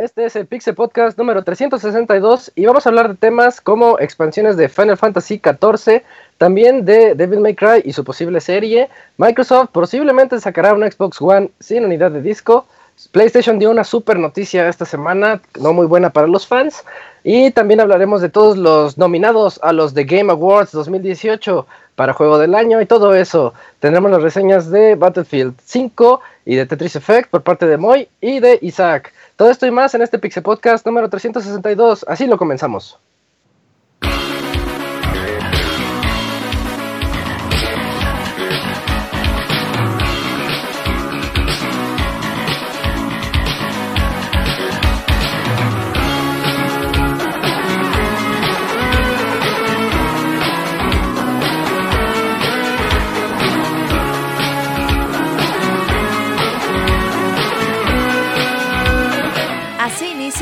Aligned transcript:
Este 0.00 0.24
es 0.24 0.34
el 0.34 0.46
Pixel 0.46 0.74
Podcast 0.74 1.18
número 1.18 1.44
362 1.44 2.52
y 2.54 2.64
vamos 2.64 2.86
a 2.86 2.88
hablar 2.88 3.10
de 3.10 3.16
temas 3.16 3.60
como 3.60 3.98
expansiones 4.00 4.56
de 4.56 4.70
Final 4.70 4.96
Fantasy 4.96 5.42
XIV, 5.44 6.02
también 6.38 6.86
de 6.86 7.14
Devil 7.14 7.40
May 7.40 7.54
Cry 7.54 7.82
y 7.84 7.92
su 7.92 8.02
posible 8.02 8.40
serie. 8.40 8.88
Microsoft 9.18 9.68
posiblemente 9.72 10.40
sacará 10.40 10.72
una 10.72 10.90
Xbox 10.90 11.20
One 11.20 11.50
sin 11.60 11.84
unidad 11.84 12.12
de 12.12 12.22
disco. 12.22 12.64
PlayStation 13.12 13.58
dio 13.58 13.70
una 13.70 13.84
super 13.84 14.18
noticia 14.18 14.68
esta 14.70 14.86
semana, 14.86 15.42
no 15.60 15.74
muy 15.74 15.86
buena 15.86 16.08
para 16.08 16.26
los 16.26 16.46
fans. 16.46 16.82
Y 17.22 17.50
también 17.50 17.80
hablaremos 17.80 18.22
de 18.22 18.30
todos 18.30 18.56
los 18.56 18.96
nominados 18.96 19.60
a 19.62 19.74
los 19.74 19.92
The 19.92 20.04
Game 20.04 20.32
Awards 20.32 20.72
2018 20.72 21.66
para 22.00 22.14
Juego 22.14 22.38
del 22.38 22.54
Año 22.54 22.80
y 22.80 22.86
todo 22.86 23.14
eso. 23.14 23.52
Tendremos 23.78 24.10
las 24.10 24.22
reseñas 24.22 24.70
de 24.70 24.94
Battlefield 24.94 25.52
5 25.62 26.22
y 26.46 26.54
de 26.54 26.64
Tetris 26.64 26.96
Effect 26.96 27.28
por 27.28 27.42
parte 27.42 27.66
de 27.66 27.76
Moy 27.76 28.08
y 28.22 28.40
de 28.40 28.58
Isaac. 28.62 29.12
Todo 29.36 29.50
esto 29.50 29.66
y 29.66 29.70
más 29.70 29.94
en 29.94 30.00
este 30.00 30.18
Pixel 30.18 30.42
Podcast 30.42 30.86
número 30.86 31.10
362. 31.10 32.06
Así 32.08 32.26
lo 32.26 32.38
comenzamos. 32.38 32.98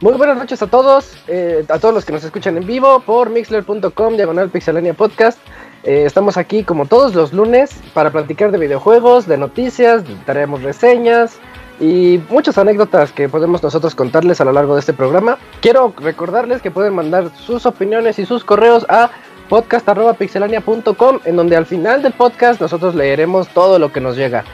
Muy 0.00 0.14
buenas 0.14 0.38
noches 0.38 0.62
a 0.62 0.66
todos, 0.66 1.14
eh, 1.28 1.62
a 1.68 1.78
todos 1.78 1.92
los 1.92 2.06
que 2.06 2.12
nos 2.12 2.24
escuchan 2.24 2.56
en 2.56 2.66
vivo 2.66 3.00
por 3.00 3.28
mixler.com, 3.28 4.16
diagonal 4.16 4.48
pixelania 4.48 4.94
podcast. 4.94 5.38
Eh, 5.82 6.04
estamos 6.06 6.38
aquí 6.38 6.64
como 6.64 6.86
todos 6.86 7.14
los 7.14 7.34
lunes 7.34 7.78
para 7.92 8.10
platicar 8.10 8.50
de 8.50 8.56
videojuegos, 8.56 9.26
de 9.26 9.36
noticias, 9.36 10.02
traemos 10.24 10.62
reseñas 10.62 11.38
y 11.80 12.18
muchas 12.30 12.56
anécdotas 12.56 13.12
que 13.12 13.28
podemos 13.28 13.62
nosotros 13.62 13.94
contarles 13.94 14.40
a 14.40 14.46
lo 14.46 14.52
largo 14.52 14.72
de 14.72 14.80
este 14.80 14.94
programa. 14.94 15.36
Quiero 15.60 15.92
recordarles 15.98 16.62
que 16.62 16.70
pueden 16.70 16.94
mandar 16.94 17.30
sus 17.36 17.66
opiniones 17.66 18.18
y 18.18 18.24
sus 18.24 18.42
correos 18.42 18.86
a 18.88 19.10
podcast.pixelania.com 19.50 21.20
en 21.26 21.36
donde 21.36 21.56
al 21.56 21.66
final 21.66 22.00
del 22.00 22.14
podcast 22.14 22.58
nosotros 22.58 22.94
leeremos 22.94 23.48
todo 23.48 23.78
lo 23.78 23.92
que 23.92 24.00
nos 24.00 24.16
llega. 24.16 24.44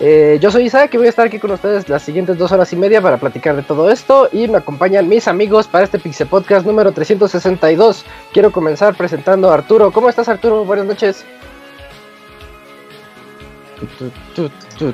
Eh, 0.00 0.38
yo 0.40 0.50
soy 0.50 0.64
Isaac 0.64 0.92
y 0.92 0.96
voy 0.96 1.06
a 1.06 1.10
estar 1.10 1.26
aquí 1.26 1.38
con 1.38 1.52
ustedes 1.52 1.88
las 1.88 2.02
siguientes 2.02 2.36
dos 2.36 2.50
horas 2.50 2.72
y 2.72 2.76
media 2.76 3.00
para 3.00 3.16
platicar 3.16 3.54
de 3.54 3.62
todo 3.62 3.90
esto 3.90 4.28
y 4.32 4.48
me 4.48 4.58
acompañan 4.58 5.08
mis 5.08 5.28
amigos 5.28 5.68
para 5.68 5.84
este 5.84 6.00
Pixel 6.00 6.26
Podcast 6.26 6.66
número 6.66 6.90
362. 6.90 8.04
Quiero 8.32 8.50
comenzar 8.50 8.96
presentando 8.96 9.50
a 9.50 9.54
Arturo. 9.54 9.92
¿Cómo 9.92 10.08
estás 10.08 10.28
Arturo? 10.28 10.64
Buenas 10.64 10.86
noches. 10.86 11.24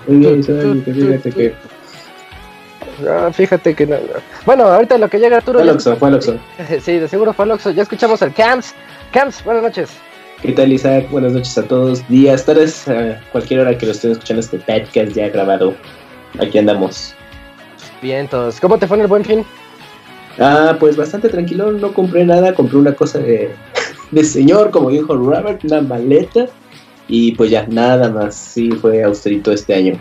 Fíjate 0.07 1.33
que... 1.33 1.55
Ah, 3.09 3.31
fíjate 3.33 3.75
que 3.75 3.87
no. 3.87 3.97
Bueno, 4.45 4.65
ahorita 4.65 4.99
lo 4.99 5.09
que 5.09 5.19
llega 5.19 5.39
Arturo. 5.39 5.61
Fue 5.79 5.97
fue 5.97 6.21
Sí, 6.81 6.99
de 6.99 7.09
seguro 7.09 7.33
fue 7.33 7.47
Aloxo. 7.47 7.71
Ya 7.71 7.83
escuchamos 7.85 8.21
el 8.21 8.35
Camps. 8.35 8.75
Camps, 9.13 9.43
buenas 9.45 9.63
noches. 9.63 9.91
¿Qué 10.43 10.53
tal 10.53 10.73
Isaac? 10.73 11.11
Buenas 11.11 11.33
noches 11.33 11.59
a 11.59 11.65
todos, 11.65 12.07
días, 12.09 12.47
tardes, 12.47 12.89
a 12.89 13.21
cualquier 13.31 13.61
hora 13.61 13.77
que 13.77 13.85
lo 13.85 13.93
estén 13.93 14.13
escuchando 14.13 14.41
este 14.41 14.59
podcast 14.59 15.13
ya 15.13 15.29
grabado. 15.29 15.75
Aquí 16.41 16.57
andamos. 16.57 17.15
Bien, 18.01 18.27
todos. 18.27 18.59
¿Cómo 18.59 18.79
te 18.79 18.87
fue 18.87 18.97
en 18.97 19.03
el 19.03 19.07
buen 19.07 19.23
fin? 19.23 19.45
Ah, 20.39 20.79
pues 20.81 20.97
bastante 20.97 21.29
tranquilo, 21.29 21.73
no 21.73 21.93
compré 21.93 22.25
nada, 22.25 22.55
compré 22.55 22.79
una 22.79 22.95
cosa 22.95 23.19
de, 23.19 23.55
de 24.11 24.25
señor, 24.25 24.71
como 24.71 24.89
dijo 24.89 25.15
Robert, 25.15 25.63
una 25.65 25.83
maleta. 25.83 26.47
Y 27.07 27.33
pues 27.33 27.51
ya, 27.51 27.67
nada 27.67 28.09
más, 28.09 28.35
sí, 28.35 28.71
fue 28.71 29.03
austerito 29.03 29.53
este 29.53 29.75
año. 29.75 30.01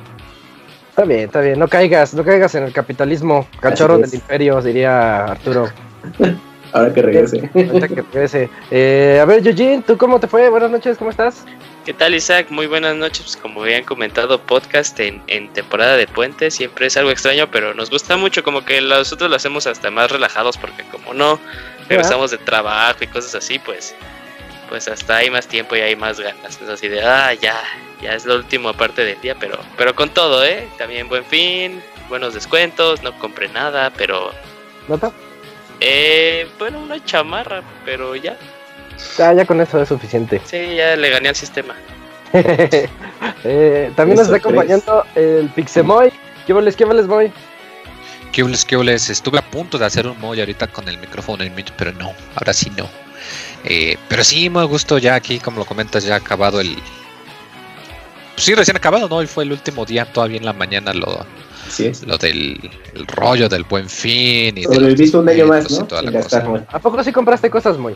Está 0.90 1.04
bien, 1.04 1.22
está 1.22 1.42
bien, 1.42 1.60
no 1.60 1.68
caigas, 1.68 2.14
no 2.14 2.24
caigas 2.24 2.56
en 2.56 2.64
el 2.64 2.72
capitalismo, 2.72 3.46
cachorro 3.60 3.98
del 3.98 4.14
imperio, 4.14 4.62
diría 4.62 5.26
Arturo. 5.26 5.68
Ahora 6.74 6.94
que 6.94 7.02
regrese. 7.02 7.50
Ahora 7.72 7.88
que 7.88 7.96
regrese. 7.96 8.50
Eh, 8.72 9.20
a 9.22 9.26
ver, 9.26 9.46
Eugene, 9.46 9.84
¿tú 9.86 9.98
cómo 9.98 10.20
te 10.20 10.28
fue? 10.28 10.50
Buenas 10.50 10.72
noches, 10.72 10.98
¿cómo 10.98 11.10
estás? 11.10 11.46
¿Qué 11.86 11.94
tal, 11.94 12.14
Isaac? 12.14 12.48
Muy 12.50 12.68
buenas 12.68 12.96
noches. 12.96 13.22
Pues, 13.24 13.38
como 13.38 13.64
habían 13.64 13.84
comentado, 13.84 14.40
podcast 14.40 15.00
en, 15.00 15.22
en, 15.28 15.52
temporada 15.54 15.98
de 15.98 16.08
puente 16.08 16.52
siempre 16.52 16.88
es 16.88 16.98
algo 16.98 17.10
extraño, 17.10 17.50
pero 17.52 17.74
nos 17.74 17.90
gusta 17.90 18.18
mucho. 18.18 18.44
Como 18.44 18.64
que 18.64 18.80
nosotros 18.82 19.30
lo 19.30 19.36
hacemos 19.36 19.66
hasta 19.66 19.90
más 19.90 20.12
relajados, 20.12 20.58
porque 20.58 20.84
como 20.92 21.14
no 21.14 21.40
regresamos 21.88 22.32
de 22.32 22.38
trabajo 22.38 23.00
y 23.04 23.08
cosas 23.08 23.36
así, 23.36 23.58
pues 23.60 23.96
pues 24.70 24.88
hasta 24.88 25.18
hay 25.18 25.32
más 25.32 25.48
tiempo 25.48 25.76
y 25.76 25.80
hay 25.80 25.96
más 25.96 26.20
ganas. 26.20 26.62
Es 26.62 26.70
así 26.70 26.88
de, 26.88 27.02
ah, 27.02 27.34
ya, 27.34 27.60
ya 28.04 28.14
es 28.14 28.28
la 28.28 28.36
última 28.36 28.72
parte 28.74 29.04
del 29.04 29.20
día, 29.20 29.36
pero 29.40 29.58
pero 29.76 29.96
con 29.96 30.10
todo, 30.10 30.46
¿eh? 30.46 30.68
También 30.78 31.10
buen 31.10 31.26
fin, 31.26 31.82
buenos 32.08 32.36
descuentos, 32.36 33.02
no 33.02 33.18
compré 33.18 33.50
nada, 33.50 33.92
pero... 33.98 34.32
¿Nota? 34.88 35.12
Eh, 35.82 36.48
bueno, 36.58 36.80
una 36.80 37.04
chamarra, 37.04 37.62
pero 37.86 38.16
ya. 38.16 38.38
Ya, 39.18 39.34
ya 39.34 39.46
con 39.46 39.62
eso 39.62 39.82
es 39.82 39.88
suficiente. 39.88 40.42
Sí, 40.46 40.76
ya 40.76 40.96
le 40.96 41.10
gané 41.10 41.30
al 41.30 41.36
sistema. 41.36 41.76
eh, 42.34 43.92
también 43.96 44.18
nos 44.18 44.28
está 44.28 44.38
acompañando 44.38 45.06
el 45.16 45.50
Pixemoy. 45.50 46.12
¿Qué 46.46 46.54
voles, 46.54 46.76
qué 46.76 46.86
voles, 46.86 47.08
Moy? 47.08 47.32
¿Qué 48.32 48.44
voles, 48.44 48.66
qué 48.66 48.76
voles? 48.76 49.10
Estuve 49.10 49.40
a 49.40 49.42
punto 49.42 49.78
de 49.78 49.86
hacer 49.86 50.08
un 50.08 50.20
Moy 50.20 50.40
ahorita 50.40 50.68
con 50.68 50.88
el 50.88 50.98
micrófono 50.98 51.44
en 51.44 51.54
mute, 51.54 51.72
pero 51.78 51.92
no, 51.94 52.14
ahora 52.36 52.54
sí 52.54 52.72
no. 52.76 52.88
Eh, 53.64 53.98
pero 54.08 54.24
sí, 54.24 54.50
me 54.50 54.64
gustó 54.66 54.98
ya 54.98 55.16
aquí, 55.16 55.40
como 55.40 55.60
lo 55.60 55.66
comentas, 55.66 56.04
ya 56.04 56.16
ha 56.16 56.18
acabado 56.18 56.60
el... 56.60 56.76
Pues 58.36 58.46
sí, 58.46 58.56
recién 58.56 58.78
acabado, 58.78 59.10
¿no? 59.10 59.22
Y 59.22 59.28
fue 59.28 59.44
el 59.44 59.52
último 59.52 59.86
día, 59.86 60.06
todavía 60.06 60.38
en 60.38 60.46
la 60.46 60.54
mañana 60.54 60.94
lo, 60.94 61.26
lo 62.06 62.18
del 62.18 62.70
rollo 63.08 63.50
del 63.50 63.64
buen 63.64 63.90
fin. 63.90 64.58
Y 64.58 64.64
Sobreviviste 64.64 65.18
un 65.18 65.30
año 65.30 65.48
más, 65.48 65.70
¿no? 65.70 65.88
¿A 66.70 66.80
poco 66.80 67.04
sí 67.04 67.12
compraste 67.12 67.50
cosas 67.50 67.78
muy? 67.78 67.96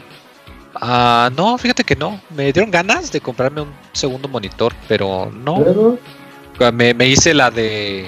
Ah, 0.76 1.30
no, 1.36 1.58
fíjate 1.58 1.84
que 1.84 1.96
no. 1.96 2.20
Me 2.36 2.52
dieron 2.52 2.72
ganas 2.72 3.12
de 3.12 3.22
comprarme 3.22 3.62
un 3.62 3.72
segundo 3.92 4.28
monitor, 4.28 4.74
pero 4.88 5.32
no. 5.32 5.98
Me, 6.74 6.94
me, 6.94 7.08
hice 7.08 7.34
la 7.34 7.52
de. 7.52 8.08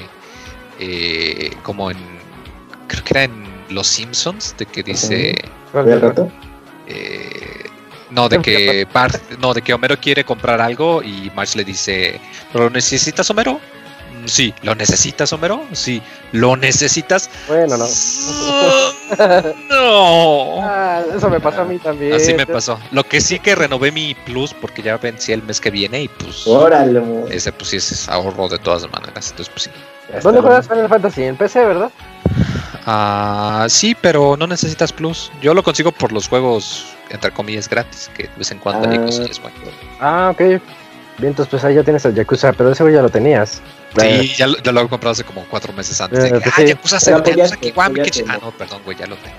Eh, 0.80 1.52
como 1.64 1.92
en. 1.92 1.98
Creo 2.88 3.04
que 3.04 3.14
era 3.14 3.24
en 3.24 3.44
Los 3.70 3.88
Simpsons, 3.88 4.56
de 4.58 4.66
que 4.66 4.84
dice. 4.84 5.36
Eh, 6.88 7.66
no, 8.12 8.30
de 8.30 8.42
que 8.42 8.88
no, 9.40 9.54
de 9.54 9.62
que 9.62 9.74
Homero 9.74 9.98
quiere 10.00 10.24
comprar 10.24 10.62
algo 10.62 11.04
y 11.04 11.32
Marge 11.36 11.58
le 11.58 11.66
dice, 11.66 12.20
¿pero 12.52 12.66
lo 12.66 12.70
necesitas, 12.72 13.30
Homero? 13.30 13.60
Sí, 14.26 14.54
¿lo 14.64 14.76
necesitas, 14.76 15.32
Homero? 15.34 15.64
Sí, 15.72 16.02
¿lo 16.32 16.56
necesitas? 16.56 17.30
Bueno, 17.48 17.78
no. 17.78 17.86
no. 19.70 20.62
Ah, 20.64 21.02
eso 21.16 21.30
me 21.30 21.40
pasó 21.40 21.62
a 21.62 21.66
mí 21.66 21.78
también. 21.78 22.14
Así 22.14 22.34
me 22.34 22.46
pasó. 22.46 22.80
Lo 22.92 23.04
que 23.04 23.22
sí 23.22 23.40
que 23.40 23.56
renové 23.56 23.92
mi 23.92 24.16
plus 24.26 24.54
porque 24.54 24.82
ya 24.82 24.98
vencí 24.98 25.32
el 25.32 25.44
mes 25.44 25.60
que 25.62 25.72
viene 25.72 26.04
y 26.04 26.08
pues. 26.08 26.48
Órale, 26.48 27.02
Ese 27.30 27.52
pues 27.52 27.70
sí 27.70 27.78
es 27.78 28.10
ahorro 28.10 28.48
de 28.48 28.60
todas 28.60 28.84
maneras. 28.92 29.30
Entonces, 29.30 29.50
pues 29.50 29.64
sí. 29.64 29.70
¿Dónde 30.22 30.42
juegas 30.42 30.68
Final 30.68 30.88
Fantasy? 30.88 31.24
En 31.24 31.36
PC, 31.36 31.66
¿verdad? 31.66 31.92
Ah, 32.86 33.66
sí, 33.70 33.96
pero 34.00 34.38
no 34.38 34.46
necesitas 34.46 34.94
plus. 34.94 35.32
Yo 35.42 35.54
lo 35.54 35.64
consigo 35.64 35.92
por 35.92 36.12
los 36.12 36.28
juegos, 36.28 36.86
entre 37.10 37.32
comillas, 37.32 37.68
gratis, 37.68 38.10
que 38.16 38.24
de 38.24 38.30
vez 38.38 38.52
en 38.52 38.60
cuando 38.60 38.90
hay 38.90 39.00
cosas 39.00 39.30
Ah, 40.00 40.32
ok. 40.32 40.62
Vientos, 41.18 41.48
pues 41.48 41.64
ahí 41.64 41.76
ya 41.76 41.84
tienes 41.84 42.06
el 42.06 42.14
Yakuza, 42.14 42.54
pero 42.54 42.72
ese 42.72 42.84
güey 42.84 42.94
ya 42.94 43.02
lo 43.02 43.10
tenías. 43.10 43.62
Sí, 43.98 44.34
ya 44.36 44.48
lo, 44.48 44.58
ya 44.58 44.72
lo 44.72 44.82
he 44.82 44.88
comprado 44.90 45.12
hace 45.14 45.24
como 45.24 45.44
cuatro 45.50 45.72
meses 45.74 46.00
antes. 46.02 46.24
de 46.24 46.32
que, 46.32 46.40
pues 46.40 46.54
ah, 46.54 46.58
sí. 46.58 46.68
Yakuza 46.68 46.98
Pero 47.06 47.18
0, 47.18 47.18
Yakuza 47.26 47.32
apoyaste, 47.56 47.58
Kiwami, 47.72 48.00
apoyaste, 48.00 48.24
que 48.24 48.32
Ah, 48.32 48.38
¿no? 48.42 48.52
perdón, 48.52 48.82
güey, 48.86 48.98
ya 48.98 49.08
lo 49.08 49.16
tengo. 49.18 49.36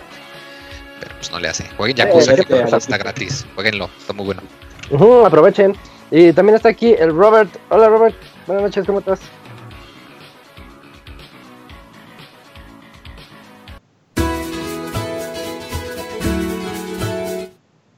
Pero 1.00 1.14
pues 1.16 1.30
no 1.30 1.40
le 1.40 1.48
hace. 1.48 1.64
Jueguen 1.76 1.96
Yakuza, 1.96 2.32
eh, 2.34 2.44
que 2.44 2.60
está 2.76 2.96
gratis. 2.98 3.46
Jueguenlo, 3.54 3.90
está 3.98 4.12
muy 4.12 4.24
bueno. 4.26 4.42
ujú, 4.90 5.26
aprovechen. 5.26 5.76
Y 6.10 6.32
también 6.32 6.56
está 6.56 6.68
aquí 6.68 6.94
el 6.98 7.14
Robert. 7.14 7.50
Hola 7.68 7.88
Robert, 7.88 8.14
buenas 8.46 8.62
noches, 8.64 8.86
¿cómo 8.86 9.00
estás? 9.00 9.20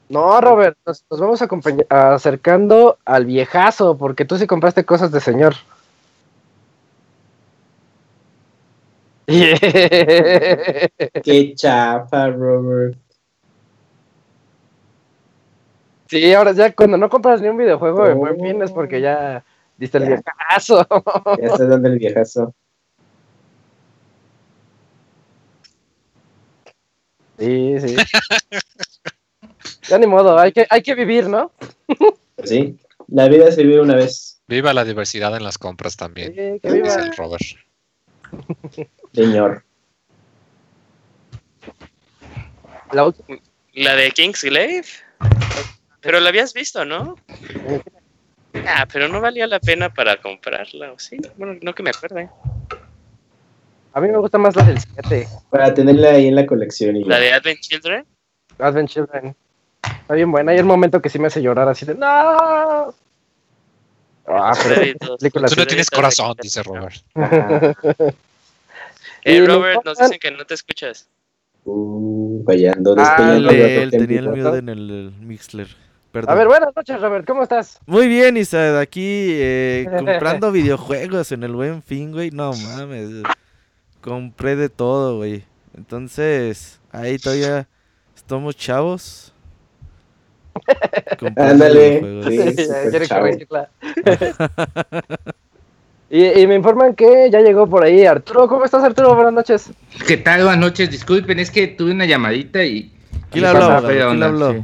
No, 0.09 0.41
Robert, 0.41 0.75
nos, 0.87 1.05
nos 1.11 1.19
vamos 1.19 1.41
acompañ- 1.41 1.85
acercando 1.89 2.97
al 3.05 3.25
viejazo, 3.25 3.95
porque 3.97 4.25
tú 4.25 4.37
sí 4.39 4.47
compraste 4.47 4.83
cosas 4.83 5.11
de 5.11 5.19
señor. 5.21 5.53
Qué 11.23 11.53
chafa, 11.55 12.29
Robert. 12.29 12.97
Sí, 16.07 16.33
ahora 16.33 16.53
ya 16.53 16.73
cuando 16.73 16.97
no 16.97 17.07
compras 17.09 17.39
ni 17.41 17.47
un 17.47 17.57
videojuego 17.57 18.07
de 18.07 18.13
buen 18.15 18.33
Oh. 18.39 18.43
fin 18.43 18.61
es 18.63 18.71
porque 18.71 18.99
ya 18.99 19.43
diste 19.77 19.99
el 19.99 20.05
viejazo. 20.07 20.87
Ya 21.39 21.45
estás 21.45 21.69
dando 21.69 21.87
el 21.89 21.99
viejazo. 21.99 22.55
Sí, 27.37 27.75
sí. 27.79 27.95
ya 29.87 29.97
ni 29.97 30.07
modo, 30.07 30.37
hay 30.37 30.51
que, 30.51 30.65
hay 30.69 30.81
que 30.81 30.95
vivir, 30.95 31.29
¿no? 31.29 31.51
Pues 32.35 32.49
sí, 32.49 32.77
la 33.07 33.27
vida 33.29 33.51
se 33.51 33.63
vive 33.63 33.79
una 33.81 33.95
vez, 33.95 34.41
Viva 34.47 34.73
la 34.73 34.83
diversidad 34.83 35.35
en 35.37 35.43
las 35.43 35.57
compras 35.59 35.95
también. 35.95 36.29
Sí, 36.29 36.35
que 36.35 36.59
Dice 36.63 36.73
viva. 36.73 36.95
el 36.95 37.15
Robert. 37.15 37.43
señor. 39.13 39.63
La 42.91 43.05
última- 43.05 43.39
La 43.73 43.95
de 43.95 44.11
Kingsglaive. 44.11 44.87
Pero 46.01 46.19
la 46.19 46.29
habías 46.29 46.53
visto, 46.53 46.85
¿no? 46.85 47.15
Ah, 48.67 48.87
pero 48.91 49.07
no 49.07 49.21
valía 49.21 49.45
la 49.47 49.59
pena 49.59 49.93
para 49.93 50.17
comprarla, 50.21 50.91
¿o 50.93 50.99
sí? 50.99 51.17
Bueno, 51.37 51.59
no 51.61 51.73
que 51.75 51.83
me 51.83 51.91
acuerde. 51.91 52.29
A 53.93 54.01
mí 54.01 54.07
me 54.07 54.17
gusta 54.17 54.37
más 54.37 54.55
la 54.55 54.63
del 54.63 54.79
7, 54.79 55.27
Para 55.49 55.73
tenerla 55.73 56.11
ahí 56.11 56.27
en 56.27 56.35
la 56.35 56.45
colección. 56.45 56.95
Y 56.95 57.03
La 57.03 57.19
de 57.19 57.33
Advent 57.33 57.59
Children. 57.59 58.05
Advent 58.57 58.89
Children. 58.89 59.35
Está 60.01 60.13
bien 60.13 60.31
buena. 60.31 60.51
Hay 60.51 60.59
un 60.59 60.67
momento 60.67 61.01
que 61.01 61.09
sí 61.09 61.19
me 61.19 61.27
hace 61.27 61.41
llorar 61.41 61.67
así 61.69 61.85
de 61.85 61.95
¡No! 61.95 62.93
Ah, 64.31 64.53
pero 64.63 65.17
Tú 65.17 65.55
no 65.57 65.65
tienes 65.65 65.89
corazón, 65.89 66.35
dice 66.41 66.61
Robert. 66.63 66.95
Eh, 69.29 69.41
me 69.41 69.47
Robert, 69.47 69.85
nos 69.85 69.97
dicen 69.97 70.19
que 70.19 70.31
no 70.31 70.45
te 70.45 70.53
escuchas. 70.55 71.07
Uh, 71.65 72.43
fallando, 72.45 72.95
Ah, 72.97 73.35
él 73.37 73.91
tenía 73.91 74.19
el 74.19 74.29
miedo 74.29 74.55
en 74.55 74.69
el, 74.69 75.13
Mixler. 75.19 75.67
Perdón. 76.11 76.31
A 76.31 76.35
ver, 76.35 76.47
buenas 76.47 76.75
noches, 76.75 76.99
Robert. 76.99 77.27
¿Cómo 77.27 77.43
estás? 77.43 77.79
Muy 77.85 78.07
bien, 78.07 78.35
Isa, 78.37 78.79
aquí 78.79 79.03
eh, 79.03 79.87
comprando 79.97 80.51
videojuegos 80.51 81.31
en 81.31 81.43
el 81.43 81.51
buen 81.53 81.83
fin, 81.83 82.11
güey. 82.11 82.31
No 82.31 82.53
mames. 82.53 83.23
Compré 84.01 84.55
de 84.55 84.69
todo, 84.69 85.17
güey. 85.17 85.43
Entonces, 85.77 86.79
ahí 86.91 87.19
todavía 87.19 87.67
estamos 88.15 88.55
chavos. 88.55 89.33
Ándale, 91.35 91.99
videojuegos. 91.99 92.55
sí. 92.55 92.67
Ya 92.89 92.99
y, 96.09 96.25
y 96.41 96.47
me 96.47 96.55
informan 96.55 96.95
que 96.95 97.29
ya 97.31 97.41
llegó 97.41 97.67
por 97.67 97.83
ahí 97.83 98.05
Arturo. 98.05 98.47
¿Cómo 98.47 98.65
estás, 98.65 98.83
Arturo? 98.83 99.15
Buenas 99.15 99.33
noches. 99.33 99.71
¿Qué 100.07 100.17
tal? 100.17 100.41
Buenas 100.43 100.59
noches. 100.59 100.89
Disculpen, 100.89 101.39
es 101.39 101.51
que 101.51 101.67
tuve 101.67 101.91
una 101.91 102.05
llamadita 102.05 102.63
y. 102.63 102.91
¿Quién 103.31 103.45
habló, 103.45 103.87
¿Quién 103.87 104.23
habló? 104.23 104.53
sí. 104.53 104.63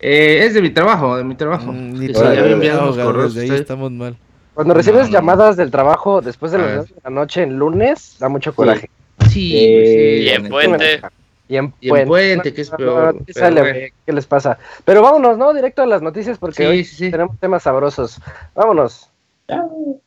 Eh, 0.00 0.44
es 0.44 0.52
de 0.52 0.60
mi 0.60 0.68
trabajo, 0.70 1.16
de 1.16 1.24
mi 1.24 1.34
trabajo. 1.34 1.72
Mm, 1.72 1.96
sí, 1.98 2.12
ya 2.12 2.34
enviaron 2.34 2.84
unos 2.84 2.98
ahogar, 2.98 3.06
correos. 3.06 3.34
desde 3.34 3.54
ahí 3.54 3.60
estamos 3.60 3.90
mal. 3.90 4.14
Cuando 4.52 4.74
recibes 4.74 5.06
no. 5.06 5.12
llamadas 5.12 5.56
del 5.56 5.70
trabajo 5.70 6.20
después 6.20 6.52
de 6.52 6.58
las 6.58 6.66
ver. 6.66 6.76
10 6.84 6.94
de 6.96 7.00
la 7.04 7.10
noche 7.10 7.42
en 7.42 7.58
lunes, 7.58 8.16
da 8.18 8.28
mucho 8.28 8.54
coraje. 8.54 8.90
Sí, 9.30 9.54
Eh, 9.56 10.18
sí, 10.18 10.24
Y 10.24 10.28
en 10.28 10.48
Puente. 10.50 11.00
Y 11.48 11.56
en 11.56 11.72
Y 11.80 11.88
en 11.96 12.06
Puente, 12.06 12.52
que 12.52 12.60
es 12.60 12.70
peor, 12.70 13.16
¿qué 13.18 13.32
pero 13.32 13.40
sale, 13.46 13.60
bueno. 13.62 13.76
güey? 13.78 13.92
¿Qué 14.04 14.12
les 14.12 14.26
pasa? 14.26 14.58
Pero 14.84 15.00
vámonos, 15.00 15.38
¿no? 15.38 15.54
Directo 15.54 15.82
a 15.82 15.86
las 15.86 16.02
noticias 16.02 16.36
porque 16.38 16.62
Sí, 16.62 16.68
hoy 16.68 16.84
sí. 16.84 17.10
tenemos 17.10 17.38
temas 17.38 17.62
sabrosos. 17.62 18.20
Vámonos. 18.54 19.08
Chao. 19.48 20.00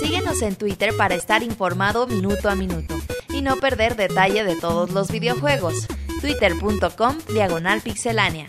Síguenos 0.00 0.42
en 0.42 0.56
Twitter 0.56 0.96
para 0.96 1.14
estar 1.14 1.42
informado 1.42 2.06
minuto 2.06 2.48
a 2.48 2.54
minuto 2.54 2.94
y 3.30 3.42
no 3.42 3.56
perder 3.56 3.96
detalle 3.96 4.44
de 4.44 4.56
todos 4.56 4.90
los 4.90 5.10
videojuegos. 5.10 5.86
Twitter.com 6.20 7.18
Diagonal 7.32 7.80
Pixelánea. 7.80 8.46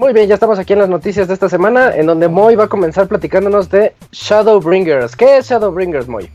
Muy 0.00 0.14
bien, 0.14 0.28
ya 0.28 0.34
estamos 0.34 0.58
aquí 0.58 0.72
en 0.72 0.78
las 0.78 0.88
noticias 0.88 1.28
de 1.28 1.34
esta 1.34 1.50
semana, 1.50 1.94
en 1.94 2.06
donde 2.06 2.26
Moy 2.26 2.56
va 2.56 2.64
a 2.64 2.68
comenzar 2.68 3.06
platicándonos 3.06 3.68
de 3.68 3.94
Shadowbringers. 4.12 5.14
¿Qué 5.14 5.36
es 5.36 5.50
Shadowbringers, 5.50 6.08
Moy? 6.08 6.30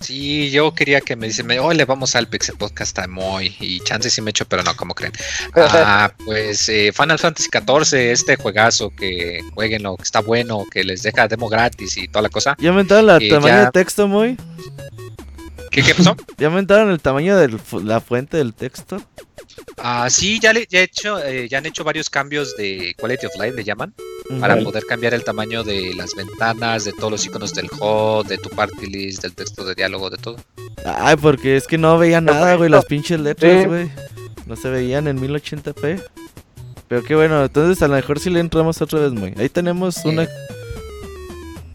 Sí, 0.00 0.50
yo 0.50 0.72
quería 0.74 1.00
que 1.02 1.14
me 1.14 1.26
dicen, 1.26 1.46
oh, 1.60 1.72
le 1.74 1.84
vamos 1.84 2.16
al 2.16 2.26
Pixel 2.26 2.56
Podcast 2.56 2.98
a 2.98 3.06
Moy. 3.06 3.54
Y 3.60 3.80
chance 3.80 4.08
sí 4.08 4.22
me 4.22 4.30
echo, 4.30 4.46
pero 4.46 4.62
no, 4.62 4.74
como 4.74 4.94
creen? 4.94 5.12
Ah, 5.54 6.10
pues 6.24 6.68
eh, 6.70 6.90
Final 6.94 7.18
Fantasy 7.18 7.48
XIV, 7.52 7.98
este 8.10 8.36
juegazo 8.36 8.90
que 8.90 9.40
jueguenlo, 9.54 9.96
que 9.96 10.02
está 10.02 10.20
bueno, 10.20 10.64
que 10.70 10.84
les 10.84 11.02
deja 11.02 11.28
demo 11.28 11.48
gratis 11.50 11.98
y 11.98 12.08
toda 12.08 12.22
la 12.22 12.28
cosa. 12.30 12.56
¿Ya 12.58 12.70
aumentaron 12.70 13.06
la 13.06 13.18
Eh, 13.18 13.28
tamaño 13.28 13.54
ya- 13.54 13.64
de 13.66 13.70
texto, 13.72 14.08
muy? 14.08 14.36
¿Qué, 15.70 15.82
qué 15.82 15.94
pasó? 15.94 16.16
¿Ya 16.38 16.46
aumentaron 16.46 16.90
el 16.90 17.00
tamaño 17.00 17.36
de 17.36 17.56
la 17.84 18.00
fuente 18.00 18.38
del 18.38 18.54
texto? 18.54 19.02
Ah, 19.78 20.08
sí, 20.10 20.38
ya, 20.40 20.52
le, 20.52 20.66
ya, 20.68 20.80
he 20.80 20.82
hecho, 20.84 21.18
eh, 21.24 21.48
ya 21.48 21.58
han 21.58 21.66
hecho 21.66 21.84
varios 21.84 22.10
cambios 22.10 22.54
de 22.56 22.94
Quality 22.98 23.26
of 23.26 23.32
Life, 23.40 23.56
le 23.56 23.64
llaman, 23.64 23.94
para 24.38 24.56
poder 24.60 24.84
cambiar 24.86 25.14
el 25.14 25.24
tamaño 25.24 25.64
de 25.64 25.92
las 25.94 26.14
ventanas, 26.14 26.84
de 26.84 26.92
todos 26.92 27.10
los 27.10 27.26
iconos 27.26 27.52
del 27.54 27.68
HUD, 27.80 28.26
de 28.26 28.38
tu 28.38 28.48
party 28.50 28.86
list, 28.86 29.22
del 29.22 29.34
texto 29.34 29.64
de 29.64 29.74
diálogo, 29.74 30.10
de 30.10 30.18
todo. 30.18 30.36
Ay, 30.84 31.16
porque 31.16 31.56
es 31.56 31.66
que 31.66 31.78
no 31.78 31.98
veía 31.98 32.20
nada, 32.20 32.54
güey, 32.56 32.68
las 32.70 32.84
pinches 32.84 33.20
letras, 33.20 33.62
Sí. 33.62 33.68
güey. 33.68 33.90
No 34.46 34.56
se 34.56 34.68
veían 34.70 35.06
en 35.08 35.18
1080p. 35.20 36.02
Pero 36.88 37.04
qué 37.04 37.14
bueno, 37.14 37.44
entonces 37.44 37.80
a 37.82 37.88
lo 37.88 37.94
mejor 37.94 38.18
si 38.18 38.30
le 38.30 38.40
entramos 38.40 38.80
otra 38.82 38.98
vez, 39.00 39.12
muy. 39.12 39.32
Ahí 39.38 39.48
tenemos 39.48 40.04
una... 40.04 40.28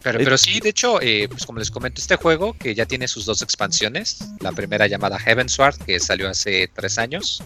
Pero, 0.06 0.20
Eh, 0.20 0.24
pero 0.24 0.38
sí, 0.38 0.60
de 0.60 0.70
hecho, 0.70 1.02
eh, 1.02 1.28
pues 1.28 1.46
como 1.48 1.58
les 1.58 1.72
comento, 1.72 2.00
este 2.00 2.16
juego 2.16 2.54
que 2.54 2.76
ya 2.76 2.86
tiene 2.86 3.08
sus 3.08 3.26
dos 3.26 3.42
expansiones, 3.42 4.20
la 4.40 4.52
primera 4.52 4.86
llamada 4.86 5.18
Heavensward, 5.18 5.78
que 5.84 6.00
salió 6.00 6.30
hace 6.30 6.70
tres 6.74 7.00
años, 7.00 7.44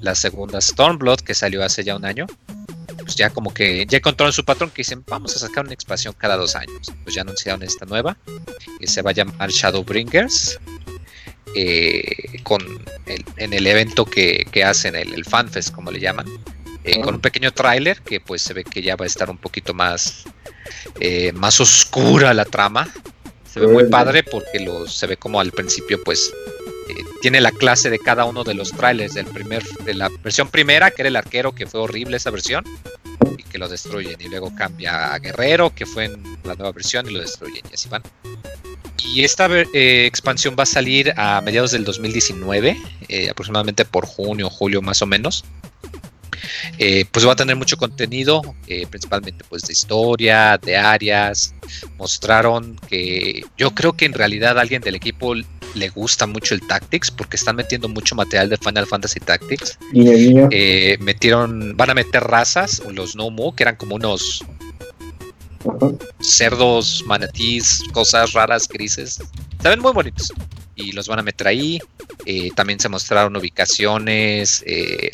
la 0.00 0.16
segunda 0.16 0.60
Stormblood, 0.60 1.20
que 1.20 1.34
salió 1.34 1.62
hace 1.64 1.84
ya 1.84 1.94
un 1.94 2.04
año, 2.04 2.26
pues 2.98 3.14
ya 3.14 3.30
como 3.30 3.54
que 3.54 3.86
ya 3.86 3.98
encontraron 3.98 4.32
su 4.32 4.44
patrón 4.44 4.70
que 4.70 4.78
dicen, 4.78 5.04
vamos 5.06 5.36
a 5.36 5.38
sacar 5.38 5.64
una 5.64 5.72
expansión 5.74 6.14
cada 6.18 6.36
dos 6.36 6.56
años. 6.56 6.90
Pues 7.04 7.14
ya 7.14 7.22
anunciaron 7.22 7.62
esta 7.62 7.86
nueva, 7.86 8.16
que 8.80 8.88
se 8.88 9.00
va 9.02 9.10
a 9.10 9.14
llamar 9.14 9.50
Shadowbringers, 9.50 10.58
eh, 11.54 12.02
con 12.42 12.60
el- 13.06 13.24
en 13.36 13.52
el 13.52 13.66
evento 13.68 14.04
que, 14.04 14.44
que 14.50 14.64
hacen, 14.64 14.96
el, 14.96 15.14
el 15.14 15.24
FanFest, 15.24 15.70
como 15.72 15.90
le 15.92 16.00
llaman, 16.00 16.26
eh, 16.82 17.00
con 17.00 17.14
un 17.14 17.20
pequeño 17.20 17.52
tráiler 17.52 18.00
que 18.02 18.20
pues 18.20 18.42
se 18.42 18.52
ve 18.52 18.64
que 18.64 18.82
ya 18.82 18.96
va 18.96 19.04
a 19.04 19.06
estar 19.06 19.30
un 19.30 19.38
poquito 19.38 19.72
más 19.74 20.24
eh, 21.00 21.32
más 21.32 21.60
oscura 21.60 22.34
la 22.34 22.44
trama. 22.44 22.92
Se 23.50 23.60
ve 23.60 23.68
muy 23.68 23.84
padre 23.84 24.22
porque 24.24 24.60
lo, 24.60 24.86
se 24.88 25.06
ve 25.06 25.16
como 25.16 25.38
al 25.38 25.52
principio, 25.52 26.02
pues, 26.02 26.32
eh, 26.88 26.94
tiene 27.22 27.40
la 27.40 27.52
clase 27.52 27.88
de 27.88 27.98
cada 27.98 28.24
uno 28.24 28.42
de 28.44 28.54
los 28.54 28.72
trailers 28.72 29.14
del 29.14 29.26
primer, 29.26 29.62
de 29.84 29.94
la 29.94 30.10
versión 30.22 30.48
primera, 30.48 30.90
que 30.90 31.02
era 31.02 31.08
el 31.08 31.16
arquero, 31.16 31.54
que 31.54 31.66
fue 31.66 31.80
horrible 31.80 32.16
esa 32.16 32.30
versión, 32.30 32.64
y 33.38 33.42
que 33.44 33.58
lo 33.58 33.68
destruyen. 33.68 34.20
Y 34.20 34.28
luego 34.28 34.54
cambia 34.56 35.14
a 35.14 35.18
Guerrero, 35.18 35.74
que 35.74 35.86
fue 35.86 36.06
en 36.06 36.22
la 36.44 36.54
nueva 36.54 36.72
versión, 36.72 37.08
y 37.08 37.12
lo 37.12 37.20
destruyen, 37.20 37.62
y 37.70 37.74
así 37.74 37.88
van. 37.88 38.02
Y 39.04 39.22
esta 39.22 39.48
eh, 39.74 40.06
expansión 40.06 40.56
va 40.58 40.62
a 40.62 40.66
salir 40.66 41.12
a 41.16 41.40
mediados 41.40 41.70
del 41.70 41.84
2019, 41.84 42.76
eh, 43.08 43.30
aproximadamente 43.30 43.84
por 43.84 44.06
junio, 44.06 44.50
julio 44.50 44.82
más 44.82 45.02
o 45.02 45.06
menos. 45.06 45.44
Eh, 46.78 47.04
pues 47.10 47.26
va 47.26 47.32
a 47.32 47.36
tener 47.36 47.56
mucho 47.56 47.76
contenido, 47.76 48.42
eh, 48.66 48.86
principalmente 48.88 49.44
pues 49.48 49.62
de 49.62 49.72
historia, 49.72 50.58
de 50.58 50.76
áreas. 50.76 51.54
Mostraron 51.98 52.76
que 52.88 53.44
yo 53.56 53.74
creo 53.74 53.92
que 53.92 54.04
en 54.04 54.12
realidad 54.12 54.58
a 54.58 54.62
alguien 54.62 54.82
del 54.82 54.94
equipo 54.94 55.34
le 55.34 55.88
gusta 55.88 56.26
mucho 56.26 56.54
el 56.54 56.66
Tactics 56.66 57.10
porque 57.10 57.36
están 57.36 57.56
metiendo 57.56 57.88
mucho 57.88 58.14
material 58.14 58.48
de 58.48 58.56
Final 58.56 58.86
Fantasy 58.86 59.20
Tactics. 59.20 59.78
Eh, 60.50 60.96
metieron, 61.00 61.76
van 61.76 61.90
a 61.90 61.94
meter 61.94 62.22
razas, 62.22 62.82
los 62.90 63.16
Nomu, 63.16 63.54
que 63.54 63.64
eran 63.64 63.76
como 63.76 63.96
unos 63.96 64.44
cerdos, 66.20 67.04
manatís, 67.06 67.82
cosas 67.92 68.32
raras, 68.32 68.68
grises. 68.68 69.20
Se 69.62 69.68
ven 69.68 69.80
muy 69.80 69.92
bonitos. 69.92 70.32
Y 70.76 70.92
los 70.92 71.08
van 71.08 71.20
a 71.20 71.22
meter 71.22 71.48
ahí. 71.48 71.78
Eh, 72.26 72.50
también 72.54 72.80
se 72.80 72.88
mostraron 72.88 73.36
ubicaciones. 73.36 74.62
eh, 74.66 75.10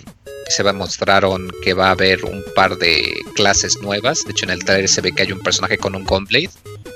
se 0.50 0.64
mostraron 0.72 1.48
que 1.62 1.74
va 1.74 1.88
a 1.88 1.90
haber 1.92 2.24
un 2.24 2.42
par 2.56 2.76
de 2.76 3.20
clases 3.34 3.80
nuevas. 3.80 4.24
De 4.24 4.32
hecho, 4.32 4.46
en 4.46 4.50
el 4.50 4.64
trailer 4.64 4.88
se 4.88 5.00
ve 5.00 5.12
que 5.12 5.22
hay 5.22 5.32
un 5.32 5.40
personaje 5.40 5.78
con 5.78 5.94
un 5.94 6.04
Gunblade. 6.04 6.50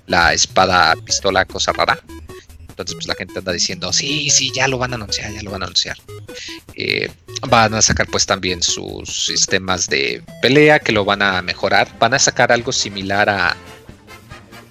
La 0.06 0.34
espada, 0.34 0.94
pistola, 1.04 1.44
cosa 1.44 1.72
rara. 1.72 1.98
Entonces, 2.68 2.96
pues 2.96 3.06
la 3.06 3.14
gente 3.14 3.38
anda 3.38 3.52
diciendo, 3.52 3.92
sí, 3.92 4.28
sí, 4.30 4.50
ya 4.52 4.66
lo 4.66 4.78
van 4.78 4.92
a 4.92 4.96
anunciar, 4.96 5.32
ya 5.32 5.42
lo 5.42 5.52
van 5.52 5.62
a 5.62 5.66
anunciar. 5.66 5.96
Eh, 6.74 7.08
van 7.48 7.72
a 7.74 7.80
sacar 7.80 8.08
pues 8.08 8.26
también 8.26 8.60
sus 8.60 9.26
sistemas 9.26 9.88
de 9.88 10.20
pelea 10.42 10.80
que 10.80 10.90
lo 10.90 11.04
van 11.04 11.22
a 11.22 11.40
mejorar. 11.40 11.88
Van 12.00 12.14
a 12.14 12.18
sacar 12.18 12.50
algo 12.50 12.72
similar 12.72 13.30
a... 13.30 13.56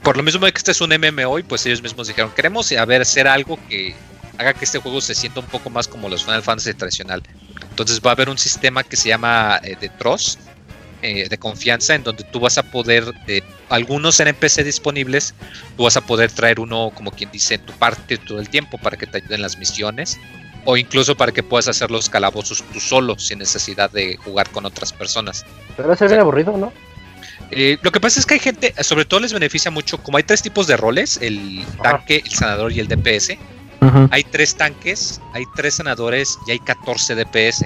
Por 0.03 0.17
lo 0.17 0.23
mismo 0.23 0.45
de 0.45 0.51
que 0.51 0.57
este 0.57 0.71
es 0.71 0.81
un 0.81 0.89
MMO 0.89 1.39
y 1.39 1.43
pues 1.43 1.65
ellos 1.65 1.81
mismos 1.81 2.07
dijeron, 2.07 2.31
queremos 2.35 2.71
a 2.73 2.85
ver, 2.85 3.01
hacer 3.01 3.27
algo 3.27 3.57
que 3.69 3.95
haga 4.37 4.53
que 4.53 4.65
este 4.65 4.79
juego 4.79 4.99
se 4.99 5.15
sienta 5.15 5.39
un 5.39 5.45
poco 5.45 5.69
más 5.69 5.87
como 5.87 6.09
los 6.09 6.23
Final 6.23 6.43
Fantasy 6.43 6.73
tradicional. 6.73 7.23
Entonces 7.69 8.01
va 8.05 8.11
a 8.11 8.13
haber 8.13 8.29
un 8.29 8.37
sistema 8.37 8.83
que 8.83 8.97
se 8.97 9.09
llama 9.09 9.59
eh, 9.63 9.77
de 9.79 9.89
Trust, 9.89 10.39
eh, 11.01 11.27
de 11.29 11.37
confianza, 11.37 11.95
en 11.95 12.03
donde 12.03 12.23
tú 12.25 12.39
vas 12.39 12.57
a 12.57 12.63
poder, 12.63 13.13
eh, 13.27 13.41
algunos 13.69 14.19
NPC 14.19 14.63
disponibles, 14.63 15.33
tú 15.77 15.83
vas 15.83 15.95
a 15.95 16.01
poder 16.01 16.31
traer 16.31 16.59
uno, 16.59 16.91
como 16.93 17.11
quien 17.11 17.31
dice, 17.31 17.55
en 17.55 17.61
tu 17.61 17.73
parte 17.73 18.17
todo 18.17 18.39
el 18.39 18.49
tiempo 18.49 18.77
para 18.77 18.97
que 18.97 19.07
te 19.07 19.17
ayuden 19.17 19.35
en 19.35 19.41
las 19.41 19.57
misiones 19.57 20.19
o 20.65 20.77
incluso 20.77 21.15
para 21.15 21.31
que 21.31 21.43
puedas 21.43 21.67
hacer 21.67 21.91
los 21.91 22.09
calabozos 22.09 22.63
tú 22.71 22.79
solo 22.79 23.17
sin 23.19 23.39
necesidad 23.39 23.91
de 23.91 24.17
jugar 24.17 24.49
con 24.49 24.65
otras 24.65 24.93
personas. 24.93 25.45
Pero 25.75 25.87
va 25.87 25.93
a 25.93 25.97
ser 25.97 26.07
bien 26.07 26.21
aburrido, 26.21 26.57
¿no? 26.57 26.71
Eh, 27.55 27.77
lo 27.81 27.91
que 27.91 27.99
pasa 27.99 28.19
es 28.19 28.25
que 28.25 28.35
hay 28.35 28.39
gente, 28.39 28.73
sobre 28.83 29.05
todo 29.05 29.19
les 29.19 29.33
beneficia 29.33 29.69
mucho, 29.69 29.97
como 29.97 30.17
hay 30.17 30.23
tres 30.23 30.41
tipos 30.41 30.67
de 30.67 30.75
roles, 30.77 31.19
el 31.21 31.65
tanque, 31.81 32.21
el 32.25 32.31
sanador 32.31 32.71
y 32.71 32.79
el 32.79 32.87
DPS, 32.87 33.37
hay 34.11 34.23
tres 34.23 34.55
tanques, 34.55 35.19
hay 35.33 35.43
tres 35.55 35.75
sanadores 35.75 36.39
y 36.47 36.51
hay 36.51 36.59
14 36.59 37.15
DPS. 37.15 37.65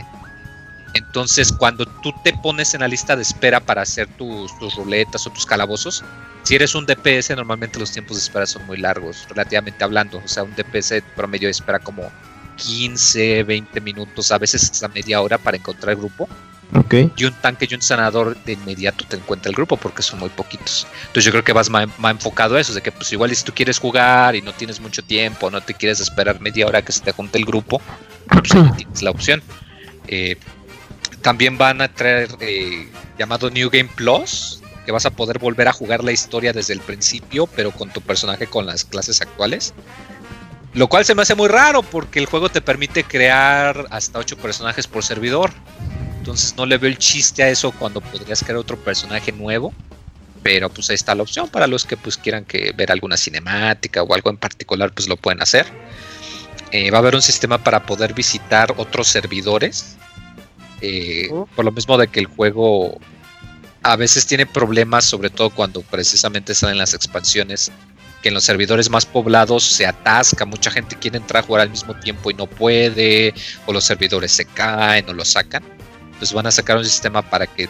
Entonces, 0.94 1.54
cuando 1.54 1.86
tú 1.86 2.12
te 2.24 2.34
pones 2.34 2.74
en 2.74 2.82
la 2.82 2.88
lista 2.88 3.16
de 3.16 3.22
espera 3.22 3.60
para 3.60 3.84
hacer 3.84 4.08
tus, 4.18 4.58
tus 4.58 4.76
ruletas 4.76 5.28
o 5.28 5.30
tus 5.30 5.46
calabozos, 5.46 6.04
si 6.44 6.56
eres 6.56 6.74
un 6.76 6.86
DPS, 6.86 7.36
normalmente 7.36 7.78
los 7.78 7.92
tiempos 7.92 8.18
de 8.18 8.24
espera 8.24 8.46
son 8.46 8.66
muy 8.66 8.78
largos, 8.78 9.28
relativamente 9.30 9.84
hablando. 9.84 10.22
O 10.24 10.28
sea, 10.28 10.44
un 10.44 10.56
DPS 10.56 11.04
promedio 11.16 11.50
espera 11.50 11.78
como 11.78 12.12
15, 12.56 13.44
20 13.44 13.82
minutos, 13.82 14.32
a 14.32 14.38
veces 14.38 14.64
hasta 14.64 14.88
media 14.88 15.22
hora 15.22 15.38
para 15.38 15.58
encontrar 15.58 15.92
el 15.92 16.00
grupo. 16.00 16.28
Ok. 16.74 16.94
Y 17.16 17.26
un 17.26 17.34
tanque 17.34 17.68
y 17.70 17.76
un 17.76 17.82
sanador 17.82 18.36
de 18.44 18.54
inmediato 18.54 19.06
te 19.08 19.16
encuentra 19.16 19.50
el 19.50 19.56
grupo 19.56 19.78
porque 19.78 20.02
son 20.02 20.20
muy 20.20 20.30
poquitos. 20.30 20.86
Entonces 21.02 21.24
yo 21.24 21.32
creo 21.32 21.44
que 21.44 21.54
vas 21.54 21.70
más, 21.70 21.88
enfocado 22.04 22.56
a 22.56 22.60
eso, 22.60 22.74
de 22.74 22.82
que 22.82 22.92
pues 22.92 23.12
igual 23.14 23.34
si 23.36 23.44
tú 23.44 23.54
quieres 23.54 23.80
jugar 23.80 24.36
y 24.36 24.42
no 24.42 24.54
tienes 24.54 24.80
mucho 24.80 25.04
tiempo, 25.04 25.50
no 25.50 25.62
te 25.62 25.74
quieres 25.74 26.00
esperar 26.00 26.42
media 26.42 26.66
hora 26.66 26.82
que 26.82 26.92
se 26.92 27.02
te 27.02 27.12
junte 27.12 27.38
el 27.38 27.46
grupo, 27.46 27.82
pues 28.28 28.50
tienes 28.76 29.02
la 29.02 29.12
opción. 29.12 29.42
Eh, 30.08 30.38
también 31.22 31.58
van 31.58 31.82
a 31.82 31.88
traer 31.88 32.30
eh, 32.42 32.90
llamado 33.18 33.50
New 33.50 33.70
Game 33.70 33.90
Plus, 33.96 34.62
que 34.86 34.92
vas 34.92 35.06
a 35.06 35.12
poder 35.12 35.40
volver 35.40 35.68
a 35.68 35.74
jugar 35.74 36.04
la 36.04 36.12
historia 36.12 36.54
desde 36.54 36.74
el 36.74 36.80
principio, 36.80 37.48
pero 37.48 37.72
con 37.72 37.90
tu 37.90 38.02
personaje 38.02 38.48
con 38.48 38.66
las 38.66 38.86
clases 38.86 39.22
actuales. 39.22 39.74
Lo 40.74 40.88
cual 40.88 41.06
se 41.06 41.16
me 41.16 41.24
hace 41.24 41.34
muy 41.34 41.48
raro 41.48 41.82
porque 41.82 42.20
el 42.20 42.26
juego 42.26 42.50
te 42.50 42.62
permite 42.62 43.04
crear 43.04 43.88
hasta 43.90 44.20
8 44.20 44.38
personajes 44.38 44.86
por 44.86 45.04
servidor. 45.04 45.52
Entonces 46.28 46.58
no 46.58 46.66
le 46.66 46.78
veo 46.78 46.90
el 46.90 46.98
chiste 46.98 47.42
a 47.42 47.48
eso 47.48 47.72
cuando 47.72 48.02
podrías 48.02 48.44
crear 48.44 48.58
otro 48.58 48.76
personaje 48.76 49.32
nuevo. 49.32 49.74
Pero 50.44 50.70
pues 50.70 50.90
ahí 50.90 50.96
está 50.96 51.16
la 51.16 51.24
opción 51.24 51.48
para 51.48 51.68
los 51.68 51.86
que 51.86 51.96
pues 51.96 52.18
quieran 52.18 52.44
que 52.44 52.74
ver 52.76 52.92
alguna 52.92 53.16
cinemática 53.16 54.04
o 54.04 54.14
algo 54.14 54.30
en 54.30 54.36
particular 54.36 54.92
pues 54.92 55.08
lo 55.08 55.16
pueden 55.16 55.42
hacer. 55.42 55.66
Eh, 56.74 56.92
va 56.92 56.98
a 56.98 57.00
haber 57.00 57.16
un 57.16 57.22
sistema 57.22 57.64
para 57.64 57.86
poder 57.86 58.14
visitar 58.14 58.74
otros 58.76 59.08
servidores. 59.08 59.96
Eh, 60.82 61.30
Oh. 61.32 61.48
Por 61.56 61.64
lo 61.64 61.72
mismo 61.72 61.98
de 61.98 62.10
que 62.10 62.20
el 62.20 62.26
juego 62.26 63.00
a 63.84 63.96
veces 63.96 64.28
tiene 64.28 64.46
problemas, 64.46 65.06
sobre 65.06 65.30
todo 65.30 65.50
cuando 65.50 65.82
precisamente 65.82 66.54
salen 66.54 66.78
las 66.78 66.94
expansiones, 66.94 67.72
que 68.22 68.28
en 68.28 68.34
los 68.34 68.44
servidores 68.44 68.90
más 68.90 69.06
poblados 69.06 69.64
se 69.64 69.86
atasca, 69.86 70.44
mucha 70.44 70.72
gente 70.72 70.98
quiere 70.98 71.20
entrar 71.20 71.42
a 71.42 71.48
jugar 71.48 71.62
al 71.62 71.70
mismo 71.70 71.96
tiempo 71.96 72.32
y 72.32 72.34
no 72.34 72.48
puede, 72.48 73.34
o 73.66 73.72
los 73.72 73.86
servidores 73.86 74.34
se 74.34 74.44
caen 74.44 75.10
o 75.10 75.14
lo 75.14 75.24
sacan. 75.24 75.77
Pues 76.18 76.34
van 76.34 76.48
a 76.48 76.52
sacar 76.52 76.78
un 76.78 76.86
sistema 76.86 77.22
para 77.22 77.48
que 77.48 77.70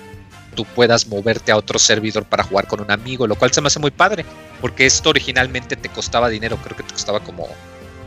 tú 0.55 0.65
puedas 0.65 1.07
moverte 1.07 1.51
a 1.51 1.57
otro 1.57 1.77
servidor 1.77 2.25
para 2.25 2.43
jugar 2.43 2.67
con 2.67 2.81
un 2.81 2.89
amigo, 2.89 3.27
lo 3.27 3.35
cual 3.35 3.51
se 3.53 3.61
me 3.61 3.67
hace 3.67 3.79
muy 3.79 3.91
padre, 3.91 4.25
porque 4.59 4.85
esto 4.85 5.09
originalmente 5.09 5.75
te 5.75 5.89
costaba 5.89 6.29
dinero, 6.29 6.57
creo 6.57 6.75
que 6.75 6.83
te 6.83 6.93
costaba 6.93 7.19
como 7.19 7.47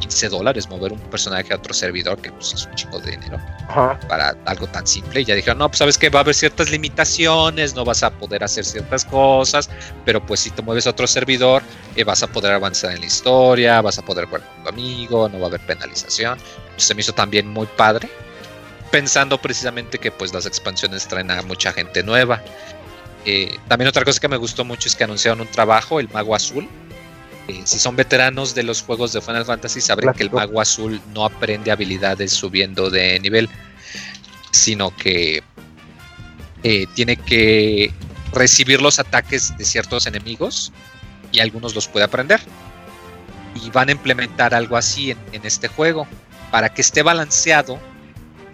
15 0.01 0.31
dólares 0.31 0.69
mover 0.69 0.93
un 0.93 0.99
personaje 0.99 1.53
a 1.53 1.57
otro 1.57 1.73
servidor, 1.73 2.21
que 2.21 2.33
pues 2.33 2.53
es 2.55 2.67
un 2.67 2.75
chico 2.75 2.99
de 2.99 3.13
dinero 3.13 3.39
Ajá. 3.69 4.01
para 4.09 4.37
algo 4.47 4.67
tan 4.67 4.87
simple. 4.87 5.21
Y 5.21 5.25
ya 5.25 5.35
dijeron, 5.35 5.59
no, 5.59 5.69
pues 5.69 5.79
sabes 5.79 5.97
que 5.97 6.09
va 6.09 6.21
a 6.21 6.23
haber 6.23 6.35
ciertas 6.35 6.71
limitaciones, 6.71 7.75
no 7.75 7.85
vas 7.85 8.03
a 8.03 8.11
poder 8.11 8.43
hacer 8.43 8.65
ciertas 8.65 9.05
cosas, 9.05 9.71
pero 10.05 10.25
pues 10.25 10.41
si 10.41 10.51
te 10.51 10.63
mueves 10.63 10.87
a 10.87 10.91
otro 10.91 11.07
servidor, 11.07 11.63
eh, 11.95 12.03
vas 12.03 12.23
a 12.23 12.27
poder 12.27 12.53
avanzar 12.53 12.93
en 12.93 13.01
la 13.01 13.07
historia, 13.07 13.81
vas 13.81 13.99
a 13.99 14.03
poder 14.03 14.25
jugar 14.25 14.43
con 14.43 14.65
tu 14.65 14.69
amigo, 14.71 15.29
no 15.29 15.39
va 15.39 15.45
a 15.45 15.49
haber 15.49 15.61
penalización. 15.61 16.39
Pues, 16.75 16.85
se 16.85 16.95
me 16.95 17.03
hizo 17.03 17.13
también 17.13 17.47
muy 17.47 17.67
padre, 17.77 18.09
pensando 18.91 19.41
precisamente 19.41 19.99
que 19.99 20.11
pues 20.11 20.33
las 20.33 20.47
expansiones 20.47 21.07
traen 21.07 21.31
a 21.31 21.43
mucha 21.43 21.73
gente 21.73 22.03
nueva. 22.03 22.43
Eh, 23.25 23.57
también 23.69 23.89
otra 23.89 24.05
cosa 24.05 24.21
que 24.21 24.29
me 24.29 24.37
gustó 24.37 24.65
mucho 24.65 24.89
es 24.89 24.97
que 24.97 25.05
anunciaron 25.05 25.41
un 25.41 25.47
trabajo, 25.49 26.01
el 26.01 26.09
Mago 26.09 26.35
Azul. 26.35 26.69
Eh, 27.49 27.63
si 27.65 27.79
son 27.79 27.97
veteranos 27.97 28.55
de 28.55 28.63
los 28.63 28.83
juegos 28.83 29.13
de 29.13 29.21
Final 29.21 29.45
Fantasy, 29.45 29.81
sabrán 29.81 30.15
que 30.15 30.23
el. 30.23 30.31
Mago 30.31 30.61
Azul 30.61 31.01
no 31.15 31.25
aprende 31.25 31.71
habilidades 31.71 32.33
subiendo 32.33 32.91
de 32.91 33.19
nivel, 33.21 33.49
sino 34.53 34.95
que 34.97 35.43
eh, 36.63 36.87
tiene 36.95 37.17
que 37.17 37.93
recibir 38.33 38.81
los 38.81 38.99
ataques 38.99 39.57
de 39.57 39.65
ciertos 39.65 40.07
enemigos 40.07 40.73
y 41.33 41.41
algunos 41.41 41.75
los 41.75 41.89
puede 41.89 42.05
aprender. 42.05 42.41
Y 43.55 43.71
van 43.71 43.89
a 43.89 43.93
implementar 43.93 44.55
algo 44.55 44.77
así 44.77 45.11
en, 45.11 45.19
en 45.33 45.45
este 45.45 45.69
juego. 45.69 46.07
Para 46.51 46.69
que 46.69 46.81
esté 46.81 47.03
balanceado, 47.03 47.79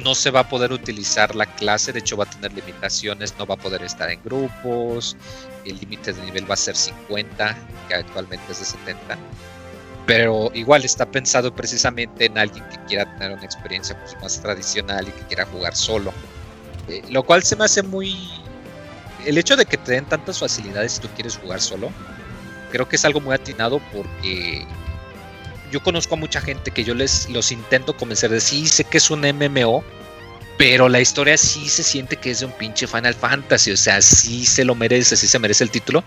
no 0.03 0.15
se 0.15 0.31
va 0.31 0.41
a 0.41 0.49
poder 0.49 0.73
utilizar 0.73 1.35
la 1.35 1.47
clase, 1.47 1.93
de 1.93 2.01
hecho 2.01 2.17
va 2.17 2.25
a 2.25 2.31
tener 2.31 2.53
limitaciones, 2.53 3.35
no 3.39 3.47
va 3.47 3.55
a 3.55 3.59
poder 3.59 3.83
estar 3.83 4.11
en 4.11 4.23
grupos, 4.23 5.17
el 5.65 5.79
límite 5.79 6.13
de 6.13 6.23
nivel 6.23 6.49
va 6.49 6.55
a 6.55 6.59
ser 6.59 6.77
50, 6.77 7.57
que 7.89 7.95
actualmente 7.95 8.53
es 8.53 8.59
de 8.59 8.65
70. 8.65 9.19
Pero 10.07 10.51
igual 10.55 10.85
está 10.85 11.07
pensado 11.07 11.55
precisamente 11.55 12.27
en 12.27 12.39
alguien 12.39 12.65
que 12.69 12.79
quiera 12.87 13.05
tener 13.17 13.33
una 13.33 13.45
experiencia 13.45 13.99
pues, 13.99 14.17
más 14.23 14.41
tradicional 14.41 15.09
y 15.09 15.11
que 15.11 15.23
quiera 15.23 15.47
jugar 15.47 15.75
solo. 15.75 16.13
Eh, 16.89 17.03
lo 17.11 17.25
cual 17.25 17.43
se 17.43 17.57
me 17.57 17.65
hace 17.65 17.83
muy... 17.83 18.31
El 19.25 19.39
hecho 19.39 19.57
de 19.57 19.67
que 19.67 19.77
te 19.77 19.93
den 19.93 20.05
tantas 20.05 20.39
facilidades 20.39 20.93
si 20.93 21.01
tú 21.01 21.09
quieres 21.17 21.37
jugar 21.37 21.61
solo, 21.61 21.91
creo 22.71 22.89
que 22.89 22.95
es 22.95 23.05
algo 23.05 23.21
muy 23.21 23.35
atinado 23.35 23.81
porque 23.93 24.65
yo 25.71 25.83
conozco 25.83 26.15
a 26.15 26.19
mucha 26.19 26.41
gente 26.41 26.71
que 26.71 26.85
yo 26.85 26.95
les 26.95 27.29
los 27.31 27.53
intento 27.53 27.97
convencer 27.97 28.31
de 28.31 28.41
sí, 28.41 28.67
sé 28.67 28.85
que 28.85 28.99
es 28.99 29.11
un 29.11 29.21
MMO, 29.21 29.83
pero 30.59 30.89
la 30.89 31.01
historia 31.01 31.37
sí 31.37 31.69
se 31.69 31.83
siente 31.83 32.17
que 32.17 32.31
es 32.31 32.41
de 32.41 32.47
un 32.47 32.53
pinche 32.53 32.87
Final 32.87 33.15
Fantasy, 33.15 33.73
o 33.73 33.77
sea, 33.77 34.01
sí 34.01 34.47
se 34.47 34.65
lo 34.65 34.75
merece, 34.75 35.17
sí 35.17 35.27
se 35.29 35.39
merece 35.39 35.65
el 35.65 35.71
título, 35.71 36.03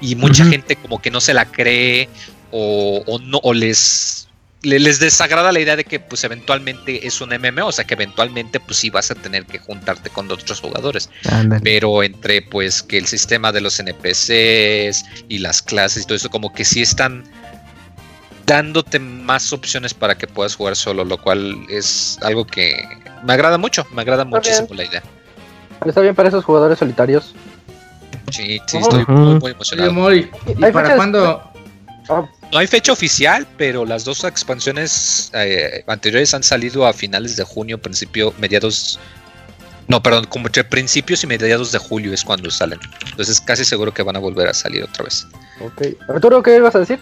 y 0.00 0.14
mucha 0.16 0.44
gente 0.50 0.76
como 0.76 1.00
que 1.00 1.10
no 1.10 1.20
se 1.20 1.34
la 1.34 1.44
cree 1.46 2.08
o, 2.50 3.02
o 3.06 3.18
no 3.18 3.38
o 3.42 3.52
les 3.54 4.28
le- 4.62 4.78
les 4.78 5.00
desagrada 5.00 5.50
la 5.50 5.58
idea 5.58 5.74
de 5.74 5.82
que 5.84 5.98
pues 5.98 6.22
eventualmente 6.22 7.04
es 7.06 7.20
un 7.20 7.30
MMO, 7.32 7.66
o 7.66 7.72
sea 7.72 7.84
que 7.84 7.94
eventualmente 7.94 8.60
pues 8.60 8.78
sí 8.78 8.90
vas 8.90 9.10
a 9.10 9.16
tener 9.16 9.44
que 9.44 9.58
juntarte 9.58 10.08
con 10.10 10.30
otros 10.30 10.60
jugadores. 10.60 11.10
Pero 11.64 12.02
entre 12.04 12.42
pues 12.42 12.80
que 12.82 12.96
el 12.98 13.06
sistema 13.08 13.50
de 13.50 13.60
los 13.60 13.80
NPCs 13.80 15.04
y 15.28 15.38
las 15.38 15.62
clases 15.62 16.04
y 16.04 16.06
todo 16.06 16.14
eso 16.16 16.30
como 16.30 16.52
que 16.52 16.64
sí 16.64 16.80
están 16.82 17.24
dándote 18.56 18.98
más 18.98 19.50
opciones 19.52 19.94
para 19.94 20.14
que 20.16 20.26
puedas 20.26 20.54
jugar 20.56 20.76
solo, 20.76 21.04
lo 21.04 21.16
cual 21.16 21.56
es 21.70 22.18
algo 22.20 22.46
que 22.46 22.86
me 23.24 23.32
agrada 23.32 23.56
mucho, 23.56 23.86
me 23.92 24.02
agrada 24.02 24.24
Está 24.24 24.36
muchísimo 24.36 24.66
bien. 24.68 24.76
la 24.76 24.84
idea. 24.84 25.02
Está 25.86 26.00
bien 26.02 26.14
para 26.14 26.28
esos 26.28 26.44
jugadores 26.44 26.78
solitarios. 26.78 27.34
Sí, 28.30 28.60
sí, 28.66 28.76
estoy 28.78 29.04
muy, 29.08 29.34
muy 29.40 29.50
emocionado. 29.52 30.14
¿y 30.14 30.26
para 30.70 30.72
fechas- 30.90 30.96
cuándo? 30.96 31.42
Ah, 32.10 32.28
No 32.52 32.58
hay 32.58 32.66
fecha 32.66 32.92
oficial, 32.92 33.46
pero 33.56 33.86
las 33.86 34.04
dos 34.04 34.22
expansiones 34.24 35.30
eh, 35.34 35.82
anteriores 35.86 36.34
han 36.34 36.42
salido 36.42 36.86
a 36.86 36.92
finales 36.92 37.36
de 37.36 37.44
junio, 37.44 37.78
principio, 37.80 38.34
mediados. 38.38 39.00
No, 39.88 40.02
perdón, 40.02 40.26
como 40.26 40.46
entre 40.48 40.62
principios 40.64 41.24
y 41.24 41.26
mediados 41.26 41.72
de 41.72 41.78
julio 41.78 42.12
es 42.12 42.22
cuando 42.22 42.50
salen. 42.50 42.78
Entonces 43.10 43.40
casi 43.40 43.64
seguro 43.64 43.92
que 43.94 44.02
van 44.02 44.16
a 44.16 44.18
volver 44.18 44.48
a 44.48 44.54
salir 44.54 44.84
otra 44.84 45.04
vez. 45.04 45.26
ok. 45.60 46.10
Arturo, 46.10 46.42
¿qué 46.42 46.56
ibas 46.56 46.74
a 46.74 46.80
decir? 46.80 47.00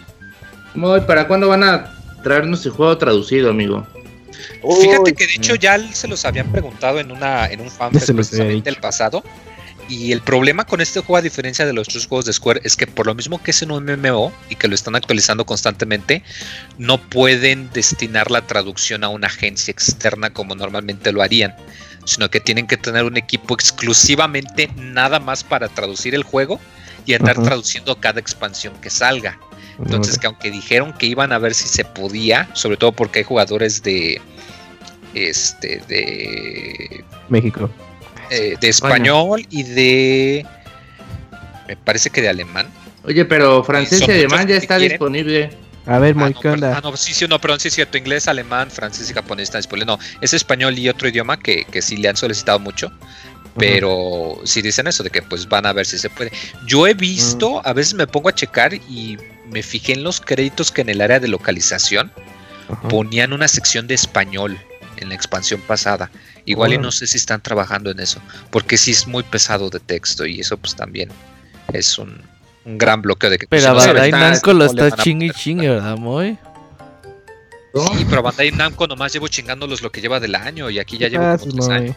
Moy, 0.73 1.01
¿para 1.01 1.27
cuándo 1.27 1.49
van 1.49 1.63
a 1.63 1.93
traernos 2.23 2.65
el 2.65 2.71
juego 2.71 2.97
traducido, 2.97 3.49
amigo? 3.49 3.85
Fíjate 4.81 5.13
que 5.13 5.27
de 5.27 5.33
hecho 5.33 5.55
ya 5.55 5.77
se 5.93 6.07
los 6.07 6.25
habían 6.25 6.51
preguntado 6.51 6.99
en 6.99 7.11
una 7.11 7.47
en 7.47 7.61
un 7.61 7.69
fanfest 7.69 8.11
precisamente 8.11 8.69
el 8.69 8.77
pasado 8.77 9.23
Y 9.89 10.11
el 10.11 10.21
problema 10.21 10.65
con 10.65 10.81
este 10.81 10.99
juego, 10.99 11.17
a 11.17 11.21
diferencia 11.21 11.65
de 11.65 11.73
los 11.73 11.89
otros 11.89 12.07
juegos 12.07 12.25
de 12.25 12.33
Square, 12.33 12.61
es 12.63 12.75
que 12.75 12.87
por 12.87 13.07
lo 13.07 13.13
mismo 13.13 13.41
que 13.41 13.51
es 13.51 13.61
un 13.61 13.83
MMO 13.83 14.31
y 14.49 14.55
que 14.55 14.67
lo 14.67 14.75
están 14.75 14.95
actualizando 14.95 15.45
constantemente, 15.45 16.23
no 16.77 16.97
pueden 16.97 17.69
destinar 17.73 18.31
la 18.31 18.41
traducción 18.41 19.03
a 19.03 19.09
una 19.09 19.27
agencia 19.27 19.71
externa 19.71 20.31
como 20.31 20.55
normalmente 20.55 21.11
lo 21.11 21.21
harían, 21.21 21.55
sino 22.05 22.29
que 22.29 22.39
tienen 22.39 22.67
que 22.67 22.77
tener 22.77 23.03
un 23.03 23.17
equipo 23.17 23.53
exclusivamente 23.53 24.69
nada 24.77 25.19
más 25.19 25.43
para 25.43 25.67
traducir 25.67 26.15
el 26.15 26.23
juego 26.23 26.59
y 27.05 27.13
andar 27.15 27.41
traduciendo 27.41 27.99
cada 27.99 28.19
expansión 28.19 28.73
que 28.81 28.89
salga. 28.89 29.37
Entonces, 29.85 30.17
que 30.17 30.27
aunque 30.27 30.51
dijeron 30.51 30.93
que 30.93 31.05
iban 31.07 31.31
a 31.31 31.37
ver 31.37 31.53
si 31.53 31.67
se 31.67 31.83
podía, 31.85 32.49
sobre 32.53 32.77
todo 32.77 32.91
porque 32.91 33.19
hay 33.19 33.25
jugadores 33.25 33.81
de 33.83 34.21
este 35.13 35.81
de 35.87 37.03
México. 37.29 37.69
eh, 38.29 38.55
de 38.59 38.69
español 38.69 39.45
y 39.49 39.63
de 39.63 40.45
me 41.67 41.75
parece 41.77 42.09
que 42.09 42.21
de 42.21 42.29
alemán. 42.29 42.67
Oye, 43.03 43.25
pero 43.25 43.63
francés 43.63 44.01
y 44.07 44.11
alemán 44.11 44.47
ya 44.47 44.57
está 44.57 44.77
quieren. 44.77 44.89
disponible. 44.97 45.49
A 45.87 45.97
ver, 45.97 46.13
Ah, 46.15 46.19
Moy, 46.19 46.33
no, 46.33 46.39
¿qué 46.39 46.43
per- 46.49 46.53
onda? 46.53 46.77
ah, 46.77 46.81
no, 46.83 46.95
sí, 46.95 47.13
sí, 47.13 47.25
no, 47.27 47.39
perdón, 47.41 47.59
sí 47.59 47.69
es 47.69 47.73
cierto, 47.73 47.97
inglés, 47.97 48.27
alemán, 48.27 48.69
francés 48.69 49.09
y 49.09 49.13
japonés 49.13 49.45
están 49.45 49.59
disponibles. 49.61 49.87
No, 49.87 49.99
es 50.21 50.33
español 50.33 50.77
y 50.77 50.87
otro 50.87 51.07
idioma 51.09 51.39
que, 51.39 51.65
que 51.65 51.81
sí 51.81 51.97
le 51.97 52.07
han 52.09 52.15
solicitado 52.17 52.59
mucho. 52.59 52.91
Pero 53.57 54.39
sí 54.45 54.61
dicen 54.61 54.87
eso, 54.87 55.03
de 55.03 55.09
que 55.09 55.21
pues 55.21 55.49
van 55.49 55.65
a 55.65 55.73
ver 55.73 55.85
si 55.85 55.97
se 55.97 56.09
puede. 56.09 56.31
Yo 56.67 56.87
he 56.87 56.93
visto, 56.93 57.61
a 57.65 57.73
veces 57.73 57.95
me 57.95 58.07
pongo 58.07 58.29
a 58.29 58.33
checar 58.35 58.73
y 58.73 59.17
me 59.51 59.61
fijé 59.63 59.93
en 59.93 60.03
los 60.03 60.21
créditos 60.21 60.71
que 60.71 60.81
en 60.81 60.89
el 60.89 61.01
área 61.01 61.19
de 61.19 61.27
localización 61.27 62.11
Ajá. 62.69 62.87
ponían 62.87 63.33
una 63.33 63.47
sección 63.47 63.85
de 63.87 63.93
español 63.95 64.57
en 64.97 65.09
la 65.09 65.15
expansión 65.15 65.61
pasada. 65.61 66.09
Igual 66.45 66.73
y 66.73 66.77
no 66.79 66.91
sé 66.91 67.05
si 67.05 67.17
están 67.17 67.41
trabajando 67.41 67.91
en 67.91 67.99
eso, 67.99 68.19
porque 68.49 68.77
sí 68.77 68.91
es 68.91 69.05
muy 69.07 69.21
pesado 69.23 69.69
de 69.69 69.79
texto 69.79 70.25
y 70.25 70.39
eso 70.39 70.57
pues 70.57 70.75
también 70.75 71.09
es 71.71 71.97
un, 71.99 72.19
un 72.65 72.77
gran 72.79 73.01
bloqueo 73.01 73.29
de 73.29 73.37
que 73.37 73.47
pues, 73.47 73.63
Pero 73.63 73.79
si 73.79 73.87
no 73.87 73.93
Bandai 73.93 74.11
Namco 74.11 74.53
lo 74.53 74.65
está 74.65 74.89
chingue 74.91 75.27
y 75.27 75.29
poner. 75.29 75.41
chingue, 75.43 75.69
¿verdad, 75.69 75.97
Moy? 75.97 76.37
Sí, 77.73 78.05
pero 78.09 78.21
Bandai 78.23 78.51
Namco 78.51 78.87
nomás 78.87 79.13
llevo 79.13 79.27
chingándolos 79.27 79.81
lo 79.81 79.91
que 79.91 80.01
lleva 80.01 80.19
del 80.19 80.35
año 80.35 80.69
y 80.69 80.79
aquí 80.79 80.97
ya 80.97 81.07
llevo 81.09 81.25
Ah, 81.25 81.37
como 81.37 81.53
tres 81.53 81.69
años. 81.69 81.95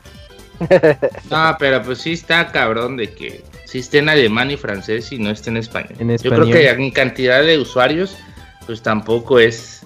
No, 1.31 1.57
pero 1.59 1.83
pues 1.83 1.99
sí 1.99 2.13
está 2.13 2.53
cabrón 2.53 2.97
de 2.97 3.11
que 3.13 3.43
sí 3.75 3.81
esté 3.81 3.99
en 3.99 4.09
alemán 4.09 4.53
y 4.53 4.57
francés 4.57 5.11
y 5.11 5.19
no 5.19 5.31
esté 5.31 5.51
en 5.51 5.57
español. 5.57 5.97
En 5.99 6.17
Yo 6.17 6.31
creo 6.31 6.47
que 6.47 6.71
en 6.71 6.93
cantidad 6.93 7.43
de 7.43 7.59
usuarios, 7.59 8.17
pues 8.67 8.81
tampoco 8.83 9.41
es 9.41 9.81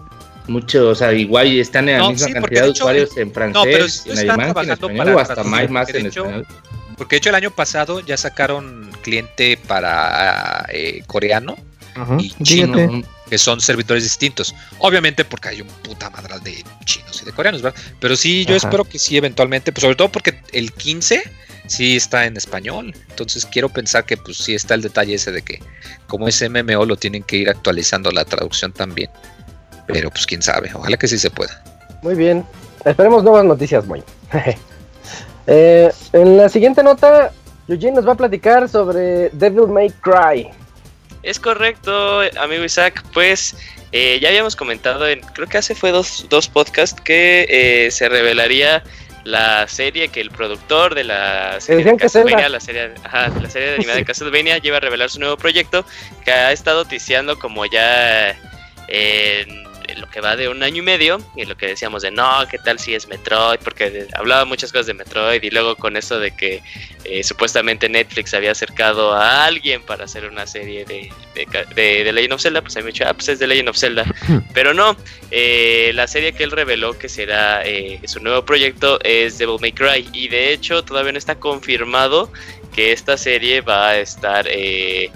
mucho, 0.47 0.91
o 0.91 0.95
sea, 0.95 1.15
igual 1.15 1.47
están 1.59 1.89
en 1.89 1.95
la 1.97 2.01
No, 2.03 2.11
misma 2.11 2.27
sí, 2.27 2.33
cantidad 2.35 2.61
de 2.61 2.67
de 2.67 2.71
hecho, 2.73 2.85
usuarios 2.85 3.17
en 3.17 3.33
francés, 3.33 4.03
sí 4.05 4.11
en 4.11 4.19
alemán 4.19 4.53
que 4.53 4.61
en 4.61 4.71
español, 4.73 4.99
para 4.99 5.17
o 5.17 5.19
hasta 5.21 5.43
más, 5.43 5.71
más 5.71 5.87
porque 5.87 5.93
de 5.95 6.01
en 6.01 6.07
hecho, 6.07 6.21
español. 6.27 6.47
Porque 6.99 7.15
de 7.15 7.19
hecho 7.19 7.29
el 7.31 7.35
año 7.37 7.51
pasado 7.51 8.01
ya 8.01 8.19
sacaron 8.19 8.91
cliente 9.01 9.59
para 9.67 10.67
eh, 10.71 11.03
coreano 11.07 11.57
Ajá. 11.95 12.19
y 12.21 12.29
chino, 12.43 13.03
que 13.31 13.39
son 13.39 13.59
servidores 13.63 14.03
distintos. 14.03 14.55
Obviamente 14.81 15.25
porque 15.25 15.49
hay 15.49 15.63
un 15.63 15.69
puta 15.69 16.11
madral 16.11 16.43
de 16.43 16.63
chinos 16.85 17.23
y 17.23 17.25
de 17.25 17.33
coreanos, 17.33 17.63
¿verdad? 17.63 17.81
Pero 18.01 18.17
sí, 18.17 18.45
yo 18.45 18.55
Ajá. 18.55 18.67
espero 18.67 18.85
que 18.85 18.99
sí 18.99 19.17
eventualmente, 19.17 19.73
pues 19.73 19.81
sobre 19.81 19.97
todo 19.97 20.11
porque 20.11 20.39
el 20.53 20.75
15 20.75 21.23
sí 21.69 21.97
está 21.97 22.27
en 22.27 22.37
español. 22.37 22.95
Entonces 23.11 23.47
quiero 23.47 23.69
pensar 23.69 24.05
que 24.05 24.17
pues 24.17 24.39
sí 24.39 24.55
está 24.55 24.75
el 24.75 24.83
detalle 24.83 25.15
ese 25.15 25.31
de 25.31 25.43
que 25.43 25.61
como 26.07 26.29
es 26.29 26.43
MMO 26.43 26.85
lo 26.85 26.97
tienen 26.97 27.23
que 27.23 27.37
ir 27.37 27.49
actualizando 27.49 28.11
la 28.11 28.25
traducción 28.25 28.73
también. 28.73 29.11
Pero 29.87 30.11
pues 30.11 30.27
quién 30.27 30.43
sabe, 30.43 30.71
ojalá 30.75 30.97
que 30.97 31.09
sí 31.09 31.19
se 31.19 31.31
pueda. 31.31 31.63
Muy 32.03 32.15
bien. 32.15 32.45
Esperemos 32.85 33.23
nuevas 33.23 33.45
noticias, 33.45 33.87
Moy. 33.87 34.03
Eh, 35.51 35.91
en 36.13 36.37
la 36.37 36.51
siguiente 36.51 36.83
nota, 36.83 37.33
Eugene 37.69 37.93
nos 37.93 38.07
va 38.07 38.13
a 38.13 38.17
platicar 38.17 38.69
sobre 38.69 39.31
Devil 39.31 39.69
May 39.69 39.91
Cry. 40.03 40.51
Es 41.23 41.41
correcto, 41.41 42.21
amigo 42.39 42.65
Isaac. 42.65 43.03
Pues 43.15 43.57
eh, 43.93 44.19
ya 44.21 44.29
habíamos 44.29 44.57
comentado, 44.57 45.09
en, 45.09 45.21
creo 45.21 45.49
que 45.49 45.57
hace 45.57 45.75
fue 45.75 45.91
dos, 45.91 46.27
dos 46.29 46.49
podcasts, 46.49 47.01
que 47.01 47.47
eh, 47.49 47.91
se 47.91 48.11
revelaría 48.11 48.83
la 49.25 49.69
serie 49.69 50.09
que 50.09 50.21
el 50.21 50.31
productor 50.31 50.95
de 50.95 51.05
la 51.05 51.61
serie 51.61 51.85
de 51.85 51.97
Castlevania, 51.97 52.49
la 52.49 52.61
serie, 52.61 52.95
ajá, 53.05 53.29
la 53.41 53.51
serie 53.51 53.69
de 53.69 53.75
animada 53.77 53.99
de 53.99 54.05
Castlevania, 54.07 54.59
lleva 54.59 54.79
a 54.79 54.81
revelar 54.81 55.11
su 55.11 55.21
nuevo 55.21 55.37
proyecto 55.37 55.85
que 56.25 56.33
ha 56.33 56.53
estado 56.53 56.85
ticiando 56.85 57.39
como 57.39 57.67
ya 57.67 58.37
en, 58.89 59.68
lo 59.97 60.09
que 60.11 60.21
va 60.21 60.37
de 60.37 60.49
un 60.49 60.63
año 60.63 60.79
y 60.79 60.83
medio 60.83 61.19
y 61.37 61.45
lo 61.45 61.57
que 61.57 61.67
decíamos 61.67 62.03
de 62.03 62.11
no, 62.11 62.47
qué 62.51 62.59
tal 62.59 62.79
si 62.79 62.95
es 62.95 63.09
Metroid, 63.09 63.59
porque 63.65 64.07
hablaba 64.15 64.45
muchas 64.45 64.71
cosas 64.73 64.87
de 64.87 64.95
Metroid 64.95 65.43
y 65.43 65.51
luego 65.51 65.77
con 65.77 65.97
eso 65.97 66.19
de 66.21 66.31
que 66.37 66.63
eh, 67.05 67.23
supuestamente 67.25 67.89
Netflix 67.89 68.35
había 68.35 68.53
acercado 68.53 69.13
a 69.15 69.45
alguien 69.47 69.83
para 69.83 70.05
hacer 70.05 70.27
una 70.27 70.47
serie 70.47 70.85
de, 70.85 71.11
de, 71.35 71.47
de- 71.75 72.05
de 72.05 72.13
Legend 72.13 72.35
of 72.35 72.43
Zelda, 72.43 72.63
pues 72.63 72.77
a 72.77 72.81
mí 72.81 72.85
me 72.85 72.93
dicho, 72.93 73.05
ah, 73.07 73.15
pues 73.15 73.29
es 73.29 73.39
de 73.39 73.47
Legend 73.47 73.69
of 73.71 73.77
Zelda. 73.79 74.05
Pero 74.53 74.75
no, 74.75 74.97
eh, 75.31 75.93
la 75.95 76.07
serie 76.07 76.33
que 76.33 76.45
él 76.45 76.51
reveló 76.51 76.99
que 76.99 77.09
será 77.09 77.63
eh, 77.65 78.01
su 78.07 78.21
nuevo 78.21 78.45
proyecto 78.45 78.99
es 79.03 79.39
Devil 79.39 79.57
May 79.61 79.73
Cry. 79.73 80.09
Y 80.13 80.29
de 80.29 80.53
hecho 80.53 80.85
todavía 80.85 81.13
no 81.13 81.19
está 81.19 81.37
confirmado 81.37 82.31
que 82.75 82.93
esta 82.93 83.17
serie 83.17 83.61
va 83.63 83.89
a 83.91 83.99
estar... 83.99 84.47
eh, 84.49 85.11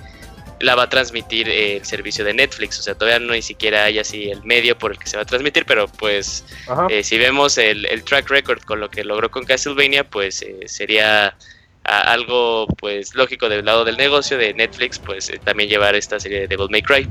la 0.63 0.75
va 0.75 0.85
a 0.85 0.89
transmitir 0.89 1.49
el 1.49 1.85
servicio 1.85 2.25
de 2.25 2.33
Netflix, 2.35 2.79
o 2.79 2.83
sea, 2.83 2.95
todavía 2.95 3.19
no 3.19 3.33
ni 3.35 3.43
siquiera 3.43 3.85
hay 3.85 3.99
así 3.99 4.31
el 4.31 4.43
medio 4.45 4.79
por 4.79 4.93
el 4.93 4.99
que 4.99 5.07
se 5.09 5.17
va 5.17 5.25
a 5.25 5.27
transmitir, 5.27 5.65
pero 5.67 5.89
pues 5.89 6.45
eh, 6.89 7.03
si 7.05 7.19
vemos 7.19 7.59
el, 7.59 7.85
el 7.87 8.03
track 8.05 8.31
record 8.31 8.63
con 8.63 8.81
lo 8.81 8.89
que 8.89 9.05
logró 9.05 9.31
con 9.31 9.45
Castlevania, 9.45 10.05
pues 10.09 10.41
eh, 10.43 10.61
sería 10.67 11.37
a- 11.85 12.13
algo 12.13 12.67
pues 12.79 13.15
lógico 13.17 13.49
del 13.49 13.65
lado 13.65 13.85
del 13.85 13.97
negocio 13.97 14.39
de 14.39 14.55
Netflix, 14.55 14.99
pues 15.01 15.29
eh, 15.31 15.41
también 15.45 15.69
llevar 15.69 15.97
esta 15.97 16.21
serie 16.21 16.41
de 16.41 16.47
Devil 16.47 16.69
May 16.71 16.83
Cry. 16.83 17.09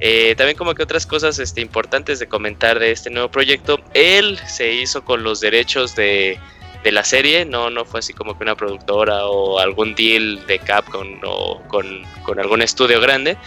Eh, 0.00 0.34
también 0.36 0.56
como 0.56 0.74
que 0.74 0.82
otras 0.82 1.04
cosas 1.06 1.38
este, 1.38 1.60
importantes 1.60 2.18
de 2.18 2.26
comentar 2.26 2.78
de 2.78 2.90
este 2.90 3.10
nuevo 3.10 3.30
proyecto, 3.30 3.78
él 3.92 4.38
se 4.48 4.72
hizo 4.72 5.04
con 5.04 5.22
los 5.22 5.40
derechos 5.40 5.94
de, 5.94 6.38
de 6.84 6.92
la 6.92 7.02
serie, 7.02 7.46
no, 7.46 7.70
no 7.70 7.86
fue 7.86 8.00
así 8.00 8.12
como 8.12 8.36
que 8.36 8.44
una 8.44 8.54
productora 8.54 9.26
o 9.26 9.58
algún 9.58 9.94
deal 9.94 10.46
de 10.46 10.58
Capcom 10.58 11.18
o 11.24 11.60
con, 11.68 12.02
con 12.22 12.38
algún 12.38 12.60
estudio 12.60 13.00
grande. 13.00 13.38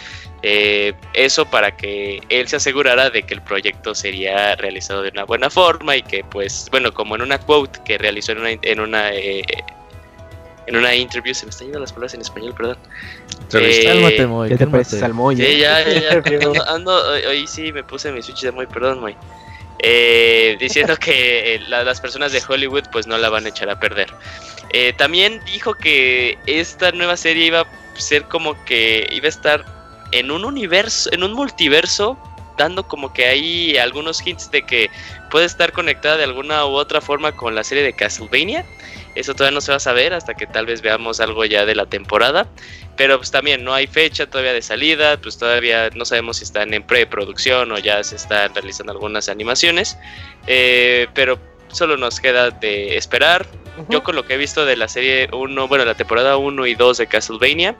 Eh, 0.42 0.92
eso 1.14 1.46
para 1.46 1.76
que 1.76 2.20
él 2.28 2.48
se 2.48 2.56
asegurara 2.56 3.10
de 3.10 3.22
que 3.22 3.34
el 3.34 3.42
proyecto 3.42 3.94
sería 3.94 4.54
realizado 4.56 5.02
de 5.02 5.10
una 5.10 5.24
buena 5.24 5.50
forma 5.50 5.96
y 5.96 6.02
que 6.02 6.22
pues 6.22 6.68
bueno 6.70 6.92
como 6.94 7.16
en 7.16 7.22
una 7.22 7.38
quote 7.38 7.80
que 7.84 7.98
realizó 7.98 8.30
en 8.32 8.38
una 8.38 8.50
en 8.50 8.78
una 8.78 9.12
eh, 9.12 9.42
en 10.68 10.76
una 10.76 10.94
interview 10.94 11.34
se 11.34 11.44
me 11.44 11.50
están 11.50 11.66
yendo 11.66 11.80
las 11.80 11.92
palabras 11.92 12.14
en 12.14 12.20
español 12.20 12.54
perdón. 12.56 12.78
Eh, 13.54 13.84
Cálmate, 13.84 14.26
Moy, 14.28 14.48
¿Qué 14.48 14.56
te 14.58 15.08
Moy? 15.12 15.36
Sí, 15.36 15.42
eh? 15.42 15.58
ya, 15.58 15.82
ya, 15.82 16.22
ya. 16.22 16.62
Ando, 16.68 16.92
hoy, 17.10 17.22
hoy 17.22 17.46
sí 17.48 17.72
me 17.72 17.82
puse 17.82 18.12
mi 18.12 18.22
switch 18.22 18.42
de 18.42 18.52
muy, 18.52 18.66
perdón, 18.66 19.00
muy. 19.00 19.16
Eh, 19.80 20.56
diciendo 20.58 20.96
que 20.96 21.54
eh, 21.54 21.60
la- 21.68 21.84
las 21.84 22.00
personas 22.00 22.32
de 22.32 22.42
Hollywood 22.46 22.84
pues 22.90 23.06
no 23.06 23.16
la 23.16 23.28
van 23.28 23.46
a 23.46 23.50
echar 23.50 23.70
a 23.70 23.78
perder. 23.78 24.08
Eh, 24.72 24.92
también 24.98 25.40
dijo 25.44 25.74
que 25.74 26.36
esta 26.46 26.90
nueva 26.92 27.16
serie 27.16 27.46
iba 27.46 27.60
a 27.60 27.66
ser 27.96 28.24
como 28.24 28.62
que 28.64 29.06
iba 29.12 29.26
a 29.26 29.28
estar 29.28 29.64
en 30.12 30.30
un 30.30 30.44
universo, 30.44 31.10
en 31.12 31.22
un 31.22 31.32
multiverso, 31.32 32.18
dando 32.56 32.88
como 32.88 33.12
que 33.12 33.26
hay 33.26 33.76
algunos 33.76 34.26
hints 34.26 34.50
de 34.50 34.62
que 34.62 34.90
puede 35.30 35.46
estar 35.46 35.72
conectada 35.72 36.16
de 36.16 36.24
alguna 36.24 36.66
u 36.66 36.70
otra 36.70 37.00
forma 37.00 37.32
con 37.32 37.54
la 37.54 37.62
serie 37.62 37.84
de 37.84 37.92
Castlevania. 37.92 38.64
Eso 39.14 39.34
todavía 39.34 39.54
no 39.54 39.60
se 39.60 39.70
va 39.70 39.76
a 39.76 39.80
saber 39.80 40.12
hasta 40.12 40.34
que 40.34 40.46
tal 40.46 40.66
vez 40.66 40.82
veamos 40.82 41.20
algo 41.20 41.44
ya 41.44 41.64
de 41.64 41.74
la 41.76 41.86
temporada. 41.86 42.48
Pero 42.98 43.16
pues 43.16 43.30
también 43.30 43.64
no 43.64 43.72
hay 43.72 43.86
fecha 43.86 44.26
todavía 44.26 44.52
de 44.52 44.60
salida, 44.60 45.18
pues 45.18 45.38
todavía 45.38 45.88
no 45.94 46.04
sabemos 46.04 46.38
si 46.38 46.44
están 46.44 46.74
en 46.74 46.82
preproducción 46.82 47.72
o 47.72 47.78
ya 47.78 48.02
se 48.04 48.16
están 48.16 48.54
realizando 48.54 48.92
algunas 48.92 49.28
animaciones. 49.28 49.96
Eh, 50.48 51.06
pero 51.14 51.38
solo 51.68 51.96
nos 51.96 52.20
queda 52.20 52.50
de 52.50 52.96
esperar. 52.96 53.46
Yo 53.88 54.02
con 54.02 54.16
lo 54.16 54.26
que 54.26 54.34
he 54.34 54.36
visto 54.36 54.64
de 54.64 54.76
la 54.76 54.88
serie 54.88 55.28
1, 55.32 55.68
bueno, 55.68 55.84
la 55.84 55.94
temporada 55.94 56.36
1 56.36 56.66
y 56.66 56.74
2 56.74 56.98
de 56.98 57.06
Castlevania, 57.06 57.76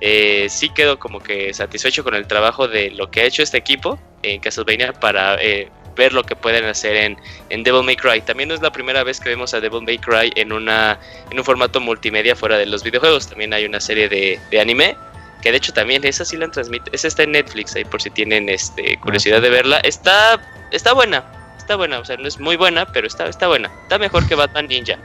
eh, 0.00 0.46
sí 0.48 0.70
quedo 0.70 0.98
como 0.98 1.20
que 1.20 1.52
satisfecho 1.52 2.02
con 2.02 2.14
el 2.14 2.26
trabajo 2.26 2.68
de 2.68 2.90
lo 2.90 3.10
que 3.10 3.20
ha 3.20 3.24
hecho 3.24 3.42
este 3.42 3.58
equipo 3.58 3.98
en 4.22 4.40
Castlevania 4.40 4.94
para 4.94 5.36
eh, 5.42 5.68
ver 5.96 6.12
lo 6.12 6.22
que 6.22 6.36
pueden 6.36 6.64
hacer 6.64 6.96
en, 6.96 7.18
en 7.50 7.62
Devil 7.62 7.82
May 7.82 7.96
Cry. 7.96 8.20
También 8.20 8.48
no 8.48 8.54
es 8.54 8.62
la 8.62 8.70
primera 8.70 9.04
vez 9.04 9.20
que 9.20 9.28
vemos 9.28 9.54
a 9.54 9.60
Devil 9.60 9.82
May 9.82 9.98
Cry 9.98 10.32
en, 10.36 10.52
una, 10.52 10.98
en 11.30 11.38
un 11.38 11.44
formato 11.44 11.80
multimedia 11.80 12.34
fuera 12.36 12.58
de 12.58 12.66
los 12.66 12.82
videojuegos. 12.82 13.28
También 13.28 13.52
hay 13.52 13.64
una 13.64 13.80
serie 13.80 14.08
de, 14.08 14.40
de 14.50 14.60
anime. 14.60 14.96
Que 15.42 15.50
de 15.50 15.56
hecho 15.56 15.72
también 15.72 16.04
esa 16.04 16.24
sí 16.24 16.36
la 16.36 16.48
transmite. 16.48 16.90
Esa 16.94 17.08
está 17.08 17.24
en 17.24 17.32
Netflix 17.32 17.74
ahí 17.74 17.84
por 17.84 18.00
si 18.00 18.10
tienen 18.10 18.48
este, 18.48 18.96
curiosidad 18.98 19.42
de 19.42 19.50
verla. 19.50 19.78
Está, 19.78 20.40
está 20.70 20.92
buena. 20.92 21.24
Está 21.58 21.74
buena. 21.74 21.98
O 21.98 22.04
sea, 22.04 22.16
no 22.16 22.28
es 22.28 22.38
muy 22.38 22.56
buena, 22.56 22.86
pero 22.86 23.08
está, 23.08 23.26
está 23.26 23.48
buena. 23.48 23.68
Está 23.82 23.98
mejor 23.98 24.26
que 24.28 24.36
Batman 24.36 24.68
Ninja. 24.68 24.98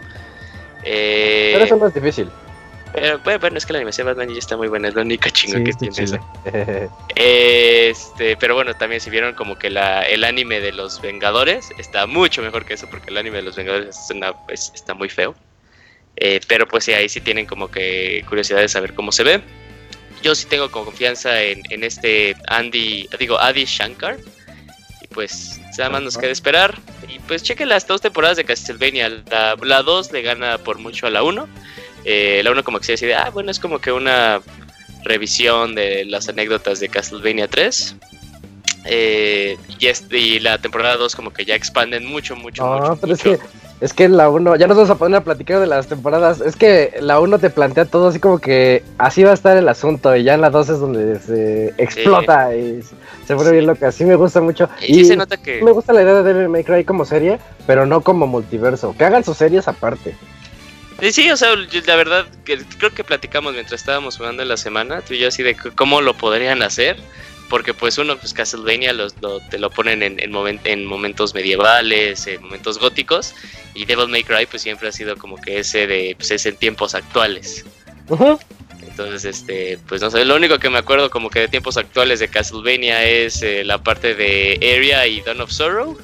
Eh, 0.83 1.51
Pero 1.53 1.65
eso 1.65 1.75
no 1.75 1.87
es 1.87 1.93
difícil. 1.93 2.29
Pero, 2.93 3.39
bueno, 3.39 3.57
es 3.57 3.65
que 3.65 3.73
la 3.73 3.79
animación 3.79 4.05
de 4.07 4.11
Batman 4.13 4.27
Ninja 4.27 4.39
está 4.39 4.57
muy 4.57 4.67
buena. 4.67 4.87
Es 4.87 4.95
la 4.95 5.01
única 5.01 5.29
chinga 5.29 5.57
Sí, 5.59 5.63
que 5.63 5.73
tiene 5.73 5.93
chido. 5.95 6.15
esa. 6.45 6.89
Este, 7.15 8.37
pero 8.37 8.55
bueno, 8.55 8.73
también 8.75 9.01
si 9.01 9.09
vieron 9.09 9.33
como 9.35 9.57
que 9.57 9.69
la, 9.69 10.03
el 10.03 10.23
anime 10.23 10.59
de 10.59 10.71
los 10.71 11.01
Vengadores 11.01 11.69
está 11.77 12.05
mucho 12.07 12.41
mejor 12.41 12.65
que 12.65 12.73
eso 12.75 12.87
porque 12.89 13.09
el 13.09 13.17
anime 13.17 13.37
de 13.37 13.43
los 13.43 13.55
Vengadores 13.55 13.97
es 13.97 14.09
una- 14.15 14.33
es- 14.49 14.71
está 14.73 14.93
muy 14.93 15.09
feo. 15.09 15.35
Eh, 16.15 16.39
pero 16.47 16.67
pues 16.67 16.83
sí, 16.85 16.93
ahí 16.93 17.09
sí 17.09 17.21
tienen 17.21 17.45
como 17.45 17.69
que 17.69 18.23
curiosidad 18.27 18.59
de 18.59 18.69
saber 18.69 18.93
cómo 18.95 19.11
se 19.11 19.23
ve. 19.23 19.41
Yo 20.23 20.33
sí 20.33 20.47
tengo 20.47 20.71
confianza 20.71 21.41
en, 21.43 21.61
en 21.69 21.83
este 21.83 22.35
Andy, 22.47 23.07
digo, 23.19 23.39
Adi 23.39 23.65
Shankar. 23.65 24.17
Y 25.01 25.07
pues 25.07 25.61
nada 25.77 25.91
más 25.91 26.01
nos 26.01 26.17
queda 26.17 26.31
esperar. 26.31 26.79
Y 27.07 27.19
pues 27.19 27.43
chequen 27.43 27.69
las 27.69 27.85
dos 27.85 28.01
temporadas 28.01 28.37
de 28.37 28.45
Castlevania. 28.45 29.09
La, 29.29 29.55
la 29.61 29.83
2 29.83 30.11
le 30.11 30.23
gana 30.23 30.57
por 30.57 30.79
mucho 30.79 31.05
a 31.05 31.11
la 31.11 31.21
1. 31.21 31.47
Eh, 32.09 32.39
la 32.41 32.51
1 32.51 32.63
como 32.63 32.79
que 32.79 32.85
se 32.85 32.93
decide, 32.93 33.15
ah, 33.15 33.29
bueno, 33.33 33.51
es 33.51 33.59
como 33.59 33.79
que 33.79 33.91
una 33.91 34.39
revisión 35.03 35.75
de 35.75 36.05
las 36.05 36.29
anécdotas 36.29 36.79
de 36.79 36.87
Castlevania 36.87 37.49
3. 37.49 37.97
Eh, 38.85 39.57
y, 39.77 39.87
este, 39.87 40.17
y 40.17 40.39
la 40.39 40.57
temporada 40.57 40.95
2 40.95 41.13
como 41.17 41.31
que 41.31 41.43
ya 41.43 41.55
expanden 41.55 42.05
mucho, 42.05 42.37
mucho, 42.37 42.65
No, 42.65 42.79
mucho. 42.79 42.97
pero 43.01 43.13
es 43.13 43.21
que, 43.21 43.37
es 43.81 43.93
que 43.93 44.07
la 44.07 44.29
1, 44.29 44.55
ya 44.55 44.67
nos 44.67 44.77
vamos 44.77 44.89
a 44.89 44.95
poner 44.95 45.17
a 45.17 45.23
platicar 45.25 45.59
de 45.59 45.67
las 45.67 45.87
temporadas. 45.87 46.39
Es 46.39 46.55
que 46.55 46.93
la 47.01 47.19
1 47.19 47.39
te 47.39 47.49
plantea 47.49 47.83
todo 47.83 48.07
así 48.07 48.19
como 48.19 48.39
que 48.39 48.83
así 48.97 49.23
va 49.23 49.31
a 49.31 49.33
estar 49.33 49.57
el 49.57 49.67
asunto. 49.67 50.15
Y 50.15 50.23
ya 50.23 50.35
en 50.35 50.39
la 50.39 50.49
2 50.49 50.69
es 50.69 50.79
donde 50.79 51.19
se 51.19 51.73
explota 51.77 52.55
y 52.55 52.81
se 53.25 53.35
pone 53.35 53.51
bien 53.51 53.67
loca. 53.67 53.91
Sí 53.91 54.05
me 54.05 54.15
gusta 54.15 54.39
mucho. 54.39 54.69
Y 54.81 54.93
sí 54.93 55.05
se 55.05 55.17
nota 55.17 55.35
que... 55.35 55.61
Me 55.61 55.71
gusta 55.71 55.91
la 55.91 56.03
idea 56.03 56.13
de 56.13 56.23
Devil 56.23 56.47
May 56.47 56.63
Cry 56.63 56.85
como 56.85 57.03
serie, 57.03 57.37
pero 57.65 57.85
no 57.85 57.99
como 57.99 58.27
multiverso. 58.27 58.95
Que 58.97 59.03
hagan 59.03 59.25
sus 59.25 59.35
series 59.35 59.67
aparte. 59.67 60.15
Sí, 60.99 61.11
sí, 61.11 61.29
o 61.31 61.37
sea, 61.37 61.49
la 61.55 61.95
verdad, 61.95 62.25
que 62.43 62.57
creo 62.79 62.91
que 62.93 63.03
platicamos 63.03 63.53
mientras 63.53 63.79
estábamos 63.81 64.17
jugando 64.17 64.41
en 64.41 64.49
la 64.49 64.57
semana, 64.57 65.01
tú 65.01 65.13
y 65.13 65.19
yo 65.19 65.27
así 65.27 65.43
de 65.43 65.55
cómo 65.55 66.01
lo 66.01 66.15
podrían 66.15 66.63
hacer, 66.63 66.97
porque 67.49 67.73
pues 67.73 67.97
uno, 67.99 68.17
pues 68.17 68.33
Castlevania 68.33 68.93
los, 68.93 69.13
lo- 69.21 69.39
te 69.39 69.59
lo 69.59 69.69
ponen 69.69 70.01
en, 70.01 70.19
en, 70.19 70.31
momen- 70.31 70.59
en 70.63 70.85
momentos 70.85 71.33
medievales, 71.35 72.25
en 72.27 72.41
momentos 72.41 72.79
góticos, 72.79 73.35
y 73.75 73.85
Devil 73.85 74.07
May 74.07 74.23
Cry 74.23 74.47
pues 74.47 74.63
siempre 74.63 74.89
ha 74.89 74.91
sido 74.91 75.15
como 75.17 75.39
que 75.39 75.59
ese 75.59 75.85
de, 75.85 76.15
pues 76.17 76.31
es 76.31 76.45
en 76.47 76.57
tiempos 76.57 76.95
actuales. 76.95 77.63
Entonces, 78.81 79.25
este, 79.25 79.77
pues 79.87 80.01
no 80.01 80.09
sé, 80.09 80.25
lo 80.25 80.35
único 80.35 80.57
que 80.57 80.71
me 80.71 80.79
acuerdo 80.79 81.11
como 81.11 81.29
que 81.29 81.41
de 81.41 81.47
tiempos 81.47 81.77
actuales 81.77 82.19
de 82.19 82.29
Castlevania 82.29 83.03
es 83.05 83.43
eh, 83.43 83.63
la 83.63 83.77
parte 83.83 84.15
de 84.15 84.55
Area 84.75 85.05
y 85.05 85.21
Dawn 85.21 85.41
of 85.41 85.51
Sorrow. 85.51 85.95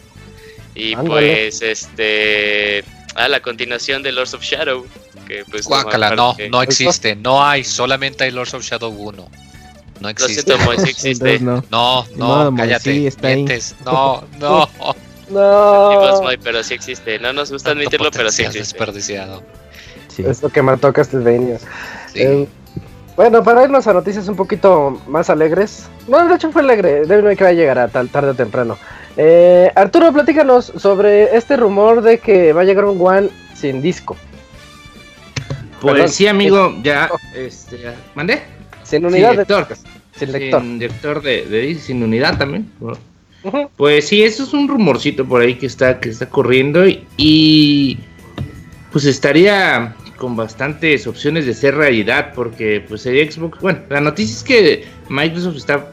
Y 0.76 0.94
Ándale. 0.94 1.08
pues, 1.50 1.62
este, 1.64 2.84
a 3.16 3.28
la 3.28 3.40
continuación 3.42 4.04
de 4.04 4.12
Lords 4.12 4.34
of 4.34 4.42
Shadow. 4.44 4.86
Que 5.28 5.44
pues 5.50 5.64
no 5.70 5.70
Guácala, 5.82 6.16
no, 6.16 6.36
que- 6.36 6.50
no 6.50 6.62
existe, 6.62 7.16
no 7.16 7.44
hay, 7.46 7.64
solamente 7.64 8.24
hay 8.26 8.32
Lords 8.32 8.54
of 8.54 8.64
Shadow 8.64 8.90
1. 8.92 9.12
No 9.22 9.30
Lo 10.02 10.10
existe. 10.10 10.42
siento, 10.96 11.38
no. 11.42 11.64
No, 11.72 12.06
no, 12.18 12.52
Moy, 12.52 12.60
cállate. 12.60 12.92
sí, 12.94 13.08
está 13.08 13.28
ahí. 13.30 13.36
mientes. 13.36 13.76
No, 13.86 14.24
no. 14.40 14.68
Sentimos, 14.78 14.96
No. 15.30 16.30
Pero 16.44 16.64
sí 16.64 16.74
existe. 16.74 17.20
No 17.20 17.32
nos 17.34 17.52
gusta 17.52 17.70
Tanto 17.70 17.80
admitirlo, 17.80 18.12
pero 18.12 18.30
sí 18.30 18.42
existe. 18.44 18.60
desperdiciado. 18.60 19.42
Sí. 20.10 20.24
Es 20.28 20.42
lo 20.44 20.50
que 20.50 20.62
mató 20.62 20.88
a 20.88 20.94
Castlevania. 20.94 21.58
Sí. 22.12 22.20
Eh, 22.22 22.48
bueno, 23.16 23.44
para 23.44 23.64
irnos 23.64 23.88
a 23.88 23.94
noticias 23.94 24.28
un 24.28 24.36
poquito 24.36 25.02
más 25.08 25.30
alegres. 25.30 25.86
Bueno, 26.08 26.28
de 26.30 26.36
hecho 26.36 26.52
fue 26.52 26.62
alegre. 26.64 27.06
Devil 27.06 27.24
May 27.26 27.36
Cry 27.38 27.56
llegará 27.56 27.88
tal, 27.88 28.10
tarde 28.10 28.32
o 28.32 28.34
temprano. 28.34 28.78
Eh, 29.18 29.72
Arturo, 29.76 30.12
platícanos 30.12 30.72
sobre 30.78 31.36
este 31.36 31.56
rumor 31.58 32.02
de 32.02 32.18
que 32.20 32.52
va 32.54 32.62
a 32.62 32.64
llegar 32.64 32.86
un 32.86 33.00
One 33.00 33.30
sin 33.54 33.82
disco. 33.82 34.16
Pues 35.82 35.94
Perdón. 35.96 36.10
sí, 36.10 36.28
amigo, 36.28 36.76
ya, 36.82 37.10
este, 37.36 37.78
ya- 37.80 37.96
¿mandé? 38.16 38.42
Sin 38.84 39.02
Sí, 39.02 39.06
unidad 39.06 39.32
de 39.32 39.38
lector. 39.38 39.68
Sin 40.16 40.32
lector. 40.32 40.62
Sin 40.62 40.80
lector 40.80 41.22
de, 41.22 41.46
de 41.46 41.76
sin 41.76 42.02
unidad 42.04 42.38
también. 42.38 42.70
Pues 43.76 44.08
sí, 44.08 44.24
eso 44.24 44.44
es 44.44 44.54
un 44.54 44.68
rumorcito 44.68 45.26
por 45.26 45.42
ahí 45.42 45.56
que 45.56 45.66
está, 45.66 46.00
que 46.00 46.10
está 46.10 46.28
corriendo 46.30 46.88
y, 46.88 47.06
y, 47.18 48.00
pues 48.92 49.04
estaría 49.06 49.94
con 50.18 50.38
bastantes 50.38 51.06
opciones 51.08 51.46
de 51.46 51.54
ser 51.54 51.76
realidad 51.76 52.32
porque 52.34 52.84
pues 52.88 53.06
el 53.06 53.30
Xbox, 53.30 53.60
bueno, 53.60 53.80
la 53.90 54.00
noticia 54.00 54.34
es 54.34 54.44
que 54.44 54.86
Microsoft 55.10 55.58
está 55.58 55.88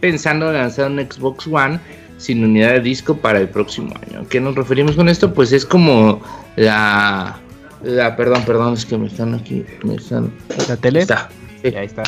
pensando 0.00 0.48
en 0.48 0.54
lanzar 0.54 0.90
un 0.90 0.98
Xbox 1.00 1.46
One 1.46 1.78
sin 2.24 2.42
unidad 2.42 2.72
de 2.72 2.80
disco 2.80 3.16
para 3.16 3.38
el 3.38 3.48
próximo 3.48 3.92
año. 4.06 4.20
¿A 4.20 4.28
qué 4.28 4.40
nos 4.40 4.54
referimos 4.54 4.96
con 4.96 5.08
esto? 5.08 5.34
Pues 5.34 5.52
es 5.52 5.66
como 5.66 6.22
la, 6.56 7.38
la 7.82 8.16
perdón, 8.16 8.42
perdón, 8.46 8.72
es 8.74 8.86
que 8.86 8.96
me 8.96 9.08
están 9.08 9.34
aquí, 9.34 9.62
me 9.82 9.96
están, 9.96 10.32
¿La 10.68 10.76
tele? 10.76 11.00
está, 11.00 11.28
sí, 11.62 11.74
ahí 11.76 11.86
está. 11.86 12.02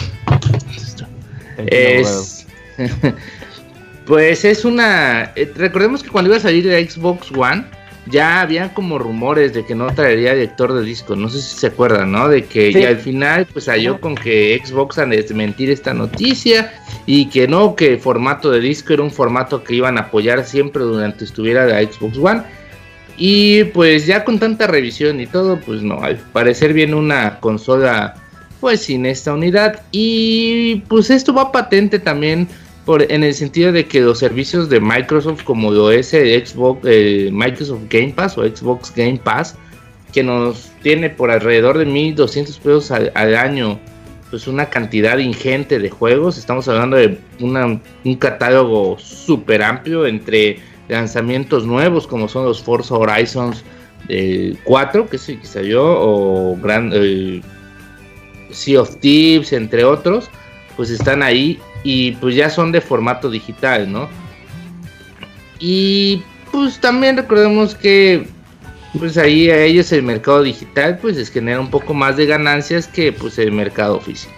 Es. 1.67 2.47
pues 4.07 4.45
es 4.45 4.65
una. 4.65 5.33
eh, 5.37 5.53
recordemos 5.55 6.03
que 6.03 6.09
cuando 6.09 6.31
iba 6.31 6.39
a 6.39 6.41
salir 6.41 6.67
el 6.67 6.89
Xbox 6.89 7.31
One, 7.33 7.65
ya 8.07 8.41
había 8.41 8.73
como 8.73 8.99
rumores 8.99 9.53
de 9.53 9.65
que 9.65 9.75
no 9.75 9.87
traería 9.93 10.35
lector 10.35 10.73
de 10.73 10.83
disco. 10.83 11.17
No 11.17 11.29
sé 11.29 11.41
si 11.41 11.57
se 11.57 11.67
acuerdan, 11.69 12.13
¿no? 12.13 12.29
De 12.29 12.45
que 12.45 12.73
Sí. 12.73 12.79
y 12.79 12.85
al 12.85 12.99
final, 12.99 13.47
pues 13.53 13.67
salió 13.67 14.01
con 14.01 14.15
que 14.15 14.61
Xbox 14.65 14.99
a 14.99 15.07
desmentir 15.07 15.71
esta 15.71 15.93
noticia 15.93 16.73
y 17.07 17.27
que 17.27 17.49
no, 17.49 17.75
que 17.75 17.95
el 17.95 17.99
formato 18.01 18.51
de 18.51 18.61
disco 18.61 18.93
era 18.93 19.03
un 19.03 19.11
formato 19.11 19.63
que 19.65 19.75
iban 19.75 19.99
a 19.99 20.03
apoyar 20.03 20.45
siempre 20.45 20.83
durante 20.83 21.25
estuviera 21.25 21.67
la 21.67 21.81
Xbox 21.83 22.19
One. 22.19 22.43
Y 23.19 23.65
pues 23.65 24.07
ya 24.07 24.25
con 24.25 24.39
tanta 24.39 24.67
revisión 24.67 25.21
y 25.21 25.27
todo, 25.27 25.59
pues 25.59 25.83
no, 25.83 26.03
al 26.03 26.17
parecer 26.17 26.73
viene 26.75 26.95
una 26.95 27.41
consola 27.41 28.15
pues 28.61 28.83
sin 28.83 29.05
esta 29.07 29.35
unidad 29.35 29.83
y 29.93 30.77
pues 30.89 31.11
esto 31.11 31.35
va 31.35 31.53
patente 31.53 31.99
también 31.99 32.49
por, 32.87 33.11
en 33.13 33.25
el 33.25 33.35
sentido 33.35 33.73
de 33.73 33.85
que 33.87 34.01
los 34.01 34.21
servicios 34.21 34.71
de 34.71 34.81
Microsoft 34.81 35.43
como 35.43 35.73
lo 35.73 35.91
es 35.91 36.15
el 36.15 36.47
Xbox 36.47 36.83
Microsoft 37.33 37.83
Game 37.91 38.15
Pass 38.15 38.39
o 38.39 38.45
Xbox 38.45 38.95
Game 38.95 39.21
Pass 39.23 39.57
que 40.13 40.23
nos 40.23 40.71
tiene 40.83 41.11
por 41.11 41.31
alrededor 41.31 41.77
de 41.77 41.85
1200 41.85 42.59
pesos 42.59 42.91
al, 42.91 43.37
año 43.37 43.79
pues 44.31 44.47
una 44.47 44.67
cantidad 44.71 45.19
ingente 45.19 45.79
de 45.79 45.91
juegos. 45.91 46.39
Estamos 46.39 46.69
hablando 46.69 46.97
de 46.97 47.19
un 47.41 48.17
catálogo 48.19 48.97
súper 48.99 49.63
amplio 49.63 50.07
entre 50.07 50.59
lanzamientos 50.89 51.67
nuevos 51.67 52.07
como 52.07 52.29
son 52.29 52.45
los 52.45 52.63
Forza 52.63 52.95
Horizons 52.95 53.65
eh, 54.09 54.57
4 54.65 55.09
que 55.09 55.17
el 55.17 55.41
que 55.41 55.47
salió 55.47 55.85
o 55.85 56.57
eh, 56.93 57.43
Sea 58.51 58.81
of 58.81 58.97
Thieves, 59.01 59.53
entre 59.53 59.85
otros, 59.85 60.31
pues 60.77 60.91
están 60.91 61.23
ahí 61.23 61.59
y 61.87 62.11
pues 62.17 62.35
ya 62.35 62.51
son 62.51 62.73
de 62.73 62.81
formato 62.81 63.31
digital, 63.31 63.93
¿no? 63.93 64.09
Y 65.61 66.21
pues 66.51 66.81
también 66.81 67.17
recordemos 67.17 67.77
que 67.77 68.27
pues 68.99 69.17
ahí 69.17 69.51
a 69.51 69.63
ellos 69.63 69.93
el 69.93 70.03
mercado 70.03 70.43
digital 70.43 70.99
pues 71.01 71.17
les 71.17 71.31
genera 71.31 71.61
un 71.61 71.71
poco 71.71 71.95
más 71.95 72.17
de 72.17 72.27
ganancias 72.27 72.89
que 72.89 73.13
pues 73.13 73.39
el 73.39 73.53
mercado 73.53 74.01
físico. 74.01 74.35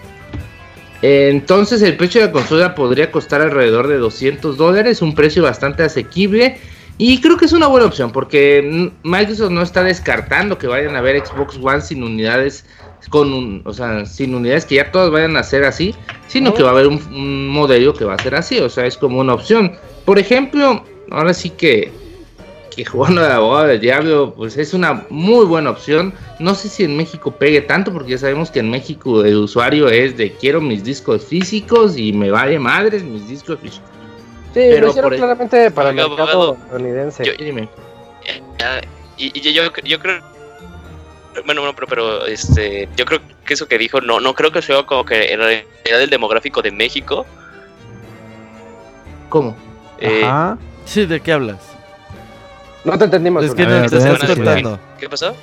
Entonces 1.00 1.80
el 1.80 1.96
precio 1.96 2.20
de 2.20 2.26
la 2.26 2.32
consola 2.34 2.74
podría 2.74 3.10
costar 3.10 3.40
alrededor 3.40 3.88
de 3.88 3.96
200 3.96 4.58
dólares, 4.58 5.00
un 5.00 5.14
precio 5.14 5.42
bastante 5.42 5.82
asequible 5.84 6.58
y 6.98 7.18
creo 7.22 7.38
que 7.38 7.46
es 7.46 7.52
una 7.54 7.68
buena 7.68 7.86
opción 7.86 8.12
porque 8.12 8.90
mm, 9.02 9.08
Microsoft 9.08 9.52
no 9.52 9.62
está 9.62 9.82
descartando 9.82 10.58
que 10.58 10.66
vayan 10.66 10.96
a 10.96 11.00
ver 11.00 11.24
Xbox 11.26 11.58
One 11.62 11.80
sin 11.80 12.02
unidades 12.02 12.66
con 13.08 13.32
un, 13.32 13.62
o 13.64 13.72
sea, 13.72 14.04
sin 14.06 14.34
unidades 14.34 14.64
que 14.66 14.76
ya 14.76 14.90
todas 14.90 15.10
vayan 15.10 15.36
a 15.36 15.42
ser 15.42 15.64
así, 15.64 15.94
sino 16.26 16.52
que 16.54 16.62
va 16.62 16.70
a 16.70 16.72
haber 16.72 16.88
un, 16.88 16.94
un 17.14 17.48
modelo 17.48 17.94
que 17.94 18.04
va 18.04 18.14
a 18.14 18.22
ser 18.22 18.34
así, 18.34 18.58
o 18.60 18.68
sea, 18.68 18.86
es 18.86 18.96
como 18.96 19.18
una 19.20 19.34
opción. 19.34 19.72
Por 20.04 20.18
ejemplo, 20.18 20.84
ahora 21.10 21.32
sí 21.34 21.50
que 21.50 21.92
que 22.74 22.84
jugando 22.84 23.20
de 23.22 23.32
abogado 23.32 23.66
del 23.66 23.80
diablo, 23.80 24.34
pues 24.36 24.56
es 24.56 24.72
una 24.72 25.04
muy 25.10 25.44
buena 25.46 25.70
opción. 25.70 26.14
No 26.38 26.54
sé 26.54 26.68
si 26.68 26.84
en 26.84 26.96
México 26.96 27.32
pegue 27.32 27.60
tanto, 27.60 27.92
porque 27.92 28.12
ya 28.12 28.18
sabemos 28.18 28.52
que 28.52 28.60
en 28.60 28.70
México 28.70 29.24
el 29.24 29.36
usuario 29.36 29.88
es 29.88 30.16
de 30.16 30.30
quiero 30.34 30.60
mis 30.60 30.84
discos 30.84 31.24
físicos 31.24 31.96
y 31.98 32.12
me 32.12 32.30
vale 32.30 32.56
madres 32.60 33.02
mis 33.02 33.26
discos 33.28 33.58
físicos. 33.60 33.88
Sí, 34.54 34.60
Pero 34.70 34.80
lo 34.82 34.88
hicieron 34.90 35.10
por- 35.10 35.16
claramente 35.18 35.70
para 35.72 35.88
el 35.90 35.96
mercado 35.96 36.20
abogado. 36.22 36.54
estadounidense. 36.62 37.24
Yo- 37.24 37.44
Dime. 37.44 37.68
Ah, 38.62 38.80
y, 39.16 39.36
y 39.36 39.52
yo, 39.52 39.64
yo 39.84 39.98
creo 39.98 40.20
bueno, 41.44 41.60
bueno, 41.62 41.74
pero, 41.74 41.86
pero 41.86 42.26
este, 42.26 42.88
yo 42.96 43.04
creo 43.04 43.20
que 43.44 43.54
eso 43.54 43.66
que 43.68 43.78
dijo, 43.78 44.00
no, 44.00 44.20
no 44.20 44.34
creo 44.34 44.50
que 44.52 44.62
sea 44.62 44.82
como 44.84 45.04
que 45.04 45.32
en 45.32 45.38
realidad 45.40 45.64
el 46.02 46.10
demográfico 46.10 46.62
de 46.62 46.70
México. 46.70 47.26
¿Cómo? 49.28 49.56
eh, 49.98 50.22
Ajá. 50.24 50.58
Sí, 50.84 51.04
¿de 51.06 51.20
qué 51.20 51.32
hablas? 51.32 51.58
No 52.84 52.96
te 52.98 53.04
entendimos. 53.04 53.44
Es 53.44 53.54
que 53.54 53.64
no 53.64 53.70
ver, 53.70 53.90
te 53.90 53.96
estás 53.98 54.18
cortando. 54.24 54.78
¿Qué 54.98 55.08
pasó? 55.08 55.34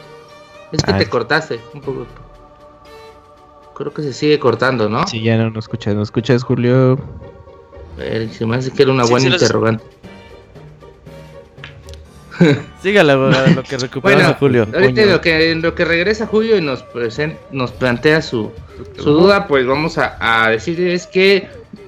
Es 0.72 0.82
que 0.84 0.94
te 0.94 1.08
cortaste 1.08 1.60
un 1.74 1.82
poco. 1.82 2.08
Creo 3.76 3.94
que 3.94 4.02
se 4.02 4.14
sigue 4.14 4.40
cortando, 4.40 4.90
¿no? 4.90 5.06
Sí, 5.06 5.22
ya 5.22 5.38
no 5.38 5.50
nos 5.50 5.66
escuchas. 5.66 5.94
¿No 5.96 6.02
escuchas, 6.02 6.44
Julio? 6.44 6.98
A 7.96 8.00
ver, 8.00 8.30
se 8.30 8.46
me 8.46 8.56
hace 8.56 8.72
que 8.72 8.84
era 8.84 8.92
una 8.92 9.04
Sí, 9.04 9.12
buena 9.12 9.26
sí 9.26 9.30
los- 9.32 9.40
abogado, 13.10 13.48
lo 13.56 13.64
que 13.64 13.78
recuperamos 13.78 14.02
Bueno, 14.02 14.30
a 14.30 14.34
Julio. 14.34 14.68
ahorita 14.74 15.02
en 15.04 15.12
lo 15.12 15.22
que, 15.22 15.52
en 15.52 15.62
lo 15.62 15.76
que 15.76 15.86
regresa 15.86 16.28
Julio 16.28 16.58
y 16.58 16.62
nos, 16.62 16.84
nos 17.52 17.72
plantea 17.72 18.22
su, 18.22 18.52
su 18.98 19.12
duda, 19.12 19.48
pues 19.48 19.66
vamos 19.66 19.98
a, 19.98 20.18
a 20.20 20.50
decirles 20.52 21.08
que 21.08 21.48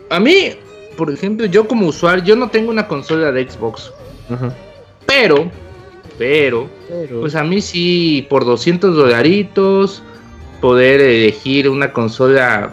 a 0.10 0.19
mí, 0.19 0.51
por 0.95 1.12
ejemplo, 1.12 1.45
yo 1.45 1.67
como 1.67 1.88
usuario, 1.88 2.23
yo 2.23 2.36
no 2.36 2.49
tengo 2.49 2.69
una 2.71 2.88
consola 2.88 3.31
de 3.31 3.49
Xbox, 3.49 3.91
Ajá. 4.29 4.53
pero 5.05 5.49
pero 6.17 6.67
Pero- 6.89 7.19
pues 7.21 7.36
a 7.36 7.43
mí 7.43 7.62
sí, 7.62 8.25
por 8.29 8.43
200 8.45 8.95
dolaritos, 8.95 10.01
poder 10.62 10.99
elegir 11.01 11.69
una 11.69 11.93
consola. 11.93 12.71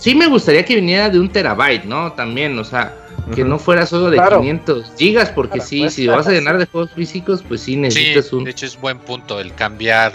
Sí 0.00 0.14
me 0.14 0.26
gustaría 0.26 0.64
que 0.64 0.74
viniera 0.76 1.10
de 1.10 1.20
un 1.20 1.28
terabyte, 1.30 1.84
¿no? 1.84 2.12
También, 2.12 2.58
o 2.58 2.64
sea, 2.64 2.96
que 3.34 3.42
Ujú. 3.42 3.50
no 3.50 3.58
fuera 3.58 3.84
solo 3.86 4.08
de 4.10 4.16
Claro. 4.16 4.40
500 4.40 4.92
gigas, 4.98 5.30
porque 5.30 5.58
Claro, 5.58 5.68
sí, 5.68 5.80
pues, 5.82 5.94
si 5.94 6.04
lo 6.04 6.12
vas 6.16 6.26
a 6.26 6.32
llenar 6.32 6.56
de 6.58 6.66
juegos 6.66 6.90
físicos, 6.94 7.44
pues 7.46 7.60
sí 7.60 7.72
Sí, 7.72 7.76
necesitas 7.76 8.32
un... 8.32 8.44
de 8.44 8.50
hecho 8.50 8.64
es 8.66 8.80
buen 8.80 8.98
punto 8.98 9.38
el 9.40 9.54
cambiar 9.54 10.12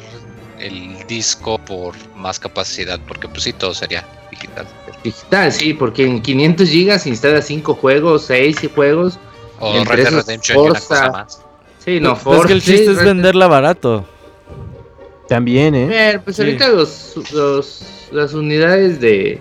el 0.60 1.06
disco 1.08 1.60
por 1.60 1.93
más 2.15 2.39
capacidad, 2.39 3.00
porque 3.08 3.28
pues 3.28 3.43
sí, 3.43 3.54
todo 3.54 3.74
sería 3.76 4.04
digital. 4.32 4.65
Digital, 5.04 5.52
sí, 5.52 5.74
porque 5.76 6.06
en 6.06 6.21
500 6.21 6.67
gigas 6.67 7.06
instalas 7.06 7.45
5 7.45 7.76
juegos, 7.76 8.24
6 8.26 8.58
juegos. 8.74 9.19
O 9.60 9.84
Red 9.86 10.04
Dead 10.04 10.13
Redemption 10.13 10.58
y 10.58 10.62
una 10.62 10.80
Forza. 10.80 10.88
cosa 10.88 11.12
más. 11.12 11.41
Sí, 11.84 12.00
no, 12.00 12.17
Pues 12.17 12.39
es 12.41 12.45
que 12.48 12.54
el 12.54 12.62
Forza, 12.62 12.71
chiste 12.71 12.86
sí, 12.93 13.00
es 13.00 13.06
venderla 13.06 13.48
barato. 13.48 14.06
También, 15.28 15.76
¿eh? 15.76 15.86
Ver, 15.88 16.21
pues 16.21 16.36
Sí. 16.38 16.41
ahorita 16.43 16.69
los, 16.69 17.32
los- 17.32 17.82
las 18.12 18.34
unidades 18.34 19.00
de, 19.00 19.39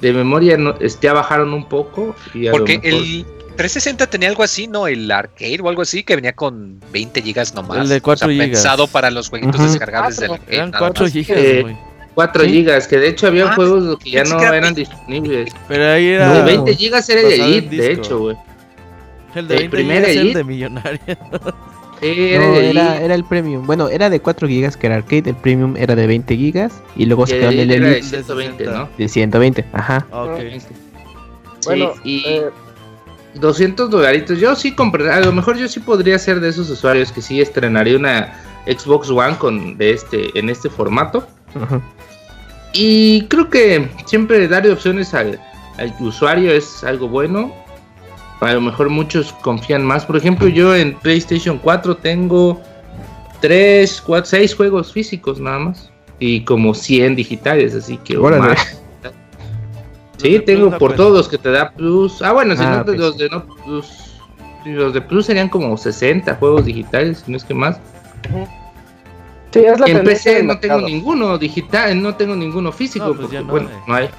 de 0.00 0.12
memoria 0.12 0.56
no, 0.56 0.74
este, 0.80 1.06
ya 1.08 1.12
bajaron 1.12 1.52
un 1.52 1.68
poco. 1.68 2.14
Y 2.34 2.48
Porque 2.50 2.78
mejor- 2.78 3.00
el 3.02 3.24
360 3.56 4.06
tenía 4.08 4.28
algo 4.30 4.42
así, 4.42 4.66
¿no? 4.66 4.86
El 4.88 5.10
arcade 5.10 5.58
o 5.62 5.68
algo 5.68 5.82
así, 5.82 6.02
que 6.02 6.16
venía 6.16 6.32
con 6.32 6.80
20 6.92 7.20
gigas 7.22 7.54
nomás. 7.54 7.78
El 7.78 7.88
de 7.88 8.00
4 8.00 8.26
o 8.26 8.28
sea, 8.30 8.32
gigas. 8.34 8.48
Pensado 8.60 8.86
para 8.86 9.10
los 9.10 9.28
jueguitos 9.28 9.60
Ujú. 9.60 9.68
descargables 9.70 10.16
del 10.16 10.28
Cuatro. 10.28 10.42
arcade, 10.44 10.56
Eran 10.56 10.70
nada 10.70 10.78
4 10.78 11.04
más. 11.04 11.12
gigas, 11.12 11.38
Eh, 11.38 11.58
güey. 11.62 11.76
4 12.14 12.44
Sí. 12.44 12.50
gigas, 12.50 12.88
que 12.88 12.96
de 12.98 13.08
hecho 13.08 13.26
había 13.26 13.50
Ah, 13.50 13.54
juegos 13.54 13.98
que 13.98 14.10
ya 14.10 14.24
no 14.24 14.40
eran 14.40 14.74
20. 14.74 14.80
disponibles. 14.80 15.52
Pero 15.68 15.90
ahí 15.90 16.06
era. 16.08 16.38
No. 16.38 16.44
20 16.44 16.74
gigas 16.74 17.08
era 17.10 17.20
el 17.20 17.32
Elite, 17.40 17.76
de 17.76 17.92
hecho, 17.92 18.18
güey. 18.18 18.36
El 19.34 19.46
de 19.46 19.54
el 19.54 19.60
20 19.60 19.76
primer 19.76 19.96
gigas 19.98 20.10
es 20.10 20.16
el 20.16 20.20
Elite. 20.22 20.38
de 20.38 20.44
millonaria. 20.44 21.00
Era 22.02 22.46
No, 22.46 22.54
el 22.56 22.76
era, 22.76 23.00
era 23.00 23.14
el 23.14 23.24
premium. 23.24 23.66
Bueno, 23.66 23.88
era 23.88 24.08
de 24.08 24.20
4 24.20 24.48
gigas 24.48 24.76
que 24.76 24.86
era 24.86 24.96
arcade, 24.96 25.30
el 25.30 25.36
premium 25.36 25.76
era 25.76 25.94
de 25.94 26.06
20 26.06 26.36
gigas 26.36 26.80
y 26.96 27.06
luego 27.06 27.24
y 27.24 27.26
se 27.28 27.38
quedó 27.38 27.50
en 27.50 27.60
el 27.60 27.68
de 27.68 27.76
Elite 27.76 28.02
120, 28.02 28.64
¿no? 28.66 28.88
de 28.96 29.08
120. 29.08 29.64
Ajá. 29.72 30.06
Ok. 30.10 30.40
Bueno, 31.66 31.92
sí, 31.94 32.00
y 32.04 32.24
eh, 32.26 32.44
200 33.34 33.90
dolaritos. 33.90 34.38
Yo 34.38 34.54
sí 34.56 34.74
compraría, 34.74 35.16
a 35.16 35.20
lo 35.20 35.32
mejor 35.32 35.56
yo 35.58 35.68
sí 35.68 35.80
podría 35.80 36.18
ser 36.18 36.40
de 36.40 36.48
esos 36.48 36.70
usuarios 36.70 37.12
que 37.12 37.20
sí 37.20 37.40
estrenaría 37.40 37.96
una 37.96 38.32
Xbox 38.66 39.10
One 39.10 39.36
con 39.36 39.76
de 39.76 39.90
este 39.90 40.38
en 40.38 40.48
este 40.48 40.70
formato. 40.70 41.26
Ajá. 41.54 41.80
Y 42.72 43.26
creo 43.26 43.50
que 43.50 43.90
siempre 44.06 44.46
darle 44.48 44.72
opciones 44.72 45.12
al, 45.12 45.40
al 45.78 45.94
usuario 46.00 46.52
es 46.52 46.84
algo 46.84 47.08
bueno. 47.08 47.52
A 48.40 48.52
lo 48.54 48.60
mejor 48.60 48.88
muchos 48.88 49.32
confían 49.42 49.84
más. 49.84 50.06
Por 50.06 50.16
ejemplo, 50.16 50.48
yo 50.48 50.74
en 50.74 50.94
PlayStation 50.94 51.58
4 51.58 51.96
tengo 51.98 52.60
3, 53.40 54.02
4, 54.06 54.26
6 54.30 54.54
juegos 54.54 54.92
físicos 54.92 55.40
nada 55.40 55.58
más. 55.58 55.90
Y 56.18 56.44
como 56.44 56.74
100 56.74 57.16
digitales, 57.16 57.74
así 57.74 57.96
que 57.98 58.16
Órale. 58.16 58.48
Los 58.48 58.58
Sí, 60.18 60.38
tengo 60.40 60.68
Plus 60.68 60.78
por 60.78 60.94
todos 60.96 61.28
que 61.28 61.38
te 61.38 61.50
da 61.50 61.70
Plus. 61.70 62.20
Ah, 62.20 62.32
bueno, 62.32 62.54
si 62.54 62.62
Ah, 62.62 62.78
no, 62.78 62.84
pues. 62.84 62.98
los 62.98 63.16
de 63.16 63.28
no 63.30 63.44
Plus. 63.46 63.86
Los 64.66 64.92
de 64.92 65.00
Plus 65.00 65.26
serían 65.26 65.48
como 65.48 65.76
60 65.78 66.34
juegos 66.36 66.66
digitales, 66.66 67.22
si 67.24 67.30
no 67.30 67.38
es 67.38 67.44
que 67.44 67.54
más. 67.54 67.80
sí, 69.50 69.60
es 69.60 69.80
la 69.80 69.86
En 69.86 70.04
PC 70.04 70.42
no 70.42 70.58
tengo 70.60 70.82
ninguno 70.82 71.38
digital, 71.38 72.00
no 72.02 72.14
tengo 72.14 72.36
ninguno 72.36 72.70
físico. 72.70 73.06
No, 73.06 73.14
pues 73.14 73.20
porque, 73.22 73.36
ya 73.36 73.40
no 73.42 73.50
bueno, 73.50 73.68
hay. 73.70 73.76
no 73.86 73.94
hay. 73.94 74.10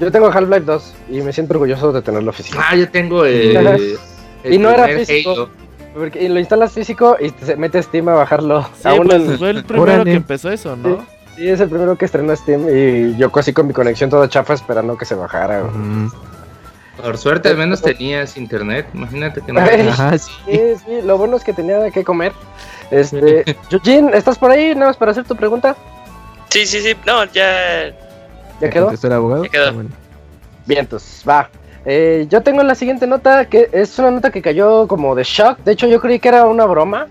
Yo 0.00 0.12
tengo 0.12 0.28
Half-Life 0.28 0.60
2 0.60 0.94
y 1.10 1.20
me 1.22 1.32
siento 1.32 1.54
orgulloso 1.54 1.92
de 1.92 2.02
tenerlo 2.02 2.32
físico. 2.32 2.58
Ah, 2.62 2.76
yo 2.76 2.88
tengo 2.88 3.24
el. 3.24 3.56
Ajá. 3.56 3.76
el 4.44 4.52
Y 4.52 4.58
no 4.58 4.70
era 4.70 4.86
físico. 4.86 5.32
Halo. 5.32 5.50
Porque 5.94 6.22
y 6.22 6.28
lo 6.28 6.38
instalas 6.38 6.72
físico 6.72 7.16
y 7.18 7.30
te 7.30 7.56
metes 7.56 7.86
Steam 7.86 8.08
a 8.08 8.14
bajarlo. 8.14 8.62
Sí, 8.80 8.88
Aún 8.88 9.08
pues, 9.08 9.38
fue 9.38 9.50
el 9.50 9.64
primero 9.64 9.94
Órale. 9.94 10.10
que 10.10 10.16
empezó 10.16 10.50
eso, 10.50 10.76
¿no? 10.76 11.04
Sí, 11.34 11.48
es 11.48 11.60
el 11.60 11.68
primero 11.68 11.96
que 11.96 12.04
estrenó 12.04 12.34
Steam 12.36 12.66
y 12.68 13.16
yo 13.16 13.32
casi 13.32 13.52
con 13.52 13.66
mi 13.66 13.72
conexión 13.72 14.08
toda 14.10 14.28
chafa 14.28 14.54
esperando 14.54 14.96
que 14.96 15.04
se 15.04 15.14
bajara. 15.14 15.64
Por 17.02 17.18
suerte, 17.18 17.48
al 17.48 17.56
menos 17.56 17.80
tenías 17.80 18.36
internet. 18.36 18.86
Imagínate 18.94 19.40
que 19.40 19.52
no. 19.52 19.60
Ay. 19.60 19.88
Ajá, 19.88 20.18
sí. 20.18 20.30
Sí, 20.46 20.60
sí, 20.84 21.02
lo 21.02 21.16
bueno 21.16 21.36
es 21.36 21.44
que 21.44 21.52
tenía 21.52 21.90
que 21.90 22.04
comer. 22.04 22.32
Este, 22.90 23.44
Eugene, 23.70 24.16
¿estás 24.16 24.38
por 24.38 24.50
ahí? 24.50 24.74
Nada 24.74 24.86
más 24.86 24.96
para 24.96 25.12
hacer 25.12 25.24
tu 25.24 25.36
pregunta. 25.36 25.76
Sí, 26.50 26.66
sí, 26.66 26.80
sí. 26.80 26.94
No, 27.06 27.24
ya. 27.26 27.92
¿Ya 28.60 28.70
quedó? 28.70 28.90
el 28.90 29.12
abogado? 29.12 29.44
Ya 29.44 29.50
quedó. 29.50 29.68
Ah, 29.68 29.72
bueno. 29.72 29.90
Bien, 30.66 30.80
entonces, 30.80 31.24
va. 31.28 31.48
Eh, 31.84 32.26
yo 32.28 32.42
tengo 32.42 32.62
la 32.62 32.74
siguiente 32.74 33.06
nota, 33.06 33.46
que 33.46 33.68
es 33.72 33.98
una 33.98 34.10
nota 34.10 34.30
que 34.30 34.42
cayó 34.42 34.86
como 34.86 35.14
de 35.14 35.24
shock. 35.24 35.58
De 35.64 35.72
hecho, 35.72 35.86
yo 35.86 36.00
creí 36.00 36.18
que 36.18 36.28
era 36.28 36.44
una 36.46 36.66
broma. 36.66 37.06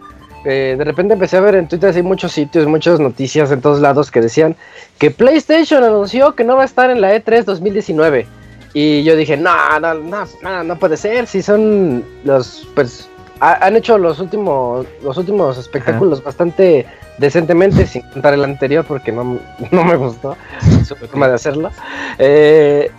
Eh, 0.45 0.75
de 0.77 0.83
repente 0.83 1.13
empecé 1.13 1.37
a 1.37 1.41
ver 1.41 1.55
en 1.55 1.67
Twitter 1.67 1.89
así 1.89 2.01
muchos 2.01 2.31
sitios, 2.31 2.67
muchas 2.67 2.99
noticias 2.99 3.51
en 3.51 3.59
todos 3.59 3.81
lados 3.81 4.11
que 4.11 4.21
decían 4.21 4.55
que 4.97 5.11
PlayStation 5.11 5.83
anunció 5.83 6.35
que 6.35 6.43
no 6.43 6.55
va 6.55 6.61
a 6.61 6.65
estar 6.65 6.89
en 6.89 7.01
la 7.01 7.13
E 7.15 7.23
E3 7.23 7.43
2019. 7.43 8.27
Y 8.73 9.03
yo 9.03 9.15
dije, 9.15 9.35
no, 9.35 9.79
no, 9.79 9.95
no, 9.95 10.27
no, 10.43 10.63
no 10.63 10.79
puede 10.79 10.97
ser. 10.97 11.25
Si 11.25 11.41
son 11.41 12.03
los, 12.23 12.67
pues, 12.75 13.09
ha- 13.39 13.65
han 13.65 13.75
hecho 13.75 13.97
los 13.97 14.19
últimos, 14.19 14.85
los 15.03 15.17
últimos 15.17 15.57
espectáculos 15.57 16.23
bastante 16.23 16.85
decentemente, 17.17 17.85
sin 17.87 18.01
contar 18.03 18.33
el 18.33 18.43
anterior 18.43 18.85
porque 18.85 19.11
no, 19.11 19.39
no 19.71 19.83
me 19.83 19.95
gustó 19.95 20.35
su 20.85 20.95
forma 20.95 21.27
de 21.27 21.33
hacerlo. 21.35 21.71
Eh, 22.19 22.91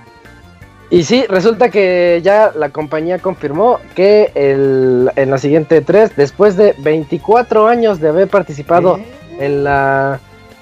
y 0.90 1.02
sí, 1.04 1.24
resulta 1.28 1.68
que 1.70 2.20
ya 2.24 2.50
la 2.56 2.70
compañía 2.70 3.18
confirmó 3.18 3.78
que 3.94 4.32
el, 4.34 5.10
en 5.16 5.30
la 5.30 5.36
siguiente 5.38 5.82
3, 5.82 6.16
después 6.16 6.56
de 6.56 6.74
24 6.78 7.66
años 7.68 8.00
de 8.00 8.08
haber 8.08 8.28
participado 8.28 8.98
en 9.38 9.64
la 9.64 10.18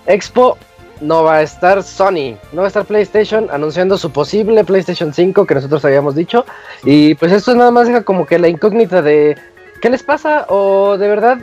Expo, 0.07 0.59
no 1.01 1.23
va 1.25 1.37
a 1.37 1.43
estar 1.43 1.83
Sony, 1.83 2.37
no 2.53 2.62
va 2.62 2.65
a 2.65 2.69
estar 2.69 2.85
PlayStation 2.87 3.49
anunciando 3.53 3.97
su 3.99 4.11
posible 4.11 4.65
PlayStation 4.65 5.12
5 5.12 5.47
que 5.47 5.55
nosotros 5.55 5.85
habíamos 5.85 6.15
dicho. 6.17 6.45
Y 6.85 7.15
pues 7.17 7.31
esto 7.33 7.55
nada 7.55 7.71
más 7.71 7.87
deja 7.87 8.03
como 8.03 8.27
que 8.27 8.39
la 8.39 8.49
incógnita 8.49 9.03
de 9.03 9.37
¿qué 9.81 9.91
les 9.91 10.03
pasa? 10.03 10.47
O 10.49 10.97
de 10.99 11.09
verdad 11.09 11.39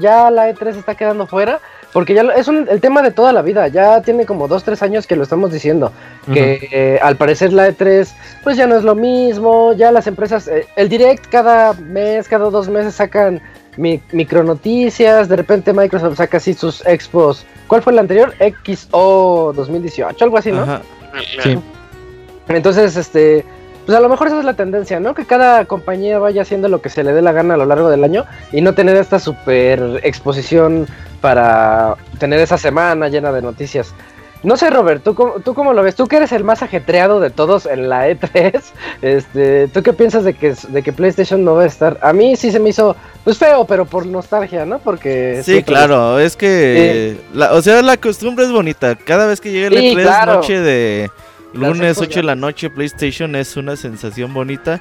ya 0.00 0.30
la 0.30 0.48
E3 0.50 0.76
está 0.76 0.94
quedando 0.94 1.26
fuera. 1.26 1.60
Porque 1.92 2.14
ya 2.14 2.22
lo- 2.22 2.32
es 2.32 2.48
un- 2.48 2.66
el 2.70 2.80
tema 2.80 3.02
de 3.02 3.10
toda 3.10 3.34
la 3.34 3.42
vida, 3.42 3.68
ya 3.68 4.00
tiene 4.00 4.24
como 4.24 4.48
2-3 4.48 4.82
años 4.82 5.06
que 5.06 5.14
lo 5.14 5.24
estamos 5.24 5.52
diciendo 5.52 5.92
que 6.32 6.68
eh, 6.72 6.98
al 7.02 7.16
parecer 7.16 7.52
la 7.52 7.68
E3 7.68 8.14
pues 8.42 8.56
ya 8.56 8.66
no 8.66 8.76
es 8.76 8.82
lo 8.82 8.94
mismo, 8.94 9.74
ya 9.74 9.92
las 9.92 10.06
empresas, 10.06 10.48
eh, 10.48 10.66
el 10.76 10.88
direct 10.88 11.26
cada 11.30 11.74
mes, 11.74 12.28
cada 12.30 12.48
dos 12.48 12.70
meses 12.70 12.94
sacan 12.94 13.42
mi, 13.76 14.00
micronoticias, 14.10 15.28
de 15.28 15.36
repente 15.36 15.74
Microsoft 15.74 16.16
saca 16.16 16.38
así 16.38 16.54
sus 16.54 16.82
expos, 16.86 17.44
¿cuál 17.68 17.82
fue 17.82 17.92
el 17.92 17.98
anterior? 17.98 18.32
XO 18.40 19.52
2018, 19.54 20.24
algo 20.24 20.38
así, 20.38 20.50
¿no? 20.50 20.62
Ajá. 20.62 20.80
Sí. 21.42 21.58
Entonces, 22.48 22.96
este, 22.96 23.44
pues 23.86 23.96
a 23.96 24.00
lo 24.00 24.08
mejor 24.08 24.28
esa 24.28 24.38
es 24.38 24.44
la 24.44 24.54
tendencia, 24.54 25.00
¿no? 25.00 25.14
Que 25.14 25.24
cada 25.26 25.64
compañía 25.64 26.18
vaya 26.18 26.42
haciendo 26.42 26.68
lo 26.68 26.80
que 26.82 26.88
se 26.88 27.02
le 27.04 27.12
dé 27.12 27.22
la 27.22 27.32
gana 27.32 27.54
a 27.54 27.56
lo 27.56 27.66
largo 27.66 27.88
del 27.90 28.04
año 28.04 28.24
y 28.52 28.60
no 28.60 28.74
tener 28.74 28.96
esta 28.96 29.18
super 29.18 30.00
exposición 30.04 30.86
para 31.20 31.94
tener 32.18 32.40
esa 32.40 32.58
semana 32.58 33.08
llena 33.08 33.32
de 33.32 33.42
noticias. 33.42 33.94
No 34.44 34.56
sé, 34.56 34.70
Robert, 34.70 35.04
¿tú 35.04 35.14
cómo, 35.14 35.34
¿tú 35.34 35.54
cómo 35.54 35.72
lo 35.72 35.84
ves? 35.84 35.94
Tú 35.94 36.08
que 36.08 36.16
eres 36.16 36.32
el 36.32 36.42
más 36.42 36.64
ajetreado 36.64 37.20
de 37.20 37.30
todos 37.30 37.64
en 37.64 37.88
la 37.88 38.08
E3, 38.08 38.60
este, 39.02 39.68
¿tú 39.68 39.84
qué 39.84 39.92
piensas 39.92 40.24
de 40.24 40.34
que, 40.34 40.54
de 40.68 40.82
que 40.82 40.92
PlayStation 40.92 41.44
no 41.44 41.54
va 41.54 41.62
a 41.62 41.66
estar? 41.66 41.96
A 42.02 42.12
mí 42.12 42.34
sí 42.34 42.50
se 42.50 42.58
me 42.58 42.70
hizo, 42.70 42.96
pues 43.22 43.38
feo, 43.38 43.64
pero 43.66 43.84
por 43.84 44.04
nostalgia, 44.04 44.64
¿no? 44.66 44.80
Porque... 44.80 45.42
Sí, 45.44 45.62
claro, 45.62 46.18
es 46.18 46.34
que, 46.36 47.20
la- 47.32 47.52
o 47.52 47.62
sea, 47.62 47.82
la 47.82 47.96
costumbre 47.98 48.44
es 48.44 48.50
bonita. 48.50 48.96
Cada 48.96 49.26
vez 49.28 49.40
que 49.40 49.52
llega 49.52 49.68
el 49.68 49.78
Sí, 49.78 49.94
E3 49.94 50.02
claro. 50.02 50.34
noche 50.34 50.58
de 50.60 51.10
lunes 51.54 51.90
expos 51.90 52.08
8 52.08 52.20
de 52.20 52.22
la 52.24 52.34
noche 52.36 52.70
PlayStation 52.70 53.36
es 53.36 53.56
una 53.56 53.76
sensación 53.76 54.32
bonita. 54.34 54.80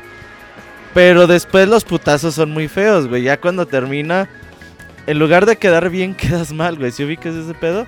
Pero 0.93 1.25
después 1.27 1.67
los 1.69 1.85
putazos 1.85 2.35
son 2.35 2.51
muy 2.51 2.67
feos, 2.67 3.07
güey. 3.07 3.23
Ya 3.23 3.39
cuando 3.39 3.65
termina, 3.65 4.27
en 5.07 5.19
lugar 5.19 5.45
de 5.45 5.55
quedar 5.57 5.89
bien, 5.89 6.15
quedas 6.15 6.51
mal, 6.51 6.77
güey. 6.77 6.91
¿Si 6.91 7.03
ubicas 7.03 7.33
ese 7.35 7.53
pedo? 7.53 7.87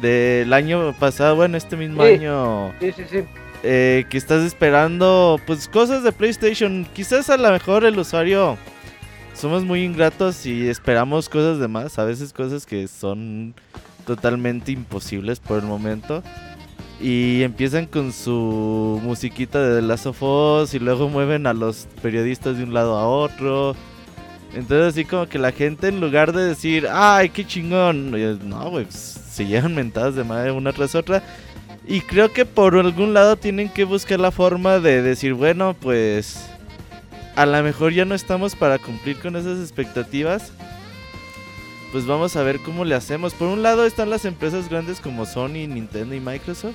Del 0.00 0.52
año 0.52 0.92
pasado, 0.98 1.36
bueno, 1.36 1.56
este 1.56 1.76
mismo 1.76 2.02
Sí. 2.04 2.08
año 2.14 2.72
Sí, 2.80 2.92
sí, 2.92 3.04
sí. 3.10 3.24
eh, 3.62 4.04
que 4.10 4.18
estás 4.18 4.42
esperando 4.44 5.40
pues 5.46 5.68
cosas 5.68 6.02
de 6.02 6.10
PlayStation. 6.12 6.84
Quizás 6.92 7.30
a 7.30 7.36
lo 7.36 7.50
mejor 7.50 7.84
el 7.84 7.96
usuario 7.98 8.58
somos 9.34 9.62
muy 9.64 9.82
ingratos 9.84 10.44
y 10.44 10.68
esperamos 10.68 11.28
cosas 11.28 11.58
de 11.60 11.68
más, 11.68 11.98
a 11.98 12.04
veces 12.04 12.32
cosas 12.32 12.66
que 12.66 12.88
son 12.88 13.54
totalmente 14.04 14.72
imposibles 14.72 15.38
por 15.40 15.60
el 15.60 15.64
momento. 15.66 16.22
Y 17.00 17.42
empiezan 17.42 17.86
con 17.86 18.12
su 18.12 19.00
musiquita 19.02 19.60
de 19.60 19.80
The 19.80 19.86
Last 19.86 20.06
of 20.06 20.22
Us 20.22 20.74
y 20.74 20.78
luego 20.78 21.08
mueven 21.08 21.46
a 21.46 21.52
los 21.52 21.86
periodistas 22.00 22.56
de 22.56 22.64
un 22.64 22.72
lado 22.72 22.96
a 22.96 23.06
otro. 23.06 23.74
Entonces 24.54 24.92
así 24.92 25.04
como 25.04 25.26
que 25.26 25.38
la 25.38 25.50
gente 25.50 25.88
en 25.88 26.00
lugar 26.00 26.32
de 26.32 26.44
decir, 26.44 26.86
ay, 26.90 27.30
qué 27.30 27.44
chingón, 27.44 28.12
no, 28.48 28.70
güey, 28.70 28.84
pues, 28.84 29.20
se 29.30 29.44
llevan 29.44 29.74
mentadas 29.74 30.14
de 30.14 30.22
madre 30.22 30.52
una 30.52 30.72
tras 30.72 30.94
otra. 30.94 31.22
Y 31.86 32.00
creo 32.00 32.32
que 32.32 32.44
por 32.46 32.76
algún 32.76 33.12
lado 33.12 33.36
tienen 33.36 33.68
que 33.68 33.84
buscar 33.84 34.20
la 34.20 34.30
forma 34.30 34.78
de 34.78 35.02
decir, 35.02 35.34
bueno, 35.34 35.74
pues 35.74 36.46
a 37.36 37.44
lo 37.46 37.62
mejor 37.62 37.92
ya 37.92 38.04
no 38.04 38.14
estamos 38.14 38.54
para 38.54 38.78
cumplir 38.78 39.18
con 39.18 39.36
esas 39.36 39.58
expectativas. 39.58 40.52
Pues 41.94 42.06
vamos 42.06 42.34
a 42.34 42.42
ver 42.42 42.58
cómo 42.58 42.84
le 42.84 42.96
hacemos. 42.96 43.34
Por 43.34 43.46
un 43.46 43.62
lado 43.62 43.86
están 43.86 44.10
las 44.10 44.24
empresas 44.24 44.68
grandes 44.68 44.98
como 44.98 45.26
Sony, 45.26 45.68
Nintendo 45.68 46.16
y 46.16 46.18
Microsoft, 46.18 46.74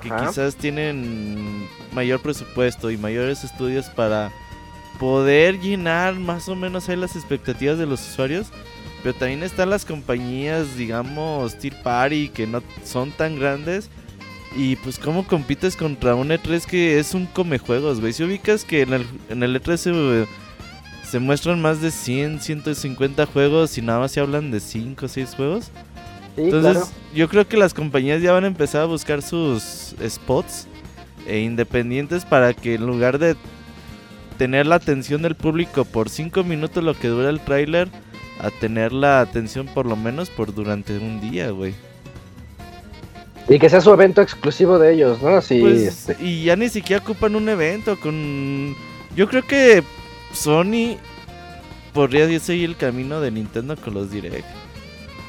que 0.00 0.08
Ajá. 0.08 0.28
quizás 0.28 0.54
tienen 0.54 1.66
mayor 1.92 2.20
presupuesto 2.20 2.92
y 2.92 2.96
mayores 2.96 3.42
estudios 3.42 3.86
para 3.86 4.30
poder 5.00 5.58
llenar 5.58 6.14
más 6.14 6.48
o 6.48 6.54
menos 6.54 6.88
ahí 6.88 6.94
las 6.94 7.16
expectativas 7.16 7.76
de 7.76 7.86
los 7.86 8.00
usuarios. 8.08 8.46
Pero 9.02 9.18
también 9.18 9.42
están 9.42 9.68
las 9.68 9.84
compañías, 9.84 10.76
digamos, 10.76 11.58
Tier 11.58 11.82
Party, 11.82 12.28
que 12.28 12.46
no 12.46 12.62
son 12.84 13.10
tan 13.10 13.40
grandes. 13.40 13.90
Y 14.54 14.76
pues, 14.76 15.00
¿cómo 15.00 15.26
compites 15.26 15.74
contra 15.74 16.14
un 16.14 16.28
E3 16.28 16.66
que 16.66 17.00
es 17.00 17.14
un 17.14 17.26
comejuegos, 17.26 18.00
güey? 18.00 18.12
Si 18.12 18.22
ubicas 18.22 18.64
que 18.64 18.82
en 18.82 18.92
el, 18.92 19.06
en 19.28 19.42
el 19.42 19.60
E3 19.60 19.76
se, 19.76 20.26
se 21.16 21.20
muestran 21.20 21.62
más 21.62 21.80
de 21.80 21.90
100, 21.90 22.40
150 22.40 23.24
juegos 23.24 23.78
y 23.78 23.80
nada 23.80 24.00
más 24.00 24.12
se 24.12 24.20
hablan 24.20 24.50
de 24.50 24.60
5 24.60 25.06
o 25.06 25.08
6 25.08 25.34
juegos. 25.34 25.70
Sí, 26.34 26.42
Entonces, 26.42 26.72
claro. 26.72 26.88
yo 27.14 27.28
creo 27.30 27.48
que 27.48 27.56
las 27.56 27.72
compañías 27.72 28.20
ya 28.20 28.32
van 28.32 28.44
a 28.44 28.48
empezar 28.48 28.82
a 28.82 28.84
buscar 28.84 29.22
sus 29.22 29.94
spots 30.06 30.68
e 31.26 31.38
independientes 31.38 32.26
para 32.26 32.52
que 32.52 32.74
en 32.74 32.84
lugar 32.84 33.18
de 33.18 33.34
tener 34.36 34.66
la 34.66 34.74
atención 34.74 35.22
del 35.22 35.36
público 35.36 35.86
por 35.86 36.10
5 36.10 36.44
minutos 36.44 36.84
lo 36.84 36.92
que 36.92 37.08
dura 37.08 37.30
el 37.30 37.40
tráiler, 37.40 37.88
a 38.38 38.50
tener 38.50 38.92
la 38.92 39.20
atención 39.20 39.68
por 39.68 39.86
lo 39.86 39.96
menos 39.96 40.28
por 40.28 40.54
durante 40.54 40.98
un 40.98 41.22
día, 41.22 41.48
güey. 41.48 41.72
Y 43.48 43.58
que 43.58 43.70
sea 43.70 43.80
su 43.80 43.90
evento 43.90 44.20
exclusivo 44.20 44.78
de 44.78 44.92
ellos, 44.92 45.22
¿no? 45.22 45.28
Así, 45.28 45.60
Pues, 45.60 45.80
este, 45.80 46.22
y 46.22 46.44
ya 46.44 46.56
ni 46.56 46.68
siquiera 46.68 47.02
ocupan 47.02 47.36
un 47.36 47.48
evento 47.48 47.98
con... 47.98 48.76
Yo 49.16 49.26
creo 49.30 49.46
que 49.46 49.82
Sony 50.36 50.96
podría 51.92 52.26
seguir 52.40 52.70
el 52.70 52.76
camino 52.76 53.20
de 53.20 53.30
Nintendo 53.30 53.76
con 53.76 53.94
los 53.94 54.10
Direct. 54.10 54.46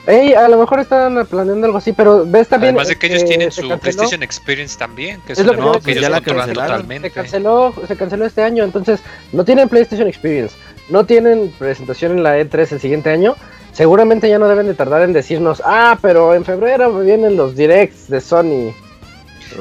Ey, 0.06 0.34
a 0.34 0.48
lo 0.48 0.58
mejor 0.58 0.80
están 0.80 1.26
planeando 1.26 1.66
algo 1.66 1.80
así, 1.80 1.92
pero 1.92 2.26
ves 2.26 2.48
también. 2.48 2.76
Además 2.76 2.88
de 2.88 2.96
que 2.98 3.08
ellos 3.08 3.24
eh, 3.24 3.26
tienen 3.26 3.52
su 3.52 3.64
canceló- 3.64 3.80
PlayStation 3.82 4.24
Experience 4.24 4.78
también, 4.78 5.20
que 5.28 5.34
es, 5.34 5.40
Es 5.40 5.46
lo 5.46 5.52
que 5.52 5.58
yo- 5.58 5.80
que 5.82 5.92
ellos 5.92 6.02
ya 6.02 6.10
la 6.10 6.22
totalmente. 6.22 7.10
Se 7.10 7.14
canceló, 7.14 7.74
se 7.86 7.96
canceló 7.98 8.26
este 8.26 8.42
año, 8.42 8.64
entonces 8.64 9.02
no 9.34 9.44
tienen 9.44 9.68
PlayStation 9.68 10.08
Experience, 10.08 10.56
no 10.90 11.06
tienen 11.06 11.54
presentación 11.60 12.14
en 12.14 12.24
la 12.24 12.38
E3 12.40 12.72
el 12.72 12.80
siguiente 12.80 13.10
año. 13.10 13.36
Seguramente 13.74 14.30
ya 14.30 14.40
no 14.40 14.48
deben 14.48 14.68
de 14.68 14.76
tardar 14.76 15.02
en 15.02 15.12
decirnos, 15.12 15.62
ah, 15.66 16.00
pero 16.02 16.34
en 16.36 16.46
febrero 16.46 16.98
vienen 17.00 17.36
los 17.36 17.56
directs 17.58 18.08
de 18.08 18.22
Sony. 18.22 18.74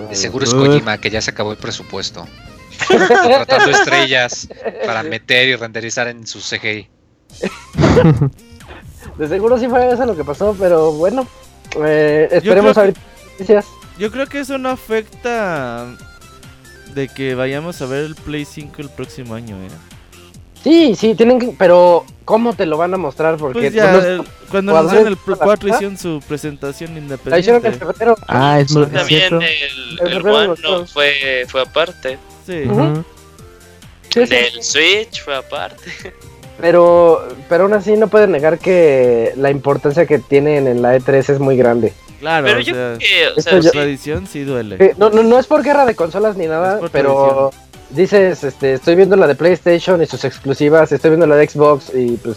De 0.09 0.15
seguro 0.15 0.45
es. 0.45 0.55
Kojima, 0.55 0.99
que 0.99 1.11
ya 1.11 1.21
se 1.21 1.33
acabó 1.33 1.51
el 1.51 1.59
presupuesto. 1.59 2.25
Contratando 2.89 3.71
estrellas 3.71 4.49
para 4.85 5.03
meter 5.03 5.49
y 5.49 5.57
renderizar 5.57 6.09
en 6.09 6.27
su 6.27 6.41
CGI. 6.41 6.89
De 9.19 9.29
seguro 9.29 9.59
sí 9.59 9.69
fue 9.69 9.91
eso 9.91 10.05
lo 10.05 10.17
que 10.17 10.25
pasó, 10.25 10.55
pero 10.59 10.93
bueno, 10.93 11.27
eh, 11.83 12.29
esperemos 12.31 12.77
a 12.77 12.83
ver 12.83 12.95
noticias. 13.33 13.67
Yo 13.99 14.11
creo 14.11 14.27
que 14.27 14.41
eso 14.41 14.59
no 14.59 14.69
afecta 14.69 15.87
de 16.95 17.09
que 17.09 17.35
vayamos 17.35 17.81
a 17.81 17.87
ver 17.87 18.05
el 18.05 18.15
Play 18.15 18.45
5 18.45 18.83
el 18.83 18.91
próximo 18.91 19.35
año, 19.35 19.57
¿eh? 19.57 19.69
Sí, 20.67 20.97
sí, 20.97 21.15
tienen 21.15 21.39
que, 21.39 21.55
pero 21.57 22.05
¿cómo 22.25 22.53
te 22.55 22.67
lo 22.67 22.77
van 22.77 22.93
a 22.93 22.97
mostrar? 22.97 23.37
Porque 23.37 23.61
Pues 23.61 23.73
ya, 23.73 23.93
no- 23.93 23.99
el- 24.01 24.23
cuando 24.51 24.77
anunciaron 24.77 25.07
el 25.07 25.17
para 25.17 25.37
4 25.37 25.69
acá. 25.69 25.77
hicieron 25.77 25.97
su 25.97 26.21
presentación 26.27 26.91
la 26.93 27.39
hicieron 27.39 27.63
independiente. 27.63 27.73
febrero. 27.73 28.17
Ah, 28.27 28.59
es 28.59 28.73
muy 28.73 28.87
También 28.87 29.07
cierto. 29.07 29.41
el, 29.41 30.01
El 30.09 30.13
el 30.17 30.27
One 30.27 30.55
no 30.63 30.85
fue, 30.87 31.47
fue 31.49 31.63
aparte. 31.63 32.19
Sí. 32.45 32.65
Ujú. 32.69 33.05
Sí, 34.13 34.25
sí, 34.25 34.27
Del 34.27 34.63
Switch 34.65 35.23
fue 35.25 35.37
aparte. 35.37 35.85
Pero, 36.61 37.29
pero 37.49 37.65
aún 37.65 37.75
así 37.75 37.93
no 37.97 38.09
pueden 38.09 38.33
negar 38.33 38.59
que 38.59 39.35
la 39.37 39.51
importancia 39.51 40.05
que 40.07 40.19
tienen 40.19 40.67
en 40.67 40.83
la 40.83 40.97
E3 40.97 41.29
es 41.35 41.39
muy 41.39 41.57
grande. 41.57 41.93
Claro, 42.19 42.47
Pero 42.47 42.59
o 42.59 42.63
yo 42.63 42.75
sea, 42.75 42.95
creo 42.97 42.99
que, 42.99 43.41
o 43.41 43.61
sea, 43.63 43.71
tradición 43.71 44.27
sí 44.27 44.43
duele. 44.43 44.77
Eh, 44.81 44.95
No, 44.97 45.11
no, 45.11 45.23
no 45.23 45.39
es 45.39 45.47
por 45.47 45.63
guerra 45.63 45.85
de 45.85 45.95
consolas 45.95 46.37
ni 46.37 46.47
nada, 46.47 46.81
pero 46.91 47.53
dices, 47.91 48.45
este, 48.45 48.75
estoy 48.75 48.95
viendo 48.97 49.17
la 49.17 49.27
de 49.27 49.35
PlayStation 49.35 50.03
y 50.03 50.07
sus 50.07 50.25
exclusivas, 50.25 50.93
estoy 50.93 51.11
viendo 51.11 51.27
la 51.27 51.37
de 51.37 51.49
Xbox 51.49 51.93
y 51.95 52.17
pues, 52.17 52.37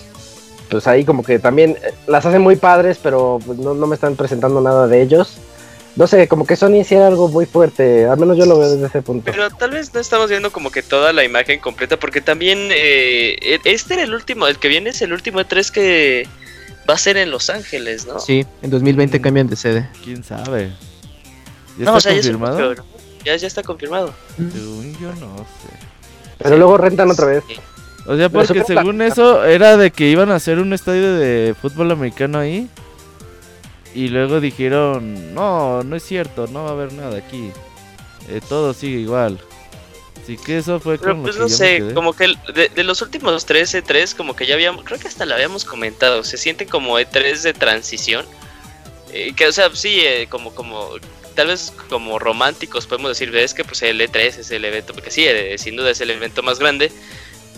pues 0.69 0.87
ahí 0.87 1.03
como 1.05 1.23
que 1.23 1.39
también 1.39 1.71
eh, 1.83 1.93
las 2.07 2.25
hacen 2.25 2.41
muy 2.41 2.55
padres, 2.55 2.99
pero 3.01 3.39
pues, 3.45 3.57
no, 3.57 3.73
no 3.73 3.87
me 3.87 3.95
están 3.95 4.15
presentando 4.15 4.61
nada 4.61 4.87
de 4.87 5.01
ellos. 5.01 5.37
No 5.95 6.07
sé, 6.07 6.27
como 6.27 6.45
que 6.45 6.55
Sony 6.55 6.75
hiciera 6.75 7.07
algo 7.07 7.27
muy 7.27 7.45
fuerte, 7.45 8.05
al 8.05 8.17
menos 8.17 8.37
yo 8.37 8.45
lo 8.45 8.57
veo 8.57 8.69
desde 8.69 8.85
ese 8.87 9.01
punto. 9.01 9.29
Pero 9.31 9.49
tal 9.49 9.71
vez 9.71 9.93
no 9.93 9.99
estamos 9.99 10.29
viendo 10.29 10.51
como 10.51 10.71
que 10.71 10.81
toda 10.83 11.11
la 11.11 11.25
imagen 11.25 11.59
completa, 11.59 11.97
porque 11.97 12.21
también 12.21 12.69
eh, 12.71 13.59
este 13.65 13.95
era 13.95 14.03
el 14.03 14.13
último, 14.13 14.47
el 14.47 14.59
que 14.59 14.67
viene 14.69 14.91
es 14.91 15.01
el 15.01 15.11
último 15.11 15.41
E3 15.41 15.71
que 15.71 16.27
va 16.89 16.93
a 16.93 16.97
ser 16.97 17.17
en 17.17 17.31
Los 17.31 17.49
Ángeles, 17.49 18.05
¿no? 18.05 18.19
Sí, 18.19 18.45
en 18.61 18.69
2020 18.69 19.19
Mm. 19.19 19.21
cambian 19.21 19.47
de 19.47 19.55
sede. 19.55 19.89
¿Quién 20.03 20.23
sabe? 20.23 20.71
¿Ya 21.77 21.85
no, 21.85 21.93
o 21.93 21.97
está 21.97 22.09
sea, 22.11 22.13
confirmado? 22.13 22.75
Ya, 23.25 23.35
ya 23.35 23.47
está 23.47 23.63
confirmado. 23.63 24.13
Según 24.37 24.97
yo 24.99 25.13
no 25.15 25.37
sé. 25.37 25.69
Pero 26.37 26.57
luego 26.57 26.77
rentan 26.77 27.11
otra 27.11 27.25
vez. 27.25 27.43
O 28.05 28.15
sea, 28.15 28.29
porque 28.29 28.63
según 28.63 29.01
eso 29.01 29.43
era 29.43 29.77
de 29.77 29.91
que 29.91 30.09
iban 30.09 30.31
a 30.31 30.35
hacer 30.35 30.59
un 30.59 30.73
estadio 30.73 31.15
de 31.15 31.53
fútbol 31.61 31.91
americano 31.91 32.39
ahí. 32.39 32.69
Y 33.93 34.07
luego 34.09 34.39
dijeron, 34.39 35.33
no, 35.33 35.83
no 35.83 35.95
es 35.95 36.03
cierto, 36.03 36.47
no 36.47 36.63
va 36.63 36.69
a 36.69 36.73
haber 36.73 36.93
nada 36.93 37.17
aquí. 37.17 37.51
Eh, 38.29 38.39
todo 38.47 38.73
sigue 38.73 38.99
igual. 38.99 39.39
Así 40.21 40.37
que 40.37 40.59
eso 40.59 40.79
fue 40.79 40.97
Pero 40.99 41.13
con 41.15 41.23
pues 41.23 41.35
que 41.35 41.41
no 41.41 41.47
yo 41.47 41.49
me 41.49 41.55
sé, 41.55 41.77
quedé. 41.77 41.93
como 41.93 42.13
que 42.13 42.35
de, 42.53 42.69
de 42.69 42.83
los 42.83 43.01
últimos 43.01 43.45
3 43.45 43.73
E3, 43.75 44.15
como 44.15 44.35
que 44.35 44.45
ya 44.45 44.53
habíamos, 44.53 44.85
creo 44.85 44.99
que 44.99 45.07
hasta 45.07 45.25
lo 45.25 45.33
habíamos 45.33 45.65
comentado, 45.65 46.23
se 46.23 46.37
sienten 46.37 46.67
como 46.67 46.99
E3 46.99 47.41
de 47.41 47.53
transición. 47.53 48.25
Eh, 49.11 49.33
que, 49.35 49.47
o 49.47 49.51
sea, 49.51 49.71
sí, 49.75 50.01
eh, 50.01 50.27
como, 50.29 50.53
como, 50.53 50.91
tal 51.39 51.47
vez 51.47 51.71
como 51.87 52.19
románticos 52.19 52.85
podemos 52.85 53.11
decir, 53.11 53.33
es 53.33 53.53
que 53.53 53.63
pues 53.63 53.81
el 53.81 54.01
E3 54.01 54.39
es 54.39 54.51
el 54.51 54.65
evento, 54.65 54.93
porque 54.93 55.09
sí, 55.09 55.23
eh, 55.25 55.57
sin 55.57 55.77
duda 55.77 55.91
es 55.91 56.01
el 56.01 56.09
evento 56.09 56.43
más 56.43 56.59
grande, 56.59 56.91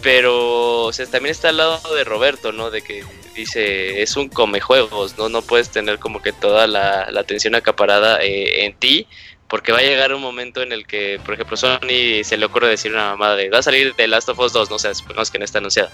pero 0.04 0.84
o 0.84 0.94
sea, 0.94 1.08
también 1.08 1.32
está 1.32 1.50
al 1.50 1.58
lado 1.58 1.96
de 1.96 2.04
Roberto, 2.04 2.52
¿no? 2.52 2.70
De 2.70 2.84
que 2.84 3.04
dice, 3.34 4.04
es 4.04 4.16
un 4.18 4.30
come 4.30 4.60
juegos, 4.60 5.18
¿no? 5.18 5.30
No 5.30 5.42
puedes 5.42 5.72
tener 5.72 5.98
como 5.98 6.22
que 6.22 6.32
toda 6.32 6.68
la, 6.68 7.10
atención 7.18 7.56
acaparada 7.56 8.22
eh, 8.22 8.66
en 8.66 8.76
ti, 8.76 9.08
porque 9.48 9.72
va 9.72 9.80
a 9.80 9.82
llegar 9.82 10.14
un 10.14 10.22
momento 10.22 10.62
en 10.62 10.74
el 10.74 10.86
que, 10.86 11.20
por 11.26 11.34
ejemplo, 11.34 11.58
Sony 11.58 12.24
se 12.24 12.38
le 12.38 12.46
ocurre 12.46 12.68
decir 12.68 12.92
una 12.94 13.10
mamada 13.10 13.36
de, 13.36 13.50
va 13.50 13.58
a 13.58 13.64
salir 13.64 13.96
The 13.96 14.08
Last 14.08 14.30
of 14.30 14.38
Us 14.38 14.54
2, 14.54 14.70
no 14.70 14.78
sé, 14.78 14.94
supongamos 14.94 15.32
que 15.32 15.40
no 15.40 15.46
está 15.46 15.58
anunciado. 15.58 15.90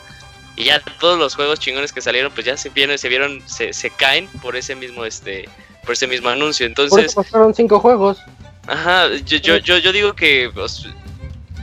Y 0.57 0.65
ya 0.65 0.81
todos 0.99 1.17
los 1.17 1.35
juegos 1.35 1.61
chingones 1.61 1.93
que 1.93 2.01
salieron, 2.01 2.33
pues 2.33 2.45
ya 2.45 2.57
se 2.57 2.67
vieron, 2.67 2.97
se 2.97 3.07
vieron, 3.07 3.47
se, 3.47 3.71
se 3.71 3.91
caen 3.91 4.27
por 4.41 4.57
ese 4.57 4.75
mismo, 4.75 5.05
este, 5.05 5.47
por 5.87 5.93
ese 5.93 6.05
mismo 6.05 6.29
anuncio. 6.29 6.65
Por 6.65 6.69
Entonces, 6.69 7.05
eso 7.05 7.21
mostraron 7.21 7.55
cinco 7.55 7.79
juegos. 7.79 8.19
Ajá, 8.67 9.07
yo, 9.25 9.37
yo, 9.37 9.57
yo, 9.57 9.77
yo 9.79 9.91
digo 9.91 10.13
que. 10.13 10.51
pues, 10.53 10.83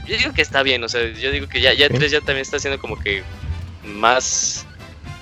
yo 0.07 0.17
digo 0.17 0.33
que 0.33 0.41
está 0.41 0.63
bien, 0.63 0.83
o 0.83 0.89
sea, 0.89 1.07
yo 1.13 1.31
digo 1.31 1.47
que 1.47 1.61
ya, 1.61 1.73
ya 1.73 1.85
Ok. 1.85 1.93
3 1.95 2.11
ya 2.11 2.19
también 2.19 2.39
está 2.39 2.57
haciendo 2.57 2.79
como 2.81 2.99
que 2.99 3.23
más. 3.85 4.65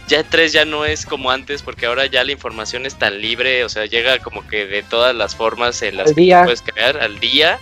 Ya 0.07 0.23
3 0.23 0.51
ya 0.51 0.65
no 0.65 0.85
es 0.85 1.05
como 1.05 1.31
antes, 1.31 1.61
porque 1.61 1.85
ahora 1.85 2.05
ya 2.05 2.23
la 2.23 2.31
información 2.31 2.85
es 2.85 2.95
tan 2.95 3.21
libre, 3.21 3.63
o 3.63 3.69
sea, 3.69 3.85
llega 3.85 4.19
como 4.19 4.45
que 4.47 4.65
de 4.65 4.83
todas 4.83 5.15
las 5.15 5.35
formas 5.35 5.81
en 5.81 5.97
las 5.97 6.09
Al 6.09 6.15
que 6.15 6.21
día. 6.21 6.43
puedes 6.43 6.61
crear 6.61 6.97
al 6.97 7.19
día. 7.19 7.59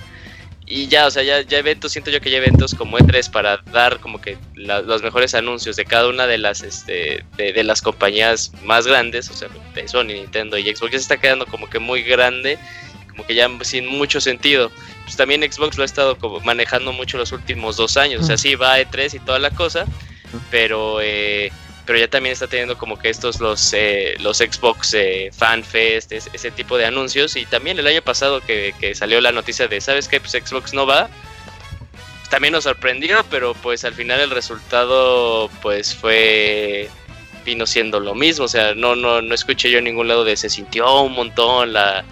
Y 0.71 0.87
ya, 0.87 1.05
o 1.07 1.11
sea, 1.11 1.21
ya, 1.23 1.41
ya 1.41 1.57
eventos, 1.57 1.91
siento 1.91 2.09
yo 2.11 2.21
que 2.21 2.29
ya 2.31 2.37
eventos 2.37 2.73
como 2.73 2.97
E3 2.97 3.29
para 3.29 3.57
dar 3.73 3.99
como 3.99 4.21
que 4.21 4.37
la- 4.55 4.81
los 4.81 5.03
mejores 5.03 5.35
anuncios 5.35 5.75
de 5.75 5.83
cada 5.85 6.07
una 6.07 6.27
de 6.27 6.37
las 6.37 6.61
este 6.63 7.25
de, 7.35 7.51
de 7.51 7.63
las 7.63 7.81
compañías 7.81 8.53
más 8.63 8.87
grandes, 8.87 9.29
o 9.29 9.33
sea, 9.33 9.49
de 9.75 9.87
Sony, 9.87 10.05
Nintendo 10.13 10.57
y 10.57 10.63
Xbox, 10.73 10.91
ya 10.93 10.97
se 10.99 11.03
está 11.03 11.17
quedando 11.17 11.45
como 11.45 11.69
que 11.69 11.79
muy 11.79 12.03
grande, 12.03 12.57
como 13.09 13.25
que 13.25 13.35
ya 13.35 13.49
sin 13.63 13.85
mucho 13.87 14.21
sentido. 14.21 14.71
Pues 15.03 15.17
también 15.17 15.41
Xbox 15.43 15.75
lo 15.77 15.83
ha 15.83 15.85
estado 15.85 16.17
como 16.17 16.39
manejando 16.39 16.93
mucho 16.93 17.17
los 17.17 17.33
últimos 17.33 17.75
dos 17.75 17.97
años, 17.97 18.21
o 18.21 18.25
sea, 18.25 18.37
sí 18.37 18.55
va 18.55 18.73
a 18.75 18.79
E3 18.81 19.13
y 19.15 19.19
toda 19.19 19.39
la 19.39 19.49
cosa, 19.49 19.85
pero 20.49 20.99
eh, 21.01 21.51
pero 21.85 21.97
ya 21.99 22.07
también 22.07 22.33
está 22.33 22.47
teniendo 22.47 22.77
como 22.77 22.97
que 22.99 23.09
estos 23.09 23.39
los 23.39 23.73
eh, 23.73 24.13
los 24.19 24.37
Xbox 24.37 24.93
eh, 24.93 25.29
Fan 25.35 25.63
Fest, 25.63 26.11
es- 26.11 26.29
ese 26.33 26.51
tipo 26.51 26.77
de 26.77 26.85
anuncios. 26.85 27.35
Y 27.35 27.45
también 27.45 27.79
el 27.79 27.87
año 27.87 28.01
pasado 28.01 28.39
que, 28.41 28.73
que 28.79 28.93
salió 28.95 29.19
la 29.21 29.31
noticia 29.31 29.67
de 29.67 29.81
sabes 29.81 30.07
qué 30.07 30.19
pues 30.19 30.31
Xbox 30.31 30.73
no 30.73 30.85
va. 30.85 31.09
También 32.29 32.53
nos 32.53 32.63
sorprendió 32.63 33.25
pero 33.29 33.53
pues 33.55 33.83
al 33.83 33.93
final 33.93 34.21
el 34.21 34.29
resultado 34.29 35.49
pues 35.61 35.93
fue 35.95 36.89
vino 37.45 37.65
siendo 37.65 37.99
lo 37.99 38.15
mismo. 38.15 38.45
O 38.45 38.47
sea 38.47 38.73
no 38.75 38.95
no 38.95 39.21
no 39.21 39.35
escuché 39.35 39.69
yo 39.71 39.79
en 39.79 39.83
ningún 39.85 40.07
lado 40.07 40.23
de 40.23 40.37
se 40.37 40.49
sintió 40.49 41.01
un 41.01 41.13
montón 41.13 41.73
la, 41.73 42.05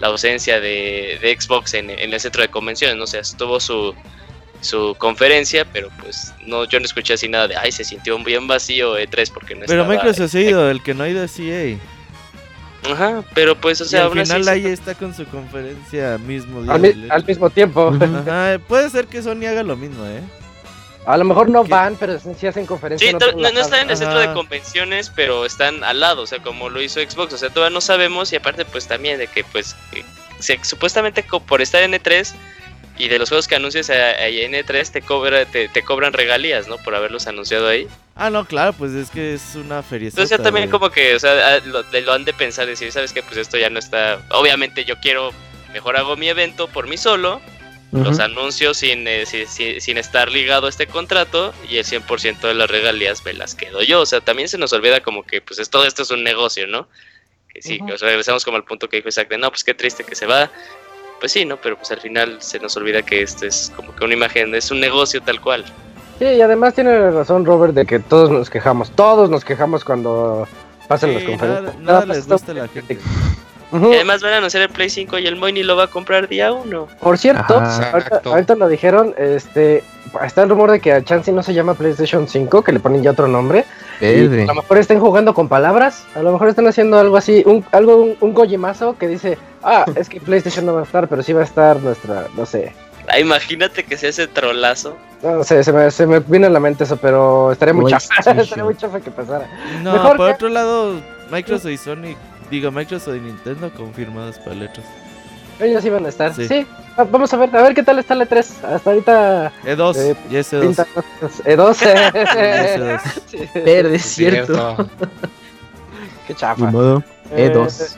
la 0.00 0.06
ausencia 0.08 0.60
de, 0.60 1.18
de 1.20 1.36
Xbox 1.38 1.74
en, 1.74 1.90
en 1.90 2.14
el 2.14 2.20
centro 2.20 2.42
de 2.42 2.48
convenciones. 2.48 2.96
No 2.96 3.04
o 3.04 3.06
sea 3.06 3.20
estuvo 3.20 3.60
su 3.60 3.94
su 4.60 4.94
conferencia, 4.98 5.64
pero 5.72 5.88
pues 6.02 6.32
no, 6.46 6.64
yo 6.64 6.78
no 6.80 6.86
escuché 6.86 7.14
así 7.14 7.28
nada 7.28 7.48
de, 7.48 7.56
ay, 7.56 7.72
se 7.72 7.84
sintió 7.84 8.18
bien 8.18 8.46
vacío 8.46 8.98
E3 8.98 9.30
porque 9.32 9.54
no 9.54 9.62
Pero 9.66 9.82
estaba... 9.82 9.94
Microsoft 9.94 10.34
ha 10.34 10.40
ido, 10.40 10.70
el 10.70 10.82
que 10.82 10.94
no 10.94 11.04
ha 11.04 11.08
ido 11.08 11.22
es 11.22 11.38
EA. 11.38 11.76
Ajá, 12.90 13.24
pero 13.34 13.56
pues, 13.56 13.80
o 13.80 13.84
y 13.84 13.88
sea, 13.88 14.04
al 14.04 14.12
así 14.18 14.20
final 14.32 14.44
se- 14.44 14.50
EA 14.68 14.68
está 14.72 14.94
con 14.94 15.12
su 15.14 15.24
conferencia 15.26 16.18
mismo 16.18 16.62
día. 16.62 16.72
Al, 16.72 16.80
mi- 16.80 16.88
del- 16.88 17.10
al 17.10 17.24
mismo 17.24 17.50
tiempo. 17.50 17.92
Ajá, 18.26 18.58
puede 18.68 18.90
ser 18.90 19.06
que 19.06 19.22
Sony 19.22 19.46
haga 19.48 19.62
lo 19.62 19.76
mismo, 19.76 20.04
¿eh? 20.06 20.20
A 21.04 21.16
lo 21.16 21.24
mejor 21.24 21.48
no 21.48 21.62
¿Qué? 21.62 21.70
van, 21.70 21.96
pero 21.96 22.18
sí 22.18 22.46
hacen 22.48 22.66
conferencias. 22.66 23.10
Sí, 23.12 23.16
no, 23.20 23.32
no 23.32 23.40
lados. 23.42 23.60
están 23.60 23.80
en 23.84 23.90
el 23.90 23.96
centro 23.96 24.18
de 24.18 24.32
convenciones, 24.32 25.10
pero 25.14 25.44
están 25.46 25.84
al 25.84 26.00
lado, 26.00 26.22
o 26.22 26.26
sea, 26.26 26.40
como 26.40 26.68
lo 26.68 26.82
hizo 26.82 27.00
Xbox, 27.00 27.32
o 27.32 27.38
sea, 27.38 27.48
todavía 27.50 27.72
no 27.72 27.80
sabemos 27.80 28.32
y 28.32 28.36
aparte 28.36 28.64
pues 28.64 28.88
también 28.88 29.18
de 29.18 29.28
que 29.28 29.44
pues 29.44 29.76
que 29.92 30.04
se- 30.40 30.58
supuestamente 30.64 31.22
co- 31.22 31.38
por 31.40 31.62
estar 31.62 31.82
en 31.84 31.92
E3 31.92 32.32
y 32.98 33.08
de 33.08 33.18
los 33.18 33.28
juegos 33.28 33.46
que 33.48 33.56
anuncias 33.56 33.90
a- 33.90 34.10
ahí 34.22 34.40
en 34.42 34.52
E3 34.54 34.90
te 34.90 35.02
cobra 35.02 35.44
te, 35.44 35.68
te 35.68 35.82
cobran 35.82 36.12
regalías, 36.12 36.66
¿no? 36.68 36.78
Por 36.78 36.94
haberlos 36.94 37.26
anunciado 37.26 37.68
ahí. 37.68 37.86
Ah, 38.14 38.30
no, 38.30 38.44
claro, 38.46 38.72
pues 38.72 38.92
es 38.92 39.10
que 39.10 39.34
es 39.34 39.54
una 39.54 39.82
feria. 39.82 40.08
Entonces 40.08 40.30
ya 40.30 40.42
también 40.42 40.70
como 40.70 40.90
que, 40.90 41.14
o 41.14 41.18
sea, 41.20 41.56
ah, 41.56 41.60
lo, 41.66 41.82
de- 41.82 42.00
lo 42.02 42.12
han 42.12 42.24
de 42.24 42.32
pensar, 42.32 42.66
decir, 42.66 42.90
¿sabes 42.92 43.12
qué? 43.12 43.22
Pues 43.22 43.36
esto 43.36 43.58
ya 43.58 43.68
no 43.70 43.78
está... 43.78 44.20
Obviamente 44.30 44.84
yo 44.84 44.96
quiero, 45.00 45.32
mejor 45.72 45.96
hago 45.98 46.16
mi 46.16 46.28
evento 46.28 46.68
por 46.68 46.86
mí 46.88 46.96
solo, 46.96 47.40
los 47.92 48.18
anuncios 48.18 48.78
sin, 48.78 49.06
eh, 49.06 49.26
si- 49.26 49.46
si- 49.46 49.80
sin 49.80 49.96
estar 49.96 50.30
ligado 50.30 50.66
a 50.66 50.70
este 50.70 50.86
contrato 50.86 51.54
y 51.70 51.76
el 51.78 51.84
100% 51.84 52.48
de 52.48 52.54
las 52.54 52.68
regalías 52.70 53.24
me 53.24 53.32
las 53.32 53.54
quedo 53.54 53.82
yo. 53.82 54.00
O 54.00 54.06
sea, 54.06 54.20
también 54.20 54.48
se 54.48 54.58
nos 54.58 54.72
olvida 54.72 55.00
como 55.02 55.22
que 55.24 55.40
pues 55.40 55.58
es, 55.60 55.70
todo 55.70 55.84
esto 55.86 56.02
es 56.02 56.10
un 56.10 56.24
negocio, 56.24 56.66
¿no? 56.66 56.88
Que 57.52 57.62
sí, 57.62 57.78
que, 57.86 57.92
o 57.94 57.98
sea, 57.98 58.08
regresamos 58.08 58.44
como 58.44 58.56
al 58.56 58.64
punto 58.64 58.88
que 58.88 58.96
dijo 58.96 59.08
Isaac 59.08 59.28
de, 59.28 59.38
no, 59.38 59.50
pues 59.50 59.62
qué 59.64 59.72
triste 59.72 60.04
que 60.04 60.14
se 60.14 60.26
va. 60.26 60.50
Pues 61.20 61.32
sí, 61.32 61.44
¿no? 61.44 61.56
Pero 61.56 61.76
pues 61.76 61.90
al 61.90 62.00
final 62.00 62.36
se 62.40 62.58
nos 62.58 62.76
olvida 62.76 63.02
que 63.02 63.22
esto 63.22 63.46
es 63.46 63.72
como 63.74 63.94
que 63.94 64.04
una 64.04 64.14
imagen, 64.14 64.54
es 64.54 64.70
un 64.70 64.80
negocio 64.80 65.20
tal 65.22 65.40
cual. 65.40 65.64
Sí, 66.18 66.24
y 66.24 66.40
además 66.40 66.74
tiene 66.74 67.10
razón 67.10 67.44
Robert 67.44 67.74
de 67.74 67.84
que 67.84 67.98
todos 67.98 68.30
nos 68.30 68.48
quejamos, 68.48 68.90
todos 68.90 69.28
nos 69.28 69.44
quejamos 69.44 69.84
cuando 69.84 70.46
pasan 70.88 71.14
las 71.14 71.24
conferencias. 71.24 71.78
nada, 71.80 72.06
les 72.06 72.26
gusta 72.26 72.52
a 72.52 72.54
la 72.54 72.68
gente. 72.68 72.98
Y 73.72 73.94
además 73.94 74.22
van 74.22 74.32
a 74.34 74.36
anunciar 74.38 74.62
el 74.62 74.68
Play 74.68 74.88
5 74.88 75.18
y 75.18 75.26
el 75.26 75.36
Moy 75.36 75.52
ni 75.52 75.62
lo 75.62 75.76
va 75.76 75.84
a 75.84 75.86
comprar 75.88 76.28
día 76.28 76.52
uno. 76.52 76.86
Por 77.00 77.18
cierto, 77.18 77.58
Ajá. 77.58 77.92
ahorita, 78.24 78.54
lo 78.54 78.68
dijeron, 78.68 79.14
este, 79.18 79.82
está 80.24 80.44
el 80.44 80.48
rumor 80.50 80.70
de 80.70 80.80
que 80.80 80.92
a 80.92 81.02
Chansey 81.02 81.34
no 81.34 81.42
se 81.42 81.52
llama 81.52 81.74
PlayStation 81.74 82.28
5, 82.28 82.62
que 82.62 82.72
le 82.72 82.80
ponen 82.80 83.02
ya 83.02 83.10
otro 83.10 83.26
nombre. 83.26 83.64
Y 84.00 84.24
a 84.42 84.46
lo 84.46 84.54
mejor 84.54 84.78
estén 84.78 85.00
jugando 85.00 85.34
con 85.34 85.48
palabras, 85.48 86.04
a 86.14 86.22
lo 86.22 86.32
mejor 86.32 86.48
están 86.48 86.66
haciendo 86.68 86.98
algo 86.98 87.16
así, 87.16 87.42
un, 87.46 87.64
algo, 87.72 87.96
un, 87.96 88.16
un 88.20 88.34
Gojimazo 88.34 88.96
que 88.98 89.08
dice, 89.08 89.36
ah, 89.62 89.84
es 89.96 90.08
que 90.08 90.20
PlayStation 90.20 90.64
no 90.66 90.74
va 90.74 90.80
a 90.80 90.84
estar, 90.84 91.08
pero 91.08 91.22
sí 91.22 91.32
va 91.32 91.40
a 91.40 91.44
estar 91.44 91.80
nuestra, 91.80 92.26
no 92.36 92.46
sé, 92.46 92.72
Ah, 93.08 93.20
imagínate 93.20 93.84
que 93.84 93.96
sea 93.96 94.08
ese 94.10 94.26
trolazo. 94.26 94.96
no 95.22 95.44
sé, 95.44 95.62
se 95.62 95.72
me, 95.72 95.90
se 95.92 96.06
me 96.08 96.18
vino 96.18 96.48
a 96.48 96.50
la 96.50 96.58
mente 96.58 96.82
eso, 96.82 96.96
pero 96.96 97.52
estaría 97.52 97.72
muy 97.72 97.88
chafa, 97.90 98.14
estaría 98.40 98.64
muy 98.64 98.76
chafa 98.76 98.98
que 99.00 99.12
pasara. 99.12 99.46
No, 99.82 99.92
Mejor 99.92 100.16
por 100.16 100.26
que- 100.26 100.32
otro 100.34 100.48
lado, 100.48 100.94
Microsoft 101.30 101.70
y 101.70 101.76
Sony, 101.76 102.16
digo, 102.50 102.70
Microsoft 102.70 103.16
y 103.16 103.20
Nintendo 103.20 103.70
confirmados 103.72 104.38
para 104.38 104.56
letras. 104.56 104.86
Ellos 105.58 105.84
iban 105.86 106.04
a 106.04 106.10
estar, 106.10 106.34
Sí. 106.34 106.46
sí. 106.48 106.66
va- 106.98 107.04
vamos 107.04 107.32
a 107.32 107.36
ver, 107.38 107.54
a 107.56 107.62
ver 107.62 107.74
qué 107.74 107.82
tal 107.82 107.98
está 107.98 108.12
el 108.14 108.20
E3, 108.22 108.62
hasta 108.74 108.90
ahorita 108.90 109.52
E2, 109.64 109.96
Eh, 109.96 110.16
ya 110.30 110.40
es 110.40 110.52
E2. 110.52 110.60
pinta 110.60 110.86
E2, 111.44 111.80
Ya 111.80 112.08
es 112.64 112.80
E2. 112.80 113.00
Sí. 113.26 113.38
Verde, 113.64 113.94
es 113.96 114.02
cierto. 114.04 114.76
qué 116.26 116.34
chafa. 116.34 116.70
modo. 116.70 117.02
Eh, 117.30 117.50
E2. 117.52 117.96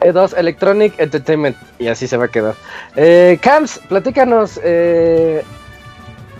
E2 0.00 0.34
Electronic 0.38 0.98
Entertainment. 0.98 1.56
Y 1.78 1.88
así 1.88 2.06
se 2.06 2.16
va 2.16 2.26
a 2.26 2.28
quedar. 2.28 2.54
Eh, 2.96 3.38
Camps, 3.42 3.80
platícanos 3.88 4.58
eh, 4.62 5.42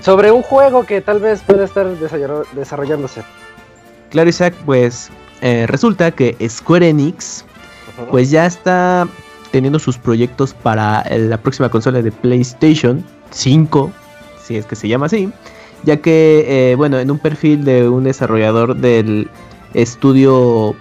sobre 0.00 0.30
un 0.30 0.42
juego 0.42 0.86
que 0.86 1.00
tal 1.00 1.18
vez 1.20 1.42
pueda 1.42 1.64
estar 1.64 1.86
desarrollándose. 2.54 3.22
Claro, 4.10 4.28
Isaac, 4.30 4.54
pues 4.64 5.10
eh, 5.43 5.66
resulta 5.66 6.11
que 6.11 6.36
Square 6.49 6.88
Enix 6.88 7.45
pues 8.11 8.30
ya 8.30 8.47
está 8.47 9.07
teniendo 9.51 9.78
sus 9.78 9.99
proyectos 9.99 10.55
para 10.55 11.03
eh, 11.03 11.18
la 11.18 11.36
próxima 11.36 11.68
consola 11.68 12.01
de 12.03 12.12
PlayStation 12.12 13.05
5, 13.30 13.93
si 14.43 14.57
es 14.57 14.64
que 14.66 14.76
se 14.76 14.88
llama 14.88 15.07
así, 15.07 15.30
ya 15.82 15.97
que, 15.99 16.45
eh, 16.72 16.74
bueno, 16.76 16.99
en 16.99 17.11
un 17.11 17.18
perfil 17.18 17.64
de 17.64 17.88
un 17.88 18.05
desarrollador 18.05 18.76
del 18.76 19.28
estudio 19.74 20.74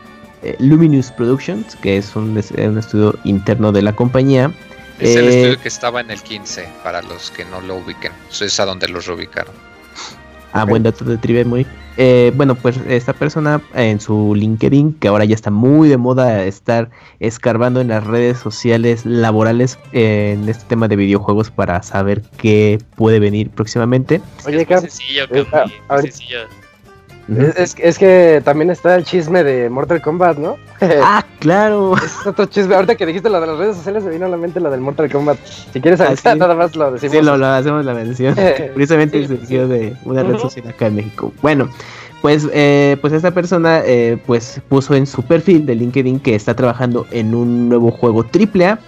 eh, 0.43 0.55
Luminous 0.60 1.12
Productions, 1.12 1.76
que 1.78 1.97
es 1.97 2.16
un, 2.16 2.38
es- 2.38 2.51
un 2.51 2.78
estudio 2.78 3.16
interno 3.24 3.72
de 3.72 3.82
la 3.82 3.93
compañía, 3.93 4.51
Es 4.99 5.16
el 5.16 5.30
estudio 5.30 5.62
que 5.62 5.68
estaba 5.70 6.01
en 6.01 6.12
el 6.12 6.22
15, 6.22 6.68
para 6.84 7.01
los 7.01 7.32
que 7.32 7.45
no 7.45 7.62
lo 7.62 7.78
ubiquen. 7.78 8.12
Eso 8.30 8.43
es 8.45 8.60
a 8.60 8.66
donde 8.66 8.88
los 8.89 9.05
reubicaron. 9.05 9.53
Ah, 10.52 10.66
buen 10.66 10.84
dato 10.84 11.06
de 11.06 11.18
trivia, 11.18 11.45
muy. 11.45 11.68
Eh, 11.97 12.32
bueno, 12.36 12.56
pues 12.56 12.80
esta 12.88 13.14
persona 13.14 13.62
en 13.74 14.00
su 14.00 14.34
LinkedIn, 14.36 14.93
que 14.93 15.10
ahora 15.10 15.26
ya 15.26 15.36
está 15.36 15.52
muy 15.52 15.89
de 15.89 15.97
moda 15.97 16.45
estar 16.45 16.89
escarbando 17.20 17.82
en 17.82 17.89
las 17.89 18.06
redes 18.06 18.38
sociales 18.38 19.06
laborales 19.06 19.78
eh, 19.91 20.32
en 20.34 20.47
este 20.47 20.64
tema 20.66 20.88
de 20.88 20.95
videojuegos 20.95 21.52
para 21.52 21.84
saber 21.84 22.24
qué 22.38 22.80
puede 22.95 23.20
venir 23.20 23.50
próximamente. 23.50 24.22
Oye, 24.45 24.62
eh, 24.62 24.66
ahorita- 24.66 25.68
sencillo. 26.02 26.59
Es, 27.38 27.55
es- 27.57 27.75
es 27.80 27.97
que 27.97 28.41
también 28.43 28.69
está 28.69 28.95
el 28.95 29.03
chisme 29.03 29.43
de 29.43 29.69
Mortal 29.69 30.01
Kombat, 30.01 30.38
¿no? 30.38 30.57
Ah, 31.03 31.23
claro. 31.39 31.95
Es 31.97 32.25
otro 32.25 32.45
chisme. 32.45 32.75
Ahorita 32.75 32.95
que 32.95 33.05
dijiste 33.05 33.30
lo 33.30 33.39
de 33.41 33.47
las 33.47 33.57
redes 33.57 33.75
sociales, 33.77 34.03
me 34.03 34.11
vino 34.11 34.25
a 34.25 34.30
la 34.30 34.38
mente 34.38 34.59
lo 34.59 34.69
del 34.71 34.82
Mortal 34.82 35.11
Kombat. 35.11 35.38
Si 35.73 35.80
quieres, 35.82 35.99
Ah, 36.01 36.15
sí. 36.15 36.21
nada 36.38 36.55
más 36.55 36.75
lo 36.75 36.91
decimos. 36.91 37.15
Sí, 37.15 37.21
lo, 37.21 37.38
lo 37.38 37.45
hacemos 37.47 37.86
la 37.86 37.93
mención. 37.93 38.36
Precisamente 38.73 39.19
Sí, 39.19 39.27
surgió 39.27 39.67
de 39.67 39.95
una 40.05 40.23
red 40.23 40.38
social 40.38 40.67
acá 40.67 40.88
en 40.88 40.95
México. 40.95 41.34
Bueno, 41.41 41.69
pues, 42.21 42.47
eh, 42.53 42.97
pues 43.01 43.13
esta 43.13 43.32
persona 43.32 43.82
eh, 43.86 44.17
pues 44.25 44.61
puso 44.67 44.93
en 44.95 45.05
su 45.07 45.23
perfil 45.23 45.65
de 45.65 45.75
LinkedIn 45.75 46.19
que 46.19 46.36
está 46.36 46.53
trabajando 46.55 47.05
en 47.11 47.34
un 47.36 47.69
nuevo 47.69 47.91
juego 47.91 48.25
AAA 48.25 48.80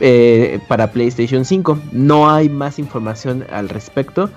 eh, 0.00 0.60
para 0.68 0.90
PlayStation 0.92 1.44
5. 1.44 1.78
No 1.92 2.30
hay 2.30 2.48
más 2.48 2.78
información 2.78 3.44
al 3.52 3.68
respecto. 3.68 4.30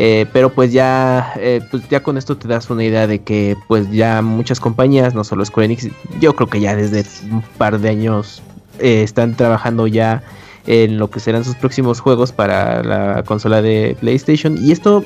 Eh, 0.00 0.26
pero 0.32 0.52
pues 0.52 0.72
ya, 0.72 1.32
eh, 1.36 1.60
pues 1.70 1.88
ya 1.88 2.02
con 2.04 2.16
esto 2.16 2.36
te 2.36 2.46
das 2.46 2.70
una 2.70 2.84
idea 2.84 3.08
de 3.08 3.18
que 3.18 3.56
pues 3.66 3.90
ya 3.90 4.22
muchas 4.22 4.60
compañías, 4.60 5.12
no 5.14 5.24
solo 5.24 5.44
Square 5.44 5.66
Enix, 5.66 5.88
yo 6.20 6.34
creo 6.36 6.48
que 6.48 6.60
ya 6.60 6.76
desde 6.76 7.04
un 7.30 7.42
par 7.58 7.80
de 7.80 7.88
años 7.88 8.40
eh, 8.78 9.02
están 9.02 9.34
trabajando 9.34 9.88
ya 9.88 10.22
en 10.68 10.98
lo 10.98 11.10
que 11.10 11.18
serán 11.18 11.44
sus 11.44 11.56
próximos 11.56 11.98
juegos 11.98 12.30
para 12.30 12.82
la 12.84 13.22
consola 13.24 13.60
de 13.60 13.96
PlayStation. 14.00 14.56
Y 14.56 14.70
esto 14.70 15.04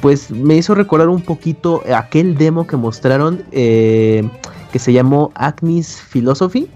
pues 0.00 0.30
me 0.30 0.56
hizo 0.56 0.74
recordar 0.74 1.08
un 1.10 1.20
poquito 1.20 1.82
aquel 1.94 2.36
demo 2.36 2.66
que 2.66 2.76
mostraron 2.76 3.44
eh, 3.52 4.26
que 4.72 4.78
se 4.78 4.92
llamó 4.92 5.30
Agnes 5.34 6.00
Philosophy. 6.10 6.68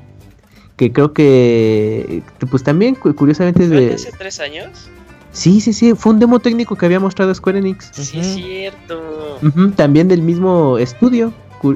Que 0.77 0.93
creo 0.93 1.15
que 1.15 2.23
pues 2.51 2.63
también 2.63 2.97
cu- 2.97 3.15
curiosamente 3.15 3.63
es 3.63 3.69
¿Fue 3.71 3.81
de... 3.81 3.95
hace 3.95 4.13
tres 4.13 4.41
años? 4.41 4.91
Sí, 5.37 5.61
sí, 5.61 5.75
sí, 5.75 5.95
fue 5.95 6.15
un 6.15 6.19
demo 6.19 6.41
técnico 6.41 6.77
que 6.77 6.87
había 6.87 6.99
mostrado 6.99 7.35
Square 7.35 7.59
Enix. 7.59 7.91
Sí, 7.93 8.19
es 8.19 8.35
cierto. 8.37 9.39
También 9.77 10.09
del 10.09 10.23
mismo 10.23 10.79
estudio, 10.79 11.31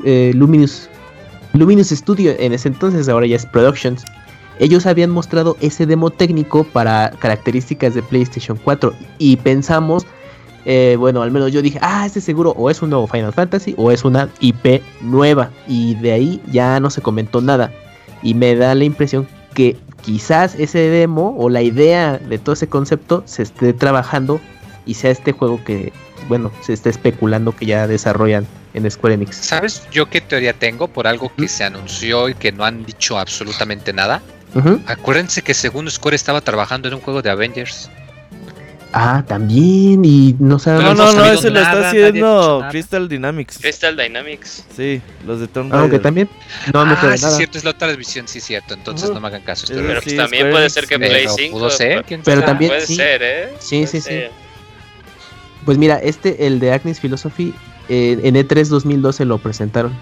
eh, 0.07 0.33
Luminous, 0.35 0.89
Luminous 1.53 1.91
Studio 1.91 2.33
en 2.39 2.55
ese 2.55 2.69
entonces, 2.69 3.07
ahora 3.11 3.27
ya 3.27 3.37
es 3.37 3.45
Productions. 3.45 4.03
Ellos 4.61 4.87
habían 4.87 5.11
mostrado 5.11 5.59
ese 5.61 5.85
demo 5.85 6.09
técnico 6.09 6.65
para 6.65 7.11
características 7.19 7.93
de 7.93 8.03
PlayStation 8.03 8.59
4 8.65 8.95
y 9.19 9.37
pensamos, 9.37 10.07
eh, 10.65 10.97
bueno, 10.99 11.21
al 11.21 11.31
menos 11.31 11.53
yo 11.53 11.61
dije, 11.61 11.79
ah, 11.83 12.07
este 12.07 12.23
seguro 12.23 12.55
o 12.57 12.71
es 12.71 12.81
un 12.81 12.89
nuevo 12.89 13.07
Final 13.07 13.35
Fantasy 13.35 13.75
o 13.77 13.91
es 13.91 14.07
una 14.07 14.31
IP 14.41 14.81
nueva 15.03 15.51
y 15.69 15.97
de 15.97 16.13
ahí 16.13 16.43
ya 16.51 16.81
no 16.81 16.89
se 16.89 17.03
comentó 17.03 17.43
nada 17.43 17.71
y 18.23 18.33
me 18.33 18.57
da 18.57 18.75
la 18.75 18.85
impresión 18.85 19.29
que 19.53 19.77
quizás 20.03 20.55
ese 20.59 20.79
demo 20.79 21.35
o 21.39 21.49
la 21.49 21.63
idea 21.63 22.19
de 22.19 22.39
todo 22.39 22.53
ese 22.53 22.69
concepto 22.69 23.23
se 23.27 23.43
esté 23.43 23.73
trabajando 23.73 24.41
y 24.87 24.95
sea 24.95 25.11
este 25.11 25.33
juego 25.33 25.63
que, 25.65 25.93
bueno, 26.29 26.51
se 26.63 26.73
está 26.73 26.91
especulando 26.91 27.55
que 27.55 27.67
ya 27.67 27.87
desarrollan 27.87 28.47
en 28.75 28.91
Square 28.91 29.15
Enix. 29.15 29.37
¿Sabes 29.37 29.83
yo 29.91 30.09
qué 30.09 30.21
teoría 30.21 30.53
tengo 30.53 30.89
por 30.89 31.07
algo 31.07 31.33
que 31.37 31.49
se 31.49 31.65
anunció 31.65 32.29
y 32.29 32.35
que 32.35 32.53
no 32.53 32.65
han 32.65 32.85
dicho 32.85 33.19
absolutamente 33.19 33.93
nada? 33.93 34.23
Acuérdense 34.87 35.43
que 35.43 35.55
según 35.55 35.89
Square 35.91 36.17
estaba 36.17 36.41
trabajando 36.41 36.89
en 36.89 36.95
un 36.95 37.01
juego 37.01 37.23
de 37.23 37.31
Avengers. 37.31 37.91
Ah, 38.93 39.25
también, 39.27 40.05
y 40.05 40.35
no 40.41 40.57
No. 40.57 40.59
Pero 40.65 40.81
no, 40.81 40.95
no 40.95 41.13
no, 41.13 41.25
ese 41.27 41.51
lo 41.51 41.61
está 41.61 41.89
haciendo. 41.89 42.65
Crystal 42.71 43.09
Dynamics. 43.09 43.59
Crystal 43.59 43.97
Dynamics. 43.97 44.65
Sí, 44.77 45.01
los 45.27 45.39
de 45.41 45.47
Tomb 45.47 45.73
Aunque 45.73 45.99
Raider. 45.99 46.03
también 46.03 46.29
no 46.73 46.85
me 46.85 46.93
ah, 46.95 47.17
sí, 47.17 47.23
nada. 47.23 47.37
cierto, 47.37 47.59
es 47.59 47.65
la 47.65 47.71
otra 47.71 47.93
visión, 47.95 48.27
sí, 48.27 48.41
cierto. 48.41 48.75
Entonces 48.75 49.11
no 49.11 49.21
me 49.21 49.29
hagan 49.29 49.43
caso. 49.43 49.67
Pero 49.69 49.85
pues 49.87 50.05
sí, 50.05 50.17
también 50.17 50.41
Square 50.43 50.51
puede 50.53 50.71
ser 50.71 50.87
que 50.89 50.99
Play 50.99 51.11
Pero 51.25 51.35
5. 51.37 51.57
pudo 51.59 51.71
ser, 51.71 52.05
quién 52.05 52.23
Pero 52.25 52.43
también- 52.43 52.71
Puede 52.71 52.87
sí. 52.87 52.97
ser, 52.97 53.23
¿eh? 53.23 53.49
Sí, 53.61 53.77
Puede 53.85 53.87
sí, 53.87 54.01
sí. 54.01 54.21
Pues 55.65 55.79
mira, 55.79 55.97
este, 55.99 56.47
el 56.47 56.59
de 56.59 56.73
Agnes 56.73 56.99
Philosophy, 57.01 57.55
eh, 57.89 58.19
en 58.25 58.35
E3 58.35 58.69
2012 58.69 59.25
lo 59.25 59.39
presentaron. 59.39 59.93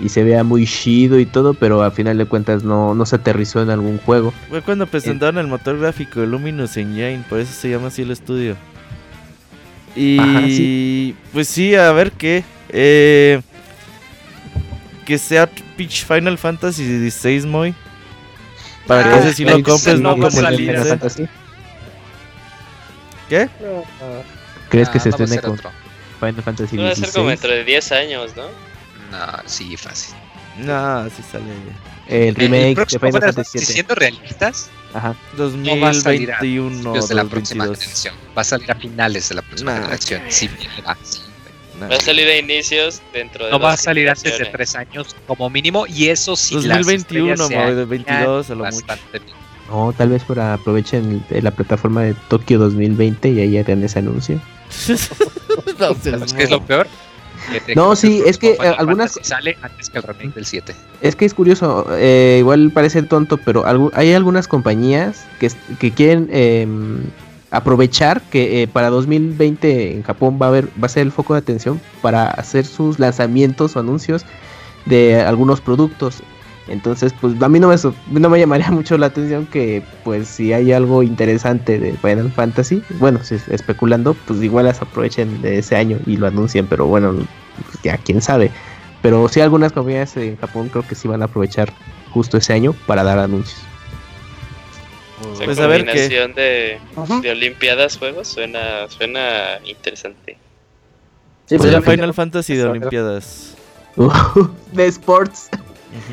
Y 0.00 0.08
se 0.08 0.24
vea 0.24 0.42
muy 0.44 0.66
chido 0.66 1.18
y 1.20 1.26
todo, 1.26 1.52
pero 1.54 1.82
al 1.82 1.92
final 1.92 2.16
de 2.16 2.24
cuentas 2.24 2.64
no, 2.64 2.94
no 2.94 3.04
se 3.04 3.16
aterrizó 3.16 3.60
en 3.62 3.68
algún 3.70 3.98
juego. 3.98 4.32
Fue 4.48 4.62
cuando 4.62 4.86
presentaron 4.86 5.36
el 5.38 5.46
motor 5.46 5.78
gráfico 5.78 6.20
de 6.20 6.26
Luminous 6.26 6.76
Engine, 6.78 7.22
por 7.28 7.38
eso 7.40 7.52
se 7.52 7.68
llama 7.68 7.88
así 7.88 8.02
el 8.02 8.10
estudio. 8.10 8.56
Y 9.94 10.18
Ajá, 10.18 11.20
pues 11.32 11.48
sí, 11.48 11.74
a 11.74 11.92
ver 11.92 12.12
qué. 12.12 12.44
Eh, 12.70 13.42
que 15.04 15.18
sea 15.18 15.48
Peach 15.76 16.04
Final 16.06 16.38
Fantasy 16.38 17.10
XVI 17.10 17.46
Moy. 17.46 17.74
Para 18.86 19.02
que 19.04 19.08
Ah, 19.10 19.18
ese 19.18 19.32
sí 19.34 19.42
claro 19.42 19.58
lo 19.58 19.64
que 19.64 19.70
compres, 19.70 20.00
no 20.00 20.08
no 20.10 20.14
como 20.14 20.24
a 20.24 20.28
el 20.28 20.32
salir, 20.46 20.70
15. 20.74 20.88
Fantasy. 20.88 21.28
¿Qué? 23.28 23.48
No, 23.60 23.68
no. 23.76 23.84
¿Crees 24.70 24.88
Ah, 24.88 24.92
que 24.92 25.00
se 25.00 25.08
a 25.08 25.10
estrene 25.10 25.32
ser 25.34 25.40
con 25.42 25.52
otro. 25.52 25.70
Final 26.20 26.42
Fantasy 26.42 26.76
Va 26.76 26.90
a 26.90 26.94
ser 26.94 27.10
como 27.10 27.24
XVI? 27.26 27.30
dentro 27.30 27.50
de 27.50 27.64
10 27.64 27.92
años, 27.92 28.36
¿no? 28.36 28.44
No, 29.10 29.26
sí, 29.46 29.76
fácil. 29.76 30.14
No, 30.58 31.04
sí 31.10 31.22
sale 31.30 31.44
El 32.08 32.28
El 32.28 32.34
remake 32.34 32.66
de 32.68 32.74
próximo 32.74 33.00
Final 33.06 33.22
Fantasy 33.22 33.58
VII. 33.58 33.66
siendo 33.66 33.94
realistas, 33.94 34.70
Ajá. 34.92 35.14
no 35.36 35.80
va 35.80 35.90
a 35.90 35.94
salir 35.94 36.32
a 36.32 36.38
2021 36.38 36.70
principios 36.92 37.08
de 37.08 37.14
la 37.14 37.24
próxima 37.24 37.66
2022. 37.66 37.78
generación. 37.78 38.14
Va 38.36 38.40
a 38.42 38.44
salir 38.44 38.70
a 38.70 38.74
finales 38.74 39.28
de 39.28 39.34
la 39.36 39.42
próxima 39.42 39.72
Nah. 39.72 39.80
generación. 39.82 40.22
Sí, 40.28 40.48
le 40.76 40.82
va, 40.82 40.96
sí. 41.02 41.20
Nah. 41.80 41.88
Va 41.88 41.96
a 41.96 42.00
salir 42.00 42.26
a 42.28 42.36
inicios 42.36 43.00
dentro 43.12 43.44
de 43.46 43.50
No 43.52 43.58
va 43.58 43.72
a 43.72 43.76
salir 43.76 44.08
antes 44.10 44.38
de 44.38 44.44
tres 44.46 44.74
años 44.74 45.16
como 45.26 45.48
mínimo. 45.48 45.86
Y 45.86 46.08
eso 46.08 46.36
sí, 46.36 46.54
las 46.56 46.78
2021, 46.84 47.32
estrellas 47.34 47.38
se 47.48 47.54
mo, 47.54 47.60
de 47.60 47.66
alinean 47.82 47.88
22 47.88 48.50
a 48.50 48.54
lo 48.54 48.64
mucho. 48.64 48.86
bien. 49.12 49.22
No, 49.70 49.92
tal 49.96 50.08
vez 50.08 50.24
para 50.24 50.54
aprovechen 50.54 51.24
el- 51.30 51.44
la 51.44 51.52
plataforma 51.52 52.02
de 52.02 52.14
Tokio 52.28 52.58
2020 52.58 53.28
y 53.30 53.40
ahí 53.40 53.56
hagan 53.56 53.82
ese 53.84 54.00
anuncio. 54.00 54.40
No 55.78 55.94
seas 55.94 55.98
¿Sabes 56.20 56.32
qué 56.34 56.42
es 56.44 56.50
lo 56.50 56.64
peor? 56.64 56.86
No, 57.74 57.96
sí, 57.96 58.22
es 58.26 58.38
que, 58.38 58.52
eh, 58.52 58.74
algunas- 58.78 59.18
sale 59.22 59.56
antes 59.62 59.90
que 59.90 59.98
el 59.98 60.04
remake 60.04 60.34
del 60.34 60.46
7. 60.46 60.74
Es 61.00 61.16
que 61.16 61.24
es 61.24 61.34
curioso, 61.34 61.86
eh, 61.92 62.36
igual 62.40 62.70
parece 62.72 63.02
tonto, 63.02 63.36
pero 63.38 63.64
hay 63.94 64.12
algunas 64.12 64.48
compañías 64.48 65.24
que, 65.38 65.50
que 65.78 65.90
quieren 65.92 66.28
em, 66.32 67.02
aprovechar 67.50 68.22
que 68.22 68.62
eh, 68.62 68.68
para 68.68 68.90
2020 68.90 69.92
en 69.94 70.02
Japón 70.02 70.38
va 70.40 70.46
a 70.46 70.48
haber 70.50 70.66
va 70.82 70.86
a 70.86 70.88
ser 70.88 71.02
el 71.02 71.12
foco 71.12 71.34
de 71.34 71.40
atención 71.40 71.80
para 72.00 72.28
hacer 72.28 72.64
sus 72.64 72.98
lanzamientos 72.98 73.74
o 73.76 73.80
anuncios 73.80 74.24
de 74.86 75.20
algunos 75.20 75.60
productos. 75.60 76.22
Entonces, 76.70 77.12
pues 77.20 77.40
a 77.42 77.48
mí 77.48 77.58
no 77.58 77.68
me, 77.68 77.74
no 78.20 78.30
me 78.30 78.38
llamaría 78.38 78.70
mucho 78.70 78.96
la 78.96 79.06
atención 79.06 79.46
que, 79.46 79.82
pues, 80.04 80.28
si 80.28 80.52
hay 80.52 80.72
algo 80.72 81.02
interesante 81.02 81.78
de 81.78 81.92
Final 81.94 82.30
Fantasy, 82.32 82.82
bueno, 82.98 83.22
si 83.24 83.34
es- 83.34 83.48
especulando, 83.48 84.14
pues 84.26 84.40
igual 84.42 84.66
las 84.66 84.80
aprovechen 84.80 85.42
de 85.42 85.58
ese 85.58 85.76
año 85.76 85.98
y 86.06 86.16
lo 86.16 86.26
anuncien, 86.28 86.66
pero 86.66 86.86
bueno, 86.86 87.12
pues, 87.14 87.82
ya 87.82 87.98
quién 87.98 88.22
sabe. 88.22 88.50
Pero 89.02 89.28
sí 89.28 89.40
algunas 89.40 89.72
compañías 89.72 90.16
en 90.16 90.36
Japón 90.36 90.68
creo 90.68 90.86
que 90.86 90.94
sí 90.94 91.08
van 91.08 91.22
a 91.22 91.24
aprovechar 91.24 91.72
justo 92.12 92.36
ese 92.36 92.52
año 92.52 92.72
para 92.86 93.02
dar 93.02 93.18
anuncios. 93.18 93.58
Esa 95.34 95.44
Pues 95.44 95.58
a 95.58 95.66
ver 95.66 95.80
qué. 95.84 95.90
combinación 95.90 96.34
de, 96.34 96.78
Ujú. 96.96 97.20
de 97.20 97.30
Olimpiadas 97.30 97.96
juegos 97.98 98.28
suena, 98.28 98.88
suena 98.88 99.58
interesante. 99.64 100.36
Sí, 101.46 101.56
Pues 101.58 101.70
ya 101.70 101.78
el 101.78 101.82
Final 101.84 102.14
Fantasy 102.14 102.54
de 102.56 102.64
Olimpiadas. 102.64 103.56
de 104.72 104.86
sports. 104.86 105.48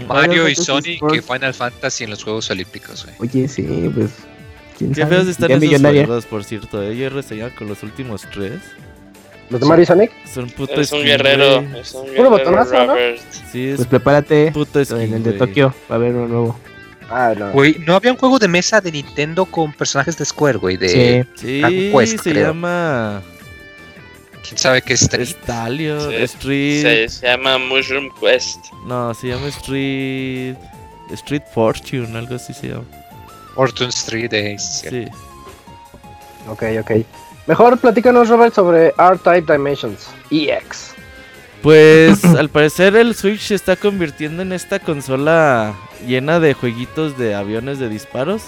Mario 0.07 0.47
y 0.49 0.55
Sony 0.55 0.81
Sports. 0.95 1.13
que 1.13 1.21
Final 1.21 1.53
Fantasy 1.53 2.03
en 2.05 2.09
los 2.11 2.23
Juegos 2.23 2.49
Olímpicos, 2.49 3.05
güey. 3.05 3.15
Oye, 3.19 3.47
sí, 3.47 3.63
pues. 3.93 4.11
¿quién 4.77 4.93
Qué 4.93 5.01
sabe? 5.01 5.15
feos 5.15 5.27
están 5.27 5.51
esos 5.51 5.61
millonaria. 5.61 6.05
juegos, 6.05 6.25
por 6.25 6.43
cierto. 6.43 6.81
eh. 6.83 6.95
Yo 6.95 7.05
he 7.05 7.09
reseñado 7.09 7.51
con 7.57 7.67
los 7.67 7.83
últimos 7.83 8.23
tres. 8.33 8.61
¿Los 9.49 9.61
de 9.61 9.65
Mario 9.67 9.83
y 9.83 9.85
Sonic? 9.85 10.11
Son 10.33 10.49
puto 10.49 10.73
Es 10.81 10.91
un 10.91 10.99
skin, 10.99 11.07
guerrero, 11.07 11.61
güey. 11.63 11.79
es 11.79 11.93
un 11.93 12.01
Puro 12.01 12.11
guerrero, 12.11 12.29
botonazo, 12.31 12.85
¿no? 12.85 12.93
Sí, 13.51 13.67
es 13.69 13.75
Pues 13.77 13.87
prepárate. 13.87 14.51
puto 14.51 14.83
skin, 14.83 14.97
En 15.01 15.13
el 15.13 15.23
de. 15.23 15.33
Tokio 15.33 15.73
va 15.89 15.95
a 15.95 15.97
haber 15.97 16.13
uno 16.13 16.27
nuevo. 16.27 16.59
Ah, 17.09 17.33
no. 17.37 17.51
Güey, 17.53 17.77
no 17.85 17.95
había 17.95 18.11
un 18.11 18.17
juego 18.17 18.37
de 18.39 18.49
mesa 18.49 18.81
de 18.81 18.91
Nintendo 18.91 19.45
con 19.45 19.71
personajes 19.71 20.17
de 20.17 20.25
Square, 20.25 20.57
güey. 20.57 20.75
De 20.75 21.25
Sí. 21.35 21.61
Sí, 21.63 21.91
Quest, 21.97 22.19
se 22.21 22.31
creo. 22.31 22.47
llama 22.47 23.21
quién 24.47 24.57
sabe 24.57 24.81
qué 24.81 24.93
es 24.93 25.01
Street. 25.03 25.27
Stallion, 25.27 26.09
Sí. 26.09 26.15
Street. 26.15 26.81
Se, 26.81 27.09
se 27.09 27.27
llama 27.27 27.57
Mushroom 27.57 28.09
Quest. 28.19 28.71
No, 28.85 29.13
se 29.13 29.27
llama 29.29 29.47
Street. 29.47 30.55
Street 31.11 31.43
Fortune, 31.53 32.17
algo 32.17 32.35
así 32.35 32.53
se 32.53 32.69
llama. 32.69 32.83
Fortune 33.55 33.89
Street 33.89 34.31
sí. 34.59 34.87
Sí. 34.89 35.05
Ok, 36.49 36.63
ok. 36.79 36.91
Mejor 37.47 37.77
platícanos, 37.79 38.27
Robert, 38.29 38.53
sobre 38.53 38.87
R-Type 38.97 39.51
Dimensions 39.51 40.07
EX. 40.29 40.93
Pues 41.61 42.23
al 42.37 42.49
parecer 42.49 42.95
el 42.95 43.15
Switch 43.15 43.39
se 43.41 43.55
está 43.55 43.75
convirtiendo 43.75 44.41
en 44.41 44.51
esta 44.51 44.79
consola 44.79 45.73
llena 46.05 46.39
de 46.39 46.53
jueguitos 46.53 47.17
de 47.17 47.35
aviones 47.35 47.79
de 47.79 47.89
disparos 47.89 48.43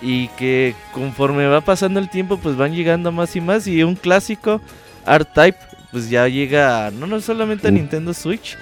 y 0.00 0.28
que 0.28 0.74
conforme 0.92 1.46
va 1.48 1.60
pasando 1.60 1.98
el 2.00 2.08
tiempo 2.08 2.38
pues 2.38 2.56
van 2.56 2.72
llegando 2.74 3.10
más 3.12 3.34
y 3.36 3.40
más 3.40 3.66
y 3.66 3.82
un 3.82 3.96
clásico 3.96 4.60
R-Type 5.16 5.58
pues 5.90 6.10
ya 6.10 6.28
llega 6.28 6.90
no, 6.90 7.06
no 7.06 7.20
solamente 7.20 7.68
a. 7.68 7.70
Nintendo 7.70 8.12
Switch 8.12 8.56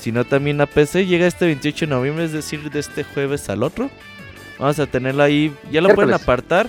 sino 0.00 0.24
también 0.24 0.60
a 0.60 0.66
PC, 0.66 1.06
llega 1.06 1.26
este 1.26 1.44
28 1.44 1.86
de 1.86 1.90
noviembre, 1.90 2.24
es 2.24 2.32
decir, 2.32 2.70
de 2.70 2.80
este 2.80 3.04
jueves 3.04 3.48
al 3.50 3.62
otro. 3.62 3.90
Vamos 4.58 4.78
a 4.78 4.86
tenerlo 4.86 5.22
ahí, 5.22 5.54
ya 5.70 5.80
lo 5.80 5.94
pueden 5.94 6.14
apartar. 6.14 6.68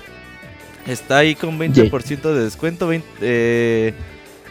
Está 0.86 1.20
ahí 1.20 1.36
con 1.36 1.58
20% 1.58 2.22
de 2.22 2.44
descuento, 2.44 2.88
20, 2.88 3.08
eh, 3.22 3.94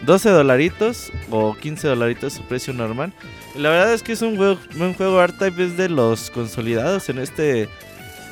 12 0.03 0.31
dolaritos 0.31 1.13
o 1.31 1.55
15 1.55 1.89
dolaritos 1.89 2.35
su 2.35 2.43
precio 2.43 2.73
normal. 2.73 3.13
La 3.57 3.69
verdad 3.69 3.93
es 3.93 4.03
que 4.03 4.13
es 4.13 4.23
un 4.23 4.37
juego, 4.37 4.59
un 4.79 4.95
juego 4.95 5.23
R-Type, 5.23 5.65
es 5.65 5.77
de 5.77 5.89
los 5.89 6.31
consolidados 6.31 7.09
en 7.09 7.19
este 7.19 7.69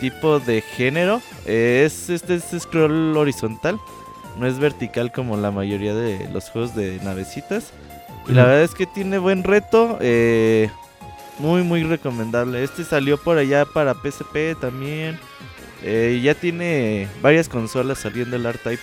tipo 0.00 0.40
de 0.40 0.62
género. 0.62 1.20
Es 1.44 2.08
este, 2.08 2.36
este 2.36 2.60
scroll 2.60 3.16
horizontal, 3.16 3.78
no 4.38 4.46
es 4.46 4.58
vertical 4.58 5.12
como 5.12 5.36
la 5.36 5.50
mayoría 5.50 5.94
de 5.94 6.28
los 6.32 6.50
juegos 6.50 6.74
de 6.74 6.98
navecitas. 7.02 7.72
Y 8.28 8.32
la 8.32 8.44
verdad 8.44 8.62
es 8.62 8.74
que 8.74 8.86
tiene 8.86 9.16
buen 9.18 9.42
reto, 9.42 9.98
eh, 10.00 10.70
muy 11.38 11.62
muy 11.62 11.82
recomendable. 11.82 12.62
Este 12.62 12.84
salió 12.84 13.16
por 13.16 13.38
allá 13.38 13.64
para 13.64 13.94
PSP 13.94 14.54
también. 14.60 15.18
Eh, 15.82 16.20
ya 16.22 16.34
tiene 16.34 17.08
varias 17.22 17.48
consolas 17.48 17.98
saliendo 17.98 18.36
el 18.36 18.44
R-Type. 18.44 18.82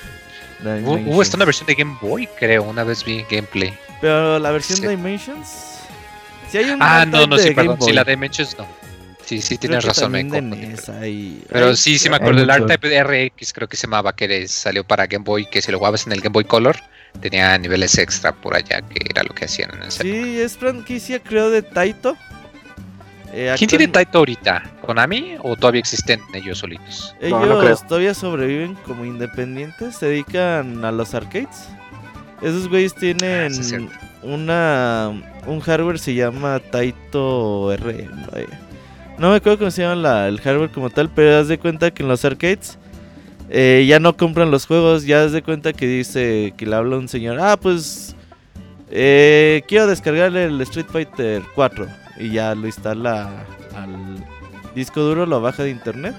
Hubo, 0.83 0.93
hubo 0.95 1.21
hasta 1.21 1.35
una 1.37 1.45
versión 1.45 1.67
de 1.67 1.75
Game 1.75 1.97
Boy, 2.01 2.27
creo. 2.39 2.63
Una 2.63 2.83
vez 2.83 3.03
vi 3.03 3.23
gameplay. 3.29 3.77
Pero 4.01 4.39
la 4.39 4.51
versión 4.51 4.79
Sí. 4.79 4.87
Dimensions. 4.87 5.81
Si 6.49 6.57
hay 6.57 6.69
un 6.71 6.81
Ah, 6.81 7.05
no, 7.05 7.27
no, 7.27 7.35
de 7.35 7.43
sí, 7.43 7.51
perdón. 7.53 7.77
Boy. 7.77 7.93
la 7.93 8.03
Dimensions 8.03 8.57
no. 8.57 8.65
Sí, 9.26 9.41
sí, 9.41 9.57
Creo 9.57 9.59
tienes 9.59 9.80
que 9.84 9.88
razón, 9.88 10.11
NES 10.11 10.89
hay- 10.89 11.43
Pero 11.49 11.67
hay- 11.69 11.76
sí, 11.76 11.97
sí 11.97 12.09
me 12.09 12.17
acuerdo. 12.17 12.43
El. 12.43 12.49
R-Type 12.49 12.89
de 12.89 12.99
RX 13.03 13.53
creo 13.53 13.67
que 13.67 13.76
se 13.76 13.88
llamaba, 13.88 14.15
que 14.15 14.47
salió 14.47 14.84
para 14.84 15.07
Game 15.07 15.23
Boy, 15.26 15.47
que 15.49 15.61
si 15.61 15.71
lo 15.71 15.80
jugabas 15.80 16.05
en 16.05 16.13
el 16.13 16.21
Game 16.21 16.34
Boy 16.34 16.43
Color, 16.45 16.76
tenía 17.21 17.57
niveles 17.57 17.97
extra 17.97 18.34
por 18.34 18.55
allá, 18.55 18.82
que 18.82 18.99
era 19.09 19.23
lo 19.23 19.34
que 19.34 19.45
hacían 19.45 19.71
en 19.76 19.84
ese 19.84 20.03
Sí, 20.03 20.39
es 20.39 20.57
franquicia 20.57 21.19
creo 21.23 21.49
de 21.49 21.61
Taito. 21.63 22.15
Eh, 23.34 23.53
¿Quién 23.57 23.69
tiene 23.69 23.88
Taito 23.88 24.19
ahorita? 24.19 24.63
¿Konami 24.82 25.36
o 25.41 25.55
todavía 25.55 25.80
existen 25.80 26.21
ellos 26.34 26.59
solitos? 26.59 27.15
Ellos 27.19 27.39
No, 27.41 27.45
no 27.47 27.59
creo. 27.59 27.76
todavía 27.78 28.13
sobreviven 28.13 28.76
como 28.86 29.03
independientes, 29.05 29.97
se 29.97 30.05
dedican 30.05 30.86
a 30.86 30.91
los 30.91 31.13
arcades. 31.15 31.67
Esos 32.41 32.69
güeyes 32.69 32.93
tienen 32.93 33.51
Ah, 33.51 33.63
sí, 33.63 33.89
una 34.21 35.11
un 35.47 35.59
hardware 35.59 35.99
se 35.99 36.13
llama 36.13 36.59
Taito 36.59 37.71
R. 37.73 38.07
vaya. 38.32 38.61
No 39.18 39.30
me 39.30 39.38
acuerdo 39.38 39.59
cómo 39.59 39.72
se 39.72 39.82
llama 39.84 39.95
la- 39.95 40.28
el 40.28 40.41
hardware 40.41 40.72
como 40.72 40.89
tal, 40.89 41.09
pero 41.09 41.38
haz 41.39 41.47
de 41.47 41.57
cuenta 41.57 41.91
que 41.91 42.03
en 42.03 42.09
los 42.09 42.26
arcades 42.26 42.78
eh, 43.49 43.86
ya 43.88 43.99
no 43.99 44.18
compran 44.18 44.51
los 44.51 44.66
juegos, 44.66 45.05
ya 45.05 45.24
haz 45.24 45.32
de 45.32 45.41
cuenta 45.43 45.72
que 45.72 45.88
dice 45.88 46.53
que 46.57 46.66
le 46.66 46.76
habla 46.76 46.97
un 46.97 47.07
señor, 47.07 47.39
ah 47.39 47.55
pues 47.57 48.16
eh, 48.91 49.61
quiero 49.68 49.88
descargar 49.88 50.36
el 50.36 50.59
Street 50.61 50.88
Fighter 50.91 51.43
4 51.53 51.88
y 52.18 52.32
ya 52.32 52.55
lo 52.55 52.66
instala 52.66 53.45
al 53.76 54.24
disco 54.74 55.01
duro, 55.01 55.26
lo 55.26 55.41
baja 55.41 55.63
de 55.63 55.70
internet. 55.70 56.16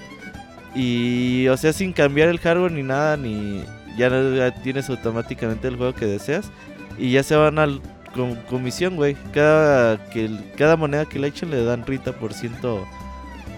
Y 0.75 1.47
o 1.49 1.57
sea 1.57 1.73
sin 1.73 1.91
cambiar 1.93 2.29
el 2.29 2.39
hardware 2.39 2.71
ni 2.71 2.83
nada 2.83 3.17
ni 3.17 3.63
ya, 3.97 4.09
ya 4.09 4.51
tienes 4.61 4.89
automáticamente 4.89 5.67
el 5.67 5.75
juego 5.75 5.93
que 5.93 6.05
deseas. 6.05 6.49
Y 6.97 7.11
ya 7.11 7.23
se 7.23 7.35
van 7.35 7.59
al 7.59 7.81
com- 8.17 8.35
comisión, 8.49 8.97
güey. 8.97 9.15
Cada 9.33 10.09
que 10.09 10.29
cada 10.57 10.75
moneda 10.75 11.05
que 11.05 11.19
le 11.19 11.27
echen 11.27 11.49
le 11.51 11.63
dan 11.63 11.85
30% 11.85 12.83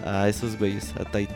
a 0.05 0.29
esos 0.29 0.57
güeyes, 0.59 0.93
a 0.99 1.05
Taito. 1.05 1.33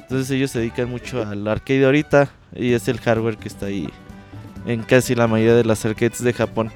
Entonces 0.00 0.28
ellos 0.32 0.50
se 0.50 0.58
dedican 0.58 0.90
mucho 0.90 1.22
al 1.22 1.46
arcade 1.46 1.84
ahorita 1.84 2.28
y 2.56 2.72
es 2.72 2.88
el 2.88 2.98
hardware 2.98 3.36
que 3.36 3.46
está 3.46 3.66
ahí 3.66 3.88
en 4.66 4.82
casi 4.82 5.14
la 5.14 5.28
mayoría 5.28 5.54
de 5.54 5.64
las 5.64 5.84
arcades 5.86 6.22
de 6.24 6.32
Japón. 6.32 6.72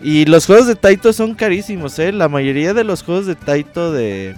Y 0.00 0.24
los 0.26 0.46
juegos 0.46 0.66
de 0.68 0.76
Taito 0.76 1.12
son 1.12 1.34
carísimos, 1.34 1.98
¿eh? 1.98 2.12
La 2.12 2.28
mayoría 2.28 2.74
de 2.74 2.84
los 2.84 3.02
juegos 3.02 3.26
de 3.26 3.34
Taito 3.34 3.92
de, 3.92 4.36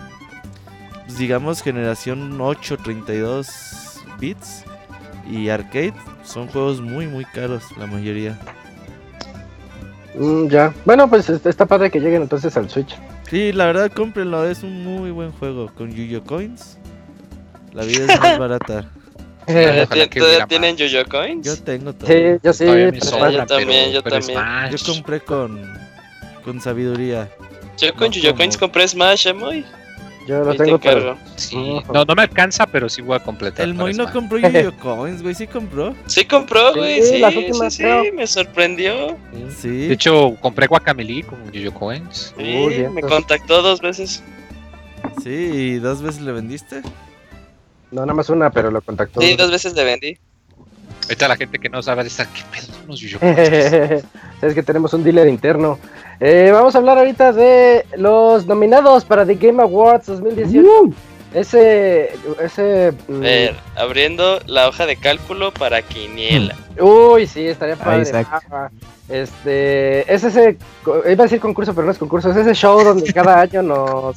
pues, 1.05 1.19
digamos, 1.19 1.63
generación 1.63 2.41
8, 2.41 2.79
32 2.79 4.01
bits 4.19 4.65
y 5.31 5.49
arcade 5.51 5.93
son 6.25 6.47
juegos 6.49 6.81
muy, 6.81 7.07
muy 7.07 7.25
caros, 7.27 7.65
la 7.77 7.87
mayoría. 7.87 8.39
Mm, 10.19 10.49
ya. 10.49 10.75
Bueno, 10.85 11.09
pues 11.09 11.29
est- 11.31 11.47
está 11.47 11.67
padre 11.67 11.91
que 11.91 12.01
lleguen 12.01 12.23
entonces 12.23 12.57
al 12.57 12.69
Switch. 12.69 12.95
Sí, 13.31 13.53
la 13.53 13.67
verdad, 13.67 13.91
cómprenlo, 13.95 14.49
es 14.49 14.63
un 14.63 14.83
muy 14.85 15.11
buen 15.11 15.33
juego 15.33 15.71
con 15.77 15.93
Yuyo 15.95 16.25
Coins. 16.25 16.79
La 17.73 17.85
vida 17.85 18.13
es 18.13 18.21
más 18.21 18.39
barata. 18.39 18.85
¿Todavía 19.47 19.85
Ojalá 19.85 20.05
tien- 20.05 20.09
que 20.11 20.21
todavía 20.21 20.47
tienen. 20.47 20.77
Yo-Yo 20.77 21.07
Coins? 21.07 21.47
Yo 21.47 21.57
tengo 21.63 21.93
todo. 21.95 22.07
Sí, 22.09 22.39
yo 22.43 22.53
sí. 22.53 22.65
Pero- 22.67 23.01
sobra, 23.05 23.31
yo 23.31 23.47
también, 23.47 23.69
pero- 23.69 23.93
yo 23.93 24.03
pero 24.03 24.19
también. 24.19 24.39
Smash. 24.39 24.75
Yo 24.75 24.93
compré 24.93 25.21
con, 25.21 25.73
con 26.45 26.61
sabiduría. 26.61 27.31
Yo 27.79 27.95
con 27.95 28.09
No 28.09 28.13
Yo 28.15 28.31
como- 28.31 28.37
Coins 28.39 28.59
compré 28.59 28.89
Smash, 28.89 29.27
Emoy. 29.29 29.65
Yo 30.29 30.45
lo 30.45 30.55
te 30.55 30.65
tengo. 30.65 31.17
Sí. 31.37 31.81
No, 31.91 32.05
no 32.05 32.15
me 32.15 32.21
alcanza, 32.23 32.67
pero 32.67 32.91
sí 32.91 33.01
voy 33.01 33.17
a 33.17 33.21
completar. 33.21 33.65
El 33.65 33.73
Moy 33.73 33.95
no 33.95 34.13
compró 34.13 34.37
Yu-Gi-Oh 34.39 34.77
Coins, 34.77 35.23
güey. 35.23 35.35
Sí 35.35 35.47
compró. 35.47 35.95
Sí 36.05 36.27
compró, 36.27 36.75
güey, 36.75 37.03
sí, 37.03 37.19
las 37.19 37.33
sí, 37.33 37.39
últimas, 37.39 37.75
sí, 37.75 37.83
creo. 37.83 38.13
me 38.13 38.27
sorprendió. 38.27 39.17
Sí. 39.57 39.87
De 39.87 39.95
hecho, 39.95 40.37
compré 40.43 40.67
Guacamele 40.67 41.23
con 41.23 41.51
Yuyo 41.51 41.73
Coins. 41.73 42.35
Sí, 42.37 42.43
Uy, 42.67 42.89
me 42.91 43.01
contactó 43.01 43.63
dos 43.63 43.81
veces. 43.81 44.23
Sí, 45.23 45.31
y 45.31 45.75
dos 45.79 46.03
veces 46.03 46.21
le 46.21 46.33
vendiste. 46.33 46.83
No, 47.91 48.03
nada 48.03 48.13
más 48.13 48.29
una, 48.29 48.51
pero 48.51 48.71
lo 48.71 48.83
contactó. 48.83 49.23
Sí, 49.23 49.35
dos 49.35 49.51
veces 49.51 49.73
le 49.73 49.85
vendí. 49.85 50.19
Ahorita 51.09 51.29
la 51.29 51.37
gente 51.37 51.59
que 51.59 51.69
no 51.69 51.83
sabe 51.83 52.03
de 52.03 52.09
esta, 52.09 52.27
¿qué 52.27 52.43
pedo 52.53 52.67
son 52.75 52.87
los 52.87 53.01
Yuyo 53.01 53.19
Coins? 53.19 53.39
es 54.43 54.55
que 54.55 54.63
tenemos 54.63 54.93
un 54.93 55.03
dealer 55.03 55.27
interno. 55.29 55.79
Eh, 56.21 56.51
vamos 56.53 56.75
a 56.75 56.79
hablar 56.79 56.99
ahorita 56.99 57.33
de 57.33 57.87
los 57.97 58.47
nominados 58.47 59.05
para 59.05 59.25
The 59.25 59.35
Game 59.37 59.63
Awards 59.63 60.07
2018. 60.07 60.69
Ese. 61.35 62.11
Ese. 62.43 62.93
mm, 63.07 63.17
A 63.17 63.21
ver, 63.21 63.55
abriendo 63.77 64.41
la 64.47 64.69
hoja 64.69 64.87
de 64.87 64.97
cálculo 64.97 65.53
para 65.53 65.83
Quiniela. 65.83 66.55
Uy, 66.81 67.27
sí, 67.27 67.47
estaría 67.47 67.77
padre. 67.77 68.03
Isaac. 68.03 68.27
Ah, 68.51 68.71
Este, 69.09 70.13
es 70.13 70.25
ese, 70.25 70.57
iba 70.87 71.01
a 71.25 71.27
decir 71.27 71.41
concurso, 71.41 71.75
pero 71.75 71.87
no 71.87 71.93
es 71.93 71.99
concurso, 71.99 72.31
es 72.31 72.37
ese 72.37 72.55
show 72.55 72.83
donde 72.83 73.13
cada 73.15 73.41
año 73.41 73.63
nos, 73.63 74.17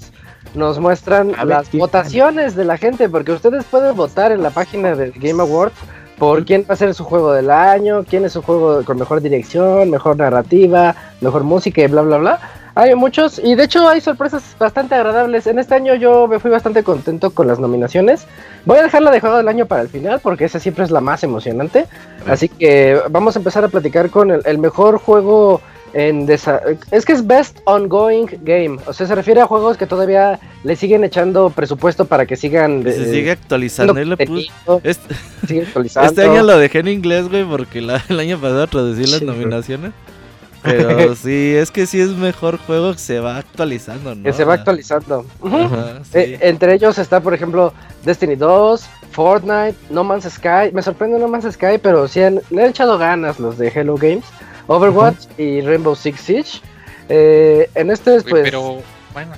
nos 0.53 0.79
muestran 0.79 1.31
ver, 1.31 1.45
las 1.45 1.71
votaciones 1.71 2.55
de 2.55 2.65
la 2.65 2.77
gente, 2.77 3.07
porque 3.09 3.31
ustedes 3.31 3.63
pueden 3.65 3.95
votar 3.95 4.31
en 4.31 4.41
la 4.43 4.49
página 4.49 4.95
de 4.95 5.11
Game 5.11 5.41
Awards 5.41 5.75
por 6.21 6.45
quién 6.45 6.63
va 6.69 6.75
a 6.75 6.77
ser 6.77 6.93
su 6.93 7.03
juego 7.03 7.33
del 7.33 7.49
año, 7.49 8.05
quién 8.07 8.25
es 8.25 8.33
su 8.33 8.43
juego 8.43 8.85
con 8.85 8.99
mejor 8.99 9.21
dirección, 9.21 9.89
mejor 9.89 10.17
narrativa, 10.17 10.95
mejor 11.19 11.43
música 11.43 11.81
y 11.81 11.87
bla, 11.87 12.03
bla, 12.03 12.17
bla. 12.19 12.39
Hay 12.75 12.93
muchos 12.93 13.41
y 13.43 13.55
de 13.55 13.63
hecho 13.63 13.89
hay 13.89 14.01
sorpresas 14.01 14.55
bastante 14.59 14.93
agradables. 14.93 15.47
En 15.47 15.57
este 15.57 15.73
año 15.73 15.95
yo 15.95 16.27
me 16.27 16.37
fui 16.37 16.51
bastante 16.51 16.83
contento 16.83 17.31
con 17.31 17.47
las 17.47 17.59
nominaciones. 17.59 18.27
Voy 18.65 18.77
a 18.77 18.83
dejar 18.83 19.01
la 19.01 19.09
de 19.09 19.19
juego 19.19 19.37
del 19.37 19.47
año 19.47 19.65
para 19.65 19.81
el 19.81 19.89
final 19.89 20.19
porque 20.19 20.45
esa 20.45 20.59
siempre 20.59 20.83
es 20.83 20.91
la 20.91 21.01
más 21.01 21.23
emocionante. 21.23 21.87
Así 22.27 22.49
que 22.49 23.01
vamos 23.09 23.35
a 23.35 23.39
empezar 23.39 23.63
a 23.63 23.69
platicar 23.69 24.11
con 24.11 24.29
el, 24.29 24.43
el 24.45 24.59
mejor 24.59 24.99
juego 24.99 25.59
en 25.93 26.27
desa- 26.27 26.61
es 26.91 27.05
que 27.05 27.13
es 27.13 27.25
best 27.25 27.59
ongoing 27.65 28.27
game, 28.43 28.77
o 28.85 28.93
sea, 28.93 29.07
se 29.07 29.15
refiere 29.15 29.41
a 29.41 29.45
juegos 29.47 29.77
que 29.77 29.85
todavía 29.85 30.39
le 30.63 30.75
siguen 30.75 31.03
echando 31.03 31.49
presupuesto 31.49 32.05
para 32.05 32.25
que 32.25 32.35
sigan 32.35 32.83
Se 32.83 32.89
eh, 32.89 33.13
sigue 33.13 33.31
actualizando. 33.31 33.99
y 34.01 34.07
contenido, 34.07 34.81
Este, 34.83 35.15
sigue 35.47 35.61
actualizando. 35.67 36.09
este 36.09 36.23
año 36.23 36.43
lo 36.43 36.57
dejé 36.57 36.79
en 36.79 36.87
inglés, 36.87 37.27
güey, 37.29 37.43
porque 37.43 37.81
la- 37.81 38.03
el 38.09 38.19
año 38.19 38.37
pasado 38.37 38.67
traducí 38.67 39.01
las 39.01 39.19
Sí. 39.19 39.25
nominaciones. 39.25 39.91
Pero 40.63 41.15
sí, 41.15 41.55
es 41.55 41.71
que 41.71 41.87
sí 41.87 41.99
es 41.99 42.09
mejor 42.09 42.57
juego 42.59 42.91
que 42.93 42.99
se 42.99 43.19
va 43.19 43.37
actualizando, 43.37 44.13
¿no? 44.13 44.23
que 44.23 44.31
se 44.31 44.43
va 44.45 44.53
actualizando. 44.53 45.25
Ujú. 45.41 45.57
Ajá, 45.57 46.01
sí. 46.03 46.19
Eh, 46.19 46.37
entre 46.41 46.75
ellos 46.75 46.99
está, 46.99 47.19
por 47.19 47.33
ejemplo, 47.33 47.73
Destiny 48.05 48.35
2, 48.35 48.85
Fortnite, 49.09 49.73
No 49.89 50.03
Man's 50.03 50.25
Sky. 50.31 50.71
Me 50.71 50.83
sorprende 50.83 51.17
No 51.17 51.27
Man's 51.27 51.51
Sky, 51.51 51.79
pero 51.81 52.07
sí 52.07 52.21
han- 52.21 52.41
le 52.51 52.61
han 52.63 52.69
echado 52.69 52.99
ganas 52.99 53.39
los 53.39 53.57
de 53.57 53.69
Hello 53.69 53.95
Games, 53.95 54.23
Overwatch 54.67 55.25
y 55.37 55.61
Rainbow 55.61 55.95
Six 55.95 56.19
Siege. 56.19 56.61
Eh, 57.09 57.69
en 57.75 57.91
este, 57.91 58.11
Güey, 58.11 58.23
pues, 58.29 58.43
pero, 58.43 58.81
bueno, 59.13 59.33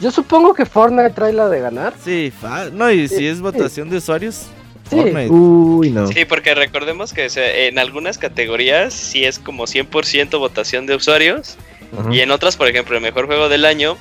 yo 0.00 0.10
supongo 0.10 0.54
que 0.54 0.64
Fortnite 0.64 1.10
trae 1.10 1.32
la 1.32 1.48
de 1.48 1.60
ganar. 1.60 1.94
Sí, 2.02 2.32
no, 2.72 2.90
y 2.90 3.08
si 3.08 3.26
es 3.26 3.40
votación 3.40 3.90
de 3.90 3.98
usuarios, 3.98 4.46
Sí. 4.88 4.96
Fortnite. 4.96 5.28
Uy, 5.28 5.90
no. 5.90 6.06
Sí, 6.08 6.24
porque 6.24 6.54
recordemos 6.54 7.12
que 7.12 7.26
o 7.26 7.30
sea, 7.30 7.66
en 7.66 7.78
algunas 7.78 8.16
categorías 8.16 8.94
sí 8.94 9.24
es 9.24 9.38
como 9.38 9.66
100% 9.66 10.38
votación 10.38 10.86
de 10.86 10.94
usuarios 10.94 11.58
y 12.10 12.20
en 12.20 12.30
otras, 12.30 12.56
por 12.56 12.68
ejemplo, 12.68 12.96
el 12.96 13.02
mejor 13.02 13.26
juego 13.26 13.48
del 13.48 13.64
año, 13.64 13.96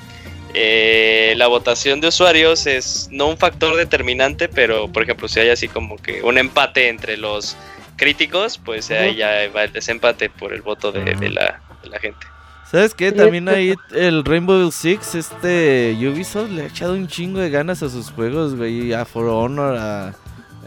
eh, 0.53 1.33
la 1.37 1.47
votación 1.47 2.01
de 2.01 2.07
usuarios 2.07 2.67
es 2.67 3.09
no 3.11 3.27
un 3.27 3.37
factor 3.37 3.75
determinante, 3.75 4.47
pero 4.49 4.87
por 4.87 5.03
ejemplo, 5.03 5.27
si 5.27 5.39
hay 5.39 5.49
así 5.49 5.67
como 5.67 5.97
que 5.97 6.21
un 6.21 6.37
empate 6.37 6.89
entre 6.89 7.17
los 7.17 7.55
críticos, 7.97 8.57
pues 8.57 8.89
ahí 8.91 9.15
ya 9.17 9.29
va 9.55 9.63
el 9.65 9.73
desempate 9.73 10.29
por 10.29 10.53
el 10.53 10.61
voto 10.61 10.91
de, 10.91 11.03
de 11.15 11.29
la, 11.29 11.59
de 11.83 11.89
la 11.89 11.99
gente. 11.99 12.25
¿Sabes 12.71 12.93
qué? 12.93 13.11
También 13.13 13.47
ahí 13.49 13.73
el 13.95 14.23
Rainbow 14.25 14.69
Six, 14.71 15.15
este 15.15 15.95
Ubisoft 16.01 16.51
le 16.51 16.63
ha 16.63 16.65
echado 16.67 16.93
un 16.93 17.07
chingo 17.07 17.39
de 17.39 17.49
ganas 17.49 17.81
a 17.81 17.89
sus 17.89 18.11
juegos, 18.11 18.55
güey. 18.55 18.91
A 18.93 19.05
For 19.05 19.25
Honor, 19.25 19.77
a 19.77 20.13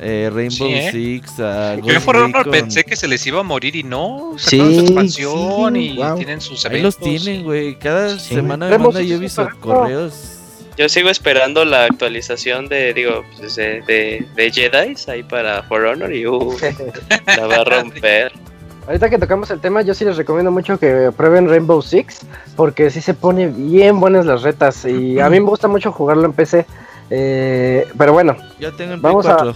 eh, 0.00 0.30
Rainbow 0.32 0.66
Sí, 0.66 0.74
¿eh? 0.74 0.88
Six, 0.90 1.40
a 1.40 1.76
yo 1.76 2.00
por 2.00 2.16
Honor 2.16 2.46
Recon. 2.46 2.52
pensé 2.52 2.84
que 2.84 2.96
se 2.96 3.06
les 3.06 3.26
iba 3.26 3.40
a 3.40 3.42
morir 3.42 3.76
y 3.76 3.82
no. 3.82 4.32
Sí, 4.38 4.56
su 4.58 4.80
expansión 4.80 5.74
sí, 5.74 5.80
y 5.90 5.96
wow. 5.98 6.16
tienen 6.16 6.40
sus 6.40 6.64
Ahí 6.64 6.80
los 6.80 6.96
eventos. 6.98 7.22
tienen, 7.24 7.44
güey. 7.44 7.78
Cada 7.78 8.18
Sí. 8.18 8.34
semana 8.34 8.70
me 8.70 8.78
manda 8.78 9.00
Ubisoft 9.00 9.56
correos. 9.60 10.39
Yo 10.80 10.88
sigo 10.88 11.10
esperando 11.10 11.66
la 11.66 11.84
actualización 11.84 12.66
de, 12.66 12.94
digo, 12.94 13.22
pues, 13.36 13.54
de, 13.54 13.82
de, 13.82 14.26
de 14.34 14.50
Jedi 14.50 14.94
ahí 15.08 15.22
para 15.22 15.62
For 15.64 15.84
Honor 15.84 16.10
y 16.10 16.26
uh, 16.26 16.56
la 17.36 17.46
va 17.46 17.56
a 17.56 17.64
romper. 17.64 18.32
Ahorita 18.86 19.10
que 19.10 19.18
tocamos 19.18 19.50
el 19.50 19.60
tema, 19.60 19.82
yo 19.82 19.92
sí 19.92 20.06
les 20.06 20.16
recomiendo 20.16 20.50
mucho 20.50 20.78
que 20.78 21.12
prueben 21.14 21.50
Rainbow 21.50 21.82
Six, 21.82 22.20
porque 22.56 22.88
sí 22.90 23.02
se 23.02 23.12
pone 23.12 23.48
bien 23.48 24.00
buenas 24.00 24.24
las 24.24 24.40
retas 24.40 24.86
y 24.86 25.20
a 25.20 25.28
mí 25.28 25.38
me 25.38 25.50
gusta 25.50 25.68
mucho 25.68 25.92
jugarlo 25.92 26.24
en 26.24 26.32
PC. 26.32 26.64
Eh, 27.10 27.86
pero 27.98 28.14
bueno, 28.14 28.38
Ya 28.58 28.72
tengo 28.72 28.94
el 28.94 29.00
Vamos 29.00 29.26
Play 29.26 29.34
a- 29.34 29.42
4. 29.42 29.54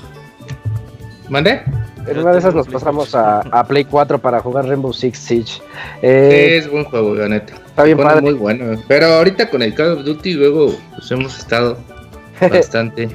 ¿Mande? 1.31 1.62
En 2.07 2.19
una 2.19 2.33
de 2.33 2.39
esas 2.39 2.55
nos 2.55 2.67
Play 2.67 2.75
pasamos 2.81 3.11
4. 3.11 3.51
a, 3.53 3.61
a 3.61 3.65
Play 3.67 3.85
4 3.85 4.19
para 4.19 4.41
jugar 4.41 4.67
Rainbow 4.67 4.93
Six 4.93 5.19
Siege. 5.19 5.53
Sí, 5.55 5.63
Eh, 6.03 6.57
es 6.59 6.71
buen 6.71 6.85
juego, 6.85 7.15
la 7.15 7.29
neta. 7.29 7.55
está 7.67 7.83
bien 7.85 7.97
Pone 7.97 8.09
padre. 8.11 8.23
muy 8.23 8.35
bueno. 8.35 8.81
Pero 8.89 9.07
ahorita 9.07 9.49
con 9.51 9.63
el 9.63 9.75
Call 9.75 9.93
of 9.99 10.05
Duty 10.05 10.35
luego 10.35 10.75
pues 10.97 11.11
hemos 11.11 11.39
estado 11.39 11.79
bastante. 12.41 13.09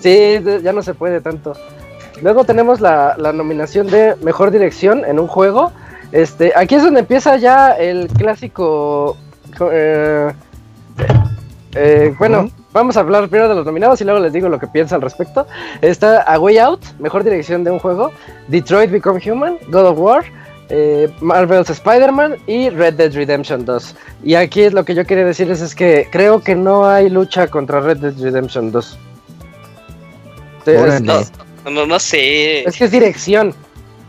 Sí, 0.00 0.40
ya 0.62 0.72
no 0.72 0.82
se 0.82 0.94
puede 0.94 1.20
tanto. 1.20 1.52
Luego 2.22 2.44
tenemos 2.44 2.80
la, 2.80 3.14
la 3.18 3.32
nominación 3.32 3.86
de 3.88 4.14
mejor 4.22 4.50
dirección 4.50 5.04
en 5.04 5.18
un 5.18 5.26
juego. 5.26 5.72
Este, 6.12 6.52
aquí 6.54 6.74
es 6.74 6.82
donde 6.82 7.00
empieza 7.00 7.36
ya 7.36 7.72
el 7.72 8.08
clásico. 8.08 9.16
eh, 9.70 10.32
eh, 11.74 12.14
bueno, 12.18 12.50
vamos 12.72 12.96
a 12.96 13.00
hablar 13.00 13.28
primero 13.28 13.48
de 13.48 13.54
los 13.54 13.66
nominados 13.66 14.00
y 14.00 14.04
luego 14.04 14.20
les 14.20 14.32
digo 14.32 14.48
lo 14.48 14.58
que 14.58 14.66
pienso 14.66 14.94
al 14.94 15.02
respecto. 15.02 15.46
Está 15.80 16.22
A 16.22 16.38
Way 16.38 16.58
Out, 16.58 16.80
mejor 16.98 17.24
dirección 17.24 17.64
de 17.64 17.70
un 17.70 17.78
juego. 17.78 18.12
Detroit 18.48 18.90
Become 18.90 19.20
Human, 19.30 19.58
God 19.68 19.86
of 19.86 19.98
War. 19.98 20.24
eh, 20.74 21.10
Marvel's 21.20 21.68
Spider-Man 21.68 22.36
y 22.46 22.70
Red 22.70 22.94
Dead 22.94 23.12
Redemption 23.12 23.64
2. 23.66 23.94
Y 24.24 24.36
aquí 24.36 24.62
es 24.62 24.72
lo 24.72 24.84
que 24.86 24.94
yo 24.94 25.04
quería 25.04 25.24
decirles 25.26 25.60
es 25.60 25.74
que 25.74 26.08
creo 26.10 26.40
que 26.40 26.54
no 26.54 26.86
hay 26.88 27.10
lucha 27.10 27.46
contra 27.48 27.80
Red 27.80 27.98
Dead 27.98 28.14
Redemption 28.18 28.72
2. 28.72 28.98
Es- 30.64 30.80
Órale. 30.80 31.20
es- 31.20 31.32
No, 31.66 31.70
no, 31.72 31.86
no 31.86 31.98
sé. 31.98 32.64
es 32.66 32.76
que 32.76 32.84
es 32.84 32.90
dirección. 32.90 33.54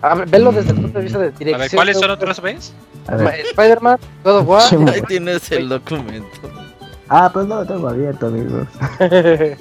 A 0.01 0.15
ver, 0.15 0.27
velo 0.29 0.51
desde 0.53 0.69
el 0.71 0.75
punto 0.81 0.99
de 0.99 1.03
vista 1.03 1.19
de 1.19 1.31
dirección. 1.31 1.55
A 1.55 1.63
ver, 1.63 1.71
¿cuáles 1.71 1.99
son 1.99 2.11
otras 2.11 2.41
veces? 2.41 2.73
Spider-Man, 3.49 3.97
God 4.23 4.37
of 4.37 4.47
War. 4.47 4.63
Ahí 4.93 5.01
tienes 5.01 5.51
el 5.51 5.67
documento. 5.69 6.27
Ah, 7.15 7.29
pues 7.31 7.45
no 7.45 7.57
lo 7.57 7.65
tengo 7.65 7.87
abierto, 7.89 8.25
amigos. 8.25 8.67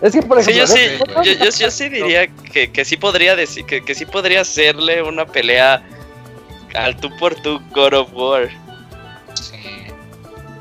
es 0.00 0.12
que 0.12 0.22
por 0.22 0.40
Sí, 0.42 0.50
ejemplo. 0.52 0.54
yo 0.54 0.66
sí, 0.66 0.80
¿no? 1.16 1.22
yo, 1.24 1.32
yo- 1.32 1.50
yo 1.50 1.70
sí 1.70 1.88
diría 1.88 2.28
que, 2.28 2.70
que 2.70 2.84
sí 2.84 2.96
podría 2.96 3.34
decir, 3.34 3.64
que, 3.64 3.84
que 3.84 3.92
sí 3.94 4.06
podría 4.06 4.42
hacerle 4.42 5.02
una 5.02 5.26
pelea 5.26 5.82
al 6.76 6.96
tú 6.96 7.10
por 7.18 7.34
tú 7.34 7.60
God 7.74 7.94
of 7.94 8.12
War. 8.14 8.48
Sí. 9.34 9.56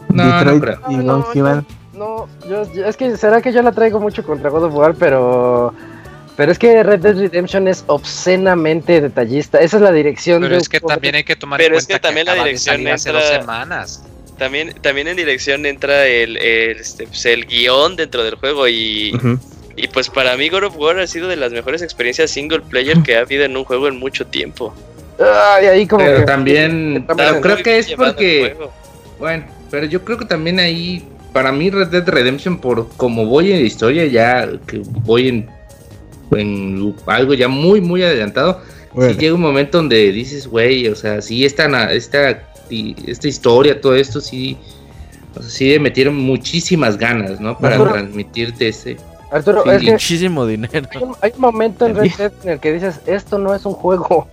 No, 0.09 0.23
no 0.23 0.37
Detroit 0.53 0.63
creo. 0.63 0.79
y 0.89 0.95
No, 0.95 1.03
no, 1.03 1.21
Gone 1.23 1.41
Human. 1.41 1.65
No, 1.93 2.27
yo, 2.49 2.73
yo- 2.73 2.85
es 2.87 2.97
que 2.97 3.15
será 3.15 3.39
que 3.41 3.51
yo 3.53 3.61
la 3.61 3.71
traigo 3.71 3.99
mucho 3.99 4.23
contra 4.23 4.49
God 4.49 4.63
of 4.63 4.73
War, 4.73 4.95
pero. 4.95 5.73
Pero 6.35 6.51
es 6.51 6.57
que 6.57 6.81
Red 6.81 7.01
Dead 7.01 7.15
Redemption 7.15 7.67
es 7.67 7.83
obscenamente 7.85 8.99
detallista. 8.99 9.59
Esa 9.59 9.77
es 9.77 9.83
la 9.83 9.91
dirección 9.91 10.41
Pero 10.41 10.55
de 10.55 10.61
es 10.61 10.67
que 10.69 10.79
también 10.79 11.13
hay 11.13 11.23
que 11.23 11.35
tomar 11.35 11.59
Pero 11.59 11.75
en 11.75 11.79
es 11.79 11.85
cuenta 11.85 11.99
que 11.99 12.07
también 12.07 12.25
la 12.25 12.33
dirección 12.43 12.73
salir 12.77 12.91
hace 12.91 13.09
entra- 13.11 13.19
dos 13.21 13.29
semanas. 13.29 14.03
También, 14.37 14.73
también 14.81 15.07
en 15.07 15.15
dirección 15.15 15.65
entra 15.65 16.07
el, 16.07 16.37
el, 16.37 16.77
este, 16.77 17.05
pues, 17.07 17.25
el 17.25 17.45
guion 17.45 17.95
dentro 17.95 18.23
del 18.23 18.35
juego 18.35 18.67
y, 18.67 19.13
y 19.75 19.87
pues 19.89 20.09
para 20.09 20.35
mí 20.37 20.49
God 20.49 20.63
of 20.65 20.77
War 20.77 20.99
ha 20.99 21.07
sido 21.07 21.27
de 21.27 21.35
las 21.35 21.51
mejores 21.51 21.81
experiencias 21.81 22.31
single 22.31 22.61
player 22.61 22.97
que 23.03 23.15
ha 23.15 23.21
habido 23.21 23.43
en 23.45 23.55
un 23.55 23.63
juego 23.63 23.87
en 23.87 23.97
mucho 23.97 24.25
tiempo. 24.25 24.73
Ay, 25.19 25.67
ahí 25.67 25.87
como 25.87 26.03
Pero 26.03 26.19
que- 26.21 26.25
también, 26.25 27.05
pero 27.15 27.39
creo 27.41 27.57
que 27.57 27.77
es 27.77 27.91
porque, 27.93 28.55
bueno, 29.19 29.45
pero 29.69 29.85
yo 29.85 30.03
creo 30.03 30.17
que 30.17 30.25
también 30.25 30.59
ahí, 30.59 31.05
para 31.31 31.51
mí 31.51 31.69
Red 31.69 31.87
Dead 31.89 32.07
Redemption, 32.09 32.57
por 32.59 32.89
como 32.97 33.27
voy 33.27 33.51
en 33.51 33.59
la 33.59 33.65
historia, 33.67 34.05
ya 34.07 34.49
que 34.65 34.81
voy 35.05 35.27
en, 35.29 35.49
en 36.31 36.95
algo 37.05 37.33
ya 37.35 37.47
muy, 37.47 37.81
muy 37.81 38.03
adelantado, 38.03 38.61
sí 38.95 39.15
llega 39.19 39.35
un 39.35 39.41
momento 39.41 39.77
donde 39.77 40.11
dices, 40.11 40.47
güey, 40.47 40.87
o 40.87 40.95
sea, 40.95 41.21
sí, 41.21 41.45
esta, 41.45 41.67
na- 41.67 41.91
esta, 41.91 42.43
y- 42.69 42.95
esta 43.09 43.27
historia, 43.27 43.79
todo 43.79 43.95
esto, 43.95 44.19
sí, 44.21 44.57
o 45.35 45.41
sea, 45.41 45.49
sí 45.49 45.69
le 45.69 45.79
metieron 45.79 46.15
muchísimas 46.15 46.97
ganas, 46.97 47.39
¿no? 47.39 47.57
Para 47.57 47.75
Arturo. 47.75 47.93
transmitirte 47.93 48.67
ese. 48.69 48.97
Arturo, 49.31 49.65
es 49.71 49.81
que 49.81 49.91
Muchísimo 49.91 50.45
dinero. 50.45 50.71
hay 50.91 51.01
un, 51.03 51.15
hay 51.21 51.31
un 51.35 51.41
momento 51.41 51.85
en 51.87 51.95
Red 51.95 52.11
Dead 52.17 52.31
en 52.43 52.49
el 52.51 52.59
que 52.59 52.71
dices, 52.73 52.99
esto 53.07 53.37
no 53.39 53.55
es 53.55 53.65
un 53.65 53.73
juego. 53.73 54.27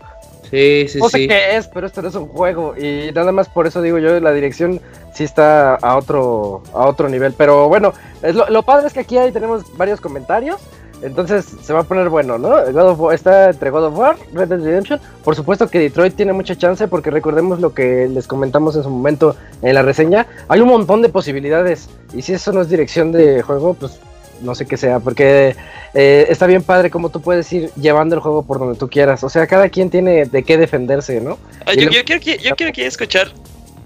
Sí, 0.51 0.87
sí, 0.89 0.99
No 0.99 1.09
sé 1.09 1.18
sí. 1.18 1.28
qué 1.28 1.57
es, 1.57 1.68
pero 1.68 1.87
esto 1.87 2.03
no 2.03 2.09
es 2.09 2.14
un 2.16 2.26
juego. 2.26 2.74
Y 2.76 3.12
nada 3.14 3.31
más 3.31 3.49
por 3.49 3.66
eso 3.68 3.81
digo 3.83 3.99
yo, 3.99 4.18
la 4.18 4.33
dirección 4.33 4.81
sí 5.14 5.22
está 5.24 5.76
a 5.76 5.97
otro, 5.97 6.64
a 6.74 6.87
otro 6.89 7.09
nivel. 7.09 7.33
Pero 7.35 7.68
bueno, 7.68 7.93
es 8.20 8.35
lo, 8.35 8.51
lo 8.51 8.62
padre 8.64 8.89
es 8.89 8.93
que 8.93 9.01
aquí 9.01 9.16
ahí 9.16 9.31
tenemos 9.31 9.62
varios 9.76 10.01
comentarios. 10.01 10.57
Entonces 11.03 11.46
se 11.62 11.72
va 11.72 11.80
a 11.80 11.84
poner 11.84 12.09
bueno, 12.11 12.36
¿no? 12.38 12.48
God 12.48 12.88
of 12.90 13.01
War- 13.01 13.14
está 13.14 13.51
entre 13.51 13.70
God 13.70 13.84
of 13.86 13.96
War, 13.98 14.16
Red 14.34 14.48
Dead 14.48 14.61
Redemption. 14.62 15.01
Por 15.24 15.34
supuesto 15.34 15.68
que 15.68 15.78
Detroit 15.78 16.14
tiene 16.14 16.32
mucha 16.32 16.57
chance 16.57 16.86
porque 16.88 17.11
recordemos 17.11 17.61
lo 17.61 17.72
que 17.72 18.07
les 18.09 18.26
comentamos 18.26 18.76
en 18.76 18.82
su 18.82 18.90
momento 18.90 19.34
en 19.62 19.74
la 19.74 19.82
reseña. 19.82 20.26
Hay 20.48 20.61
un 20.61 20.68
montón 20.68 21.01
de 21.03 21.09
posibilidades. 21.09 21.88
Y 22.12 22.22
si 22.22 22.34
eso 22.34 22.53
no 22.53 22.61
es 22.61 22.68
dirección 22.68 23.12
de 23.12 23.40
juego, 23.42 23.74
pues 23.74 23.98
no 24.42 24.55
sé 24.55 24.66
qué 24.66 24.76
sea. 24.76 25.01
Porque 25.01 25.57
eh, 25.94 26.26
está 26.28 26.46
bien 26.46 26.62
padre 26.62 26.90
como 26.90 27.09
tú 27.09 27.20
puedes 27.22 27.51
ir 27.53 27.70
llevando 27.76 28.14
el 28.14 28.20
juego 28.20 28.42
por 28.42 28.59
donde 28.59 28.78
tú 28.78 28.88
quieras. 28.88 29.24
O 29.24 29.28
sea, 29.30 29.46
cada 29.46 29.68
quien 29.70 29.88
tiene 29.90 30.26
de 30.26 30.42
qué 30.42 30.59
defenderse, 30.59 31.20
¿no? 31.20 31.38
Ah, 31.66 31.72
yo, 31.74 31.86
lo- 31.86 31.92
yo 31.92 32.05
quiero, 32.05 32.20
yo 32.42 32.55
quiero 32.57 32.72
escuchar 32.88 33.28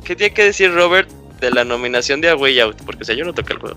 qué 0.05 0.17
tiene 0.17 0.35
que 0.35 0.45
decir 0.45 0.75
Robert 0.75 1.09
de 1.41 1.51
la 1.51 1.65
nominación 1.65 2.21
de 2.21 2.31
A 2.31 2.37
Way 2.37 2.59
Out, 2.61 2.83
porque 2.85 3.03
o 3.03 3.05
sea, 3.05 3.15
yo 3.15 3.25
no 3.25 3.33
toqué 3.35 3.53
el 3.53 3.59
juego. 3.61 3.77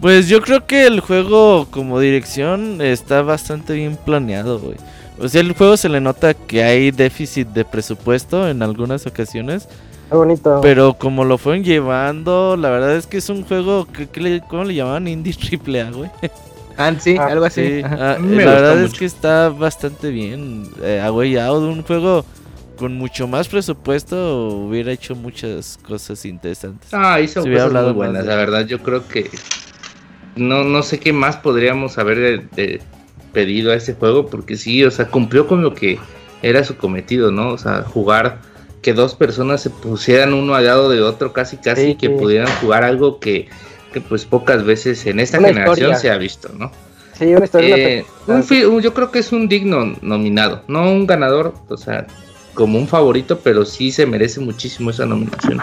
Pues 0.00 0.28
yo 0.28 0.40
creo 0.42 0.66
que 0.66 0.86
el 0.86 1.00
juego 1.00 1.66
como 1.70 1.98
dirección 2.00 2.80
está 2.80 3.22
bastante 3.22 3.72
bien 3.74 3.96
planeado, 3.96 4.58
güey. 4.60 4.76
O 5.18 5.28
sea, 5.28 5.40
el 5.40 5.52
juego 5.54 5.76
se 5.78 5.88
le 5.88 6.00
nota 6.00 6.34
que 6.34 6.62
hay 6.62 6.90
déficit 6.90 7.48
de 7.48 7.64
presupuesto 7.64 8.46
en 8.48 8.62
algunas 8.62 9.06
ocasiones, 9.06 9.66
Está 10.04 10.16
bonito. 10.16 10.60
pero 10.62 10.94
como 10.94 11.24
lo 11.24 11.38
fueron 11.38 11.64
llevando, 11.64 12.56
la 12.58 12.68
verdad 12.68 12.96
es 12.96 13.06
que 13.06 13.16
es 13.16 13.28
un 13.30 13.42
juego 13.44 13.86
que, 13.90 14.06
que 14.08 14.20
le, 14.20 14.40
¿cómo 14.42 14.64
le 14.64 14.74
llamaban? 14.74 15.08
Indie 15.08 15.32
triple 15.40 15.80
A, 15.80 15.90
güey. 15.90 16.10
Ah, 16.76 16.92
sí, 16.98 17.16
Ah, 17.18 17.28
algo 17.28 17.46
así. 17.46 17.78
Sí, 17.78 17.82
ah, 17.84 18.18
Me 18.20 18.44
la 18.44 18.50
verdad 18.52 18.82
es 18.82 18.92
que 18.92 19.06
está 19.06 19.48
bastante 19.48 20.10
bien. 20.10 20.68
Eh, 20.82 21.00
A 21.02 21.10
Way 21.10 21.38
Out, 21.38 21.62
un 21.62 21.82
juego 21.82 22.26
con 22.76 22.94
mucho 22.98 23.26
más 23.26 23.48
presupuesto, 23.48 24.48
hubiera 24.50 24.92
hecho 24.92 25.14
muchas 25.14 25.78
cosas 25.88 26.22
interesantes. 26.26 26.92
Ah, 26.92 27.18
hizo 27.18 27.40
Se 27.42 27.48
hubiera 27.48 27.68
cosas 27.68 27.84
muy 27.84 27.92
buenas, 27.94 28.22
de- 28.24 28.28
la 28.28 28.36
verdad. 28.36 28.66
Yo 28.66 28.80
creo 28.82 29.08
que 29.08 29.30
no, 30.36 30.64
no 30.64 30.82
sé 30.82 30.98
qué 31.00 31.12
más 31.12 31.36
podríamos 31.36 31.98
haber 31.98 32.44
eh, 32.56 32.80
pedido 33.32 33.72
a 33.72 33.74
ese 33.76 33.94
juego, 33.94 34.26
porque 34.26 34.56
sí, 34.56 34.84
o 34.84 34.90
sea, 34.90 35.06
cumplió 35.08 35.46
con 35.46 35.62
lo 35.62 35.74
que 35.74 35.98
era 36.42 36.62
su 36.64 36.76
cometido, 36.76 37.30
¿no? 37.30 37.50
O 37.50 37.58
sea, 37.58 37.82
jugar 37.82 38.38
que 38.82 38.92
dos 38.92 39.14
personas 39.14 39.60
se 39.62 39.70
pusieran 39.70 40.32
uno 40.34 40.54
al 40.54 40.66
lado 40.66 40.88
de 40.88 41.02
otro, 41.02 41.32
casi 41.32 41.56
casi, 41.56 41.82
Sí, 41.82 41.88
y 41.90 41.94
que 41.96 42.08
sí. 42.08 42.14
pudieran 42.14 42.48
jugar 42.60 42.84
algo 42.84 43.18
que, 43.18 43.48
que 43.92 44.00
pues 44.00 44.24
pocas 44.24 44.64
veces 44.64 45.04
en 45.06 45.18
esta 45.20 45.38
Una 45.38 45.48
generación 45.48 45.90
historia. 45.92 45.96
se 45.98 46.10
ha 46.10 46.18
visto, 46.18 46.50
¿no? 46.56 46.70
sí, 47.18 47.34
una 47.34 47.44
historia. 47.44 47.68
una 47.74 47.76
Eh, 47.76 48.04
pe- 48.26 48.32
un 48.32 48.44
fi- 48.44 48.64
un- 48.64 48.80
yo 48.82 48.94
creo 48.94 49.10
que 49.10 49.18
es 49.20 49.32
un 49.32 49.48
digno 49.48 49.96
nominado, 50.02 50.62
no 50.68 50.82
un 50.90 51.06
ganador, 51.06 51.54
o 51.68 51.76
sea, 51.76 52.06
como 52.54 52.78
un 52.78 52.86
favorito, 52.86 53.40
pero 53.42 53.64
sí 53.64 53.90
se 53.90 54.06
merece 54.06 54.40
muchísimo 54.40 54.90
esa 54.90 55.04
nominación. 55.06 55.60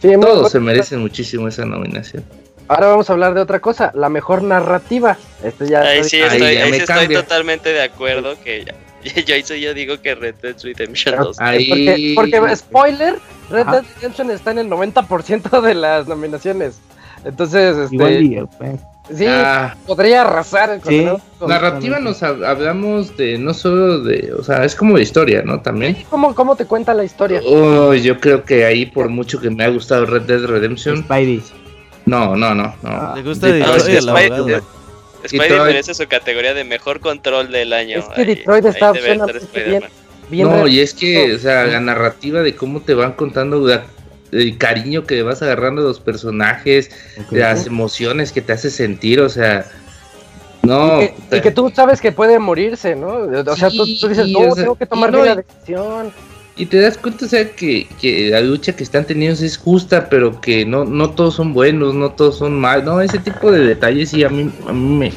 sí, 0.00 0.08
Todos 0.20 0.50
se 0.52 0.60
merecen 0.60 1.00
muchísimo 1.00 1.48
esa 1.48 1.64
nominación. 1.64 2.22
Ahora 2.68 2.88
vamos 2.88 3.10
a 3.10 3.12
hablar 3.12 3.34
de 3.34 3.40
otra 3.40 3.60
cosa, 3.60 3.90
la 3.94 4.08
mejor 4.08 4.42
narrativa. 4.42 5.16
Esto 5.42 5.64
ya 5.64 5.80
Ahí 5.82 6.04
sí. 6.04 6.16
Ahí 6.22 6.28
estoy, 6.36 6.54
ya 6.54 6.64
ahí 6.64 6.70
me 6.70 6.76
sí 6.76 6.82
estoy 6.82 6.96
cambia. 6.96 7.22
totalmente 7.22 7.68
de 7.72 7.82
acuerdo 7.82 8.34
que 8.42 8.64
ya- 8.64 8.74
yo, 9.26 9.36
hizo- 9.36 9.54
yo 9.56 9.74
digo 9.74 10.00
que 10.00 10.14
Red 10.14 10.36
Dead 10.42 10.56
Redemption 10.62 11.16
2. 11.16 11.40
Ahí. 11.40 12.14
Porque, 12.14 12.38
porque, 12.40 12.56
spoiler, 12.56 13.14
Red. 13.50 13.66
Dead 13.66 13.84
Redemption 13.96 14.30
está 14.30 14.52
en 14.52 14.58
el 14.58 14.68
90% 14.68 15.60
de 15.60 15.74
las 15.74 16.06
nominaciones. 16.08 16.78
Entonces, 17.24 17.76
este, 17.76 17.94
Igual 17.94 18.48
sí, 19.14 19.26
Ah, 19.28 19.76
podría 19.86 20.22
arrasar 20.22 20.80
con 20.80 20.92
Sí. 20.92 21.06
con- 21.38 21.48
narrativa 21.48 21.98
nos 22.00 22.22
hab- 22.22 22.44
hablamos 22.44 23.16
de 23.16 23.38
no 23.38 23.54
solo 23.54 24.00
de, 24.00 24.32
o 24.36 24.42
sea, 24.42 24.64
es 24.64 24.74
como 24.74 24.96
de 24.96 25.02
historia, 25.02 25.42
¿no? 25.44 25.60
También. 25.60 25.98
¿Cómo, 26.10 26.34
¿Cómo 26.34 26.56
te 26.56 26.64
cuenta 26.64 26.94
la 26.94 27.04
historia? 27.04 27.40
Oh, 27.46 27.94
yo 27.94 28.18
creo 28.18 28.44
que 28.44 28.64
ahí 28.64 28.86
por 28.86 29.08
mucho 29.08 29.40
que 29.40 29.50
me 29.50 29.64
ha 29.64 29.68
gustado 29.68 30.06
Red 30.06 30.22
Dead 30.22 30.44
Redemption, 30.46 30.98
Spidey. 31.04 31.42
No, 32.06 32.36
no, 32.36 32.54
no, 32.54 32.64
no. 32.64 32.74
Ah, 32.84 33.12
Le 33.16 33.22
gusta 33.22 33.46
de- 33.46 33.54
Detroit, 33.54 33.84
de- 33.84 34.62
Detroit- 35.22 35.64
merece 35.66 35.94
su 35.94 36.06
categoría 36.08 36.52
de 36.54 36.64
mejor 36.64 37.00
control 37.00 37.50
del 37.52 37.72
año. 37.72 37.98
Es 37.98 38.06
que 38.06 38.20
Ahí- 38.22 38.26
Detroit 38.26 38.64
está 38.66 38.90
ahí 38.90 39.00
suena. 39.00 39.26
Bien 40.28 40.48
no, 40.48 40.66
y 40.66 40.80
es 40.80 40.94
que, 40.94 41.34
o 41.34 41.38
sea, 41.38 41.64
la 41.64 41.80
narrativa 41.80 42.40
de 42.42 42.54
cómo 42.56 42.80
te 42.80 42.94
van 42.94 43.12
contando 43.12 43.66
la- 43.66 43.84
el 44.32 44.56
cariño 44.56 45.04
que 45.04 45.22
vas 45.22 45.42
agarrando 45.42 45.82
a 45.82 45.84
los 45.84 46.00
personajes, 46.00 46.90
ok. 47.18 47.32
las 47.32 47.66
emociones 47.66 48.32
que 48.32 48.40
te 48.40 48.52
hace 48.54 48.70
sentir, 48.70 49.20
o 49.20 49.28
sea, 49.28 49.66
no. 50.62 51.02
y, 51.02 51.08
que, 51.08 51.36
y 51.36 51.40
que 51.42 51.50
tú 51.50 51.70
sabes 51.74 52.00
que 52.00 52.12
puede 52.12 52.38
morirse, 52.38 52.94
¿no? 52.94 53.08
O 53.08 53.56
sea, 53.56 53.68
tú, 53.68 53.84
tú 54.00 54.08
dices, 54.08 54.24
Sí, 54.26 54.32
no, 54.32 54.40
o 54.40 54.54
sea, 54.54 54.64
tengo 54.64 54.76
que 54.76 54.86
tomar 54.86 55.12
no, 55.12 55.24
la 55.24 55.36
decisión. 55.36 56.12
Y 56.56 56.66
te 56.66 56.80
das 56.80 56.98
cuenta, 56.98 57.24
o 57.24 57.28
sea, 57.28 57.50
que, 57.50 57.86
que 58.00 58.28
la 58.30 58.40
lucha 58.42 58.76
que 58.76 58.82
están 58.82 59.06
teniendo 59.06 59.42
es 59.42 59.56
justa, 59.56 60.08
pero 60.10 60.38
que 60.40 60.66
no, 60.66 60.84
no 60.84 61.10
todos 61.10 61.34
son 61.34 61.54
buenos, 61.54 61.94
no 61.94 62.10
todos 62.12 62.36
son 62.38 62.60
malos. 62.60 62.84
No, 62.84 63.00
ese 63.00 63.18
tipo 63.18 63.50
de 63.50 63.60
detalles 63.64 64.10
sí 64.10 64.22
a 64.22 64.28
mí, 64.28 64.52
a 64.68 64.72
mí 64.72 64.96
me, 64.96 65.12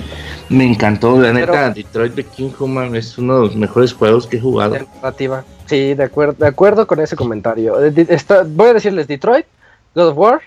me 0.50 0.64
encantó. 0.66 1.20
La 1.20 1.34
Pero- 1.34 1.48
neta, 1.54 1.70
Detroit 1.72 2.16
Become 2.16 2.54
Human 2.58 2.96
es 2.96 3.18
uno 3.18 3.36
de 3.36 3.48
los 3.48 3.56
mejores 3.58 3.92
juegos 3.94 4.26
que 4.28 4.38
he 4.38 4.40
jugado. 4.42 4.76
de 4.76 4.86
narrativa. 4.96 5.44
Sí, 5.66 5.94
de 5.94 6.04
acuerdo, 6.04 6.36
de 6.40 6.48
acuerdo 6.48 6.88
con 6.88 7.00
ese 7.02 7.16
comentario. 7.18 7.84
Eh, 7.84 7.94
está- 8.10 8.44
voy 8.48 8.70
a 8.70 8.74
decirles 8.76 9.06
Detroit, 9.08 9.46
God 9.94 10.08
of 10.10 10.18
War, 10.18 10.42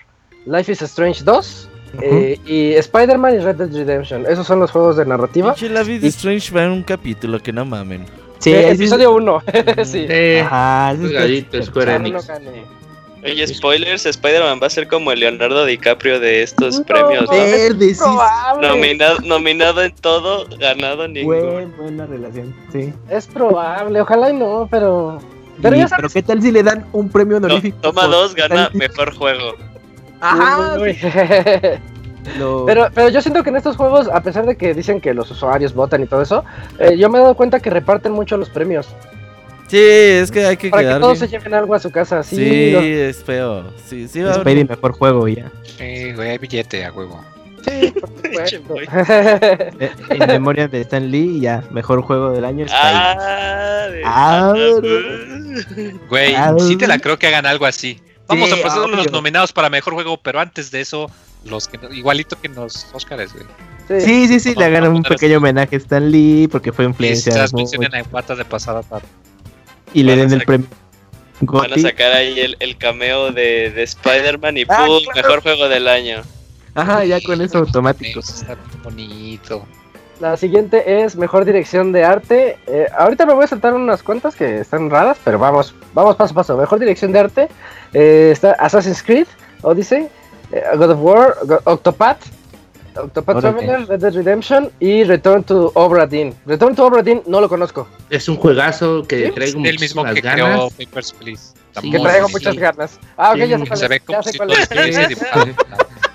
Life 0.47 0.71
is 0.71 0.81
Strange 0.81 1.23
2 1.23 1.69
eh, 2.01 2.39
y 2.47 2.73
Spider-Man 2.73 3.35
y 3.35 3.37
Red 3.39 3.55
Dead 3.57 3.71
Redemption. 3.73 4.25
Esos 4.27 4.47
son 4.47 4.59
los 4.59 4.71
juegos 4.71 4.97
de 4.97 5.05
narrativa. 5.05 5.53
La 5.69 5.83
Vida 5.83 6.05
Y- 6.07 6.09
Strange 6.09 6.51
va 6.51 6.63
en 6.63 6.71
un 6.71 6.83
capítulo, 6.83 7.39
que 7.39 7.51
no 7.53 7.63
mamen. 7.65 8.05
Sí, 8.39 8.51
Eh, 8.53 8.71
episodio 8.71 9.13
1. 9.13 9.43
sí. 9.85 10.05
Eh, 10.09 10.41
Ajá, 10.45 10.91
es- 10.93 10.99
juegadito, 10.99 11.61
Square 11.63 11.93
Ah, 11.93 11.99
no, 11.99 12.05
Enix. 12.07 12.29
Oye, 13.21 13.45
spoilers, 13.47 14.05
Spider-Man 14.05 14.61
va 14.63 14.67
a 14.67 14.69
ser 14.69 14.87
como 14.87 15.11
el 15.11 15.19
Leonardo 15.19 15.65
DiCaprio 15.65 16.21
de 16.21 16.41
estos 16.41 16.79
No, 16.79 16.85
premios, 16.85 17.25
¿no? 17.29 17.33
Sí. 17.33 17.97
Nominado, 18.61 19.17
nominado 19.25 19.83
en 19.83 19.93
todo, 19.93 20.47
ganado 20.57 21.05
ninguno. 21.05 21.51
Buen, 21.51 21.75
buena 21.75 22.05
relación, 22.05 22.55
sí. 22.71 22.93
Es 23.09 23.27
probable, 23.27 23.99
ojalá 23.99 24.29
y 24.29 24.33
no, 24.37 24.69
pero. 24.71 25.19
Pero 25.61 25.75
ya 25.75 25.89
sabes. 25.89 26.13
¿qué 26.13 26.23
tal 26.23 26.41
si 26.41 26.49
le 26.51 26.63
dan 26.63 26.85
un 26.93 27.09
premio 27.09 27.35
honorífico? 27.37 27.77
toma 27.81 28.05
dos, 28.07 28.33
gana 28.35 28.69
mejor 28.73 29.13
juego. 29.13 29.55
Ajá, 30.21 30.75
Uy, 30.79 30.87
uy, 30.89 30.93
sí, 30.95 31.05
uy. 31.05 31.09
lo- 32.37 32.65
Pero, 32.65 32.89
pero 32.93 33.09
yo 33.09 33.21
siento 33.21 33.43
que 33.43 33.49
en 33.49 33.55
estos 33.57 33.75
juegos, 33.77 34.07
a 34.07 34.21
pesar 34.21 34.45
de 34.45 34.55
que 34.57 34.73
dicen 34.73 35.01
que 35.01 35.13
los 35.13 35.29
usuarios 35.31 35.73
votan 35.73 36.03
y 36.03 36.05
todo 36.07 36.21
eso, 36.21 36.43
eh, 36.79 36.97
yo 36.97 37.09
me 37.09 37.17
he 37.17 37.21
dado 37.21 37.35
cuenta 37.35 37.59
que 37.59 37.69
reparten 37.69 38.11
mucho 38.11 38.37
los 38.37 38.49
premios. 38.49 38.87
Sí, 39.67 39.77
es 39.79 40.31
que 40.31 40.45
hay 40.45 40.57
que 40.57 40.69
Para 40.69 40.95
que 40.95 40.99
todos 40.99 41.19
se 41.19 41.27
lleven 41.27 41.53
algo 41.53 41.75
a 41.75 41.79
su 41.79 41.91
casa. 41.91 42.23
Sí, 42.23 42.73
es 42.75 43.23
feo. 43.23 43.65
Sí, 43.85 44.07
sí 44.07 44.21
va 44.21 44.31
a 44.31 44.33
Spidey 44.35 44.61
haber- 44.63 44.69
mejor 44.69 44.91
juego 44.93 45.27
ya. 45.27 45.51
Sí, 45.77 46.11
güey, 46.13 46.29
hay 46.31 46.37
billete 46.39 46.83
a 46.85 46.91
huevo. 46.91 47.23
sí. 47.63 47.93
Eh, 49.79 49.91
En 50.09 50.27
memoria 50.27 50.67
de 50.67 50.81
Stan 50.81 51.09
Lee, 51.09 51.39
ya, 51.41 51.63
mejor 51.71 52.01
juego 52.01 52.31
del 52.31 52.45
año. 52.45 52.65
Ah, 52.71 53.87
de- 53.91 54.01
Ah, 54.05 54.53
Güey, 56.09 56.35
Ah, 56.35 56.53
sí 56.59 56.75
te 56.75 56.87
la 56.87 56.99
creo 56.99 57.17
que 57.17 57.27
hagan 57.27 57.45
algo 57.45 57.65
así. 57.65 57.99
Vamos 58.27 58.49
Sí, 58.49 58.59
a 58.59 58.63
pasar 58.63 58.87
los 58.89 58.99
obvio. 59.01 59.11
nominados 59.11 59.51
para 59.51 59.69
mejor 59.69 59.93
juego, 59.95 60.17
pero 60.17 60.39
antes 60.39 60.69
de 60.71 60.81
eso, 60.81 61.09
los 61.45 61.67
que 61.67 61.79
igualito 61.91 62.39
que 62.39 62.47
en 62.47 62.55
los 62.55 62.87
Oscars, 62.93 63.33
güey. 63.33 63.45
Sí. 64.01 64.27
Sí, 64.27 64.39
sí, 64.39 64.55
le 64.55 64.65
hagan 64.65 64.87
un 64.87 65.01
pequeño 65.03 65.37
homenaje 65.37 65.75
a 65.75 65.79
Stan 65.79 66.11
Lee 66.11 66.47
porque 66.51 66.71
fue 66.71 66.85
Y 66.85 66.87
influencia 66.89 67.47
mencionan 67.53 67.95
en 67.95 68.05
patas 68.05 68.37
de 68.37 68.45
pasada 68.45 68.83
tarde. 68.83 69.07
y 69.93 70.03
le 70.03 70.15
den 70.15 70.31
el 70.31 70.43
premio. 70.43 70.67
Van 71.41 71.71
a 71.73 71.77
sacar 71.77 72.11
ahí 72.11 72.39
el, 72.39 72.57
el 72.59 72.77
cameo 72.77 73.31
de, 73.31 73.71
de 73.71 73.83
Spider-Man 73.83 74.57
y 74.57 74.63
Ah, 74.67 74.85
¡pum! 74.85 74.99
claro. 75.11 75.27
Mejor 75.29 75.41
juego 75.41 75.69
del 75.69 75.87
año. 75.87 76.21
Ajá, 76.75 77.03
ya 77.05 77.19
con 77.21 77.41
eso 77.41 77.59
automático. 77.59 78.19
Está 78.19 78.55
bonito. 78.83 79.65
La 80.19 80.35
siguiente 80.35 81.01
es 81.03 81.15
mejor 81.15 81.45
dirección 81.45 81.93
de 81.93 82.03
arte. 82.03 82.57
Eh, 82.67 82.87
ahorita 82.97 83.25
me 83.25 83.33
voy 83.33 83.45
a 83.45 83.47
saltar 83.47 83.73
unas 83.73 84.03
cuantas 84.03 84.35
que 84.35 84.59
están 84.59 84.89
raras, 84.89 85.17
pero 85.23 85.39
vamos, 85.39 85.73
vamos 85.93 86.17
paso 86.17 86.33
a 86.33 86.35
paso. 86.35 86.57
Mejor 86.57 86.77
dirección 86.77 87.13
de 87.13 87.19
arte 87.19 87.47
eh, 87.93 88.29
está 88.33 88.51
Assassin's 88.59 89.01
Creed, 89.01 89.27
Odyssey, 89.61 90.09
God 90.51 90.91
of 90.91 90.99
War, 90.99 91.37
Octopath, 91.65 92.17
Octopath 92.95 93.37
Órale. 93.37 93.57
Traveler, 93.65 93.87
Red 93.87 93.99
Dead 94.01 94.13
Redemption 94.13 94.71
y 94.79 95.03
Return 95.03 95.43
to 95.43 95.71
Obra 95.75 96.07
Dinn. 96.07 96.33
Return 96.45 96.75
to 96.75 96.85
Obra 96.85 97.01
Dinn 97.03 97.21
no 97.27 97.39
lo 97.39 97.47
conozco, 97.47 97.87
Es 98.09 98.27
un 98.27 98.35
juegazo 98.37 99.03
que 99.07 99.27
¿Sí? 99.27 99.31
traigo 99.31 99.61
el 99.63 99.79
mismo 99.79 100.03
que 100.03 100.21
ganas. 100.21 100.45
creó 100.45 100.69
Papers, 100.71 101.13
Please. 101.13 101.53
Sí, 101.79 101.91
que 101.91 101.99
traigo 101.99 102.29
muchas 102.29 102.55
ganas. 102.57 102.99
Ah, 103.15 103.31
ok, 103.31 103.37
Sí, 103.41 103.47
ya 103.47 103.57
sé 103.59 103.67
cuál 103.67 103.77
Se 103.79 103.85
es, 103.85 103.89
ve 103.89 103.99
ya 103.99 104.03
como 104.05 104.23
sé 104.23 104.31
si 104.31 104.37
cuál 104.37 104.49
todo. 104.49 105.45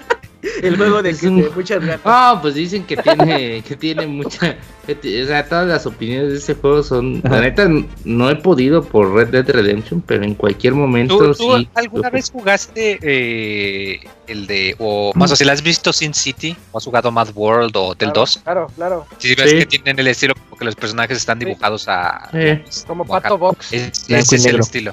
El 0.62 0.76
juego 0.78 1.03
de, 1.03 1.11
un- 1.26 1.42
de 1.42 1.51
muchas 1.51 1.80
ganas. 1.80 2.01
Ah, 2.05 2.38
pues 2.40 2.55
dicen 2.55 2.84
que 2.84 2.97
tiene, 2.97 3.62
que 3.62 3.76
tiene 3.76 4.07
mucha, 4.07 4.57
o 4.88 5.26
sea, 5.26 5.49
todas 5.49 5.66
las 5.66 5.86
opiniones 5.86 6.32
de 6.32 6.38
ese 6.38 6.55
juego 6.55 6.82
son, 6.82 7.20
la 7.24 7.40
neta, 7.40 7.68
no 8.05 8.30
he 8.30 8.36
podido 8.36 8.82
por 8.84 9.12
Red 9.14 9.28
Dead 9.28 9.49
Redemption, 9.49 10.01
pero 10.03 10.22
en 10.24 10.34
cualquier 10.34 10.74
momento 10.74 11.18
¿Tú, 11.18 11.34
tú 11.34 11.57
sí. 11.59 11.68
alguna 11.74 12.11
vez 12.11 12.30
jugaste 12.30 12.99
eh, 13.03 14.01
el 14.26 14.47
de, 14.47 14.74
o 14.78 15.12
más 15.14 15.32
o 15.32 15.36
si 15.36 15.49
has 15.49 15.62
visto 15.62 15.92
Sin 15.92 16.14
City, 16.14 16.57
o 16.72 16.78
has 16.78 16.84
jugado 16.84 17.11
Mad 17.11 17.28
World 17.34 17.76
o 17.76 17.88
Del 17.95 18.09
Claro, 18.11 18.20
2? 18.20 18.40
Claro, 18.45 18.66
claro. 18.76 19.07
Si 19.18 19.34
ves 19.34 19.51
Sí. 19.51 19.59
que 19.59 19.66
tienen 19.66 19.99
el 19.99 20.07
estilo 20.09 20.34
como 20.34 20.57
que 20.59 20.64
los 20.64 20.74
personajes 20.76 21.16
están 21.18 21.38
Sí. 21.38 21.45
dibujados 21.47 21.86
a. 21.88 22.28
Eh, 22.32 22.64
Como 22.86 23.05
Como. 23.05 23.20
Pato 23.20 23.38
Box. 23.38 23.72
Es- 23.72 24.05
ese 24.09 24.36
es 24.36 24.47
el 24.47 24.61
estilo. 24.61 24.92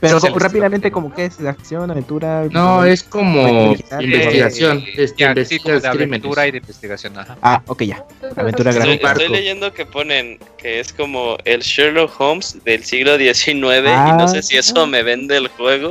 Pero 0.00 0.20
como- 0.20 0.38
rápidamente, 0.38 0.90
como 0.90 1.12
que 1.14 1.24
es 1.26 1.40
acción, 1.40 1.90
aventura. 1.90 2.46
no, 2.50 2.84
es 2.84 3.02
como 3.02 3.74
investigación. 3.98 4.78
Eh, 4.78 4.94
este, 4.98 5.16
ya, 5.22 5.28
sí, 5.28 5.54
investigas 5.56 5.82
como 5.82 5.96
de 5.96 6.04
aventura 6.04 6.46
y 6.46 6.50
de 6.52 6.58
investigación. 6.58 7.18
Ajá. 7.18 7.36
Ah, 7.42 7.62
ok, 7.66 7.82
ya. 7.82 8.04
Aventura 8.36 8.70
Estoy, 8.70 8.86
gráfica. 8.98 9.12
estoy 9.12 9.28
leyendo 9.28 9.72
que 9.72 9.86
ponen 9.86 10.38
que 10.58 10.80
es 10.80 10.92
como 10.92 11.38
el 11.44 11.60
Sherlock 11.60 12.12
Holmes 12.20 12.58
del 12.64 12.84
siglo 12.84 13.16
XIX 13.16 13.88
y 13.88 14.12
no 14.18 14.28
sé 14.28 14.42
si 14.42 14.56
eso 14.56 14.86
me 14.86 15.02
vende 15.02 15.36
el 15.38 15.48
juego. 15.48 15.90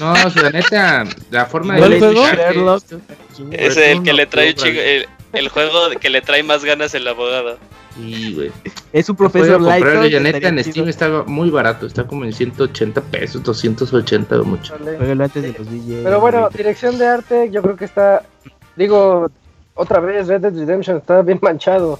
No, 0.00 0.12
o 0.12 0.30
sea, 0.30 0.42
la 0.44 0.50
neta, 0.50 1.04
la 1.30 1.46
forma 1.46 1.74
de 1.74 1.80
¿Cuál 1.80 1.98
juego? 1.98 2.26
Sherlock. 2.26 2.84
Es 3.50 3.76
el 3.76 4.02
que 4.02 4.12
le 4.12 4.26
trae 4.26 4.50
un 4.50 4.54
chingo- 4.54 4.80
el, 4.80 5.06
el 5.32 5.48
juego 5.48 5.90
que 6.00 6.10
le 6.10 6.20
trae 6.22 6.42
más 6.42 6.64
ganas 6.64 6.94
el 6.94 7.06
abogado. 7.08 7.58
Sí, 7.96 8.34
güey. 8.34 8.50
Es 8.92 9.08
un 9.08 9.16
profesor 9.16 9.58
comprarlo, 9.58 10.00
Light. 10.00 10.10
y 10.10 10.14
la 10.14 10.20
neta 10.20 10.48
en 10.48 10.64
Steam 10.64 10.88
está 10.88 11.24
muy 11.26 11.50
barato, 11.50 11.86
está 11.86 12.06
como 12.06 12.24
en 12.24 12.32
180 12.32 13.00
pesos, 13.02 13.42
280 13.42 14.40
o 14.40 14.44
mucho. 14.44 14.74
Jueguelo 14.78 15.24
antes 15.24 15.42
de 15.42 15.52
los 15.52 15.66
DJs. 15.70 16.00
Pero 16.04 16.20
bueno, 16.20 16.48
dirección 16.50 16.96
de 16.98 17.06
arte, 17.06 17.50
yo 17.52 17.60
creo 17.62 17.76
que 17.76 17.84
está. 17.84 18.22
Digo, 18.76 19.30
otra 19.74 20.00
vez, 20.00 20.26
Red 20.28 20.40
Dead 20.40 20.54
Redemption 20.54 20.96
está 20.98 21.20
bien 21.22 21.38
manchado. 21.42 21.98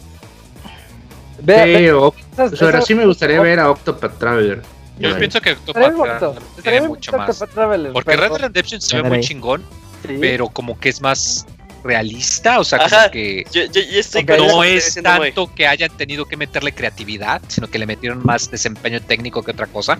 Ve, 1.43 1.55
Sí, 1.65 1.73
ve- 1.83 1.93
o- 1.93 2.15
esas- 2.33 2.53
o 2.53 2.57
sea, 2.57 2.67
ahora 2.67 2.79
esas- 2.79 2.87
sí 2.89 2.95
me 2.95 3.07
gustaría 3.07 3.41
ver 3.41 3.59
a 3.61 3.71
Octopath 3.71 4.19
Traveler. 4.19 4.63
Yo 4.99 5.09
Bueno, 5.09 5.17
pienso 5.19 5.41
que 5.41 5.53
Octopath 5.53 5.83
tiene 6.63 6.79
bien 6.79 6.87
mucho 6.89 7.17
más. 7.17 7.39
Traveler, 7.53 7.93
Porque 7.93 8.11
pero- 8.11 8.23
Red 8.23 8.31
Dead 8.31 8.41
Redemption 8.43 8.81
se 8.81 8.97
ve 8.97 9.03
muy 9.09 9.21
chingón, 9.21 9.63
sí. 10.07 10.17
pero 10.21 10.49
como 10.49 10.79
que 10.79 10.89
es 10.91 11.01
más 11.01 11.47
realista, 11.85 12.61
o 12.61 12.65
sea, 12.65 12.79
como 12.89 13.11
que 13.11 13.45
Yo, 13.53 13.63
estoy 13.99 14.25
no 14.25 14.63
es 14.65 14.97
muy- 14.97 15.03
tanto 15.03 15.53
que 15.55 15.67
hayan 15.67 15.91
tenido 15.97 16.25
que 16.27 16.37
meterle 16.37 16.73
creatividad, 16.73 17.43
sino 17.49 17.69
que 17.69 17.79
le 17.79 17.87
metieron 17.87 18.25
más 18.25 18.51
desempeño 18.51 19.01
técnico 19.01 19.43
que 19.43 19.51
otra 19.51 19.67
cosa. 19.67 19.99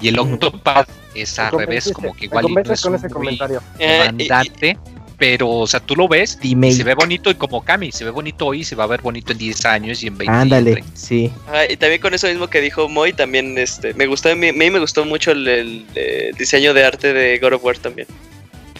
Y 0.00 0.08
el 0.08 0.18
Octopath 0.18 0.88
es 1.14 1.38
al 1.38 1.52
revés, 1.52 1.90
como 1.92 2.14
que 2.14 2.24
igual 2.24 2.46
no 2.48 2.72
es 2.72 2.80
con 2.80 2.94
ese 2.94 3.06
muy 3.08 3.12
comentario. 3.12 3.62
Eh, 3.78 3.86
y- 3.86 3.98
demandante, 4.26 4.78
pero, 5.18 5.50
o 5.50 5.66
sea, 5.66 5.80
tú 5.80 5.94
lo 5.94 6.08
ves 6.08 6.38
y 6.40 6.48
Dime. 6.48 6.72
se 6.72 6.82
ve 6.82 6.94
bonito 6.94 7.30
y 7.30 7.34
como 7.34 7.62
Kami, 7.62 7.92
se 7.92 8.04
ve 8.04 8.10
bonito 8.10 8.46
hoy, 8.46 8.64
se 8.64 8.74
va 8.74 8.84
a 8.84 8.86
ver 8.86 9.02
bonito 9.02 9.32
en 9.32 9.38
10 9.38 9.66
años 9.66 10.02
y 10.02 10.06
en 10.06 10.16
20 10.16 10.34
Ándale, 10.34 10.70
y 10.70 10.72
en 10.72 10.80
30. 10.80 10.96
sí. 10.96 11.30
Ah, 11.48 11.64
y 11.68 11.76
también 11.76 12.00
con 12.00 12.14
eso 12.14 12.26
mismo 12.28 12.48
que 12.48 12.62
dijo 12.62 12.88
Moy, 12.88 13.12
también 13.12 13.58
este, 13.58 13.92
me 13.92 14.06
gustó, 14.06 14.30
a 14.30 14.34
mí, 14.34 14.48
a 14.48 14.52
mí 14.54 14.70
me 14.70 14.78
gustó 14.78 15.04
mucho 15.04 15.32
el, 15.32 15.46
el, 15.46 15.86
eh, 15.94 16.30
diseño 16.38 16.72
de 16.72 16.84
arte 16.86 17.12
de 17.12 17.38
God 17.38 17.52
of 17.52 17.64
War 17.64 17.76
también. 17.76 18.08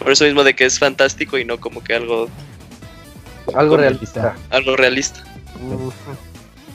Por 0.01 0.11
eso 0.11 0.25
mismo 0.25 0.43
de 0.43 0.55
que 0.55 0.65
es 0.65 0.79
fantástico 0.79 1.39
y 1.39 1.45
no 1.45 1.61
como 1.61 1.85
que 1.85 1.95
algo, 1.95 2.27
Algo 3.55 3.77
realista. 3.77 4.23
realista. 4.23 4.57
algo 4.57 4.77
realista. 4.77 5.21
Ujú. 5.65 5.93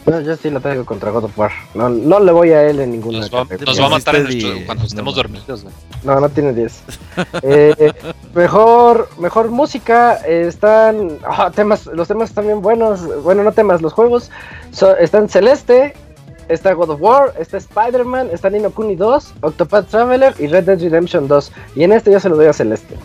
No, 0.05 0.21
yo 0.21 0.35
sí 0.35 0.51
lo 0.51 0.61
traigo 0.61 0.85
contra 0.85 1.09
God 1.09 1.23
of 1.23 1.37
War. 1.39 1.51
No, 1.73 1.89
no 1.89 2.19
le 2.19 2.31
voy 2.31 2.51
a 2.51 2.61
él 2.69 2.79
en 2.79 2.91
ninguna. 2.91 3.21
Nos 3.21 3.33
va, 3.33 3.43
nos 3.65 3.81
va 3.81 3.85
a 3.87 3.89
matar 3.89 4.15
en 4.17 4.23
nuestro- 4.25 4.65
cuando 4.67 4.83
no 4.83 4.87
estemos 4.87 5.15
dormidos. 5.15 5.63
güey. 5.63 5.73
No, 6.03 6.19
no 6.19 6.29
tiene 6.29 6.53
10. 6.53 6.79
Eh, 7.41 7.91
mejor, 8.35 9.09
mejor 9.17 9.49
música. 9.49 10.19
eh, 10.27 10.45
están 10.47 11.17
ah, 11.25 11.49
temas, 11.53 11.87
los 11.87 12.07
temas 12.07 12.29
están 12.29 12.45
bien 12.45 12.61
buenos. 12.61 13.23
Bueno, 13.23 13.43
no 13.43 13.51
temas, 13.51 13.81
los 13.81 13.93
juegos. 13.93 14.29
So- 14.71 14.95
están 14.97 15.27
Celeste, 15.27 15.95
está 16.49 16.73
God 16.73 16.91
of 16.91 17.01
War, 17.01 17.33
está 17.39 17.57
Spider-Man, 17.57 18.29
está 18.31 18.51
Nino 18.51 18.69
Kuni 18.69 18.95
2, 18.95 19.33
Octopath 19.41 19.87
Traveler 19.89 20.35
y 20.37 20.45
Red 20.45 20.65
Dead 20.65 20.79
Redemption 20.79 21.27
2. 21.27 21.51
Y 21.75 21.83
en 21.83 21.93
este 21.93 22.11
yo 22.11 22.19
se 22.19 22.29
lo 22.29 22.35
doy 22.35 22.45
a 22.45 22.53
Celeste. 22.53 22.95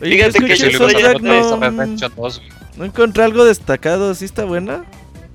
Oye, 0.00 0.10
Fíjate 0.16 0.38
que 0.44 0.52
el 0.52 0.58
soundtrack, 0.76 1.20
no, 1.20 1.32
Red 1.60 1.70
Redemption 1.76 2.12
2, 2.16 2.38
güey. 2.38 2.50
no 2.76 2.84
encontré 2.84 3.22
algo 3.24 3.44
destacado. 3.44 4.14
¿Sí 4.14 4.24
está 4.24 4.44
buena? 4.44 4.84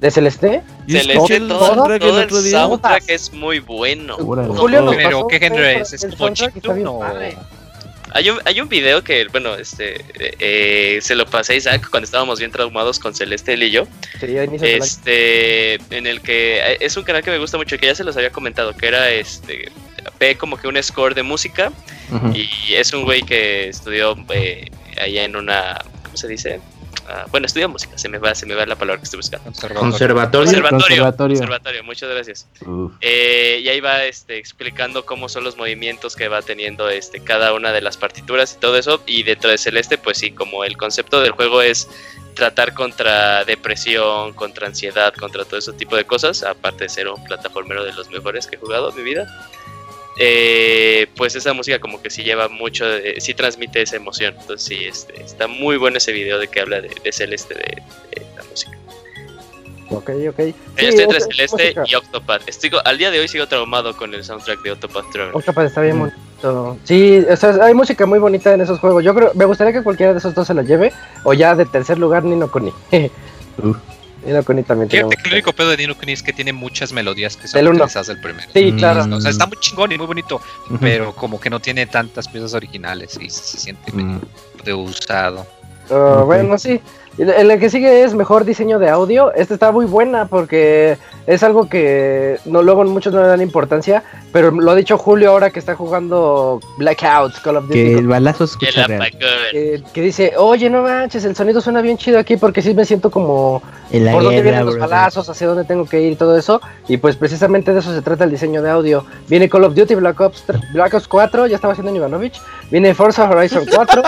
¿De 0.01 0.11
Celeste? 0.11 0.61
Yo 0.87 0.99
Celeste, 0.99 1.35
el 1.37 1.47
todo, 1.47 1.67
soundtrack 1.67 2.01
todo 2.01 2.09
el 2.11 2.17
el 2.19 2.25
otro 2.25 2.41
día. 2.41 2.51
soundtrack 2.59 3.03
es 3.07 3.31
muy 3.33 3.59
bueno. 3.59 4.17
Julio 4.17 4.91
Pero, 4.95 5.27
¿qué 5.27 5.39
género 5.39 5.63
el- 5.65 5.81
es? 5.81 5.93
¿Es 5.93 6.03
el 6.03 6.15
como 6.17 6.33
chiptune 6.33 6.85
o...? 6.85 7.01
Hay 8.11 8.29
un, 8.29 8.37
hay 8.45 8.61
un 8.61 8.69
video 8.69 9.03
que, 9.03 9.27
bueno, 9.27 9.55
este, 9.55 9.95
eh, 9.97 10.35
eh, 10.39 10.99
se 11.01 11.15
lo 11.15 11.25
pasé 11.25 11.51
a 11.51 11.55
Isaac 11.57 11.89
cuando 11.89 12.05
estábamos 12.05 12.39
bien 12.39 12.49
traumados 12.49 12.97
con 12.97 13.13
Celeste, 13.13 13.53
él 13.55 13.63
y 13.63 13.71
yo. 13.71 13.87
Sí. 14.21 14.37
Este, 14.61 15.73
en 15.89 16.07
el 16.07 16.21
que 16.21 16.59
eh, 16.59 16.77
es 16.79 16.95
un 16.95 17.03
canal 17.03 17.23
que 17.23 17.31
me 17.31 17.39
gusta 17.39 17.57
mucho, 17.57 17.77
que 17.77 17.87
ya 17.87 17.95
se 17.95 18.05
los 18.05 18.15
había 18.15 18.29
comentado, 18.29 18.73
que 18.73 18.87
era 18.87 19.09
este, 19.11 19.69
ve 20.19 20.37
como 20.37 20.57
que 20.57 20.67
un 20.67 20.81
score 20.81 21.15
de 21.15 21.23
música 21.23 21.71
y 22.33 22.73
es 22.73 22.93
un 22.93 23.03
güey 23.03 23.23
que 23.23 23.69
estudió 23.69 24.15
eh, 24.33 24.69
allá 25.01 25.23
en 25.23 25.35
una, 25.35 25.83
¿cómo 26.03 26.17
se 26.17 26.27
dice? 26.27 26.61
Ah, 27.07 27.25
bueno, 27.29 27.45
estudia 27.45 27.67
música, 27.67 27.97
se 27.97 28.09
me 28.09 28.17
va, 28.17 28.33
se 28.33 28.47
me 28.47 28.55
va 28.55 28.65
la 28.65 28.75
palabra 28.75 28.99
que 28.99 29.03
estoy 29.03 29.17
buscando. 29.17 29.45
Conservatorio. 29.45 29.79
Conservatorio, 29.79 30.69
conservatorio. 30.69 31.37
conservatorio, 31.37 31.83
muchas 31.83 32.09
gracias. 32.09 32.47
Eh, 33.01 33.61
y 33.63 33.69
ahí 33.69 33.79
va 33.79 34.05
este, 34.05 34.37
explicando 34.37 35.05
cómo 35.05 35.29
son 35.29 35.43
los 35.43 35.55
movimientos 35.55 36.15
que 36.15 36.27
va 36.29 36.41
teniendo 36.41 36.89
este, 36.89 37.19
cada 37.19 37.53
una 37.53 37.71
de 37.71 37.81
las 37.81 37.97
partituras 37.97 38.55
y 38.55 38.59
todo 38.59 38.77
eso. 38.77 39.03
Y 39.05 39.21
dentro 39.21 39.51
de 39.51 39.59
Celeste, 39.59 39.99
pues 39.99 40.17
sí, 40.17 40.31
como 40.31 40.63
el 40.63 40.77
concepto 40.77 41.21
del 41.21 41.31
juego 41.31 41.61
es 41.61 41.87
tratar 42.33 42.73
contra 42.73 43.45
depresión, 43.45 44.33
contra 44.33 44.67
ansiedad, 44.67 45.13
contra 45.13 45.45
todo 45.45 45.59
ese 45.59 45.73
tipo 45.73 45.95
de 45.95 46.05
cosas, 46.05 46.41
aparte 46.43 46.85
de 46.85 46.89
ser 46.89 47.07
un 47.07 47.23
plataformero 47.23 47.83
de 47.83 47.93
los 47.93 48.09
mejores 48.09 48.47
que 48.47 48.55
he 48.55 48.59
jugado 48.59 48.89
en 48.89 48.95
mi 48.95 49.03
vida. 49.03 49.27
Eh, 50.17 51.07
pues 51.15 51.35
esa 51.35 51.53
música 51.53 51.79
como 51.79 52.01
que 52.01 52.09
sí 52.09 52.23
lleva 52.23 52.47
mucho, 52.47 52.85
de- 52.85 53.19
sí 53.19 53.33
transmite 53.33 53.81
esa 53.81 53.95
emoción. 53.97 54.35
Entonces 54.39 54.67
sí, 54.67 54.85
este, 54.85 55.21
está 55.21 55.47
muy 55.47 55.77
bueno 55.77 55.97
ese 55.97 56.11
video 56.11 56.39
de 56.39 56.47
que 56.47 56.61
habla 56.61 56.81
de, 56.81 56.89
de 57.03 57.11
Celeste, 57.11 57.53
de, 57.53 57.61
de 58.15 58.25
la 58.35 58.43
música. 58.49 58.77
Ok, 59.91 60.09
ok. 60.29 60.37
Yo 60.39 60.45
Sí, 60.77 60.85
estoy 60.85 61.03
entre 61.03 61.17
es- 61.19 61.25
Celeste 61.27 61.63
música. 61.63 61.83
y 61.85 61.95
Octopath. 61.95 62.47
Estoy, 62.49 62.71
al 62.83 62.97
día 62.97 63.11
de 63.11 63.19
hoy 63.19 63.27
sigo 63.27 63.47
traumado 63.47 63.95
con 63.95 64.13
el 64.13 64.23
soundtrack 64.23 64.61
de 64.63 64.71
Octopath 64.71 65.11
Traveler. 65.11 65.35
Octopath 65.35 65.65
está 65.67 65.81
bien 65.81 65.99
bonito. 65.99 66.77
Sí, 66.83 67.25
o 67.29 67.35
sea, 67.35 67.57
hay 67.63 67.73
música 67.73 68.05
muy 68.05 68.19
bonita 68.19 68.53
en 68.53 68.61
esos 68.61 68.79
juegos. 68.79 69.03
Yo 69.03 69.13
creo, 69.15 69.31
me 69.35 69.45
gustaría 69.45 69.73
que 69.73 69.81
cualquiera 69.83 70.11
de 70.13 70.19
esos 70.19 70.33
dos 70.35 70.45
se 70.47 70.53
la 70.53 70.61
lleve. 70.63 70.91
O 71.23 71.33
ya 71.33 71.55
de 71.55 71.65
tercer 71.65 71.97
lugar, 71.97 72.23
Nino 72.23 72.51
Kuni. 72.51 72.71
Uf. 73.63 73.77
Nino 74.25 74.43
Kuni 74.43 74.63
también 74.63 74.89
tiene 74.89 75.05
Fíjate 75.05 75.21
que 75.23 75.29
el 75.29 75.33
único 75.35 75.53
pedo 75.53 75.69
de 75.69 75.77
Nino 75.77 75.95
Kuni 75.95 76.11
es 76.13 76.23
que 76.23 76.33
tiene 76.33 76.51
muchas 76.53 76.91
melodías 76.91 77.37
que 77.37 77.47
son 77.47 77.65
utilizadas 77.67 78.07
del 78.07 78.19
primero. 78.19 78.47
Sí, 78.53 78.71
Mm. 78.71 78.77
claro. 78.77 79.15
O 79.15 79.21
sea, 79.21 79.31
está 79.31 79.45
muy 79.45 79.57
chingón 79.59 79.91
y 79.91 79.97
muy 79.97 80.07
bonito, 80.07 80.41
pero 80.81 81.13
como 81.13 81.39
que 81.39 81.49
no 81.49 81.59
tiene 81.59 81.85
tantas 81.85 82.27
piezas 82.27 82.53
originales 82.53 83.17
y 83.21 83.29
se 83.29 83.57
siente 83.57 83.91
Mm. 83.91 83.95
medio 83.97 84.21
reusado. 84.63 85.45
Ah, 85.91 86.17
Ok. 86.21 86.25
Bueno, 86.25 86.57
sí. 86.57 86.81
El 87.17 87.29
el 87.29 87.59
que 87.59 87.69
sigue 87.69 88.03
es 88.03 88.13
mejor 88.13 88.45
diseño 88.45 88.79
de 88.79 88.89
audio. 88.89 89.33
Esta 89.33 89.53
está 89.53 89.71
muy 89.71 89.85
buena 89.85 90.25
porque 90.25 90.97
es 91.27 91.43
algo 91.43 91.69
que 91.69 92.37
no 92.45 92.61
luego 92.61 92.83
muchos 92.83 93.13
no 93.13 93.21
le 93.21 93.27
dan 93.27 93.41
importancia. 93.41 94.03
Pero 94.31 94.51
lo 94.51 94.71
ha 94.71 94.75
dicho 94.75 94.97
Julio 94.97 95.31
ahora 95.31 95.49
que 95.49 95.59
está 95.59 95.75
jugando 95.75 96.59
Blackout, 96.77 97.39
Call 97.41 97.57
of 97.57 97.67
Duty. 97.67 97.73
Que 97.73 97.93
el 97.93 98.07
balazo 98.07 98.43
escucha 98.43 98.85
real. 98.85 99.01
apagón. 99.01 99.29
que, 99.51 99.81
que 99.93 100.01
dice, 100.01 100.33
oye, 100.37 100.69
no 100.69 100.81
manches, 100.81 101.23
el 101.23 101.35
sonido 101.35 101.61
suena 101.61 101.81
bien 101.81 101.97
chido 101.97 102.19
aquí 102.19 102.35
porque 102.35 102.61
sí 102.61 102.73
me 102.73 102.83
siento 102.83 103.09
como 103.09 103.61
En 103.91 104.03
la 104.05 104.11
por 104.11 104.23
dónde 104.23 104.41
vienen 104.41 104.65
los 104.65 104.77
balazos, 104.77 105.29
hacia 105.29 105.47
dónde 105.47 105.63
tengo 105.63 105.85
que 105.85 106.01
ir 106.01 106.11
y 106.13 106.15
todo 106.15 106.37
eso. 106.37 106.59
Y 106.89 106.97
pues 106.97 107.15
precisamente 107.15 107.73
de 107.73 107.79
eso 107.79 107.93
se 107.93 108.01
trata 108.01 108.25
el 108.25 108.31
diseño 108.31 108.61
de 108.61 108.69
audio. 108.69 109.05
Viene 109.29 109.47
Call 109.47 109.63
of 109.63 109.73
Duty 109.73 109.95
Black 109.95 110.19
Ops, 110.19 110.43
Black 110.73 110.93
Ops 110.93 111.07
4, 111.07 111.47
ya 111.47 111.55
estaba 111.55 111.71
haciendo 111.71 111.91
en 111.91 111.97
Ivanovich. 111.97 112.41
Viene 112.69 112.93
Forza 112.93 113.29
Horizon 113.29 113.65
4, 113.73 114.03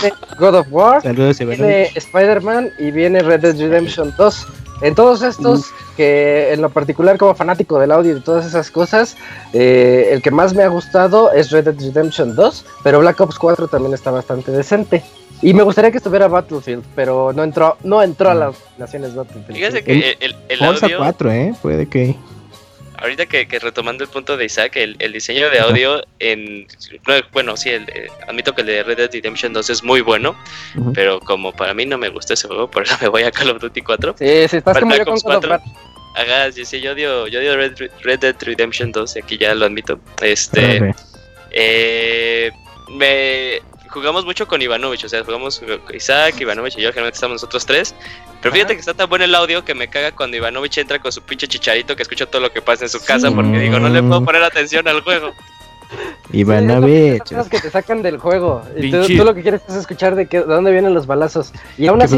viene 0.00 0.14
God 0.38 0.54
of 0.54 0.66
War, 0.70 1.02
Saludos, 1.02 1.40
Iván. 1.40 1.56
viene 1.56 1.90
Spider-Man 2.22 2.70
y 2.78 2.90
viene 2.90 3.20
Red 3.20 3.40
Dead 3.40 3.58
Redemption 3.58 4.14
2. 4.16 4.46
En 4.82 4.94
todos 4.96 5.22
estos, 5.22 5.70
que 5.96 6.52
en 6.52 6.60
lo 6.60 6.68
particular 6.68 7.16
como 7.16 7.34
fanático 7.36 7.78
del 7.78 7.92
audio 7.92 8.10
y 8.10 8.14
de 8.14 8.20
todas 8.20 8.44
esas 8.44 8.68
cosas, 8.70 9.16
eh, 9.52 10.08
el 10.10 10.22
que 10.22 10.32
más 10.32 10.54
me 10.54 10.64
ha 10.64 10.68
gustado 10.68 11.30
es 11.32 11.50
Red 11.50 11.64
Dead 11.64 11.80
Redemption 11.80 12.34
2, 12.34 12.64
pero 12.82 12.98
Black 12.98 13.20
Ops 13.20 13.38
4 13.38 13.68
también 13.68 13.94
está 13.94 14.10
bastante 14.10 14.50
decente. 14.50 15.04
Y 15.40 15.54
me 15.54 15.62
gustaría 15.62 15.90
que 15.90 15.98
estuviera 15.98 16.28
Battlefield, 16.28 16.84
pero 16.94 17.32
no 17.32 17.42
entró, 17.42 17.76
no 17.82 18.02
entró 18.02 18.30
a 18.30 18.34
las 18.34 18.56
naciones 18.78 19.14
Battlefield. 19.14 19.56
Fíjate 19.56 19.84
que 19.84 19.92
el, 19.92 20.04
el, 20.20 20.36
el 20.48 20.58
Forza 20.58 20.86
audio, 20.86 20.98
4, 20.98 21.32
¿eh? 21.32 21.54
Puede 21.62 21.86
que. 21.86 22.16
Ahorita 23.02 23.26
que, 23.26 23.46
que 23.46 23.58
retomando 23.58 24.02
el 24.04 24.10
punto 24.10 24.36
de 24.36 24.44
Isaac, 24.46 24.76
el, 24.76 24.96
el 24.98 25.12
diseño 25.12 25.50
de 25.50 25.60
audio 25.60 26.02
en. 26.20 26.66
no, 27.06 27.14
Bueno, 27.32 27.56
sí, 27.56 27.68
el, 27.70 27.84
de- 27.86 28.10
admito 28.26 28.54
que 28.54 28.62
el 28.62 28.68
de 28.68 28.82
Red 28.82 28.96
Dead 28.96 29.10
Redemption 29.12 29.52
2 29.52 29.68
es 29.70 29.82
muy 29.82 30.00
bueno, 30.00 30.34
Ujú. 30.76 30.92
pero 30.94 31.20
como 31.20 31.52
para 31.52 31.74
mí 31.74 31.84
no 31.84 31.98
me 31.98 32.08
gusta 32.08 32.34
ese 32.34 32.48
juego, 32.48 32.70
por 32.70 32.84
eso 32.84 32.96
me 33.02 33.08
voy 33.08 33.22
a 33.24 33.30
Call 33.30 33.50
of 33.50 33.60
Duty 33.60 33.82
4. 33.82 34.14
Sí, 34.18 34.48
sí, 34.48 34.56
estás 34.56 34.78
como 34.78 34.94
yo 34.96 35.04
con 35.04 35.14
Ops 35.14 35.22
God 35.24 35.34
of 35.36 35.46
4. 35.46 35.50
War. 35.50 35.60
Hagas, 36.14 36.56
yo 36.56 36.64
sí, 36.64 36.80
yo 36.80 36.92
odio, 36.92 37.26
yo 37.28 37.40
odio 37.40 37.56
Red, 37.56 37.72
Red 38.02 38.18
Dead 38.20 38.36
Redemption 38.40 38.92
2, 38.92 39.16
y 39.16 39.18
aquí 39.18 39.38
ya 39.38 39.54
lo 39.54 39.64
admito. 39.66 39.98
Este. 40.20 40.76
Arre. 40.78 40.94
Eh, 41.50 42.50
me 42.90 43.60
jugamos 43.92 44.24
mucho 44.24 44.46
con 44.48 44.60
Ivanovich, 44.62 45.04
o 45.04 45.08
sea, 45.08 45.22
jugamos 45.24 45.60
con 45.60 45.94
Isaac, 45.94 46.40
Ivanovich 46.40 46.74
y 46.78 46.82
yo, 46.82 46.88
generalmente 46.88 47.16
estamos 47.16 47.34
nosotros 47.36 47.64
tres. 47.66 47.94
Pero 48.40 48.52
fíjate 48.54 48.74
que 48.74 48.80
está 48.80 48.94
tan 48.94 49.08
bueno 49.08 49.24
el 49.24 49.34
audio 49.34 49.64
que 49.64 49.74
me 49.74 49.88
caga 49.88 50.10
cuando 50.12 50.36
Ivanovich 50.36 50.78
entra 50.78 50.98
con 50.98 51.12
su 51.12 51.22
pinche 51.22 51.46
chicharito 51.46 51.94
que 51.94 52.02
escucha 52.02 52.26
todo 52.26 52.42
lo 52.42 52.52
que 52.52 52.60
pasa 52.62 52.84
en 52.84 52.90
su 52.90 53.04
casa 53.04 53.30
porque 53.30 53.58
digo, 53.58 53.78
no 53.78 53.88
le 53.88 54.02
puedo 54.02 54.24
poner 54.24 54.42
atención 54.42 54.88
al 54.88 55.00
juego. 55.02 55.30
Iván 56.32 56.66
Sí, 56.84 57.18
que- 57.34 57.50
que 57.50 57.60
te 57.60 57.70
sacan 57.70 58.02
del 58.02 58.18
juego. 58.18 58.62
Y 58.76 58.90
tú, 58.90 59.24
lo 59.24 59.34
que 59.34 59.42
quieres 59.42 59.60
es 59.68 59.74
escuchar 59.74 60.14
de, 60.14 60.26
qué, 60.26 60.38
de 60.40 60.46
dónde 60.46 60.72
vienen 60.72 60.94
los 60.94 61.06
balazos. 61.06 61.52
Y 61.76 61.86
aún 61.86 61.98
¿Qué 61.98 62.04
así, 62.06 62.16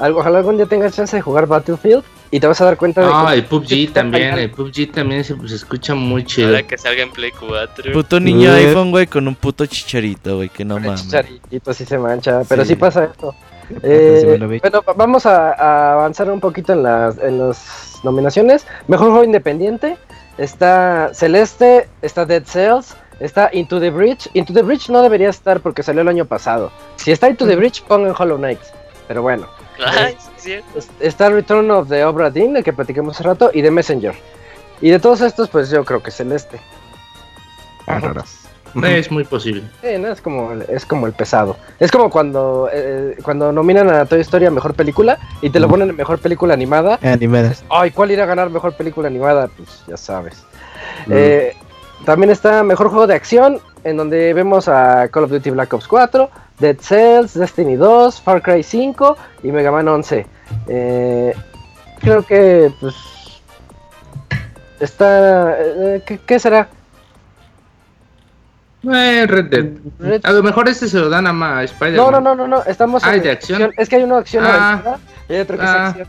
algo- 0.00 0.18
ojalá 0.20 0.38
algún 0.38 0.56
día 0.56 0.66
tengas 0.66 0.94
chance 0.96 1.14
de 1.16 1.22
jugar 1.22 1.46
Battlefield. 1.46 2.02
Y 2.30 2.40
te 2.40 2.46
vas 2.46 2.60
a 2.60 2.64
dar 2.66 2.76
cuenta 2.76 3.00
de 3.00 3.08
Ah, 3.10 3.26
que 3.30 3.34
el 3.36 3.44
PUBG 3.44 3.92
también, 3.92 4.38
el 4.38 4.50
PUBG 4.50 4.92
también 4.92 5.24
se, 5.24 5.34
se 5.48 5.54
escucha 5.54 5.94
muy 5.94 6.24
chido. 6.24 6.48
Ahora 6.48 6.62
que 6.62 6.76
salga 6.78 7.02
en 7.02 7.10
Play 7.10 7.30
4. 7.32 7.92
Puto 7.92 8.20
niño 8.20 8.54
Eh. 8.54 8.68
iPhone, 8.68 8.90
güey, 8.90 9.06
con 9.06 9.26
un 9.28 9.34
puto 9.34 9.64
chicharito, 9.66 10.36
güey, 10.36 10.48
que 10.48 10.64
no 10.64 10.76
el 10.76 10.84
mames. 10.84 11.02
chicharito 11.04 11.72
sí 11.72 11.84
se 11.84 11.98
mancha, 11.98 12.42
pero 12.48 12.62
sí, 12.64 12.70
Sí. 12.70 12.74
pasa 12.76 13.04
esto. 13.04 13.34
Eh, 13.82 14.36
bueno, 14.38 14.82
va- 14.86 14.94
vamos 14.94 15.26
a, 15.26 15.52
a 15.52 15.92
avanzar 15.94 16.30
un 16.30 16.40
poquito 16.40 16.72
en 16.72 16.82
las, 16.82 17.18
en 17.18 17.38
las 17.38 18.00
nominaciones. 18.02 18.66
Mejor 18.86 19.08
juego 19.10 19.24
independiente. 19.24 19.96
Está 20.38 21.10
Celeste, 21.12 21.88
está 22.00 22.24
Dead 22.24 22.44
Cells, 22.44 22.94
está 23.20 23.50
Into 23.52 23.80
the 23.80 23.90
Bridge. 23.90 24.28
Into 24.34 24.52
the 24.52 24.62
Bridge 24.62 24.88
no 24.88 25.02
debería 25.02 25.28
estar 25.30 25.60
porque 25.60 25.82
salió 25.82 26.02
el 26.02 26.08
año 26.08 26.24
pasado. 26.24 26.70
Si 26.96 27.10
está 27.10 27.28
Into 27.28 27.46
the 27.46 27.56
Bridge, 27.56 27.82
pongan 27.82 28.14
Hollow 28.16 28.38
Knight. 28.38 28.60
Pero 29.08 29.22
bueno. 29.22 29.46
Es 29.78 30.27
cierto. 30.38 30.78
Está 31.00 31.28
Return 31.30 31.70
of 31.70 31.88
the 31.88 32.04
Obra 32.04 32.30
Dinn, 32.30 32.56
el 32.56 32.64
que 32.64 32.72
platicamos 32.72 33.14
hace 33.16 33.24
rato, 33.24 33.50
y 33.52 33.62
The 33.62 33.70
Messenger. 33.70 34.14
Y 34.80 34.90
de 34.90 34.98
todos 34.98 35.20
estos, 35.20 35.48
pues 35.48 35.70
yo 35.70 35.84
creo 35.84 36.02
que 36.02 36.10
Celeste. 36.10 36.60
Es 38.84 39.10
muy 39.10 39.24
posible. 39.24 39.62
Sí, 39.82 39.98
no, 39.98 40.08
es 40.08 40.20
como, 40.20 40.52
el- 40.52 40.62
es 40.68 40.84
como 40.84 41.06
el 41.06 41.12
pesado. 41.14 41.56
Es 41.80 41.90
como 41.90 42.10
cuando, 42.10 42.68
eh, 42.72 43.16
cuando 43.22 43.50
nominan 43.50 43.88
a 43.88 44.04
Toy 44.04 44.20
Story 44.20 44.44
a 44.46 44.50
mejor 44.50 44.74
película 44.74 45.18
y 45.40 45.50
te 45.50 45.58
lo 45.58 45.68
ponen 45.68 45.88
en 45.88 45.96
mejor 45.96 46.18
película 46.18 46.52
animada. 46.54 46.98
Animadas. 47.02 47.64
Ay, 47.70 47.90
¿cuál 47.90 48.10
irá 48.10 48.24
a 48.24 48.26
ganar 48.26 48.50
mejor 48.50 48.74
película 48.74 49.08
animada? 49.08 49.48
Pues 49.48 49.84
ya 49.86 49.96
sabes. 49.96 50.44
Mm. 51.06 51.12
Eh, 51.14 51.56
también 52.04 52.30
está 52.30 52.62
mejor 52.62 52.88
juego 52.90 53.06
de 53.06 53.14
acción, 53.14 53.58
en 53.84 53.96
donde 53.96 54.34
vemos 54.34 54.68
a 54.68 55.08
Call 55.08 55.24
of 55.24 55.30
Duty 55.30 55.50
Black 55.50 55.72
Ops 55.72 55.88
4, 55.88 56.30
Dead 56.60 56.76
Cells, 56.80 57.34
Destiny 57.34 57.76
2, 57.76 58.20
Far 58.20 58.42
Cry 58.42 58.62
5 58.62 59.16
y 59.44 59.52
Mega 59.52 59.70
Man 59.70 59.86
11. 59.88 60.26
Eh, 60.68 61.34
creo 62.00 62.22
que, 62.24 62.72
pues. 62.80 62.94
Está. 64.80 65.56
eh, 65.58 66.02
¿qué, 66.06 66.18
qué 66.18 66.38
será? 66.38 66.68
Eh, 68.84 69.26
Red 69.26 69.44
Dead. 69.46 69.66
Red- 69.98 70.20
A 70.24 70.30
lo 70.32 70.42
mejor 70.42 70.68
este 70.68 70.86
se 70.88 70.98
lo 70.98 71.08
dan 71.08 71.26
a, 71.26 71.32
ma- 71.32 71.58
a 71.58 71.64
Spider-Man. 71.64 72.12
No, 72.12 72.20
no, 72.20 72.20
no, 72.20 72.34
no, 72.34 72.46
no. 72.58 72.64
Estamos 72.64 73.02
Ah, 73.04 73.14
en 73.14 73.22
¿de 73.22 73.30
acción? 73.32 73.72
Es 73.76 73.88
que 73.88 73.96
hay 73.96 74.04
uno 74.04 74.14
de 74.16 74.20
acción 74.20 74.44
Ah. 74.46 74.70
aventura 74.72 74.98
y 75.28 75.32
hay 75.34 75.40
otro 75.40 75.56
que 75.58 75.62
Ah, 75.64 75.72
es 75.96 76.00
acción. 76.00 76.08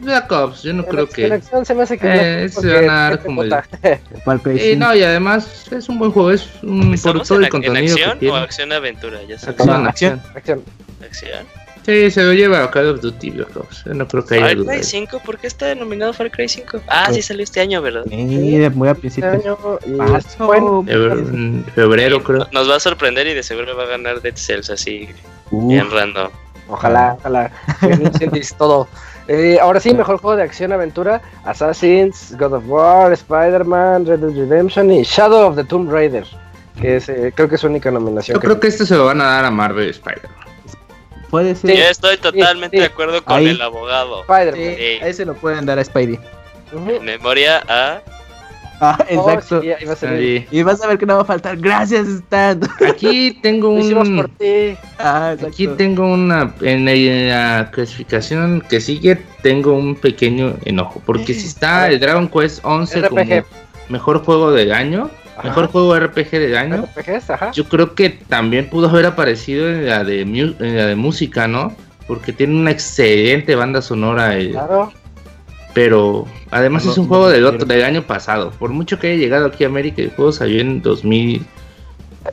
Black 0.00 0.30
Ops, 0.32 0.62
yo 0.62 0.72
no 0.72 0.82
En 0.84 0.88
creo 0.88 1.04
acción- 1.04 1.24
en 1.24 1.30
que. 1.30 1.34
acción 1.36 1.64
se 1.66 1.74
me 1.74 1.82
hace 1.82 1.98
que 1.98 2.06
Eh, 2.44 2.50
porque 2.54 2.72
van 2.72 2.90
a 2.90 2.94
dar 3.10 3.22
como 3.22 3.42
el- 3.42 3.52
Eh, 3.82 3.98
5. 4.24 4.76
no, 4.78 4.94
y 4.94 5.02
además 5.02 5.66
es 5.70 5.88
un 5.88 5.98
buen 5.98 6.10
juego, 6.12 6.30
es 6.30 6.48
un 6.62 6.80
por 6.86 6.94
¿Estamos 6.94 7.28
todo 7.28 7.38
en, 7.38 7.44
el 7.44 7.50
ac- 7.50 7.54
en 7.56 7.62
contenido 7.64 7.96
que 7.96 8.02
acción 8.04 8.16
o 8.16 8.20
tiene. 8.20 8.38
acción-aventura? 8.38 9.22
Ya 9.28 9.38
sabes. 9.38 9.60
Acción, 9.60 9.82
No, 9.82 9.88
acción. 9.88 10.22
acción. 10.34 10.62
Acción. 11.02 11.46
Sí, 11.86 12.10
se 12.10 12.22
lo 12.22 12.34
lleva 12.34 12.64
a 12.64 12.70
Call 12.70 12.86
of 12.88 13.00
Duty 13.00 13.30
Black 13.30 13.56
Ops. 13.56 13.84
Yo 13.86 13.94
no 13.94 14.06
creo 14.06 14.22
que 14.22 14.34
haya 14.34 14.46
Far. 14.48 14.56
Cry 14.56 14.68
ahí. 14.76 14.82
5, 14.84 15.22
¿por 15.24 15.38
qué 15.38 15.46
está 15.46 15.66
denominado 15.66 16.12
Far 16.12 16.30
Cry 16.30 16.46
5? 16.46 16.82
Ah, 16.86 17.06
sí 17.06 17.12
Pues- 17.14 17.26
salió 17.26 17.42
este 17.44 17.60
año, 17.60 17.80
¿verdad? 17.80 18.04
Eh, 18.10 18.68
muy 18.74 18.88
a 18.88 18.90
Este 18.92 19.00
principios. 19.00 19.32
año 19.42 19.56
y 19.86 19.90
Marzo. 19.92 20.46
bueno. 20.46 20.84
Febrero, 20.84 21.18
en 21.20 21.64
febrero, 21.74 22.22
creo. 22.22 22.46
Nos 22.52 22.68
va 22.70 22.76
a 22.76 22.80
sorprender 22.80 23.26
y 23.28 23.32
de 23.32 23.42
seguro 23.42 23.74
va 23.74 23.84
a 23.84 23.86
ganar 23.86 24.20
Dead 24.20 24.36
Cells 24.36 24.68
así, 24.68 25.08
Uf, 25.50 25.66
bien 25.68 25.90
random. 25.90 26.28
Ojalá, 26.68 27.16
ojalá. 27.18 27.50
Bien, 27.80 28.12
sientes 28.18 28.54
todo. 28.54 28.86
Eh, 29.28 29.58
ahora 29.60 29.78
sí, 29.78 29.92
mejor 29.92 30.18
juego 30.18 30.36
de 30.36 30.42
acción 30.42 30.72
aventura: 30.72 31.20
Assassins, 31.44 32.34
God 32.38 32.54
of 32.54 32.64
War, 32.66 33.12
Spider-Man, 33.12 34.06
Red 34.06 34.20
Dead 34.20 34.34
Redemption 34.34 34.90
y 34.90 35.02
Shadow 35.02 35.48
of 35.48 35.56
the 35.56 35.64
Tomb 35.64 35.90
Raider. 35.90 36.24
Que 36.80 36.96
es, 36.96 37.08
eh, 37.08 37.32
creo 37.34 37.48
que 37.48 37.56
es 37.56 37.60
su 37.60 37.66
única 37.66 37.90
nominación. 37.90 38.36
Yo 38.36 38.40
creo 38.40 38.58
que 38.58 38.68
este 38.68 38.86
se 38.86 38.96
lo 38.96 39.04
van 39.06 39.20
a 39.20 39.24
dar 39.24 39.44
a 39.44 39.50
Marvel 39.50 39.90
Spider-Man. 39.90 40.32
Puede 41.28 41.54
ser. 41.54 41.76
Yo 41.76 41.84
estoy 41.84 42.16
totalmente 42.16 42.76
sí. 42.76 42.80
de 42.80 42.86
acuerdo 42.86 43.22
con 43.22 43.36
Ahí. 43.36 43.48
el 43.48 43.60
abogado. 43.60 44.22
Spider-Man. 44.22 44.76
Sí. 44.76 44.98
Ahí 45.02 45.12
se 45.12 45.24
lo 45.26 45.34
pueden 45.34 45.66
dar 45.66 45.78
a 45.78 45.84
Spidey. 45.84 46.18
Memoria 47.02 47.62
a. 47.68 48.00
Ah, 48.80 48.96
Oh, 49.16 49.28
exacto. 49.30 49.60
sí, 49.60 49.68
va 49.84 49.92
a. 49.92 50.54
Y 50.54 50.62
vas 50.62 50.80
a 50.82 50.86
ver 50.86 50.98
que 50.98 51.06
no 51.06 51.16
va 51.16 51.22
a 51.22 51.24
faltar. 51.24 51.56
Gracias, 51.56 52.06
Stan. 52.06 52.60
Aquí 52.88 53.36
tengo 53.42 53.70
Lo 53.72 53.78
hicimos 53.80 54.08
por 54.08 54.26
un. 54.26 54.30
ti. 54.38 54.76
Ah. 54.98 55.34
Aquí 55.46 55.66
tengo 55.76 56.06
una. 56.12 56.54
En 56.60 56.84
la, 56.84 56.92
en 56.92 57.28
la 57.28 57.70
clasificación 57.72 58.62
que 58.68 58.80
sigue, 58.80 59.18
tengo 59.42 59.72
un 59.72 59.96
pequeño 59.96 60.54
enojo. 60.64 61.02
Porque 61.04 61.34
si 61.34 61.46
está 61.48 61.88
el 61.88 61.98
Dragon 61.98 62.28
Quest 62.28 62.60
11 62.64 63.02
como 63.08 63.22
mejor 63.88 64.22
juego 64.24 64.52
del 64.52 64.72
año, 64.72 65.10
Ajá. 65.36 65.48
mejor 65.48 65.66
juego 65.68 65.98
RPG 65.98 66.30
del 66.30 66.56
año, 66.56 66.84
RPGs, 66.96 67.30
ajá. 67.30 67.50
yo 67.52 67.64
creo 67.68 67.94
que 67.94 68.10
también 68.10 68.68
pudo 68.70 68.88
haber 68.88 69.06
aparecido 69.06 69.68
en 69.68 69.86
la 69.86 70.04
de, 70.04 70.24
mu- 70.24 70.54
en 70.64 70.76
la 70.76 70.86
de 70.86 70.94
música, 70.94 71.48
¿no? 71.48 71.74
Porque 72.06 72.32
tiene 72.32 72.54
una 72.56 72.70
excelente 72.70 73.54
banda 73.54 73.82
sonora. 73.82 74.36
el- 74.36 74.52
Claro. 74.52 74.92
Pero 75.74 76.26
además 76.50 76.84
No, 76.84 76.92
es 76.92 76.98
un 76.98 77.04
no 77.04 77.08
juego 77.08 77.28
del, 77.28 77.44
otro, 77.46 77.66
del 77.66 77.84
año 77.84 78.02
pasado. 78.02 78.50
Por 78.52 78.70
mucho 78.70 78.98
que 78.98 79.08
haya 79.08 79.16
llegado 79.16 79.46
aquí 79.46 79.64
a 79.64 79.68
América, 79.68 80.02
el 80.02 80.10
juego 80.10 80.32
salió 80.32 80.60
en 80.60 80.82
2000. 80.82 81.46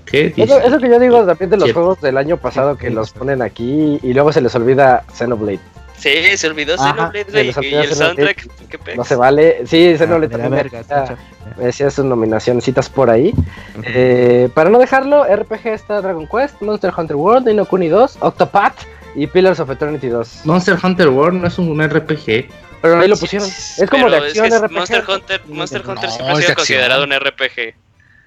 ¿Qué? 0.06 0.34
Eso, 0.36 0.60
eso 0.60 0.80
que 0.80 0.90
yo 0.90 1.00
digo 1.00 1.26
también 1.26 1.50
de 1.50 1.58
los 1.58 1.66
Siete. 1.66 1.74
juegos 1.80 2.02
del 2.02 2.18
año 2.18 2.38
pasado 2.38 2.78
que 2.78 2.90
los 2.90 3.12
ponen 3.12 3.42
aquí 3.42 4.00
y 4.02 4.14
luego 4.14 4.32
se 4.34 4.42
les 4.42 4.54
olvida 4.56 5.04
Xenoblade. 5.14 5.60
Sí, 5.98 6.10
se 6.36 6.48
olvidó 6.48 6.74
Ajá, 6.74 6.92
Xenoblade, 7.14 7.26
se 7.32 7.44
les 7.46 7.56
Y 7.56 7.60
olvidó 7.60 7.82
el 7.82 7.88
Xenoblade. 7.88 8.36
soundtrack, 8.36 8.70
¿qué? 8.86 8.96
No 8.96 9.04
se 9.06 9.16
vale. 9.16 9.62
Sí, 9.66 9.92
Ah, 9.94 9.98
Xenoblade 9.98 10.28
de 10.28 10.38
la 10.38 10.44
también 10.44 10.70
verga, 10.72 11.18
me 11.58 11.66
decía 11.66 11.90
sus 11.90 12.04
nominacioncitas 12.04 12.90
por 12.90 13.10
ahí. 13.10 13.34
Eh, 13.84 14.50
para 14.54 14.70
no 14.70 14.80
dejarlo, 14.80 15.24
RPG 15.24 15.68
está 15.68 16.02
Dragon 16.02 16.28
Quest, 16.28 16.62
Monster 16.62 16.92
Hunter 16.98 17.16
World, 17.16 17.48
Nino 17.48 17.64
Kuni 17.66 17.88
2, 17.88 18.18
Octopath 18.20 18.76
y 19.16 19.28
Pillars 19.28 19.62
of 19.62 19.70
Eternity 19.70 20.10
2. 20.10 20.42
Monster 20.44 20.78
Hunter 20.84 21.08
World 21.08 21.42
no 21.42 21.48
es 21.48 21.58
un 21.58 21.82
RPG. 21.82 22.50
Pero 22.90 23.02
ahí 23.02 23.08
lo 23.08 23.18
pusieron. 23.18 23.48
Es 23.50 23.84
como 23.90 24.10
de 24.10 24.18
pero 24.18 24.26
acción 24.28 24.50
que 24.50 24.56
es 24.56 24.62
RPG. 24.62 24.72
Monster 24.72 25.04
Hunter, 25.08 25.42
Monster 25.48 25.86
No, 25.86 25.92
Hunter 25.92 26.10
es 26.10 26.16
siempre 26.16 26.34
ha 26.34 26.36
sido 26.36 26.50
acción. 26.50 26.56
considerado 26.56 27.04
un 27.04 27.12
RPG. 27.14 27.76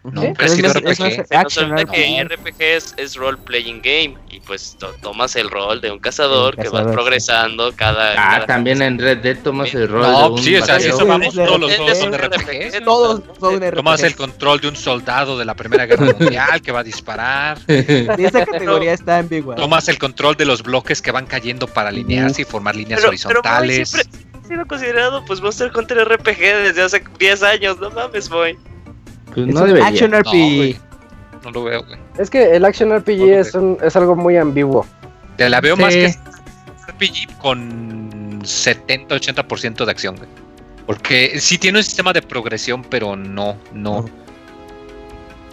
No, 0.04 0.22
¿Sí? 0.22 0.28
pero 0.38 0.46
es 0.52 0.54
que 0.54 0.66
Es 0.66 0.74
es 0.76 0.76
es 0.76 0.98
RPG. 1.00 1.18
Nos 1.18 1.32
Action 1.32 1.70
olvida 1.72 1.84
que 1.92 2.22
RPG. 2.22 2.32
RPG 2.32 2.62
es, 2.62 2.94
es 2.96 3.16
role 3.16 3.36
playing 3.44 3.82
game 3.82 4.14
y 4.30 4.38
pues 4.40 4.76
to- 4.78 4.94
tomas 5.02 5.34
el 5.36 5.50
rol 5.50 5.80
de 5.80 5.90
un 5.90 5.98
cazador 5.98 6.54
Un 6.54 6.62
que 6.62 6.68
cazador, 6.68 6.86
va 6.86 6.90
sí. 6.90 6.94
progresando 6.94 7.72
cada. 7.74 8.12
Ah, 8.12 8.30
cada- 8.34 8.46
también 8.46 8.80
en 8.80 8.96
Red 8.98 9.18
Dead 9.18 9.36
tomas 9.42 9.74
el 9.74 9.88
rol 9.88 10.02
de 10.06 10.08
No, 10.12 10.30
un 10.30 10.38
sí, 10.42 10.56
o 10.56 10.64
sea, 10.64 10.76
eso 10.76 11.04
vamos, 11.04 11.34
todos 11.34 11.60
los 11.60 11.74
juegos 11.76 11.98
son 11.98 12.12
sí, 12.12 12.16
RPGs. 12.16 12.84
Todos 12.84 13.22
son 13.40 13.56
RPG. 13.60 13.74
Tomas 13.74 14.02
el 14.04 14.16
control 14.16 14.60
de 14.60 14.68
un 14.68 14.76
soldado 14.76 15.36
de 15.36 15.44
la 15.44 15.54
Primera 15.54 15.84
Guerra 15.84 16.06
Mundial 16.18 16.62
que 16.62 16.72
va 16.72 16.80
a 16.80 16.84
disparar. 16.84 17.58
Y 17.68 18.24
esa 18.24 18.46
categoría 18.46 18.92
está 18.94 19.18
ambigua. 19.18 19.56
Tomas 19.56 19.88
el 19.88 19.98
control 19.98 20.36
de 20.36 20.44
los 20.46 20.62
bloques 20.62 21.02
que 21.02 21.10
van 21.10 21.26
cayendo 21.26 21.66
para 21.66 21.88
alinearse 21.90 22.42
y 22.42 22.44
formar 22.44 22.76
líneas 22.76 23.00
Pero, 23.00 23.10
pero 23.10 23.40
horizontales. 23.40 23.94
ha 23.94 23.98
sido 24.48 24.66
considerado 24.66 25.24
pues 25.24 25.40
Monster 25.40 25.70
Hunter 25.74 25.98
RPG 26.08 26.38
desde 26.38 26.82
hace 26.82 27.02
10 27.18 27.42
años, 27.42 27.78
no 27.78 27.90
mames, 27.90 28.28
boy. 28.28 28.58
Pues 29.34 29.48
Es 29.48 29.54
no 29.54 29.60
un 29.62 29.66
debería. 29.68 29.88
Action 29.88 30.10
No, 30.10 30.18
RPG. 30.20 30.80
No 31.44 31.50
lo 31.52 31.64
veo, 31.64 31.84
güey. 31.84 31.98
Es 32.18 32.30
que 32.30 32.56
el 32.56 32.64
Action 32.64 32.90
RPG 32.98 33.18
No, 33.18 33.26
es, 33.38 33.54
un- 33.54 33.78
es 33.82 33.94
algo 33.96 34.16
muy 34.16 34.36
ambiguo. 34.36 34.84
Te 35.36 35.48
la 35.48 35.60
veo 35.60 35.76
Sí. 35.76 35.82
más 35.82 35.94
que 35.94 36.14
RPG 36.88 37.38
con 37.38 38.40
70-80% 38.42 39.84
de 39.84 39.90
acción, 39.90 40.16
güey. 40.16 40.28
Porque 40.86 41.38
sí 41.38 41.58
tiene 41.58 41.78
un 41.78 41.84
sistema 41.84 42.12
de 42.12 42.22
progresión, 42.22 42.82
pero 42.82 43.14
no, 43.14 43.56
no. 43.72 44.06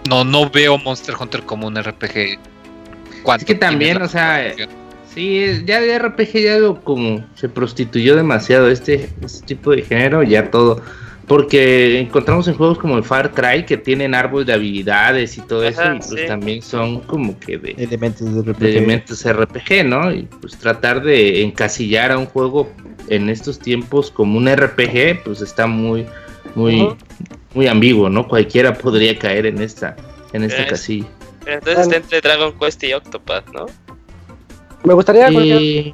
No, 0.08 0.24
no 0.24 0.50
veo 0.50 0.78
Monster 0.78 1.16
Hunter 1.20 1.44
como 1.44 1.68
un 1.68 1.76
RPG. 1.76 2.40
¿Cuánto 3.24 3.42
Es 3.44 3.46
que 3.48 3.56
también, 3.56 4.02
o 4.02 4.08
sea, 4.08 4.36
progresión? 4.38 4.70
Sí, 5.16 5.64
ya 5.66 5.80
de 5.82 5.98
RPG 5.98 6.34
ya 6.44 6.58
lo 6.60 6.82
como 6.84 7.26
se 7.36 7.48
prostituyó 7.50 8.16
demasiado 8.16 8.70
este, 8.70 9.10
este 9.24 9.46
tipo 9.48 9.72
de 9.72 9.82
género, 9.82 10.22
ya 10.24 10.52
todo. 10.52 10.82
Porque 11.26 12.00
encontramos 12.02 12.48
en 12.48 12.54
juegos 12.54 12.78
como 12.78 12.98
el 12.98 13.04
Far 13.04 13.32
Cry 13.32 13.66
que 13.66 13.78
tienen 13.78 14.14
árbol 14.14 14.46
de 14.46 14.54
habilidades 14.54 15.38
y 15.40 15.42
todo 15.42 15.64
eso, 15.64 15.82
Ajá, 15.82 15.96
y 15.96 15.98
pues 15.98 16.10
sí. 16.22 16.28
también 16.28 16.62
son 16.62 17.00
como 17.00 17.40
que 17.40 17.58
de, 17.58 17.72
Elementos 17.80 18.28
de 18.36 18.44
de 18.44 18.52
RPG. 18.54 18.64
elementos 18.66 19.24
RPG, 19.28 19.86
¿no? 19.86 20.14
Y 20.14 20.24
pues 20.42 20.56
tratar 20.58 21.02
de 21.02 21.42
encasillar 21.42 22.12
a 22.12 22.20
un 22.20 22.28
juego 22.28 22.70
en 23.08 23.30
estos 23.30 23.58
tiempos 23.58 24.12
como 24.12 24.38
un 24.38 24.48
RPG, 24.54 25.24
pues 25.24 25.42
está 25.42 25.66
muy, 25.66 26.06
muy, 26.54 26.90
muy 27.56 27.68
ambiguo, 27.68 28.08
¿no? 28.10 28.28
Cualquiera 28.28 28.74
podría 28.78 29.18
caer 29.18 29.48
en 29.48 29.62
esta, 29.62 29.96
en 30.34 30.44
esta 30.44 30.62
Es- 30.64 30.70
casilla. 30.70 31.08
Pero 31.44 31.58
entonces 31.60 31.84
está 31.84 31.96
entre 31.98 32.22
Dragon 32.22 32.54
Quest 32.60 32.84
y 32.84 32.94
Octopath, 32.94 33.48
¿no? 33.54 33.66
Me 34.86 34.94
gustaría. 34.94 35.30
Y- 35.32 35.92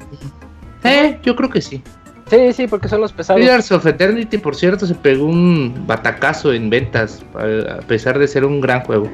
eh, 0.84 1.18
yo 1.22 1.36
creo 1.36 1.48
que 1.50 1.60
sí. 1.60 1.82
Sí, 2.28 2.52
sí, 2.52 2.66
porque 2.66 2.88
son 2.88 3.00
los 3.00 3.12
pesados. 3.12 3.40
Pillars 3.40 3.70
of 3.72 3.84
Eternity, 3.86 4.38
por 4.38 4.56
cierto, 4.56 4.86
se 4.86 4.94
pegó 4.94 5.26
un 5.26 5.84
batacazo 5.86 6.52
en 6.52 6.70
ventas, 6.70 7.22
a 7.34 7.80
pesar 7.86 8.18
de 8.18 8.26
ser 8.26 8.44
un 8.44 8.60
gran 8.60 8.80
juego. 8.84 9.10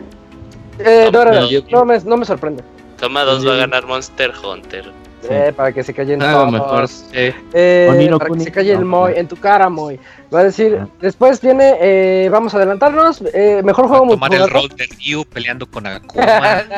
Eh, 0.79 1.11
no, 1.13 1.25
no, 1.25 1.33
No, 1.73 1.85
me, 1.85 1.99
no 2.01 2.17
me 2.17 2.25
sorprende. 2.25 2.63
Toma 3.01 3.23
2 3.25 3.43
Yo- 3.43 3.49
va 3.51 3.55
a 3.57 3.59
ganar 3.59 3.87
Monster 3.87 4.33
Hunter. 4.45 4.85
Eh, 5.29 5.53
para 5.57 5.73
que 5.73 5.83
se 5.83 5.93
callen 5.93 6.23
A 6.23 6.31
lo 6.33 6.39
todos. 6.39 6.53
mejor. 6.53 6.89
sí. 6.89 7.33
Eh, 7.53 7.89
Oniro 7.91 8.19
para 8.19 8.35
que 8.35 8.41
se 8.41 8.53
calle 8.53 8.73
el 8.73 8.85
Moy, 8.85 9.13
no. 9.13 9.19
en 9.19 9.29
tu 9.29 9.37
cara, 9.37 9.69
Moy. 9.69 9.99
Va 10.33 10.41
a 10.41 10.45
decir, 10.45 10.79
Ah. 10.81 10.87
después 11.01 11.41
viene, 11.41 11.77
eh, 11.81 12.29
vamos 12.31 12.55
a 12.55 12.59
adelantarnos, 12.59 13.23
eh, 13.35 13.61
mejor 13.65 13.89
juego 13.89 14.05
a 14.07 14.09
tomar 14.11 14.35
el 14.35 14.49
rol 14.49 14.69
de 14.77 14.87
Ryu 14.87 15.25
peleando 15.25 15.67
con 15.67 15.87
Akuma. 15.87 16.25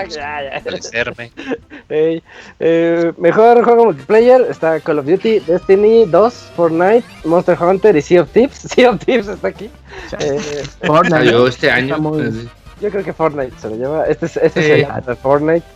Eh, 2.59 3.13
mejor 3.19 3.65
juego 3.65 3.85
multiplayer 3.87 4.47
está 4.51 4.79
Call 4.81 4.99
of 5.01 5.07
Duty, 5.07 5.41
Destiny 5.41 6.05
2, 6.07 6.35
Fortnite, 6.57 7.05
Monster 7.25 7.57
Hunter 7.61 7.97
y 7.97 8.03
Sea 8.03 8.23
of 8.23 8.31
Thieves. 8.31 8.59
Sea 8.75 8.91
of 8.91 9.05
Thieves 9.05 9.29
está 9.29 9.49
aquí. 9.49 9.71
Eh, 10.19 10.63
Fortnite, 10.87 11.47
este 11.49 11.71
año. 11.71 11.97
Pues, 12.03 12.35
yo 12.81 12.91
creo 12.91 13.05
que 13.05 13.13
Fortnite 13.13 13.53
se 13.59 13.69
lo 13.71 13.77
lleva. 13.77 14.05
Este 14.07 14.27
es, 14.27 14.37
este 14.37 14.63
Sí. 14.63 14.71
es 14.73 14.79
el 14.79 14.91
año 14.91 15.03
de 15.07 15.17
Fortnite. 15.17 15.67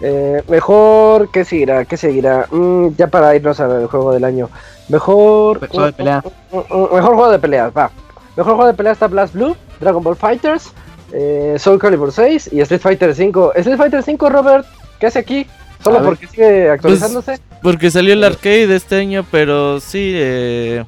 Eh, 0.00 0.42
mejor, 0.48 1.30
¿qué 1.30 1.44
seguirá? 1.44 1.84
¿Qué 1.84 1.96
seguirá? 1.96 2.46
Mm, 2.50 2.88
ya 2.96 3.06
para 3.06 3.34
irnos 3.36 3.60
al 3.60 3.86
juego 3.86 4.12
del 4.12 4.24
año. 4.24 4.50
Mejor. 4.88 5.58
Juego 5.68 5.86
de 5.86 5.92
pelea. 5.92 6.22
Mm, 6.52 6.56
mm, 6.58 6.94
Mejor 6.94 7.14
juego 7.14 7.30
de 7.30 7.38
peleas, 7.38 7.72
va. 7.76 7.90
Mejor 8.36 8.54
juego 8.56 8.66
de 8.66 8.74
pelea 8.74 8.92
está 8.92 9.06
Blast 9.06 9.34
Blue, 9.34 9.56
Dragon 9.80 10.02
Ball 10.02 10.16
Fighters, 10.16 10.72
eh, 11.12 11.54
Soul 11.58 11.78
Calibur 11.78 12.10
6 12.12 12.50
y 12.52 12.60
Street 12.60 12.80
Fighter 12.80 13.14
5. 13.14 13.52
Street 13.54 13.76
Fighter 13.78 14.02
5, 14.02 14.28
Robert, 14.28 14.66
¿qué 14.98 15.06
hace 15.06 15.20
aquí? 15.20 15.46
Solo 15.82 15.98
A 15.98 16.00
ver. 16.00 16.08
porque 16.10 16.26
sigue 16.26 16.70
actualizándose. 16.70 17.38
Porque 17.62 17.90
salió 17.90 18.12
el 18.14 18.24
arcade 18.24 18.74
este 18.74 18.96
año, 18.96 19.24
pero 19.30 19.78
sí, 19.80 20.12
eh, 20.16 20.84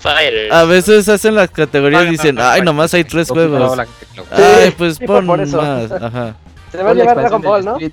Fighters. 0.00 0.52
a 0.52 0.64
veces 0.64 1.08
hacen 1.08 1.34
las 1.34 1.50
categorías 1.50 2.02
y 2.02 2.06
No, 2.06 2.10
dicen, 2.12 2.34
no, 2.34 2.42
ay, 2.44 2.60
no, 2.60 2.66
nomás 2.66 2.92
hay 2.94 3.04
tres 3.04 3.28
juegos. 3.30 3.78
Ay, 4.30 4.72
pues 4.76 4.96
sí, 4.96 5.06
pon 5.06 5.26
por 5.26 5.40
eso. 5.40 5.56
más. 5.56 5.90
Ajá. 5.90 6.34
Se 6.70 6.82
va 6.82 6.90
a 6.90 6.94
llevar 6.94 7.16
Dragon 7.16 7.40
Ball, 7.42 7.64
¿no? 7.64 7.72
Street. 7.72 7.92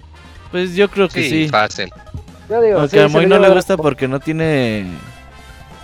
Pues 0.51 0.75
yo 0.75 0.89
creo 0.89 1.07
que 1.09 1.23
Sí, 1.23 1.29
sí. 1.29 1.49
fácil. 1.49 1.89
Yo 2.49 2.61
digo, 2.61 2.79
Aunque 2.79 2.97
sí, 2.97 3.03
a 3.03 3.07
Moy 3.07 3.25
no 3.25 3.37
le 3.39 3.49
gusta 3.49 3.75
porque 3.77 4.07
no 4.07 4.19
tiene 4.19 4.85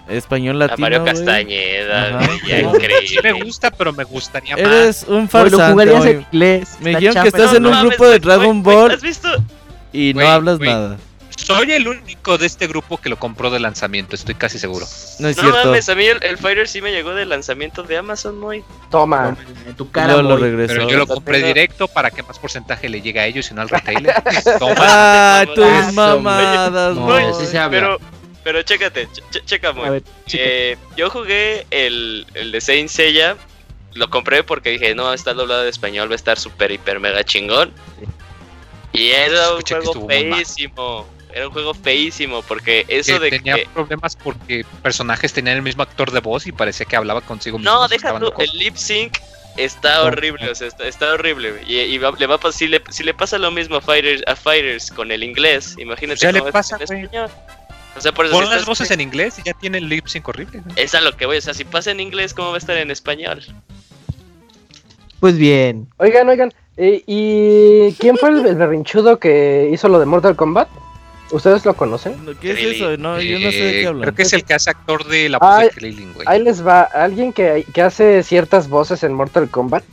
español 0.07 0.61
a 0.61 0.67
latino. 0.67 0.85
Mario 0.85 1.01
güey. 1.01 1.13
Castañeda, 1.13 2.19
ya 2.47 2.59
Sí 2.59 2.63
increíble. 2.65 3.33
me 3.33 3.43
gusta, 3.43 3.71
pero 3.71 3.91
me 3.93 4.03
gustaría 4.05 4.55
más. 4.55 4.65
Eres 4.65 5.05
un 5.07 5.15
Moy, 5.15 5.23
lo 5.23 5.29
farsante. 5.29 5.71
jugarías 5.71 6.05
en 6.05 6.21
inglés. 6.31 6.77
Me 6.81 6.89
dijeron 6.95 7.21
que 7.23 7.27
estás 7.29 7.51
No 7.51 7.57
en 7.57 7.65
un 7.65 7.71
mames, 7.71 7.89
grupo 7.89 8.03
de 8.05 8.19
güey, 8.19 8.19
Dragon 8.19 8.63
Ball 8.63 8.91
¿Has 8.91 9.01
visto? 9.01 9.29
y 9.91 10.13
no 10.13 10.21
Güey, 10.21 10.27
hablas 10.27 10.57
güey. 10.57 10.69
nada. 10.69 10.97
Soy 11.43 11.71
el 11.73 11.87
único 11.87 12.37
de 12.37 12.45
este 12.45 12.67
grupo 12.67 12.97
que 12.97 13.09
lo 13.09 13.19
compró 13.19 13.49
de 13.49 13.59
lanzamiento, 13.59 14.15
estoy 14.15 14.35
casi 14.35 14.57
seguro. 14.59 14.85
No 15.19 15.27
es 15.27 15.35
No 15.37 15.43
cierto. 15.43 15.65
mames, 15.65 15.89
a 15.89 15.95
mí 15.95 16.05
el, 16.05 16.23
el 16.23 16.37
Fighter 16.37 16.67
sí 16.67 16.81
me 16.81 16.91
llegó 16.91 17.13
de 17.13 17.25
lanzamiento 17.25 17.83
de 17.83 17.97
Amazon, 17.97 18.39
muy. 18.39 18.63
Toma. 18.89 19.35
En 19.67 19.75
tu 19.75 19.91
cara, 19.91 20.21
lo 20.21 20.37
regresó. 20.37 20.73
Pero 20.75 20.89
yo 20.89 20.97
lo 20.97 21.07
compré 21.07 21.41
directo 21.41 21.87
para 21.87 22.11
que 22.11 22.23
más 22.23 22.39
porcentaje 22.39 22.87
le 22.87 23.01
llegue 23.01 23.19
a 23.19 23.25
ellos 23.25 23.49
y 23.51 23.53
no 23.53 23.61
al 23.61 23.69
retailer. 23.69 24.15
Toma. 24.59 24.75
Ah, 24.79 25.43
Eso, 25.43 25.53
tus 25.53 25.93
mamadas, 25.93 26.95
No, 26.95 27.01
Moy. 27.01 27.23
se 27.45 27.57
habla. 27.59 27.77
Pero, 27.79 27.99
pero 28.43 28.61
chécate, 28.63 29.07
ch- 29.09 29.23
ch- 29.31 29.45
checa, 29.45 29.71
ver. 29.73 30.01
Eh, 30.33 30.77
yo 30.95 31.09
jugué 31.09 31.65
el, 31.71 32.25
el 32.35 32.51
de 32.51 32.61
Saint 32.61 32.89
Seiya. 32.89 33.35
Lo 33.95 34.09
compré 34.09 34.43
porque 34.43 34.71
dije, 34.71 34.95
no, 34.95 35.13
está 35.13 35.33
doblado 35.35 35.61
de 35.63 35.69
español, 35.69 36.09
va 36.09 36.13
a 36.13 36.15
estar 36.15 36.39
súper, 36.39 36.71
hiper, 36.71 36.99
mega 36.99 37.23
chingón. 37.23 37.71
Y 38.91 39.09
era 39.09 39.51
un 39.51 39.59
Escuché 39.59 39.75
que 39.79 39.85
juego 39.85 40.07
feísimo. 40.07 41.07
Era 41.33 41.47
un 41.47 41.53
juego 41.53 41.73
feísimo 41.73 42.43
porque 42.43 42.85
eso 42.87 43.13
que 43.13 43.19
de 43.25 43.29
tenía 43.31 43.55
que... 43.55 43.67
problemas 43.73 44.15
porque 44.15 44.65
personajes 44.83 45.33
tenían 45.33 45.57
el 45.57 45.63
mismo 45.63 45.81
actor 45.83 46.11
de 46.11 46.19
voz 46.19 46.45
y 46.45 46.51
parecía 46.51 46.85
que 46.85 46.95
hablaba 46.95 47.21
consigo 47.21 47.57
mismo. 47.57 47.71
No, 47.73 47.87
deja 47.87 48.19
tú, 48.19 48.31
el 48.37 48.49
lip 48.57 48.75
sync 48.75 49.17
está 49.57 50.03
horrible, 50.03 50.49
o 50.51 50.55
sea, 50.55 50.67
está, 50.67 50.87
está 50.87 51.13
horrible. 51.13 51.55
Y, 51.67 51.77
y 51.79 51.97
va- 51.97 52.11
le 52.17 52.27
va 52.27 52.35
a 52.43 52.51
si, 52.51 52.67
le, 52.67 52.81
si 52.89 53.03
le 53.03 53.13
pasa 53.15 53.37
lo 53.39 53.49
mismo 53.51 53.77
a 53.77 53.81
Fighters, 53.81 54.21
a 54.27 54.35
Fighters 54.35 54.91
con 54.91 55.11
el 55.11 55.23
inglés, 55.23 55.75
imagínate 55.79 56.19
Ya 56.19 56.31
le 56.31 56.39
cómo 56.39 56.49
es 56.49 56.53
pasa, 56.53 56.75
en 56.75 56.81
español. 56.83 57.29
O 57.95 58.01
sea, 58.01 58.11
por 58.11 58.25
eso 58.25 58.33
Pon 58.35 58.43
si 58.45 58.49
las 58.49 58.59
estás- 58.59 58.67
voces 58.69 58.91
en 58.91 59.01
inglés 59.01 59.37
y 59.39 59.43
ya 59.43 59.53
tiene 59.53 59.79
el 59.79 59.89
lip 59.89 60.05
sync 60.07 60.27
horrible. 60.27 60.59
güey. 60.59 60.75
Es 60.77 60.93
a 60.95 61.01
lo 61.01 61.15
que 61.17 61.25
voy, 61.25 61.37
o 61.37 61.41
sea, 61.41 61.53
si 61.55 61.63
pasa 61.65 61.89
en 61.91 61.99
inglés, 61.99 62.33
¿cómo 62.35 62.49
va 62.49 62.55
a 62.55 62.57
estar 62.59 62.77
en 62.77 62.91
español? 62.91 63.43
Pues 65.19 65.37
bien. 65.37 65.87
Oigan, 65.97 66.27
oigan. 66.29 66.53
eh, 66.77 67.03
¿Y 67.07 67.93
quién 67.93 68.17
fue 68.17 68.29
el, 68.29 68.45
el 68.45 68.55
berrinchudo 68.55 69.19
que 69.19 69.69
hizo 69.71 69.87
lo 69.87 69.99
de 69.99 70.05
Mortal 70.05 70.35
Kombat? 70.35 70.67
¿Ustedes 71.33 71.65
lo 71.65 71.73
conocen? 71.73 72.15
¿Qué 72.39 72.51
es 72.51 72.75
eso? 72.75 72.95
No, 72.97 73.19
yo 73.19 73.39
no 73.39 73.51
sé 73.51 73.57
de 73.63 73.71
qué 73.71 73.81
Eh, 73.81 73.87
hablan. 73.87 74.01
Creo 74.03 74.15
que 74.15 74.21
es 74.21 74.33
el 74.33 74.43
que 74.43 74.53
hace 74.53 74.69
actor 74.69 75.05
de 75.07 75.29
la 75.29 75.39
voz 75.39 75.49
Ay, 75.49 75.65
de 75.67 75.71
Krillin, 75.71 76.13
güey. 76.13 76.27
Ahí 76.29 76.41
les 76.41 76.65
va. 76.65 76.83
Alguien 76.83 77.33
que, 77.33 77.65
que 77.73 77.81
hace 77.81 78.23
ciertas 78.23 78.69
voces 78.69 79.03
en 79.03 79.13
Mortal 79.13 79.49
Kombat. 79.49 79.83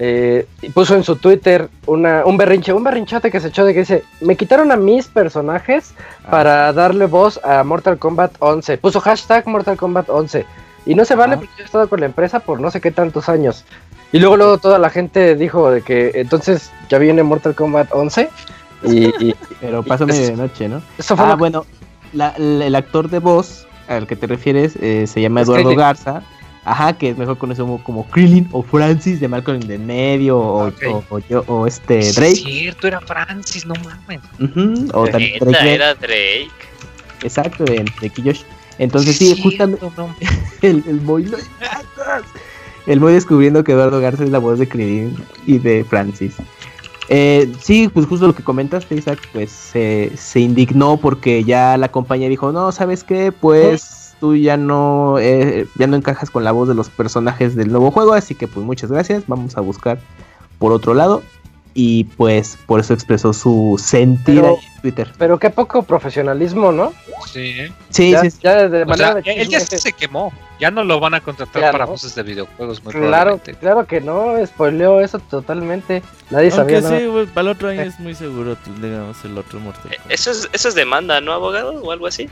eh, 0.00 0.46
y 0.62 0.68
puso 0.70 0.94
en 0.94 1.02
su 1.02 1.16
Twitter 1.16 1.68
una, 1.86 2.24
un 2.24 2.36
berrinche, 2.36 2.72
un 2.72 2.84
berrinchote 2.84 3.32
que 3.32 3.40
se 3.40 3.48
echó 3.48 3.64
de 3.64 3.74
que 3.74 3.80
dice, 3.80 4.04
me 4.20 4.36
quitaron 4.36 4.70
a 4.70 4.76
mis 4.76 5.08
personajes 5.08 5.92
Ah. 6.24 6.30
para 6.30 6.72
darle 6.72 7.06
voz 7.06 7.40
a 7.42 7.64
Mortal 7.64 7.98
Kombat 7.98 8.36
11. 8.38 8.78
Puso 8.78 9.00
hashtag 9.00 9.46
Mortal 9.48 9.76
Kombat 9.76 10.08
11. 10.08 10.46
Y 10.86 10.94
no 10.94 11.04
se 11.04 11.16
vale 11.16 11.34
Ah. 11.34 11.38
porque 11.38 11.52
yo 11.56 11.62
he 11.62 11.66
estado 11.66 11.88
con 11.88 11.98
la 12.00 12.06
empresa 12.06 12.38
por 12.40 12.60
no 12.60 12.70
sé 12.70 12.80
qué 12.80 12.90
tantos 12.92 13.28
años. 13.28 13.64
Y 14.12 14.20
luego, 14.20 14.36
luego 14.36 14.58
toda 14.58 14.78
la 14.78 14.88
gente 14.88 15.34
dijo 15.34 15.68
de 15.70 15.82
que 15.82 16.12
entonces 16.14 16.70
ya 16.88 16.98
viene 16.98 17.22
Mortal 17.24 17.54
Kombat 17.56 17.88
11. 17.92 18.28
Y, 18.82 19.06
y 19.24 19.34
Pero 19.60 19.82
pasó 19.82 20.04
Eso- 20.04 20.14
medianoche, 20.14 20.68
¿no? 20.68 20.82
eso 20.98 21.16
fue 21.16 21.24
Ah, 21.24 21.30
lo 21.30 21.36
bueno, 21.36 21.66
la- 22.12 22.34
la- 22.38 22.66
el 22.66 22.74
actor 22.74 23.08
de 23.10 23.18
voz 23.18 23.66
al 23.88 24.06
que 24.06 24.16
te 24.16 24.26
refieres 24.26 24.76
eh, 24.80 25.06
se 25.06 25.20
llama 25.20 25.40
Es 25.40 25.48
Eduardo 25.48 25.64
Krillin. 25.64 25.78
Garza. 25.78 26.22
Ajá, 26.64 26.92
que 26.92 27.08
es 27.10 27.16
mejor 27.16 27.38
conocido 27.38 27.64
como, 27.66 27.82
como 27.82 28.06
Krillin 28.10 28.46
o 28.52 28.62
Francis 28.62 29.20
de 29.20 29.28
Malcolm 29.28 29.58
el 29.70 29.78
medio 29.78 30.38
o, 30.38 30.66
Ok. 30.68 30.82
o- 30.90 31.04
o 31.08 31.18
yo- 31.20 31.42
o 31.46 31.66
este 31.66 32.02
Sí, 32.02 32.12
Drake. 32.20 32.32
Es 32.32 32.42
cierto, 32.42 32.86
era 32.88 33.00
Francis, 33.00 33.64
no 33.64 33.72
mames. 33.76 34.20
Ujú, 34.38 34.88
o 34.92 35.06
también 35.08 35.38
Drake. 35.40 35.74
era 35.74 35.94
Drake. 35.94 36.50
Exacto, 37.22 37.64
de 37.64 37.84
Josh. 38.22 38.42
Entonces 38.78 39.16
sí, 39.16 39.34
justamente 39.42 39.84
no. 39.96 40.14
el, 40.62 40.84
el 40.86 41.00
Moy 41.00 41.24
lo- 41.24 41.38
El 42.86 43.00
Moy 43.00 43.12
descubriendo 43.12 43.64
que 43.64 43.72
Eduardo 43.72 44.00
Garza 44.00 44.24
es 44.24 44.30
la 44.30 44.38
voz 44.38 44.58
de 44.58 44.68
Krillin 44.68 45.16
y 45.46 45.58
de 45.58 45.84
Francis. 45.84 46.34
Eh, 47.08 47.50
sí, 47.62 47.88
pues 47.88 48.06
justo 48.06 48.26
lo 48.26 48.34
que 48.34 48.42
comentaste, 48.44 48.94
Isaac, 48.94 49.18
pues 49.32 49.50
se- 49.50 50.40
indignó 50.40 50.98
porque 50.98 51.42
ya 51.44 51.76
la 51.78 51.90
compañía 51.90 52.28
dijo, 52.28 52.52
no, 52.52 52.70
¿sabes 52.72 53.02
qué? 53.02 53.32
Pues 53.32 54.14
tú 54.20 54.36
ya 54.36 54.56
no, 54.56 55.18
eh, 55.18 55.66
ya 55.76 55.86
no 55.86 55.96
encajas 55.96 56.30
con 56.30 56.44
la 56.44 56.52
voz 56.52 56.68
de 56.68 56.74
los 56.74 56.90
personajes 56.90 57.54
del 57.56 57.70
nuevo 57.70 57.90
juego, 57.90 58.12
así 58.14 58.34
que 58.34 58.46
pues 58.48 58.64
muchas 58.66 58.90
gracias, 58.90 59.24
vamos 59.26 59.56
a 59.56 59.60
buscar 59.60 60.00
por 60.58 60.72
otro 60.72 60.92
lado. 60.92 61.22
Y 61.80 62.02
pues 62.02 62.58
por 62.66 62.80
eso 62.80 62.92
expresó 62.92 63.32
su 63.32 63.80
sentir 63.80 64.40
Pero- 64.40 64.56
ahí 64.58 64.66
en 64.74 64.80
Twitter. 64.80 65.12
Pero 65.16 65.38
qué 65.38 65.48
poco 65.48 65.84
profesionalismo, 65.84 66.72
¿no? 66.72 66.92
Sí, 67.32 67.50
¿eh? 67.56 67.72
Sí, 67.90 68.10
ya, 68.10 68.20
sí, 68.22 68.32
sí. 68.32 68.38
ya 68.42 68.68
de 68.68 68.84
manera 68.84 69.12
sea, 69.12 69.22
de 69.22 69.42
él 69.42 69.48
ya 69.48 69.60
se 69.60 69.92
quemó. 69.92 70.32
Ya 70.58 70.72
no 70.72 70.82
lo 70.82 70.98
van 70.98 71.14
a 71.14 71.20
contratar 71.20 71.62
Ya 71.62 71.70
para 71.70 71.84
no. 71.84 71.92
voces 71.92 72.16
de 72.16 72.24
videojuegos, 72.24 72.82
muy 72.82 72.92
Claro, 72.92 73.40
claro 73.60 73.86
que 73.86 74.00
no, 74.00 74.34
spoileó 74.44 75.00
eso 75.00 75.20
totalmente. 75.20 76.02
Nadie 76.30 76.50
sabía 76.50 76.78
Aunque 76.78 76.88
nada. 76.88 76.98
sí, 76.98 77.06
güey, 77.06 77.26
para 77.26 77.42
el 77.42 77.48
otro 77.54 77.68
año 77.68 77.82
es 77.82 78.00
muy 78.00 78.16
seguro, 78.16 78.56
digamos, 78.82 79.24
el 79.24 79.38
otro 79.38 79.60
Mortal 79.60 79.92
Eh. 79.92 79.98
Eso 80.08 80.32
es, 80.32 80.50
eso 80.52 80.68
es 80.70 80.74
demanda, 80.74 81.20
¿no, 81.20 81.32
abogado? 81.32 81.80
O 81.80 81.92
algo 81.92 82.08
así. 82.08 82.28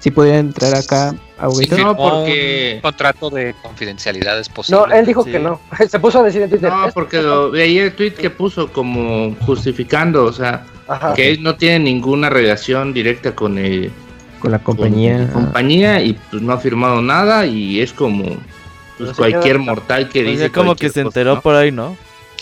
Sí 0.00 0.10
podía 0.10 0.38
entrar 0.38 0.74
acá, 0.74 1.14
Abuelito. 1.38 1.76
No, 1.76 1.94
Firmó 1.94 1.96
porque- 1.96 2.72
un 2.76 2.80
contrato 2.80 3.30
de 3.30 3.54
confidencialidad 3.62 4.38
es 4.40 4.48
posible. 4.48 4.80
No, 4.86 4.92
él 4.92 5.06
dijo 5.06 5.22
Sí. 5.24 5.30
que 5.32 5.38
no. 5.38 5.60
Se 5.90 6.00
puso 6.00 6.20
a 6.20 6.22
decir 6.24 6.42
en 6.42 6.50
Twitter. 6.50 6.70
No, 6.70 6.86
"Es- 6.88 6.94
porque 6.94 7.20
lo, 7.22 7.50
veía 7.50 7.84
el 7.84 7.94
tweet 7.94 8.12
que 8.14 8.30
puso 8.30 8.72
como 8.72 9.36
justificando, 9.46 10.24
o 10.24 10.32
sea, 10.32 10.64
Ajá. 10.88 11.12
que 11.14 11.30
él 11.30 11.42
no 11.42 11.54
tiene 11.56 11.80
ninguna 11.80 12.30
relación 12.30 12.92
directa 12.94 13.34
con 13.34 13.58
el 13.58 13.92
con 14.40 14.50
la 14.52 14.58
con 14.58 14.76
compañía. 14.76 15.18
la 15.18 15.32
compañía 15.32 16.00
y 16.02 16.14
pues 16.14 16.40
no 16.42 16.52
ha 16.54 16.58
firmado 16.58 17.02
nada 17.02 17.44
y 17.44 17.80
es 17.82 17.92
como 17.92 18.24
pues, 18.96 19.10
se 19.10 19.14
cualquier 19.16 19.56
queda- 19.56 19.64
mortal 19.66 20.08
que 20.08 20.22
sea, 20.22 20.30
dice 20.30 20.50
como 20.50 20.74
que 20.76 20.88
se 20.88 21.02
enteró 21.02 21.34
¿no? 21.36 21.40
por 21.42 21.54
ahí, 21.56 21.70
¿no? 21.70 21.94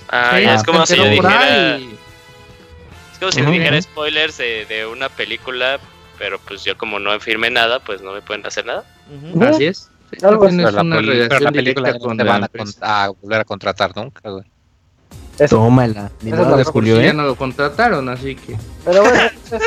Ah, 0.09 0.31
Sí, 0.37 0.43
ya 0.45 0.55
es 0.55 0.63
como 0.63 0.87
se 0.87 0.95
si 0.95 1.01
yo 1.03 1.09
dijera. 1.09 1.77
Es 1.77 3.19
como 3.19 3.33
si 3.33 3.43
Ujú. 3.43 3.51
dijera 3.51 3.83
spoilers 3.83 4.39
de, 4.39 4.65
de 4.67 4.87
una 4.87 5.09
película, 5.09 5.81
pero 6.19 6.39
pues 6.41 6.65
yo 6.65 6.77
como 6.77 6.99
no 6.99 7.19
firmé 7.21 7.51
nada, 7.51 7.81
pues 7.81 8.01
no 8.03 8.13
me 8.13 8.23
pueden 8.23 8.45
hacer 8.47 8.67
nada. 8.67 8.85
Ujú. 9.11 9.43
Así 9.45 9.67
es. 9.67 9.91
Sí, 10.11 10.17
tienes 10.41 10.67
Pero 10.73 10.83
la, 10.83 11.29
pero 11.29 11.41
la 11.41 11.53
película 11.53 11.93
no 11.93 11.99
con 11.99 12.17
te 12.17 12.25
van 12.25 12.45
a, 12.45 12.49
con- 12.49 12.69
a 12.81 13.09
volver 13.21 13.41
a 13.41 13.45
contratar 13.45 13.95
nunca, 13.97 14.31
güey. 14.31 14.45
Eso. 15.39 15.57
Tómala. 15.57 16.11
Ni 16.23 16.33
la 16.33 16.57
de 16.57 16.65
Julio, 16.65 16.95
Porque 16.95 17.05
¿eh? 17.05 17.07
ya 17.07 17.13
no 17.13 17.23
lo 17.23 17.37
contrataron, 17.37 18.09
así 18.09 18.35
que 18.35 18.57
Pero 18.85 19.03
bueno, 19.03 19.21
ese, 19.47 19.59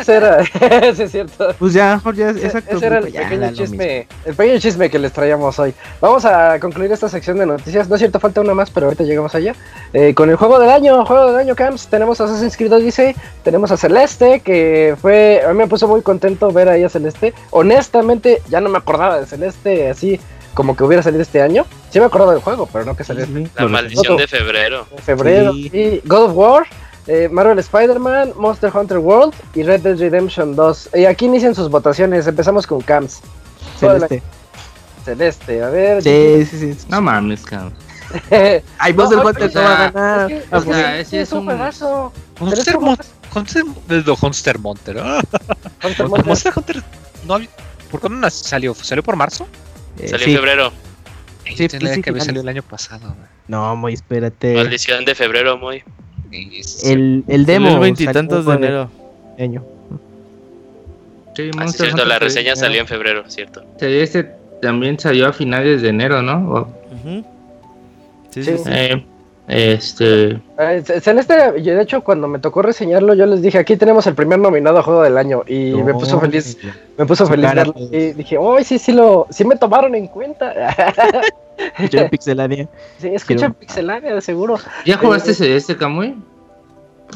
ese 0.00 0.14
era, 0.14 0.40
ese 0.82 1.04
es 1.04 1.10
cierto. 1.10 1.54
Pues 1.58 1.72
ya, 1.72 2.00
ya, 2.14 2.30
Ese, 2.30 2.46
exacto. 2.46 2.76
ese 2.76 2.86
era 2.86 2.98
el 2.98 3.10
ya, 3.10 3.22
da 3.22 3.28
pequeño 3.28 3.52
chisme, 3.52 4.06
el 4.26 4.34
pequeño 4.34 4.60
chisme 4.60 4.90
que 4.90 4.98
les 4.98 5.12
traíamos 5.12 5.58
hoy. 5.58 5.72
Vamos 6.00 6.26
a 6.26 6.60
concluir 6.60 6.92
esta 6.92 7.08
sección 7.08 7.38
de 7.38 7.46
noticias. 7.46 7.88
No 7.88 7.94
es 7.94 8.00
cierto, 8.00 8.20
falta 8.20 8.42
una 8.42 8.52
más, 8.52 8.70
pero 8.70 8.86
ahorita 8.86 9.04
llegamos 9.04 9.34
allá. 9.34 9.54
Eh, 9.94 10.14
con 10.14 10.28
el 10.28 10.36
juego 10.36 10.58
del 10.58 10.70
año, 10.70 11.04
juego 11.06 11.28
del 11.28 11.36
año, 11.36 11.54
Camps. 11.54 11.86
Tenemos 11.86 12.20
a 12.20 12.24
Assassin's 12.24 12.56
Creed 12.56 12.74
Odyssey, 12.74 13.16
tenemos 13.42 13.70
a 13.70 13.78
Celeste, 13.78 14.40
que 14.40 14.94
fue, 15.00 15.42
a 15.46 15.48
mí 15.52 15.56
me 15.56 15.68
puso 15.68 15.88
muy 15.88 16.02
contento 16.02 16.52
ver 16.52 16.68
ahí 16.68 16.84
a 16.84 16.90
Celeste. 16.90 17.32
Honestamente, 17.50 18.42
ya 18.50 18.60
no 18.60 18.68
me 18.68 18.78
acordaba 18.78 19.20
de 19.20 19.26
Celeste 19.26 19.88
así 19.88 20.20
como 20.54 20.76
que 20.76 20.84
hubiera 20.84 21.02
salido 21.02 21.22
este 21.22 21.42
año. 21.42 21.66
Sí 21.90 21.98
me 22.00 22.06
acordaba 22.06 22.32
del 22.32 22.42
juego, 22.42 22.68
pero 22.72 22.84
no 22.84 22.96
que 22.96 23.04
saliera 23.04 23.28
mismo. 23.30 23.50
La 23.56 23.68
maldición 23.68 24.16
de 24.16 24.26
febrero. 24.26 24.86
febrero. 25.04 25.52
Sí. 25.52 25.70
Y 25.72 26.08
God 26.08 26.30
of 26.30 26.32
War, 26.36 26.66
eh, 27.06 27.28
Marvel 27.30 27.58
Spider-Man, 27.58 28.32
Monster 28.36 28.70
Hunter 28.74 28.98
World 28.98 29.34
y 29.54 29.62
Red 29.62 29.80
Dead 29.82 29.98
Redemption 29.98 30.56
2. 30.56 30.90
Y 30.94 31.04
aquí 31.04 31.26
inician 31.26 31.54
sus 31.54 31.68
votaciones. 31.70 32.26
Empezamos 32.26 32.66
con 32.66 32.80
Camps. 32.80 33.20
Celeste. 33.78 34.22
Celeste, 35.04 35.62
a 35.62 35.68
ver. 35.68 36.02
Sí, 36.02 36.46
sí, 36.50 36.74
sí. 36.74 36.86
No 36.88 37.00
mames, 37.02 37.42
cabrón. 37.44 37.74
Ay, 38.78 38.92
Monster 38.94 39.18
Hunter 39.18 39.44
oye, 39.44 39.54
no 39.54 39.60
va 39.62 39.74
a 39.74 39.90
ganar. 39.90 40.30
Es 40.32 40.42
que, 40.42 40.56
O 40.56 40.74
es 40.74 41.08
que 41.08 41.20
es 41.22 41.32
un. 41.32 41.44
Monster. 41.46 41.88
Hunter. 43.34 43.64
Monster 46.24 46.52
Hunter. 46.54 46.82
No, 47.26 47.34
había- 47.34 47.48
¿Por 47.90 48.00
cuándo 48.00 48.26
nas- 48.26 48.30
salió? 48.42 48.74
¿Salió 48.74 49.02
por 49.02 49.16
marzo? 49.16 49.46
Eh, 49.98 50.08
Salió 50.08 50.24
sí. 50.26 50.30
en 50.32 50.36
febrero. 50.36 50.72
Sí, 51.54 51.68
Tenía 51.68 51.94
sí, 51.94 52.02
que 52.02 52.10
había 52.10 52.22
salido 52.24 52.42
el 52.42 52.48
año 52.48 52.62
pasado. 52.62 53.14
No, 53.48 53.76
muy 53.76 53.92
espérate. 53.92 54.54
Maldición 54.54 55.04
de 55.04 55.14
febrero, 55.14 55.58
muy. 55.58 55.82
El, 56.84 57.24
el 57.28 57.46
demo. 57.46 57.68
el 57.74 57.78
veintitantos 57.78 58.44
de 58.46 58.54
enero. 58.54 58.90
en 59.36 59.44
año. 59.50 59.64
Sí, 61.36 61.50
Ah, 61.58 61.66
sí, 61.68 61.78
cierto, 61.78 62.04
la 62.04 62.18
reseña 62.18 62.54
salió- 62.54 62.60
salió 62.66 62.80
en 62.80 62.86
febrero, 62.86 63.24
cierto. 63.28 63.64
Sí, 63.78 63.86
Este 63.86 64.24
también 64.62 64.98
salió 64.98 65.26
a 65.28 65.32
finales 65.32 65.82
de 65.82 65.88
enero, 65.88 66.22
¿no? 66.22 66.68
Ujú. 66.92 67.24
Sí, 68.30 68.42
Sí. 68.44 68.52
sí, 68.56 68.58
sí. 68.58 68.70
eh, 68.72 69.04
este. 69.46 70.40
Eh, 70.58 70.82
Ce- 70.84 71.00
Celeste, 71.00 71.34
yo, 71.62 71.74
de 71.76 71.82
hecho, 71.82 72.02
cuando 72.02 72.28
me 72.28 72.38
tocó 72.38 72.62
reseñarlo, 72.62 73.14
yo 73.14 73.26
les 73.26 73.42
dije, 73.42 73.58
aquí 73.58 73.76
tenemos 73.76 74.06
el 74.06 74.14
primer 74.14 74.38
nominado 74.38 74.78
a 74.78 74.82
juego 74.82 75.02
del 75.02 75.18
año. 75.18 75.42
Y 75.46 75.72
me 75.82 75.92
puso 75.92 76.18
feliz, 76.20 76.56
me 76.96 77.04
puso 77.06 77.26
feliz 77.26 77.44
cara, 77.46 77.60
verlo. 77.64 77.72
pues. 77.74 77.92
Y 77.92 78.12
dije, 78.14 78.38
uy, 78.38 78.64
sí, 78.64 78.78
sí 78.78 78.92
lo, 78.92 79.26
sí 79.30 79.44
me 79.44 79.56
tomaron 79.56 79.94
en 79.94 80.06
cuenta. 80.08 80.52
Yo 81.90 82.08
Pixelania. 82.10 82.68
sí, 82.98 83.08
escucha 83.08 83.38
Quiero- 83.46 83.54
Pixelania, 83.54 84.14
de 84.14 84.20
seguro. 84.20 84.56
¿Ya 84.84 84.96
jugaste 84.96 85.30
Eh, 85.30 85.32
ese 85.32 85.56
este 85.56 85.76
Kamui? 85.76 86.16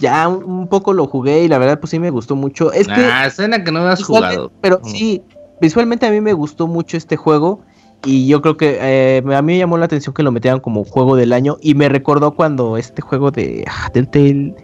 Ya 0.00 0.28
un, 0.28 0.44
un 0.44 0.68
poco 0.68 0.92
lo 0.92 1.06
jugué 1.06 1.42
y 1.42 1.48
la 1.48 1.58
verdad 1.58 1.80
pues 1.80 1.90
sí 1.90 1.98
me 1.98 2.10
gustó 2.10 2.36
mucho. 2.36 2.72
Es 2.72 2.86
que 2.86 2.94
Ah, 3.04 3.28
suena 3.30 3.64
que 3.64 3.72
no 3.72 3.80
lo 3.80 3.88
has 3.88 4.04
jugado. 4.04 4.52
pero 4.60 4.80
Mm. 4.82 4.88
sí, 4.88 5.22
visualmente 5.60 6.06
a 6.06 6.10
mí 6.10 6.20
me 6.20 6.34
gustó 6.34 6.66
mucho 6.68 6.96
este 6.96 7.16
juego 7.16 7.62
y 8.04 8.28
yo 8.28 8.40
creo 8.42 8.56
que 8.56 8.78
eh, 8.80 9.22
a 9.34 9.42
mí 9.42 9.54
me 9.54 9.58
llamó 9.58 9.76
la 9.78 9.86
atención 9.86 10.14
que 10.14 10.22
lo 10.22 10.32
metieran 10.32 10.60
como 10.60 10.84
juego 10.84 11.16
del 11.16 11.32
año 11.32 11.56
y 11.60 11.74
me 11.74 11.88
recordó 11.88 12.32
cuando 12.32 12.76
este 12.76 13.02
juego 13.02 13.30
de 13.30 13.64
ah, 13.66 13.90
Telltale 13.92 14.54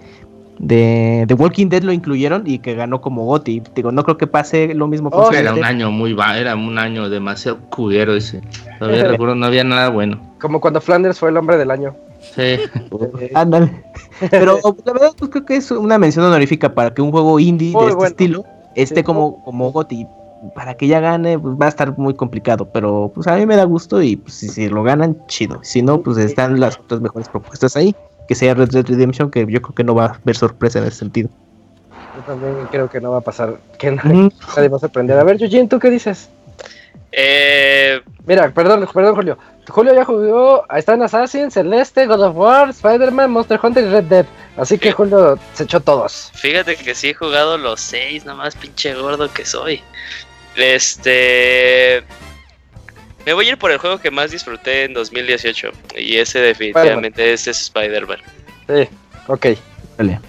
de 0.59 1.25
The 1.27 1.35
Walking 1.35 1.69
Dead 1.69 1.83
lo 1.83 1.93
incluyeron 1.93 2.45
y 2.47 2.59
que 2.59 2.75
ganó 2.75 3.01
como 3.01 3.25
GOTY. 3.25 3.63
Digo, 3.75 3.93
no 3.93 4.05
creo 4.05 4.17
que 4.17 4.27
pase 4.27 4.75
lo 4.75 4.87
mismo 4.87 5.11
Oh, 5.13 5.33
Era 5.33 5.53
un 5.53 5.65
año 5.65 5.91
muy 5.91 6.13
va, 6.13 6.39
era 6.39 6.55
un 6.55 6.79
año 6.79 7.09
demasiado 7.09 7.59
culero 7.71 8.15
ese. 8.15 8.41
Todavía 8.79 9.05
recuerdo, 9.09 9.35
no 9.35 9.47
había 9.47 9.65
nada 9.65 9.91
bueno. 9.91 10.21
Como 10.41 10.61
cuando 10.61 10.81
Flanders 10.81 11.19
fue 11.19 11.31
el 11.31 11.37
hombre 11.37 11.57
del 11.57 11.71
año. 11.71 11.97
Sí. 12.35 12.57
Ándale. 13.35 13.85
Pero 14.31 14.59
la 14.85 14.93
verdad 14.93 15.11
pues 15.19 15.31
creo 15.31 15.45
que 15.45 15.57
es 15.57 15.71
una 15.71 15.99
mención 15.99 16.25
honorífica 16.25 16.73
para 16.73 16.95
que 16.95 17.03
un 17.03 17.11
juego 17.11 17.39
indie 17.41 17.73
Muy 17.73 17.83
de 17.83 17.89
este 17.89 17.97
bueno. 17.97 18.11
estilo 18.11 18.45
esté 18.75 18.97
Sí, 18.97 19.03
como, 19.03 19.43
como 19.45 19.73
GOTY. 19.73 20.07
Para 20.55 20.75
que 20.75 20.87
ya 20.87 21.01
gane, 21.01 21.39
pues 21.39 21.55
va 21.55 21.67
a 21.67 21.69
estar 21.69 21.97
muy 21.99 22.15
complicado. 22.15 22.69
Pero 22.73 23.11
pues 23.15 23.27
a 23.27 23.37
mí 23.37 23.47
me 23.47 23.57
da 23.57 23.65
gusto 23.65 24.03
y 24.03 24.17
pues, 24.17 24.35
si, 24.35 24.49
si 24.49 24.69
lo 24.69 24.83
ganan, 24.83 25.17
chido. 25.27 25.61
Si 25.63 25.83
no, 25.83 26.03
pues 26.03 26.19
están 26.19 26.61
las 26.61 26.79
otras 26.79 27.01
mejores 27.01 27.29
propuestas 27.29 27.77
ahí. 27.77 27.95
Que 28.29 28.35
sea 28.35 28.55
Red 28.55 28.71
Dead 28.71 28.87
Redemption, 28.87 29.31
que 29.31 29.47
yo 29.49 29.61
creo 29.61 29.75
que 29.75 29.85
no 29.85 29.95
va 29.95 30.07
a 30.07 30.15
haber 30.15 30.37
sorpresa 30.37 30.79
en 30.79 30.87
ese 30.87 30.99
sentido. 30.99 31.29
Yo 32.17 32.23
también 32.23 32.55
creo 32.71 32.89
que 32.89 33.01
no 33.01 33.11
va 33.11 33.19
a 33.19 33.21
pasar, 33.21 33.57
que 33.79 33.91
nadie, 33.91 34.27
Ujú. 34.27 34.33
nadie 34.57 34.69
va 34.69 34.77
a 34.77 34.81
sorprender. 34.81 35.19
A 35.19 35.25
ver, 35.25 35.37
Yujin, 35.37 35.69
¿tú 35.69 35.79
qué 35.79 35.91
dices? 35.91 36.29
Eh, 37.13 38.01
Mira, 38.27 38.51
perdón, 38.51 38.89
perdón, 38.93 39.15
Julio. 39.15 39.39
Julio 39.69 39.95
ya 39.95 40.05
jugó, 40.05 40.65
está 40.75 40.95
en 40.95 41.03
Assassin, 41.03 41.51
Celeste, 41.51 42.07
God 42.07 42.23
of 42.23 42.37
War, 42.37 42.71
Spider-Man, 42.71 43.31
Monster 43.31 43.61
Hunter 43.63 43.85
y 43.85 43.89
Red 43.89 44.05
Dead. 44.05 44.27
Así 44.57 44.79
que 44.79 44.93
Julio 44.93 45.39
se 45.55 45.65
echó 45.65 45.81
todos. 45.81 46.31
fíjate 46.35 46.77
que 46.77 46.95
sí 46.95 47.11
he 47.11 47.15
jugado 47.15 47.59
los 47.59 47.81
seis, 47.81 48.25
nomás 48.25 48.57
pinche 48.57 48.95
gordo 48.95 49.31
que 49.33 49.45
soy. 49.45 49.83
Este. 50.57 52.03
Me 53.27 53.33
voy 53.33 53.47
a 53.47 53.51
ir 53.51 53.59
por 53.59 53.71
el 53.71 53.79
juego 53.79 53.99
que 53.99 54.11
más 54.11 54.31
disfruté 54.31 54.85
en 54.85 54.93
2018. 54.95 55.71
Y 55.99 56.17
ese 56.17 56.41
definitivamente 56.41 57.33
es 57.33 57.47
Spider-Man. 57.47 58.19
Sí, 58.69 58.89
ok. 59.29 59.47
Vale. 59.99 60.21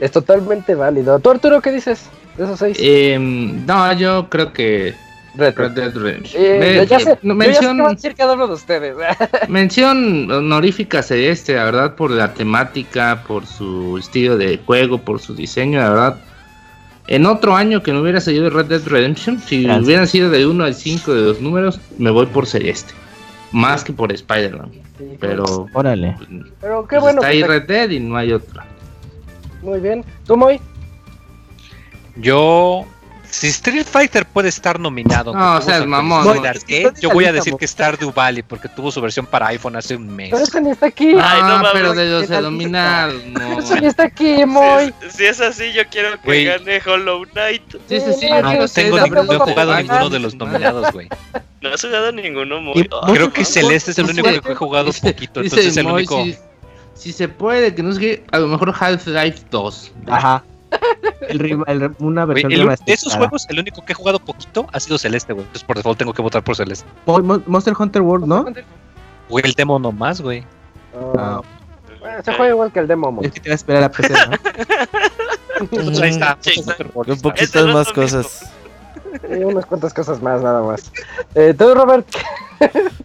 Es 0.00 0.10
totalmente 0.10 0.74
válido. 0.74 1.18
¿Tú, 1.20 1.30
Arturo, 1.30 1.60
qué 1.60 1.70
dices 1.72 2.08
de 2.36 2.44
esos 2.44 2.58
seis? 2.58 2.76
Em, 2.80 3.64
no, 3.64 3.92
yo 3.92 4.28
creo 4.28 4.52
que 4.52 4.94
Red 5.36 5.54
Red 5.56 5.70
Dead. 5.72 5.94
Redemption. 5.94 6.42
Eh, 6.42 6.58
Ve- 6.58 6.86
ya 6.86 6.98
sé, 6.98 7.10
yo 7.22 7.28
ya 7.28 7.34
mención, 7.34 7.94
decir 7.94 8.14
cada 8.14 8.34
uno 8.34 8.48
de 8.48 8.54
ustedes. 8.54 8.96
mención 9.48 10.30
honorífica 10.30 11.02
sería 11.02 11.30
este, 11.30 11.54
la 11.54 11.64
verdad, 11.64 11.94
por 11.94 12.10
la 12.10 12.34
temática, 12.34 13.22
por 13.26 13.46
su 13.46 13.98
estilo 13.98 14.36
de 14.36 14.58
juego, 14.64 14.98
por 14.98 15.20
su 15.20 15.34
diseño, 15.34 15.78
la 15.78 15.90
verdad. 15.90 16.16
En 17.08 17.24
otro 17.26 17.54
año 17.54 17.82
que 17.82 17.92
no 17.92 18.00
hubiera 18.00 18.20
salido 18.20 18.50
Red 18.50 18.66
Dead 18.66 18.82
Redemption, 18.86 19.38
si 19.38 19.62
Gracias. 19.62 19.84
hubieran 19.84 20.06
sido 20.08 20.30
de 20.30 20.46
1 20.46 20.64
al 20.64 20.74
5 20.74 21.14
de 21.14 21.22
los 21.22 21.40
números, 21.40 21.80
me 21.98 22.10
voy 22.10 22.26
por 22.26 22.46
Celeste. 22.46 22.92
Más 23.52 23.84
que 23.84 23.92
por 23.92 24.12
Spider-Man. 24.12 24.72
Pero 25.20 25.68
Órale. 25.72 26.16
Pero 26.60 26.82
qué 26.88 26.96
pues, 26.98 27.02
bueno. 27.02 27.20
está 27.20 27.30
que 27.30 27.36
ahí 27.36 27.40
te- 27.42 27.46
Red 27.48 27.62
Dead 27.68 27.90
y 27.90 28.00
no 28.00 28.16
hay 28.16 28.32
otra. 28.32 28.64
Muy 29.62 29.78
bien. 29.80 30.04
¿Tú, 30.26 30.36
Moy? 30.36 30.60
Yo. 32.16 32.86
Si 33.38 33.48
Street 33.48 33.84
Fighter 33.84 34.24
puede 34.24 34.48
estar 34.48 34.80
nominado, 34.80 35.34
No, 35.34 35.56
o 35.58 35.60
sea, 35.60 35.84
mamón, 35.84 36.24
no. 36.24 36.30
arcade, 36.30 36.56
Es 36.56 36.64
que 36.64 36.90
yo 37.02 37.10
voy 37.10 37.26
a 37.26 37.32
decir 37.32 37.54
que 37.56 37.66
Stardew 37.66 38.10
Valley 38.10 38.42
porque 38.42 38.66
tuvo 38.70 38.90
su 38.90 38.98
versión 39.02 39.26
para 39.26 39.48
iPhone 39.48 39.76
hace 39.76 39.94
un 39.94 40.08
mes. 40.08 40.30
Pero 40.30 40.42
eso 40.42 40.58
ni 40.58 40.70
está 40.70 40.86
aquí. 40.86 41.08
Ay, 41.08 41.42
no 41.42 41.48
ah, 41.48 41.58
mames, 41.58 41.70
pero 41.74 41.92
de 41.92 42.06
los 42.06 42.20
¿qué 42.22 42.28
de 42.28 42.34
tal? 42.34 42.44
dominar, 42.44 43.12
no. 43.26 43.58
Eso 43.58 43.76
ni 43.76 43.86
está 43.88 44.04
aquí, 44.04 44.46
Moy. 44.46 44.94
Si, 45.10 45.18
si 45.18 45.24
es 45.26 45.38
así, 45.42 45.70
yo 45.74 45.82
quiero 45.90 46.12
que 46.12 46.24
Güey. 46.24 46.44
gane 46.46 46.80
Hollow 46.86 47.26
Knight. 47.26 47.62
Sí, 47.90 48.00
sí, 48.00 48.12
sí, 48.20 48.26
Ah, 48.32 48.40
no 48.40 48.66
sé, 48.68 48.84
tengo 48.84 49.00
ni- 49.00 49.10
no 49.10 49.22
he 49.34 49.38
jugado 49.38 49.72
Ay, 49.74 49.82
ninguno 49.82 50.00
no, 50.00 50.08
de 50.08 50.18
los 50.18 50.34
no. 50.34 50.46
nominados, 50.46 50.92
güey. 50.94 51.08
No 51.60 51.68
has 51.74 51.82
jugado 51.82 52.12
ninguno 52.12 52.60
muy. 52.62 52.88
Ah, 52.90 53.06
no- 53.06 53.12
Creo 53.12 53.32
que 53.34 53.44
Celeste 53.44 53.90
es 53.90 53.98
el 53.98 54.06
no 54.06 54.12
único 54.12 54.40
que 54.40 54.52
he 54.52 54.54
jugado 54.54 54.86
Dice- 54.86 55.12
poquito, 55.12 55.42
dice 55.42 55.56
entonces 55.56 55.72
es 55.72 55.76
el 55.76 55.84
Moy, 55.84 56.06
único. 56.06 56.24
Si, 56.24 56.36
si 56.94 57.12
se 57.12 57.28
puede, 57.28 57.74
que 57.74 57.82
no 57.82 57.92
sé 57.92 58.00
qué, 58.00 58.24
a 58.32 58.38
lo 58.38 58.48
mejor 58.48 58.72
Half-Life 58.78 59.40
2. 59.50 59.92
Ajá. 60.06 60.42
El, 61.28 61.38
rima- 61.38 61.64
el- 61.66 61.90
una 61.98 62.24
Güey, 62.24 62.42
versión 62.42 62.70
el- 62.70 62.76
de 62.86 62.92
esos 62.92 63.14
juegos, 63.16 63.46
el 63.48 63.58
único 63.58 63.84
que 63.84 63.92
he 63.92 63.94
jugado 63.94 64.18
poquito 64.18 64.66
ha 64.72 64.80
sido 64.80 64.98
Celeste, 64.98 65.32
güey. 65.32 65.44
Entonces 65.46 65.66
por 65.66 65.76
default 65.76 65.98
tengo 65.98 66.12
que 66.12 66.22
votar 66.22 66.42
por 66.42 66.56
Celeste. 66.56 66.86
Mo- 67.06 67.18
Mo- 67.20 67.42
Monster 67.46 67.74
Hunter 67.78 68.02
World, 68.02 68.26
¿no? 68.26 68.44
Güey, 69.28 69.44
el 69.44 69.52
demo 69.54 69.78
nomás, 69.78 70.20
güey. 70.20 70.44
Ah, 71.18 71.40
Bueno, 72.00 72.22
se 72.22 72.32
juega 72.34 72.52
igual 72.52 72.72
que 72.72 72.78
el 72.80 72.86
demo, 72.86 73.20
es 73.22 73.32
que 73.32 73.40
te 73.40 73.48
va 73.50 73.52
a 73.52 73.56
esperar 73.56 73.82
a 73.84 73.90
PC, 73.90 74.12
¿no? 74.12 74.36
Entonces 75.60 76.00
ahí 76.02 76.10
está. 76.10 76.38
Sí. 76.40 76.62
Con 76.94 77.10
Ese 77.10 77.22
poquitas 77.22 77.62
no 77.64 77.68
es 77.68 77.74
más 77.74 77.92
cosas. 77.92 78.50
Unas 79.28 79.64
cuantas 79.66 79.94
cosas 79.94 80.20
más, 80.22 80.42
nada 80.42 80.62
más. 80.62 80.92
Eh, 81.34 81.54
¿Tú, 81.56 81.74
Robert? 81.74 82.06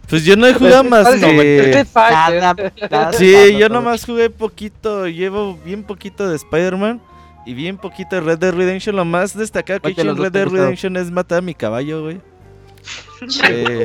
Pues 0.08 0.24
yo 0.24 0.34
no 0.36 0.46
he 0.46 0.54
jugado 0.54 0.84
más 0.84 1.06
que. 1.08 1.86
Nada, 1.94 2.54
nada, 2.54 3.12
Sí, 3.12 3.32
nada, 3.32 3.46
yo 3.58 3.68
nomás 3.68 4.04
jugué 4.04 4.30
poquito. 4.30 5.06
Llevo 5.08 5.58
bien 5.64 5.82
poquito 5.84 6.28
de 6.28 6.36
Spider-Man 6.36 7.00
y 7.46 7.54
bien 7.54 7.76
poquito 7.76 8.16
de 8.16 8.20
Red 8.22 8.38
Dead 8.38 8.52
Redemption. 8.54 8.96
Lo 8.96 9.04
más 9.04 9.36
destacado 9.36 9.80
que 9.80 9.88
he 9.90 9.94
¿Cuál 9.94 9.94
de 9.94 10.02
hecho 10.02 10.10
los 10.10 10.16
en 10.18 10.22
Red 10.24 10.32
Dead? 10.32 10.48
Redemption 10.48 10.96
es 10.96 11.10
matar 11.10 11.38
a 11.38 11.42
mi 11.42 11.54
caballo, 11.54 12.02
güey. 12.02 12.20
Eh. 13.48 13.84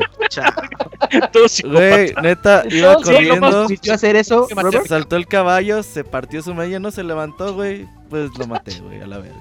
Güey, 1.63 2.13
neta, 2.23 2.63
iba 2.69 2.93
No, 2.93 2.99
sí, 2.99 3.03
¿Cómo 3.05 3.13
corriendo. 3.13 3.61
permitió 3.61 3.93
hacer 3.93 4.15
eso. 4.15 4.47
Saltó 4.87 5.15
el 5.15 5.27
caballo, 5.27 5.83
se 5.83 6.03
partió 6.03 6.41
su 6.41 6.53
media, 6.53 6.79
no 6.79 6.91
se 6.91 7.03
levantó, 7.03 7.53
güey. 7.53 7.87
Pues 8.09 8.31
lo 8.37 8.47
maté, 8.47 8.79
güey, 8.79 9.01
a 9.01 9.07
la 9.07 9.19
verga. 9.19 9.37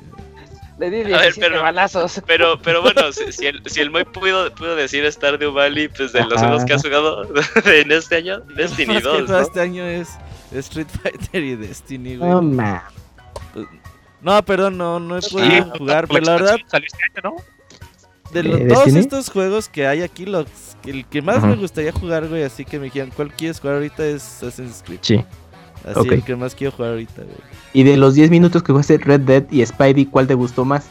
Le 0.78 0.90
di 0.90 0.96
ver, 0.98 1.06
17 1.06 1.40
pero- 1.40 1.62
balazos. 1.62 2.20
Pero, 2.26 2.60
pero 2.60 2.82
bueno, 2.82 3.10
si, 3.10 3.32
si 3.32 3.46
el, 3.46 3.62
si 3.64 3.80
el 3.80 3.90
Moy 3.90 4.04
pudo, 4.04 4.52
pudo 4.54 4.76
decir 4.76 5.10
Stardew 5.10 5.50
Valley, 5.52 5.88
pues 5.88 6.12
de 6.12 6.22
los 6.26 6.38
juegos 6.38 6.64
que 6.66 6.74
has 6.74 6.82
jugado 6.82 7.22
en 7.64 7.90
este 7.92 8.16
año, 8.16 8.40
Destiny 8.54 8.86
Más 8.94 9.02
que 9.02 9.08
2, 9.08 9.26
todo 9.26 9.38
¿no? 9.38 9.42
este 9.42 9.60
año 9.60 9.84
es 9.86 10.10
Street 10.52 10.88
Fighter 11.02 11.42
y 11.42 11.56
Destiny, 11.56 12.16
güey. 12.16 12.30
No, 12.30 12.42
ma. 12.42 12.84
No, 14.26 14.44
perdón, 14.44 14.76
no, 14.76 14.98
no 14.98 15.16
he 15.18 15.22
Sí, 15.22 15.30
podido 15.34 15.64
jugar, 15.78 16.08
pero 16.08 16.20
la 16.24 16.32
verdad, 16.32 16.56
Salió 16.66 16.86
este 16.86 16.98
año, 17.04 17.36
¿no? 17.36 17.42
de 18.32 18.40
¿Eh, 18.40 18.42
los, 18.42 18.58
todos 18.58 18.84
Destiny? 18.86 18.98
estos 18.98 19.30
juegos 19.30 19.68
que 19.68 19.86
hay 19.86 20.02
aquí, 20.02 20.26
los, 20.26 20.46
el 20.84 21.06
que 21.06 21.22
más 21.22 21.36
Ajá. 21.36 21.46
me 21.46 21.54
gustaría 21.56 21.92
jugar, 21.92 22.26
güey, 22.26 22.42
así 22.42 22.64
que 22.64 22.78
me 22.78 22.86
dijeron, 22.86 23.10
¿cuál 23.14 23.32
quieres 23.32 23.60
jugar 23.60 23.76
ahorita? 23.76 24.04
Es 24.04 24.24
Assassin's 24.42 24.82
Creed. 24.84 24.98
Sí. 25.02 25.24
Así, 25.84 26.00
ok. 26.00 26.10
el 26.12 26.24
que 26.24 26.34
más 26.34 26.54
quiero 26.56 26.72
jugar 26.72 26.90
ahorita, 26.90 27.22
güey. 27.22 27.36
Y 27.72 27.84
de 27.84 27.96
los 27.96 28.14
10 28.14 28.30
minutos 28.30 28.62
que 28.64 28.72
jugaste 28.72 28.98
Red 28.98 29.20
Dead 29.20 29.44
y 29.52 29.64
Spidey, 29.64 30.06
¿cuál 30.06 30.26
te 30.26 30.34
gustó 30.34 30.64
más? 30.64 30.86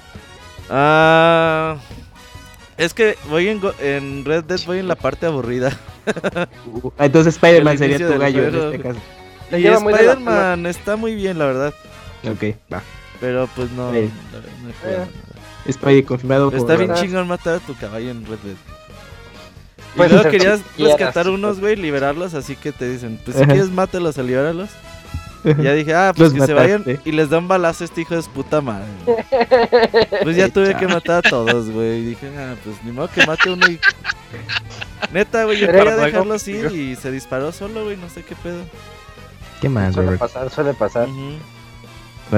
Ah... 0.69 1.75
Es 2.77 2.93
que 2.93 3.15
voy 3.29 3.47
en, 3.47 3.61
go- 3.61 3.73
en 3.79 4.25
Red 4.25 4.43
Dead, 4.45 4.59
voy 4.65 4.79
en 4.79 4.87
la 4.89 4.95
parte 4.95 5.25
aburrida. 5.25 5.77
Uh, 6.67 6.91
Entonces 6.99 7.33
Spider-Man 7.35 7.77
sería 7.79 7.97
tu 7.97 8.19
gallo 8.19 8.43
en 8.47 8.55
este 8.55 8.79
caso. 8.79 8.99
Y 9.51 9.65
Spider-Man 9.65 10.65
está 10.67 10.95
muy 10.95 11.15
bien, 11.15 11.39
la 11.39 11.45
verdad. 11.45 11.73
Ok, 12.29 12.55
va. 12.71 12.81
Pero 13.25 13.49
pues 13.55 13.71
no, 13.71 13.91
Sí. 13.91 14.11
no, 14.31 14.67
no 14.67 14.73
jugado 14.81 15.03
Eh. 15.65 15.71
Spidey 15.73 16.03
confirmado 16.03 16.51
por 16.51 16.59
Está 16.59 16.75
bien 16.75 16.89
¿verdad? 16.89 17.01
chingón 17.03 17.27
matar 17.27 17.55
a 17.55 17.59
tu 17.59 17.73
caballo 17.75 18.11
en 18.11 18.23
Red 18.25 18.37
Dead. 18.43 18.53
Y 19.77 19.97
Puedes 19.97 20.11
luego 20.13 20.29
querías 20.29 20.59
rescatar 20.77 21.27
unos, 21.29 21.53
pues. 21.53 21.61
güey, 21.61 21.75
liberarlos, 21.75 22.33
así 22.35 22.55
que 22.55 22.71
te 22.71 22.87
dicen, 22.87 23.19
pues 23.25 23.35
si 23.37 23.43
Ajá. 23.43 23.51
quieres 23.53 23.71
mátalos 23.71 24.15
o 24.17 24.23
libéralos. 24.23 24.69
Ya 25.61 25.73
dije, 25.73 25.93
ah, 25.93 26.11
pues 26.15 26.31
Los 26.33 26.39
que 26.41 26.45
se 26.47 26.53
vayan 26.55 26.83
y 27.05 27.11
les 27.11 27.29
da 27.29 27.37
un 27.37 27.47
balazo 27.47 27.83
a 27.83 27.85
este 27.85 28.01
hijo 28.01 28.15
de 28.15 28.21
su 28.23 28.29
puta 28.31 28.61
madre. 28.61 28.85
Pues 30.23 30.35
ya 30.35 30.49
tuve 30.49 30.75
que 30.75 30.87
matar 30.87 31.25
a 31.25 31.29
todos, 31.29 31.69
güey. 31.69 31.99
Y 31.99 32.05
dije, 32.09 32.31
ah, 32.37 32.55
pues 32.63 32.75
ni 32.83 32.91
modo 32.91 33.09
que 33.09 33.25
mate 33.25 33.49
uno 33.51 33.67
y. 33.67 33.79
Neta, 35.13 35.45
güey, 35.45 35.59
yo 35.59 35.67
quería 35.67 35.95
dejarlo 35.95 36.33
así 36.35 36.51
y 36.53 36.95
se 36.95 37.11
disparó 37.11 37.51
solo, 37.51 37.83
güey, 37.85 37.95
no 37.97 38.09
sé 38.09 38.23
qué 38.23 38.35
pedo. 38.35 38.61
¿Qué 39.61 39.69
más, 39.69 39.93
Suele 39.93 40.17
pasar, 40.17 40.49
suele 40.49 40.73
pasar. 40.73 41.07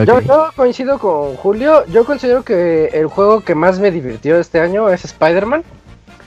Yo 0.05 0.51
coincido 0.55 0.99
con 0.99 1.35
Julio. 1.35 1.85
Yo 1.87 2.05
considero 2.05 2.43
que 2.43 2.85
el 2.93 3.07
juego 3.07 3.41
que 3.41 3.55
más 3.55 3.79
me 3.79 3.91
divirtió 3.91 4.37
este 4.39 4.59
año 4.59 4.89
es 4.89 5.05
Spider-Man. 5.05 5.63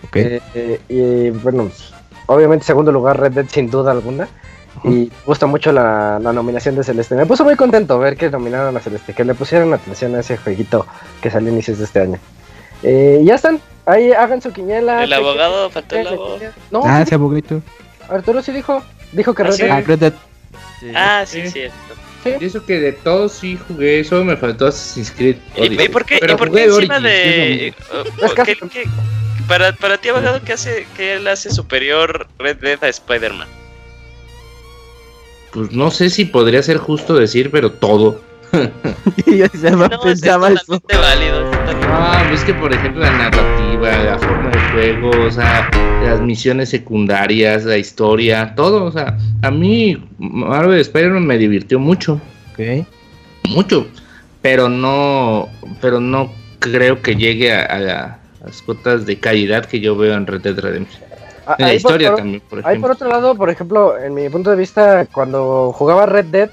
Ok. 0.06 0.16
Eh, 0.16 0.40
eh, 0.54 0.80
y 0.88 1.30
bueno, 1.30 1.64
pues, 1.64 1.92
obviamente 2.26 2.64
segundo 2.64 2.90
lugar 2.90 3.20
Red 3.20 3.32
Dead 3.32 3.46
sin 3.48 3.70
duda 3.70 3.92
alguna. 3.92 4.28
Y 4.82 4.88
me 4.88 5.10
gusta 5.26 5.46
mucho 5.46 5.72
la, 5.72 6.18
la 6.20 6.32
nominación 6.32 6.74
de 6.74 6.84
Celeste. 6.84 7.14
Me 7.14 7.26
puso 7.26 7.44
muy 7.44 7.54
contento 7.56 7.98
ver 7.98 8.16
que 8.16 8.30
nominaron 8.30 8.74
a 8.76 8.80
Celeste, 8.80 9.12
que 9.12 9.24
le 9.24 9.34
pusieron 9.34 9.74
atención 9.74 10.14
a 10.14 10.20
ese 10.20 10.38
jueguito 10.38 10.86
que 11.20 11.30
salió 11.30 11.50
a 11.50 11.52
inicios 11.52 11.78
de 11.78 11.84
este 11.84 12.00
año. 12.00 12.18
Eh, 12.82 13.20
ya 13.24 13.34
están, 13.34 13.60
ahí 13.84 14.12
hagan 14.12 14.40
su 14.40 14.52
quiniela. 14.52 15.04
El 15.04 15.12
abogado, 15.12 15.68
faltó 15.70 15.96
el 15.96 16.06
abogado. 16.06 16.38
No, 16.70 16.80
Ah, 16.84 17.02
ese 17.02 17.14
abogadito. 17.16 17.60
Arturo 18.08 18.40
sí 18.42 18.52
dijo. 18.52 18.80
Dijo 19.12 19.34
que 19.34 19.42
Ah, 19.42 19.46
Red 19.46 19.54
sí. 19.54 19.62
Dead. 19.64 19.72
Ah, 19.72 19.80
Red 19.86 19.98
Dead. 19.98 20.12
Sí. 20.80 20.92
Ah, 20.94 21.22
sí, 21.26 21.42
Sí. 21.42 21.50
cierto. 21.50 21.76
Y 22.24 22.44
eso 22.44 22.64
que 22.66 22.78
de 22.80 22.92
todos 22.92 23.32
sí 23.32 23.58
jugué, 23.68 24.00
eso 24.00 24.22
me 24.24 24.36
faltó 24.36 24.66
Assassin's 24.66 25.10
Creed. 25.10 25.36
¿Y, 25.56 25.60
y 25.60 25.66
Odyssey. 25.68 25.88
por 25.88 26.04
qué, 26.04 26.18
Pero 26.20 26.34
y 26.34 26.36
por 26.36 26.52
qué 26.52 26.64
encima 26.64 26.96
Origins, 26.96 27.02
de... 27.02 27.66
es 27.68 27.74
eh, 27.74 27.74
¿qué- 28.44 28.56
qué- 28.68 28.88
para, 29.48 29.72
para 29.74 29.96
ti, 29.98 30.10
abogado, 30.10 30.40
¿qué 30.44 30.52
hace, 30.52 30.86
qué 30.96 31.18
le 31.18 31.30
hace 31.30 31.50
superior 31.50 32.28
Red 32.38 32.58
Dead 32.58 32.84
a 32.84 32.88
Spider-Man? 32.88 33.48
Pues 35.52 35.72
no 35.72 35.90
sé 35.90 36.10
si 36.10 36.26
podría 36.26 36.62
ser 36.62 36.76
justo 36.76 37.14
decir, 37.14 37.50
pero 37.50 37.72
todo. 37.72 38.20
Yo 39.26 39.46
ya 39.46 39.70
No, 39.70 39.84
es 39.86 39.98
pensaba 39.98 40.48
eso. 40.50 40.78
totalmente 40.78 40.96
válido. 40.96 41.44
es 41.44 41.50
totalmente 41.50 41.86
Ah, 41.92 42.30
es 42.32 42.44
que 42.44 42.54
por 42.54 42.72
ejemplo 42.72 43.02
la 43.02 43.10
narrativa, 43.12 43.90
la 44.04 44.18
forma 44.18 44.50
de 44.50 44.60
juego, 44.72 45.10
o 45.26 45.30
sea, 45.30 45.68
las 46.04 46.20
misiones 46.20 46.68
secundarias, 46.68 47.64
la 47.64 47.76
historia, 47.76 48.54
todo, 48.54 48.84
o 48.84 48.92
sea, 48.92 49.16
a 49.42 49.50
mí 49.50 50.02
Marvel 50.18 50.80
Spider-Man 50.80 51.26
me 51.26 51.38
divirtió 51.38 51.78
mucho, 51.78 52.20
Ok. 52.52 52.86
mucho, 53.48 53.86
pero 54.42 54.68
no, 54.68 55.48
pero 55.80 56.00
no 56.00 56.32
creo 56.58 57.02
que 57.02 57.16
llegue 57.16 57.52
a, 57.52 57.64
a 57.64 57.78
la- 57.78 58.18
a 58.42 58.46
las 58.46 58.62
cotas 58.62 59.04
de 59.06 59.18
calidad 59.18 59.66
que 59.66 59.80
yo 59.80 59.96
veo 59.96 60.14
en 60.14 60.26
Red 60.26 60.40
Dead 60.42 60.58
Redemption. 60.58 61.02
Ah, 61.46 61.56
En 61.58 61.64
la 61.66 61.70
ahí 61.72 61.76
historia 61.76 62.10
por- 62.10 62.18
también, 62.18 62.42
por 62.48 62.58
Ahí 62.60 62.64
ejemplo. 62.64 62.80
por 62.88 62.90
otro 62.96 63.08
lado, 63.08 63.34
por 63.34 63.50
ejemplo, 63.50 63.98
en 63.98 64.14
mi 64.14 64.28
punto 64.28 64.50
de 64.50 64.56
vista, 64.56 65.06
cuando 65.12 65.72
jugaba 65.74 66.06
Red 66.06 66.26
Dead, 66.26 66.50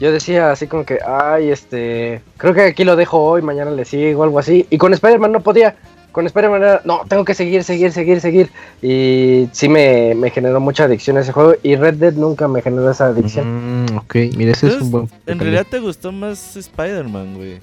yo 0.00 0.10
decía 0.12 0.50
así 0.50 0.66
como 0.66 0.84
que, 0.84 0.98
ay, 1.06 1.50
este, 1.50 2.20
creo 2.36 2.54
que 2.54 2.62
aquí 2.62 2.84
lo 2.84 2.96
dejo 2.96 3.18
hoy, 3.22 3.42
mañana 3.42 3.70
le 3.70 3.84
sigo, 3.84 4.24
algo 4.24 4.38
así. 4.38 4.66
Y 4.70 4.78
con 4.78 4.92
Spider-Man 4.92 5.32
no 5.32 5.40
podía. 5.40 5.76
Con 6.12 6.26
Spider-Man 6.26 6.62
era, 6.62 6.80
no, 6.84 7.02
tengo 7.08 7.24
que 7.24 7.32
seguir, 7.32 7.64
seguir, 7.64 7.90
seguir, 7.90 8.20
seguir. 8.20 8.50
Y 8.82 9.48
sí 9.52 9.68
me, 9.70 10.14
me 10.14 10.28
generó 10.30 10.60
mucha 10.60 10.84
adicción 10.84 11.16
a 11.16 11.20
ese 11.20 11.32
juego. 11.32 11.54
Y 11.62 11.76
Red 11.76 11.94
Dead 11.94 12.12
nunca 12.12 12.48
me 12.48 12.60
generó 12.60 12.90
esa 12.90 13.06
adicción. 13.06 13.84
Mm, 13.86 13.96
ok, 13.96 14.14
mira, 14.36 14.52
ese 14.52 14.66
es 14.68 14.74
un 14.74 14.90
buen. 14.90 15.10
En 15.26 15.38
realidad 15.38 15.66
te 15.70 15.78
gustó 15.78 16.12
más 16.12 16.54
Spider-Man, 16.56 17.34
güey. 17.36 17.58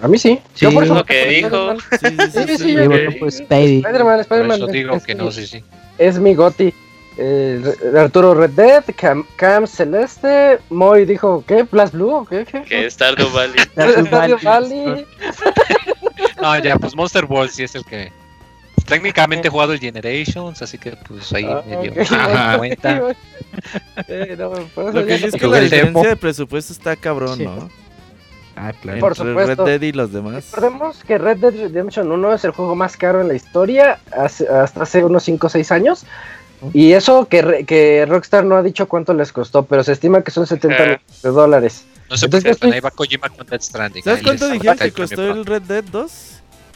A 0.00 0.06
mí 0.08 0.16
sí. 0.18 0.38
Sí. 0.54 0.64
Yo 0.66 0.72
por 0.72 0.84
eso 0.84 0.94
Lo 0.94 1.04
que 1.04 1.26
dijo. 1.26 1.72
Spider-Man. 1.72 1.78
Sí, 1.90 2.06
sí, 2.08 2.16
sí. 2.16 2.30
Sí, 2.30 2.46
sí, 2.46 2.56
sí, 2.58 2.64
Sí, 2.64 2.72
yo- 2.72 2.84
güey. 2.86 2.88
bueno, 2.88 3.10
pues 3.18 3.36
Spidey. 3.38 3.76
Spider-Man, 3.78 4.14
Por 4.14 4.20
Spider-Man. 4.20 4.56
eso 4.58 4.66
es- 4.66 4.72
digo 4.72 4.94
es 4.96 5.02
que 5.04 5.14
mi- 5.16 5.24
no, 5.24 5.30
sí, 5.32 5.46
sí. 5.48 5.64
Es 5.98 6.18
mi 6.20 6.34
goti. 6.34 6.72
Eh, 7.18 7.60
Re- 7.92 8.00
Arturo 8.00 8.34
Red 8.34 8.50
Dead, 8.50 8.84
Cam, 8.96 9.24
Cam 9.36 9.66
Celeste, 9.66 10.58
Moy 10.70 11.04
dijo, 11.04 11.44
¿qué? 11.46 11.64
¿Plus 11.64 11.92
Blue? 11.92 12.10
o 12.10 12.24
¿Qué? 12.24 12.44
¿Qué? 12.44 12.62
Que 12.62 12.90
Stardew 12.90 13.28
Valley. 13.30 13.58
Stardew 14.06 14.38
Valley. 14.42 15.06
No, 16.40 16.58
ya, 16.58 16.76
pues 16.76 16.94
Monster 16.96 17.24
World 17.26 17.50
sí 17.50 17.62
es 17.64 17.74
el 17.74 17.84
que. 17.84 18.12
Técnicamente 18.86 19.46
he 19.48 19.50
jugado 19.50 19.72
el 19.72 19.78
Generations, 19.78 20.60
así 20.60 20.76
que 20.76 20.96
pues 21.06 21.32
ahí 21.32 21.44
Ah, 21.48 21.62
medio 21.66 21.92
ok. 21.92 21.98
Ajá, 22.10 22.58
cuenta. 22.58 23.00
Eh, 24.08 24.36
no, 24.36 24.50
Lo 24.92 25.06
que 25.06 25.18
sí 25.18 25.26
es 25.26 25.34
que 25.34 25.46
la 25.46 25.58
el 25.58 25.64
diferencia 25.64 25.84
demo. 25.84 26.02
de 26.04 26.16
presupuesto 26.16 26.72
está 26.72 26.96
cabrón, 26.96 27.36
Sí. 27.38 27.44
¿no? 27.44 27.70
Ah, 28.56 28.72
claro. 28.82 28.98
Por 29.00 29.12
Entre 29.12 29.28
supuesto. 29.30 29.64
Red 29.64 29.70
Dead 29.80 29.88
y 29.88 29.92
los 29.92 30.12
demás. 30.12 30.50
Recordemos 30.52 31.04
que 31.04 31.16
Red 31.16 31.38
Dead 31.38 31.52
Redemption 31.54 32.10
1 32.10 32.34
es 32.34 32.44
el 32.44 32.50
juego 32.50 32.74
más 32.74 32.96
caro 32.96 33.20
en 33.20 33.28
la 33.28 33.34
historia 33.34 33.98
hace- 34.10 34.48
hasta 34.48 34.82
hace 34.82 35.04
unos 35.04 35.22
5 35.22 35.46
o 35.46 35.50
6 35.50 35.70
años. 35.72 36.04
Y 36.72 36.92
eso 36.92 37.26
que, 37.28 37.42
re- 37.42 37.64
que 37.64 38.06
Rockstar 38.06 38.44
no 38.44 38.56
ha 38.56 38.62
dicho 38.62 38.86
cuánto 38.88 39.14
les 39.14 39.32
costó, 39.32 39.64
pero 39.64 39.82
se 39.84 39.92
estima 39.92 40.22
que 40.22 40.30
son 40.30 40.46
70 40.46 40.74
Ajá. 40.74 40.82
millones 40.84 41.22
de 41.22 41.28
dólares. 41.30 41.84
No 42.08 42.16
sé 42.16 42.28
por 42.28 42.36
Entonces, 42.36 42.42
qué, 42.42 42.42
pero 42.42 42.52
estoy- 42.52 42.72
ahí 42.72 42.80
va 42.80 42.90
Kojima 42.90 43.28
con 43.30 43.46
Death 43.46 43.62
Stranding. 43.62 44.02
¿Sabes 44.04 44.22
cuánto 44.22 44.48
dijeron 44.48 44.78
que 44.78 44.92
costó 44.92 45.22
el 45.30 45.44
Red 45.44 45.62
Dead 45.62 45.84
2? 45.84 46.12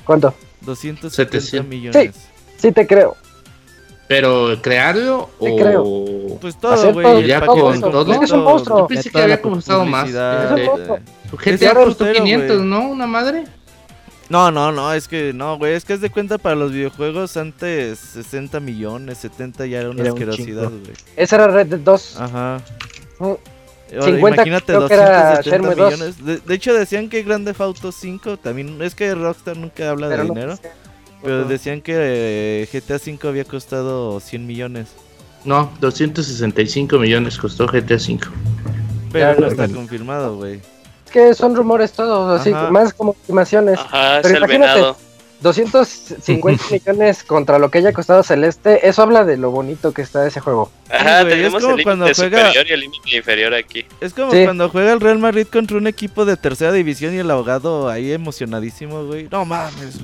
¿Cuánto? 0.05 0.35
270 0.63 1.11
700. 1.11 1.69
millones. 1.69 2.15
Sí 2.57 2.73
te 2.73 2.87
creo. 2.87 3.17
Pero 4.09 4.57
crearlo 4.63 5.31
Sí, 5.41 5.47
o 5.51 5.57
creo. 5.57 6.39
Pues 6.41 6.57
todo, 6.61 6.93
güey. 6.93 7.05
todo, 7.07 7.21
ya 7.21 7.41
paquete 7.41 7.61
con 7.61 7.81
todo. 7.81 7.93
completo, 8.05 8.23
Es 8.25 8.31
un 8.31 8.45
monstruo. 8.45 8.79
Yo 8.79 8.87
pensé 8.87 9.11
que 9.11 9.21
había 9.21 9.43
costado 9.43 9.85
más. 9.85 10.09
Es 10.09 10.15
un 10.15 10.57
fíjate. 10.59 10.65
monstruo. 10.67 10.99
GTA 11.33 11.55
Es 11.71 11.75
costó 11.75 12.05
putero, 12.05 12.25
500, 12.25 12.57
güey. 12.59 12.69
¿no? 12.69 12.89
Una 12.89 13.07
madre. 13.09 13.45
No, 14.29 14.51
no, 14.51 14.73
no, 14.73 14.93
es 14.93 15.07
que 15.07 15.33
no, 15.33 15.57
güey, 15.57 15.75
es 15.75 15.85
que 15.85 15.93
es 15.93 16.01
de 16.01 16.11
cuenta 16.11 16.37
para 16.39 16.57
los 16.57 16.73
videojuegos 16.73 17.37
antes 17.37 17.99
60 17.99 18.59
millones, 18.61 19.19
70 19.19 19.67
ya 19.67 19.81
era 19.81 19.91
una 19.91 20.01
Era 20.03 20.13
un 20.13 20.19
asquerosidad, 20.19 20.65
chingo. 20.69 20.81
güey. 20.81 20.95
Ese 21.17 21.35
era 21.37 21.47
Red 21.49 21.67
Dead 21.69 21.79
2. 21.81 22.17
Ajá. 22.21 22.61
Ahora, 23.19 23.39
50 23.89 24.19
imagínate 24.35 24.65
creo 24.67 24.89
que 24.89 24.95
era 24.95 25.37
270 25.37 25.51
Shenmue 25.51 25.75
2. 25.77 25.93
millones. 25.93 26.25
De, 26.25 26.39
de 26.39 26.55
hecho 26.55 26.75
decían 26.75 27.09
que 27.09 27.23
Grande 27.23 27.53
Theft 27.53 27.61
Auto 27.61 27.93
5 27.93 28.37
también, 28.39 28.83
es 28.83 28.95
que 28.97 29.15
Rockstar 29.15 29.57
nunca 29.57 29.91
habla 29.91 30.09
pero 30.09 30.23
de 30.23 30.29
no 30.29 30.35
dinero, 30.35 30.57
sé. 30.57 30.71
pero 31.23 31.45
decían 31.45 31.81
que 31.81 31.93
eh, 31.97 32.69
GTA 32.73 32.99
5 32.99 33.29
había 33.29 33.45
costado 33.45 34.19
100 34.19 34.45
millones, 34.47 34.89
No, 35.45 35.71
265 35.81 36.99
millones 36.99 37.39
costó 37.39 37.67
GTA 37.69 37.99
5. 38.01 38.27
pero 39.13 39.35
Ya, 39.35 39.41
no 39.41 39.47
está 39.47 39.69
confirmado, 39.69 40.37
güey. 40.37 40.61
Es 41.17 41.29
que 41.29 41.35
son 41.35 41.57
rumores 41.57 41.93
todos, 41.93 42.41
así, 42.41 42.53
Ajá. 42.53 42.71
más 42.71 42.93
como 42.93 43.13
estimaciones. 43.13 43.79
Ajá, 43.79 44.17
es 44.19 44.23
Pero 44.23 44.37
el 44.37 44.43
imagínate. 44.45 44.75
venado. 44.75 44.97
250 45.43 46.65
millones 46.71 47.23
contra 47.23 47.59
lo 47.59 47.71
que 47.71 47.79
haya 47.79 47.93
costado 47.93 48.23
Celeste, 48.23 48.89
eso 48.89 49.03
habla 49.03 49.25
de 49.25 49.37
lo 49.37 49.51
bonito 49.51 49.93
que 49.93 50.03
está 50.03 50.27
ese 50.27 50.41
juego. 50.41 50.71
Ajá, 50.91 51.23
es 51.23 51.29
tenemos 51.29 51.63
como 51.63 51.77
el 51.77 51.83
cuando 51.83 52.05
límite 52.07 52.21
juega- 52.23 52.39
superior 52.47 52.67
y 52.69 52.73
el 52.73 52.81
límite 52.81 53.17
inferior 53.17 53.55
aquí. 53.55 53.85
Es 54.01 54.13
como 54.15 54.33
Sí. 54.33 54.45
cuando 54.45 54.69
juega 54.69 54.93
el 54.93 55.01
Real 55.01 55.19
Madrid 55.19 55.47
contra 55.51 55.77
un 55.77 55.87
equipo 55.87 56.25
de 56.25 56.37
tercera 56.37 56.73
división 56.73 57.15
y 57.15 57.19
el 57.19 57.31
abogado 57.31 57.89
ahí 57.89 58.13
emocionadísimo, 58.13 59.05
güey. 59.05 59.29
No 59.31 59.45
mames, 59.45 59.99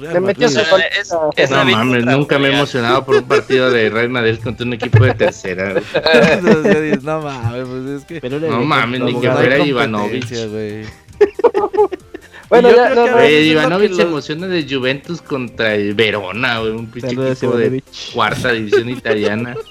Real 0.00 0.14
Le 0.14 0.20
metió 0.20 0.48
Madrid. 0.50 0.64
su 0.68 0.76
es- 0.76 1.14
es 1.36 1.50
No 1.50 1.64
mames, 1.64 2.04
nunca 2.04 2.38
me 2.38 2.48
he 2.48 2.52
emocionado 2.54 3.04
por 3.04 3.16
un 3.16 3.24
partido 3.24 3.70
de 3.70 3.88
Real 3.90 4.08
Madrid 4.10 4.38
contra 4.42 4.66
un 4.66 4.72
equipo 4.74 5.04
de 5.04 5.14
tercera. 5.14 5.74
no 7.02 7.20
mames, 7.22 7.66
pues 7.68 8.00
es 8.00 8.04
que 8.04 8.20
Pero 8.20 8.38
No 8.40 8.62
mames, 8.62 9.00
ni 9.00 9.20
que 9.20 9.30
fuera 9.30 9.58
Ivanovic. 9.58 10.28
güey. 10.50 10.84
Bueno, 12.48 12.70
ya, 12.74 12.94
no, 12.94 13.24
Ivanovic 13.28 13.90
se 13.90 13.96
los- 14.02 14.06
emociona 14.06 14.46
de 14.46 14.66
Juventus 14.68 15.20
contra 15.20 15.74
el 15.74 15.94
Verona, 15.94 16.60
güey, 16.60 16.72
un 16.72 16.86
pinche 16.86 17.08
equipo 17.32 17.56
de 17.56 17.82
cuarta 18.14 18.52
división 18.52 18.88
italiana. 18.88 19.56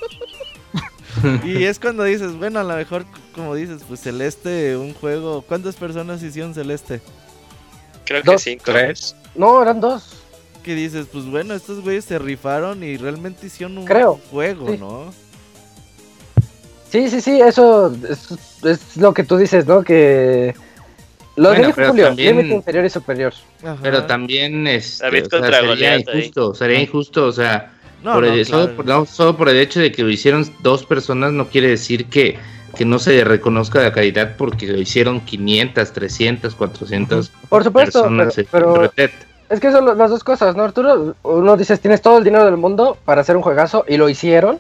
Y 1.46 1.64
es 1.64 1.80
cuando 1.80 2.04
dices, 2.04 2.34
bueno, 2.36 2.60
a 2.60 2.64
lo 2.64 2.76
mejor, 2.76 3.06
como 3.34 3.56
dices, 3.56 3.84
pues 3.88 4.02
Celeste, 4.02 4.76
un 4.76 4.94
juego. 4.94 5.44
¿Cuántas 5.48 5.78
personas 5.78 6.22
hicieron 6.22 6.54
Celeste? 6.54 7.00
Creo 8.06 8.22
que 8.22 8.38
cinco. 8.38 8.64
Tres. 8.66 9.16
no, 9.34 9.62
eran 9.62 9.80
dos. 9.80 10.18
Que 10.62 10.76
dices, 10.76 11.08
pues 11.12 11.24
bueno, 11.26 11.54
estos 11.54 11.82
güeyes 11.82 12.04
se 12.04 12.20
rifaron 12.20 12.84
y 12.84 12.98
realmente 12.98 13.48
hicieron 13.48 13.78
un 13.78 13.86
Creo, 13.86 14.20
juego, 14.30 14.70
sí. 14.70 14.78
¿no? 14.78 15.14
Sí, 16.92 17.10
sí, 17.10 17.22
sí, 17.22 17.40
eso 17.40 17.96
es, 18.10 18.30
es 18.66 18.98
lo 18.98 19.14
que 19.14 19.24
tú 19.24 19.38
dices, 19.38 19.66
¿no? 19.66 19.84
Que... 19.84 20.54
Lo 21.38 21.50
Bueno, 21.50 21.72
pero 21.76 21.90
Julio, 21.90 22.06
también- 22.08 22.38
límite 22.38 22.56
inferior 22.56 22.86
y 22.86 22.90
superior. 22.90 23.34
Ajá. 23.64 23.78
Pero 23.82 24.04
también 24.06 24.68
es 24.68 25.00
David 25.00 25.26
contra 25.28 25.52
sería 25.58 25.68
Goliat 25.70 26.08
ahí. 26.08 26.18
injusto, 26.20 26.54
sería 26.56 26.80
injusto, 26.80 27.26
o 27.26 27.32
sea, 27.32 27.74
No, 28.04 28.14
por 28.14 28.24
no, 28.24 28.34
el- 28.34 28.46
solo, 28.46 28.62
claro. 28.64 28.76
por, 28.78 28.86
no, 28.86 29.06
solo 29.06 29.36
por 29.38 29.50
el 29.50 29.58
hecho 29.58 29.80
de 29.82 29.92
que 29.92 30.04
lo 30.04 30.10
hicieron 30.10 30.50
dos 30.62 30.86
personas 30.86 31.34
no 31.34 31.48
quiere 31.50 31.68
decir 31.68 32.06
que, 32.06 32.38
que 32.78 32.86
no 32.86 33.00
se 33.00 33.24
reconozca 33.26 33.82
la 33.82 33.92
calidad 33.92 34.36
porque 34.38 34.68
lo 34.68 34.80
hicieron 34.80 35.22
500, 35.22 35.92
300, 35.92 36.56
400 36.56 37.32
Por 37.50 37.64
supuesto, 37.64 38.02
personas 38.04 38.36
pero, 38.52 38.92
pero 38.96 39.12
es 39.50 39.60
que 39.60 39.72
son 39.72 39.98
las 39.98 40.10
dos 40.10 40.24
cosas, 40.24 40.56
¿no, 40.56 40.64
Arturo? 40.64 41.16
Uno 41.24 41.58
dices, 41.58 41.80
tienes 41.82 42.02
todo 42.02 42.18
el 42.18 42.24
dinero 42.24 42.46
del 42.46 42.58
mundo 42.58 42.98
para 43.06 43.22
hacer 43.22 43.36
un 43.36 43.44
juegazo 43.44 43.84
y 43.88 43.98
lo 43.98 44.08
hicieron. 44.10 44.60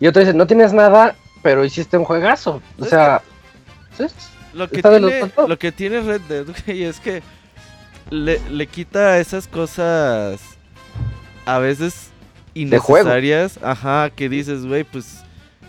Y 0.00 0.06
otro 0.08 0.20
dice, 0.20 0.34
no 0.34 0.46
tienes 0.46 0.72
nada, 0.72 1.14
pero 1.42 1.64
hiciste 1.64 1.96
un 1.96 2.04
juegazo. 2.04 2.60
O 2.80 2.84
sea, 2.84 3.22
¿sí? 3.96 4.04
Lo 4.54 4.68
que, 4.68 4.82
tiene, 4.82 5.32
lo 5.48 5.58
que 5.58 5.72
tiene 5.72 6.00
Red 6.00 6.20
Dead, 6.28 6.46
güey, 6.66 6.84
es 6.84 7.00
que 7.00 7.22
le, 8.10 8.40
le 8.50 8.66
quita 8.66 9.18
esas 9.18 9.48
cosas 9.48 10.40
a 11.44 11.58
veces 11.58 12.10
innecesarias. 12.54 13.58
Ajá, 13.62 14.10
que 14.10 14.28
dices, 14.28 14.64
güey, 14.64 14.84
pues 14.84 15.22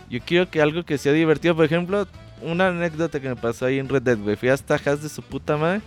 yo 0.08 0.20
quiero 0.24 0.48
que 0.48 0.62
algo 0.62 0.84
que 0.84 0.98
sea 0.98 1.12
divertido. 1.12 1.54
Por 1.54 1.64
ejemplo, 1.64 2.06
una 2.42 2.68
anécdota 2.68 3.20
que 3.20 3.28
me 3.28 3.36
pasó 3.36 3.66
ahí 3.66 3.78
en 3.78 3.88
Red 3.88 4.02
Dead, 4.02 4.18
güey. 4.18 4.36
Fui 4.36 4.48
hasta 4.48 4.74
Has 4.74 5.02
de 5.02 5.08
su 5.08 5.22
puta 5.22 5.56
madre. 5.56 5.80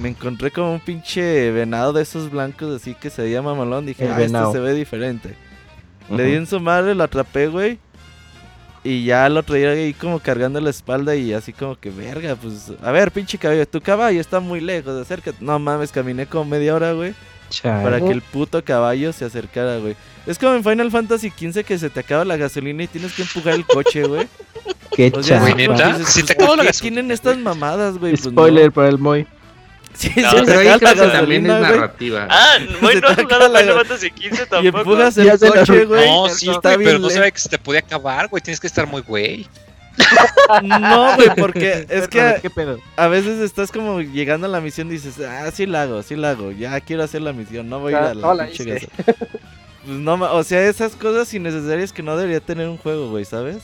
Me 0.00 0.08
encontré 0.08 0.50
como 0.50 0.72
un 0.72 0.80
pinche 0.80 1.52
venado 1.52 1.92
de 1.92 2.02
esos 2.02 2.28
blancos 2.30 2.74
así 2.74 2.94
que 2.94 3.10
se 3.10 3.22
veía 3.22 3.42
mamalón. 3.42 3.86
Dije, 3.86 4.04
El 4.06 4.12
ah, 4.12 4.22
este 4.22 4.52
se 4.52 4.58
ve 4.58 4.72
diferente. 4.74 5.36
Le 6.10 6.24
di 6.24 6.34
en 6.34 6.46
su 6.46 6.58
madre, 6.60 6.94
lo 6.94 7.04
atrapé, 7.04 7.46
güey. 7.46 7.78
Y 8.84 9.04
ya 9.06 9.26
lo 9.30 9.42
traía 9.42 9.70
ahí 9.70 9.94
como 9.94 10.20
cargando 10.20 10.60
la 10.60 10.68
espalda 10.68 11.16
y 11.16 11.32
así 11.32 11.54
como 11.54 11.74
que, 11.74 11.88
verga, 11.88 12.36
pues... 12.36 12.70
A 12.82 12.92
ver, 12.92 13.10
pinche 13.10 13.38
caballo, 13.38 13.66
tu 13.66 13.80
caballo 13.80 14.20
está 14.20 14.40
muy 14.40 14.60
lejos, 14.60 15.00
acércate. 15.00 15.38
No 15.40 15.58
mames, 15.58 15.90
caminé 15.90 16.26
como 16.26 16.44
media 16.44 16.74
hora, 16.74 16.92
güey. 16.92 17.14
Para 17.62 18.00
que 18.00 18.10
el 18.10 18.20
puto 18.20 18.62
caballo 18.62 19.12
se 19.12 19.24
acercara, 19.24 19.78
güey. 19.78 19.96
Es 20.26 20.38
como 20.38 20.54
en 20.54 20.64
Final 20.64 20.90
Fantasy 20.90 21.30
XV 21.30 21.64
que 21.64 21.78
se 21.78 21.88
te 21.88 22.00
acaba 22.00 22.24
la 22.24 22.36
gasolina 22.36 22.82
y 22.82 22.86
tienes 22.86 23.14
que 23.14 23.22
empujar 23.22 23.54
el 23.54 23.64
coche, 23.64 24.04
güey. 24.04 24.28
Qué 24.94 25.12
O 25.14 25.22
sea, 25.22 25.44
dices, 25.44 26.08
¿Sí 26.08 26.20
pues, 26.20 26.26
te 26.26 26.32
acabó 26.34 26.48
¿por 26.50 26.58
la 26.58 26.62
qué 26.64 26.68
gasolina? 26.68 26.94
tienen 26.94 27.10
estas 27.10 27.38
mamadas, 27.38 27.98
güey? 27.98 28.12
Pues, 28.12 28.26
no. 28.26 28.32
Spoiler 28.32 28.70
para 28.72 28.88
el 28.88 28.98
Moy. 28.98 29.26
Sí, 29.94 30.10
No, 30.16 30.32
te 30.34 30.42
pero 30.44 30.58
ahí 30.60 30.78
creo 30.78 30.94
que 30.94 31.10
también 31.12 31.46
es 31.50 31.60
narrativa. 31.60 32.26
Ah, 32.28 32.56
güey, 32.80 33.00
no 33.00 33.08
jugado 33.08 33.22
acaba 33.22 33.48
la- 33.48 33.60
Final 33.60 33.76
Fantasy 33.78 34.08
XV 34.08 34.24
Y 34.24 34.46
tampoco. 34.46 34.78
empujas 34.78 35.18
el 35.18 35.38
coche, 35.38 35.84
güey. 35.84 36.06
No, 36.10 36.28
sí, 36.28 36.50
está 36.50 36.74
güey, 36.74 36.78
bien 36.78 36.88
pero 36.90 36.98
no 36.98 37.10
sabía 37.10 37.30
que 37.30 37.38
se 37.38 37.48
te 37.48 37.58
podía 37.58 37.80
acabar, 37.80 38.28
güey. 38.28 38.42
Tienes 38.42 38.58
que 38.60 38.66
estar 38.66 38.86
muy 38.86 39.02
güey. 39.02 39.46
No, 40.62 41.14
güey, 41.14 41.28
porque 41.36 41.86
es 41.88 42.08
que 42.08 42.36
¿Qué 42.42 42.50
pedo? 42.50 42.80
a 42.96 43.06
veces 43.08 43.38
estás 43.40 43.70
como 43.70 44.00
llegando 44.00 44.46
a 44.46 44.50
la 44.50 44.60
misión 44.60 44.88
y 44.88 44.92
dices, 44.92 45.20
ah, 45.20 45.50
sí 45.52 45.66
la 45.66 45.82
hago, 45.82 46.02
sí 46.02 46.16
la 46.16 46.30
hago, 46.30 46.50
ya 46.50 46.80
quiero 46.80 47.04
hacer 47.04 47.22
la 47.22 47.32
misión, 47.32 47.68
no 47.68 47.78
voy 47.80 47.94
a 47.94 47.98
ir 47.98 48.02
a 48.04 48.14
la 48.14 48.34
la 48.34 48.46
pinche 48.46 48.64
hice. 48.64 48.88
casa". 48.88 49.14
Pues 49.84 49.96
no, 49.98 50.14
o 50.14 50.42
sea, 50.42 50.62
esas 50.68 50.96
cosas 50.96 51.32
innecesarias 51.34 51.92
que 51.92 52.02
no 52.02 52.16
debería 52.16 52.40
tener 52.40 52.68
un 52.68 52.76
juego, 52.78 53.10
güey, 53.10 53.24
¿sabes? 53.24 53.58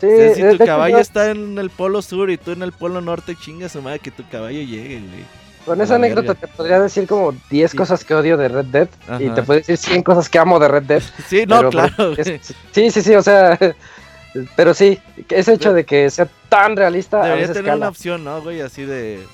Sí, 0.00 0.06
O 0.06 0.16
sea, 0.16 0.34
si 0.34 0.42
de 0.42 0.56
tu 0.56 0.64
caballo 0.64 0.98
está 0.98 1.30
en 1.30 1.58
el 1.58 1.68
polo 1.68 2.00
sur 2.00 2.30
y 2.30 2.38
tú 2.38 2.52
en 2.52 2.62
el 2.62 2.72
polo 2.72 3.00
norte, 3.02 3.36
chinga 3.36 3.68
su 3.68 3.82
madre 3.82 3.98
que 3.98 4.10
tu 4.10 4.26
caballo 4.30 4.60
llegue, 4.62 5.00
güey. 5.00 5.24
Con 5.64 5.80
a 5.80 5.84
esa 5.84 5.96
anécdota 5.96 6.32
verga. 6.32 6.40
te 6.40 6.48
podría 6.48 6.80
decir 6.80 7.06
como 7.06 7.34
10 7.50 7.70
Sí. 7.70 7.76
cosas 7.76 8.04
que 8.04 8.14
odio 8.14 8.36
de 8.36 8.48
Red 8.48 8.64
Dead 8.66 8.88
y 9.18 9.28
te 9.28 9.42
puedo 9.42 9.58
decir 9.60 9.76
100 9.76 10.02
cosas 10.02 10.28
que 10.28 10.38
amo 10.38 10.58
de 10.58 10.68
Red 10.68 10.82
Dead. 10.84 11.02
Sí, 11.28 11.44
no, 11.46 11.58
Pero, 11.58 11.70
claro, 11.70 12.12
es- 12.16 12.54
sí, 12.72 12.90
sí, 12.90 13.02
sí, 13.02 13.14
o 13.14 13.22
sea, 13.22 13.58
pero 14.56 14.74
sí, 14.74 14.98
ese 15.28 15.52
hecho 15.54 15.72
de 15.72 15.84
que 15.84 16.08
sea 16.10 16.28
tan 16.48 16.76
realista 16.76 17.18
a 17.20 17.24
Debería 17.24 17.42
veces 17.48 17.56
tener 17.62 17.74
una 17.76 17.88
opción, 17.88 18.24
¿no, 18.24 18.40
güey? 18.42 18.60
Así 18.60 18.84
de... 18.84 19.24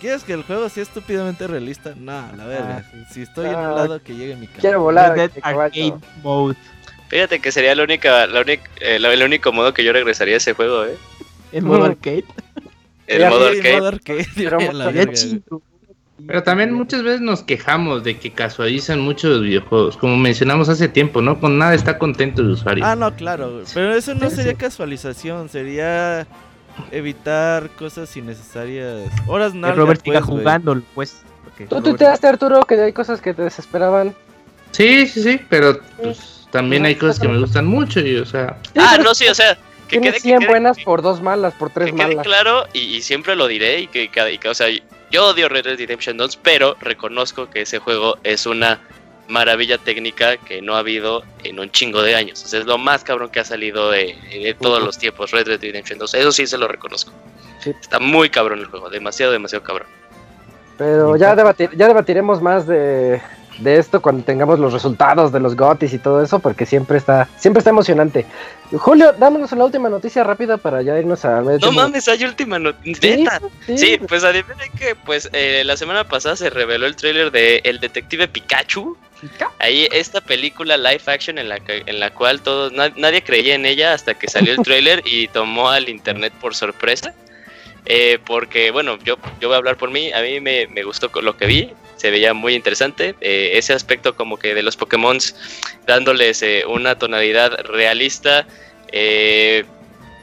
¿Quieres 0.00 0.22
que 0.24 0.32
el 0.32 0.44
juego 0.44 0.68
sea 0.70 0.82
estúpidamente 0.82 1.46
realista? 1.46 1.92
No, 1.96 2.24
la 2.36 2.46
verga. 2.46 2.90
si 3.12 3.22
estoy 3.22 3.46
en 3.48 3.56
un 3.56 3.64
Ah, 3.66 3.72
lado, 3.72 4.02
que 4.02 4.14
llegue 4.14 4.34
mi 4.34 4.46
caballo. 4.46 4.60
Quiero 4.62 4.80
volar. 4.82 5.10
Red 5.16 5.30
Dead. 5.32 5.42
Arcade 5.44 5.94
Mode. 6.22 6.56
Fíjate 7.08 7.40
que 7.40 7.52
sería 7.52 7.74
la 7.74 7.82
única, 7.84 8.26
la 8.26 8.40
única, 8.40 8.70
eh, 8.80 8.98
la- 8.98 9.12
el 9.12 9.22
único 9.22 9.52
modo 9.52 9.74
que 9.74 9.84
yo 9.84 9.92
regresaría 9.92 10.34
a 10.34 10.36
ese 10.38 10.54
juego, 10.54 10.84
¿eh? 10.86 10.96
En 11.52 11.64
modo 11.66 11.84
arcade. 11.86 12.24
El 13.06 13.28
modo 13.28 13.48
arcade. 13.48 13.76
modo 13.76 13.88
arcade, 13.88 14.26
Pero 14.36 14.56
güey, 14.58 15.42
Pero 16.26 16.42
también 16.42 16.72
muchas 16.72 17.02
veces 17.02 17.20
nos 17.20 17.42
quejamos 17.42 18.04
de 18.04 18.18
que 18.18 18.30
casualizan 18.30 19.00
mucho 19.00 19.28
los 19.28 19.42
videojuegos, 19.42 19.96
como 19.96 20.16
mencionamos 20.16 20.68
hace 20.68 20.88
tiempo, 20.88 21.20
¿no? 21.22 21.40
Con 21.40 21.58
nada 21.58 21.74
está 21.74 21.98
contento 21.98 22.42
el 22.42 22.50
usuario. 22.50 22.84
Ah, 22.84 22.94
no, 22.96 23.14
claro. 23.16 23.62
Pero 23.74 23.94
eso 23.94 24.14
no 24.14 24.30
sería 24.30 24.54
casualización, 24.54 25.48
sería 25.48 26.26
evitar 26.92 27.68
cosas 27.70 28.16
innecesarias. 28.16 29.10
Horas 29.26 29.52
Que 29.52 29.58
nalga, 29.58 29.76
Robert 29.76 30.02
siga 30.04 30.20
pues, 30.20 30.30
jugando, 30.30 30.80
pues. 30.94 31.22
porque 31.44 31.66
Tú 31.66 31.82
tuiteaste, 31.82 32.26
Arturo, 32.28 32.62
que 32.62 32.80
hay 32.80 32.92
cosas 32.92 33.20
que 33.20 33.34
te 33.34 33.42
desesperaban. 33.42 34.14
Sí, 34.70 35.06
sí, 35.08 35.22
sí, 35.22 35.40
pero 35.48 35.80
pues, 36.00 36.46
también 36.52 36.84
hay 36.86 36.94
cosas 36.94 37.18
que 37.18 37.28
me 37.28 37.38
gustan 37.38 37.66
mucho 37.66 38.00
y, 38.00 38.16
o 38.16 38.24
sea, 38.26 38.56
Ah, 38.76 38.98
no, 39.02 39.14
sí, 39.14 39.26
o 39.26 39.34
sea, 39.34 39.54
que 39.88 39.98
Tienes 39.98 40.10
quede, 40.10 40.16
que 40.16 40.20
100 40.28 40.38
quede- 40.40 40.48
buenas 40.48 40.78
por 40.84 41.02
dos 41.02 41.20
malas, 41.20 41.54
por 41.54 41.70
tres 41.70 41.90
que 41.90 41.96
quede 41.96 42.06
malas. 42.06 42.24
claro 42.26 42.64
y, 42.72 42.78
y 42.96 43.02
siempre 43.02 43.34
lo 43.34 43.48
diré 43.48 43.80
y 43.80 43.86
que, 43.88 44.08
cada- 44.08 44.30
y 44.30 44.38
que, 44.38 44.48
o 44.48 44.54
sea, 44.54 44.68
yo 45.10 45.28
odio 45.28 45.48
Red 45.48 45.64
Dead 45.64 45.78
Redemption 45.78 46.16
2, 46.16 46.36
pero 46.36 46.76
reconozco 46.80 47.50
que 47.50 47.62
ese 47.62 47.78
juego 47.78 48.18
es 48.22 48.46
una 48.46 48.80
maravilla 49.28 49.78
técnica 49.78 50.36
que 50.36 50.60
no 50.60 50.74
ha 50.74 50.80
habido 50.80 51.22
en 51.44 51.60
un 51.60 51.70
chingo 51.70 52.02
de 52.02 52.16
años. 52.16 52.42
O 52.44 52.48
sea, 52.48 52.60
es 52.60 52.66
lo 52.66 52.78
más 52.78 53.04
cabrón 53.04 53.30
que 53.30 53.40
ha 53.40 53.44
salido 53.44 53.90
de, 53.90 54.16
de 54.30 54.56
todos 54.60 54.82
los 54.82 54.98
tiempos 54.98 55.30
Red 55.30 55.46
Dead 55.46 55.60
Redemption 55.60 55.98
2. 55.98 56.14
Eso 56.14 56.32
sí 56.32 56.46
se 56.46 56.58
lo 56.58 56.68
reconozco. 56.68 57.12
Sí. 57.60 57.70
Está 57.80 57.98
muy 58.00 58.30
cabrón 58.30 58.60
el 58.60 58.66
juego, 58.66 58.90
demasiado, 58.90 59.32
demasiado 59.32 59.64
cabrón. 59.64 59.88
Pero 60.78 61.14
ya, 61.16 61.36
debatir, 61.36 61.70
ya 61.76 61.88
debatiremos 61.88 62.40
más 62.40 62.66
de, 62.66 63.20
de 63.58 63.78
esto 63.78 64.00
cuando 64.00 64.24
tengamos 64.24 64.58
los 64.58 64.72
resultados 64.72 65.32
de 65.32 65.40
los 65.40 65.54
GOTIS 65.56 65.92
y 65.94 65.98
todo 65.98 66.22
eso, 66.22 66.38
porque 66.38 66.64
siempre 66.66 66.96
está, 66.98 67.28
siempre 67.36 67.58
está 67.58 67.70
emocionante. 67.70 68.24
Julio, 68.72 69.12
dámonos 69.18 69.52
la 69.52 69.64
última 69.64 69.88
noticia 69.88 70.24
rápida 70.24 70.56
para 70.56 70.80
ya 70.82 70.98
irnos 70.98 71.24
a... 71.24 71.40
No 71.42 71.72
mames, 71.72 72.08
hay 72.08 72.24
última 72.24 72.58
noticia. 72.58 73.00
Sí, 73.16 73.26
sí. 73.66 73.78
Sí, 73.78 73.98
pues 74.08 74.24
adivinen 74.24 74.70
que 74.78 74.94
pues 74.94 75.28
eh, 75.32 75.62
la 75.64 75.76
semana 75.76 76.04
pasada 76.04 76.36
se 76.36 76.48
reveló 76.50 76.86
el 76.86 76.96
tráiler 76.96 77.30
de 77.30 77.60
El 77.64 77.80
Detective 77.80 78.28
Pikachu. 78.28 78.96
Ahí 79.58 79.86
esta 79.92 80.22
película 80.22 80.78
live 80.78 81.02
action 81.06 81.36
en 81.36 81.48
la, 81.50 81.60
que- 81.60 81.82
en 81.84 82.00
la 82.00 82.10
cual 82.10 82.40
todos 82.40 82.72
na- 82.72 82.92
nadie 82.96 83.22
creía 83.22 83.54
en 83.54 83.66
ella 83.66 83.92
hasta 83.92 84.14
que 84.14 84.28
salió 84.28 84.52
el 84.54 84.58
tráiler 84.64 85.02
y 85.04 85.28
tomó 85.28 85.68
al 85.68 85.88
internet 85.90 86.32
por 86.40 86.54
sorpresa. 86.54 87.12
Eh, 87.86 88.18
porque 88.24 88.70
bueno, 88.70 88.98
yo, 89.04 89.16
yo 89.40 89.48
voy 89.48 89.54
a 89.56 89.58
hablar 89.58 89.76
por 89.76 89.90
mí, 89.90 90.12
a 90.12 90.22
mí 90.22 90.40
me, 90.40 90.66
me 90.68 90.82
gustó 90.84 91.10
lo 91.20 91.36
que 91.36 91.46
vi, 91.46 91.70
se 92.00 92.10
veía 92.10 92.32
muy 92.32 92.54
interesante, 92.54 93.14
eh, 93.20 93.50
ese 93.58 93.74
aspecto 93.74 94.16
como 94.16 94.38
que 94.38 94.54
de 94.54 94.62
los 94.62 94.74
Pokémon 94.74 95.18
dándoles 95.86 96.40
eh, 96.40 96.64
una 96.66 96.98
tonalidad 96.98 97.58
realista, 97.66 98.46
eh, 98.90 99.66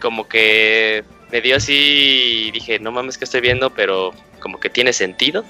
como 0.02 0.28
que 0.28 1.04
me 1.32 1.40
dio 1.40 1.56
así 1.56 2.50
dije, 2.52 2.80
no 2.80 2.92
mames 2.92 3.20
que 3.20 3.26
estoy 3.26 3.42
viendo, 3.42 3.70
pero 3.70 4.12
como 4.40 4.60
que 4.60 4.72
tiene 4.72 4.92
sentido. 4.92 5.46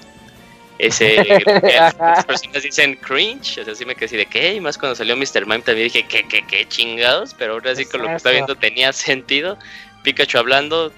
Ese, 0.78 1.16
las 1.98 2.26
personas 2.26 2.62
dicen 2.62 2.96
cringe, 2.96 3.60
o 3.60 3.64
sea, 3.64 3.74
sí 3.74 3.86
me 3.86 3.94
quedé 3.94 4.04
así 4.04 4.16
de 4.18 4.26
qué, 4.26 4.52
y 4.52 4.60
más 4.60 4.76
cuando 4.76 4.96
salió 4.96 5.16
Mr. 5.16 5.46
Mime 5.46 5.60
también 5.60 5.88
dije, 5.88 6.04
¿qué, 6.06 6.28
qué, 6.28 6.44
qué 6.46 6.68
chingados? 6.68 7.34
Pero 7.38 7.54
ahora 7.54 7.74
sí 7.74 7.86
con 7.86 8.02
lo 8.02 8.08
que 8.08 8.16
estaba 8.16 8.34
viendo 8.34 8.54
tenía 8.54 8.92
sentido. 8.92 9.58
Pikachu 10.04 10.36
hablando, 10.36 10.92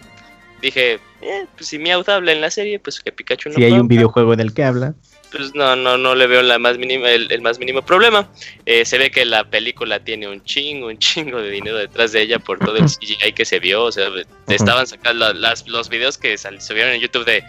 dije, 0.61 0.99
eh, 1.23 1.47
pues 1.57 1.69
si 1.69 1.79
Meowth 1.79 2.09
habla 2.09 2.33
en 2.33 2.41
la 2.41 2.51
serie, 2.51 2.81
pues 2.81 2.99
que 2.99 3.13
Pikachu 3.13 3.51
no 3.51 3.55
Si 3.55 3.63
hay 3.63 3.75
un 3.75 3.87
videojuego 3.87 4.33
en 4.33 4.41
el 4.41 4.53
que 4.53 4.65
habla. 4.65 4.95
Pues 5.31 5.55
no, 5.55 5.77
no, 5.77 5.97
no 5.97 6.15
le 6.15 6.27
veo 6.27 6.43
la 6.43 6.59
más 6.59 6.79
mínima, 6.79 7.11
el, 7.11 7.31
el 7.31 7.41
más 7.41 7.59
mínimo 7.59 7.83
problema. 7.83 8.29
Eh, 8.67 8.85
se 8.85 8.99
ve 8.99 9.11
que 9.11 9.25
la 9.25 9.45
película 9.45 10.01
tiene 10.01 10.29
un 10.29 10.43
chingo, 10.45 10.89
un 10.89 10.99
chingo 10.99 11.41
de 11.41 11.51
dinero 11.51 11.77
detrás 11.77 12.13
de 12.13 12.23
ella 12.23 12.39
por 12.39 12.59
todo 12.59 12.77
el 12.77 12.87
CGI 12.87 13.33
que 13.33 13.45
se 13.45 13.61
vio. 13.61 13.85
O 13.85 13.93
sea, 13.93 14.09
estaban 14.49 14.87
sacando 14.87 15.33
las, 15.33 15.67
los 15.69 15.89
videos 15.89 16.19
que 16.19 16.37
subieron 16.39 16.93
en 16.93 17.01
YouTube 17.01 17.25
de 17.25 17.45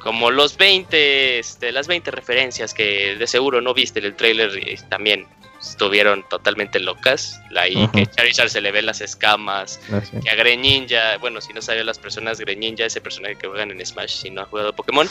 como 0.00 0.30
los 0.30 0.56
20, 0.56 1.38
este, 1.38 1.72
las 1.72 1.86
20 1.86 2.10
referencias 2.10 2.72
que 2.72 3.16
de 3.16 3.26
seguro 3.26 3.60
no 3.60 3.74
viste 3.74 3.98
en 3.98 4.06
el 4.06 4.16
trailer 4.16 4.50
y 4.56 4.76
también 4.88 5.26
estuvieron 5.60 6.26
totalmente 6.28 6.80
locas. 6.80 7.40
La 7.50 7.62
ahí 7.62 7.86
que 7.88 8.06
Charizard 8.06 8.48
se 8.48 8.60
le 8.60 8.72
ven 8.72 8.86
las 8.86 9.00
escamas, 9.00 9.80
sé. 9.88 10.20
que 10.20 10.30
a 10.30 10.34
Greninja, 10.34 11.18
bueno, 11.18 11.40
si 11.40 11.52
no 11.52 11.60
saben 11.60 11.84
las 11.86 11.98
personas, 11.98 12.40
Greninja, 12.40 12.86
ese 12.86 13.00
personaje 13.00 13.36
que 13.36 13.46
juegan 13.46 13.70
en 13.70 13.84
Smash, 13.84 14.22
si 14.22 14.30
no 14.30 14.42
ha 14.42 14.44
jugado 14.46 14.74
Pokémon, 14.74 15.08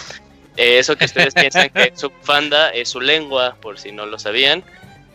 eh, 0.57 0.79
eso 0.79 0.95
que 0.97 1.05
ustedes 1.05 1.33
piensan 1.33 1.69
que 1.69 1.91
su 1.95 2.11
fanda 2.21 2.69
es 2.69 2.89
su 2.89 2.99
lengua, 3.01 3.55
por 3.61 3.79
si 3.79 3.91
no 3.91 4.05
lo 4.05 4.17
sabían, 4.19 4.63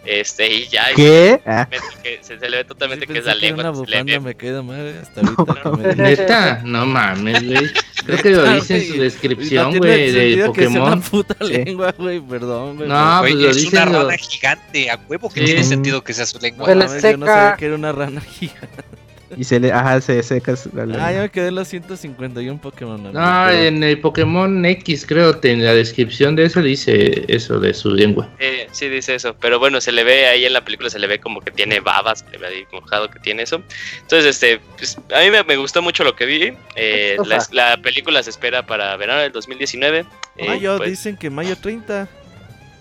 este, 0.06 0.52
y 0.52 0.66
ya 0.69 0.89
¿Qué? 0.94 1.40
Ah, 1.47 1.66
se, 1.70 2.02
que- 2.02 2.19
se, 2.23 2.39
se 2.39 2.48
le 2.51 2.59
ve 2.59 2.65
totalmente 2.65 3.06
Sí, 3.06 3.12
que 3.15 3.20
es 3.20 3.24
la 3.24 3.35
lengua, 3.35 3.70
una 3.70 4.20
me 4.20 4.35
queda 4.35 4.61
madre 4.62 4.97
hasta 5.01 5.23
ahorita 5.23 5.62
que 5.62 5.70
me 5.70 5.94
neta, 6.11 6.61
no 6.62 6.85
mames, 6.85 7.43
güey. 7.47 7.70
Creo 8.05 8.19
que 8.19 8.31
lo 8.31 8.52
dice 8.52 8.77
en 8.77 8.93
su 8.93 9.01
descripción, 9.01 9.73
No 9.73 9.78
güey, 9.78 10.12
de 10.12 10.20
sentido 10.20 10.52
que 10.52 10.66
una 10.66 10.78
Pokémon. 10.81 11.01
puta 11.02 11.36
lengua, 11.43 11.94
güey, 11.97 12.20
perdón, 12.20 12.77
güey. 12.77 12.89
No, 12.89 13.20
Güey, 13.20 13.32
pues 13.32 13.43
lo 13.44 13.51
es 13.51 13.56
dicen 13.56 13.89
una 13.89 13.98
rana 14.02 14.16
gigante, 14.19 14.90
a 14.90 15.01
huevo 15.09 15.31
que 15.31 15.40
Sí. 15.40 15.47
tiene 15.47 15.65
sentido 15.65 16.05
que 16.05 16.12
sea 16.12 16.27
su 16.27 16.39
lengua. 16.39 16.66
Se 16.66 16.74
le 16.74 16.85
mames, 16.86 17.02
yo 17.02 17.16
no 17.16 17.24
seca. 17.27 17.35
sabía 17.35 17.56
que 17.56 17.65
era 17.66 17.74
una 17.74 17.93
rana 17.93 18.20
gigante. 18.20 18.85
Y 19.36 19.44
se 19.44 19.61
le, 19.61 19.73
ajá, 19.73 20.01
se 20.01 20.23
seca 20.23 20.55
la 20.73 20.86
lengua. 20.86 21.06
Ah, 21.06 21.12
ya 21.12 21.20
me 21.23 21.28
quedé 21.31 21.48
en 21.48 21.55
los 21.56 21.69
151 21.69 22.61
Pokémon. 22.61 22.94
amigo, 23.06 23.12
No, 23.20 23.44
pero- 23.48 23.59
en 23.62 23.82
el 23.82 24.01
Pokémon 24.01 24.65
X, 24.65 25.05
creo, 25.06 25.40
que 25.40 25.51
en 25.52 25.65
la 25.65 25.74
descripción 25.74 26.36
de 26.36 26.44
eso 26.44 26.62
dice 26.62 27.24
eso 27.28 27.61
de 27.61 27.74
su 27.74 27.90
lengua. 27.90 28.28
Eh, 28.39 28.69
sí, 28.73 28.89
dice 28.89 29.15
eso. 29.15 29.35
Pero 29.40 29.59
bueno, 29.59 29.81
se 29.81 29.93
le 29.93 30.05
ve 30.05 30.27
ahí 30.27 30.44
en 30.44 30.52
la 30.52 30.65
película, 30.65 30.90
se 30.90 30.98
le 30.98 31.06
ve 31.06 31.19
como 31.20 31.40
que 31.40 31.51
tiene 31.51 31.81
babas, 31.81 32.20
se 32.20 32.31
le 32.31 32.39
ve 32.39 32.47
ahí 32.47 32.65
mojado 32.73 33.11
que 33.11 33.19
tiene 33.20 33.43
eso. 33.43 33.62
Entonces, 34.02 34.27
este, 34.36 34.61
pues, 34.77 34.97
a 35.15 35.20
mí 35.20 35.31
me, 35.31 35.43
me 35.44 35.56
gustó 35.56 35.82
mucho 35.82 36.05
lo 36.05 36.15
que 36.16 36.27
vi. 36.27 36.52
Eh, 36.77 37.16
la, 37.27 37.47
la 37.52 37.77
película 37.82 38.23
se 38.23 38.31
espera 38.31 38.65
para 38.66 38.97
verano 38.97 39.20
del 39.20 39.32
2019. 39.32 40.05
Eh, 40.36 40.48
Mayo, 40.48 40.77
pues, 40.78 40.90
dicen 40.90 41.16
que 41.16 41.31
mayo 41.31 41.56
30. 41.56 42.09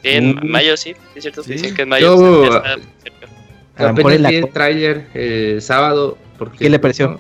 sí, 0.02 0.10
en 0.10 0.36
Mm. 0.36 0.40
mayo, 0.50 0.76
sí, 0.78 0.94
sí, 0.94 1.00
es 1.16 1.24
cierto. 1.24 1.44
Sí. 1.44 1.54
Dicen 1.54 1.76
que 1.76 1.84
en 1.84 1.90
mayo 1.90 2.16
Yo- 2.18 2.42
ya 2.50 2.58
está 2.58 2.76
cerca. 3.04 3.28
A 3.76 3.84
lo 3.88 3.94
mejor 3.94 4.12
el 4.14 4.50
tráiler 4.54 5.08
el 5.16 5.62
sábado. 5.62 6.18
Porque 6.38 6.58
¿Qué 6.60 6.70
le 6.70 6.80
pareció? 6.80 7.20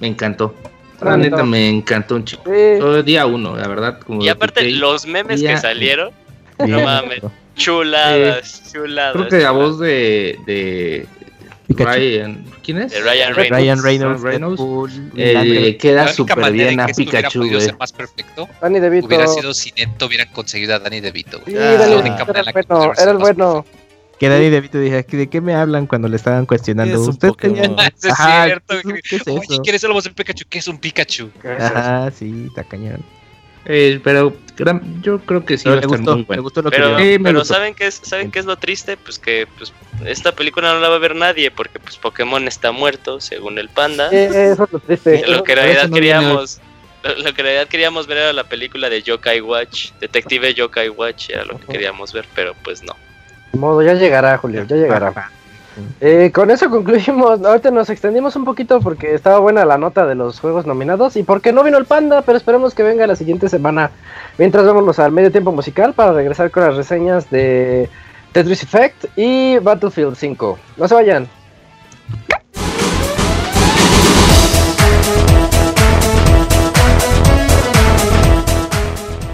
Me 0.00 0.06
encantó. 0.08 0.54
La 1.00 1.16
neta 1.16 1.42
me 1.44 1.68
encantó 1.68 2.16
un 2.16 2.24
chico. 2.24 2.42
Sí, 2.46 2.78
Todo 2.78 3.02
día 3.02 3.26
uno, 3.26 3.56
la 3.56 3.68
verdad. 3.68 3.98
Como 4.00 4.22
Y 4.22 4.28
aparte, 4.28 4.70
los 4.70 5.06
memes 5.06 5.40
que 5.42 5.56
salieron, 5.58 6.10
no 6.58 6.80
mames. 6.80 7.20
chuladas, 7.56 8.62
chuladas. 8.72 9.12
Creo 9.14 9.28
que 9.28 9.38
la 9.40 9.50
voz 9.50 9.78
de, 9.80 10.38
de. 10.46 11.06
Ryan, 11.68 12.44
¿quién 12.62 12.78
es? 12.82 12.92
De 12.92 13.00
Ryan 13.00 13.34
Reynolds. 13.34 13.50
Ryan 13.50 13.82
Reynolds, 13.82 14.20
Reynolds. 14.22 14.58
Deadpool, 14.60 15.10
Eh, 15.16 15.76
queda 15.78 16.08
súper 16.08 16.52
bien 16.52 16.68
en 16.74 16.80
a 16.80 16.84
hubiera 16.84 16.94
Pikachu, 16.94 17.38
güey. 17.48 17.60
ser 17.62 17.76
más 17.78 17.90
perfecto 17.92 18.46
Danny 18.60 18.80
DeVito. 18.80 19.06
hubiera 19.06 19.26
sido 19.26 19.54
si 19.54 19.72
Neto 19.72 20.06
hubieran 20.06 20.28
conseguido 20.32 20.74
a 20.74 20.78
Danny 20.78 21.00
DeVito. 21.00 21.40
Sí, 21.46 21.54
Ah, 21.56 21.60
Danny 21.78 21.94
era 22.28 22.40
el 22.42 22.52
bueno, 22.52 22.92
era 22.96 23.10
el 23.10 23.18
bueno. 23.18 23.64
Que 24.18 24.28
Danny 24.28 24.48
DeVito 24.48 24.78
dije, 24.78 25.02
¿de 25.02 25.28
qué 25.28 25.40
me 25.40 25.54
hablan 25.54 25.86
cuando 25.86 26.08
le 26.08 26.16
estaban 26.16 26.46
cuestionando? 26.46 26.94
Es 26.94 27.00
un 27.00 27.08
¿Usted 27.10 27.28
Pokémon. 27.28 27.56
tenía- 27.76 27.92
es 28.02 28.10
Ajá, 28.10 28.44
cierto. 28.44 28.74
¿qué 28.82 28.92
es- 28.94 29.02
qué 29.08 29.16
es 29.16 29.22
Oye? 29.26 29.60
¿quieres 29.62 29.80
ser 29.80 29.90
la 29.90 29.94
voz 29.94 30.04
del 30.04 30.14
Pikachu? 30.14 30.44
¿Qué 30.48 30.58
es 30.58 30.68
un 30.68 30.78
Pikachu? 30.78 31.30
Ajá, 31.58 32.10
sí, 32.10 32.44
está 32.48 32.64
cañón. 32.64 33.02
Eh, 33.66 33.98
pero 34.04 34.36
gran- 34.56 35.00
yo 35.02 35.18
creo 35.20 35.44
que 35.44 35.56
sí 35.56 35.64
Pero 35.64 35.76
va 35.76 35.78
a 35.78 35.80
le 35.80 35.86
estar 35.86 35.98
gustó, 36.00 36.14
muy 36.16 36.24
bueno. 36.24 36.42
gustó 36.42 36.62
lo 36.62 36.70
que 36.70 36.76
Pero. 36.76 36.98
Sí, 36.98 37.04
me 37.18 37.18
pero 37.24 37.38
gustó. 37.38 37.54
¿saben 37.54 37.74
qué 37.74 37.86
es, 37.86 37.94
¿saben 38.02 38.30
qué 38.30 38.38
es 38.38 38.44
lo 38.44 38.56
triste? 38.56 38.96
Pues 38.98 39.18
que 39.18 39.48
pues, 39.56 39.72
esta 40.04 40.32
película 40.32 40.72
no 40.74 40.80
la 40.80 40.88
va 40.90 40.96
a 40.96 40.98
ver 40.98 41.16
nadie 41.16 41.50
porque 41.50 41.78
pues 41.80 41.96
Pokémon 41.96 42.46
está 42.46 42.72
muerto, 42.72 43.20
según 43.22 43.58
el 43.58 43.70
panda. 43.70 44.10
Eh, 44.12 44.28
eso 44.52 44.64
es 44.64 44.70
lo 44.72 44.78
triste. 44.80 45.24
lo 45.28 45.42
que 45.42 45.52
en 45.52 45.58
realidad 45.58 45.88
no 45.88 45.94
queríamos 45.94 46.60
lo, 47.04 47.14
lo 47.16 47.22
que 47.34 47.40
en 47.40 47.46
realidad 47.46 47.68
queríamos 47.68 48.06
ver 48.06 48.18
era 48.18 48.32
la 48.34 48.44
película 48.44 48.88
de 48.90 49.02
Yokai 49.02 49.40
Watch, 49.40 49.92
Detective 50.00 50.52
Yokai 50.54 50.90
Watch, 50.90 51.30
era 51.30 51.44
lo 51.46 51.58
que 51.58 51.66
queríamos 51.66 52.12
ver, 52.12 52.26
pero 52.34 52.54
pues 52.62 52.82
no. 52.82 52.94
Modo, 53.54 53.82
ya 53.82 53.94
llegará, 53.94 54.36
Julio, 54.38 54.64
ya 54.64 54.76
llegará. 54.76 55.30
Eh, 56.00 56.30
con 56.32 56.50
eso 56.50 56.70
concluimos. 56.70 57.44
Ahorita 57.44 57.70
nos 57.70 57.90
extendimos 57.90 58.36
un 58.36 58.44
poquito 58.44 58.80
porque 58.80 59.14
estaba 59.14 59.38
buena 59.38 59.64
la 59.64 59.78
nota 59.78 60.06
de 60.06 60.14
los 60.14 60.40
juegos 60.40 60.66
nominados 60.66 61.16
y 61.16 61.22
porque 61.22 61.52
no 61.52 61.64
vino 61.64 61.78
el 61.78 61.84
panda, 61.84 62.22
pero 62.22 62.38
esperemos 62.38 62.74
que 62.74 62.82
venga 62.82 63.06
la 63.06 63.16
siguiente 63.16 63.48
semana. 63.48 63.90
Mientras 64.38 64.66
vámonos 64.66 64.98
al 64.98 65.12
medio 65.12 65.32
tiempo 65.32 65.52
musical 65.52 65.94
para 65.94 66.12
regresar 66.12 66.50
con 66.50 66.64
las 66.64 66.76
reseñas 66.76 67.30
de 67.30 67.88
Tetris 68.32 68.62
Effect 68.62 69.06
y 69.16 69.58
Battlefield 69.58 70.16
5. 70.16 70.58
No 70.76 70.88
se 70.88 70.94
vayan. 70.94 71.28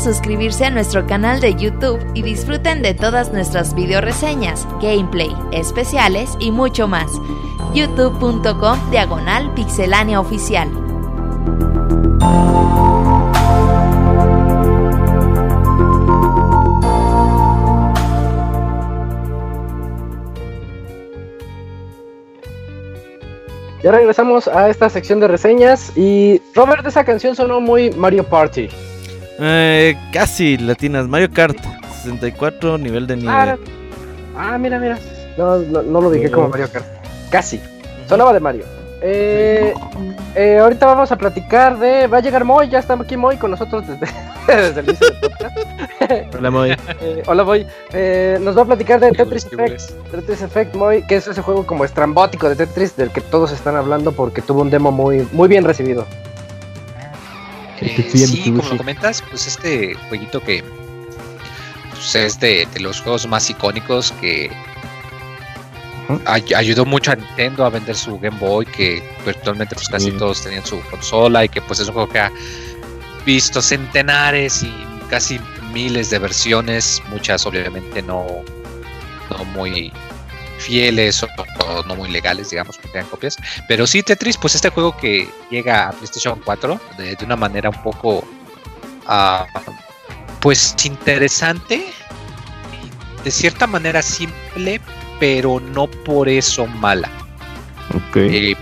suscribirse 0.00 0.64
a 0.64 0.70
nuestro 0.70 1.06
canal 1.06 1.40
de 1.40 1.54
YouTube 1.54 2.00
y 2.14 2.22
disfruten 2.22 2.82
de 2.82 2.94
todas 2.94 3.32
nuestras 3.32 3.74
video 3.74 4.00
reseñas, 4.00 4.66
gameplay, 4.80 5.34
especiales 5.52 6.36
y 6.40 6.50
mucho 6.50 6.88
más. 6.88 7.10
youtube.com 7.74 8.90
diagonal 8.90 9.52
pixelánea 9.54 10.18
oficial. 10.18 10.68
Ya 23.82 23.92
regresamos 23.92 24.46
a 24.46 24.68
esta 24.68 24.90
sección 24.90 25.20
de 25.20 25.28
reseñas 25.28 25.96
y 25.96 26.42
Robert, 26.54 26.86
esa 26.86 27.04
canción 27.04 27.34
sonó 27.34 27.60
muy 27.60 27.90
Mario 27.92 28.24
Party. 28.24 28.68
Eh, 29.40 29.96
casi 30.12 30.58
latinas. 30.58 31.08
Mario 31.08 31.30
Kart 31.32 31.56
64, 32.02 32.78
nivel 32.78 33.06
de 33.06 33.16
nieve. 33.16 33.32
Ah, 33.32 33.56
ah, 34.36 34.58
mira, 34.58 34.78
mira. 34.78 34.98
No, 35.38 35.58
no, 35.58 35.82
no 35.82 36.00
lo 36.00 36.10
dije 36.10 36.30
como 36.30 36.48
Mario 36.48 36.70
Kart. 36.70 36.84
Casi. 37.30 37.60
Sonaba 38.06 38.32
de 38.32 38.40
Mario. 38.40 38.64
Eh, 39.02 39.72
eh, 40.34 40.58
ahorita 40.58 40.86
vamos 40.86 41.10
a 41.10 41.16
platicar 41.16 41.78
de. 41.78 42.06
Va 42.06 42.18
a 42.18 42.20
llegar 42.20 42.44
Moy, 42.44 42.68
ya 42.68 42.78
está 42.80 42.94
aquí 42.94 43.16
Moy 43.16 43.38
con 43.38 43.50
nosotros 43.50 43.84
desde, 43.86 44.06
desde 44.46 44.80
el 44.80 44.88
inicio 44.88 45.06
del 45.08 45.20
podcast. 45.20 45.58
Hola, 46.36 46.50
Moy. 46.50 46.70
Eh, 47.00 47.22
hola 47.26 47.44
Moy. 47.44 47.66
Eh, 47.92 48.38
nos 48.42 48.56
va 48.56 48.62
a 48.62 48.64
platicar 48.66 49.00
de 49.00 49.10
¿Qué 49.12 49.18
Tetris 49.24 49.46
Effect. 49.46 50.10
Tetris 50.10 50.42
Effect 50.42 50.74
Moy, 50.74 51.02
que 51.06 51.16
es 51.16 51.26
ese 51.26 51.40
juego 51.40 51.66
como 51.66 51.84
estrambótico 51.84 52.48
de 52.48 52.56
Tetris 52.56 52.94
del 52.96 53.10
que 53.10 53.20
todos 53.22 53.52
están 53.52 53.74
hablando 53.76 54.12
porque 54.12 54.42
tuvo 54.42 54.60
un 54.60 54.70
demo 54.70 54.92
muy, 54.92 55.26
muy 55.32 55.48
bien 55.48 55.64
recibido. 55.64 56.06
Eh, 57.80 57.94
Que 58.12 58.26
sí, 58.26 58.42
como 58.54 58.68
lo 58.68 58.76
comentas, 58.76 59.22
pues 59.30 59.46
este 59.46 59.94
jueguito 60.08 60.40
que 60.40 60.62
pues, 61.90 62.14
es 62.14 62.38
de, 62.40 62.66
de 62.72 62.80
los 62.80 63.00
juegos 63.00 63.26
más 63.26 63.48
icónicos 63.50 64.12
que 64.20 64.50
ay- 66.26 66.54
ayudó 66.54 66.84
mucho 66.84 67.12
a 67.12 67.16
Nintendo 67.16 67.64
a 67.64 67.70
vender 67.70 67.96
su 67.96 68.18
Game 68.18 68.38
Boy, 68.38 68.66
que 68.66 69.02
virtualmente 69.24 69.74
pues 69.74 69.88
casi 69.88 70.10
Sí. 70.10 70.16
todos 70.18 70.42
tenían 70.42 70.64
su 70.66 70.80
consola 70.90 71.44
y 71.44 71.48
que 71.48 71.60
pues 71.62 71.80
es 71.80 71.88
un 71.88 71.94
juego 71.94 72.08
que 72.08 72.18
ha 72.20 72.32
visto 73.24 73.62
centenares 73.62 74.62
y 74.62 74.72
casi 75.08 75.40
miles 75.72 76.10
de 76.10 76.18
versiones, 76.18 77.02
muchas 77.10 77.46
obviamente 77.46 78.02
no, 78.02 78.26
no 79.30 79.44
muy 79.46 79.92
fieles 80.60 81.22
o, 81.22 81.28
o 81.66 81.82
no 81.84 81.96
muy 81.96 82.10
legales, 82.10 82.50
digamos, 82.50 82.76
porque 82.78 82.98
eran 82.98 83.10
copias. 83.10 83.36
Pero 83.68 83.86
sí, 83.86 84.02
Tetris, 84.02 84.36
pues 84.36 84.54
este 84.54 84.70
juego 84.70 84.96
que 84.96 85.28
llega 85.50 85.88
a 85.88 85.92
PlayStation 85.92 86.40
4 86.44 86.80
de, 86.98 87.16
de 87.16 87.24
una 87.24 87.36
manera 87.36 87.70
un 87.70 87.82
poco, 87.82 88.24
ah, 89.06 89.46
pues 90.40 90.74
interesante, 90.84 91.76
y 91.76 93.24
de 93.24 93.30
cierta 93.30 93.66
manera 93.66 94.02
simple, 94.02 94.80
pero 95.18 95.60
no 95.60 95.86
por 95.88 96.28
eso 96.28 96.66
mala. 96.66 97.10
Ok. 97.94 98.16
Eh, 98.16 98.56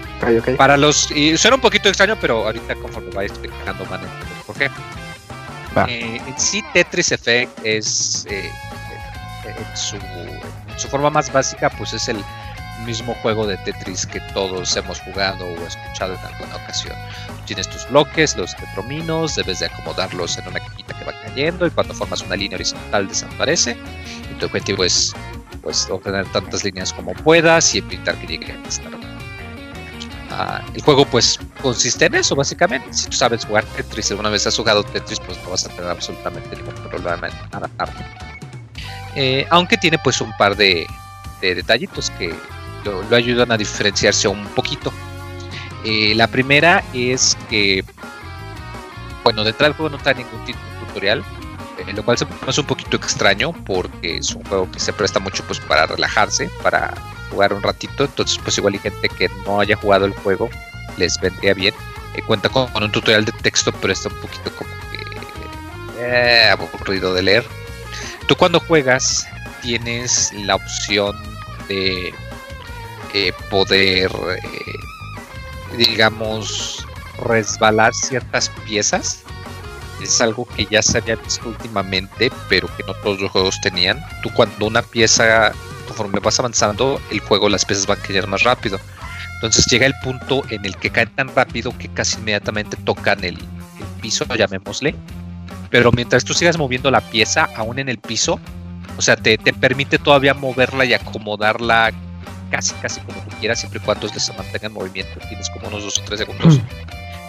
para 0.57 0.77
los, 0.77 1.11
y 1.11 1.37
suena 1.37 1.57
un 1.57 1.61
poquito 1.61 1.89
extraño, 1.89 2.17
pero 2.21 2.47
ahorita 2.47 2.75
conforme 2.77 3.11
vaya 3.11 3.29
explicando 3.29 3.85
van 3.87 4.01
a 4.01 4.05
entender 4.05 4.45
por 4.47 4.57
qué. 4.57 4.71
Eh, 5.87 6.21
en 6.27 6.39
sí, 6.39 6.63
Tetris 6.73 7.13
Effect 7.13 7.65
es 7.65 8.27
eh, 8.29 8.51
eh, 9.45 9.55
en, 9.57 9.77
su, 9.77 9.97
en 9.97 10.41
su 10.79 10.89
forma 10.89 11.11
más 11.11 11.33
básica, 11.33 11.71
pues 11.71 11.93
es 11.93 12.09
el 12.09 12.23
mismo 12.85 13.15
juego 13.23 13.47
de 13.47 13.57
Tetris 13.59 14.07
que 14.07 14.21
todos 14.33 14.77
hemos 14.77 15.01
jugado 15.01 15.45
o 15.45 15.67
escuchado 15.67 16.15
en 16.15 16.21
alguna 16.21 16.57
ocasión. 16.57 16.97
Tienes 17.45 17.69
tus 17.69 17.89
bloques, 17.89 18.37
los 18.37 18.55
tetrominos, 18.57 19.35
debes 19.37 19.59
de 19.61 19.67
acomodarlos 19.67 20.39
en 20.39 20.49
una 20.49 20.61
cajita 20.61 20.99
que 20.99 21.05
va 21.05 21.13
cayendo 21.23 21.67
y 21.67 21.71
cuando 21.71 21.95
formas 21.95 22.23
una 22.23 22.37
línea 22.37 22.57
horizontal 22.57 23.09
desaparece. 23.09 23.77
Y 24.31 24.39
tu 24.39 24.47
objetivo 24.47 24.85
es 24.85 25.15
pues 25.63 25.89
obtener 25.91 26.25
tantas 26.33 26.65
líneas 26.65 26.93
como 26.93 27.13
puedas 27.15 27.75
y 27.75 27.79
evitar 27.79 28.15
que 28.17 28.27
llegue 28.27 28.53
a 28.53 28.69
estar 28.69 28.93
Ah, 30.31 30.63
el 30.75 30.83
juego 30.83 31.05
pues 31.05 31.39
consiste 31.63 32.07
en 32.07 32.15
eso 32.15 32.37
básicamente. 32.37 32.93
Si 32.93 33.09
tú 33.09 33.17
sabes 33.17 33.45
jugar 33.45 33.65
Tetris, 33.65 34.11
alguna 34.11 34.31
vez 34.31 34.47
has 34.47 34.57
jugado 34.57 34.85
Tetris, 34.85 35.19
pues 35.21 35.43
no 35.43 35.51
vas 35.51 35.67
a 35.67 35.69
tener 35.71 35.91
absolutamente 35.91 36.55
ningún 36.55 36.75
problema 36.75 37.29
en 37.29 37.35
adaptarte. 37.53 38.28
Eh, 39.21 39.49
aunque 39.51 39.77
tiene 39.77 39.99
pues 39.99 40.21
un 40.21 40.33
par 40.37 40.55
de, 40.55 40.87
de 41.41 41.57
detallitos 41.57 42.09
que 42.11 42.33
lo, 42.85 43.03
ayudan 43.17 43.51
a 43.51 43.57
diferenciarse 43.57 44.29
un 44.29 44.47
poquito. 44.51 44.93
Eh, 45.85 46.15
la 46.15 46.29
primera 46.29 46.85
es 46.95 47.37
que, 47.51 47.85
bueno, 49.25 49.43
de 49.43 49.51
entrada 49.51 49.71
el 49.71 49.75
juego 49.75 49.91
no 49.91 50.01
trae 50.01 50.15
ningún 50.15 50.41
tutorial, 50.87 51.25
eh, 51.79 51.93
lo 51.95 52.05
cual 52.05 52.17
se 52.17 52.29
hace 52.47 52.61
un 52.61 52.67
poquito 52.69 52.97
extraño 52.97 53.53
porque 53.65 54.19
es 54.19 54.33
un 54.37 54.45
juego 54.45 54.71
que 54.71 54.79
se 54.79 54.93
presta 54.93 55.19
mucho 55.19 55.43
pues 55.49 55.59
para 55.59 55.87
relajarse, 55.87 56.49
para 56.63 56.95
jugar 57.33 57.53
un 57.53 57.63
ratito, 57.65 58.05
entonces 58.05 58.39
pues 58.41 58.57
igual 58.59 58.75
hay 58.75 58.81
gente 58.81 59.09
que 59.09 59.29
no 59.45 59.59
haya 59.59 59.75
jugado 59.75 60.07
el 60.07 60.13
juego, 60.13 60.49
les 60.97 61.21
vendría 61.21 61.55
bien. 61.55 61.75
Cuenta 62.29 62.49
con, 62.49 62.69
con 62.69 62.85
un 62.85 62.93
tutorial 62.93 63.25
de 63.25 63.33
texto, 63.33 63.73
pero 63.81 63.93
está 63.93 64.11
un 64.11 64.21
poquito 64.21 64.53
como 64.55 64.71
que 65.97 66.49
aburrido 66.51 67.15
de 67.15 67.23
leer. 67.23 67.68
Tú 68.29 68.37
cuando 68.37 68.61
juegas 68.61 69.27
tienes 69.63 70.31
la 70.45 70.57
opción 70.57 71.17
de 71.67 72.13
eh, 73.15 73.33
poder, 73.49 74.11
eh, 74.13 75.77
digamos, 75.79 76.87
resbalar 77.25 77.95
ciertas 77.95 78.51
piezas. 78.67 79.23
Es 80.03 80.21
algo 80.21 80.47
que 80.55 80.67
ya 80.67 80.83
se 80.83 80.99
había 80.99 81.17
visto 81.17 81.49
últimamente, 81.49 82.31
pero 82.51 82.69
que 82.77 82.85
no 82.87 82.93
todos 82.97 83.19
los 83.19 83.31
juegos 83.31 83.59
tenían. 83.63 83.99
Tú 84.23 84.31
cuando 84.35 84.67
una 84.67 84.83
pieza 84.83 85.53
conforme 85.87 86.21
vas 86.21 86.39
avanzando, 86.39 87.01
el 87.11 87.21
juego, 87.21 87.49
las 87.49 87.65
piezas 87.65 87.87
van 87.87 87.99
a 87.99 88.03
caer 88.03 88.27
más 88.27 88.43
rápido. 88.43 88.79
Entonces 89.37 89.65
llega 89.71 89.87
el 89.87 89.95
punto 90.05 90.43
en 90.51 90.67
el 90.67 90.77
que 90.77 90.91
caen 90.91 91.09
tan 91.15 91.35
rápido 91.35 91.77
que 91.79 91.89
casi 91.89 92.19
inmediatamente 92.19 92.77
tocan 92.85 93.25
el, 93.25 93.37
el 93.37 94.01
piso, 94.03 94.27
llamémosle. 94.27 94.95
Pero 95.71 95.93
mientras 95.93 96.25
tú 96.25 96.35
sigas 96.35 96.57
moviendo 96.59 96.91
la 96.91 97.01
pieza, 97.01 97.49
aún 97.57 97.79
en 97.79 97.89
el 97.89 97.99
piso, 97.99 98.41
o 98.97 99.03
sea, 99.03 99.17
te, 99.17 99.39
te 99.39 99.53
permite 99.53 99.99
todavía 99.99 100.35
moverla 100.35 100.85
y 100.85 100.95
acomodarla 100.95 101.93
casi, 102.51 102.75
casi 102.75 103.01
como 103.01 103.21
tú 103.21 103.37
quieras, 103.39 103.61
siempre 103.61 103.81
y 103.81 103.85
cuando 103.85 104.09
se 104.09 104.33
mantenga 104.33 104.67
en 104.67 104.73
movimiento. 104.73 105.21
Tienes 105.29 105.51
como 105.51 105.69
unos 105.69 105.85
2 105.85 105.99
o 105.99 106.03
3 106.05 106.21
segundos. 106.21 106.61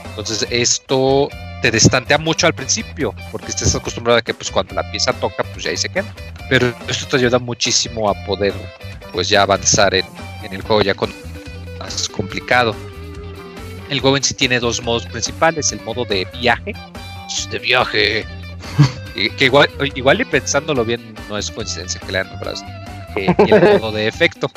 Entonces 0.10 0.48
esto 0.50 1.30
te 1.62 1.72
destantea 1.72 2.18
mucho 2.18 2.48
al 2.48 2.54
principio, 2.54 3.14
porque 3.32 3.48
estás 3.48 3.76
acostumbrado 3.76 4.20
a 4.20 4.22
que 4.22 4.34
pues 4.34 4.50
cuando 4.50 4.74
la 4.76 4.90
pieza 4.92 5.14
toca, 5.14 5.44
pues 5.44 5.64
ya 5.64 5.72
ahí 5.72 5.78
se 5.78 5.90
queda. 5.90 6.14
Pero 6.50 6.74
esto 6.88 7.06
te 7.08 7.18
ayuda 7.18 7.40
muchísimo 7.40 8.10
a 8.10 8.14
poder 8.26 8.54
pues 9.14 9.30
ya 9.30 9.42
avanzar 9.42 9.94
en, 9.94 10.06
en 10.44 10.54
el 10.54 10.62
juego 10.62 10.82
ya 10.82 10.94
con 10.94 11.14
más 11.80 12.10
complicado. 12.10 12.76
El 13.90 14.00
juego 14.02 14.18
en 14.18 14.24
sí 14.24 14.34
tiene 14.34 14.60
dos 14.60 14.84
modos 14.84 15.06
principales, 15.06 15.72
el 15.72 15.82
modo 15.82 16.06
de 16.06 16.28
viaje, 16.40 16.74
de 17.52 17.60
viaje, 17.60 18.26
y 19.16 19.30
que 19.32 19.46
igual, 19.46 19.70
igual 19.96 20.22
y 20.22 20.26
pensándolo 20.26 20.86
bien 20.86 21.16
no 21.30 21.38
es 21.38 21.52
coincidencia 21.52 22.00
que 22.02 22.12
le 22.12 22.20
han 22.20 22.30
nombrado 22.30 22.62
eh, 23.16 23.34
el 23.38 23.80
modo 23.80 23.92
de 23.92 24.08
efecto. 24.08 24.50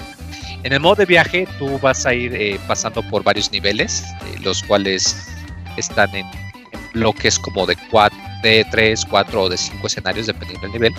En 0.63 0.73
el 0.73 0.81
modo 0.81 0.97
de 0.97 1.07
viaje 1.07 1.49
tú 1.59 1.79
vas 1.81 2.07
a 2.07 2.15
ir 2.15 2.35
eh, 2.35 2.59
pasando 2.67 3.03
por 3.11 3.25
varios 3.25 3.51
niveles, 3.51 4.03
eh, 4.03 4.39
los 4.43 4.63
cuales 4.63 5.29
están 5.77 6.15
en, 6.15 6.27
en 6.27 6.93
bloques 6.93 7.39
como 7.39 7.67
de, 7.67 7.77
cuatro, 7.91 8.19
de 8.43 8.65
3, 8.71 9.05
4 9.07 9.43
o 9.43 9.49
de 9.49 9.57
5 9.57 9.87
escenarios 9.87 10.27
dependiendo 10.27 10.63
del 10.63 10.73
nivel. 10.73 10.95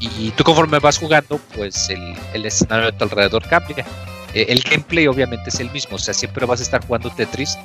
Y 0.00 0.30
tú 0.32 0.44
conforme 0.44 0.78
vas 0.80 0.98
jugando, 0.98 1.40
pues 1.54 1.88
el, 1.88 2.14
el 2.34 2.44
escenario 2.44 2.86
de 2.86 2.92
tu 2.92 3.04
alrededor 3.04 3.48
cambia. 3.48 3.86
Eh, 4.34 4.46
el 4.48 4.60
gameplay 4.60 5.06
obviamente 5.06 5.48
es 5.48 5.60
el 5.60 5.70
mismo, 5.70 5.96
o 5.96 5.98
sea, 5.98 6.12
siempre 6.12 6.44
vas 6.44 6.60
a 6.60 6.64
estar 6.64 6.84
jugando 6.84 7.08
Tetris, 7.10 7.56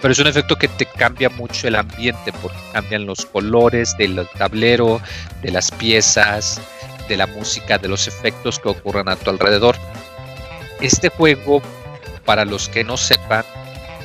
pero 0.00 0.12
es 0.12 0.18
un 0.18 0.26
efecto 0.26 0.56
que 0.56 0.68
te 0.68 0.86
cambia 0.86 1.28
mucho 1.30 1.66
el 1.68 1.74
ambiente, 1.76 2.32
porque 2.42 2.58
cambian 2.72 3.06
los 3.06 3.24
colores 3.26 3.96
del 3.96 4.26
tablero, 4.38 5.00
de 5.42 5.50
las 5.50 5.70
piezas, 5.70 6.60
de 7.08 7.16
la 7.16 7.26
música, 7.26 7.78
de 7.78 7.88
los 7.88 8.06
efectos 8.08 8.58
que 8.58 8.68
ocurren 8.68 9.08
a 9.08 9.16
tu 9.16 9.30
alrededor. 9.30 9.76
Este 10.80 11.08
juego, 11.08 11.62
para 12.24 12.44
los 12.44 12.68
que 12.68 12.84
no 12.84 12.96
sepan, 12.96 13.44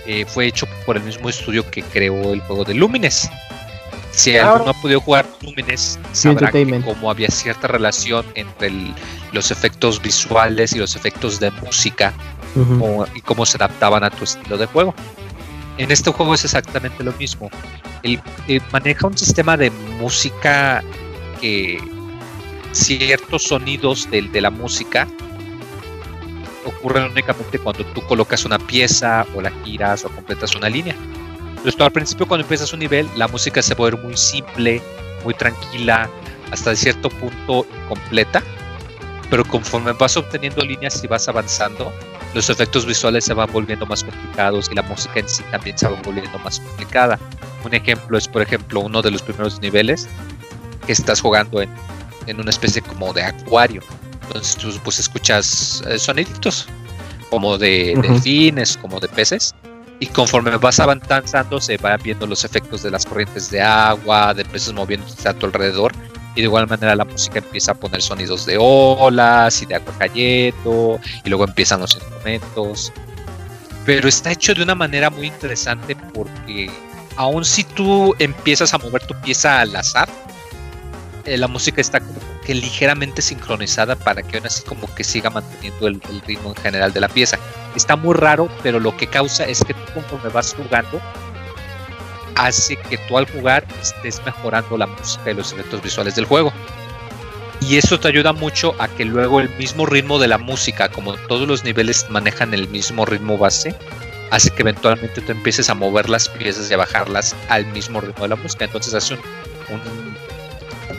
eh, 0.05 0.25
fue 0.25 0.45
hecho 0.47 0.67
por 0.85 0.97
el 0.97 1.03
mismo 1.03 1.29
estudio 1.29 1.69
que 1.69 1.83
creó 1.83 2.33
el 2.33 2.41
juego 2.41 2.63
de 2.63 2.73
Lumines. 2.73 3.29
Si 4.11 4.35
Ah. 4.37 4.53
alguno 4.53 4.71
ha 4.71 4.81
podido 4.81 4.99
jugar 5.01 5.25
Lumines, 5.41 5.99
sabrá 6.11 6.51
que 6.51 6.81
como 6.83 7.09
había 7.09 7.29
cierta 7.29 7.67
relación 7.67 8.25
entre 8.35 8.67
el- 8.67 8.93
los 9.31 9.51
efectos 9.51 10.01
visuales 10.01 10.73
y 10.73 10.79
los 10.79 10.95
efectos 10.95 11.39
de 11.39 11.51
música 11.51 12.13
o- 12.81 13.05
y 13.15 13.21
cómo 13.21 13.45
se 13.45 13.55
adaptaban 13.57 14.03
a 14.03 14.09
tu 14.09 14.23
estilo 14.25 14.57
de 14.57 14.65
juego. 14.65 14.93
En 15.81 15.89
este 15.89 16.11
juego 16.11 16.35
es 16.35 16.45
exactamente 16.45 17.03
lo 17.03 17.11
mismo. 17.13 17.49
El, 18.03 18.21
eh, 18.47 18.61
maneja 18.71 19.07
un 19.07 19.17
sistema 19.17 19.57
de 19.57 19.71
música 19.99 20.83
que 21.41 21.81
ciertos 22.71 23.45
sonidos 23.45 24.07
de, 24.11 24.41
la 24.41 24.51
música 24.51 25.07
ocurren 26.65 27.05
únicamente 27.05 27.57
cuando 27.57 27.83
tú 27.83 28.01
colocas 28.01 28.45
una 28.45 28.59
pieza 28.59 29.25
o 29.33 29.41
la 29.41 29.49
giras 29.65 30.05
o 30.05 30.09
completas 30.09 30.55
una 30.55 30.69
línea. 30.69 30.95
Entonces 31.49 31.81
al 31.81 31.91
principio 31.91 32.27
cuando 32.27 32.43
empiezas 32.43 32.71
un 32.73 32.79
nivel, 32.79 33.09
la 33.15 33.27
música 33.27 33.63
se 33.63 33.75
puede 33.75 33.95
ver 33.95 34.03
muy 34.03 34.15
simple, 34.15 34.83
muy 35.23 35.33
tranquila, 35.33 36.07
hasta 36.51 36.75
cierto 36.75 37.09
punto 37.09 37.65
completa, 37.89 38.43
pero 39.31 39.43
conforme 39.45 39.93
vas 39.93 40.15
obteniendo 40.15 40.63
líneas 40.63 41.03
y 41.03 41.07
vas 41.07 41.27
avanzando, 41.27 41.91
los 42.33 42.49
efectos 42.49 42.85
visuales 42.85 43.25
se 43.25 43.33
van 43.33 43.51
volviendo 43.51 43.85
más 43.85 44.03
complicados 44.03 44.69
y 44.71 44.75
la 44.75 44.81
música 44.83 45.19
en 45.19 45.27
sí 45.27 45.43
también 45.51 45.77
se 45.77 45.87
va 45.87 45.99
volviendo 46.03 46.37
más 46.39 46.59
complicada. 46.59 47.19
Un 47.65 47.73
ejemplo 47.73 48.17
es, 48.17 48.27
por 48.27 48.41
ejemplo, 48.41 48.79
uno 48.79 49.01
de 49.01 49.11
los 49.11 49.21
primeros 49.21 49.59
niveles 49.61 50.07
que 50.85 50.93
estás 50.93 51.21
jugando 51.21 51.61
en, 51.61 51.69
en 52.27 52.39
una 52.39 52.49
especie 52.49 52.81
como 52.81 53.13
de 53.13 53.23
acuario. 53.23 53.81
Entonces 54.23 54.55
tú 54.55 54.71
pues 54.83 54.99
escuchas 54.99 55.83
eh, 55.87 55.99
soniditos 55.99 56.67
como 57.29 57.57
de 57.57 57.93
Ujú. 57.97 58.13
delfines, 58.13 58.77
como 58.77 58.99
de 58.99 59.07
peces. 59.07 59.53
Y 59.99 60.07
conforme 60.07 60.55
vas 60.57 60.79
avanzando 60.79 61.61
se 61.61 61.77
van 61.77 61.99
viendo 62.01 62.25
los 62.25 62.43
efectos 62.43 62.81
de 62.81 62.91
las 62.91 63.05
corrientes 63.05 63.51
de 63.51 63.61
agua, 63.61 64.33
de 64.33 64.43
peces 64.45 64.73
moviéndose 64.73 65.27
a 65.29 65.33
tu 65.33 65.45
alrededor. 65.45 65.91
Y 66.35 66.41
de 66.41 66.43
igual 66.43 66.67
manera 66.67 66.95
la 66.95 67.05
música 67.05 67.39
empieza 67.39 67.73
a 67.73 67.75
poner 67.75 68.01
sonidos 68.01 68.45
de 68.45 68.57
olas 68.59 69.61
y 69.61 69.65
de 69.65 69.75
agua. 69.75 69.93
Y 70.15 70.53
luego 71.25 71.45
empiezan 71.45 71.81
los 71.81 71.95
instrumentos. 71.95 72.93
Pero 73.85 74.07
está 74.07 74.31
hecho 74.31 74.53
de 74.53 74.63
una 74.63 74.75
manera 74.75 75.09
muy 75.09 75.27
interesante 75.27 75.95
porque 76.13 76.69
aun 77.15 77.43
si 77.43 77.63
tú 77.63 78.15
empiezas 78.19 78.73
a 78.73 78.77
mover 78.77 79.05
tu 79.05 79.15
pieza 79.21 79.59
al 79.59 79.75
azar, 79.75 80.07
eh, 81.25 81.37
la 81.37 81.47
música 81.47 81.81
está 81.81 81.99
como 81.99 82.19
que 82.45 82.55
ligeramente 82.55 83.21
sincronizada 83.21 83.95
para 83.95 84.23
que 84.23 84.37
aún 84.37 84.47
así 84.47 84.63
como 84.63 84.93
que 84.95 85.03
siga 85.03 85.29
manteniendo 85.29 85.87
el, 85.87 86.01
el 86.09 86.21
ritmo 86.21 86.49
en 86.49 86.55
general 86.55 86.93
de 86.93 86.99
la 86.99 87.09
pieza. 87.09 87.37
Está 87.75 87.95
muy 87.95 88.15
raro, 88.15 88.49
pero 88.63 88.79
lo 88.79 88.95
que 88.97 89.07
causa 89.07 89.45
es 89.45 89.63
que 89.63 89.73
tú 89.73 89.93
conforme 89.93 90.29
vas 90.29 90.53
jugando, 90.53 91.01
hace 92.35 92.75
que 92.75 92.97
tú 93.07 93.17
al 93.17 93.29
jugar 93.31 93.65
estés 93.81 94.21
mejorando 94.25 94.77
la 94.77 94.87
música 94.87 95.31
y 95.31 95.33
los 95.33 95.51
efectos 95.53 95.81
visuales 95.81 96.15
del 96.15 96.25
juego. 96.25 96.51
Y 97.61 97.77
eso 97.77 97.99
te 97.99 98.07
ayuda 98.07 98.33
mucho 98.33 98.75
a 98.79 98.87
que 98.87 99.05
luego 99.05 99.39
el 99.39 99.49
mismo 99.57 99.85
ritmo 99.85 100.17
de 100.17 100.27
la 100.27 100.37
música, 100.39 100.89
como 100.89 101.13
todos 101.27 101.47
los 101.47 101.63
niveles 101.63 102.07
manejan 102.09 102.53
el 102.55 102.67
mismo 102.69 103.05
ritmo 103.05 103.37
base, 103.37 103.75
hace 104.31 104.49
que 104.49 104.61
eventualmente 104.63 105.21
tú 105.21 105.31
empieces 105.31 105.69
a 105.69 105.75
mover 105.75 106.09
las 106.09 106.27
piezas 106.27 106.71
y 106.71 106.73
a 106.73 106.77
bajarlas 106.77 107.35
al 107.49 107.65
mismo 107.67 108.01
ritmo 108.01 108.23
de 108.23 108.29
la 108.29 108.35
música. 108.35 108.65
Entonces 108.65 108.93
hace 108.95 109.13
un, 109.13 109.19
un- 109.69 110.15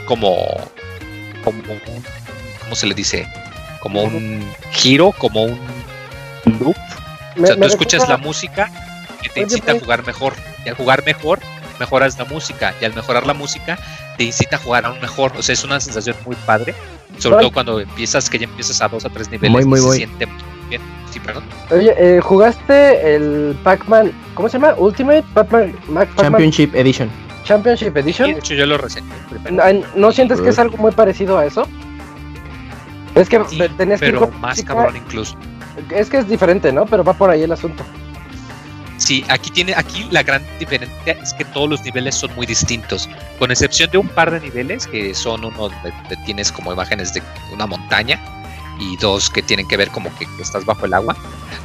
como, 0.06 0.36
como 1.44 1.58
un- 1.72 2.04
¿cómo 2.60 2.74
se 2.76 2.86
le 2.86 2.94
dice? 2.94 3.26
Como 3.80 4.02
un 4.02 4.44
giro, 4.70 5.10
como 5.18 5.42
un 5.42 5.58
loop. 6.60 6.76
Me- 7.34 7.42
o 7.42 7.46
sea, 7.46 7.56
tú 7.56 7.64
escuchas 7.64 8.08
la 8.08 8.16
música 8.18 8.70
que 9.20 9.28
te 9.30 9.40
incita 9.40 9.72
a 9.72 9.74
pues- 9.74 9.82
jugar 9.82 10.06
mejor. 10.06 10.34
Y 10.64 10.68
al 10.68 10.74
jugar 10.76 11.02
mejor, 11.04 11.40
mejoras 11.80 12.18
la 12.18 12.24
música. 12.24 12.74
Y 12.80 12.84
al 12.84 12.94
mejorar 12.94 13.26
la 13.26 13.34
música, 13.34 13.78
te 14.16 14.24
incita 14.24 14.56
a 14.56 14.58
jugar 14.58 14.84
aún 14.86 15.00
mejor. 15.00 15.32
O 15.36 15.42
sea, 15.42 15.52
es 15.52 15.64
una 15.64 15.80
sensación 15.80 16.16
muy 16.24 16.36
padre. 16.46 16.74
Sobre 17.18 17.38
todo 17.40 17.50
cuando 17.52 17.80
empiezas, 17.80 18.30
que 18.30 18.38
ya 18.38 18.44
empiezas 18.44 18.80
a 18.80 18.88
dos 18.88 19.04
a 19.04 19.10
tres 19.10 19.30
niveles 19.30 19.50
Muy, 19.52 19.64
muy, 19.64 19.78
y 19.78 19.82
se 19.82 19.88
muy. 19.88 19.96
siente 19.98 20.26
muy 20.26 20.42
bien. 20.70 20.82
Sí, 21.10 21.20
perdón. 21.20 21.44
Oye, 21.70 21.94
eh, 21.98 22.20
¿jugaste 22.20 23.14
el 23.14 23.54
Pac-Man? 23.62 24.12
¿Cómo 24.34 24.48
se 24.48 24.58
llama? 24.58 24.74
Ultimate 24.78 25.22
Pac-Man 25.34 25.74
Pac-Man 25.92 26.08
Championship 26.16 26.74
Edition. 26.74 27.10
Championship 27.44 27.94
Edition. 27.96 28.32
de 28.32 28.38
hecho, 28.38 28.54
yo 28.54 28.64
lo 28.64 28.78
reseñé 28.78 29.12
primero. 29.28 29.56
¿No, 29.74 29.86
¿no 29.94 30.12
sientes 30.12 30.40
que 30.40 30.48
es 30.48 30.58
algo 30.58 30.78
muy 30.78 30.92
parecido 30.92 31.36
a 31.36 31.44
eso? 31.44 31.68
Es 33.14 33.28
que 33.28 33.38
Sí, 33.48 33.58
que 33.58 33.64
ir 33.64 33.96
pero 34.00 34.20
con 34.20 34.40
más 34.40 34.56
música- 34.56 34.74
cabrón 34.74 34.96
incluso. 34.96 35.36
Es 35.90 36.08
que 36.08 36.18
es 36.18 36.28
diferente, 36.28 36.72
¿no? 36.72 36.86
Pero 36.86 37.04
va 37.04 37.12
por 37.12 37.28
ahí 37.30 37.42
el 37.42 37.52
asunto. 37.52 37.84
Sí, 39.02 39.24
aquí 39.28 39.50
tiene, 39.50 39.74
aquí 39.74 40.06
la 40.12 40.22
gran 40.22 40.46
diferencia 40.60 41.14
es 41.20 41.34
que 41.34 41.44
todos 41.46 41.68
los 41.68 41.82
niveles 41.82 42.14
son 42.14 42.32
muy 42.36 42.46
distintos, 42.46 43.08
con 43.38 43.50
excepción 43.50 43.90
de 43.90 43.98
un 43.98 44.06
par 44.06 44.30
de 44.30 44.38
niveles 44.38 44.86
que 44.86 45.12
son 45.12 45.44
uno 45.44 45.56
donde 45.68 45.92
tienes 46.24 46.52
como 46.52 46.72
imágenes 46.72 47.12
de 47.12 47.20
una 47.52 47.66
montaña 47.66 48.20
y 48.78 48.96
dos 48.98 49.28
que 49.28 49.42
tienen 49.42 49.66
que 49.66 49.76
ver 49.76 49.88
como 49.90 50.08
que, 50.16 50.24
que 50.36 50.42
estás 50.42 50.64
bajo 50.64 50.86
el 50.86 50.94
agua. 50.94 51.16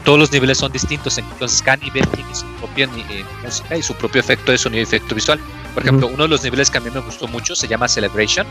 Todos 0.03 0.17
los 0.17 0.31
niveles 0.31 0.57
son 0.57 0.71
distintos, 0.71 1.17
entonces 1.19 1.61
cada 1.61 1.77
nivel 1.77 2.07
tiene 2.07 2.33
su 2.33 2.45
propia 2.55 2.85
eh, 3.11 3.23
música 3.43 3.77
y 3.77 3.83
su 3.83 3.93
propio 3.93 4.19
efecto 4.19 4.51
de 4.51 4.57
sonido 4.57 4.79
y 4.79 4.83
efecto 4.83 5.13
visual. 5.13 5.39
Por 5.75 5.83
ejemplo, 5.83 6.07
uno 6.07 6.23
de 6.23 6.29
los 6.29 6.43
niveles 6.43 6.71
que 6.71 6.79
a 6.79 6.81
mí 6.81 6.89
me 6.91 7.01
gustó 7.01 7.27
mucho 7.27 7.55
se 7.55 7.67
llama 7.67 7.87
Celebration, 7.87 8.47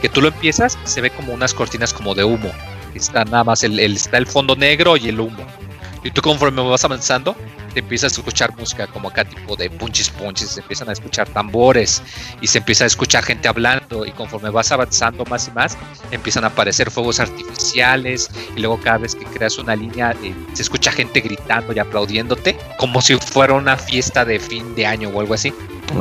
que 0.00 0.08
tú 0.08 0.22
lo 0.22 0.28
empiezas 0.28 0.78
se 0.84 1.02
ve 1.02 1.10
como 1.10 1.34
unas 1.34 1.52
cortinas 1.52 1.92
como 1.92 2.14
de 2.14 2.24
humo. 2.24 2.50
Está 2.94 3.24
nada 3.26 3.44
más 3.44 3.62
el, 3.64 3.78
el- 3.80 3.96
está 3.96 4.16
el 4.16 4.26
fondo 4.26 4.56
negro 4.56 4.96
y 4.96 5.08
el 5.08 5.20
humo. 5.20 5.44
Y 6.02 6.10
tú 6.10 6.20
conforme 6.22 6.62
vas 6.62 6.84
avanzando, 6.84 7.34
te 7.74 7.80
empiezas 7.80 8.12
a 8.12 8.20
escuchar 8.20 8.56
música 8.56 8.86
como 8.86 9.08
acá 9.08 9.24
tipo 9.24 9.56
de 9.56 9.68
punchis 9.68 10.08
punchis, 10.10 10.50
se 10.50 10.60
empiezan 10.60 10.88
a 10.88 10.92
escuchar 10.92 11.28
tambores 11.28 12.02
y 12.40 12.46
se 12.46 12.58
empieza 12.58 12.84
a 12.84 12.86
escuchar 12.86 13.24
gente 13.24 13.48
hablando 13.48 14.06
y 14.06 14.12
conforme 14.12 14.50
vas 14.50 14.72
avanzando 14.72 15.24
más 15.26 15.48
y 15.48 15.50
más 15.50 15.76
empiezan 16.10 16.44
a 16.44 16.48
aparecer 16.48 16.90
fuegos 16.90 17.20
artificiales 17.20 18.30
y 18.56 18.60
luego 18.60 18.80
cada 18.80 18.98
vez 18.98 19.14
que 19.14 19.24
creas 19.26 19.58
una 19.58 19.76
línea 19.76 20.12
eh, 20.22 20.34
se 20.54 20.62
escucha 20.62 20.92
gente 20.92 21.20
gritando 21.20 21.72
y 21.72 21.78
aplaudiéndote 21.78 22.56
como 22.78 23.02
si 23.02 23.16
fuera 23.16 23.54
una 23.54 23.76
fiesta 23.76 24.24
de 24.24 24.38
fin 24.38 24.74
de 24.74 24.86
año 24.86 25.10
o 25.10 25.20
algo 25.20 25.34
así. 25.34 25.52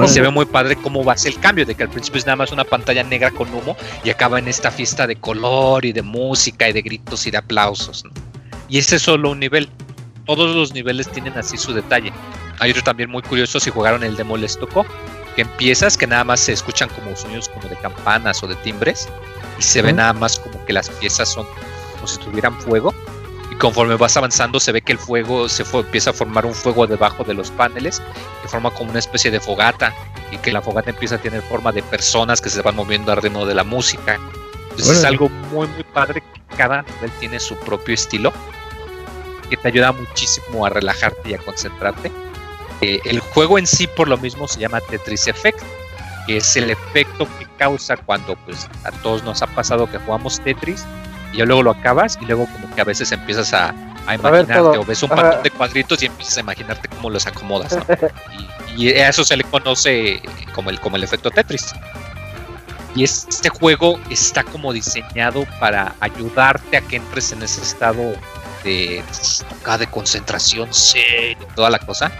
Y 0.04 0.08
se 0.08 0.22
ve 0.22 0.30
muy 0.30 0.45
padre 0.45 0.76
cómo 0.76 1.04
va 1.04 1.14
a 1.14 1.18
ser 1.18 1.34
el 1.34 1.40
cambio, 1.40 1.66
de 1.66 1.76
que 1.76 1.84
al 1.84 1.90
principio 1.90 2.18
es 2.18 2.26
nada 2.26 2.38
más 2.38 2.52
una 2.52 2.64
pantalla 2.64 3.04
negra 3.04 3.30
con 3.32 3.54
humo 3.54 3.76
y 4.04 4.10
acaba 4.10 4.40
en 4.40 4.48
esta 4.48 4.72
fiesta 4.72 5.06
de 5.06 5.18
color 5.18 5.86
y 5.86 5.91
de 5.91 6.02
música 6.02 6.68
y 6.68 6.74
de 6.74 6.82
gritos 6.82 7.28
y 7.28 7.32
de 7.32 7.38
aplausos. 7.38 8.04
¿no? 8.06 8.12
Y 8.70 8.80
ese 8.80 8.95
es 8.95 9.04
solo 9.04 9.32
un 9.32 9.40
nivel. 9.40 9.70
Todos 10.26 10.56
los 10.56 10.74
niveles 10.74 11.10
tienen 11.10 11.38
así 11.38 11.58
su 11.58 11.74
detalle. 11.74 12.14
Hay 12.60 12.72
otro 12.72 12.84
también 12.84 13.10
muy 13.10 13.22
curioso 13.22 13.60
si 13.60 13.70
jugaron 13.70 14.04
el 14.04 14.16
demo 14.16 14.38
les 14.38 14.58
tocó, 14.58 14.86
que 15.36 15.41
empiezas 15.41 15.98
que 15.98 16.08
nada 16.08 16.24
más 16.24 16.40
se 16.40 16.54
escuchan 16.54 16.90
como 16.90 17.16
sonidos 17.16 17.50
como 17.50 17.68
de 17.68 17.76
campanas 17.76 18.41
o 18.44 18.48
de 18.48 18.56
timbres 18.58 19.10
y 19.60 19.62
se 19.62 19.82
ve 19.82 19.91
nada 19.91 20.14
más 20.14 20.40
como 20.40 20.64
que 20.66 20.74
las 20.74 20.90
piezas 20.90 21.30
son 21.30 21.45
como 21.94 22.08
si 22.08 22.20
tuvieran 22.20 22.60
fuego 22.62 22.94
y 23.52 23.56
conforme 23.56 23.95
vas 23.95 24.16
avanzando 24.18 24.60
se 24.60 24.72
ve 24.72 24.82
que 24.82 24.94
el 24.94 24.98
fuego 24.98 25.50
se 25.50 25.66
fue, 25.66 25.82
empieza 25.82 26.12
a 26.12 26.14
formar 26.14 26.45
un 26.45 26.54
fuego 26.54 26.88
debajo 26.88 27.24
de 27.24 27.34
los 27.34 27.52
paneles 27.52 28.02
que 28.41 28.48
forma 28.48 28.72
como 28.72 28.91
una 28.91 29.00
especie 29.00 29.32
de 29.32 29.40
fogata 29.40 29.94
y 30.32 30.38
que 30.38 30.52
la 30.52 30.62
fogata 30.62 30.91
empieza 30.91 31.16
a 31.16 31.18
tener 31.20 31.41
forma 31.41 31.72
de 31.72 31.84
personas 31.84 32.41
que 32.41 32.50
se 32.50 32.62
van 32.62 32.76
moviendo 32.76 33.12
al 33.12 33.22
ritmo 33.22 33.45
de 33.45 33.54
la 33.54 33.64
música. 33.64 34.20
Entonces 34.72 35.00
es 35.00 35.04
algo 35.04 35.30
muy 35.52 35.68
muy 35.68 35.84
padre 35.84 36.22
que 36.22 36.56
cada 36.56 36.82
nivel 36.82 37.12
tiene 37.20 37.40
su 37.40 37.56
propio 37.58 37.94
estilo 37.94 38.34
que 39.54 39.62
te 39.62 39.68
ayuda 39.68 39.92
muchísimo 39.92 40.66
a 40.66 40.70
relajarte 40.70 41.30
y 41.30 41.34
a 41.36 41.38
concentrarte. 41.38 42.12
Eh, 42.82 43.00
el 43.06 43.20
juego 43.20 43.60
en 43.60 43.68
sí 43.68 43.86
por 43.86 44.08
lo 44.08 44.18
mismo 44.18 44.48
se 44.48 44.60
llama 44.60 44.82
Tetris 44.82 45.28
Effect, 45.28 45.60
que 46.26 46.38
es 46.38 46.56
el 46.56 46.72
efecto 46.72 47.28
que 47.38 47.46
causa 47.58 47.96
cuando 47.98 48.36
pues 48.38 48.68
a 48.84 48.92
todos 49.04 49.24
nos 49.24 49.44
ha 49.44 49.48
pasado 49.48 49.90
que 49.90 50.00
jugamos 50.00 50.40
Tetris 50.40 50.86
y 51.34 51.38
ya 51.38 51.46
luego 51.46 51.62
lo 51.62 51.72
acabas 51.72 52.18
y 52.20 52.26
luego 52.26 52.48
como 52.48 52.74
que 52.74 52.82
a 52.82 52.84
veces 52.84 53.12
empiezas 53.12 53.54
a, 53.54 53.76
a 54.08 54.16
imaginarte 54.16 54.54
todo. 54.54 54.82
o 54.82 54.86
ves 54.86 55.04
un 55.04 55.10
patrón 55.10 55.44
de 55.44 55.52
cuadritos 55.52 56.02
y 56.02 56.08
empiezas 56.08 56.38
a 56.38 56.40
imaginarte 56.40 56.88
cómo 56.88 57.12
los 57.12 57.28
acomodas. 57.28 57.78
¿no? 57.78 57.86
y, 58.76 58.88
y 58.88 58.94
a 58.94 59.10
eso 59.10 59.24
se 59.24 59.38
le 59.38 59.44
conoce 59.44 60.20
como 60.56 60.72
el, 60.72 60.80
como 60.80 60.96
el 60.96 61.04
efecto 61.04 61.30
Tetris. 61.30 61.74
Y 62.96 63.04
este 63.04 63.50
juego 63.50 64.00
está 64.10 64.44
como 64.44 64.74
diseñado 64.74 65.46
para 65.60 65.96
ayudarte 66.00 66.78
a 66.78 66.82
que 66.82 66.96
entres 66.96 67.32
en 67.32 67.44
ese 67.44 67.62
estado 67.62 68.14
de, 68.64 69.03
acá 69.61 69.77
de 69.77 69.88
concentración 69.88 70.69
y 70.95 71.35
toda 71.56 71.69
la 71.69 71.80
cosa. 71.80 72.11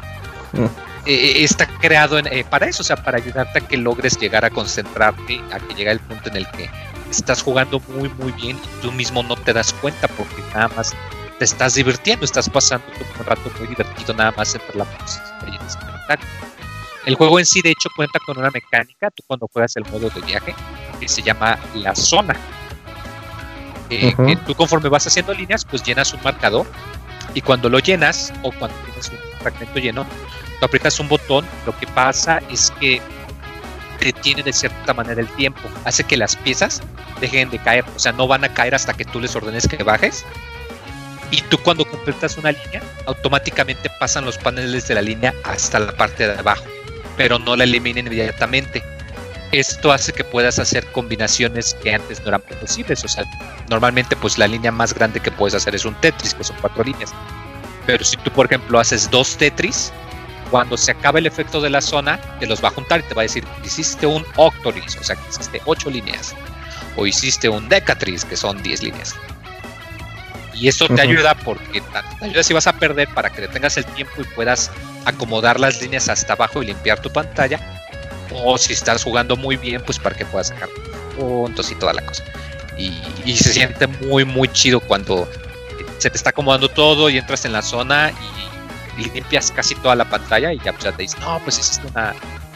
Mm. 0.54 0.66
Eh, 1.06 1.44
está 1.44 1.68
creado 1.68 2.18
en- 2.18 2.28
eh, 2.28 2.46
para 2.50 2.68
eso, 2.68 2.82
o 2.82 2.86
sea, 2.86 2.96
para 2.96 3.18
ayudarte 3.18 3.60
a 3.60 3.62
que 3.68 3.76
logres 3.78 4.18
llegar 4.18 4.46
a 4.46 4.50
concentrarte, 4.50 5.42
a 5.52 5.60
que 5.60 5.74
llegue 5.74 5.92
el 5.92 6.00
punto 6.00 6.30
en 6.30 6.38
el 6.38 6.48
que 6.52 6.70
estás 7.10 7.42
jugando 7.42 7.80
muy, 7.90 8.10
muy 8.10 8.32
bien 8.34 8.58
y 8.58 8.82
tú 8.82 8.92
mismo 8.92 9.22
no 9.24 9.36
te 9.36 9.52
das 9.54 9.74
cuenta 9.74 10.08
porque 10.08 10.42
nada 10.54 10.70
más 10.70 10.94
te 11.38 11.46
estás 11.46 11.74
divirtiendo, 11.76 12.24
estás 12.26 12.50
pasando 12.50 12.86
un 13.20 13.26
rato 13.26 13.52
muy 13.60 13.68
divertido 13.68 14.14
nada 14.14 14.32
más 14.38 14.56
entre 14.56 14.78
la 14.78 14.86
música 14.86 15.40
y 15.46 15.50
el 15.56 15.68
espectáculo. 15.68 16.30
El 17.06 17.16
juego 17.16 17.38
en 17.38 17.46
sí, 17.46 17.62
de 17.62 17.72
hecho, 17.72 17.90
cuenta 17.98 18.18
con 18.26 18.38
una 18.38 18.50
mecánica, 18.50 19.12
tú 19.12 19.24
cuando 19.28 19.50
juegas 19.52 19.76
el 19.76 19.84
modo 19.92 20.10
de 20.10 20.22
viaje, 20.22 20.56
que 21.02 21.08
se 21.10 21.22
llama 21.22 21.60
la 21.76 21.94
zona. 21.96 22.34
Eh, 24.02 24.16
que 24.16 24.36
tú 24.38 24.56
conforme 24.56 24.90
vas 24.90 25.06
haciendo 25.06 25.34
líneas, 25.34 25.66
pues 25.66 25.84
llenas 25.84 26.14
un 26.14 26.22
marcador 26.24 26.66
y 27.34 27.42
cuando 27.42 27.70
lo 27.70 27.80
llenas 27.80 28.34
o 28.44 28.52
cuando 28.52 28.76
tienes 28.86 29.10
un 29.10 29.18
fragmento 29.40 29.80
lleno, 29.80 30.06
tú 30.60 30.66
aprietas 30.66 31.00
un 31.00 31.08
botón, 31.08 31.46
lo 31.66 31.78
que 31.78 31.88
pasa 31.88 32.42
es 32.52 32.72
que 32.80 33.02
detiene 34.00 34.44
de 34.44 34.54
cierta 34.54 34.94
manera 34.94 35.22
el 35.22 35.28
tiempo, 35.30 35.62
hace 35.86 36.04
que 36.04 36.18
las 36.18 36.36
piezas 36.36 36.82
dejen 37.22 37.50
de 37.50 37.60
caer, 37.60 37.86
o 37.96 38.00
sea, 38.00 38.12
no 38.12 38.28
van 38.28 38.44
a 38.44 38.54
caer 38.54 38.76
hasta 38.76 38.94
que 38.94 39.06
tú 39.06 39.20
les 39.20 39.36
ordenes 39.36 39.68
que 39.68 39.82
bajes. 39.84 40.26
Y 41.32 41.42
tú 41.42 41.58
cuando 41.58 41.86
completas 41.86 42.38
una 42.38 42.52
línea, 42.52 42.84
automáticamente 43.08 43.90
pasan 44.00 44.26
los 44.26 44.38
paneles 44.38 44.88
de 44.88 44.96
la 44.96 45.02
línea 45.02 45.34
hasta 45.44 45.80
la 45.80 45.92
parte 45.94 46.28
de 46.28 46.38
abajo, 46.38 46.66
pero 47.18 47.40
no 47.40 47.56
la 47.56 47.64
eliminen 47.64 48.06
inmediatamente. 48.06 48.84
Esto 49.54 49.92
hace 49.92 50.12
que 50.12 50.24
puedas 50.24 50.58
hacer 50.58 50.84
combinaciones 50.92 51.76
que 51.84 51.94
antes 51.94 52.20
no 52.22 52.30
eran 52.30 52.42
posibles. 52.42 53.04
O 53.06 53.08
sea, 53.08 53.24
normalmente 53.70 54.16
pues 54.16 54.40
la 54.40 54.48
línea 54.48 54.72
más 54.72 54.96
grande 54.96 55.20
que 55.20 55.32
puedes 55.32 55.54
hacer 55.54 55.76
es 55.76 55.86
un 55.86 55.94
Tetris, 56.02 56.34
que 56.34 56.44
son 56.44 56.58
cuatro 56.60 56.84
líneas. 56.84 57.14
Pero 57.86 58.04
si 58.04 58.18
tú, 58.18 58.32
por 58.32 58.48
ejemplo, 58.48 58.80
haces 58.80 59.12
dos 59.12 59.38
Tetris, 59.38 59.94
cuando 60.50 60.76
se 60.76 60.92
acabe 60.92 61.20
el 61.20 61.28
efecto 61.28 61.62
de 61.62 61.70
la 61.70 61.82
zona, 61.82 62.20
te 62.40 62.48
los 62.48 62.64
va 62.64 62.70
a 62.70 62.72
juntar 62.72 63.02
y 63.02 63.04
te 63.04 63.14
va 63.14 63.22
a 63.22 63.24
decir, 63.24 63.46
hiciste 63.64 64.08
un 64.08 64.26
Octoris, 64.38 64.98
o 64.98 65.04
sea, 65.04 65.16
que 65.16 65.30
hiciste 65.30 65.62
8 65.66 65.90
líneas, 65.92 66.36
o 66.96 67.06
hiciste 67.06 67.48
un 67.48 67.70
Decatris, 67.70 68.26
que 68.26 68.36
son 68.36 68.62
10 68.64 68.82
líneas. 68.82 69.16
Y 70.56 70.68
eso 70.68 70.88
te 70.88 71.02
ayuda 71.02 71.36
porque 71.36 71.82
te 71.82 72.26
ayuda 72.26 72.42
si 72.42 72.54
vas 72.54 72.68
a 72.68 72.74
perder 72.74 73.08
para 73.10 73.30
que 73.30 73.48
tengas 73.48 73.78
el 73.78 73.86
tiempo 73.86 74.14
y 74.20 74.24
puedas 74.36 74.72
acomodar 75.06 75.60
las 75.60 75.82
líneas 75.82 76.10
hasta 76.10 76.34
abajo 76.34 76.64
y 76.64 76.68
limpiar 76.68 77.00
tu 77.02 77.12
pantalla. 77.12 77.60
O 78.36 78.58
si 78.58 78.74
estás 78.74 79.04
jugando 79.04 79.36
muy 79.36 79.56
bien, 79.58 79.82
pues 79.86 80.00
para 80.00 80.16
que 80.16 80.26
puedas 80.26 80.48
sacar 80.48 80.70
puntos 81.18 81.72
y 81.72 81.76
toda 81.76 81.94
la 81.94 82.06
cosa. 82.06 82.24
Y, 82.78 82.92
y 83.26 83.36
se 83.38 83.54
siente 83.54 83.88
muy, 83.88 84.26
muy 84.26 84.48
chido 84.48 84.80
cuando 84.80 85.28
se 86.00 86.10
te 86.10 86.18
está 86.18 86.32
acomodando 86.32 86.70
todo 86.70 87.10
y 87.10 87.18
entras 87.18 87.46
en 87.46 87.54
la 87.54 87.62
zona 87.62 88.12
y, 88.98 89.02
y 89.04 89.10
limpias 89.12 89.52
casi 89.52 89.76
toda 89.76 89.96
la 89.96 90.06
pantalla 90.10 90.52
y 90.52 90.60
ya, 90.60 90.72
pues, 90.74 90.84
ya 90.86 90.92
te 90.92 91.04
dices, 91.04 91.20
no, 91.20 91.40
pues 91.44 91.60
hiciste 91.60 91.88
una 91.88 92.14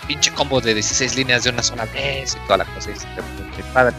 pinche 0.08 0.32
combo 0.34 0.60
de 0.62 0.74
16 0.74 1.16
líneas 1.16 1.44
de 1.44 1.52
una 1.52 1.62
sola 1.64 1.86
vez 1.86 2.36
y 2.36 2.46
toda 2.48 2.58
la 2.58 2.66
cosa. 2.66 2.90
muy, 2.90 3.64
padre. 3.74 3.96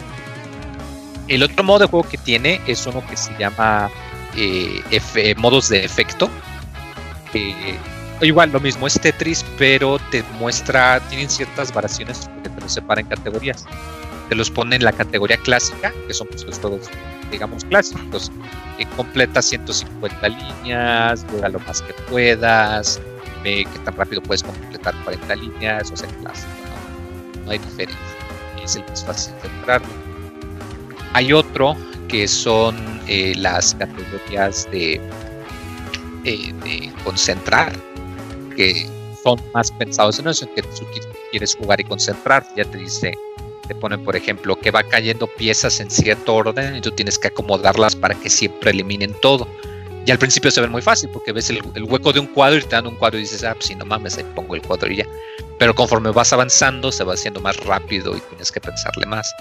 El 1.28 1.42
otro 1.42 1.62
modo 1.62 1.80
de 1.80 1.86
juego 1.86 2.08
que 2.08 2.16
tiene 2.18 2.60
es 2.66 2.84
uno 2.86 3.06
que 3.06 3.16
se 3.16 3.32
llama 3.38 3.90
eh, 4.36 4.82
efe- 4.90 5.36
modos 5.36 5.68
de 5.68 5.84
efecto. 5.84 6.28
Eh, 7.34 7.76
igual 8.26 8.50
lo 8.52 8.60
mismo 8.60 8.86
es 8.86 8.98
Tetris, 9.00 9.44
pero 9.58 9.98
te 10.10 10.22
muestra, 10.38 11.00
tienen 11.08 11.28
ciertas 11.28 11.72
variaciones 11.72 12.28
porque 12.34 12.48
te 12.50 12.60
los 12.60 12.72
separa 12.72 13.00
en 13.00 13.06
categorías. 13.06 13.64
Te 14.28 14.34
los 14.34 14.50
pone 14.50 14.76
en 14.76 14.84
la 14.84 14.92
categoría 14.92 15.36
clásica, 15.38 15.92
que 16.06 16.12
son 16.12 16.26
pues, 16.28 16.44
los 16.44 16.58
juegos, 16.58 16.88
digamos, 17.30 17.64
clásicos. 17.64 18.30
Eh, 18.78 18.86
completa 18.96 19.40
150 19.40 20.28
líneas, 20.28 21.24
juega 21.30 21.48
lo 21.48 21.60
más 21.60 21.80
que 21.82 21.94
puedas, 22.10 23.00
ve 23.42 23.66
qué 23.72 23.78
tan 23.80 23.96
rápido 23.96 24.22
puedes 24.22 24.42
completar 24.42 24.94
40 25.04 25.36
líneas, 25.36 25.90
o 25.90 25.96
sea, 25.96 26.08
clásico. 26.20 26.48
No, 27.36 27.44
no 27.44 27.50
hay 27.50 27.58
diferencia. 27.58 27.98
Es 28.62 28.76
el 28.76 28.82
más 28.82 29.04
fácil 29.04 29.34
de 29.42 29.48
entrar. 29.48 29.82
Hay 31.14 31.32
otro 31.32 31.76
que 32.08 32.26
son 32.26 32.76
eh, 33.06 33.34
las 33.36 33.74
categorías 33.74 34.68
de, 34.70 35.00
eh, 36.24 36.52
de 36.64 36.92
concentrar, 37.04 37.72
que 38.58 38.88
son 39.22 39.40
más 39.54 39.70
pensados 39.70 40.18
en 40.18 40.26
eso, 40.26 40.44
en 40.46 40.54
que 40.54 40.62
tú 40.62 40.84
qui- 40.92 41.06
quieres 41.30 41.54
jugar 41.54 41.80
y 41.80 41.84
concentrar. 41.84 42.44
Ya 42.56 42.64
te 42.64 42.78
dice, 42.78 43.14
te 43.68 43.74
ponen, 43.76 44.02
por 44.04 44.16
ejemplo, 44.16 44.56
que 44.56 44.72
va 44.72 44.82
cayendo 44.82 45.28
piezas 45.28 45.78
en 45.78 45.90
cierto 45.90 46.34
orden 46.34 46.74
y 46.76 46.80
tú 46.80 46.90
tienes 46.90 47.18
que 47.18 47.28
acomodarlas 47.28 47.94
para 47.94 48.14
que 48.16 48.28
siempre 48.28 48.72
eliminen 48.72 49.14
todo. 49.22 49.46
Y 50.04 50.10
al 50.10 50.18
principio 50.18 50.50
se 50.50 50.60
ve 50.60 50.68
muy 50.68 50.82
fácil 50.82 51.10
porque 51.12 51.32
ves 51.32 51.50
el, 51.50 51.60
el 51.74 51.84
hueco 51.84 52.12
de 52.12 52.20
un 52.20 52.26
cuadro 52.26 52.58
y 52.58 52.62
te 52.62 52.74
dan 52.76 52.86
un 52.86 52.96
cuadro 52.96 53.18
y 53.18 53.22
dices, 53.22 53.44
ah, 53.44 53.54
pues 53.54 53.66
si 53.66 53.74
no 53.74 53.84
mames, 53.84 54.16
ahí 54.18 54.24
pongo 54.34 54.54
el 54.54 54.62
cuadro 54.62 54.90
y 54.90 54.96
ya. 54.96 55.06
Pero 55.58 55.74
conforme 55.74 56.10
vas 56.10 56.32
avanzando, 56.32 56.90
se 56.90 57.04
va 57.04 57.14
haciendo 57.14 57.40
más 57.40 57.56
rápido 57.58 58.16
y 58.16 58.20
tienes 58.20 58.50
que 58.50 58.60
pensarle 58.60 59.06
más. 59.06 59.32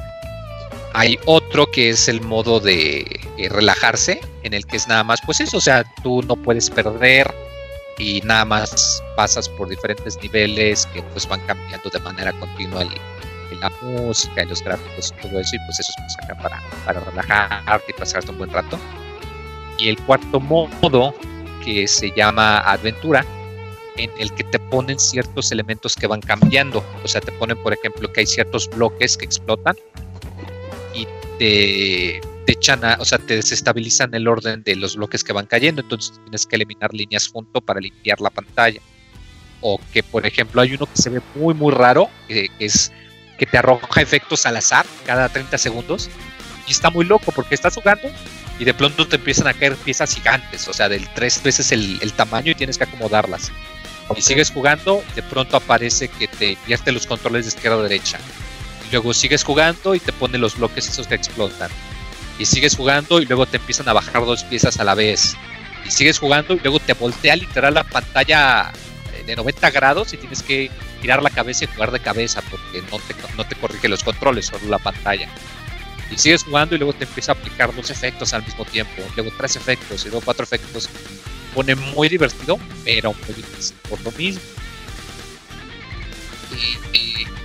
Hay 0.94 1.18
otro 1.26 1.68
que 1.68 1.89
es 1.89 2.07
el 2.07 2.22
modo 2.22 2.60
de 2.60 3.06
eh, 3.38 3.49
relajarse, 3.49 4.19
en 4.44 4.53
el 4.53 4.65
que 4.65 4.77
es 4.77 4.88
nada 4.88 5.03
más, 5.03 5.19
pues 5.26 5.39
eso, 5.39 5.57
o 5.57 5.61
sea, 5.61 5.85
tú 6.03 6.22
no 6.23 6.35
puedes 6.35 6.69
perder 6.69 7.34
y 7.98 8.22
nada 8.22 8.45
más 8.45 9.03
pasas 9.15 9.49
por 9.49 9.69
diferentes 9.69 10.18
niveles 10.22 10.86
que 10.94 11.02
pues 11.02 11.28
van 11.28 11.40
cambiando 11.41 11.90
de 11.90 11.99
manera 11.99 12.32
continua 12.34 12.84
el- 12.84 13.60
la 13.60 13.72
música 13.82 14.44
y 14.44 14.45
los 14.45 14.61
gráficos 14.61 15.14
y 15.18 15.22
todo 15.28 15.40
eso, 15.40 15.56
y 15.56 15.60
pues 15.60 15.80
eso 15.80 15.91
es 16.06 16.24
acá 16.24 16.36
para, 16.38 16.61
para 16.86 16.99
relajarte 16.99 17.91
y 17.91 17.94
pasarte 17.94 18.30
un 18.32 18.38
buen 18.38 18.52
rato. 18.52 18.78
Y 19.80 19.90
el 19.90 19.98
cuarto 20.02 20.40
modo, 20.40 21.14
que 21.64 21.88
se 21.88 22.11
llama 22.11 22.60
aventura, 22.60 23.26
en 23.95 24.11
el 24.19 24.32
que 24.34 24.44
te 24.44 24.60
ponen 24.60 24.99
ciertos 24.99 25.52
elementos 25.52 25.95
que 25.95 26.06
van 26.07 26.22
cambiando. 26.22 26.84
O 27.03 27.07
sea, 27.07 27.19
te 27.19 27.32
ponen, 27.32 27.57
por 27.64 27.74
ejemplo, 27.74 28.11
que 28.11 28.19
hay 28.22 28.28
ciertos 28.28 28.69
bloques 28.69 29.18
que 29.18 29.26
explotan 29.26 29.76
y 30.94 31.07
te, 31.40 32.22
te 32.48 32.53
echan, 32.53 32.84
a- 32.86 32.98
o 32.99 33.06
sea, 33.06 33.19
te 33.19 33.36
desestabilizan 33.36 34.15
el 34.15 34.28
orden 34.28 34.64
de 34.64 34.76
los 34.78 34.95
bloques 34.95 35.24
que 35.24 35.34
van 35.34 35.45
cayendo. 35.45 35.82
Entonces 35.82 36.14
tienes 36.24 36.45
que 36.45 36.56
eliminar 36.56 36.94
líneas 36.94 37.28
junto 37.28 37.60
para 37.61 37.80
limpiar 37.82 38.22
la 38.22 38.30
pantalla. 38.30 38.80
O 39.61 39.80
que, 39.91 40.02
por 40.02 40.26
ejemplo, 40.26 40.61
hay 40.61 40.74
uno 40.74 40.86
que 40.86 41.02
se 41.02 41.10
ve 41.10 41.22
muy, 41.36 41.53
muy 41.53 41.74
raro, 41.74 42.10
que, 42.28 42.48
que 42.57 42.65
es 42.65 42.91
que 43.38 43.45
te 43.45 43.57
arroja 43.57 44.02
efectos 44.02 44.45
al 44.45 44.56
azar 44.57 44.86
cada 45.06 45.28
30 45.30 45.57
segundos. 45.57 46.10
Y 46.68 46.72
está 46.72 46.90
muy 46.90 47.06
loco 47.06 47.32
porque 47.34 47.53
estás 47.53 47.76
jugando 47.76 48.07
y 48.60 48.64
de 48.65 48.74
pronto 48.74 49.07
te 49.07 49.18
empiezan 49.18 49.48
a 49.48 49.53
caer 49.53 49.76
piezas 49.76 50.15
gigantes, 50.15 50.68
o 50.68 50.74
sea, 50.74 50.90
del 50.90 51.07
tres 51.14 51.41
veces 51.44 51.72
el, 51.72 51.99
el 52.02 52.14
tamaño 52.14 52.52
y 52.52 52.56
tienes 52.56 52.78
que 52.78 52.86
acomodarlas. 52.86 53.52
Y 54.15 54.22
sigues 54.22 54.52
jugando, 54.52 55.03
de 55.15 55.22
pronto 55.24 55.57
aparece 55.57 56.07
que 56.07 56.28
te 56.30 56.52
invierte 56.53 56.91
los 56.94 57.06
controles 57.06 57.45
de 57.45 57.49
izquierda 57.49 57.78
a 57.78 57.84
derecha. 57.84 58.18
Y 58.88 58.91
luego 58.94 59.14
sigues 59.14 59.44
jugando 59.44 59.95
y 59.95 59.99
te 59.99 60.14
pone 60.14 60.38
los 60.38 60.57
bloques 60.57 60.88
esos 60.88 61.07
que 61.07 61.15
explotan. 61.15 61.69
Y 62.40 62.46
sigues 62.46 62.76
jugando 62.76 63.20
y 63.22 63.26
luego 63.26 63.46
te 63.46 63.58
empiezan 63.58 63.90
a 63.90 63.94
bajar 63.94 64.26
dos 64.26 64.44
piezas 64.44 64.80
a 64.80 64.84
la 64.84 64.96
vez. 64.96 65.36
Y 65.86 65.92
sigues 65.92 66.20
jugando 66.20 66.54
y 66.54 66.60
luego 66.60 66.80
te 66.80 66.94
voltea 66.94 67.36
literal 67.36 67.74
la 67.74 67.84
pantalla 67.84 68.72
eh, 69.14 69.24
de 69.26 69.36
90 69.36 69.72
grados 69.72 70.14
y 70.14 70.18
tienes 70.18 70.44
que 70.44 70.70
girar 71.02 71.24
la 71.24 71.30
cabeza 71.30 71.66
y 71.66 71.68
jugar 71.68 71.92
de 71.92 72.00
cabeza 72.00 72.42
porque 72.50 72.82
no 72.92 73.00
te, 73.00 73.16
no 73.36 73.46
te 73.46 73.56
corrige 73.56 73.88
los 73.88 74.04
controles, 74.04 74.48
solo 74.48 74.68
la 74.70 74.80
pantalla. 74.80 75.28
Y 76.12 76.18
sigues 76.18 76.44
jugando 76.44 76.76
y 76.76 76.78
luego 76.78 76.94
te 76.94 77.06
empieza 77.06 77.34
a 77.34 77.36
aplicar 77.36 77.76
dos 77.76 77.90
efectos 77.90 78.34
al 78.34 78.44
mismo 78.44 78.66
tiempo, 78.66 79.02
luego 79.16 79.32
tres 79.38 79.56
efectos 79.56 80.06
y 80.06 80.10
luego 80.10 80.22
cuatro 80.24 80.44
efectos. 80.44 80.90
Pone 81.54 81.76
muy 81.76 82.08
divertido, 82.08 82.60
pero 82.86 83.14
muy 83.14 83.36
difícil 83.36 83.76
por 83.90 84.00
lo 84.02 84.12
mismo. 84.12 84.42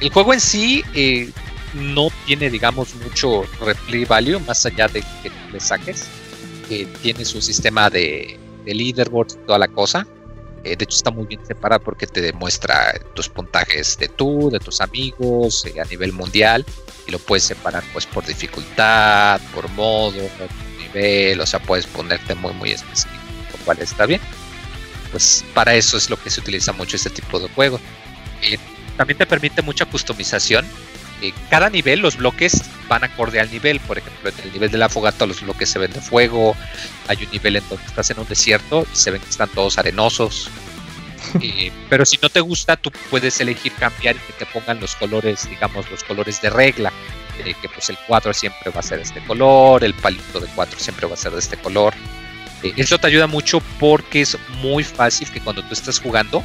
El 0.00 0.10
juego 0.10 0.34
en 0.34 0.40
sí 0.40 0.84
eh, 0.94 1.30
no 1.74 2.08
tiene, 2.26 2.50
digamos, 2.50 2.94
mucho 2.96 3.44
replay 3.60 4.04
value 4.04 4.40
más 4.40 4.64
allá 4.66 4.88
de 4.88 5.00
que 5.00 5.30
le 5.52 5.60
saques. 5.60 6.06
Eh, 6.70 6.86
tiene 7.02 7.24
su 7.24 7.40
sistema 7.42 7.90
de, 7.90 8.38
de 8.64 8.74
leaderboard 8.74 9.34
toda 9.46 9.58
la 9.58 9.68
cosa. 9.68 10.06
Eh, 10.64 10.76
de 10.76 10.84
hecho, 10.84 10.96
está 10.96 11.10
muy 11.10 11.26
bien 11.26 11.44
separado 11.44 11.82
porque 11.82 12.06
te 12.06 12.20
demuestra 12.20 12.94
tus 13.14 13.28
puntajes 13.28 13.98
de 13.98 14.08
tú, 14.08 14.48
de 14.50 14.60
tus 14.60 14.80
amigos, 14.80 15.66
eh, 15.66 15.80
a 15.80 15.84
nivel 15.84 16.12
mundial. 16.12 16.64
Y 17.06 17.10
lo 17.10 17.18
puedes 17.18 17.44
separar 17.44 17.82
pues 17.92 18.06
por 18.06 18.24
dificultad, 18.24 19.40
por 19.54 19.68
modo, 19.70 20.18
por 20.38 20.48
nivel. 20.78 21.40
O 21.40 21.46
sea, 21.46 21.60
puedes 21.60 21.86
ponerte 21.86 22.34
muy, 22.36 22.52
muy 22.52 22.70
específico, 22.70 23.16
lo 23.52 23.64
cual 23.64 23.78
está 23.80 24.06
bien. 24.06 24.20
Pues 25.10 25.44
para 25.52 25.74
eso 25.74 25.96
es 25.96 26.08
lo 26.08 26.16
que 26.16 26.30
se 26.30 26.40
utiliza 26.40 26.72
mucho 26.72 26.96
este 26.96 27.10
tipo 27.10 27.40
de 27.40 27.48
juegos. 27.48 27.80
Eh, 28.42 28.58
también 28.96 29.18
te 29.18 29.26
permite 29.26 29.62
mucha 29.62 29.84
customización. 29.84 30.64
Eh, 31.22 31.32
cada 31.48 31.70
nivel, 31.70 32.00
los 32.00 32.16
bloques 32.16 32.62
van 32.88 33.04
acorde 33.04 33.40
al 33.40 33.50
nivel. 33.50 33.80
Por 33.80 33.98
ejemplo, 33.98 34.30
en 34.30 34.34
el 34.44 34.52
nivel 34.52 34.70
de 34.70 34.78
la 34.78 34.88
fogata, 34.88 35.24
los 35.24 35.40
bloques 35.40 35.68
se 35.68 35.78
ven 35.78 35.92
de 35.92 36.00
fuego. 36.00 36.56
Hay 37.08 37.24
un 37.24 37.30
nivel 37.30 37.56
en 37.56 37.68
donde 37.68 37.84
estás 37.86 38.10
en 38.10 38.18
un 38.18 38.26
desierto 38.26 38.86
y 38.92 38.96
se 38.96 39.10
ven 39.10 39.20
que 39.22 39.30
están 39.30 39.48
todos 39.48 39.78
arenosos. 39.78 40.50
Eh, 41.40 41.70
pero 41.88 42.04
si 42.04 42.18
no 42.20 42.28
te 42.28 42.40
gusta, 42.40 42.76
tú 42.76 42.90
puedes 43.08 43.40
elegir 43.40 43.72
cambiar 43.74 44.16
y 44.16 44.18
que 44.18 44.32
te 44.32 44.44
pongan 44.44 44.80
los 44.80 44.96
colores, 44.96 45.48
digamos, 45.48 45.88
los 45.90 46.02
colores 46.04 46.42
de 46.42 46.50
regla. 46.50 46.92
eh, 47.44 47.54
que 47.62 47.68
pues 47.68 47.88
el 47.88 47.96
cuadro 48.06 48.34
siempre 48.34 48.70
va 48.70 48.80
a 48.80 48.82
ser 48.82 48.98
de 48.98 49.04
este 49.04 49.24
color, 49.24 49.82
el 49.82 49.94
palito 49.94 50.40
de 50.40 50.48
cuatro 50.48 50.78
siempre 50.78 51.06
va 51.06 51.14
a 51.14 51.16
ser 51.16 51.32
de 51.32 51.38
este 51.38 51.56
color. 51.56 51.94
Eh, 52.62 52.72
eso 52.76 52.98
te 52.98 53.06
ayuda 53.06 53.26
mucho 53.26 53.60
porque 53.78 54.22
es 54.22 54.36
muy 54.60 54.84
fácil 54.84 55.30
que 55.30 55.40
cuando 55.40 55.62
tú 55.62 55.72
estás 55.72 55.98
jugando 56.00 56.44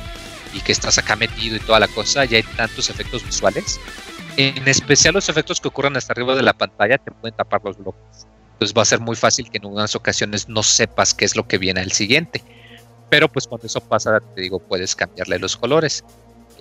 y 0.53 0.61
que 0.61 0.71
estás 0.71 0.97
acá 0.97 1.15
metido 1.15 1.55
y 1.55 1.59
toda 1.59 1.79
la 1.79 1.87
cosa, 1.87 2.25
ya 2.25 2.37
hay 2.37 2.43
tantos 2.43 2.89
efectos 2.89 3.25
visuales. 3.25 3.79
En 4.38 4.68
especial 4.68 5.15
los 5.15 5.30
efectos 5.30 5.59
que 5.59 5.68
ocurren 5.68 5.97
hasta 5.97 6.14
arriba 6.14 6.35
de 6.35 6.43
la 6.43 6.53
pantalla 6.53 6.99
te 6.99 7.11
pueden 7.11 7.35
tapar 7.35 7.61
los 7.64 7.77
bloques. 7.77 8.27
Entonces 8.53 8.77
va 8.77 8.84
a 8.84 8.85
ser 8.85 8.99
muy 8.99 9.15
fácil 9.15 9.49
que 9.49 9.57
en 9.57 9.65
unas 9.65 9.95
ocasiones 9.95 10.47
no 10.47 10.61
sepas 10.61 11.15
qué 11.15 11.26
es 11.26 11.35
lo 11.35 11.47
que 11.47 11.57
viene 11.57 11.81
al 11.81 11.91
siguiente. 11.91 12.43
Pero 13.09 13.30
pues 13.30 13.47
cuando 13.47 13.65
eso 13.65 13.81
pasa, 13.81 14.19
te 14.35 14.41
digo, 14.41 14.59
puedes 14.59 14.95
cambiarle 14.95 15.39
los 15.39 15.57
colores. 15.57 16.03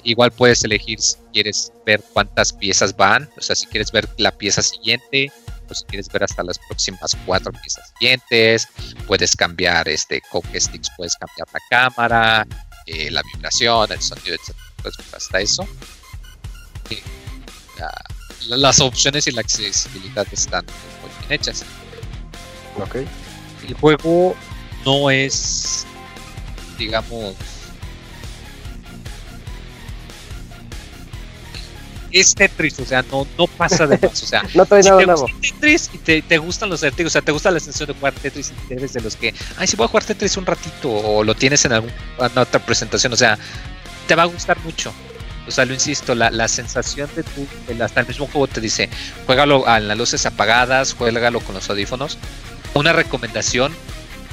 Igual 0.04 0.30
puedes 0.30 0.64
elegir 0.64 1.00
si 1.00 1.16
quieres 1.34 1.70
ver 1.84 2.02
cuántas 2.12 2.52
piezas 2.52 2.96
van, 2.96 3.28
o 3.36 3.42
sea, 3.42 3.54
si 3.54 3.66
quieres 3.66 3.92
ver 3.92 4.08
la 4.18 4.30
pieza 4.30 4.62
siguiente, 4.62 5.30
o 5.68 5.74
si 5.74 5.84
quieres 5.84 6.08
ver 6.08 6.24
hasta 6.24 6.44
las 6.44 6.58
próximas 6.58 7.16
cuatro 7.26 7.52
piezas 7.52 7.92
siguientes, 7.98 8.68
puedes 9.06 9.34
cambiar 9.34 9.88
este 9.88 10.22
con 10.30 10.42
qué 10.42 10.60
sticks, 10.60 10.90
puedes 10.96 11.16
cambiar 11.16 11.48
la 11.52 11.60
cámara, 11.68 12.46
eh, 12.86 13.10
la 13.10 13.22
vibración, 13.34 13.90
el 13.90 14.00
sonido, 14.00 14.34
etc. 14.34 14.56
Pues 14.82 14.94
hasta 15.12 15.40
eso. 15.40 15.66
La- 17.78 18.56
las 18.56 18.80
opciones 18.80 19.26
y 19.26 19.32
la 19.32 19.40
accesibilidad 19.40 20.26
están 20.32 20.64
muy 21.02 21.10
bien 21.28 21.40
hechas. 21.40 21.64
Ok. 22.80 22.96
El 23.66 23.74
juego 23.74 24.36
no 24.84 25.10
es, 25.10 25.84
digamos, 26.78 27.34
es 32.12 32.34
Tetris, 32.34 32.78
o 32.78 32.84
sea, 32.86 33.02
no, 33.10 33.26
no 33.36 33.46
pasa 33.46 33.86
de 33.86 33.98
más, 33.98 34.22
o 34.22 34.26
sea, 34.26 34.42
No 34.54 34.64
trae 34.64 34.82
si 34.82 34.88
nada 34.88 35.00
te 35.00 35.06
nuevo. 35.06 35.22
gusta 35.22 35.36
Tetris 35.40 35.90
y 35.92 35.98
te, 35.98 36.22
te 36.22 36.38
gustan 36.38 36.70
los 36.70 36.80
acertijos, 36.80 37.10
o 37.10 37.14
sea, 37.14 37.22
te 37.22 37.32
gusta 37.32 37.50
la 37.50 37.60
sensación 37.60 37.88
de 37.88 37.94
jugar 37.94 38.12
Tetris 38.14 38.52
y 38.70 38.72
eres 38.72 38.92
de 38.92 39.00
los 39.00 39.16
que, 39.16 39.34
ay, 39.58 39.66
si 39.66 39.76
voy 39.76 39.84
a 39.84 39.88
jugar 39.88 40.04
Tetris 40.04 40.36
un 40.36 40.46
ratito 40.46 40.90
o 40.90 41.24
lo 41.24 41.34
tienes 41.34 41.64
en 41.64 41.72
alguna 41.72 41.94
otra 42.42 42.64
presentación, 42.64 43.12
o 43.12 43.16
sea, 43.16 43.36
te 44.06 44.14
va 44.14 44.22
a 44.22 44.26
gustar 44.26 44.58
mucho. 44.60 44.92
O 45.46 45.50
sea, 45.50 45.64
lo 45.64 45.74
insisto, 45.74 46.14
la, 46.14 46.30
la 46.30 46.48
sensación 46.48 47.08
de 47.14 47.22
tu, 47.22 47.46
el- 47.68 47.80
hasta 47.82 48.00
el 48.00 48.06
mismo 48.08 48.26
juego 48.26 48.46
te 48.48 48.60
dice, 48.60 48.88
juégalo 49.26 49.66
a 49.68 49.78
las 49.80 49.96
luces 49.96 50.26
apagadas, 50.26 50.94
juégalo 50.94 51.40
con 51.40 51.54
los 51.54 51.70
audífonos. 51.70 52.18
Una 52.74 52.92
recomendación, 52.92 53.72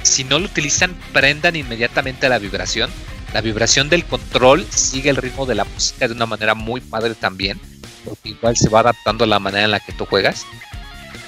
si 0.02 0.24
no 0.24 0.40
lo 0.40 0.46
utilizan, 0.46 0.96
prendan 1.14 1.56
inmediatamente 1.56 2.28
la 2.30 2.40
vibración. 2.40 2.90
La 3.34 3.42
vibración 3.42 3.90
del 3.90 4.06
control 4.06 4.66
sigue 4.70 5.10
el 5.10 5.16
ritmo 5.18 5.46
de 5.46 5.56
la 5.56 5.66
música 5.66 6.08
de 6.08 6.14
una 6.14 6.26
manera 6.26 6.54
muy 6.56 6.82
padre 6.82 7.16
también, 7.16 7.60
porque 8.06 8.30
igual 8.30 8.56
se 8.58 8.70
va 8.70 8.82
adaptando 8.82 9.24
a 9.24 9.28
la 9.28 9.40
manera 9.40 9.66
en 9.66 9.72
la 9.72 9.80
que 9.80 9.94
tú 9.94 10.06
juegas. 10.06 10.46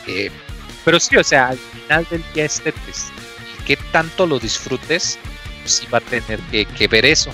Eh, 0.08 0.32
pero 0.84 1.00
sí, 1.00 1.16
o 1.18 1.24
sea, 1.24 1.50
al 1.50 1.58
final 1.58 2.08
del 2.12 2.24
día 2.34 2.46
es 2.46 2.62
Tetris. 2.62 3.08
Y 3.60 3.64
qué 3.64 3.78
tanto 3.92 4.28
lo 4.28 4.40
disfrutes, 4.40 5.18
pues 5.62 5.72
sí 5.72 5.88
va 5.92 5.98
a 5.98 6.02
tener 6.02 6.40
que, 6.52 6.66
que 6.66 6.88
ver 6.88 7.06
eso. 7.08 7.32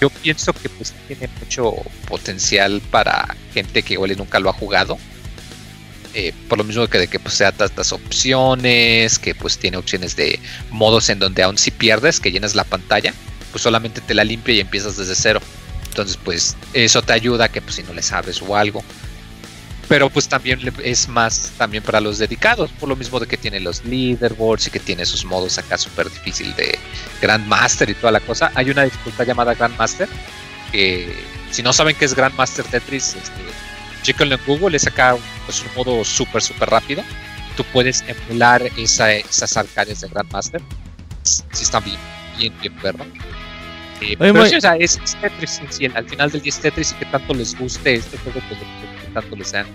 Yo 0.00 0.08
pienso 0.10 0.52
que 0.52 0.68
pues 0.68 0.94
tiene 1.06 1.28
mucho 1.38 1.74
potencial 2.08 2.80
para 2.90 3.36
gente 3.52 3.82
que 3.82 3.94
igual 3.94 4.16
nunca 4.16 4.40
lo 4.40 4.48
ha 4.48 4.54
jugado. 4.54 4.98
Eh, 6.14 6.32
por 6.48 6.58
lo 6.58 6.64
mismo 6.64 6.88
que 6.88 6.98
de 6.98 7.06
que 7.06 7.20
pues 7.20 7.34
sea 7.34 7.52
tantas 7.52 7.92
opciones, 7.92 9.18
que 9.18 9.34
pues 9.34 9.58
tiene 9.58 9.76
opciones 9.76 10.16
de 10.16 10.40
modos 10.70 11.08
en 11.08 11.20
donde 11.20 11.42
aún 11.42 11.56
si 11.56 11.70
pierdes, 11.70 12.18
que 12.18 12.32
llenas 12.32 12.54
la 12.54 12.64
pantalla, 12.64 13.14
pues 13.52 13.62
solamente 13.62 14.00
te 14.00 14.14
la 14.14 14.24
limpia 14.24 14.54
y 14.54 14.60
empiezas 14.60 14.96
desde 14.96 15.14
cero. 15.14 15.40
Entonces 15.88 16.16
pues 16.16 16.56
eso 16.72 17.02
te 17.02 17.12
ayuda 17.12 17.48
que 17.48 17.60
pues 17.60 17.76
si 17.76 17.82
no 17.82 17.92
le 17.92 18.02
sabes 18.02 18.42
o 18.42 18.56
algo. 18.56 18.82
Pero 19.90 20.08
pues 20.08 20.28
también 20.28 20.60
es 20.84 21.08
más 21.08 21.50
también 21.58 21.82
para 21.82 22.00
los 22.00 22.18
dedicados, 22.18 22.70
por 22.78 22.88
lo 22.88 22.94
mismo 22.94 23.18
de 23.18 23.26
que 23.26 23.36
tiene 23.36 23.58
los 23.58 23.84
leaderboards 23.84 24.68
y 24.68 24.70
que 24.70 24.78
tiene 24.78 25.04
sus 25.04 25.24
modos 25.24 25.58
acá 25.58 25.76
súper 25.76 26.08
difícil 26.08 26.54
de 26.54 26.78
Grandmaster 27.20 27.90
y 27.90 27.94
toda 27.94 28.12
la 28.12 28.20
cosa. 28.20 28.52
Hay 28.54 28.70
una 28.70 28.84
dificultad 28.84 29.26
llamada 29.26 29.52
Grandmaster, 29.52 30.08
que 30.70 31.12
si 31.50 31.64
no 31.64 31.72
saben 31.72 31.96
qué 31.96 32.04
es 32.04 32.14
Grandmaster 32.14 32.64
Tetris, 32.66 33.16
este, 33.16 33.32
chéquenlo 34.04 34.36
en 34.36 34.40
Google, 34.46 34.76
es 34.76 34.86
acá 34.86 35.14
un, 35.14 35.22
pues, 35.44 35.60
un 35.60 35.74
modo 35.74 36.04
súper, 36.04 36.40
súper 36.40 36.70
rápido. 36.70 37.02
Tú 37.56 37.64
puedes 37.72 38.04
emular 38.06 38.62
esa, 38.76 39.12
esas 39.12 39.56
arcades 39.56 40.02
de 40.02 40.08
Grandmaster. 40.08 40.62
Si 41.24 41.64
están 41.64 41.82
bien, 41.82 41.98
bien, 42.38 42.54
bien 42.60 42.76
perro. 42.76 43.04
Eh, 44.00 44.14
pero 44.16 44.34
Moy. 44.34 44.48
sí, 44.48 44.54
o 44.54 44.60
sea, 44.60 44.76
es, 44.76 45.00
es 45.02 45.16
Tetris 45.16 45.58
en 45.58 45.72
sí, 45.72 45.86
al 45.92 46.08
final 46.08 46.30
del 46.30 46.42
día 46.42 46.50
es 46.50 46.60
Tetris 46.60 46.92
y 46.92 46.94
que 46.94 47.06
tanto 47.06 47.34
les 47.34 47.58
guste 47.58 47.94
este 47.96 48.16
juego, 48.18 48.40
pues 48.48 48.60
que 48.60 48.99
tanto 49.12 49.36
les 49.36 49.48
sean 49.48 49.66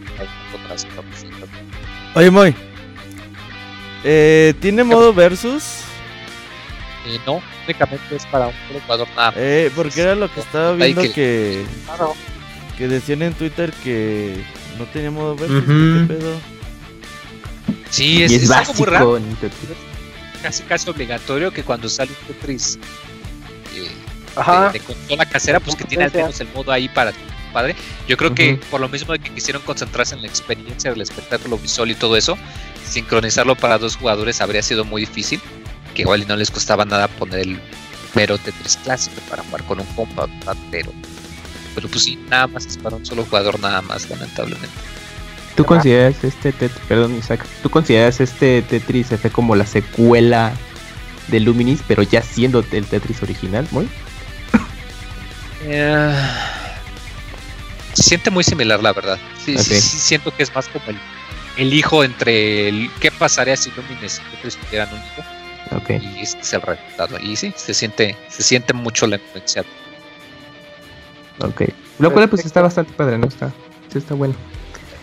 otras. 0.64 0.86
Oye, 2.16 2.32
Moy. 2.32 2.56
Eh, 4.04 4.54
¿Tiene 4.60 4.84
modo 4.84 5.14
versus? 5.14 5.64
Eh, 7.08 7.20
no, 7.26 7.42
únicamente 7.66 8.16
es 8.16 8.26
para 8.28 8.48
un 8.48 8.54
jugador 8.82 9.08
nada. 9.16 9.34
Eh, 9.36 9.72
porque 9.76 10.02
era 10.02 10.16
lo 10.16 10.32
que 10.34 10.40
estaba 10.40 10.74
viendo 10.74 11.02
que- 11.02 11.12
que, 11.12 11.66
Claro. 11.86 12.16
que 12.78 12.88
decían 12.88 13.22
en 13.24 13.34
Twitter 13.34 13.72
que 13.84 14.44
no 14.78 14.86
tenía 14.86 15.12
modo 15.12 15.36
versus. 15.36 15.64
Ujú. 15.64 16.08
¿Qué 16.08 16.14
pedo? 16.14 16.40
Sí, 17.90 18.24
es, 18.24 18.32
y 18.32 18.36
es, 18.36 18.44
es 18.44 18.52
algo 18.52 18.74
muy 18.74 18.86
raro. 18.86 19.20
casi 20.42 20.64
casi 20.64 20.90
obligatorio 20.90 21.52
que 21.52 21.64
cuando 21.64 21.88
sale 21.90 22.12
un 22.12 22.28
Tetris 22.36 22.78
eh, 23.76 23.88
Ajá. 24.36 24.68
de, 24.68 24.80
de 24.80 24.86
consola 24.86 25.26
casera, 25.26 25.60
pues 25.60 25.76
que 25.76 25.84
tiene 25.86 26.04
al 26.06 26.14
menos 26.14 26.40
el 26.42 26.48
modo 26.54 26.72
ahí 26.72 26.90
para 26.90 27.12
tu 27.12 27.18
padre. 27.56 27.74
Yo 28.06 28.18
creo 28.18 28.36
que 28.36 28.60
por 28.70 28.82
lo 28.82 28.90
mismo 28.90 29.14
de 29.14 29.20
que 29.20 29.32
quisieron 29.32 29.62
concentrarse 29.62 30.14
en 30.14 30.22
la 30.22 30.28
experiencia 30.28 30.92
del 30.92 31.02
espectáculo 31.02 31.58
visual 31.58 31.90
y 31.90 31.96
todo 31.96 32.18
eso, 32.18 32.38
sincronizarlo 32.86 33.56
para 33.56 33.78
dos 33.78 33.96
jugadores 33.96 34.42
habría 34.42 34.62
sido 34.62 34.84
muy 34.84 35.02
difícil, 35.02 35.40
que 35.96 36.02
igual 36.02 36.24
y 36.24 36.26
no 36.26 36.36
les 36.36 36.52
costaba 36.52 36.84
nada 36.84 37.08
poner 37.08 37.40
el 37.40 37.60
mero 38.14 38.38
Tetris 38.38 38.78
clásico 38.84 39.22
para 39.30 39.42
jugar 39.44 39.64
con 39.64 39.80
un 39.80 39.88
compa, 39.96 40.28
pero 40.70 40.92
pero 41.74 41.90
pues 41.90 42.04
sí, 42.04 42.18
nada 42.30 42.48
más 42.48 42.66
es 42.66 42.78
para 42.78 42.96
un 42.96 43.06
solo 43.06 43.26
jugador 43.26 43.60
nada 43.60 43.82
más, 43.82 44.10
lamentablemente. 44.10 44.70
¿Tú 45.56 45.66
consideras 45.66 46.24
este 46.24 46.52
Tetris, 46.52 46.86
perdón 46.88 47.16
Isaac, 47.16 47.46
tú 47.64 47.70
consideras 47.70 48.20
este 48.20 48.62
Tetris 48.62 49.12
F 49.14 49.30
como 49.30 49.56
la 49.56 49.66
secuela 49.66 50.54
de 51.30 51.40
Luminis, 51.40 51.82
pero 51.88 52.04
ya 52.04 52.22
siendo 52.22 52.64
el 52.72 52.86
Tetris 52.86 53.24
original, 53.24 53.66
¿muy? 53.72 53.88
Eh, 55.64 56.14
siente 58.06 58.32
muy 58.32 58.44
similar, 58.44 58.82
la 58.82 58.94
verdad. 58.94 59.20
Sí, 59.44 59.58
sí, 59.58 59.76
sí 59.76 59.98
siento 59.98 60.36
que 60.36 60.44
es 60.44 60.54
más 60.54 60.68
como 60.68 60.86
el, 60.88 60.98
el 61.58 61.74
hijo 61.74 62.04
entre 62.04 62.70
el 62.70 62.90
qué 63.00 63.12
pasaría 63.12 63.58
si 63.58 63.72
Lumines 63.72 64.22
y 64.22 64.36
Tetris 64.36 64.58
tuvieran 64.58 64.90
un 64.90 64.98
hijo 65.00 65.36
y 65.90 66.20
este 66.22 66.42
es 66.42 66.54
el 66.54 66.62
resultado. 66.62 67.18
Y 67.20 67.36
sí, 67.36 67.54
se 67.56 67.74
siente, 67.74 68.16
se 68.30 68.44
siente 68.44 68.74
mucho 68.74 69.08
la 69.08 69.18
influencia. 69.18 69.64
Ok. 71.40 71.64
Lo 72.00 72.12
cual 72.12 72.30
pues 72.30 72.46
está 72.46 72.62
bastante 72.62 72.94
padre, 72.94 73.18
¿no? 73.18 73.28
Está, 73.28 73.52
sí 73.92 73.98
está 73.98 74.14
bueno. 74.14 74.36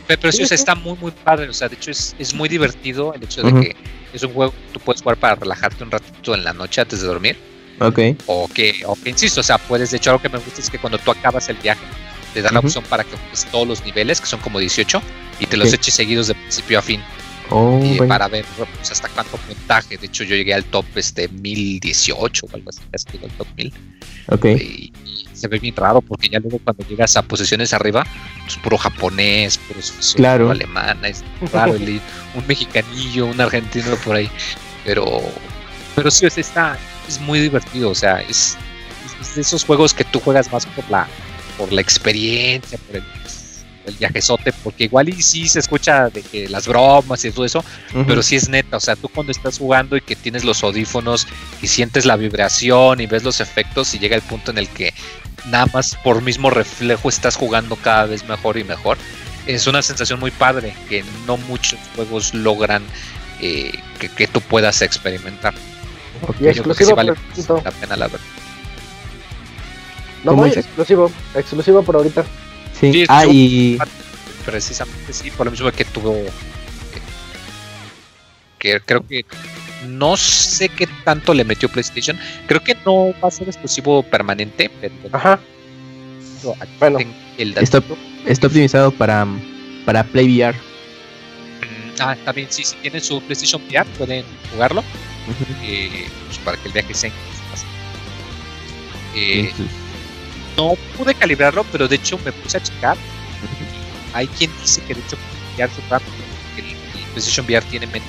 Pero, 0.07 0.20
pero 0.20 0.33
sí, 0.33 0.43
está 0.43 0.74
muy, 0.74 0.97
muy 0.99 1.11
padre. 1.11 1.49
O 1.49 1.53
sea, 1.53 1.69
de 1.69 1.77
hecho 1.77 1.91
es, 1.91 2.15
es 2.19 2.35
muy 2.35 2.49
divertido 2.49 3.15
el 3.15 3.23
hecho 3.23 3.43
de 3.43 3.53
que 3.61 3.77
es 4.12 4.23
un 4.23 4.33
juego 4.33 4.53
que 4.53 4.73
tú 4.73 4.81
puedes 4.81 5.03
jugar 5.03 5.16
para 5.16 5.35
relajarte 5.37 5.85
un 5.85 5.91
ratito 5.91 6.35
en 6.35 6.45
la 6.45 6.53
noche 6.53 6.81
antes 6.81 7.01
de 7.01 7.07
dormir. 7.07 7.37
Ok. 7.81 7.99
O 8.27 8.49
que, 8.49 8.83
o 8.87 8.95
que 8.95 9.11
insisto, 9.11 9.41
o 9.41 9.45
sea, 9.45 9.59
puedes, 9.59 9.91
de 9.91 9.97
hecho, 9.97 10.11
algo 10.11 10.23
que 10.23 10.29
me 10.29 10.39
gusta 10.39 10.61
es 10.61 10.70
que 10.70 10.79
cuando 10.79 10.99
tú 10.99 11.11
acabas 11.11 11.49
el 11.49 11.57
viaje, 11.57 11.85
te 12.34 12.42
dan 12.42 12.54
la 12.54 12.60
opción 12.60 12.84
para 12.88 13.04
que 13.04 13.16
juegues 13.16 13.44
todos 13.50 13.66
los 13.68 13.84
niveles, 13.84 14.20
que 14.20 14.26
son 14.26 14.40
como 14.40 14.59
18, 14.59 15.00
y 15.40 15.46
te 15.46 15.56
los 15.56 15.72
eches 15.72 15.94
seguidos 15.94 16.28
de 16.28 16.34
principio 16.34 16.78
a 16.78 16.82
fin. 16.82 17.00
Oh, 17.50 17.78
y 17.84 17.96
bueno. 17.98 18.09
para 18.09 18.28
ver 18.28 18.46
pues, 18.56 18.90
hasta 18.90 19.09
cuánto 19.09 19.36
puntaje. 19.36 19.98
De 19.98 20.06
hecho, 20.06 20.24
yo 20.24 20.34
llegué 20.36 20.54
al 20.54 20.64
top 20.64 20.86
este 20.94 21.28
1018 21.28 22.46
o 22.46 22.54
algo 22.54 22.70
así, 22.70 22.80
casi 22.90 23.06
al 23.22 23.30
top 23.32 23.46
1000. 23.56 23.72
Ok. 24.28 24.44
Y, 24.46 24.92
y 25.04 25.26
se 25.34 25.48
ve 25.48 25.59
bien 25.59 25.74
raro 25.76 26.00
porque 26.00 26.28
ya 26.30 26.38
luego 26.38 26.59
cuando 26.64 26.86
llegas 26.88 27.14
a 27.16 27.22
posiciones 27.22 27.74
arriba, 27.74 28.06
pues 28.44 28.56
puro 28.56 28.78
japonés, 28.78 29.59
puro 29.59 29.80
Claro. 30.14 30.44
puro 30.44 30.52
alemán, 30.52 31.04
es 31.04 31.22
raro, 31.52 31.74
el- 31.74 32.00
un 32.34 32.46
mexicanillo, 32.46 33.26
un 33.26 33.38
argentino 33.40 33.96
por 33.96 34.16
ahí. 34.16 34.30
Pero, 34.84 35.20
pero 35.94 36.10
sí, 36.10 36.28
sea, 36.30 36.40
está, 36.40 36.78
es 37.06 37.20
muy 37.20 37.40
divertido. 37.40 37.90
O 37.90 37.94
sea, 37.94 38.20
es, 38.22 38.56
es 39.20 39.34
de 39.34 39.42
esos 39.42 39.64
juegos 39.64 39.92
que 39.92 40.04
tú 40.04 40.20
juegas 40.20 40.50
más 40.50 40.64
por 40.64 40.88
la, 40.90 41.06
por 41.57 41.73
la 41.73 41.81
experiencia, 41.81 42.79
por 42.79 42.97
el, 42.97 43.05
el 43.87 43.95
viajezote, 43.95 44.53
porque 44.65 44.85
igual 44.85 45.09
y 45.09 45.23
sí 45.23 45.49
se 45.49 45.59
escucha 45.59 46.09
de 46.09 46.23
que 46.23 46.49
las 46.49 46.66
bromas 46.66 47.24
y 47.24 47.31
todo 47.31 47.45
eso, 47.45 47.65
pero 48.07 48.23
sí 48.23 48.37
es 48.37 48.49
neta, 48.49 48.77
o 48.77 48.81
sea, 48.81 48.97
tú 48.97 49.09
cuando 49.09 49.33
estás 49.33 49.59
jugando 49.59 49.97
y 49.97 50.01
que 50.01 50.16
tienes 50.16 50.45
los 50.45 50.62
audífonos 50.62 51.27
y 51.61 51.66
sientes 51.66 52.07
la 52.07 52.16
vibración 52.16 53.01
y 53.01 53.07
ves 53.07 53.24
los 53.24 53.41
efectos 53.41 53.95
y 53.95 53.99
llega 53.99 54.16
el 54.16 54.23
punto 54.23 54.51
en 54.51 54.59
el 54.59 54.69
que 54.69 54.95
nada 55.47 55.66
más 55.73 55.97
por 56.05 56.23
mismo 56.23 56.51
reflejo 56.51 57.09
estás 57.09 57.37
jugando 57.37 57.77
cada 57.77 58.07
vez 58.07 58.27
mejor 58.29 58.59
y 58.59 58.65
mejor, 58.65 58.99
es 59.47 59.66
una 59.66 59.83
sensación 59.83 60.20
muy 60.20 60.31
padre 60.31 60.74
que 60.89 61.05
no 61.27 61.37
muchos 61.37 61.79
juegos 61.97 62.33
logran 62.35 62.83
eh, 63.41 63.73
que, 63.99 64.09
que 64.09 64.29
tú 64.29 64.41
puedas 64.41 64.83
experimentar. 64.83 65.55
Y 66.39 66.55
Yo 66.55 66.62
creo 66.62 66.74
que 66.77 66.85
sí 66.85 66.93
vale 66.93 67.15
la 67.65 67.70
pena 67.73 67.97
la 67.97 68.07
verdad. 68.07 68.41
No, 70.24 70.31
¿Cómo 70.32 70.43
muy 70.43 70.51
exclusivo. 70.51 71.11
Exclusivo 71.35 71.82
por 71.82 71.97
ahorita. 71.97 72.24
Sí. 72.78 72.93
Sí, 72.93 73.05
Ah, 73.09 73.24
y. 73.27 73.78
Precisamente 74.44 75.12
sí, 75.12 75.31
por 75.31 75.47
lo 75.47 75.53
mismo 75.53 75.70
que 75.70 75.85
tuvo 75.85 76.16
que 78.59 78.81
creo 78.81 79.07
que 79.07 79.24
no 79.89 80.16
sé 80.16 80.69
qué 80.69 80.86
tanto 81.05 81.35
le 81.35 81.44
metió 81.44 81.69
PlayStation. 81.69 82.19
Creo 82.47 82.62
que 82.62 82.77
no 82.86 83.12
va 83.23 83.28
a 83.28 83.31
ser 83.31 83.49
exclusivo 83.49 84.03
permanente, 84.05 84.70
pero 84.81 84.94
Ajá. 85.12 85.40
aquí 86.61 86.70
Bueno. 86.78 86.99
el 87.39 87.57
Está, 87.59 88.47
optimizado 88.47 88.90
para, 88.93 89.27
para 89.85 90.05
Play 90.05 90.27
VR. 90.40 90.57
Mm, 90.57 92.01
Ah, 92.01 92.16
también 92.24 92.49
sí, 92.51 92.65
si 92.65 92.77
tienen 92.77 93.01
su 93.01 93.20
PlayStation 93.23 93.62
VR 93.69 93.85
pueden 93.99 94.24
jugarlo 94.53 94.82
eh, 95.62 96.07
pues 96.27 96.39
para 96.39 96.57
que 96.57 96.69
el 96.69 96.73
viaje 96.74 96.94
sea 96.94 97.11
más. 97.51 97.65
Eh, 99.15 99.40
Entonces, 99.51 99.66
no 100.57 100.74
pude 100.97 101.15
calibrarlo, 101.15 101.65
pero 101.73 101.89
de 101.89 101.97
hecho 101.97 102.19
me 102.24 102.33
puse 102.33 102.59
a 102.59 102.62
checar. 102.62 102.97
Hay 104.15 104.27
quien 104.29 104.51
dice 104.61 104.83
que 104.83 104.95
de 104.95 105.01
hecho 105.01 105.16
su 105.57 105.81
rápido, 105.91 106.11
el, 106.57 106.65
el 106.66 107.05
PlayStation 107.12 107.47
VR 107.47 107.65
tiene 107.66 107.87
menos 107.87 108.09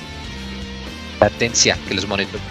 latencia 1.20 1.78
que 1.88 1.94
los 1.94 2.06
monitores. 2.06 2.42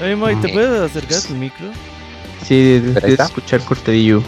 Oye, 0.00 0.16
Moy, 0.16 0.34
¿te 0.36 0.48
Eh, 0.48 0.52
puedes 0.52 0.80
acercar 0.80 1.18
a 1.18 1.20
tu 1.22 1.34
micro? 1.34 1.70
Sí, 2.46 2.80
de- 2.80 3.12
está. 3.12 3.24
escuchar 3.24 3.60
cortadillo. 3.64 4.22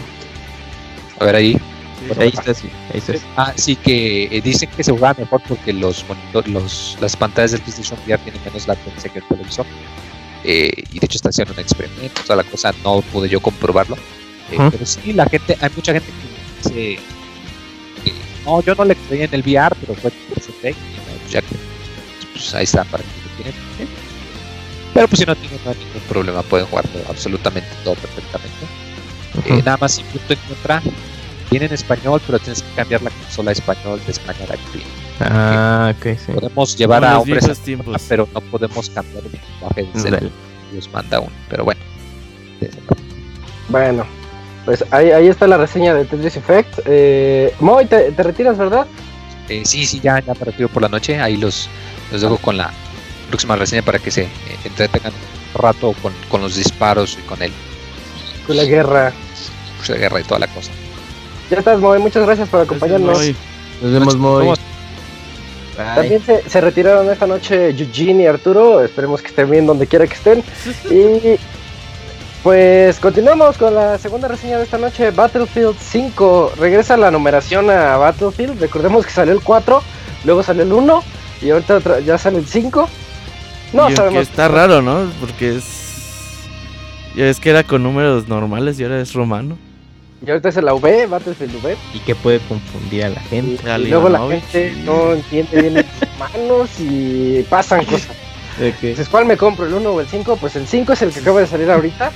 A 1.19 1.25
ver 1.25 1.35
ahí. 1.35 1.57
Ahí 2.19 2.27
estás, 2.29 2.57
sí, 2.59 2.69
ahí 2.93 2.99
estás. 2.99 3.21
Ah, 3.35 3.53
sí 3.55 3.75
que 3.75 4.25
eh, 4.25 4.41
dicen 4.41 4.69
que 4.75 4.83
se 4.83 4.91
juega 4.91 5.15
mejor 5.17 5.41
porque 5.47 5.73
los 5.73 6.05
monitor, 6.07 6.47
los, 6.47 6.97
las 7.01 7.15
pantallas 7.15 7.51
del 7.51 7.61
PlayStation 7.61 7.99
VR 8.05 8.21
tienen 8.23 8.41
menos 8.45 8.67
latencia 8.67 9.11
que 9.11 9.19
el 9.19 9.25
televisor. 9.25 9.65
Eh, 10.43 10.71
y 10.93 10.99
de 10.99 11.05
hecho 11.05 11.17
está 11.17 11.29
haciendo 11.29 11.53
un 11.53 11.59
experimento, 11.59 12.21
toda 12.21 12.35
la 12.37 12.43
cosa 12.43 12.73
no 12.83 13.01
pude 13.01 13.27
yo 13.27 13.39
comprobarlo. 13.39 13.97
Eh. 14.51 14.69
Pero 14.71 14.85
sí, 14.85 15.13
la 15.13 15.25
gente, 15.25 15.57
hay 15.59 15.69
mucha 15.75 15.93
gente 15.93 16.09
que 16.11 16.69
dice 16.69 16.99
que 18.03 18.13
no, 18.45 18.61
yo 18.61 18.75
no 18.75 18.85
le 18.85 18.95
creía 18.95 19.25
en 19.25 19.33
el 19.33 19.41
VR, 19.41 19.75
pero 19.81 19.95
fue 19.95 20.11
que 20.11 20.41
se 20.41 20.51
ve, 20.61 20.69
y 20.71 20.73
no, 20.73 21.19
pues 21.19 21.31
ya 21.31 21.41
que 21.41 21.55
pues 22.33 22.53
ahí 22.53 22.63
está 22.63 22.83
para 22.83 23.03
que 23.03 23.09
lo 23.09 23.43
tienen. 23.43 23.53
¿eh? 23.79 23.87
Pero 24.93 25.07
pues 25.07 25.19
si 25.19 25.25
no 25.25 25.35
tienen 25.35 25.59
no 25.65 25.71
hay 25.71 25.77
ningún 25.77 26.01
problema, 26.07 26.41
pueden 26.43 26.67
jugarlo 26.67 26.91
absolutamente 27.09 27.69
todo 27.83 27.95
perfectamente. 27.95 28.65
Eh, 29.45 29.61
nada 29.65 29.77
más 29.77 29.93
sin 29.93 30.05
punto 30.05 30.33
en 30.33 30.39
contra. 30.47 30.81
Viene 31.51 31.67
en 31.67 31.73
español, 31.73 32.21
pero 32.25 32.39
tienes 32.39 32.63
que 32.63 32.73
cambiar 32.75 33.01
la 33.03 33.11
consola 33.11 33.51
a 33.51 33.53
español 33.53 34.01
de 34.05 34.11
español 34.11 34.47
a 34.49 34.55
inglés. 34.55 34.87
Ah, 35.19 35.93
ok, 35.95 36.17
sí. 36.17 36.31
Podemos 36.31 36.75
llevar 36.75 37.05
a 37.05 37.19
hombres 37.19 37.47
a 37.47 37.55
tiempos. 37.55 38.01
pero 38.07 38.27
no 38.33 38.41
podemos 38.41 38.89
cambiar 38.89 39.23
el 39.25 39.31
lenguaje 39.31 40.09
Dale. 40.09 40.31
Dios 40.71 40.89
manda 40.91 41.19
uno. 41.19 41.31
Pero 41.49 41.65
bueno. 41.65 41.81
Bueno, 43.69 44.05
pues 44.65 44.83
ahí, 44.91 45.11
ahí 45.11 45.27
está 45.27 45.47
la 45.47 45.57
reseña 45.57 45.93
de 45.93 46.05
Tetris 46.05 46.35
Effect. 46.37 46.79
Eh, 46.85 47.53
Moy, 47.59 47.85
te, 47.85 48.11
te 48.11 48.23
retiras, 48.23 48.57
¿verdad? 48.57 48.87
Eh, 49.49 49.61
sí, 49.65 49.85
sí, 49.85 49.99
ya, 49.99 50.19
ya 50.19 50.33
me 50.33 50.39
retiro 50.45 50.67
por 50.69 50.81
la 50.81 50.89
noche. 50.89 51.19
Ahí 51.21 51.37
los, 51.37 51.69
los 52.11 52.21
dejo 52.21 52.37
con 52.37 52.57
la 52.57 52.71
próxima 53.29 53.55
reseña 53.55 53.83
para 53.83 53.99
que 53.99 54.09
se 54.11 54.23
eh, 54.23 54.29
entretengan 54.63 55.13
un 55.13 55.61
rato 55.61 55.93
con, 56.01 56.13
con 56.29 56.41
los 56.41 56.55
disparos 56.55 57.17
y 57.19 57.21
con 57.27 57.41
el 57.41 57.51
Con 58.47 58.57
la 58.57 58.63
guerra. 58.65 59.13
curso 59.77 59.93
de 59.93 59.99
guerra 59.99 60.19
y 60.19 60.23
toda 60.23 60.39
la 60.39 60.47
cosa. 60.47 60.71
Ya 61.51 61.59
estás, 61.59 61.79
Moy. 61.79 61.99
Muchas 61.99 62.25
gracias 62.25 62.49
por 62.49 62.61
acompañarnos. 62.61 63.19
Nos 63.81 63.91
vemos 63.93 64.15
muy. 64.17 64.39
Vamos. 64.45 64.59
También 65.75 66.23
se, 66.25 66.49
se 66.49 66.61
retiraron 66.61 67.11
esta 67.11 67.27
noche 67.27 67.69
Eugene 67.69 68.23
y 68.23 68.25
Arturo. 68.27 68.83
Esperemos 68.83 69.21
que 69.21 69.27
estén 69.27 69.51
bien 69.51 69.65
donde 69.67 69.85
quiera 69.85 70.07
que 70.07 70.13
estén. 70.13 70.43
Y 70.89 71.37
pues 72.45 72.99
continuamos 72.99 73.57
con 73.57 73.73
la 73.73 73.97
segunda 73.97 74.27
reseña 74.27 74.59
de 74.59 74.65
esta 74.65 74.77
noche. 74.77 75.09
Battlefield 75.09 75.75
5. 75.79 76.51
Regresa 76.59 76.95
la 76.95 77.09
numeración 77.09 77.71
a 77.71 77.97
Battlefield. 77.97 78.59
Recordemos 78.61 79.03
que 79.03 79.11
salió 79.11 79.33
el 79.33 79.41
4, 79.41 79.81
luego 80.25 80.43
salió 80.43 80.61
el 80.61 80.71
1 80.71 81.03
y 81.41 81.49
ahorita 81.49 81.77
otra- 81.77 81.99
ya 82.01 82.19
sale 82.19 82.37
el 82.37 82.45
5. 82.45 82.87
No 83.73 83.89
y 83.89 83.95
sabemos. 83.95 84.21
está 84.21 84.47
raro, 84.47 84.83
¿no? 84.83 85.11
Porque 85.19 85.55
es. 85.55 86.43
Ya 87.15 87.25
es 87.25 87.39
que 87.39 87.49
era 87.49 87.63
con 87.63 87.81
números 87.81 88.27
normales 88.27 88.79
y 88.79 88.83
ahora 88.83 89.01
es 89.01 89.11
romano. 89.13 89.57
Y 90.23 90.29
ahorita 90.29 90.49
es 90.49 90.57
el 90.57 90.65
V, 90.65 91.07
Battlefield 91.07 91.55
V. 91.63 91.75
Y 91.95 91.99
que 92.01 92.13
puede 92.13 92.37
confundir 92.41 93.05
a 93.05 93.09
la 93.09 93.21
Y, 93.23 93.27
gente. 93.29 93.71
Al 93.71 93.81
y 93.81 93.89
luego 93.89 94.07
la 94.07 94.19
gente 94.19 94.71
sí. 94.71 94.83
no 94.85 95.13
entiende 95.13 95.61
bien 95.63 95.73
los 95.73 95.85
manos 96.19 96.69
y 96.79 97.43
pasan 97.49 97.83
cosas. 97.85 98.09
Entonces, 98.61 99.09
¿cuál 99.09 99.25
me 99.25 99.35
compro? 99.35 99.65
¿El 99.65 99.73
1 99.73 99.89
o 99.89 99.99
el 99.99 100.07
5? 100.07 100.37
Pues 100.37 100.55
el 100.55 100.67
5 100.67 100.93
es 100.93 101.01
el 101.01 101.09
que 101.11 101.21
acaba 101.21 101.39
de 101.41 101.47
salir 101.47 101.71
ahorita. 101.71 102.11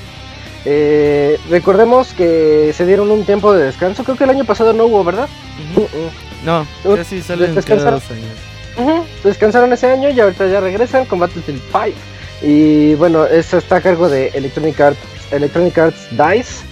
Eh, 0.66 1.38
recordemos 1.50 2.14
que 2.14 2.74
se 2.76 2.86
dieron 2.86 3.10
un 3.12 3.24
tiempo 3.26 3.54
de 3.54 3.66
descanso. 3.66 4.04
Creo 4.04 4.18
que 4.18 4.24
el 4.26 4.30
año 4.32 4.46
pasado 4.46 4.74
no 4.74 4.86
hubo, 4.86 5.04
¿verdad? 5.04 5.28
Ujú. 5.74 5.82
Uh-uh. 5.82 6.10
No, 6.46 6.66
Uh, 6.86 6.96
casi 6.96 7.22
salen 7.22 7.54
descansaron. 7.56 8.00
cada 8.00 8.08
dos 8.08 8.12
años. 8.12 8.38
Ujú, 8.78 9.06
Descansaron 9.26 9.74
ese 9.74 9.88
año 9.92 10.10
y 10.10 10.20
ahorita 10.20 10.48
ya 10.48 10.62
regresan 10.62 11.06
con 11.06 11.20
Battlefield 11.20 11.62
5. 11.72 11.98
Y 12.42 12.94
bueno, 12.96 13.26
eso 13.26 13.58
está 13.58 13.78
a 13.78 13.82
cargo 13.82 14.08
de 14.08 14.28
Electronic 14.30 14.80
Arts, 14.80 15.00
Electronic 15.32 15.78
Arts 15.78 16.08
DICE, 16.12 16.64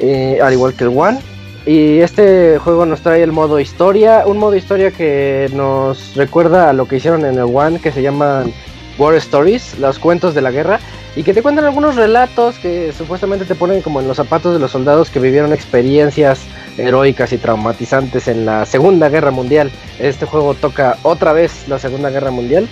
eh, 0.00 0.38
al 0.42 0.52
igual 0.54 0.72
que 0.74 0.84
el 0.84 0.90
One. 0.96 1.18
Y 1.66 1.98
este 1.98 2.58
juego 2.58 2.86
nos 2.86 3.00
trae 3.00 3.22
el 3.22 3.32
modo 3.32 3.60
historia, 3.60 4.22
un 4.24 4.38
modo 4.38 4.54
historia 4.54 4.92
que 4.92 5.50
nos 5.52 6.14
recuerda 6.14 6.70
a 6.70 6.72
lo 6.72 6.86
que 6.88 6.96
hicieron 6.96 7.24
en 7.26 7.34
el 7.34 7.44
One, 7.54 7.80
que 7.80 7.92
se 7.92 8.00
llaman 8.02 8.52
War 8.98 9.14
Stories, 9.16 9.78
los 9.78 9.98
cuentos 9.98 10.34
de 10.34 10.40
la 10.42 10.52
guerra, 10.52 10.78
y 11.16 11.22
que 11.22 11.32
te 11.32 11.42
cuentan 11.42 11.64
algunos 11.64 11.96
relatos 11.96 12.58
que 12.58 12.92
supuestamente 12.92 13.46
te 13.46 13.54
ponen 13.54 13.80
como 13.80 14.00
en 14.00 14.06
los 14.06 14.18
zapatos 14.18 14.52
de 14.52 14.60
los 14.60 14.70
soldados 14.70 15.08
que 15.08 15.18
vivieron 15.18 15.54
experiencias 15.54 16.40
heroicas 16.76 17.32
y 17.32 17.38
traumatizantes 17.38 18.28
en 18.28 18.44
la 18.44 18.66
Segunda 18.66 19.08
Guerra 19.08 19.30
Mundial. 19.30 19.72
Este 19.98 20.26
juego 20.26 20.52
toca 20.52 20.98
otra 21.02 21.32
vez 21.32 21.66
la 21.68 21.78
Segunda 21.78 22.10
Guerra 22.10 22.30
Mundial. 22.30 22.68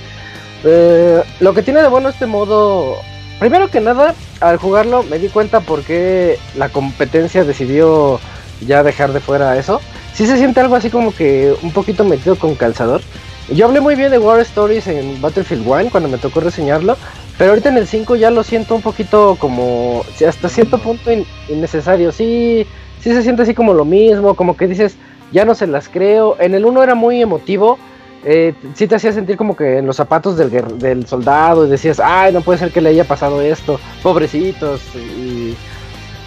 Eh, 0.63 1.23
lo 1.41 1.55
que 1.55 1.63
tiene 1.63 1.81
de 1.81 1.89
bueno 1.89 2.11
este 2.11 2.27
modo, 2.27 2.97
primero 3.39 3.71
que 3.71 3.81
nada, 3.81 4.15
al 4.41 4.59
jugarlo 4.59 5.03
me 5.05 5.19
di 5.19 5.29
cuenta 5.29 5.61
por 5.61 5.83
qué 5.83 6.39
la 6.55 6.69
competencia 6.69 7.45
decidió 7.45 8.21
ya 8.67 8.83
dejar 8.83 9.15
de 9.15 9.21
fuera 9.21 9.57
eso. 9.57 9.81
Sí 10.13 10.27
se 10.27 10.37
siente 10.37 10.61
algo 10.61 10.77
así 10.77 10.91
como 10.91 11.15
que 11.15 11.55
un 11.63 11.73
poquito 11.73 12.05
metido 12.05 12.37
con 12.37 12.55
calzador. 12.57 13.01
Yo 13.49 13.67
hablé 13.67 13.81
muy 13.81 13.95
bien 13.95 14.11
de 14.11 14.19
War 14.19 14.41
Stories 14.41 14.87
en 14.87 15.21
Battlefield 15.21 15.67
1 15.67 15.91
cuando 15.91 16.09
me 16.09 16.17
tocó 16.17 16.41
reseñarlo, 16.41 16.97
pero 17.39 17.51
ahorita 17.51 17.69
en 17.69 17.79
el 17.79 17.87
5 17.87 18.17
ya 18.17 18.31
lo 18.31 18.43
siento 18.45 18.75
un 18.75 18.83
poquito 18.83 19.37
como 19.41 20.05
hasta 20.27 20.49
cierto 20.49 20.79
punto 20.79 21.11
in- 21.11 21.27
innecesario. 21.49 22.13
Sí, 22.13 22.67
sí 23.01 23.13
se 23.13 23.23
siente 23.23 23.43
así 23.43 23.55
como 23.55 23.75
lo 23.75 23.85
mismo, 23.85 24.35
como 24.35 24.57
que 24.57 24.67
dices, 24.69 24.97
ya 25.33 25.45
no 25.45 25.55
se 25.55 25.67
las 25.67 25.89
creo. 25.89 26.37
En 26.41 26.55
el 26.55 26.65
1 26.65 26.83
era 26.83 26.95
muy 26.95 27.21
emotivo, 27.21 27.79
eh, 28.25 28.55
sí 28.75 28.87
te 28.87 28.95
hacía 28.95 29.13
sentir 29.13 29.37
como 29.37 29.57
que 29.57 29.79
en 29.79 29.87
los 29.87 29.97
zapatos 29.97 30.37
del, 30.37 30.51
del 30.79 31.07
soldado 31.07 31.67
y 31.67 31.71
decías, 31.71 32.01
ay, 32.01 32.33
no 32.33 32.41
puede 32.41 32.59
ser 32.59 32.71
que 32.73 32.81
le 32.81 32.91
haya 32.91 33.05
pasado 33.05 33.43
esto, 33.43 33.81
pobrecitos. 34.03 34.81
Y, 34.95 35.55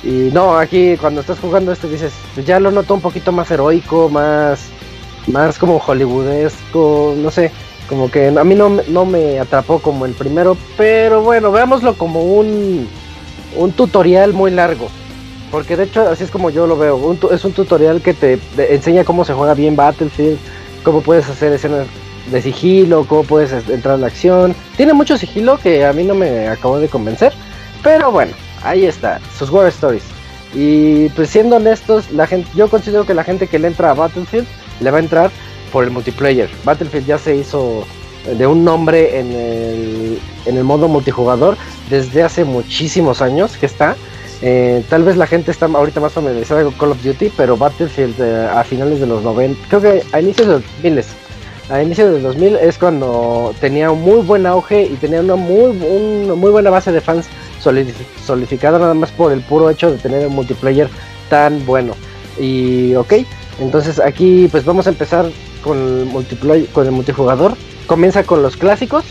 y 0.03 0.29
no, 0.33 0.57
aquí 0.57 0.95
cuando 0.97 1.21
estás 1.21 1.39
jugando 1.39 1.71
este 1.71 1.87
dices, 1.89 2.13
ya 2.45 2.59
lo 2.59 2.69
noto 2.69 2.93
un 2.93 3.01
poquito 3.01 3.31
más 3.31 3.49
heroico, 3.49 4.09
más, 4.09 4.59
más 5.27 5.57
como 5.57 5.79
hollywoodesco, 5.79 7.15
no 7.17 7.31
sé, 7.31 7.51
como 7.87 8.11
que 8.11 8.27
a 8.27 8.43
mí 8.43 8.55
no, 8.55 8.69
no 8.87 9.05
me 9.05 9.39
atrapó 9.39 9.79
como 9.79 10.05
el 10.05 10.13
primero, 10.13 10.57
pero 10.77 11.21
bueno, 11.21 11.51
veámoslo 11.51 11.93
como 11.97 12.21
un, 12.23 12.87
un 13.55 13.71
tutorial 13.71 14.33
muy 14.33 14.51
largo. 14.51 14.87
Porque 15.51 15.77
de 15.77 15.85
hecho 15.85 16.01
así 16.09 16.25
es 16.25 16.31
como 16.31 16.49
yo 16.49 16.67
lo 16.67 16.77
veo, 16.77 17.17
es 17.31 17.45
un 17.45 17.53
tutorial 17.53 18.01
que 18.01 18.13
te 18.13 18.37
enseña 18.73 19.05
cómo 19.05 19.23
se 19.23 19.33
juega 19.33 19.53
bien 19.53 19.77
Battlefield, 19.77 20.37
cómo 20.83 21.01
puedes 21.01 21.29
hacer 21.29 21.53
escenas 21.53 21.87
de 22.29 22.41
sigilo, 22.41 23.05
cómo 23.07 23.23
puedes 23.23 23.53
es- 23.53 23.69
entrar 23.69 23.95
en 23.95 24.01
la 24.01 24.07
acción. 24.07 24.53
Tiene 24.75 24.91
mucho 24.93 25.17
sigilo 25.17 25.57
que 25.57 25.85
a 25.85 25.93
mí 25.93 26.03
no 26.03 26.15
me 26.15 26.49
acabó 26.49 26.79
de 26.79 26.89
convencer, 26.89 27.31
pero 27.81 28.11
bueno, 28.11 28.33
ahí 28.63 28.85
está, 28.85 29.21
sus 29.39 29.49
War 29.49 29.67
Stories. 29.67 30.03
Y 30.53 31.07
pues 31.09 31.29
siendo 31.29 31.55
honestos, 31.55 32.11
la 32.11 32.27
gente, 32.27 32.49
yo 32.53 32.69
considero 32.69 33.05
que 33.05 33.13
la 33.13 33.23
gente 33.23 33.47
que 33.47 33.59
le 33.59 33.67
entra 33.69 33.91
a 33.91 33.93
Battlefield 33.93 34.47
le 34.81 34.91
va 34.91 34.97
a 34.97 35.01
entrar 35.01 35.31
por 35.77 35.83
el 35.83 35.91
multiplayer. 35.91 36.49
Battlefield 36.65 37.05
ya 37.05 37.19
se 37.19 37.35
hizo 37.35 37.85
de 38.35 38.47
un 38.47 38.65
nombre 38.65 39.19
en 39.19 39.31
el, 39.31 40.19
en 40.47 40.57
el 40.57 40.63
modo 40.63 40.87
multijugador 40.87 41.55
desde 41.87 42.23
hace 42.23 42.43
muchísimos 42.45 43.21
años 43.21 43.55
que 43.57 43.67
está. 43.67 43.95
Eh, 44.41 44.83
tal 44.89 45.03
vez 45.03 45.17
la 45.17 45.27
gente 45.27 45.51
está 45.51 45.67
ahorita 45.67 45.99
más 45.99 46.13
familiarizada 46.13 46.63
con 46.63 46.73
Call 46.73 46.91
of 46.93 47.03
Duty, 47.03 47.31
pero 47.37 47.57
Battlefield 47.57 48.15
eh, 48.19 48.49
a 48.51 48.63
finales 48.63 48.99
de 48.99 49.05
los 49.05 49.21
90, 49.21 49.67
creo 49.69 49.81
que 49.81 50.03
a 50.13 50.19
inicios 50.19 50.47
de 50.47 50.53
los 50.53 50.63
2000, 50.81 51.03
a 51.69 51.83
inicios 51.83 52.11
de 52.11 52.21
2000 52.21 52.55
es 52.55 52.79
cuando 52.79 53.53
tenía 53.61 53.91
un 53.91 54.01
muy 54.01 54.21
buen 54.21 54.47
auge 54.47 54.81
y 54.81 54.95
tenía 54.95 55.19
una 55.21 55.35
muy, 55.35 55.77
una 55.77 56.33
muy 56.33 56.49
buena 56.49 56.71
base 56.71 56.91
de 56.91 57.01
fans 57.01 57.27
solidi- 57.63 57.93
solidificada 58.25 58.79
nada 58.79 58.95
más 58.95 59.11
por 59.11 59.31
el 59.31 59.41
puro 59.41 59.69
hecho 59.69 59.91
de 59.91 59.97
tener 59.99 60.25
un 60.25 60.33
multiplayer 60.33 60.89
tan 61.29 61.63
bueno. 61.67 61.93
Y 62.39 62.95
ok, 62.95 63.13
entonces 63.59 63.99
aquí 63.99 64.47
pues 64.51 64.65
vamos 64.65 64.87
a 64.87 64.89
empezar 64.89 65.27
con 65.63 65.77
el 65.77 66.05
multiplayer, 66.05 66.67
con 66.69 66.85
el 66.85 66.91
multijugador. 66.91 67.55
Comienza 67.87 68.23
con 68.23 68.41
los 68.43 68.57
clásicos. 68.57 69.03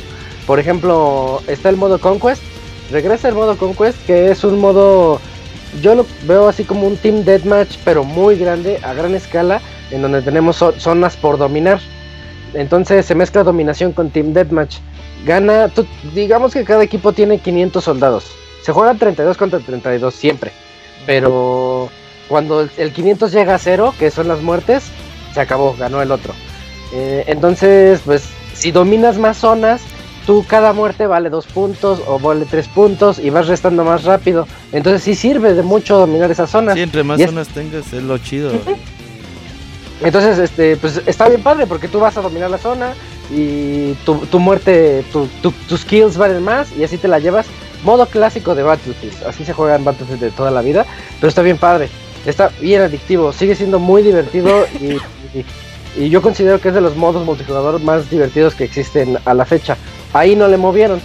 Por 0.46 0.60
ejemplo, 0.60 1.42
está 1.46 1.68
el 1.68 1.76
modo 1.76 1.98
Conquest. 1.98 2.42
Regresa 2.90 3.28
el 3.28 3.34
modo 3.34 3.56
Conquest, 3.56 3.98
que 4.06 4.30
es 4.30 4.44
un 4.44 4.60
modo. 4.60 5.20
Yo 5.82 5.94
lo 5.94 6.06
veo 6.26 6.48
así 6.48 6.64
como 6.64 6.86
un 6.86 6.96
Team 6.96 7.24
Deathmatch, 7.24 7.76
pero 7.84 8.04
muy 8.04 8.36
grande, 8.36 8.78
a 8.82 8.94
gran 8.94 9.14
escala, 9.14 9.60
en 9.90 10.02
donde 10.02 10.22
tenemos 10.22 10.60
zo- 10.60 10.78
zonas 10.78 11.16
por 11.16 11.36
dominar. 11.38 11.80
Entonces 12.54 13.04
se 13.04 13.14
mezcla 13.14 13.42
dominación 13.42 13.92
con 13.92 14.10
Team 14.10 14.32
Deathmatch. 14.32 14.76
Gana, 15.26 15.70
digamos 16.14 16.52
que 16.52 16.64
cada 16.64 16.84
equipo 16.84 17.12
tiene 17.12 17.38
500 17.40 17.82
soldados. 17.82 18.24
Se 18.62 18.72
juegan 18.72 18.98
32 18.98 19.36
contra 19.36 19.58
32 19.58 20.14
siempre. 20.14 20.52
Pero 21.04 21.88
cuando 22.28 22.66
el 22.76 22.92
500 22.92 23.32
llega 23.32 23.54
a 23.54 23.58
cero, 23.58 23.94
que 23.98 24.10
son 24.10 24.28
las 24.28 24.40
muertes, 24.42 24.84
se 25.36 25.40
acabó, 25.42 25.76
ganó 25.78 26.00
el 26.00 26.10
otro. 26.10 26.32
Eh, 26.94 27.24
entonces, 27.26 28.00
pues, 28.06 28.24
si 28.54 28.72
dominas 28.72 29.18
más 29.18 29.36
zonas, 29.36 29.82
tú 30.24 30.46
cada 30.48 30.72
muerte 30.72 31.06
vale 31.06 31.28
dos 31.28 31.44
puntos 31.46 32.00
o 32.06 32.18
vale 32.18 32.46
tres 32.50 32.68
puntos 32.68 33.18
y 33.18 33.28
vas 33.28 33.46
restando 33.46 33.84
más 33.84 34.04
rápido. 34.04 34.48
Entonces 34.72 35.02
sí 35.02 35.14
sirve 35.14 35.52
de 35.52 35.62
mucho 35.62 35.98
dominar 35.98 36.30
esas 36.30 36.48
zonas. 36.50 36.74
Sí, 36.74 36.80
entre 36.80 37.04
más 37.04 37.18
Y 37.20 37.24
es- 37.24 37.28
zonas 37.30 37.48
tengas 37.48 37.92
es 37.92 38.02
lo 38.02 38.16
chido. 38.16 38.50
Entonces, 40.02 40.38
este, 40.38 40.76
pues 40.78 41.02
está 41.06 41.28
bien 41.28 41.42
padre 41.42 41.66
porque 41.66 41.88
tú 41.88 42.00
vas 42.00 42.16
a 42.16 42.22
dominar 42.22 42.50
la 42.50 42.58
zona 42.58 42.94
y 43.30 43.92
tu, 44.06 44.16
tu 44.26 44.38
muerte, 44.38 45.04
tu- 45.12 45.28
tu- 45.42 45.52
tus 45.68 45.84
kills 45.84 46.16
valen 46.16 46.42
más 46.42 46.68
y 46.78 46.82
así 46.84 46.96
te 46.98 47.08
la 47.08 47.18
llevas. 47.18 47.46
Modo 47.84 48.06
clásico 48.06 48.54
de 48.54 48.62
Battlefield, 48.62 49.22
así 49.28 49.44
se 49.44 49.52
juega 49.52 49.76
en 49.76 49.84
Battlefield 49.84 50.20
de 50.20 50.30
toda 50.30 50.50
la 50.50 50.62
vida, 50.62 50.86
pero 51.20 51.28
está 51.28 51.42
bien 51.42 51.58
padre, 51.58 51.88
está 52.24 52.50
bien 52.60 52.80
adictivo, 52.82 53.32
sigue 53.32 53.54
siendo 53.54 53.78
muy 53.78 54.02
divertido 54.02 54.66
y, 54.80 54.96
y- 55.96 56.10
yo 56.10 56.20
considero 56.20 56.60
que 56.60 56.68
es 56.68 56.74
de 56.74 56.80
los 56.82 56.94
modos 56.96 57.24
multijugador 57.24 57.80
más 57.80 58.10
divertidos 58.10 58.54
que 58.54 58.64
existen 58.64 59.16
a 59.24 59.32
la 59.32 59.46
fecha. 59.46 59.76
Ahí 60.12 60.36
no 60.36 60.46
le 60.46 60.58
movieron. 60.58 61.00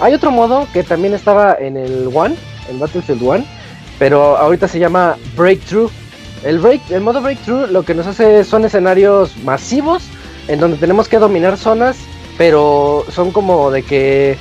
Hay 0.00 0.12
otro 0.12 0.32
modo 0.32 0.66
que 0.72 0.82
también 0.82 1.14
estaba 1.14 1.54
en 1.54 1.76
el 1.76 2.10
One, 2.12 2.34
en 2.68 2.80
Battlefield 2.80 3.22
One, 3.22 3.44
pero 3.98 4.36
ahorita 4.36 4.66
se 4.66 4.80
llama 4.80 5.16
Breakthrough. 5.36 5.88
El, 6.42 6.58
break, 6.58 6.90
el 6.90 7.00
modo 7.00 7.22
Breakthrough 7.22 7.70
lo 7.70 7.84
que 7.84 7.94
nos 7.94 8.06
hace 8.08 8.42
son 8.44 8.64
escenarios 8.64 9.36
masivos 9.44 10.02
en 10.48 10.58
donde 10.58 10.76
tenemos 10.78 11.08
que 11.08 11.18
dominar 11.18 11.56
zonas, 11.56 11.96
pero 12.36 13.04
son 13.10 13.30
como 13.30 13.70
de 13.70 13.82
que 13.82 14.36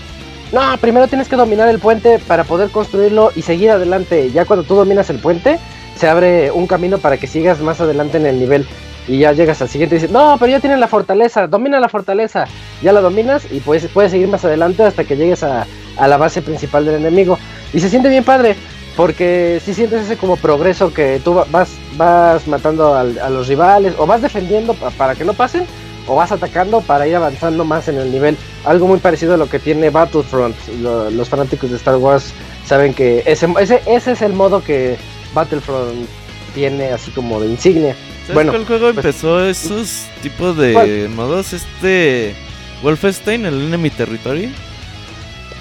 no, 0.52 0.60
primero 0.82 1.08
tienes 1.08 1.28
que 1.28 1.36
dominar 1.36 1.70
el 1.70 1.80
puente 1.80 2.20
para 2.20 2.44
poder 2.44 2.70
construirlo 2.72 3.32
y 3.36 3.42
seguir 3.44 3.72
adelante. 3.72 4.32
Ya 4.32 4.46
cuando 4.46 4.66
tú 4.66 4.76
dominas 4.76 5.10
el 5.10 5.20
puente, 5.20 5.60
se 5.98 6.08
abre 6.10 6.52
un 6.52 6.68
camino 6.68 6.98
para 6.98 7.18
que 7.18 7.28
sigas 7.28 7.60
más 7.62 7.80
adelante 7.80 8.18
en 8.18 8.26
el 8.26 8.40
nivel. 8.40 8.68
Y 9.08 9.20
ya 9.20 9.34
llegas 9.34 9.62
al 9.62 9.68
siguiente 9.70 9.96
y 9.96 10.00
dices, 10.00 10.12
no, 10.12 10.38
pero 10.40 10.52
ya 10.52 10.60
tienen 10.62 10.80
la 10.80 10.88
fortaleza, 10.88 11.48
domina 11.48 11.80
la 11.80 11.90
fortaleza. 11.90 12.46
Ya 12.82 12.94
la 12.94 13.02
dominas 13.02 13.44
y 13.52 13.60
puedes, 13.60 13.88
puedes 13.88 14.12
seguir 14.12 14.28
más 14.30 14.46
adelante 14.46 14.84
hasta 14.84 15.04
que 15.04 15.18
llegues 15.18 15.44
a, 15.44 15.66
a 15.98 16.08
la 16.08 16.18
base 16.18 16.42
principal 16.42 16.86
del 16.86 16.96
enemigo. 16.96 17.38
Y 17.74 17.80
se 17.82 17.90
siente 17.90 18.08
bien 18.08 18.24
padre, 18.24 18.56
porque 18.96 19.60
si 19.64 19.74
sientes 19.74 20.04
ese 20.06 20.16
como 20.18 20.38
progreso 20.38 20.94
que 20.94 21.20
tú 21.24 21.34
va- 21.36 21.46
vas, 21.52 21.72
vas 21.98 22.48
matando 22.48 22.96
a 22.96 23.04
los 23.04 23.48
rivales 23.48 23.94
o 23.98 24.06
vas 24.06 24.22
defendiendo 24.22 24.74
pa- 24.74 24.92
para 24.92 25.16
que 25.16 25.26
no 25.26 25.34
pasen 25.34 25.66
o 26.08 26.16
vas 26.16 26.32
atacando 26.32 26.82
para 26.82 27.08
ir 27.08 27.16
avanzando 27.16 27.66
más 27.66 27.88
en 27.90 27.98
el 27.98 28.12
nivel. 28.12 28.38
Algo 28.66 28.88
muy 28.88 29.00
parecido 29.00 29.34
a 29.34 29.38
lo 29.38 29.50
que 29.50 29.60
tiene 29.60 29.90
Battlefront. 29.90 30.56
Lo- 30.82 31.10
los 31.10 31.28
fanáticos 31.28 31.70
de 31.72 31.76
Star 31.78 31.98
Wars 31.98 32.34
saben 32.66 32.94
que 32.94 33.24
ese, 33.26 33.48
ese, 33.60 33.82
ese 33.86 34.12
es 34.14 34.22
el 34.22 34.32
modo 34.34 34.64
que 34.64 34.96
Battlefront 35.34 36.08
tiene 36.54 36.92
así 36.92 37.12
como 37.12 37.40
de 37.42 37.48
insignia. 37.48 37.96
¿Sabes 38.24 38.34
Bueno, 38.36 38.52
cuál 38.52 38.66
juego 38.66 38.86
pues- 38.94 38.98
empezó 39.06 39.44
esos 39.46 40.06
tipos 40.22 40.58
de 40.58 40.74
¿Cuál? 40.74 41.10
modos? 41.10 41.54
Este. 41.54 42.36
Wolfenstein, 42.82 43.46
el 43.46 43.62
Enemy 43.68 43.90
Territory. 43.92 44.52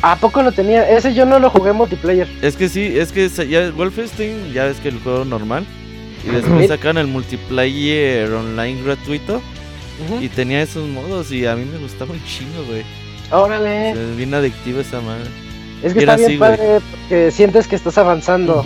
¿A 0.03 0.17
poco 0.17 0.43
lo 0.43 0.51
tenía? 0.51 0.89
Ese 0.91 1.15
yo 1.15 1.25
no 1.25 1.39
lo 1.39 1.51
jugué 1.51 1.73
multiplayer. 1.73 2.27
Es 2.43 2.57
que 2.57 2.69
sí, 2.69 2.99
es 2.99 3.13
que 3.13 3.29
ya 3.49 3.71
Wolfenstein, 3.71 4.53
ya 4.53 4.65
ves 4.65 4.79
que 4.79 4.89
el 4.89 4.99
juego 4.99 5.25
normal. 5.25 5.65
Y 6.27 6.31
después 6.31 6.69
sacan 6.69 6.99
el 6.99 7.07
multiplayer 7.07 8.31
online 8.33 8.83
gratuito. 8.83 9.41
Y 10.21 10.29
tenía 10.29 10.63
esos 10.63 10.89
modos 10.89 11.31
y 11.31 11.47
a 11.47 11.55
mí 11.55 11.65
me 11.65 11.79
gustaba 11.79 12.13
un 12.13 12.25
chingo, 12.25 12.65
güey. 12.69 12.83
Órale. 13.31 13.91
Es 13.91 14.17
bien 14.17 14.35
adictivo 14.35 14.81
esa 14.81 15.01
madre. 15.01 15.31
Es 15.85 15.93
que 15.95 16.01
está 16.01 16.17
bien 16.17 16.31
así, 16.31 16.39
padre 16.39 16.81
porque 16.81 17.31
sientes 17.31 17.69
que 17.69 17.77
estás 17.77 17.99
avanzando. 17.99 18.65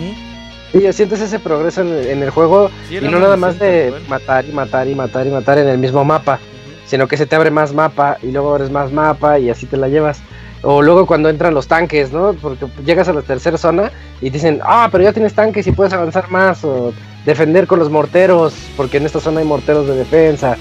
Y 0.73 0.91
sientes 0.91 1.21
ese 1.21 1.39
progreso 1.39 1.81
en, 1.81 1.93
en 2.09 2.23
el 2.23 2.29
juego 2.29 2.69
Sí, 2.89 2.97
y 2.97 3.01
no 3.01 3.19
nada 3.19 3.37
más 3.37 3.57
de 3.57 3.93
matar 4.09 4.45
y 4.45 4.51
matar 4.51 4.87
y 4.87 4.95
matar 4.95 5.25
y 5.27 5.29
matar 5.29 5.57
en 5.57 5.67
el 5.67 5.77
mismo 5.77 6.03
mapa, 6.03 6.39
sino 6.85 7.07
que 7.07 7.17
se 7.17 7.25
te 7.25 7.35
abre 7.35 7.51
más 7.51 7.73
mapa 7.73 8.17
y 8.21 8.31
luego 8.31 8.53
abres 8.53 8.69
más 8.69 8.91
mapa 8.91 9.39
y 9.39 9.49
así 9.49 9.65
te 9.65 9.77
la 9.77 9.87
llevas. 9.87 10.19
O 10.63 10.81
luego 10.81 11.05
cuando 11.05 11.29
entran 11.29 11.53
los 11.53 11.67
tanques, 11.67 12.11
¿no? 12.11 12.33
Porque 12.33 12.65
llegas 12.83 13.07
a 13.07 13.13
la 13.13 13.21
tercera 13.21 13.57
zona 13.57 13.91
y 14.21 14.29
dicen, 14.29 14.59
ah, 14.63 14.89
pero 14.91 15.03
ya 15.03 15.13
tienes 15.13 15.33
tanques 15.33 15.67
y 15.67 15.71
puedes 15.71 15.93
avanzar 15.93 16.29
más 16.29 16.63
o 16.65 16.93
defender 17.25 17.67
con 17.67 17.79
los 17.79 17.89
morteros, 17.89 18.53
porque 18.75 18.97
en 18.97 19.05
esta 19.05 19.19
zona 19.19 19.39
hay 19.39 19.45
morteros 19.45 19.87
de 19.87 19.95
defensa. 19.95 20.57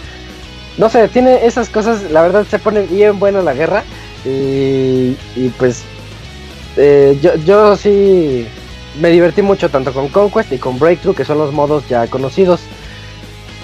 No 0.78 0.90
sé, 0.90 1.08
tiene 1.08 1.46
esas 1.46 1.70
cosas, 1.70 2.10
la 2.10 2.22
verdad 2.22 2.44
se 2.48 2.58
pone 2.58 2.82
bien 2.82 3.18
buena 3.18 3.40
la 3.40 3.54
guerra 3.54 3.82
y, 4.24 5.16
y 5.34 5.52
pues 5.56 5.84
eh, 6.76 7.18
yo, 7.22 7.34
yo 7.36 7.76
sí 7.76 8.46
me 9.00 9.10
divertí 9.10 9.42
mucho 9.42 9.68
tanto 9.70 9.92
con 9.92 10.08
Conquest 10.08 10.52
y 10.52 10.58
con 10.58 10.78
Breakthrough, 10.78 11.14
que 11.16 11.24
son 11.24 11.38
los 11.38 11.52
modos 11.52 11.86
ya 11.88 12.06
conocidos. 12.06 12.60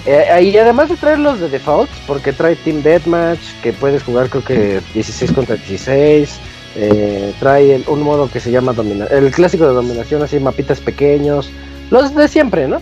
Eh, 0.05 0.41
y 0.51 0.57
además 0.57 0.89
de 0.89 0.97
traer 0.97 1.19
los 1.19 1.39
de 1.39 1.47
default, 1.49 1.89
porque 2.07 2.33
trae 2.33 2.55
Team 2.57 2.81
Deathmatch, 2.83 3.39
que 3.61 3.71
puedes 3.71 4.03
jugar 4.03 4.29
creo 4.29 4.43
que 4.43 4.81
16 4.93 5.31
contra 5.31 5.55
16. 5.55 6.39
eh, 6.75 7.33
trae 7.39 7.75
el- 7.75 7.83
un 7.87 8.01
modo 8.01 8.27
que 8.31 8.39
se 8.39 8.49
llama 8.49 8.73
domina 8.73 9.05
el 9.11 9.29
clásico 9.29 9.67
de 9.67 9.73
dominación, 9.73 10.23
así 10.23 10.39
mapitas 10.39 10.79
pequeños. 10.79 11.51
Los 11.91 12.15
de 12.15 12.27
siempre, 12.27 12.67
¿no? 12.67 12.81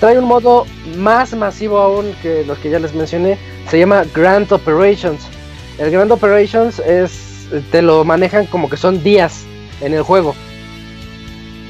Trae 0.00 0.18
un 0.18 0.26
modo 0.26 0.66
más 0.98 1.32
masivo 1.34 1.78
aún 1.78 2.12
que 2.20 2.44
los 2.46 2.58
que 2.58 2.68
ya 2.68 2.78
les 2.78 2.92
mencioné. 2.94 3.38
Se 3.70 3.78
llama 3.78 4.04
Grand 4.14 4.52
Operations. 4.52 5.22
El 5.78 5.90
Grand 5.90 6.12
Operations 6.12 6.78
es. 6.80 7.46
Te 7.70 7.80
lo 7.80 8.04
manejan 8.04 8.44
como 8.44 8.68
que 8.68 8.76
son 8.76 9.02
días 9.02 9.44
en 9.80 9.94
el 9.94 10.02
juego. 10.02 10.34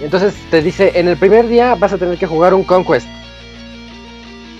Entonces 0.02 0.34
te 0.50 0.60
dice: 0.60 0.92
en 0.98 1.08
el 1.08 1.16
primer 1.16 1.48
día 1.48 1.74
vas 1.74 1.92
a 1.92 1.98
tener 1.98 2.18
que 2.18 2.26
jugar 2.26 2.54
un 2.54 2.64
Conquest. 2.64 3.06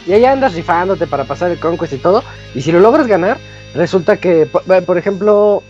Y 0.07 0.13
ahí 0.13 0.25
andas 0.25 0.55
rifándote 0.55 1.07
para 1.07 1.25
pasar 1.25 1.51
el 1.51 1.59
Conquest 1.59 1.93
y 1.93 1.99
todo. 1.99 2.23
Y 2.55 2.63
si 2.63 2.73
lo 2.73 2.81
logras 2.81 3.07
ganar, 3.07 3.39
resulta 3.75 4.17
que, 4.17 4.47
por, 4.47 4.63
por 4.85 4.99
ejemplo, 4.99 5.63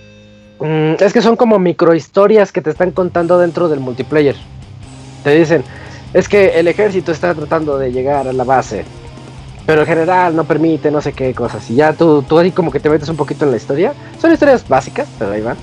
mm, 0.60 0.94
es 1.00 1.12
que 1.12 1.22
son 1.22 1.36
como 1.36 1.58
microhistorias 1.58 2.52
que 2.52 2.60
te 2.62 2.70
están 2.70 2.92
contando 2.92 3.38
dentro 3.38 3.68
del 3.68 3.80
multiplayer. 3.80 4.36
Te 5.24 5.34
dicen: 5.34 5.64
es 6.12 6.28
que 6.28 6.58
el 6.60 6.68
ejército 6.68 7.12
está 7.12 7.34
tratando 7.34 7.78
de 7.78 7.92
llegar 7.92 8.28
a 8.28 8.32
la 8.32 8.44
base. 8.44 8.84
Pero 9.64 9.82
el 9.82 9.86
general 9.86 10.34
no 10.34 10.44
permite 10.44 10.90
no 10.90 11.00
sé 11.00 11.12
qué 11.12 11.32
cosas. 11.32 11.70
Y 11.70 11.76
ya 11.76 11.92
tú, 11.92 12.22
tú 12.22 12.38
ahí 12.38 12.50
como 12.50 12.70
que 12.70 12.80
te 12.80 12.90
metes 12.90 13.08
un 13.08 13.16
poquito 13.16 13.44
en 13.44 13.52
la 13.52 13.56
historia. 13.56 13.94
Son 14.20 14.32
historias 14.32 14.68
básicas, 14.68 15.08
pero 15.18 15.30
ahí 15.30 15.40
van. 15.40 15.56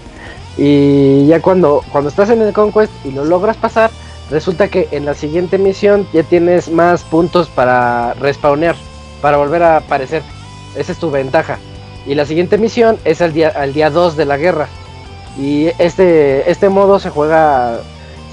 Y 0.61 1.25
ya 1.25 1.41
cuando, 1.41 1.85
cuando 1.89 2.09
estás 2.09 2.29
en 2.29 2.41
el 2.41 2.51
Conquest 2.51 2.91
y 3.05 3.11
lo 3.11 3.23
logras 3.23 3.55
pasar, 3.55 3.91
resulta 4.29 4.67
que 4.67 4.89
en 4.91 5.05
la 5.05 5.13
siguiente 5.13 5.57
misión 5.57 6.05
ya 6.11 6.23
tienes 6.23 6.69
más 6.69 7.03
puntos 7.03 7.47
para 7.47 8.13
respawnear, 8.15 8.75
para 9.21 9.37
volver 9.37 9.63
a 9.63 9.77
aparecer. 9.77 10.21
Esa 10.75 10.91
es 10.91 10.97
tu 10.97 11.11
ventaja. 11.11 11.59
Y 12.05 12.13
la 12.13 12.25
siguiente 12.25 12.57
misión 12.57 12.97
es 13.05 13.21
el 13.21 13.31
día, 13.31 13.53
al 13.55 13.71
día 13.71 13.89
2 13.89 14.17
de 14.17 14.25
la 14.25 14.35
guerra. 14.35 14.67
Y 15.37 15.67
este, 15.77 16.51
este 16.51 16.67
modo 16.67 16.99
se 16.99 17.09
juega, 17.09 17.79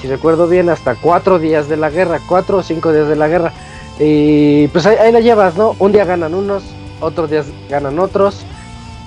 si 0.02 0.08
recuerdo 0.08 0.48
bien, 0.48 0.68
hasta 0.68 0.96
4 0.96 1.38
días 1.38 1.68
de 1.68 1.76
la 1.76 1.90
guerra, 1.90 2.18
4 2.28 2.56
o 2.56 2.62
5 2.62 2.92
días 2.92 3.06
de 3.06 3.16
la 3.16 3.28
guerra. 3.28 3.52
Y 4.00 4.66
pues 4.68 4.84
ahí, 4.86 4.96
ahí 4.96 5.12
la 5.12 5.20
llevas, 5.20 5.56
¿no? 5.56 5.76
Un 5.78 5.92
día 5.92 6.04
ganan 6.04 6.34
unos, 6.34 6.64
otros 7.00 7.30
días 7.30 7.46
ganan 7.70 8.00
otros. 8.00 8.44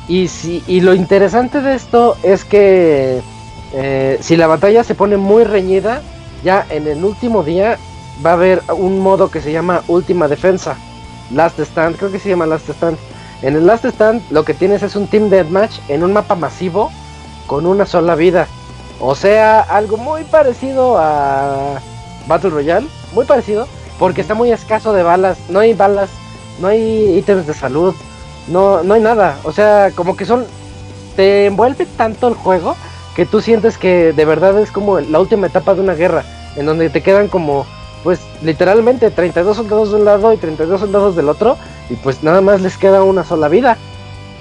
Y, 0.10 0.28
si, 0.28 0.64
y 0.66 0.82
lo 0.82 0.96
interesante 0.96 1.62
de 1.62 1.76
esto 1.76 2.18
es 2.24 2.44
que 2.44 3.22
eh, 3.74 4.18
si 4.22 4.36
la 4.36 4.48
batalla 4.48 4.84
se 4.84 4.96
pone 4.96 5.18
muy 5.18 5.44
reñida, 5.44 6.02
ya 6.44 6.66
en 6.72 6.88
el 6.88 7.06
último 7.06 7.44
día 7.44 7.78
va 8.26 8.32
a 8.32 8.34
haber 8.34 8.64
un 8.76 9.00
modo 9.00 9.30
que 9.30 9.40
se 9.40 9.52
llama 9.52 9.84
Última 9.88 10.28
Defensa. 10.28 10.76
Last 11.32 11.60
Stand, 11.60 11.98
creo 11.98 12.12
que 12.12 12.18
se 12.18 12.30
llama 12.30 12.48
Last 12.48 12.68
Stand. 12.70 12.98
En 13.44 13.56
el 13.56 13.68
Last 13.68 13.86
Stand 13.86 14.24
lo 14.32 14.44
que 14.44 14.56
tienes 14.56 14.82
es 14.82 14.96
un 14.96 15.06
Team 15.06 15.30
Deathmatch 15.30 15.78
en 15.90 16.04
un 16.04 16.12
mapa 16.12 16.34
masivo 16.34 16.90
con 17.46 17.68
una 17.68 17.86
sola 17.86 18.16
vida. 18.16 18.48
O 19.00 19.14
sea, 19.14 19.62
algo 19.62 19.98
muy 19.98 20.24
parecido 20.24 20.98
a 20.98 21.80
Battle 22.28 22.50
Royale, 22.50 22.88
muy 23.14 23.26
parecido, 23.26 23.68
porque 24.00 24.22
está 24.22 24.34
muy 24.34 24.52
escaso 24.52 24.92
de 24.92 25.04
balas, 25.04 25.38
no 25.50 25.60
hay 25.60 25.76
balas, 25.76 26.10
no 26.60 26.68
hay 26.68 27.16
ítems 27.16 27.46
de 27.46 27.54
salud, 27.54 27.94
no, 28.50 28.84
no 28.84 28.94
hay 28.94 29.02
nada. 29.02 29.38
O 29.44 29.52
sea, 29.52 29.92
como 29.96 30.16
que 30.16 30.26
son. 30.26 30.46
Te 31.16 31.48
envuelve 31.48 31.86
tanto 31.86 32.28
el 32.28 32.34
juego 32.34 32.76
que 33.16 33.26
tú 33.26 33.42
sientes 33.42 33.78
que 33.78 34.14
de 34.14 34.26
verdad 34.26 34.58
es 34.60 34.72
como 34.72 35.00
la 35.00 35.20
última 35.20 35.48
etapa 35.48 35.74
de 35.74 35.82
una 35.82 35.94
guerra, 35.94 36.24
en 36.56 36.66
donde 36.66 36.90
te 36.90 37.02
quedan 37.02 37.28
como, 37.28 37.66
pues 38.04 38.22
literalmente 38.42 39.12
32 39.12 39.58
soldados 39.58 39.92
de 39.92 39.98
un 39.98 40.06
lado 40.06 40.32
y 40.32 40.38
32 40.38 40.80
soldados 40.80 41.16
del 41.18 41.28
otro, 41.28 41.58
y 41.90 41.96
pues 41.96 42.24
nada 42.24 42.40
más 42.40 42.62
les 42.62 42.78
queda 42.78 43.04
una 43.04 43.26
sola 43.26 43.50
vida. 43.50 43.78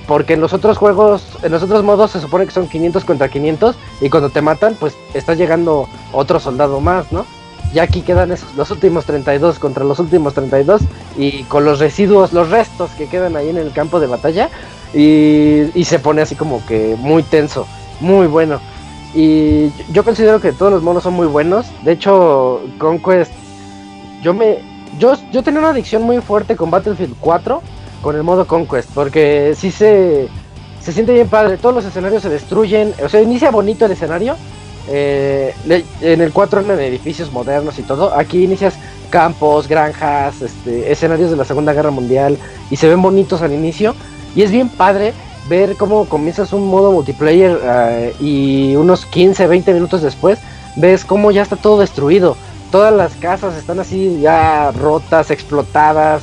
Porque 0.06 0.35
en 0.35 0.40
los 0.40 0.55
otros 0.55 0.78
juegos, 0.78 1.26
en 1.43 1.52
los 1.52 1.62
otros 1.62 1.82
modos 1.82 2.12
se 2.12 2.20
supone 2.20 2.47
que 2.47 2.52
son 2.52 2.68
500 2.68 3.05
contra 3.05 3.28
500 3.28 3.76
y 4.01 4.09
cuando 4.09 4.30
te 4.30 4.40
matan, 4.40 4.74
pues 4.78 4.97
está 5.12 5.35
llegando 5.35 5.86
otro 6.12 6.40
soldado 6.40 6.80
más, 6.80 7.12
¿no? 7.12 7.26
Ya 7.73 7.82
aquí 7.82 8.01
quedan 8.03 8.32
esos, 8.32 8.55
los 8.55 8.70
últimos 8.70 9.05
32 9.05 9.59
contra 9.59 9.85
los 9.85 9.99
últimos 9.99 10.35
32 10.35 10.82
y 11.16 11.43
con 11.45 11.65
los 11.65 11.78
residuos, 11.78 12.32
los 12.32 12.51
restos 12.51 12.90
que 12.93 13.07
quedan 13.07 13.36
ahí 13.36 13.51
en 13.51 13.59
el 13.59 13.73
campo 13.73 14.01
de 14.01 14.07
batalla 14.07 14.49
y, 14.95 15.70
y 15.78 15.85
se 15.85 15.99
pone 15.99 16.23
así 16.23 16.35
como 16.35 16.65
que 16.66 16.97
muy 16.99 17.23
tenso, 17.23 17.66
muy 18.01 18.27
bueno. 18.27 18.61
Y 19.15 19.70
yo 19.93 20.05
considero 20.05 20.40
que 20.40 20.53
todos 20.53 20.73
los 20.73 20.82
monos 20.82 21.03
son 21.03 21.15
muy 21.15 21.27
buenos. 21.27 21.66
De 21.82 21.93
hecho, 21.93 22.61
Conquest, 22.78 23.32
yo 24.23 24.35
me, 24.35 24.59
yo, 24.99 25.15
yo 25.32 25.43
tenía 25.43 25.61
una 25.61 25.70
adicción 25.70 26.03
muy 26.03 26.19
fuerte 26.20 26.57
con 26.57 26.70
Battlefield 26.70 27.16
4 27.20 27.62
con 28.03 28.16
el 28.16 28.23
modo 28.23 28.47
Conquest, 28.47 28.90
porque 28.95 29.55
sí 29.57 29.70
se, 29.70 30.28
se 30.81 30.93
siente 30.93 31.12
bien 31.12 31.28
padre. 31.28 31.57
Todos 31.57 31.74
los 31.74 31.85
escenarios 31.85 32.23
se 32.23 32.28
destruyen, 32.28 32.95
o 33.05 33.09
sea, 33.09 33.20
inicia 33.20 33.51
bonito 33.51 33.86
el 33.86 33.93
escenario. 33.93 34.36
Eh, 34.89 35.55
en 36.01 36.20
el 36.20 36.32
4 36.32 36.60
en 36.60 36.70
edificios 36.81 37.32
modernos 37.32 37.78
y 37.78 37.82
todo. 37.82 38.15
Aquí 38.15 38.44
inicias 38.44 38.74
campos, 39.10 39.69
granjas, 39.69 40.43
este, 40.43 40.90
escenarios 40.90 41.31
de 41.31 41.36
la 41.36 41.44
Segunda 41.44 41.73
Guerra 41.73 41.90
Mundial 41.90 42.39
y 42.70 42.77
se 42.77 42.89
ven 42.89 43.02
bonitos 43.02 43.43
al 43.43 43.52
inicio. 43.52 43.94
Y 44.35 44.43
es 44.43 44.51
bien 44.51 44.69
padre 44.69 45.15
ver 45.48 45.77
cómo 45.77 46.05
comienzas 46.06 46.52
un 46.52 46.69
modo 46.69 46.93
multiplayer 46.93 47.59
eh, 47.62 48.15
y 48.20 48.77
unos 48.77 49.06
15, 49.06 49.47
20 49.47 49.74
minutos 49.74 50.02
después 50.02 50.39
ves 50.77 51.05
cómo 51.05 51.31
ya 51.31 51.43
está 51.43 51.56
todo 51.56 51.81
destruido. 51.81 52.36
Todas 52.70 52.93
las 52.93 53.15
casas 53.15 53.56
están 53.56 53.81
así 53.81 54.20
ya 54.20 54.70
rotas, 54.73 55.31
explotadas. 55.31 56.23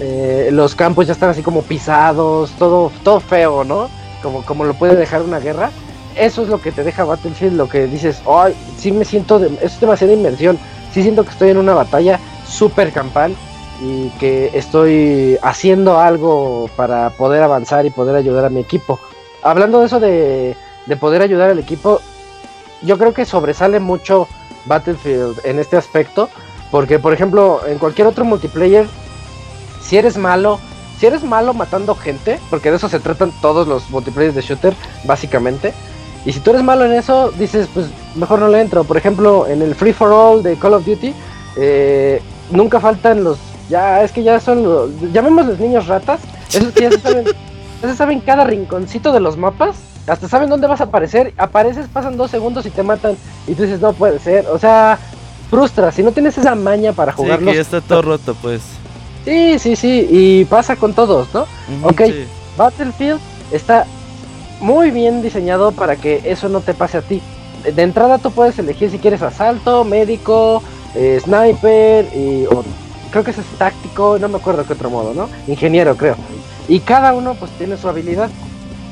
eh, 0.00 0.48
los 0.52 0.74
campos 0.74 1.06
ya 1.06 1.12
están 1.12 1.30
así 1.30 1.42
como 1.42 1.62
pisados, 1.62 2.50
todo, 2.58 2.90
todo 3.04 3.20
feo, 3.20 3.62
¿no? 3.64 3.88
Como, 4.22 4.44
como 4.44 4.64
lo 4.64 4.74
puede 4.74 4.96
dejar 4.96 5.22
una 5.22 5.38
guerra. 5.38 5.70
Eso 6.16 6.42
es 6.42 6.48
lo 6.48 6.60
que 6.60 6.72
te 6.72 6.84
deja 6.84 7.04
Battlefield, 7.04 7.56
lo 7.56 7.68
que 7.68 7.86
dices, 7.86 8.22
ay, 8.28 8.54
sí 8.78 8.92
me 8.92 9.04
siento, 9.04 9.44
es 9.60 9.80
demasiada 9.80 10.12
inmersión. 10.12 10.58
Sí 10.92 11.02
siento 11.02 11.24
que 11.24 11.30
estoy 11.30 11.50
en 11.50 11.58
una 11.58 11.74
batalla 11.74 12.20
súper 12.46 12.92
campal 12.92 13.34
y 13.82 14.10
que 14.20 14.50
estoy 14.54 15.38
haciendo 15.42 15.98
algo 15.98 16.70
para 16.76 17.10
poder 17.10 17.42
avanzar 17.42 17.84
y 17.84 17.90
poder 17.90 18.14
ayudar 18.14 18.44
a 18.44 18.50
mi 18.50 18.60
equipo. 18.60 19.00
Hablando 19.42 19.80
de 19.80 19.86
eso 19.86 19.98
de, 19.98 20.56
de 20.86 20.96
poder 20.96 21.20
ayudar 21.22 21.50
al 21.50 21.58
equipo, 21.58 22.00
yo 22.82 22.96
creo 22.96 23.12
que 23.12 23.24
sobresale 23.24 23.80
mucho 23.80 24.28
Battlefield 24.66 25.40
en 25.44 25.58
este 25.58 25.76
aspecto. 25.76 26.28
Porque, 26.70 26.98
por 26.98 27.12
ejemplo, 27.12 27.60
en 27.68 27.78
cualquier 27.78 28.08
otro 28.08 28.24
multiplayer, 28.24 28.88
si 29.80 29.96
eres 29.96 30.16
malo, 30.16 30.58
si 30.98 31.06
eres 31.06 31.22
malo 31.22 31.54
matando 31.54 31.94
gente, 31.94 32.40
porque 32.50 32.68
de 32.70 32.78
eso 32.78 32.88
se 32.88 32.98
tratan 32.98 33.32
todos 33.40 33.68
los 33.68 33.90
multiplayers 33.90 34.34
de 34.34 34.40
shooter, 34.40 34.74
básicamente. 35.04 35.72
Y 36.24 36.32
si 36.32 36.40
tú 36.40 36.50
eres 36.50 36.62
malo 36.62 36.84
en 36.84 36.92
eso, 36.92 37.30
dices, 37.38 37.68
pues 37.74 37.86
mejor 38.14 38.38
no 38.40 38.48
le 38.48 38.60
entro. 38.60 38.84
Por 38.84 38.96
ejemplo, 38.96 39.46
en 39.46 39.60
el 39.62 39.74
Free 39.74 39.92
for 39.92 40.10
All 40.12 40.42
de 40.42 40.56
Call 40.56 40.74
of 40.74 40.86
Duty, 40.86 41.14
eh, 41.56 42.22
nunca 42.50 42.80
faltan 42.80 43.24
los. 43.24 43.38
Ya, 43.68 44.02
es 44.02 44.12
que 44.12 44.22
ya 44.22 44.40
son 44.40 44.62
los. 44.62 44.90
Llamémosles 45.12 45.58
niños 45.58 45.86
ratas. 45.86 46.20
Esos 46.52 46.72
que 46.72 46.82
ya 46.82 46.90
se 46.90 47.00
saben, 47.00 47.24
ya 47.82 47.88
se 47.88 47.96
saben 47.96 48.20
cada 48.20 48.44
rinconcito 48.44 49.12
de 49.12 49.20
los 49.20 49.36
mapas. 49.36 49.76
Hasta 50.06 50.28
saben 50.28 50.48
dónde 50.50 50.66
vas 50.66 50.80
a 50.80 50.84
aparecer. 50.84 51.32
Apareces, 51.38 51.86
pasan 51.92 52.16
dos 52.16 52.30
segundos 52.30 52.64
y 52.66 52.70
te 52.70 52.82
matan. 52.82 53.16
Y 53.46 53.54
tú 53.54 53.62
dices, 53.64 53.80
no 53.80 53.92
puede 53.92 54.18
ser. 54.18 54.46
O 54.48 54.58
sea, 54.58 54.98
frustra. 55.50 55.92
Si 55.92 56.02
no 56.02 56.12
tienes 56.12 56.36
esa 56.38 56.54
maña 56.54 56.92
para 56.92 57.12
Sí, 57.12 57.18
jugarlos. 57.18 57.48
que 57.50 57.54
ya 57.56 57.60
está 57.62 57.80
todo 57.80 58.02
roto, 58.02 58.34
pues. 58.40 58.62
Sí, 59.24 59.58
sí, 59.58 59.74
sí, 59.76 60.06
y 60.10 60.44
pasa 60.44 60.76
con 60.76 60.92
todos, 60.92 61.28
¿no? 61.32 61.46
Ok. 61.82 62.02
sí. 62.04 62.24
Battlefield 62.58 63.18
está 63.50 63.86
muy 64.60 64.90
bien 64.90 65.22
diseñado 65.22 65.72
para 65.72 65.96
que 65.96 66.22
eso 66.24 66.48
no 66.48 66.60
te 66.60 66.74
pase 66.74 66.98
a 66.98 67.02
ti. 67.02 67.20
De 67.74 67.82
entrada 67.82 68.18
tú 68.18 68.30
puedes 68.30 68.58
elegir 68.58 68.90
si 68.90 68.98
quieres 68.98 69.22
asalto, 69.22 69.84
médico, 69.84 70.62
eh, 70.94 71.20
sniper, 71.22 72.06
y, 72.14 72.46
o 72.46 72.62
creo 73.10 73.24
que 73.24 73.30
ese 73.30 73.40
es 73.40 73.46
táctico, 73.58 74.18
no 74.18 74.28
me 74.28 74.36
acuerdo 74.36 74.66
qué 74.66 74.74
otro 74.74 74.90
modo, 74.90 75.14
¿no? 75.14 75.28
Ingeniero, 75.46 75.96
creo. 75.96 76.16
Y 76.68 76.80
cada 76.80 77.14
uno 77.14 77.34
pues 77.34 77.50
tiene 77.52 77.76
su 77.76 77.88
habilidad. 77.88 78.30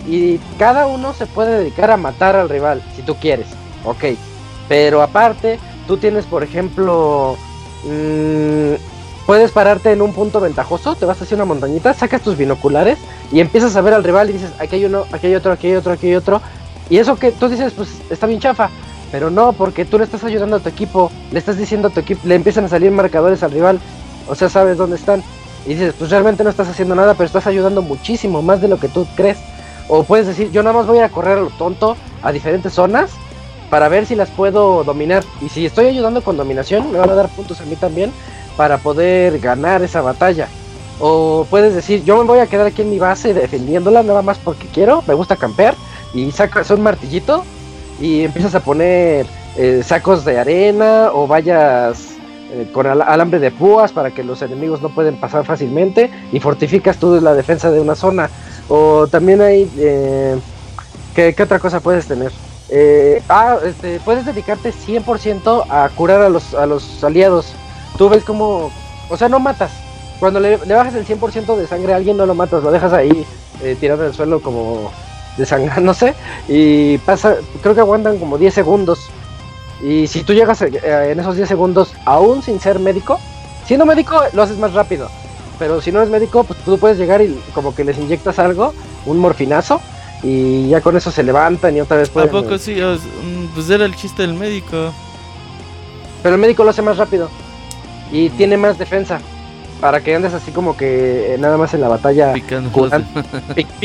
Y 0.07 0.39
cada 0.59 0.87
uno 0.87 1.15
se 1.15 1.27
puede 1.27 1.59
dedicar 1.59 1.91
a 1.91 1.97
matar 1.97 2.35
al 2.35 2.49
rival, 2.49 2.83
si 2.97 3.03
tú 3.03 3.15
quieres. 3.17 3.47
Ok. 3.85 4.05
Pero 4.69 5.03
aparte, 5.03 5.59
tú 5.87 5.97
tienes, 5.97 6.25
por 6.27 6.43
ejemplo, 6.43 7.37
mm, 7.85 8.75
puedes 9.27 9.53
pararte 9.53 9.93
en 9.93 10.03
un 10.03 10.13
punto 10.13 10.41
ventajoso, 10.41 10.95
te 10.95 11.07
vas 11.07 11.21
hacia 11.21 11.37
una 11.37 11.45
montañita, 11.45 11.95
sacas 11.95 12.23
tus 12.23 12.37
binoculares 12.37 12.99
y 13.31 13.41
empiezas 13.41 13.77
a 13.77 13.81
ver 13.81 13.95
al 13.95 14.05
rival 14.05 14.31
y 14.31 14.35
dices, 14.35 14.51
aquí 14.59 14.77
hay 14.77 14.85
uno, 14.85 15.05
aquí 15.13 15.29
hay 15.29 15.35
otro, 15.35 15.53
aquí 15.53 15.69
hay 15.69 15.77
otro, 15.77 15.93
aquí 15.93 16.07
hay 16.09 16.15
otro. 16.17 16.41
Y 16.91 16.99
eso 16.99 17.17
que 17.17 17.33
tú 17.33 17.49
dices, 17.49 17.73
pues 17.73 17.89
está 18.11 18.27
bien 18.27 18.41
chafa. 18.41 18.71
Pero 19.11 19.31
no, 19.31 19.53
porque 19.53 19.85
tú 19.85 19.99
le 19.99 20.05
estás 20.05 20.25
ayudando 20.25 20.57
a 20.57 20.61
tu 20.61 20.71
equipo, 20.71 21.13
le 21.31 21.39
estás 21.39 21.59
diciendo 21.59 21.89
a 21.89 21.91
tu 21.91 22.01
equipo, 22.01 22.23
le 22.25 22.35
empiezan 22.35 22.65
a 22.65 22.69
salir 22.69 22.91
marcadores 22.91 23.43
al 23.43 23.51
rival, 23.51 23.79
o 24.27 24.35
sea, 24.35 24.49
sabes 24.49 24.79
dónde 24.79 24.97
están. 24.97 25.23
Y 25.67 25.75
dices, 25.75 25.95
pues 25.99 26.11
realmente 26.11 26.43
no 26.43 26.51
estás 26.51 26.69
haciendo 26.69 26.95
nada, 26.95 27.13
pero 27.13 27.27
estás 27.27 27.47
ayudando 27.47 27.83
muchísimo, 27.83 28.41
más 28.41 28.63
de 28.63 28.69
lo 28.69 28.81
que 28.81 28.89
tú 28.89 29.07
crees. 29.15 29.39
O 29.89 30.05
puedes 30.05 30.27
decir, 30.27 30.51
yo 30.51 30.63
nada 30.63 30.77
más 30.79 30.87
voy 30.87 31.01
a 31.01 31.11
correr 31.11 31.39
a 31.39 31.43
lo 31.43 31.51
tonto 31.51 31.97
a 32.23 32.33
diferentes 32.33 32.73
zonas 32.73 33.11
para 33.69 33.89
ver 33.89 34.07
si 34.07 34.15
las 34.15 34.31
puedo 34.31 34.83
dominar. 34.83 35.25
Y 35.43 35.51
si 35.51 35.67
estoy 35.67 35.87
ayudando 35.87 36.23
con 36.23 36.39
dominación, 36.39 36.91
me 36.91 36.99
van 36.99 37.11
a 37.11 37.15
dar 37.15 37.29
puntos 37.29 37.61
a 37.61 37.65
mí 37.65 37.77
también 37.77 38.11
para 38.57 38.79
poder 38.79 39.39
ganar 39.39 39.83
esa 39.83 40.01
batalla. 40.01 40.49
O 41.01 41.47
puedes 41.51 41.75
decir, 41.75 42.05
yo 42.05 42.17
me 42.19 42.25
voy 42.25 42.39
a 42.39 42.47
quedar 42.47 42.67
aquí 42.67 42.83
en 42.83 42.91
mi 42.91 42.99
base 42.99 43.35
defendiéndola 43.35 44.03
nada 44.03 44.23
más 44.23 44.39
porque 44.39 44.67
quiero, 44.69 45.03
me 45.07 45.15
gusta 45.15 45.37
campear. 45.37 45.75
Y 46.15 46.31
sacas 46.33 46.71
un 46.71 46.83
martillito 46.83 47.45
y 48.01 48.23
empiezas 48.25 48.55
a 48.55 48.61
poner 48.61 49.27
eh, 49.57 49.83
sacos 49.85 50.25
de 50.25 50.39
arena 50.39 51.11
o 51.13 51.27
vallas 51.27 52.11
eh, 52.53 52.69
con 52.73 52.87
al- 52.87 53.03
alambre 53.03 53.39
de 53.41 53.51
púas 53.51 53.93
para 53.93 54.11
que 54.11 54.23
los 54.23 54.43
enemigos 54.43 54.83
no 54.83 54.91
pueden 54.91 55.17
pasar 55.19 55.45
fácilmente 55.45 56.11
y 56.33 56.39
fortificas 56.41 56.99
tú 56.99 57.21
la 57.21 57.35
defensa 57.35 57.71
de 57.71 57.81
una 57.81 57.95
zona. 57.95 58.31
O 58.69 59.07
también 59.09 59.41
hay... 59.41 59.71
eh, 59.79 60.37
¿qué, 61.15 61.35
qué 61.35 61.43
otra 61.43 61.59
cosa 61.59 61.81
puedes 61.81 62.07
tener? 62.07 62.31
Eh, 62.69 63.23
ah, 63.29 63.57
este, 63.65 64.01
puedes 64.01 64.25
dedicarte 64.25 64.73
100% 64.73 65.65
a 65.69 65.89
curar 65.95 66.23
a 66.23 66.29
los, 66.29 66.55
a 66.55 66.67
los 66.67 67.03
aliados. 67.03 67.55
Tú 67.97 68.09
ves 68.09 68.25
como... 68.25 68.71
O 69.09 69.17
sea, 69.17 69.29
no 69.29 69.39
matas. 69.39 69.71
Cuando 70.21 70.41
le, 70.41 70.59
le 70.59 70.75
bajas 70.75 70.95
el 70.95 71.07
100% 71.07 71.57
de 71.57 71.67
sangre 71.67 71.93
a 71.93 71.97
alguien, 71.97 72.17
no 72.17 72.27
lo 72.27 72.35
matas, 72.35 72.63
lo 72.63 72.71
dejas 72.71 72.93
ahí 72.93 73.27
eh, 73.63 73.77
tirado 73.79 74.03
en 74.03 74.09
el 74.09 74.15
suelo 74.15 74.41
como 74.41 74.91
desangrándose. 75.37 76.15
Y 76.49 76.99
pasa, 76.99 77.37
creo 77.61 77.75
que 77.75 77.81
aguantan 77.81 78.19
como 78.19 78.39
10 78.39 78.55
segundos. 78.55 79.01
Y 79.83 80.07
si 80.07 80.23
tú 80.23 80.33
llegas 80.33 80.63
eh, 80.63 81.11
en 81.11 81.19
esos 81.19 81.37
10 81.37 81.49
segundos, 81.49 81.93
aún 82.05 82.43
sin 82.43 82.61
ser 82.61 82.79
médico, 82.79 83.19
siendo 83.67 83.85
médico 83.85 84.21
lo 84.33 84.43
haces 84.43 84.59
más 84.59 84.73
rápido. 84.73 85.09
Pero 85.59 85.81
si 85.81 85.93
no 85.93 85.99
eres 85.99 86.11
médico, 86.11 86.45
pues 86.45 86.59
tú 86.61 86.79
puedes 86.79 86.99
llegar 86.99 87.21
y 87.21 87.39
como 87.55 87.75
que 87.75 87.85
les 87.85 87.99
inyectas 87.99 88.39
algo, 88.39 88.73
un 89.07 89.19
morfinazo, 89.19 89.81
y 90.23 90.69
ya 90.69 90.81
con 90.81 90.97
eso 90.97 91.11
se 91.11 91.23
levantan 91.23 91.77
y 91.77 91.81
otra 91.81 91.97
vez 91.97 92.09
¿A 92.11 92.13
pueden... 92.13 92.31
poco 92.31 92.59
sí? 92.59 92.75
Mm, 92.75 93.47
Pues 93.55 93.69
era 93.71 93.85
el 93.85 93.95
chiste 93.97 94.23
del 94.23 94.35
médico. 94.35 94.93
Pero 96.23 96.37
el 96.37 96.41
médico 96.41 96.63
lo 96.63 96.71
hace 96.71 96.83
más 96.83 96.97
rápido 96.97 97.29
y 98.13 98.29
tiene 98.31 98.57
más 98.57 98.79
defensa. 98.79 99.21
Para 99.81 100.01
que 100.01 100.15
andes 100.15 100.33
así 100.33 100.53
como 100.53 100.77
que 100.77 101.35
eh, 101.35 101.39
nada 101.39 101.57
más 101.57 101.75
en 101.75 101.81
la 101.81 101.89
batalla 101.89 102.33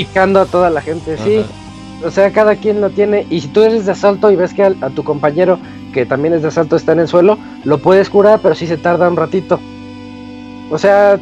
Picando. 0.05 0.41
A 0.41 0.45
toda 0.45 0.69
la 0.69 0.81
gente, 0.81 1.17
sí. 1.17 1.43
O 2.05 2.11
sea, 2.11 2.31
cada 2.31 2.55
quien 2.55 2.81
lo 2.81 2.91
tiene. 2.91 3.25
Y 3.31 3.41
si 3.41 3.47
tú 3.47 3.63
eres 3.63 3.87
de 3.87 3.93
asalto 3.93 4.29
y 4.29 4.35
ves 4.35 4.53
que 4.53 4.63
al- 4.63 4.77
a, 4.81 4.91
tu 4.91 5.03
compañero 5.03 5.57
que 5.93 6.05
también 6.05 6.35
es 6.35 6.43
de 6.43 6.49
asalto 6.49 6.75
está 6.75 6.91
en 6.91 6.99
el 6.99 7.07
suelo, 7.07 7.39
lo 7.63 7.79
puedes 7.79 8.11
curar, 8.11 8.39
pero 8.43 8.53
sí 8.53 8.67
se 8.67 8.77
tarda 8.77 9.09
un 9.09 9.15
ratito. 9.15 9.59
O 10.69 10.77
sea, 10.77 11.19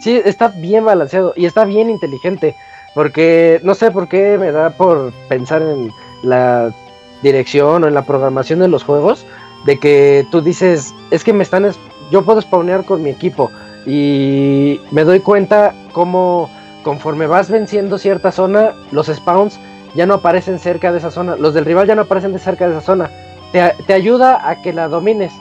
sí, 0.00 0.20
está 0.22 0.48
bien 0.48 0.84
balanceado 0.84 1.32
y 1.36 1.46
está 1.46 1.64
bien 1.64 1.88
inteligente. 1.88 2.54
Porque 2.94 3.60
no 3.62 3.74
sé 3.74 3.90
por 3.90 4.08
qué 4.08 4.36
me 4.38 4.52
da 4.52 4.70
por 4.70 5.12
pensar 5.28 5.62
en 5.62 5.90
la 6.22 6.74
dirección 7.22 7.84
o 7.84 7.88
en 7.88 7.94
la 7.94 8.04
programación 8.04 8.58
de 8.58 8.68
los 8.68 8.84
juegos. 8.84 9.24
De 9.64 9.78
que 9.78 10.26
tú 10.30 10.42
dices, 10.42 10.92
es 11.10 11.24
que 11.24 11.32
me 11.32 11.42
están. 11.42 11.70
Yo 12.10 12.22
puedo 12.24 12.40
spawnear 12.40 12.84
con 12.84 13.02
mi 13.02 13.10
equipo. 13.10 13.50
Y 13.86 14.80
me 14.90 15.04
doy 15.04 15.20
cuenta 15.20 15.74
cómo 15.92 16.50
conforme 16.82 17.26
vas 17.26 17.50
venciendo 17.50 17.98
cierta 17.98 18.32
zona, 18.32 18.72
los 18.92 19.06
spawns 19.08 19.58
ya 19.94 20.06
no 20.06 20.14
aparecen 20.14 20.58
cerca 20.58 20.92
de 20.92 20.98
esa 20.98 21.10
zona. 21.10 21.36
Los 21.36 21.54
del 21.54 21.64
rival 21.64 21.86
ya 21.86 21.94
no 21.94 22.02
aparecen 22.02 22.32
de 22.32 22.38
cerca 22.38 22.66
de 22.66 22.72
esa 22.72 22.80
zona. 22.80 23.10
Te, 23.52 23.74
te 23.86 23.92
ayuda 23.94 24.48
a 24.48 24.62
que 24.62 24.72
la 24.72 24.88
domines. 24.88 25.32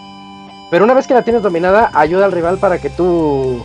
Pero 0.71 0.83
una 0.85 0.93
vez 0.93 1.07
que 1.07 1.13
la 1.13 1.23
tienes 1.23 1.41
dominada, 1.41 1.89
ayuda 1.93 2.25
al 2.25 2.31
rival 2.31 2.57
para 2.57 2.77
que 2.79 2.89
tú. 2.89 3.63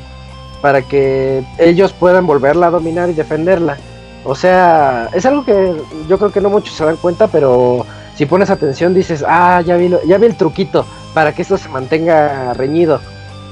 para 0.62 0.80
que 0.82 1.44
ellos 1.58 1.92
puedan 1.92 2.26
volverla 2.26 2.68
a 2.68 2.70
dominar 2.70 3.10
y 3.10 3.12
defenderla. 3.12 3.76
O 4.24 4.34
sea, 4.34 5.10
es 5.12 5.26
algo 5.26 5.44
que 5.44 5.74
yo 6.08 6.16
creo 6.16 6.32
que 6.32 6.40
no 6.40 6.48
muchos 6.48 6.74
se 6.74 6.84
dan 6.84 6.96
cuenta, 6.96 7.26
pero 7.28 7.84
si 8.14 8.24
pones 8.24 8.48
atención 8.48 8.94
dices, 8.94 9.22
ah, 9.28 9.60
ya 9.66 9.76
vi, 9.76 9.88
lo- 9.90 10.02
ya 10.04 10.16
vi 10.16 10.24
el 10.26 10.36
truquito 10.36 10.86
para 11.14 11.32
que 11.34 11.42
esto 11.42 11.56
se 11.56 11.68
mantenga 11.68 12.52
reñido. 12.54 13.00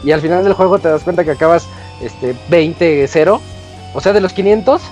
Y 0.05 0.11
al 0.13 0.21
final 0.21 0.43
del 0.45 0.53
juego 0.55 0.79
te 0.79 0.89
das 0.89 1.05
cuenta 1.05 1.25
que 1.25 1.31
acabas 1.31 1.67
este, 2.03 2.35
20-0. 2.51 3.41
O 3.95 4.01
sea, 4.01 4.13
de 4.13 4.21
los 4.21 4.33
500, 4.33 4.83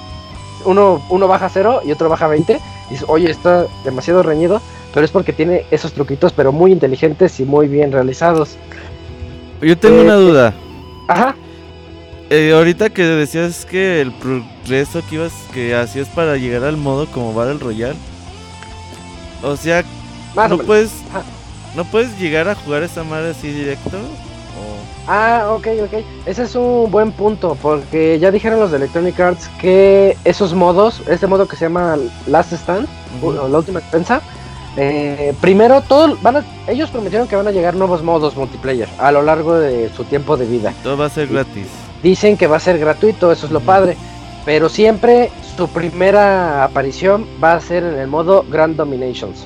uno, 0.65 1.03
uno 1.09 1.27
baja 1.29 1.49
0 1.49 1.81
y 1.85 1.93
otro 1.93 2.09
baja 2.09 2.29
20. 2.29 2.55
Y 2.89 2.93
dices, 2.93 3.07
oye, 3.09 3.31
está 3.31 3.67
demasiado 3.85 4.23
reñido. 4.23 4.63
Pero 4.93 5.05
es 5.05 5.13
porque 5.13 5.33
tiene 5.33 5.67
esos 5.71 5.93
truquitos, 5.93 6.33
pero 6.33 6.53
muy 6.53 6.73
inteligentes 6.73 7.39
y 7.41 7.45
muy 7.45 7.69
bien 7.69 7.93
realizados. 7.93 8.57
Yo 9.61 9.79
tengo 9.79 10.01
Eh, 10.01 10.03
una 10.03 10.15
duda. 10.15 10.55
Ajá, 11.07 11.35
Eh, 12.33 12.53
ahorita 12.55 12.91
que 12.91 13.03
decías 13.05 13.67
que 13.67 14.01
el 14.01 14.13
progreso 14.13 15.03
que 15.09 15.17
ibas 15.17 15.33
que 15.53 15.75
hacías 15.75 16.09
para 16.09 16.37
llegar 16.37 16.63
al 16.65 16.77
modo 16.77 17.07
como 17.11 17.35
Battle 17.35 17.59
Royale. 17.59 17.99
O 19.43 19.57
sea, 19.57 19.85
más 20.35 20.49
no 20.49 20.59
puedes 20.59 20.93
Ajá. 21.13 21.25
No 21.77 21.85
puedes 21.85 22.19
llegar 22.19 22.49
a 22.49 22.55
jugar 22.55 22.83
esa 22.83 23.05
madre 23.05 23.31
así 23.31 23.49
directo. 23.51 23.97
O- 23.97 24.81
Ah, 25.07 25.49
ok, 25.57 25.67
ok. 25.85 26.05
Ese 26.27 26.43
es 26.45 26.55
un 26.55 26.91
buen 26.91 27.11
punto, 27.13 27.57
porque 27.61 28.19
ya 28.21 28.31
dijeron 28.31 28.61
los 28.61 28.71
de 28.71 28.77
Electronic 28.77 29.19
Arts 29.19 29.49
que 29.61 30.17
esos 30.25 30.55
modos, 30.55 31.03
este 31.09 31.27
modo 31.27 31.49
que 31.49 31.57
se 31.57 31.65
llama 31.65 31.97
Last 32.27 32.53
Stand, 32.53 32.87
o 33.23 33.33
la 33.49 33.59
última 33.59 33.81
defensa, 33.81 34.21
eh, 34.77 35.35
primero 35.41 35.81
todo, 35.81 36.17
van 36.23 36.37
a, 36.37 36.45
ellos 36.69 36.91
prometieron 36.91 37.27
que 37.27 37.35
van 37.35 37.49
a 37.49 37.51
llegar 37.51 37.75
nuevos 37.75 38.03
modos 38.05 38.37
multiplayer 38.37 38.89
a 38.99 39.11
lo 39.11 39.23
largo 39.23 39.55
de 39.59 39.91
su 39.97 40.05
tiempo 40.05 40.37
de 40.37 40.47
vida. 40.47 40.73
Todo 40.85 40.97
va 40.97 41.07
a 41.07 41.11
ser 41.11 41.27
gratis. 41.29 41.67
Dicen 42.03 42.37
que 42.37 42.47
va 42.47 42.59
a 42.59 42.61
ser 42.61 42.79
gratuito, 42.79 43.33
eso 43.33 43.47
es 43.47 43.53
lo 43.53 43.61
padre, 43.61 43.97
pero 44.45 44.69
siempre 44.69 45.31
su 45.57 45.67
primera 45.69 46.63
aparición 46.63 47.27
va 47.43 47.55
a 47.55 47.61
ser 47.61 47.83
en 47.83 47.99
el 47.99 48.07
modo 48.07 48.45
Grand 48.49 48.77
Dominations. 48.77 49.45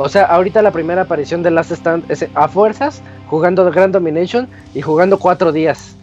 O 0.00 0.08
sea, 0.08 0.26
ahorita 0.26 0.62
la 0.62 0.70
primera 0.70 1.02
aparición 1.02 1.42
de 1.42 1.50
Last 1.50 1.72
Stand 1.72 2.08
es 2.08 2.24
a 2.34 2.46
fuerzas 2.46 3.02
jugando 3.26 3.68
Grand 3.70 3.92
Domination 3.92 4.48
y 4.72 4.80
jugando 4.80 5.18
cuatro 5.18 5.50
días. 5.50 5.96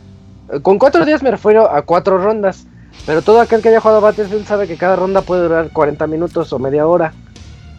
Eh, 0.52 0.60
Con 0.60 0.78
cuatro 0.80 1.06
días 1.06 1.24
me 1.24 1.32
refiero 1.32 1.72
a 1.72 1.82
cuatro 1.82 2.18
rondas. 2.18 2.68
Pero 3.06 3.22
todo 3.22 3.40
aquel 3.40 3.62
que 3.62 3.70
haya 3.70 3.80
jugado 3.80 4.02
Battlefield 4.02 4.46
sabe 4.46 4.68
que 4.68 4.76
cada 4.76 4.96
ronda 4.98 5.22
puede 5.22 5.44
durar 5.44 5.70
40 5.72 6.08
minutos 6.08 6.52
o 6.52 6.60
media 6.60 6.88
hora. 6.88 7.14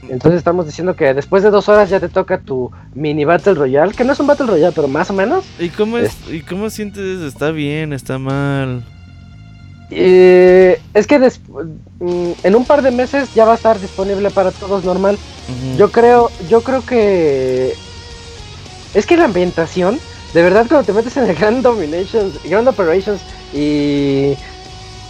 Entonces 0.09 0.39
estamos 0.39 0.67
diciendo 0.67 0.95
que 0.95 1.13
después 1.15 1.43
de 1.43 1.51
dos 1.51 1.69
horas 1.69 1.91
ya 1.91 2.01
te 2.01 2.09
toca 2.09 2.39
tu 2.39 2.71
mini 2.95 3.25
Battle 3.25 3.55
Royale, 3.55 3.93
que 3.93 4.05
no 4.05 4.13
es 4.13 4.21
un 4.21 4.27
Battle 4.27 4.47
Royale, 4.47 4.73
pero 4.75 4.89
más 4.89 5.11
o 5.11 5.15
menos. 5.15 5.45
¿Y 5.59 5.69
cómo 5.69 5.99
es, 5.99 6.17
y 6.31 6.41
cómo 6.41 6.71
sientes 6.71 7.03
eso? 7.03 7.27
¿Está 7.27 7.51
bien? 7.51 7.93
¿Está 7.93 8.19
mal? 8.19 8.85
Eh, 9.91 10.81
es 10.95 11.07
que 11.07 11.19
mm, 11.19 12.33
en 12.43 12.57
un 12.57 12.65
par 12.65 12.83
de 12.83 12.91
meses 12.91 13.29
ya 13.35 13.45
va 13.45 13.53
a 13.53 13.57
estar 13.57 13.81
disponible 13.81 14.31
para 14.31 14.51
todos 14.51 14.85
normal. 14.85 15.19
Yo 15.77 15.93
creo, 15.93 16.31
yo 16.49 16.63
creo 16.63 16.85
que 16.85 17.75
es 18.95 19.07
que 19.07 19.17
la 19.17 19.27
ambientación, 19.27 19.99
de 20.35 20.43
verdad 20.43 20.67
cuando 20.69 20.85
te 20.85 20.93
metes 20.93 21.17
en 21.17 21.31
el 21.31 21.37
Grand 21.37 21.63
Dominations, 21.63 22.43
Grand 22.45 22.67
Operations 22.67 23.21
y 23.55 24.35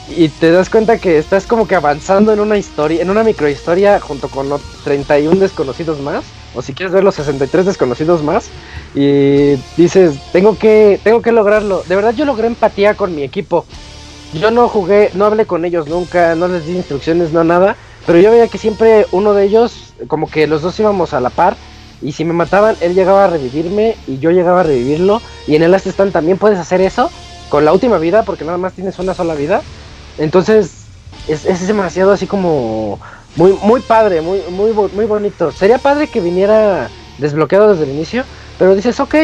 y 0.08 0.28
te 0.28 0.52
das 0.52 0.70
cuenta 0.70 0.98
que 0.98 1.18
estás 1.18 1.46
como 1.46 1.66
que 1.66 1.74
avanzando 1.74 2.32
en 2.32 2.40
una 2.40 2.56
historia, 2.56 3.02
en 3.02 3.10
una 3.10 3.24
microhistoria 3.24 3.98
junto 4.00 4.28
con 4.28 4.48
los 4.48 4.60
31 4.84 5.36
desconocidos 5.40 6.00
más, 6.00 6.24
o 6.54 6.62
si 6.62 6.74
quieres 6.74 6.92
ver 6.92 7.02
los 7.02 7.16
63 7.16 7.66
desconocidos 7.66 8.22
más 8.22 8.48
y 8.94 9.56
dices, 9.76 10.16
tengo 10.32 10.56
que 10.56 11.00
tengo 11.02 11.22
que 11.22 11.32
lograrlo. 11.32 11.82
De 11.88 11.96
verdad 11.96 12.14
yo 12.14 12.24
logré 12.24 12.46
empatía 12.46 12.94
con 12.94 13.14
mi 13.14 13.22
equipo. 13.22 13.66
Yo 14.40 14.50
no 14.50 14.68
jugué, 14.68 15.10
no 15.14 15.24
hablé 15.24 15.46
con 15.46 15.64
ellos 15.64 15.88
nunca, 15.88 16.34
no 16.34 16.48
les 16.48 16.66
di 16.66 16.76
instrucciones, 16.76 17.32
no 17.32 17.44
nada, 17.44 17.76
pero 18.06 18.18
yo 18.18 18.30
veía 18.30 18.48
que 18.48 18.58
siempre 18.58 19.06
uno 19.12 19.34
de 19.34 19.44
ellos, 19.44 19.94
como 20.08 20.30
que 20.30 20.46
los 20.46 20.62
dos 20.62 20.78
íbamos 20.78 21.14
a 21.14 21.20
la 21.20 21.30
par, 21.30 21.56
y 22.02 22.12
si 22.12 22.24
me 22.24 22.32
mataban, 22.32 22.76
él 22.80 22.94
llegaba 22.94 23.24
a 23.24 23.28
revivirme 23.28 23.96
y 24.06 24.18
yo 24.18 24.30
llegaba 24.30 24.60
a 24.60 24.64
revivirlo. 24.64 25.22
Y 25.46 25.56
en 25.56 25.62
el 25.62 25.70
Last 25.70 25.86
Stand 25.86 26.12
también 26.12 26.38
puedes 26.38 26.58
hacer 26.58 26.80
eso 26.80 27.10
con 27.48 27.64
la 27.64 27.72
última 27.72 27.98
vida, 27.98 28.24
porque 28.24 28.44
nada 28.44 28.58
más 28.58 28.74
tienes 28.74 28.98
una 28.98 29.14
sola 29.14 29.34
vida. 29.34 29.62
Entonces, 30.18 30.92
es, 31.26 31.46
es 31.46 31.66
demasiado 31.66 32.12
así 32.12 32.26
como 32.26 33.00
muy, 33.34 33.52
muy 33.62 33.80
padre, 33.80 34.20
muy, 34.20 34.42
muy, 34.50 34.72
muy 34.72 35.04
bonito. 35.06 35.50
Sería 35.52 35.78
padre 35.78 36.08
que 36.08 36.20
viniera 36.20 36.90
desbloqueado 37.16 37.70
desde 37.70 37.84
el 37.84 37.90
inicio, 37.90 38.24
pero 38.58 38.74
dices, 38.74 39.00
ok, 39.00 39.14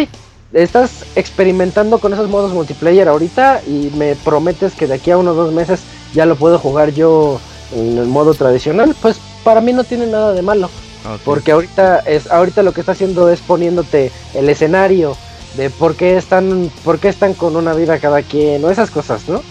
estás 0.53 1.05
experimentando 1.17 1.99
con 1.99 2.13
esos 2.13 2.29
modos 2.29 2.53
multiplayer 2.53 3.09
ahorita 3.09 3.63
y 3.67 3.91
me 3.97 4.15
prometes 4.17 4.75
que 4.75 4.87
de 4.87 4.95
aquí 4.95 5.11
a 5.11 5.19
unos 5.19 5.37
dos 5.37 5.53
meses 5.53 5.81
ya 6.13 6.27
lo 6.27 6.37
puedo 6.37 6.59
jugar 6.59 6.93
yo 6.93 7.41
en 7.75 7.99
el 7.99 8.07
modo 8.07 8.35
tradicional, 8.35 8.95
pues 9.01 9.19
para 9.45 9.61
mí 9.61 9.73
no 9.73 9.85
tiene 9.85 10.07
nada 10.07 10.33
de 10.33 10.43
malo. 10.43 10.69
Porque 11.25 11.51
ahorita 11.51 11.99
es 12.01 12.31
ahorita 12.31 12.63
lo 12.63 12.73
que 12.73 12.81
está 12.81 12.93
haciendo 12.93 13.29
es 13.29 13.41
poniéndote 13.41 14.13
el 14.35 14.49
escenario 14.49 15.17
de 15.57 15.69
por 15.69 15.97
qué 15.97 16.17
están 16.17 16.71
por 16.85 17.01
qué 17.01 17.09
están 17.09 17.35
con 17.35 17.57
una 17.57 17.75
vida 17.75 17.99
cada 17.99 18.23
quien 18.23 18.65
o 18.65 18.71
esas 18.71 18.91
cosas, 18.91 19.29
¿no? 19.29 19.43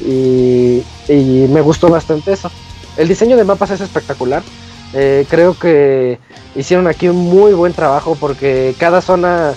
Y, 0.00 0.82
y 1.08 1.46
me 1.48 1.62
gustó 1.62 1.88
bastante 1.88 2.32
eso. 2.32 2.50
El 2.98 3.08
diseño 3.08 3.38
de 3.38 3.44
mapas 3.44 3.70
es 3.70 3.80
espectacular. 3.80 4.42
Eh, 4.92 5.24
creo 5.30 5.58
que 5.58 6.18
hicieron 6.54 6.86
aquí 6.86 7.08
un 7.08 7.16
muy 7.16 7.52
buen 7.52 7.72
trabajo 7.72 8.16
porque 8.18 8.74
cada 8.78 9.00
zona 9.00 9.54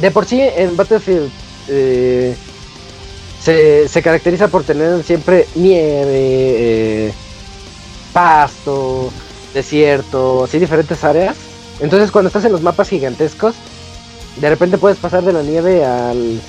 de 0.00 0.10
por 0.10 0.24
sí 0.24 0.40
en 0.40 0.76
Battlefield 0.76 1.30
eh, 1.68 2.34
se, 3.40 3.88
se 3.88 4.02
caracteriza 4.02 4.48
por 4.48 4.64
tener 4.64 5.02
siempre 5.02 5.46
nieve, 5.54 6.06
eh, 6.08 7.12
pasto, 8.12 9.10
desierto, 9.52 10.44
así 10.44 10.58
diferentes 10.58 11.04
áreas. 11.04 11.36
Entonces 11.80 12.10
cuando 12.10 12.28
estás 12.28 12.44
en 12.44 12.52
los 12.52 12.62
mapas 12.62 12.88
gigantescos, 12.88 13.54
de 14.40 14.48
repente 14.48 14.78
puedes 14.78 14.98
pasar 14.98 15.22
de 15.24 15.32
la 15.32 15.42
nieve 15.42 15.84
al, 15.84 16.40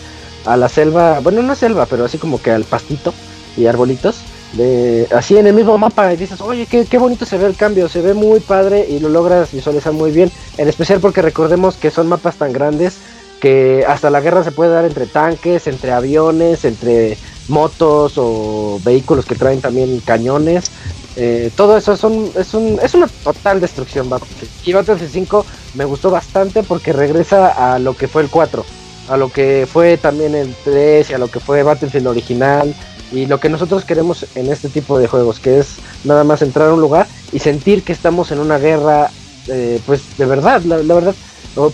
a 0.45 0.57
la 0.57 0.69
selva, 0.69 1.19
bueno 1.19 1.41
no 1.41 1.55
selva, 1.55 1.85
pero 1.85 2.05
así 2.05 2.17
como 2.17 2.41
que 2.41 2.51
al 2.51 2.63
pastito 2.63 3.13
y 3.57 3.65
arbolitos. 3.65 4.17
De, 4.53 5.05
así 5.13 5.37
en 5.37 5.47
el 5.47 5.53
mismo 5.53 5.77
mapa 5.77 6.13
y 6.13 6.17
dices, 6.17 6.39
oye, 6.39 6.65
qué, 6.65 6.85
qué 6.85 6.97
bonito 6.97 7.25
se 7.25 7.37
ve 7.37 7.45
el 7.45 7.57
cambio, 7.57 7.89
se 7.89 7.99
ve 7.99 8.13
muy 8.13 8.39
padre 8.39 8.85
y 8.87 8.99
lo 8.99 9.09
logras 9.09 9.51
visualizar 9.51 9.91
muy 9.91 10.11
bien. 10.11 10.31
En 10.57 10.69
especial 10.69 11.01
porque 11.01 11.21
recordemos 11.21 11.75
que 11.75 11.91
son 11.91 12.07
mapas 12.07 12.35
tan 12.35 12.53
grandes 12.53 12.95
que 13.39 13.85
hasta 13.87 14.09
la 14.09 14.21
guerra 14.21 14.43
se 14.43 14.51
puede 14.51 14.71
dar 14.71 14.85
entre 14.85 15.05
tanques, 15.05 15.67
entre 15.67 15.91
aviones, 15.91 16.65
entre 16.65 17.17
motos 17.47 18.13
o 18.17 18.79
vehículos 18.83 19.25
que 19.25 19.35
traen 19.35 19.61
también 19.61 19.99
cañones. 19.99 20.71
Eh, 21.15 21.51
todo 21.55 21.77
eso 21.77 21.93
es, 21.93 22.03
un, 22.03 22.31
es, 22.35 22.53
un, 22.53 22.79
es 22.81 22.93
una 22.93 23.07
total 23.23 23.61
destrucción 23.61 24.09
Battlefield. 24.09 24.51
Y 24.65 24.73
Battlefield 24.73 25.11
5 25.11 25.45
me 25.75 25.85
gustó 25.85 26.09
bastante 26.09 26.63
porque 26.63 26.93
regresa 26.93 27.73
a 27.73 27.79
lo 27.79 27.95
que 27.95 28.07
fue 28.07 28.23
el 28.23 28.29
4, 28.29 28.65
a 29.09 29.17
lo 29.17 29.31
que 29.31 29.67
fue 29.71 29.97
también 29.97 30.35
el 30.35 30.53
3 30.63 31.09
y 31.09 31.13
a 31.13 31.17
lo 31.17 31.29
que 31.29 31.39
fue 31.39 31.63
Battlefield 31.63 32.07
original 32.07 32.75
y 33.11 33.27
lo 33.27 33.39
que 33.39 33.49
nosotros 33.49 33.85
queremos 33.85 34.25
en 34.35 34.51
este 34.51 34.67
tipo 34.69 34.99
de 34.99 35.07
juegos, 35.07 35.39
que 35.39 35.59
es 35.59 35.75
nada 36.03 36.23
más 36.23 36.41
entrar 36.41 36.69
a 36.69 36.73
un 36.73 36.81
lugar 36.81 37.07
y 37.31 37.39
sentir 37.39 37.83
que 37.83 37.93
estamos 37.93 38.31
en 38.31 38.39
una 38.39 38.57
guerra, 38.57 39.09
eh, 39.47 39.79
pues 39.85 40.17
de 40.17 40.25
verdad, 40.25 40.61
la, 40.63 40.77
la 40.79 40.93
verdad. 40.95 41.15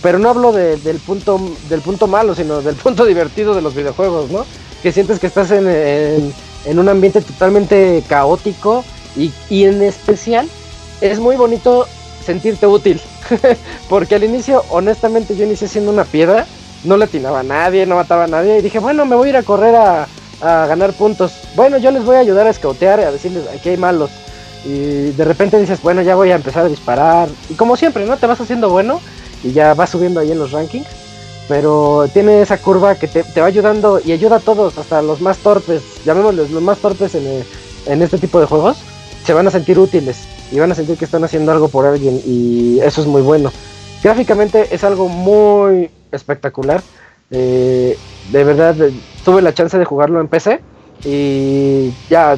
Pero 0.00 0.18
no 0.18 0.28
hablo 0.30 0.52
de- 0.52 0.76
del 0.76 1.00
punto 1.00 1.40
del 1.68 1.80
punto 1.80 2.06
malo, 2.06 2.34
sino 2.34 2.62
del 2.62 2.76
punto 2.76 3.04
divertido 3.12 3.54
de 3.54 3.62
los 3.62 3.74
videojuegos, 3.74 4.30
¿no? 4.30 4.46
Que 4.82 4.92
sientes 4.92 5.18
que 5.18 5.26
estás 5.26 5.50
en, 5.50 5.68
en- 5.68 6.32
en 6.64 6.78
un 6.78 6.88
ambiente 6.88 7.20
totalmente 7.20 8.02
caótico 8.08 8.84
y, 9.16 9.32
y 9.50 9.64
en 9.64 9.82
especial 9.82 10.48
es 11.00 11.18
muy 11.18 11.36
bonito 11.36 11.86
sentirte 12.24 12.66
útil. 12.66 13.00
Porque 13.88 14.14
al 14.14 14.24
inicio, 14.24 14.64
honestamente, 14.70 15.34
yo 15.36 15.44
inicié 15.44 15.66
siendo 15.68 15.90
una 15.90 16.04
piedra, 16.04 16.46
no 16.84 16.96
le 16.96 17.04
atinaba 17.04 17.40
a 17.40 17.44
nadie, 17.44 17.84
no 17.86 17.96
mataba 17.96 18.24
a 18.24 18.28
nadie 18.28 18.58
y 18.58 18.62
dije, 18.62 18.78
bueno, 18.78 19.04
me 19.04 19.16
voy 19.16 19.28
a 19.28 19.30
ir 19.30 19.36
a 19.36 19.42
correr 19.42 19.74
a, 19.74 20.06
a 20.40 20.66
ganar 20.66 20.92
puntos. 20.92 21.32
Bueno, 21.56 21.78
yo 21.78 21.90
les 21.90 22.04
voy 22.04 22.16
a 22.16 22.20
ayudar 22.20 22.46
a 22.46 22.50
escautear, 22.50 23.00
a 23.00 23.10
decirles, 23.12 23.44
aquí 23.52 23.70
hay 23.70 23.76
malos. 23.76 24.10
Y 24.64 25.10
de 25.10 25.24
repente 25.24 25.58
dices, 25.58 25.82
bueno, 25.82 26.02
ya 26.02 26.14
voy 26.14 26.30
a 26.30 26.36
empezar 26.36 26.64
a 26.66 26.68
disparar. 26.68 27.28
Y 27.48 27.54
como 27.54 27.76
siempre, 27.76 28.04
¿no? 28.06 28.16
Te 28.16 28.26
vas 28.28 28.40
haciendo 28.40 28.70
bueno 28.70 29.00
y 29.42 29.52
ya 29.52 29.74
vas 29.74 29.90
subiendo 29.90 30.20
ahí 30.20 30.32
en 30.32 30.38
los 30.38 30.52
rankings. 30.52 30.86
Pero 31.48 32.08
tiene 32.12 32.40
esa 32.40 32.58
curva 32.58 32.94
que 32.94 33.08
te, 33.08 33.40
va 33.40 33.46
ayudando 33.46 34.00
y 34.02 34.12
ayuda 34.12 34.36
a 34.36 34.40
todos, 34.40 34.78
hasta 34.78 35.02
los 35.02 35.20
más 35.20 35.38
torpes, 35.38 35.82
llamémosles 36.04 36.50
los 36.50 36.62
más 36.62 36.78
torpes 36.78 37.14
en, 37.14 37.44
en 37.86 38.02
este 38.02 38.18
tipo 38.18 38.40
de 38.40 38.46
juegos, 38.46 38.78
se 39.24 39.32
van 39.32 39.46
a 39.46 39.50
sentir 39.50 39.78
útiles 39.78 40.28
y 40.50 40.58
van 40.58 40.70
a 40.70 40.74
sentir 40.74 40.96
que 40.96 41.04
están 41.04 41.24
haciendo 41.24 41.52
algo 41.52 41.68
por 41.68 41.86
alguien 41.86 42.20
y 42.24 42.78
eso 42.80 43.00
es 43.00 43.06
muy 43.06 43.22
bueno. 43.22 43.52
Gráficamente 44.02 44.74
es 44.74 44.84
algo 44.84 45.08
muy 45.08 45.90
espectacular. 46.10 46.82
eh, 47.30 47.98
de 48.30 48.44
verdad, 48.44 48.80
eh, 48.80 48.92
tuve 49.24 49.42
la 49.42 49.54
chance 49.54 49.78
de 49.78 49.84
jugarlo 49.84 50.20
en 50.20 50.28
PC 50.28 50.60
y 51.04 51.92
ya 52.08 52.36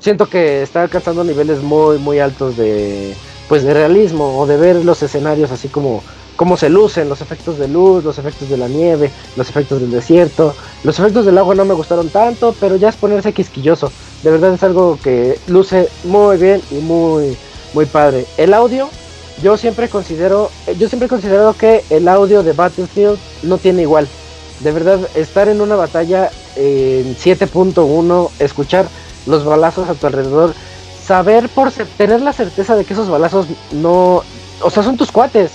siento 0.00 0.28
que 0.28 0.62
está 0.62 0.82
alcanzando 0.82 1.24
niveles 1.24 1.62
muy 1.62 1.98
muy 1.98 2.18
altos 2.18 2.56
de 2.56 3.16
pues 3.48 3.62
de 3.62 3.74
realismo 3.74 4.38
o 4.38 4.46
de 4.46 4.56
ver 4.56 4.84
los 4.84 5.02
escenarios 5.02 5.50
así 5.50 5.68
como 5.68 6.02
cómo 6.36 6.56
se 6.56 6.68
lucen 6.68 7.08
los 7.08 7.20
efectos 7.20 7.58
de 7.58 7.68
luz, 7.68 8.04
los 8.04 8.18
efectos 8.18 8.48
de 8.48 8.56
la 8.56 8.68
nieve, 8.68 9.10
los 9.36 9.48
efectos 9.48 9.80
del 9.80 9.90
desierto, 9.90 10.54
los 10.82 10.98
efectos 10.98 11.24
del 11.26 11.38
agua 11.38 11.54
no 11.54 11.64
me 11.64 11.74
gustaron 11.74 12.08
tanto, 12.08 12.54
pero 12.58 12.76
ya 12.76 12.88
es 12.88 12.96
ponerse 12.96 13.32
quisquilloso. 13.32 13.92
De 14.22 14.30
verdad 14.30 14.54
es 14.54 14.62
algo 14.62 14.98
que 15.02 15.38
luce 15.46 15.88
muy 16.04 16.36
bien 16.36 16.60
y 16.70 16.76
muy 16.76 17.36
muy 17.72 17.86
padre. 17.86 18.26
El 18.36 18.54
audio 18.54 18.88
yo 19.42 19.56
siempre 19.56 19.88
considero 19.88 20.50
yo 20.78 20.88
siempre 20.88 21.06
he 21.06 21.08
considerado 21.08 21.54
que 21.54 21.84
el 21.90 22.08
audio 22.08 22.42
de 22.42 22.52
Battlefield 22.52 23.18
no 23.42 23.58
tiene 23.58 23.82
igual. 23.82 24.08
De 24.60 24.72
verdad 24.72 25.00
estar 25.14 25.48
en 25.48 25.60
una 25.60 25.76
batalla 25.76 26.30
en 26.56 27.16
7.1, 27.16 28.30
escuchar 28.38 28.86
los 29.26 29.44
balazos 29.44 29.88
a 29.88 29.94
tu 29.94 30.06
alrededor, 30.06 30.54
saber 31.06 31.48
por 31.48 31.70
tener 31.70 32.20
la 32.22 32.32
certeza 32.32 32.76
de 32.76 32.84
que 32.84 32.92
esos 32.94 33.08
balazos 33.08 33.46
no, 33.72 34.22
o 34.60 34.70
sea, 34.70 34.82
son 34.82 34.96
tus 34.96 35.10
cuates. 35.12 35.50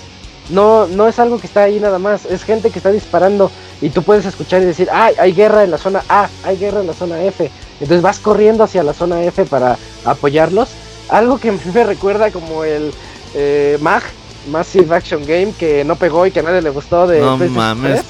No, 0.50 0.88
no 0.88 1.08
es 1.08 1.20
algo 1.20 1.40
que 1.40 1.46
está 1.46 1.62
ahí 1.64 1.80
nada 1.80 2.00
más, 2.00 2.26
es 2.26 2.44
gente 2.44 2.72
que 2.72 2.80
está 2.80 2.92
disparando 2.92 3.52
y 3.82 3.90
tú 3.92 4.02
puedes 4.02 4.26
escuchar 4.26 4.64
y 4.64 4.66
decir, 4.66 4.90
ah, 4.92 5.12
hay 5.20 5.32
guerra 5.34 5.64
en 5.64 5.70
la 5.70 5.78
zona 5.78 6.04
A, 6.10 6.28
hay 6.44 6.58
guerra 6.58 6.82
en 6.82 6.88
la 6.88 6.94
zona 6.94 7.22
F. 7.24 7.52
Entonces 7.80 8.02
vas 8.02 8.18
corriendo 8.20 8.64
hacia 8.64 8.82
la 8.84 8.94
zona 8.94 9.22
F 9.24 9.46
para 9.46 9.78
apoyarlos. 10.06 10.70
Algo 11.10 11.38
que 11.40 11.52
me 11.52 11.84
recuerda 11.84 12.32
como 12.32 12.64
el 12.64 12.92
eh, 13.36 13.78
MAG, 13.80 14.02
Massive 14.50 14.96
Action 14.96 15.24
Game, 15.26 15.54
que 15.58 15.84
no 15.84 15.96
pegó 15.96 16.26
y 16.26 16.32
que 16.32 16.40
a 16.40 16.44
nadie 16.44 16.64
le 16.64 16.72
gustó 16.72 17.06
de 17.06 17.20
No 17.22 17.38
mames, 17.38 17.94
3. 18.02 18.06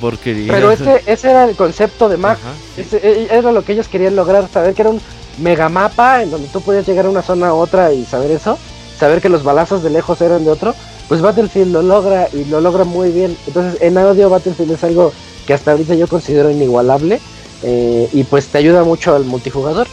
porquería. 0.00 0.52
Pero 0.52 0.72
ese, 0.72 1.00
ese 1.06 1.30
era 1.30 1.44
el 1.44 1.54
concepto 1.54 2.08
de 2.08 2.16
MAG. 2.16 2.38
Ese- 2.76 2.96
e- 2.96 3.28
era 3.30 3.52
lo 3.52 3.64
que 3.64 3.72
ellos 3.72 3.86
querían 3.86 4.16
lograr, 4.16 4.48
saber 4.52 4.74
que 4.74 4.82
era 4.82 4.90
un 4.90 5.00
megamapa 5.38 6.22
en 6.22 6.30
donde 6.30 6.48
tú 6.48 6.60
podías 6.60 6.86
llegar 6.86 7.06
a 7.06 7.10
una 7.10 7.22
zona 7.22 7.48
a 7.48 7.54
otra 7.54 7.92
y 7.92 8.04
saber 8.04 8.30
eso, 8.30 8.58
saber 8.98 9.20
que 9.20 9.28
los 9.28 9.42
balazos 9.42 9.82
de 9.82 9.90
lejos 9.90 10.20
eran 10.20 10.44
de 10.44 10.50
otro, 10.50 10.74
pues 11.08 11.20
Battlefield 11.20 11.72
lo 11.72 11.82
logra 11.82 12.28
y 12.32 12.44
lo 12.44 12.60
logra 12.60 12.84
muy 12.84 13.10
bien. 13.10 13.36
Entonces 13.46 13.80
en 13.82 13.98
audio 13.98 14.30
Battlefield 14.30 14.72
es 14.72 14.84
algo 14.84 15.12
que 15.46 15.54
hasta 15.54 15.72
ahorita 15.72 15.94
yo 15.94 16.08
considero 16.08 16.50
inigualable 16.50 17.20
eh, 17.62 18.08
y 18.12 18.24
pues 18.24 18.48
te 18.48 18.58
ayuda 18.58 18.84
mucho 18.84 19.14
al 19.14 19.24
multijugador. 19.24 19.86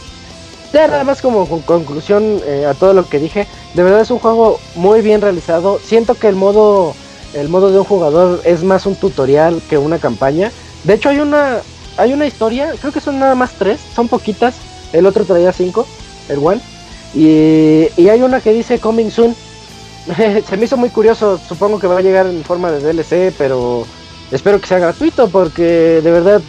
Ya 0.72 0.88
nada 0.88 1.04
más 1.04 1.20
como 1.20 1.46
con 1.46 1.60
conclusión 1.60 2.40
eh, 2.46 2.64
a 2.66 2.72
todo 2.72 2.94
lo 2.94 3.06
que 3.06 3.18
dije, 3.18 3.46
de 3.74 3.82
verdad 3.82 4.00
es 4.00 4.10
un 4.10 4.18
juego 4.18 4.58
muy 4.74 5.02
bien 5.02 5.20
realizado. 5.20 5.78
Siento 5.84 6.14
que 6.14 6.28
el 6.28 6.36
modo 6.36 6.94
el 7.34 7.48
modo 7.48 7.70
de 7.70 7.78
un 7.78 7.84
jugador 7.84 8.40
es 8.44 8.62
más 8.62 8.86
un 8.86 8.94
tutorial 8.94 9.60
que 9.68 9.78
una 9.78 9.98
campaña. 9.98 10.50
De 10.84 10.94
hecho 10.94 11.10
hay 11.10 11.18
una 11.18 11.58
hay 11.98 12.12
una 12.14 12.26
historia, 12.26 12.72
creo 12.80 12.92
que 12.92 13.00
son 13.00 13.18
nada 13.18 13.34
más 13.34 13.52
tres, 13.58 13.80
son 13.94 14.08
poquitas. 14.08 14.54
El 14.92 15.06
otro 15.06 15.24
traía 15.24 15.52
cinco, 15.52 15.86
el 16.28 16.38
one. 16.38 16.60
Y, 17.14 18.08
hay 18.08 18.22
una 18.22 18.40
que 18.40 18.52
dice 18.52 18.78
Coming 18.78 19.10
Soon. 19.10 19.34
Se 20.48 20.56
me 20.56 20.64
hizo 20.64 20.76
muy 20.76 20.90
curioso, 20.90 21.38
supongo 21.46 21.78
que 21.78 21.86
va 21.86 21.98
a 21.98 22.02
llegar 22.02 22.26
en 22.26 22.42
forma 22.44 22.70
de 22.70 22.80
DLC, 22.80 23.34
pero 23.36 23.86
espero 24.30 24.60
que 24.60 24.66
sea 24.66 24.78
gratuito 24.78 25.28
porque 25.28 26.00
de 26.02 26.10
verdad 26.10 26.42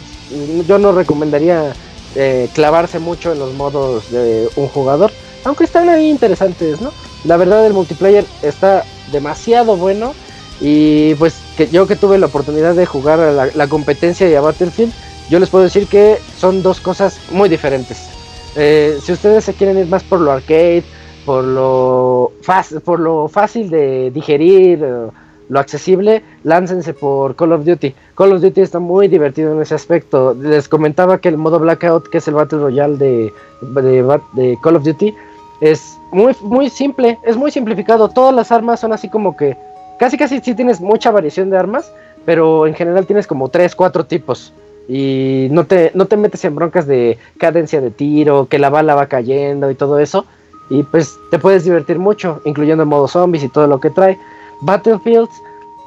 yo 0.66 0.78
no 0.78 0.92
recomendaría 0.92 1.72
eh, 2.16 2.48
clavarse 2.54 2.98
mucho 2.98 3.32
en 3.32 3.38
los 3.38 3.52
modos 3.54 4.10
de 4.10 4.48
un 4.56 4.68
jugador, 4.68 5.12
aunque 5.44 5.64
están 5.64 5.88
ahí 5.88 6.08
interesantes, 6.08 6.80
¿no? 6.80 6.92
La 7.24 7.36
verdad 7.36 7.64
el 7.64 7.74
multiplayer 7.74 8.24
está 8.42 8.84
demasiado 9.12 9.76
bueno 9.76 10.14
y 10.60 11.14
pues 11.14 11.34
que 11.56 11.68
yo 11.68 11.86
que 11.86 11.96
tuve 11.96 12.18
la 12.18 12.26
oportunidad 12.26 12.74
de 12.74 12.86
jugar 12.86 13.20
a 13.20 13.30
la, 13.30 13.46
la 13.54 13.68
competencia 13.68 14.28
y 14.28 14.34
a 14.34 14.40
Battlefield, 14.40 14.92
yo 15.30 15.38
les 15.38 15.50
puedo 15.50 15.64
decir 15.64 15.86
que 15.86 16.18
son 16.38 16.62
dos 16.62 16.80
cosas 16.80 17.18
muy 17.30 17.48
diferentes. 17.48 18.13
Eh, 18.56 18.98
si 19.02 19.12
ustedes 19.12 19.44
se 19.44 19.54
quieren 19.54 19.78
ir 19.78 19.86
más 19.86 20.02
por 20.04 20.20
lo 20.20 20.32
arcade, 20.32 20.84
por 21.24 21.44
lo, 21.44 22.32
fácil, 22.42 22.80
por 22.80 23.00
lo 23.00 23.28
fácil 23.28 23.70
de 23.70 24.10
digerir, 24.10 24.80
eh, 24.82 25.08
lo 25.48 25.58
accesible, 25.58 26.22
láncense 26.42 26.94
por 26.94 27.36
Call 27.36 27.52
of 27.52 27.64
Duty. 27.64 27.94
Call 28.16 28.32
of 28.32 28.40
Duty 28.40 28.60
está 28.60 28.78
muy 28.78 29.08
divertido 29.08 29.52
en 29.52 29.60
ese 29.60 29.74
aspecto. 29.74 30.34
Les 30.34 30.68
comentaba 30.68 31.18
que 31.18 31.28
el 31.28 31.36
modo 31.36 31.58
Blackout, 31.58 32.08
que 32.08 32.18
es 32.18 32.28
el 32.28 32.34
Battle 32.34 32.60
Royale 32.60 32.96
de, 32.96 33.32
de, 33.60 34.58
Call 34.62 34.76
of 34.76 34.84
Duty, 34.84 35.14
es 35.60 35.98
muy, 36.12 36.34
muy 36.42 36.70
simple, 36.70 37.18
es 37.24 37.36
muy 37.36 37.50
simplificado. 37.50 38.08
Todas 38.08 38.34
las 38.34 38.52
armas 38.52 38.80
son 38.80 38.92
así 38.92 39.08
como 39.08 39.36
que, 39.36 39.56
casi 39.98 40.16
casi 40.16 40.40
sí 40.40 40.54
tienes 40.54 40.80
mucha 40.80 41.10
variación 41.10 41.50
de 41.50 41.58
armas, 41.58 41.92
pero 42.24 42.66
en 42.66 42.74
general 42.74 43.06
tienes 43.06 43.26
como 43.26 43.48
3, 43.48 43.74
4 43.74 44.06
tipos. 44.06 44.52
Y 44.88 45.48
no 45.50 45.64
te, 45.64 45.90
no 45.94 46.06
te 46.06 46.16
metes 46.16 46.44
en 46.44 46.54
broncas 46.54 46.86
de 46.86 47.18
cadencia 47.38 47.80
de 47.80 47.90
tiro, 47.90 48.46
que 48.46 48.58
la 48.58 48.70
bala 48.70 48.94
va 48.94 49.06
cayendo 49.06 49.70
y 49.70 49.74
todo 49.74 49.98
eso. 49.98 50.26
Y 50.70 50.82
pues 50.82 51.18
te 51.30 51.38
puedes 51.38 51.64
divertir 51.64 51.98
mucho, 51.98 52.40
incluyendo 52.44 52.82
el 52.82 52.88
modo 52.88 53.08
zombies 53.08 53.44
y 53.44 53.48
todo 53.48 53.66
lo 53.66 53.80
que 53.80 53.90
trae. 53.90 54.18
Battlefields 54.62 55.34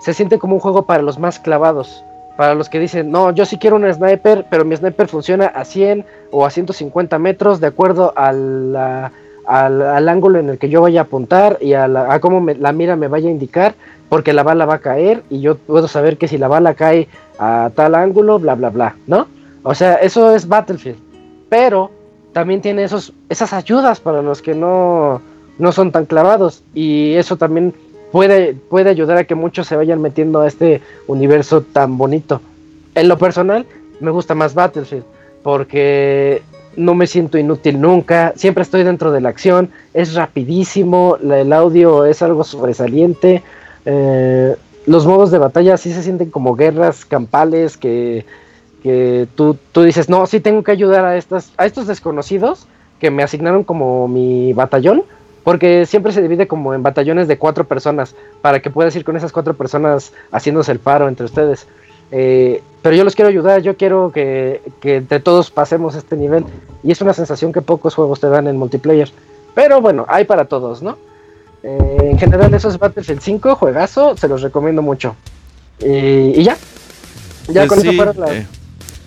se 0.02 0.14
siente 0.14 0.40
como 0.40 0.56
un 0.56 0.60
juego 0.60 0.86
para 0.86 1.03
los 1.03 1.19
más 1.19 1.40
clavados. 1.40 2.03
Para 2.38 2.53
los 2.53 2.69
que 2.69 2.80
dicen, 2.80 3.11
no, 3.11 3.32
yo 3.32 3.45
sí 3.45 3.57
quiero 3.57 3.78
un 3.78 3.91
sniper, 3.91 4.45
pero 4.49 4.64
mi 4.64 4.76
sniper 4.76 5.07
funciona 5.07 5.48
a 5.48 5.65
100 5.65 6.06
o 6.32 6.45
a 6.45 6.52
150 6.52 7.18
metros 7.18 7.60
de 7.60 7.68
acuerdo 7.68 8.14
a 8.15 8.32
la, 8.32 9.11
al, 9.48 9.82
al, 9.82 10.10
ángulo 10.10 10.40
en 10.40 10.49
el 10.49 10.57
que 10.57 10.69
yo 10.69 10.82
vaya 10.82 11.02
a 11.02 11.03
apuntar 11.03 11.57
y 11.61 11.74
a, 11.74 11.88
la, 11.88 12.14
a 12.14 12.19
cómo 12.19 12.45
la 12.60 12.72
mira 12.74 12.95
me 12.95 13.07
vaya 13.07 13.30
a 13.30 13.32
indicar, 13.32 13.76
porque 14.10 14.34
la 14.34 14.44
bala 14.44 14.65
va 14.65 14.76
a 14.76 14.80
caer 14.80 15.24
y 15.30 15.40
yo 15.40 15.56
puedo 15.56 15.88
saber 15.88 16.18
que 16.18 16.28
si 16.28 16.38
la 16.38 16.48
bala 16.48 16.74
cae 16.74 17.07
a 17.40 17.72
tal 17.74 17.95
ángulo, 17.95 18.40
bla, 18.40 18.56
bla, 18.56 18.69
bla, 18.69 18.95
¿no? 19.07 19.28
O 19.64 19.74
sea, 19.74 19.95
eso 19.95 20.36
es 20.36 20.48
Battlefield. 20.48 20.98
Pero 21.49 21.91
también 22.34 22.61
tiene 22.61 22.84
esos, 22.84 23.14
esas 23.30 23.53
ayudas 23.53 23.99
para 23.99 24.22
los 24.22 24.41
que 24.41 24.53
no, 24.53 25.22
no 25.57 25.72
son 25.72 25.91
tan 25.91 26.06
clavados 26.06 26.64
y 26.74 27.14
eso 27.15 27.38
también 27.38 27.74
puede, 28.11 28.53
puede 28.53 28.90
ayudar 28.90 29.18
a 29.18 29.24
que 29.24 29.36
muchos 29.36 29.68
se 29.68 29.76
vayan 29.76 30.02
metiendo 30.02 30.41
a 30.41 30.48
este 30.48 30.82
universo 31.07 31.61
tan 31.61 31.98
bonito. 31.98 32.41
En 32.95 33.07
lo 33.07 33.18
personal, 33.18 33.65
me 33.99 34.11
gusta 34.11 34.36
más 34.36 34.53
Battlefield 34.53 35.03
porque 35.44 36.41
no 36.78 36.95
me 36.95 37.08
siento 37.08 37.38
inútil 37.38 37.82
nunca, 37.82 38.34
siempre 38.36 38.64
estoy 38.64 38.84
dentro 38.84 39.12
de 39.12 39.20
la 39.20 39.30
acción, 39.30 39.72
es 39.94 40.14
rapidísimo, 40.14 41.18
la, 41.22 41.40
el 41.40 41.52
audio 41.52 42.06
es 42.06 42.22
algo 42.22 42.44
sobresaliente, 42.44 43.44
eh, 43.86 44.56
los 44.86 45.06
modos 45.06 45.32
de 45.32 45.40
batalla 45.40 45.76
sí 45.76 45.91
se 45.91 46.04
sienten 46.04 46.30
como 46.30 46.56
guerras 46.56 47.04
campales 47.04 47.78
que, 47.78 48.26
que 48.84 49.28
tú, 49.36 49.58
tú, 49.72 49.84
dices, 49.84 50.08
no, 50.08 50.26
sí 50.28 50.40
tengo 50.40 50.64
que 50.64 50.72
ayudar 50.72 51.04
a, 51.04 51.18
estas, 51.18 51.52
a 51.58 51.66
estos 51.66 51.88
desconocidos 51.88 52.68
que 52.99 53.12
me 53.12 53.24
asignaron 53.24 53.64
como 53.64 54.08
mi 54.08 54.54
batallón, 54.54 55.04
porque 55.44 55.86
siempre 55.86 56.12
se 56.12 56.22
divide 56.22 56.48
como 56.48 56.74
en 56.74 56.84
batallones 56.84 57.28
de 57.28 57.38
cuatro 57.38 57.64
personas, 57.64 58.16
para 58.41 58.62
que 58.62 58.70
puedas 58.70 58.95
ir 58.95 59.04
con 59.04 59.18
esas 59.18 59.32
cuatro 59.32 59.56
personas 59.56 60.14
haciéndose 60.32 60.72
el 60.72 60.80
paro 60.80 61.08
entre 61.08 61.26
ustedes. 61.26 61.68
Eh, 62.11 62.61
pero 62.81 62.95
yo 62.95 63.03
los 63.03 63.15
quiero 63.15 63.29
ayudar, 63.29 63.61
yo 63.61 63.75
quiero 63.75 64.11
que, 64.13 64.61
que, 64.81 64.97
entre 64.97 65.19
todos 65.19 65.51
pasemos 65.51 65.95
este 65.95 66.15
nivel. 66.15 66.45
Y 66.84 66.91
es 66.91 67.01
una 67.01 67.13
sensación 67.13 67.51
que 67.51 67.61
pocos 67.61 67.95
juegos 67.95 68.19
te 68.19 68.27
dan 68.29 68.47
en 68.47 68.57
multiplayer. 68.57 69.11
Pero 69.55 69.81
bueno, 69.81 70.05
hay 70.07 70.23
para 70.25 70.45
todos, 70.45 70.81
¿no? 70.81 70.97
Eh, 71.63 71.97
en 72.11 72.17
general, 72.19 72.53
eso 72.53 72.69
es 72.69 72.77
Battlefield 72.77 73.19
5, 73.21 73.55
juegazo, 73.55 74.15
se 74.15 74.27
los 74.27 74.41
recomiendo 74.41 74.81
mucho. 74.81 75.15
Y 75.79 76.43
ya. 76.43 76.55
Ya 77.47 77.61
Pues 77.65 77.69
con 77.69 77.81
sí, 77.81 77.88
eso 77.89 77.95
fueron 77.97 78.19
las. 78.19 78.31
eh. 78.31 78.47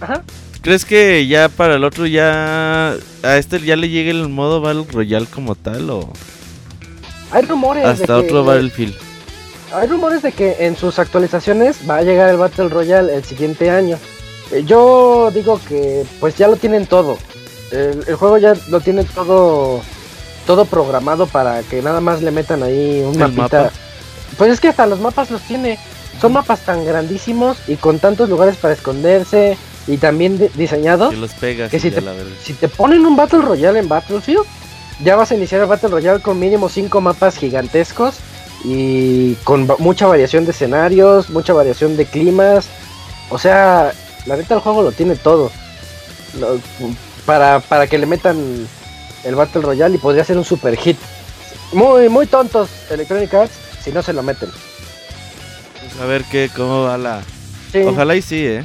Ajá. 0.01 0.23
¿Crees 0.63 0.85
que 0.85 1.27
ya 1.27 1.49
para 1.49 1.77
el 1.77 1.85
otro 1.85 2.07
ya 2.07 2.93
a 3.23 3.37
este 3.39 3.61
ya 3.61 3.77
le 3.77 3.89
llegue 3.89 4.11
el 4.11 4.29
modo 4.29 4.61
Battle 4.61 4.85
Royale 4.93 5.27
como 5.27 5.55
tal 5.55 5.89
o 5.91 6.09
Hay 7.31 7.43
rumores. 7.45 7.83
de 7.85 7.89
hasta 7.91 8.07
que- 8.07 8.13
otro 8.13 8.45
Battlefield? 8.45 8.95
Hay 9.73 9.87
rumores 9.87 10.23
de 10.23 10.33
que 10.33 10.57
en 10.61 10.77
sus 10.77 10.99
actualizaciones 10.99 11.79
va 11.89 11.97
a 11.99 12.03
llegar 12.03 12.29
el 12.31 12.37
Battle 12.37 12.69
Royale 12.69 13.15
el 13.15 13.25
siguiente 13.25 13.71
año. 13.71 13.99
Eh, 14.51 14.65
Yo 14.67 15.31
digo 15.33 15.61
que 15.69 16.05
pues 16.19 16.35
ya 16.37 16.49
lo 16.49 16.57
tienen 16.57 16.87
todo. 16.87 17.19
El, 17.71 18.03
el 18.07 18.15
juego 18.17 18.39
ya 18.39 18.55
lo 18.69 18.81
tiene 18.81 19.05
todo 19.05 19.81
todo 20.47 20.65
programado 20.65 21.27
para 21.27 21.63
que 21.63 21.83
nada 21.83 22.01
más 22.01 22.23
le 22.23 22.33
metan 22.33 22.63
ahí 22.65 23.03
un 23.07 23.17
mapita. 23.17 23.43
mapa. 23.65 23.71
Pues 24.37 24.51
es 24.53 24.61
que 24.61 24.69
hasta 24.69 24.87
los 24.87 24.99
mapas 25.01 25.31
los 25.31 25.43
tiene. 25.43 25.79
Son 26.21 26.33
mapas 26.33 26.61
tan 26.61 26.85
grandísimos 26.85 27.59
y 27.69 27.77
con 27.77 27.99
tantos 28.01 28.29
lugares 28.29 28.57
para 28.57 28.75
esconderse 28.75 29.57
y 29.87 29.99
también 29.99 30.37
de- 30.39 30.51
diseñados. 30.55 31.11
Que 31.11 31.17
los 31.17 31.33
pegas 31.35 31.71
Que 31.71 31.79
si 31.79 31.91
te-. 31.93 32.03
Si 32.43 32.55
te 32.55 32.69
ponen 32.69 33.07
un 33.07 33.15
Battle 33.17 33.43
Royale 33.43 33.79
en 33.79 33.89
Battlefield, 33.89 34.43
ya 35.05 35.15
vas 35.15 35.31
a 35.31 35.37
iniciar 35.37 35.61
el 35.61 35.69
Battle 35.69 35.91
Royale 35.91 36.21
con 36.21 36.39
mínimo 36.41 36.69
5 36.69 37.01
mapas 37.01 37.37
gigantescos 37.37 38.17
y 38.65 39.35
con 39.45 39.69
mucha 39.79 40.07
variación 40.07 40.45
de 40.45 40.51
escenarios, 40.51 41.31
mucha 41.31 41.53
variación 41.53 41.97
de 41.97 42.07
climas. 42.07 42.67
O 43.31 43.39
sea, 43.39 43.93
la 44.27 44.37
neta 44.37 44.55
el 44.55 44.61
juego 44.61 44.83
lo 44.83 44.93
tiene 44.93 45.17
todo. 45.17 45.51
Para, 47.27 47.61
para 47.61 47.87
que 47.87 47.99
le 47.99 48.07
metan 48.07 48.67
el 49.25 49.35
Battle 49.35 49.63
Royale 49.63 49.95
y 49.97 49.99
podría 49.99 50.25
ser 50.25 50.37
un 50.37 50.45
super 50.45 50.77
hit. 50.77 50.97
Muy, 51.73 52.09
muy 52.09 52.27
tontos 52.27 52.69
Electronic 52.91 53.33
Arts 53.33 53.53
si 53.83 53.93
no 53.93 54.03
se 54.03 54.13
lo 54.13 54.23
meten. 54.23 54.51
Pues 55.81 56.01
a 56.01 56.07
ver 56.07 56.25
qué 56.25 56.51
cómo 56.55 56.83
va 56.83 56.99
la. 56.99 57.23
Sí, 57.73 57.79
Ojalá 57.83 58.17
y 58.17 58.23
sí, 58.23 58.45
eh. 58.47 58.65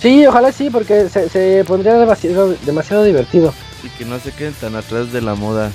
sí 0.00 0.24
ojalá 0.26 0.52
sí, 0.52 0.70
porque 0.70 1.08
se, 1.08 1.28
se 1.28 1.64
pondría 1.66 1.94
demasiado, 1.94 2.54
demasiado 2.64 3.02
divertido. 3.04 3.52
Y 3.82 3.88
que 3.88 4.04
no 4.04 4.18
se 4.20 4.30
queden 4.32 4.54
tan 4.54 4.76
atrás 4.76 5.12
de 5.12 5.20
la 5.20 5.34
moda. 5.34 5.70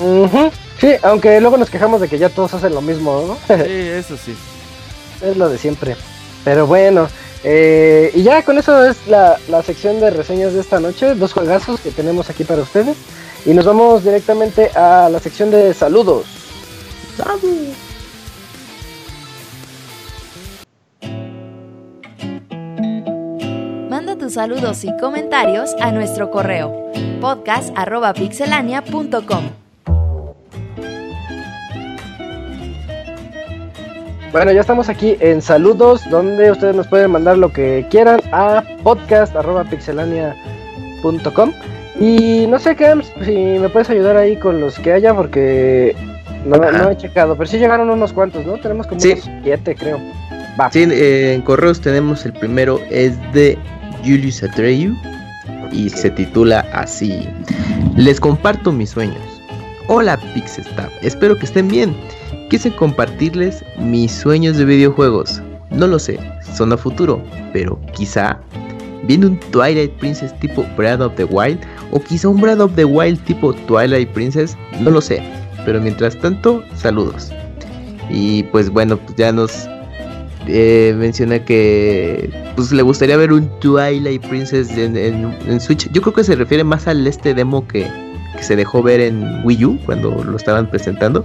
Ujú. 0.00 0.50
Sí, 0.84 0.92
aunque 1.02 1.40
luego 1.40 1.56
nos 1.56 1.70
quejamos 1.70 2.02
de 2.02 2.08
que 2.08 2.18
ya 2.18 2.28
todos 2.28 2.52
hacen 2.52 2.74
lo 2.74 2.82
mismo, 2.82 3.24
¿no? 3.26 3.38
Sí, 3.64 3.70
eso 3.70 4.18
sí. 4.18 4.36
es 5.22 5.34
lo 5.34 5.48
de 5.48 5.56
siempre. 5.56 5.96
Pero 6.44 6.66
bueno, 6.66 7.08
eh, 7.42 8.10
y 8.14 8.22
ya 8.22 8.42
con 8.42 8.58
eso 8.58 8.84
es 8.84 8.98
la, 9.06 9.38
la 9.48 9.62
sección 9.62 9.98
de 9.98 10.10
reseñas 10.10 10.52
de 10.52 10.60
esta 10.60 10.80
noche, 10.80 11.14
dos 11.14 11.32
juegazos 11.32 11.80
que 11.80 11.90
tenemos 11.90 12.28
aquí 12.28 12.44
para 12.44 12.60
ustedes. 12.60 12.98
Y 13.46 13.54
nos 13.54 13.64
vamos 13.64 14.04
directamente 14.04 14.72
a 14.74 15.08
la 15.10 15.20
sección 15.20 15.50
de 15.50 15.72
saludos. 15.72 16.26
Manda 23.88 24.18
tus 24.18 24.34
saludos 24.34 24.84
y 24.84 24.94
comentarios 24.98 25.74
a 25.80 25.92
nuestro 25.92 26.30
correo 26.30 26.92
podcast.pixelania.com. 27.22 29.63
Bueno, 34.34 34.50
ya 34.50 34.62
estamos 34.62 34.88
aquí 34.88 35.16
en 35.20 35.40
saludos, 35.40 36.02
donde 36.10 36.50
ustedes 36.50 36.74
nos 36.74 36.88
pueden 36.88 37.12
mandar 37.12 37.38
lo 37.38 37.52
que 37.52 37.86
quieran 37.88 38.20
a 38.32 38.64
podcast.pixelania.com. 38.82 41.52
Y 42.00 42.46
no 42.48 42.58
sé, 42.58 42.74
Camps, 42.74 43.12
si 43.24 43.30
me 43.32 43.68
puedes 43.68 43.88
ayudar 43.90 44.16
ahí 44.16 44.36
con 44.36 44.60
los 44.60 44.76
que 44.80 44.92
haya, 44.92 45.14
porque 45.14 45.94
no, 46.44 46.56
no 46.56 46.90
he 46.90 46.96
checado. 46.96 47.36
Pero 47.36 47.48
sí 47.48 47.58
llegaron 47.58 47.88
unos 47.90 48.12
cuantos, 48.12 48.44
¿no? 48.44 48.54
Tenemos 48.58 48.88
como 48.88 49.00
Sí. 49.00 49.12
unos 49.12 49.30
siete, 49.44 49.76
creo. 49.76 50.00
Va. 50.60 50.68
Sí, 50.72 50.82
eh, 50.90 51.34
en 51.34 51.42
correos 51.42 51.80
tenemos 51.80 52.26
el 52.26 52.32
primero, 52.32 52.80
es 52.90 53.16
de 53.32 53.56
Julius 54.00 54.42
Atreyu 54.42 54.96
y 55.70 55.90
se 55.90 56.10
titula 56.10 56.66
así. 56.72 57.28
Les 57.96 58.18
comparto 58.18 58.72
mis 58.72 58.90
sueños. 58.90 59.22
Hola 59.86 60.18
Pixestab, 60.34 60.90
espero 61.02 61.38
que 61.38 61.44
estén 61.44 61.68
bien. 61.68 61.94
Quise 62.54 62.70
compartirles 62.70 63.64
mis 63.80 64.12
sueños 64.12 64.56
de 64.56 64.64
videojuegos. 64.64 65.42
No 65.70 65.88
lo 65.88 65.98
sé, 65.98 66.20
son 66.54 66.72
a 66.72 66.76
futuro, 66.76 67.20
pero 67.52 67.80
quizá 67.94 68.38
viene 69.08 69.26
un 69.26 69.40
Twilight 69.50 69.90
Princess 69.94 70.32
tipo 70.38 70.64
Breath 70.76 71.00
of 71.00 71.16
the 71.16 71.24
Wild 71.24 71.58
o 71.90 71.98
quizá 71.98 72.28
un 72.28 72.40
Breath 72.40 72.60
of 72.60 72.72
the 72.76 72.84
Wild 72.84 73.18
tipo 73.24 73.52
Twilight 73.52 74.08
Princess, 74.10 74.56
no 74.78 74.92
lo 74.92 75.00
sé. 75.00 75.20
Pero 75.64 75.80
mientras 75.80 76.16
tanto, 76.20 76.62
saludos. 76.76 77.32
Y 78.08 78.44
pues 78.44 78.70
bueno, 78.70 78.98
pues 78.98 79.16
ya 79.16 79.32
nos 79.32 79.68
eh, 80.46 80.94
menciona 80.96 81.44
que 81.44 82.30
pues 82.54 82.70
le 82.70 82.82
gustaría 82.82 83.16
ver 83.16 83.32
un 83.32 83.50
Twilight 83.58 84.24
Princess 84.28 84.70
en, 84.78 85.60
Switch. 85.60 85.90
Yo 85.90 86.00
creo 86.02 86.14
que 86.14 86.22
se 86.22 86.36
refiere 86.36 86.62
más 86.62 86.86
al 86.86 87.04
este 87.04 87.34
demo 87.34 87.66
que 87.66 87.90
se 88.40 88.54
dejó 88.54 88.80
ver 88.80 89.00
en 89.00 89.40
Wii 89.42 89.64
U 89.64 89.80
cuando 89.86 90.22
lo 90.22 90.36
estaban 90.36 90.70
presentando. 90.70 91.24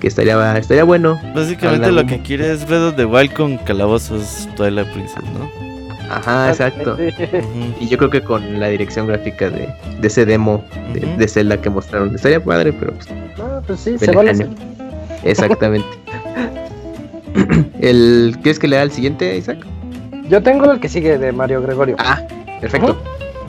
Que 0.00 0.08
estaría, 0.08 0.56
estaría 0.56 0.84
bueno. 0.84 1.20
Básicamente 1.34 1.90
lo 1.90 2.06
que 2.06 2.20
quiere 2.20 2.52
es 2.52 2.66
Breath 2.66 2.90
of 2.92 2.96
the 2.96 3.04
Wild 3.04 3.32
con 3.32 3.58
calabozos 3.58 4.48
Twilight 4.56 4.88
Princess, 4.88 5.24
¿no? 5.34 5.68
Ajá, 6.10 6.48
exacto. 6.48 6.96
Y 7.80 7.88
yo 7.88 7.98
creo 7.98 8.10
que 8.10 8.22
con 8.22 8.58
la 8.58 8.68
dirección 8.68 9.06
gráfica 9.06 9.50
de, 9.50 9.68
de 10.00 10.06
ese 10.06 10.24
demo 10.24 10.64
de, 10.92 11.28
Zelda 11.28 11.60
que 11.60 11.68
mostraron, 11.68 12.14
estaría 12.14 12.42
padre, 12.42 12.72
pero 12.72 12.92
pues, 12.92 13.08
No, 13.36 13.62
pues 13.66 13.80
sí, 13.80 13.98
se 13.98 14.10
vale. 14.12 14.46
exactamente. 15.24 15.88
el, 17.80 18.36
¿Quieres 18.42 18.58
que 18.58 18.68
lea 18.68 18.82
el 18.82 18.90
siguiente, 18.90 19.36
Isaac? 19.36 19.58
Yo 20.28 20.42
tengo 20.42 20.70
el 20.70 20.80
que 20.80 20.88
sigue 20.88 21.18
de 21.18 21.32
Mario 21.32 21.62
Gregorio. 21.62 21.96
Ah, 21.98 22.20
perfecto. 22.60 22.96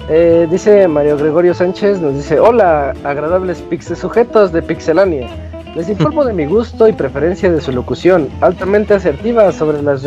Eh, 0.10 0.48
dice 0.50 0.88
Mario 0.88 1.18
Gregorio 1.18 1.54
Sánchez, 1.54 2.00
nos 2.00 2.16
dice, 2.16 2.40
hola, 2.40 2.94
agradables 3.04 3.62
pixel 3.62 3.96
sujetos 3.96 4.52
de 4.52 4.62
Pixelania. 4.62 5.30
Les 5.76 5.88
informo 5.88 6.26
de 6.26 6.34
mi 6.34 6.46
gusto 6.46 6.88
y 6.88 6.94
preferencia 6.94 7.52
de 7.52 7.62
su 7.62 7.72
locución, 7.72 8.28
altamente 8.42 8.96
asertiva 8.96 9.52
sobre 9.52 9.82
las, 9.82 10.04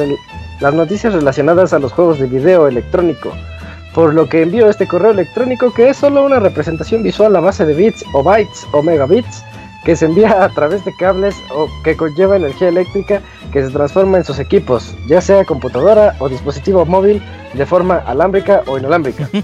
las 0.61 0.75
noticias 0.75 1.15
relacionadas 1.15 1.73
a 1.73 1.79
los 1.79 1.93
juegos 1.93 2.19
de 2.19 2.27
video 2.27 2.67
electrónico. 2.67 3.33
Por 3.95 4.15
lo 4.15 4.29
que 4.29 4.43
envío 4.43 4.69
este 4.69 4.89
correo 4.89 5.13
electrónico 5.13 5.73
que 5.73 5.91
es 5.91 5.99
solo 5.99 6.25
una 6.25 6.41
representación 6.41 7.03
visual 7.03 7.37
a 7.37 7.41
base 7.41 7.65
de 7.65 7.75
bits 7.75 8.05
o 8.13 8.23
bytes 8.23 8.67
o 8.73 8.83
megabits 8.83 9.45
que 9.85 9.97
se 9.97 10.07
envía 10.07 10.45
a 10.45 10.49
través 10.49 10.85
de 10.85 10.95
cables 10.97 11.35
o 11.55 11.69
que 11.85 11.97
conlleva 11.97 12.37
energía 12.37 12.69
eléctrica 12.69 13.21
que 13.53 13.63
se 13.63 13.71
transforma 13.71 14.19
en 14.19 14.25
sus 14.25 14.39
equipos, 14.39 14.95
ya 15.09 15.21
sea 15.21 15.45
computadora 15.45 16.15
o 16.21 16.29
dispositivo 16.29 16.87
móvil 16.87 17.23
de 17.55 17.67
forma 17.67 17.99
alámbrica 17.99 18.63
o 18.67 18.79
inalámbrica. 18.79 19.29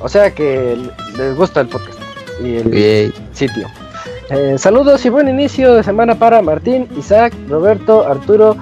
O 0.00 0.08
sea 0.08 0.32
que 0.32 0.78
les 1.16 1.36
gusta 1.36 1.60
el 1.60 1.66
podcast 1.66 1.98
y 2.40 2.58
el 2.58 2.70
Yay. 2.70 3.12
sitio. 3.32 3.66
Eh, 4.30 4.56
saludos 4.58 5.04
y 5.06 5.08
buen 5.08 5.28
inicio 5.28 5.74
de 5.74 5.82
semana 5.82 6.14
para 6.18 6.42
Martín, 6.42 6.86
Isaac, 6.98 7.32
Roberto, 7.48 8.06
Arturo, 8.06 8.56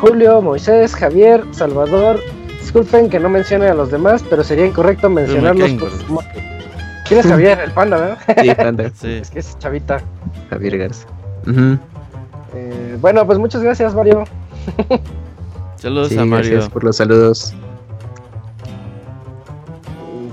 Julio, 0.00 0.42
Moisés, 0.42 0.94
Javier, 0.94 1.42
Salvador. 1.52 2.20
Disculpen 2.60 3.08
que 3.08 3.18
no 3.18 3.28
mencione 3.28 3.66
a 3.68 3.74
los 3.74 3.90
demás, 3.90 4.22
pero 4.28 4.44
sería 4.44 4.66
incorrecto 4.66 5.08
mencionarlos 5.08 5.70
por. 5.72 5.90
¿Quién 7.08 7.20
es 7.20 7.26
Javier? 7.26 7.60
El 7.60 7.70
panda, 7.72 7.96
¿verdad? 7.98 8.18
Sí, 8.42 8.50
anda, 8.58 8.90
Sí. 8.94 9.12
Es 9.22 9.30
que 9.30 9.38
es 9.40 9.58
chavita. 9.58 10.00
Javier 10.50 10.78
Garza. 10.78 11.06
Eh, 12.54 12.96
bueno, 13.00 13.26
pues 13.26 13.38
muchas 13.38 13.62
gracias, 13.62 13.94
Mario. 13.94 14.24
Saludos 15.76 16.10
Sí, 16.10 16.18
a 16.18 16.24
Mario. 16.24 16.50
gracias 16.52 16.70
por 16.70 16.84
los 16.84 16.96
saludos. 16.96 17.54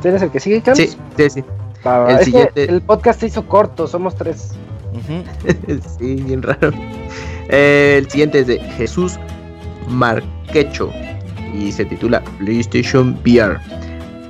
¿Tienes 0.02 0.22
el 0.22 0.30
que 0.30 0.40
sigue, 0.40 0.62
Carlos? 0.62 0.78
Sí, 0.90 0.98
sí, 1.18 1.30
sí. 1.30 1.44
Va, 1.86 2.00
va. 2.00 2.12
el 2.12 2.18
Es 2.20 2.26
siguiente- 2.26 2.64
el 2.70 2.82
podcast 2.82 3.20
se 3.22 3.28
hizo 3.28 3.46
corto, 3.46 3.88
somos 3.88 4.16
tres. 4.16 4.52
Sí, 5.98 6.16
bien 6.16 6.42
raro. 6.42 6.72
Eh, 7.50 7.96
el 8.00 8.10
siguiente 8.10 8.40
es 8.40 8.48
de 8.48 8.60
Jesús 8.60 9.18
Marquecho 9.88 10.92
y 11.58 11.72
se 11.72 11.86
titula 11.86 12.22
PlayStation 12.38 13.18
VR. 13.26 13.58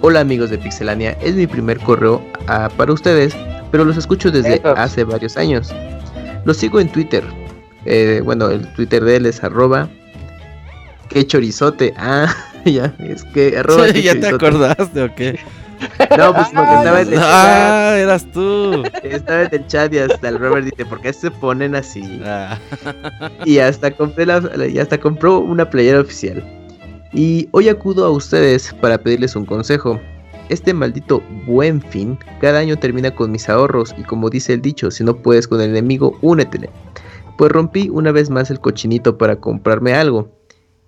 Hola 0.01 0.21
amigos 0.21 0.49
de 0.49 0.57
Pixelania, 0.57 1.11
es 1.21 1.35
mi 1.35 1.47
primer 1.47 1.79
correo 1.79 2.21
ah, 2.47 2.69
para 2.77 2.93
ustedes, 2.93 3.35
pero 3.71 3.83
los 3.83 3.97
escucho 3.97 4.31
desde 4.31 4.55
Esos. 4.55 4.77
hace 4.77 5.03
varios 5.03 5.35
años. 5.37 5.73
Los 6.45 6.57
sigo 6.57 6.79
en 6.79 6.89
Twitter. 6.89 7.23
Eh, 7.85 8.21
bueno, 8.23 8.49
el 8.49 8.71
Twitter 8.73 9.03
de 9.03 9.17
él 9.17 9.25
es 9.25 9.43
arroba 9.43 9.89
que 11.09 11.25
chorizote. 11.27 11.93
Ah, 11.97 12.33
ya, 12.65 12.93
es 12.99 13.23
que 13.25 13.57
arroba 13.57 13.87
Sí, 13.87 13.93
que 13.93 14.01
¿Ya 14.03 14.19
te 14.19 14.27
acordaste 14.27 15.01
o 15.03 15.13
qué? 15.15 15.39
No, 16.17 16.33
pues 16.33 16.47
porque 16.53 16.73
estaba 16.75 17.01
en 17.01 17.07
el 17.07 17.13
chat. 17.13 17.23
Ah, 17.23 17.97
eras 17.97 18.25
tú. 18.31 18.83
Estaba 19.03 19.43
en 19.43 19.49
el 19.53 19.67
chat 19.67 19.93
y 19.93 19.99
hasta 19.99 20.27
el 20.29 20.39
Robert 20.39 20.65
dice, 20.65 20.85
¿por 20.85 21.01
qué 21.01 21.13
se 21.13 21.31
ponen 21.31 21.75
así? 21.75 22.21
Ah, 22.25 22.57
Y 23.45 23.59
hasta 23.59 23.91
compré 23.91 24.25
la, 24.25 24.41
y 24.67 24.79
hasta 24.79 24.99
compró 24.99 25.39
una 25.39 25.69
playera 25.69 26.01
oficial. 26.01 26.43
Y 27.13 27.47
hoy 27.51 27.69
acudo 27.69 28.05
a 28.05 28.09
ustedes 28.11 28.73
para 28.81 28.97
pedirles 28.97 29.35
un 29.35 29.45
consejo. 29.45 29.99
Este 30.49 30.73
maldito 30.73 31.21
buen 31.45 31.79
fin 31.81 32.17
cada 32.41 32.59
año 32.59 32.75
termina 32.77 33.13
con 33.13 33.31
mis 33.31 33.47
ahorros 33.49 33.93
y 33.97 34.03
como 34.03 34.29
dice 34.31 34.53
el 34.53 34.61
dicho, 34.61 34.89
si 34.89 35.03
no 35.03 35.15
puedes 35.15 35.47
con 35.47 35.61
el 35.61 35.69
enemigo, 35.69 36.17
únetele. 36.21 36.69
Pues 37.37 37.51
rompí 37.51 37.87
una 37.89 38.11
vez 38.11 38.29
más 38.29 38.49
el 38.51 38.59
cochinito 38.59 39.17
para 39.17 39.35
comprarme 39.37 39.93
algo. 39.93 40.35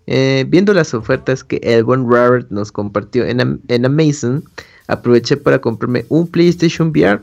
Eh, 0.08 0.46
viendo 0.48 0.74
las 0.74 0.94
ofertas 0.96 1.44
que 1.44 1.58
el 1.64 1.84
buen 1.84 2.10
Robert 2.10 2.48
nos 2.50 2.72
compartió 2.72 3.24
en, 3.24 3.40
Am- 3.40 3.60
en 3.68 3.86
Amazon, 3.86 4.44
aproveché 4.92 5.38
para 5.38 5.60
comprarme 5.60 6.06
un 6.10 6.28
PlayStation 6.28 6.90
VR. 6.90 7.22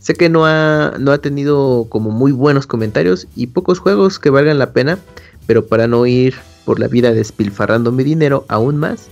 Sé 0.00 0.14
que 0.14 0.28
no 0.28 0.44
ha, 0.44 0.94
no 0.98 1.12
ha 1.12 1.18
tenido 1.18 1.86
como 1.88 2.10
muy 2.10 2.32
buenos 2.32 2.66
comentarios 2.66 3.26
y 3.36 3.46
pocos 3.46 3.78
juegos 3.78 4.18
que 4.18 4.30
valgan 4.30 4.58
la 4.58 4.72
pena, 4.72 4.98
pero 5.46 5.66
para 5.66 5.86
no 5.86 6.04
ir 6.06 6.34
por 6.64 6.80
la 6.80 6.88
vida 6.88 7.12
despilfarrando 7.12 7.92
mi 7.92 8.02
dinero 8.02 8.44
aún 8.48 8.76
más 8.76 9.06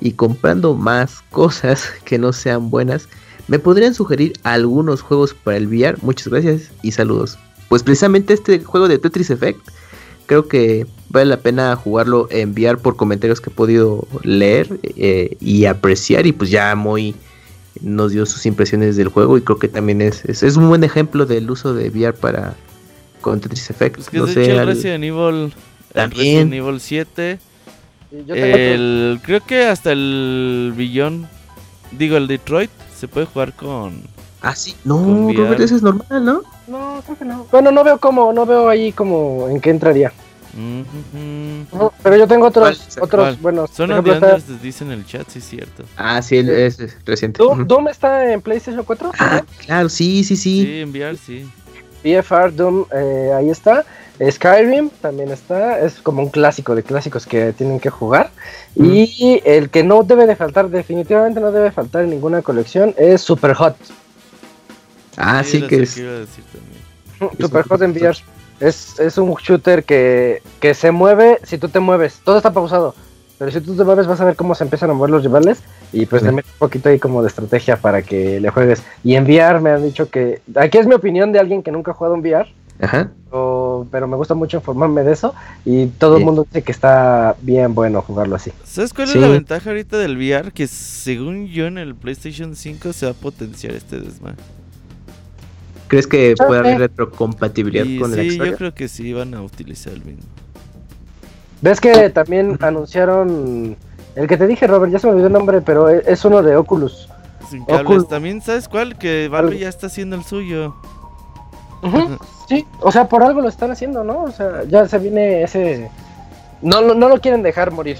y 0.00 0.12
comprando 0.12 0.74
más 0.74 1.22
cosas 1.30 1.88
que 2.04 2.18
no 2.18 2.32
sean 2.32 2.70
buenas, 2.70 3.08
¿me 3.48 3.58
podrían 3.58 3.94
sugerir 3.94 4.34
algunos 4.42 5.00
juegos 5.00 5.34
para 5.34 5.56
el 5.56 5.66
VR? 5.66 5.98
Muchas 6.02 6.28
gracias 6.28 6.70
y 6.82 6.92
saludos. 6.92 7.38
Pues 7.70 7.82
precisamente 7.82 8.34
este 8.34 8.62
juego 8.62 8.88
de 8.88 8.98
Tetris 8.98 9.30
Effect 9.30 9.60
creo 10.26 10.48
que 10.48 10.86
vale 11.08 11.26
la 11.26 11.38
pena 11.38 11.74
jugarlo 11.76 12.28
en 12.30 12.52
VR 12.52 12.76
por 12.76 12.96
comentarios 12.96 13.40
que 13.40 13.48
he 13.48 13.52
podido 13.52 14.06
leer 14.22 14.78
eh, 14.82 15.36
y 15.40 15.64
apreciar 15.64 16.26
y 16.26 16.32
pues 16.32 16.50
ya 16.50 16.74
muy 16.74 17.14
nos 17.82 18.12
dio 18.12 18.26
sus 18.26 18.44
impresiones 18.46 18.96
del 18.96 19.08
juego 19.08 19.36
y 19.38 19.42
creo 19.42 19.58
que 19.58 19.68
también 19.68 20.00
es, 20.02 20.24
es, 20.24 20.42
es 20.42 20.56
un 20.56 20.68
buen 20.68 20.84
ejemplo 20.84 21.26
del 21.26 21.50
uso 21.50 21.74
de 21.74 21.88
VR 21.90 22.12
para 22.16 22.54
con 23.20 23.40
Tetris 23.40 23.70
Effect. 23.70 23.96
pues 23.96 24.10
que 24.10 24.18
no 24.18 24.26
de 24.26 24.34
sé, 24.34 24.42
hecho 24.44 24.52
el 24.52 24.58
al- 24.60 24.66
Resident 24.66 25.04
Evil. 25.04 25.44
El 25.44 25.52
También. 25.94 26.50
Resident 26.50 26.52
Evil 26.54 26.80
7. 26.80 27.38
Y 28.10 28.16
yo 28.16 28.34
tengo 28.34 28.46
otro- 28.46 28.56
El, 28.56 29.20
creo 29.22 29.40
que 29.44 29.64
hasta 29.66 29.92
el 29.92 30.72
Billón. 30.76 31.28
Digo, 31.92 32.16
el 32.16 32.26
Detroit. 32.26 32.70
Se 32.96 33.08
puede 33.08 33.26
jugar 33.26 33.52
con. 33.54 34.02
Ah, 34.42 34.54
sí. 34.54 34.74
No. 34.84 34.98
Robert, 35.36 35.60
ese 35.60 35.76
es 35.76 35.82
normal, 35.82 36.24
¿no? 36.24 36.42
No, 36.68 37.02
creo 37.04 37.18
que 37.18 37.24
no. 37.24 37.46
Bueno, 37.50 37.70
no 37.72 37.82
veo 37.84 37.98
cómo, 37.98 38.32
no 38.32 38.44
veo 38.46 38.68
ahí 38.68 38.92
como 38.92 39.48
en 39.48 39.60
qué 39.60 39.70
entraría. 39.70 40.12
No, 41.72 41.92
pero 42.02 42.16
yo 42.16 42.26
tengo 42.26 42.50
¿Cuál? 42.50 42.72
otros, 42.72 42.98
otros 43.00 43.22
¿Cuál? 43.22 43.36
buenos. 43.36 43.70
Son 43.70 43.92
Unders, 43.92 44.48
les 44.48 44.62
dicen 44.62 44.90
en 44.90 45.00
el 45.00 45.06
chat, 45.06 45.28
sí 45.28 45.38
es 45.38 45.44
cierto. 45.44 45.84
Ah, 45.96 46.20
sí, 46.20 46.38
es, 46.38 46.80
es 46.80 46.96
reciente. 47.04 47.42
Doom, 47.42 47.88
está 47.88 48.32
en 48.32 48.42
PlayStation 48.42 48.84
4. 48.84 49.12
Ah, 49.18 49.42
claro, 49.64 49.88
sí, 49.88 50.24
sí, 50.24 50.36
sí. 50.36 50.62
Sí, 50.64 50.80
enviar, 50.80 51.16
sí. 51.16 51.48
BFR 52.02 52.52
Doom, 52.54 52.86
eh, 52.92 53.32
ahí 53.36 53.50
está. 53.50 53.84
Skyrim 54.30 54.90
también 55.00 55.30
está. 55.30 55.78
Es 55.78 56.00
como 56.00 56.22
un 56.22 56.30
clásico 56.30 56.74
de 56.74 56.82
clásicos 56.82 57.24
que 57.26 57.52
tienen 57.52 57.78
que 57.78 57.90
jugar. 57.90 58.30
Y 58.74 59.40
el 59.44 59.70
que 59.70 59.84
no 59.84 60.02
debe 60.02 60.26
de 60.26 60.36
faltar, 60.36 60.70
definitivamente 60.70 61.40
no 61.40 61.52
debe 61.52 61.70
faltar 61.70 62.04
en 62.04 62.10
ninguna 62.10 62.42
colección, 62.42 62.94
es 62.96 63.20
Super 63.20 63.54
Hot. 63.54 63.76
Ah, 65.16 65.42
sí, 65.44 65.62
que 65.62 65.82
es. 65.82 65.96
iba 65.96 66.10
a 66.10 66.18
decir 66.20 66.44
también. 66.52 67.36
Super 67.40 67.64
Hot 67.64 67.82
en 67.82 67.92
VR. 67.92 68.16
Es, 68.60 68.98
es 68.98 69.18
un 69.18 69.32
shooter 69.34 69.84
que, 69.84 70.42
que 70.60 70.74
se 70.74 70.90
mueve 70.90 71.38
si 71.44 71.58
tú 71.58 71.68
te 71.68 71.80
mueves. 71.80 72.20
Todo 72.24 72.36
está 72.38 72.52
pausado. 72.52 72.94
Pero 73.38 73.52
si 73.52 73.60
tú 73.60 73.76
te 73.76 73.84
mueves 73.84 74.08
vas 74.08 74.20
a 74.20 74.24
ver 74.24 74.34
cómo 74.34 74.54
se 74.56 74.64
empiezan 74.64 74.90
a 74.90 74.94
mover 74.94 75.10
los 75.10 75.22
rivales. 75.22 75.62
Y 75.92 76.06
pues 76.06 76.22
le 76.22 76.32
meto 76.32 76.48
un 76.54 76.58
poquito 76.58 76.88
ahí 76.88 76.98
como 76.98 77.22
de 77.22 77.28
estrategia 77.28 77.76
para 77.76 78.02
que 78.02 78.40
le 78.40 78.50
juegues. 78.50 78.82
Y 79.04 79.14
en 79.14 79.24
VR 79.24 79.60
me 79.60 79.70
han 79.70 79.82
dicho 79.84 80.10
que... 80.10 80.42
Aquí 80.56 80.78
es 80.78 80.86
mi 80.86 80.94
opinión 80.94 81.30
de 81.32 81.38
alguien 81.38 81.62
que 81.62 81.70
nunca 81.70 81.92
ha 81.92 81.94
jugado 81.94 82.14
en 82.16 82.20
VR. 82.20 82.52
Ajá. 82.80 83.10
o- 83.32 83.86
pero 83.90 84.06
me 84.06 84.16
gusta 84.16 84.34
mucho 84.34 84.56
informarme 84.58 85.02
de 85.02 85.12
eso. 85.12 85.34
Y 85.64 85.86
todo 85.86 86.14
el 86.16 86.20
Sí. 86.20 86.24
mundo 86.24 86.44
dice 86.44 86.62
que 86.62 86.70
está 86.72 87.34
bien 87.42 87.74
bueno 87.74 88.02
jugarlo 88.02 88.36
así. 88.36 88.52
¿Sabes 88.64 88.92
cuál 88.94 89.08
Sí. 89.08 89.18
es 89.18 89.22
la 89.22 89.28
ventaja 89.28 89.70
ahorita 89.70 89.98
del 89.98 90.16
VR? 90.16 90.52
Que 90.52 90.66
según 90.68 91.46
yo 91.48 91.66
en 91.66 91.76
el 91.78 91.94
PlayStation 91.96 92.54
5 92.56 92.92
se 92.92 93.06
va 93.06 93.12
a 93.12 93.14
potenciar 93.14 93.74
este 93.74 93.98
desmadre. 94.00 94.36
¿Crees 95.88 96.06
que 96.06 96.34
puede 96.36 96.60
haber 96.60 96.78
retrocompatibilidad 96.78 97.84
Y 97.84 97.98
con 97.98 98.12
el 98.18 98.30
sí, 98.30 98.38
yo 98.38 98.56
creo 98.56 98.74
que 98.74 98.88
sí 98.88 99.12
van 99.12 99.34
a 99.34 99.42
utilizar 99.42 99.92
el 99.94 100.04
mismo. 100.04 100.22
¿Ves 101.60 101.80
que 101.80 102.10
también 102.10 102.56
anunciaron... 102.60 103.76
El 104.14 104.26
que 104.26 104.36
te 104.36 104.46
dije, 104.46 104.66
Robert, 104.66 104.92
ya 104.92 104.98
se 104.98 105.06
me 105.06 105.12
olvidó 105.12 105.28
el 105.28 105.32
nombre, 105.32 105.60
pero 105.60 105.88
e- 105.88 106.02
es 106.06 106.24
uno 106.24 106.42
de 106.42 106.56
Oculus. 106.56 107.08
Sin 107.50 107.64
cables. 107.64 107.82
Oculus. 107.84 108.08
También, 108.08 108.40
¿sabes 108.42 108.68
cuál? 108.68 108.98
Que 108.98 109.28
Valve 109.28 109.58
ya 109.58 109.68
está 109.68 109.86
haciendo 109.86 110.16
el 110.16 110.24
suyo. 110.24 110.74
Sí, 112.48 112.66
o 112.80 112.90
sea, 112.90 113.08
por 113.08 113.22
algo 113.22 113.40
lo 113.40 113.48
están 113.48 113.70
haciendo, 113.70 114.02
¿no? 114.04 114.24
O 114.24 114.30
sea, 114.32 114.64
ya 114.64 114.86
se 114.88 114.98
viene 114.98 115.42
ese... 115.42 115.90
No, 116.62 116.80
lo- 116.80 116.94
no 116.94 117.08
lo 117.08 117.20
quieren 117.20 117.42
dejar 117.42 117.70
morir. 117.70 117.96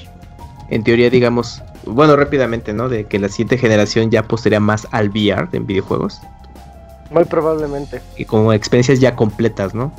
En 0.70 0.82
teoría, 0.82 1.08
digamos, 1.10 1.62
bueno, 1.86 2.16
rápidamente, 2.16 2.72
¿no? 2.72 2.88
De 2.88 3.04
que 3.04 3.18
la 3.18 3.28
siguiente 3.28 3.56
generación 3.58 4.10
ya 4.10 4.20
apostaría 4.20 4.60
más 4.60 4.86
al 4.90 5.08
VR 5.10 5.48
en 5.52 5.66
videojuegos. 5.66 6.20
Muy 7.10 7.24
probablemente. 7.24 8.02
Y 8.16 8.24
como 8.24 8.52
experiencias 8.52 9.00
ya 9.00 9.16
completas, 9.16 9.74
¿no? 9.74 9.92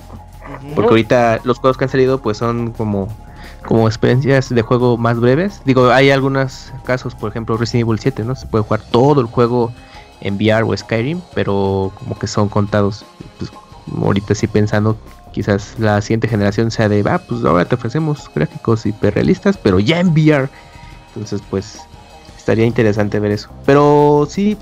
Porque 0.76 0.90
ahorita 0.90 1.40
los 1.44 1.60
juegos 1.60 1.78
que 1.78 1.86
han 1.86 1.90
salido 1.90 2.22
pues 2.22 2.38
son 2.38 2.72
como, 2.72 3.08
como 3.66 3.88
experiencias 3.88 4.50
de 4.50 4.62
juego 4.62 4.98
más 4.98 5.20
breves. 5.20 5.62
Digo, 5.66 5.90
hay 5.90 6.12
algunos 6.12 6.74
casos, 6.86 7.16
por 7.16 7.30
ejemplo 7.30 7.58
Resident 7.58 7.88
Evil 7.88 8.00
7, 8.00 8.24
¿no? 8.24 8.36
Se 8.36 8.48
puede 8.48 8.64
jugar 8.64 8.82
todo 8.92 9.22
el 9.22 9.28
juego 9.28 9.72
en 10.22 10.36
VR 10.36 10.64
o 10.64 10.76
Skyrim, 10.76 11.22
pero 11.34 11.92
como 11.98 12.18
que 12.18 12.28
son 12.28 12.50
contados. 12.50 13.06
Pues, 13.38 13.52
ahorita 14.02 14.36
sí 14.36 14.48
pensando, 14.48 14.98
quizás 15.32 15.76
la 15.80 16.02
siguiente 16.02 16.28
generación 16.28 16.72
sea 16.72 16.90
de, 16.90 17.04
ah, 17.08 17.22
pues 17.28 17.44
ahora 17.46 17.66
te 17.66 17.76
ofrecemos 17.76 18.30
gráficos 18.34 18.86
hiperrealistas, 18.86 19.58
pero 19.58 19.80
ya 19.80 20.00
en 20.00 20.10
VR. 20.10 20.50
Entonces, 21.08 21.42
pues, 21.50 21.80
estaría 22.38 22.66
interesante 22.66 23.20
ver 23.20 23.32
eso. 23.32 23.50
Pero 23.66 24.28
sí, 24.30 24.58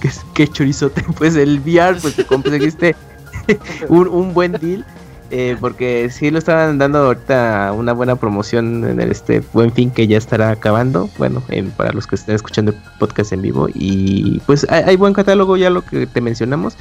que, 0.00 0.10
que 0.34 0.48
chorizote, 0.48 1.04
pues 1.18 1.34
el 1.36 1.60
VR, 1.60 1.98
pues 2.00 2.16
te 2.16 2.24
conseguiste 2.26 2.94
un, 3.88 4.08
un 4.08 4.34
buen 4.34 4.52
deal. 4.52 4.84
eh, 5.30 5.56
porque 5.60 6.08
sí 6.10 6.30
lo 6.30 6.38
estaban 6.38 6.78
dando 6.78 6.98
ahorita 7.00 7.72
una 7.76 7.92
buena 7.92 8.16
promoción 8.16 8.84
en 8.88 8.98
el 9.00 9.10
este 9.10 9.42
buen 9.52 9.70
fin 9.72 9.90
que 9.90 10.06
ya 10.06 10.16
estará 10.16 10.50
acabando. 10.50 11.10
Bueno, 11.18 11.42
en- 11.48 11.70
para 11.70 11.92
los 11.92 12.06
que 12.06 12.14
estén 12.16 12.34
escuchando 12.34 12.70
el 12.72 12.78
podcast 12.98 13.32
en 13.32 13.42
vivo. 13.42 13.68
Y 13.74 14.40
pues 14.46 14.66
hay, 14.70 14.84
hay 14.84 14.96
buen 14.96 15.12
catálogo 15.12 15.56
ya 15.56 15.68
lo 15.70 15.82
que 15.84 16.06
te 16.06 16.20
mencionamos. 16.22 16.76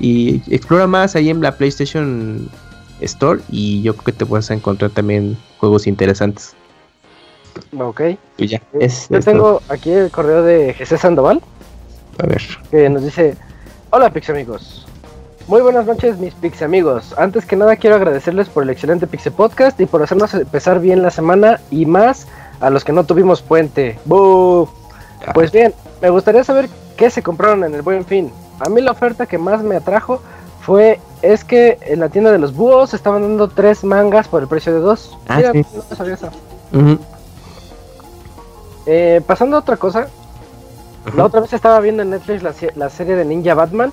Y 0.00 0.42
explora 0.52 0.88
más 0.88 1.14
ahí 1.14 1.30
en 1.30 1.40
la 1.40 1.56
PlayStation 1.56 2.48
Store. 3.00 3.40
Y 3.48 3.82
yo 3.82 3.94
creo 3.94 4.04
que 4.06 4.12
te 4.12 4.24
vas 4.24 4.50
a 4.50 4.54
encontrar 4.54 4.90
también 4.90 5.36
juegos 5.58 5.86
interesantes. 5.86 6.54
Ok. 7.78 8.00
Y 8.36 8.48
ya, 8.48 8.60
es, 8.80 9.08
Yo 9.08 9.18
es 9.18 9.24
tengo 9.24 9.62
aquí 9.68 9.90
el 9.90 10.10
correo 10.10 10.42
de 10.42 10.74
Jesús 10.74 10.98
Sandoval. 11.00 11.40
A 12.18 12.26
ver. 12.26 12.42
que 12.70 12.88
nos 12.88 13.02
dice, 13.02 13.36
hola 13.90 14.10
Pix 14.10 14.30
amigos. 14.30 14.86
Muy 15.46 15.60
buenas 15.60 15.84
noches 15.86 16.18
mis 16.18 16.34
Pix 16.34 16.62
amigos. 16.62 17.14
Antes 17.18 17.44
que 17.44 17.56
nada 17.56 17.76
quiero 17.76 17.96
agradecerles 17.96 18.48
por 18.48 18.62
el 18.62 18.70
excelente 18.70 19.06
Pixel 19.06 19.32
Podcast 19.32 19.78
y 19.80 19.86
por 19.86 20.02
hacernos 20.02 20.32
empezar 20.34 20.80
bien 20.80 21.02
la 21.02 21.10
semana 21.10 21.60
y 21.70 21.84
más 21.86 22.26
a 22.60 22.70
los 22.70 22.84
que 22.84 22.92
no 22.92 23.04
tuvimos 23.04 23.42
puente. 23.42 23.98
¡Bú! 24.04 24.68
Pues 25.34 25.52
bien, 25.52 25.74
me 26.00 26.10
gustaría 26.10 26.44
saber 26.44 26.68
qué 26.96 27.10
se 27.10 27.22
compraron 27.22 27.64
en 27.64 27.74
el 27.74 27.82
Buen 27.82 28.04
Fin. 28.06 28.32
A 28.60 28.68
mí 28.70 28.80
la 28.80 28.92
oferta 28.92 29.26
que 29.26 29.36
más 29.38 29.62
me 29.62 29.76
atrajo 29.76 30.22
fue 30.62 31.00
es 31.20 31.44
que 31.44 31.78
en 31.82 32.00
la 32.00 32.08
tienda 32.08 32.30
de 32.32 32.38
los 32.38 32.54
búhos 32.54 32.94
estaban 32.94 33.22
dando 33.22 33.48
tres 33.48 33.84
mangas 33.84 34.28
por 34.28 34.40
el 34.42 34.48
precio 34.48 34.72
de 34.72 34.80
dos. 34.80 35.16
Ah, 35.28 35.36
Mira, 35.38 35.52
sí. 35.52 35.66
no 35.90 35.96
sabía 35.96 36.14
eso. 36.14 36.30
Eh, 38.86 39.22
pasando 39.26 39.56
a 39.56 39.60
otra 39.60 39.76
cosa, 39.76 40.08
la 41.16 41.24
otra 41.24 41.40
vez 41.40 41.52
estaba 41.52 41.80
viendo 41.80 42.02
en 42.02 42.10
Netflix 42.10 42.42
la, 42.42 42.54
la 42.76 42.90
serie 42.90 43.16
de 43.16 43.24
Ninja 43.24 43.54
Batman. 43.54 43.92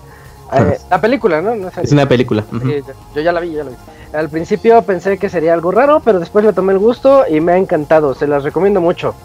Eh, 0.53 0.77
la 0.90 0.99
película, 0.99 1.41
¿no? 1.41 1.53
Es 1.81 1.91
una 1.93 2.07
película. 2.07 2.43
Sí, 2.51 2.81
yo- 3.15 3.22
ya 3.22 3.31
la 3.31 3.40
vi, 3.40 3.53
ya 3.53 3.64
la 3.64 3.69
vi. 3.72 3.75
Al 4.14 4.27
principio 4.30 4.81
pensé 4.81 5.17
que 5.17 5.30
sería 5.30 5.53
algo 5.53 5.72
raro, 5.72 6.01
pero 6.03 6.19
después 6.19 6.43
le 6.43 6.51
tomé 6.51 6.73
el 6.73 6.80
gusto 6.80 7.23
y 7.30 7.40
me 7.40 7.53
ha 7.53 7.57
encantado. 7.57 8.14
Se 8.15 8.27
las 8.27 8.43
recomiendo 8.43 8.81
mucho. 8.81 9.15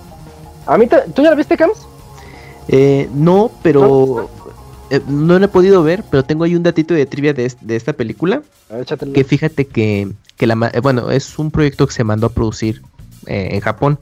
A 0.67 0.79
mí, 0.79 0.87
¿tú 1.15 1.23
ya 1.23 1.31
la 1.31 1.35
viste, 1.37 1.57
Cams? 1.57 1.87
Eh, 2.69 3.09
no, 3.13 3.51
pero 3.63 4.29
eh, 4.91 5.01
no 5.09 5.39
lo 5.39 5.45
he 5.45 5.49
podido 5.49 5.83
ver, 5.83 6.05
pero 6.11 6.25
tengo 6.25 6.45
ahí 6.45 6.55
un 6.55 6.63
datito 6.63 6.95
de 6.95 7.07
trivia 7.07 7.33
de, 7.33 7.47
es- 7.47 7.57
de 7.61 7.75
esta 7.77 7.93
película. 7.93 8.43
Ver. 8.71 8.87
Que 9.13 9.25
fíjate 9.25 9.67
que, 9.67 10.09
que 10.37 10.47
la, 10.47 10.71
eh, 10.73 10.81
bueno, 10.81 11.11
es 11.11 11.39
un 11.41 11.51
proyecto 11.51 11.87
que 11.89 11.93
se 11.93 12.05
mandó 12.05 12.27
a 12.29 12.31
producir 12.31 12.83
eh, 13.27 13.51
en 13.53 13.61
Japón, 13.61 13.99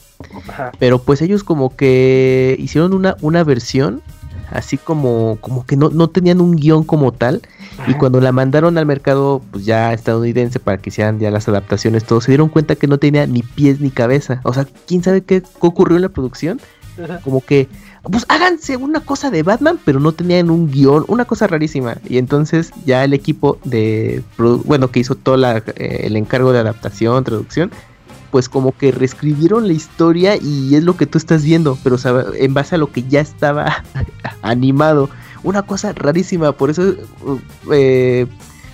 Ajá. 0.49 0.73
pero 0.79 0.99
pues 1.01 1.23
ellos 1.23 1.45
como 1.45 1.75
que 1.77 2.57
hicieron 2.59 2.95
una, 2.95 3.17
una 3.21 3.45
versión, 3.45 4.03
así 4.51 4.79
como, 4.79 5.39
como 5.41 5.67
que 5.67 5.77
no, 5.77 5.91
no 5.91 6.09
tenían 6.09 6.41
un 6.41 6.57
guion 6.57 6.85
como 6.85 7.13
tal, 7.13 7.43
y 7.87 7.95
cuando 7.95 8.21
la 8.21 8.33
mandaron 8.33 8.79
al 8.79 8.87
mercado 8.87 9.43
pues 9.51 9.65
ya 9.65 9.93
estadounidense 9.93 10.59
para 10.59 10.79
que 10.79 10.91
hicieran 10.91 11.19
ya 11.19 11.31
las 11.31 11.49
adaptaciones, 11.49 12.05
todo, 12.05 12.21
se 12.21 12.31
dieron 12.31 12.49
cuenta 12.49 12.77
que 12.77 12.87
no 12.87 12.99
tenía 12.99 13.27
ni 13.27 13.43
pies 13.43 13.81
ni 13.81 13.91
cabeza. 13.91 14.41
O 14.45 14.53
sea, 14.53 14.67
¿quién 14.87 15.03
sabe 15.03 15.23
qué, 15.23 15.43
ocurrió 15.61 15.97
en 15.97 16.03
la 16.03 16.09
producción? 16.09 16.61
Ajá. 17.03 17.19
como 17.25 17.41
que, 17.41 17.67
pues 18.05 18.25
háganse 18.29 18.77
una 18.77 19.01
cosa 19.01 19.33
de 19.33 19.43
Batman, 19.43 19.81
pero 19.85 19.99
no 19.99 20.13
tenían 20.13 20.49
un 20.49 20.71
guion, 20.71 21.05
una 21.09 21.25
cosa 21.25 21.49
rarísima. 21.49 21.97
Y 22.09 22.19
entonces 22.19 22.71
ya 22.87 23.03
el 23.03 23.15
equipo 23.15 23.59
de, 23.65 24.23
bueno, 24.39 24.93
que 24.93 25.01
hizo 25.01 25.17
todo 25.17 25.37
la, 25.37 25.59
eh, 25.59 26.03
el 26.05 26.17
encargo 26.17 26.53
de 26.53 26.61
adaptación, 26.61 27.25
traducción, 27.25 27.73
pues 28.35 28.49
como 28.49 28.77
que 28.77 28.91
reescribieron 28.91 29.69
la 29.69 29.75
historia 29.75 30.35
y 30.35 30.75
es 30.75 30.83
lo 30.83 30.97
que 30.97 31.07
tú 31.07 31.19
estás 31.19 31.45
viendo, 31.45 31.79
pero 31.85 31.95
o 31.95 31.99
sea, 31.99 32.25
en 32.37 32.53
base 32.53 32.75
a 32.75 32.79
lo 32.79 32.91
que 32.91 33.05
ya 33.05 33.21
estaba 33.21 33.85
animado. 34.43 35.09
Una 35.45 35.63
cosa 35.63 35.93
rarísima, 35.93 36.51
por 36.51 36.69
eso, 36.69 36.97
uh, 37.25 37.39
eh, 37.73 38.27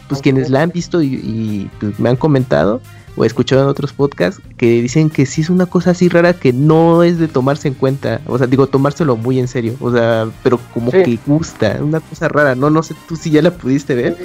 pues 0.09 0.23
quienes 0.23 0.49
la 0.49 0.63
han 0.63 0.71
visto 0.71 1.03
y, 1.03 1.09
y, 1.09 1.71
pues, 1.79 2.01
me 2.01 2.09
han 2.09 2.17
comentado 2.17 2.81
o 3.17 3.27
escuchado 3.27 3.61
en 3.61 3.69
otros 3.69 3.93
podcasts 3.93 4.41
que 4.57 4.81
dicen 4.81 5.11
que 5.11 5.27
sí 5.27 5.43
es 5.43 5.51
una 5.51 5.67
cosa 5.67 5.91
así 5.91 6.09
rara 6.09 6.33
que 6.33 6.55
no 6.55 7.03
es 7.03 7.19
de 7.19 7.29
tomarse 7.29 7.69
en 7.69 7.75
cuenta, 7.75 8.23
o 8.27 8.39
sea, 8.39 8.47
digo, 8.47 8.67
tomárselo 8.67 9.15
muy 9.17 9.39
en 9.39 9.47
serio, 9.47 9.75
o 9.79 9.93
sea, 9.93 10.27
pero 10.43 10.59
como 10.73 10.91
Sí. 10.91 11.03
que 11.03 11.19
gusta, 11.27 11.77
una 11.83 12.01
cosa 12.01 12.29
rara, 12.29 12.55
no, 12.55 12.71
no 12.71 12.83
sé 12.83 12.95
tú 13.07 13.15
si 13.15 13.31
ya 13.31 13.43
la 13.43 13.51
pudiste 13.51 13.95
ver, 13.95 14.17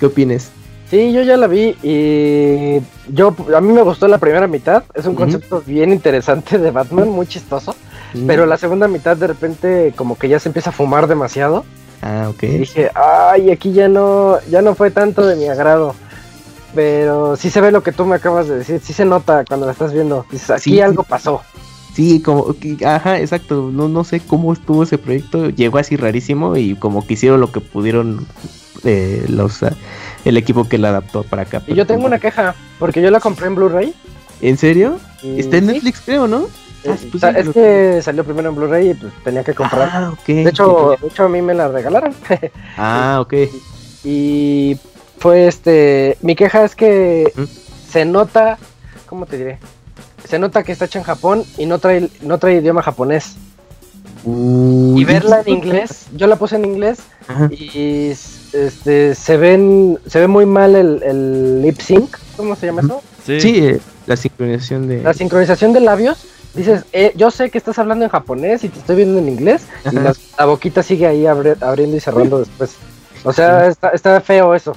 ¿qué 0.00 0.06
opinas? 0.06 0.50
Sí, 0.90 1.12
yo 1.12 1.22
ya 1.22 1.36
la 1.36 1.46
vi 1.46 1.76
y 1.84 2.80
yo 3.14 3.34
a 3.56 3.60
mí 3.60 3.72
me 3.72 3.82
gustó 3.82 4.08
la 4.08 4.18
primera 4.18 4.48
mitad. 4.48 4.82
Es 4.92 5.06
un 5.06 5.14
concepto 5.14 5.62
bien 5.64 5.92
interesante 5.92 6.58
de 6.58 6.70
Batman, 6.72 7.08
muy 7.08 7.26
chistoso. 7.26 7.76
Pero 8.26 8.44
la 8.44 8.58
segunda 8.58 8.88
mitad 8.88 9.16
de 9.16 9.28
repente 9.28 9.92
como 9.94 10.18
que 10.18 10.28
ya 10.28 10.40
se 10.40 10.48
empieza 10.48 10.70
a 10.70 10.72
fumar 10.72 11.06
demasiado. 11.06 11.64
Ah, 12.02 12.26
ok. 12.28 12.42
Y 12.42 12.58
dije, 12.58 12.90
ay, 12.94 13.50
aquí 13.52 13.72
ya 13.72 13.88
no, 13.88 14.38
ya 14.50 14.62
no 14.62 14.74
fue 14.74 14.90
tanto 14.90 15.24
de 15.26 15.36
mi 15.36 15.46
agrado. 15.48 15.94
Pero 16.74 17.36
sí 17.36 17.50
se 17.50 17.60
ve 17.60 17.70
lo 17.70 17.82
que 17.82 17.92
tú 17.92 18.04
me 18.04 18.16
acabas 18.16 18.48
de 18.48 18.58
decir, 18.58 18.80
sí 18.82 18.92
se 18.92 19.04
nota 19.04 19.44
cuando 19.46 19.66
la 19.66 19.72
estás 19.72 19.92
viendo. 19.92 20.26
Dices, 20.30 20.50
aquí 20.50 20.70
Sí, 20.70 20.80
algo 20.80 21.02
sí. 21.02 21.08
pasó. 21.08 21.40
Sí, 21.94 22.22
como, 22.22 22.54
ajá, 22.86 23.18
exacto, 23.20 23.70
no, 23.72 23.88
no 23.88 24.04
sé 24.04 24.20
cómo 24.20 24.52
estuvo 24.52 24.84
ese 24.84 24.96
proyecto, 24.96 25.50
llegó 25.50 25.78
así 25.78 25.96
rarísimo 25.96 26.56
y 26.56 26.76
como 26.76 27.04
que 27.04 27.14
hicieron 27.14 27.40
lo 27.40 27.50
que 27.50 27.60
pudieron 27.60 28.26
eh, 28.84 29.24
los, 29.28 29.60
el 30.24 30.36
equipo 30.36 30.68
que 30.68 30.78
la 30.78 30.88
adaptó 30.90 31.22
para 31.24 31.42
acá. 31.42 31.62
Y 31.66 31.74
yo 31.74 31.86
tengo 31.86 32.06
una 32.06 32.18
queja, 32.18 32.54
porque 32.78 33.00
yo 33.02 33.10
la 33.10 33.20
compré 33.20 33.46
en 33.46 33.54
Blu-ray. 33.54 33.94
¿En 34.42 34.56
serio? 34.56 34.98
y 35.22 35.40
Está 35.40 35.58
en 35.58 35.66
sí, 35.66 35.72
Netflix, 35.72 36.00
creo, 36.04 36.26
¿no? 36.26 36.46
Ah, 36.88 36.96
pues 37.10 37.22
es 37.36 37.48
que 37.50 38.00
salió 38.02 38.24
primero 38.24 38.48
en 38.48 38.54
Blu-ray 38.54 38.90
y 38.90 38.94
pues 38.94 39.12
tenía 39.22 39.44
que 39.44 39.52
comprar. 39.54 39.88
Ah, 39.92 40.10
ok. 40.12 40.26
de 40.26 40.48
hecho, 40.48 40.96
de 41.00 41.08
hecho 41.08 41.24
a 41.24 41.28
mí 41.28 41.42
me 41.42 41.52
la 41.54 41.68
regalaron. 41.68 42.14
Ah, 42.78 43.18
ok. 43.20 43.34
y 44.04 44.78
fue 45.18 45.46
este, 45.46 46.16
mi 46.22 46.34
queja 46.34 46.64
es 46.64 46.74
que 46.74 47.32
se 47.90 48.06
nota, 48.06 48.56
¿cómo 49.06 49.26
te 49.26 49.36
diré? 49.36 49.58
Se 50.26 50.38
nota 50.38 50.62
que 50.62 50.72
está 50.72 50.86
hecha 50.86 50.98
en 50.98 51.04
Japón 51.04 51.44
y 51.58 51.66
no 51.66 51.78
trae, 51.78 52.08
no 52.22 52.38
trae 52.38 52.56
idioma 52.56 52.82
japonés. 52.82 53.36
Uy, 54.24 55.00
Y 55.00 55.04
verla 55.04 55.42
en 55.44 55.48
inglés, 55.54 56.06
yo 56.14 56.26
la 56.26 56.36
puse 56.36 56.56
en 56.56 56.64
inglés 56.64 57.00
Ajá. 57.28 57.48
y 57.52 58.12
este 58.52 59.14
se 59.14 59.36
ven 59.36 59.98
se 60.06 60.20
ve 60.20 60.26
muy 60.26 60.46
mal 60.46 60.74
el, 60.76 61.02
el 61.02 61.62
lip 61.62 61.80
sync, 61.80 62.16
¿cómo 62.36 62.56
se 62.56 62.66
llama 62.66 62.82
eso? 62.82 63.02
Sí. 63.26 63.40
Sí, 63.40 63.66
eh, 63.66 63.80
la 64.06 64.16
sincronización 64.16 64.88
de... 64.88 65.02
La 65.02 65.14
sincronización 65.14 65.72
de 65.72 65.80
labios. 65.80 66.18
Dices, 66.54 66.84
eh, 66.92 67.12
yo 67.16 67.30
sé 67.30 67.48
que 67.50 67.58
estás 67.58 67.78
hablando 67.78 68.04
en 68.04 68.10
japonés 68.10 68.64
y 68.64 68.68
te 68.70 68.80
estoy 68.80 68.96
viendo 68.96 69.20
en 69.20 69.28
inglés 69.28 69.62
y 69.90 69.94
la, 69.94 70.12
la 70.36 70.44
boquita 70.46 70.82
sigue 70.82 71.06
ahí 71.06 71.22
abri- 71.22 71.56
abriendo 71.62 71.96
y 71.96 72.00
cerrando 72.00 72.40
después. 72.40 72.72
O 73.22 73.32
sea, 73.32 73.68
está, 73.68 73.90
está 73.90 74.20
feo 74.20 74.52
eso. 74.54 74.74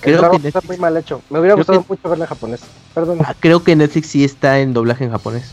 Creo 0.00 0.30
que 0.30 0.36
está 0.48 0.48
Netflix- 0.60 0.66
muy 0.66 0.76
mal 0.78 0.96
hecho. 0.96 1.22
Me 1.30 1.38
hubiera 1.38 1.54
creo 1.54 1.58
gustado 1.58 1.82
que- 1.82 1.86
mucho 1.90 2.08
verla 2.08 2.24
en 2.24 2.28
japonés. 2.28 2.60
Perdón. 2.92 3.18
Ah, 3.24 3.34
creo 3.38 3.62
que 3.62 3.76
Netflix 3.76 4.08
sí 4.08 4.24
está 4.24 4.58
en 4.58 4.72
doblaje 4.74 5.04
en 5.04 5.12
japonés. 5.12 5.44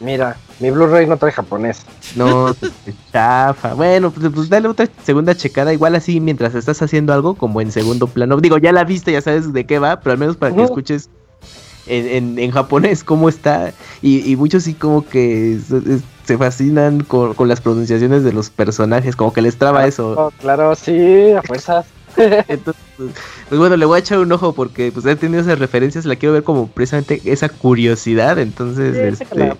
Mira, 0.00 0.36
mi 0.60 0.70
Blu-ray 0.70 1.06
no 1.06 1.16
trae 1.16 1.32
japonés. 1.32 1.84
No, 2.14 2.54
pues, 2.58 2.72
chafa. 3.12 3.74
Bueno, 3.74 4.10
pues, 4.10 4.30
pues 4.32 4.48
dale 4.48 4.68
otra 4.68 4.88
segunda 5.04 5.34
checada, 5.34 5.72
igual 5.72 5.96
así 5.96 6.20
mientras 6.20 6.54
estás 6.54 6.80
haciendo 6.82 7.12
algo 7.12 7.34
como 7.34 7.60
en 7.60 7.72
segundo 7.72 8.06
plano. 8.06 8.36
Digo, 8.38 8.58
ya 8.58 8.72
la 8.72 8.84
viste, 8.84 9.10
ya 9.10 9.20
sabes 9.20 9.52
de 9.52 9.66
qué 9.66 9.78
va, 9.78 10.00
pero 10.00 10.12
al 10.12 10.18
menos 10.18 10.36
para 10.36 10.54
que 10.54 10.62
escuches 10.62 11.10
en, 11.88 12.06
en, 12.06 12.38
en 12.38 12.50
japonés 12.52 13.02
cómo 13.02 13.28
está. 13.28 13.72
Y, 14.00 14.30
y 14.30 14.36
muchos 14.36 14.62
sí 14.64 14.74
como 14.74 15.04
que 15.04 15.58
se, 15.66 16.00
se 16.24 16.38
fascinan 16.38 17.00
con, 17.00 17.34
con 17.34 17.48
las 17.48 17.60
pronunciaciones 17.60 18.22
de 18.22 18.32
los 18.32 18.50
personajes, 18.50 19.16
como 19.16 19.32
que 19.32 19.42
les 19.42 19.56
traba 19.56 19.86
eso. 19.86 20.14
Oh, 20.16 20.30
claro, 20.40 20.76
sí, 20.76 21.32
a 21.32 21.42
fuerzas. 21.42 21.86
Entonces, 22.16 22.82
pues, 22.96 23.10
pues 23.48 23.58
bueno, 23.58 23.76
le 23.76 23.84
voy 23.84 23.96
a 23.96 24.00
echar 24.00 24.18
un 24.18 24.30
ojo 24.32 24.52
porque 24.52 24.90
pues 24.92 25.06
he 25.06 25.14
tenido 25.16 25.40
esas 25.40 25.58
referencias, 25.58 26.04
la 26.04 26.16
quiero 26.16 26.32
ver 26.32 26.42
como 26.42 26.66
precisamente 26.68 27.20
esa 27.24 27.48
curiosidad, 27.48 28.38
entonces 28.38 29.18
Sí, 29.18 29.22
este. 29.24 29.52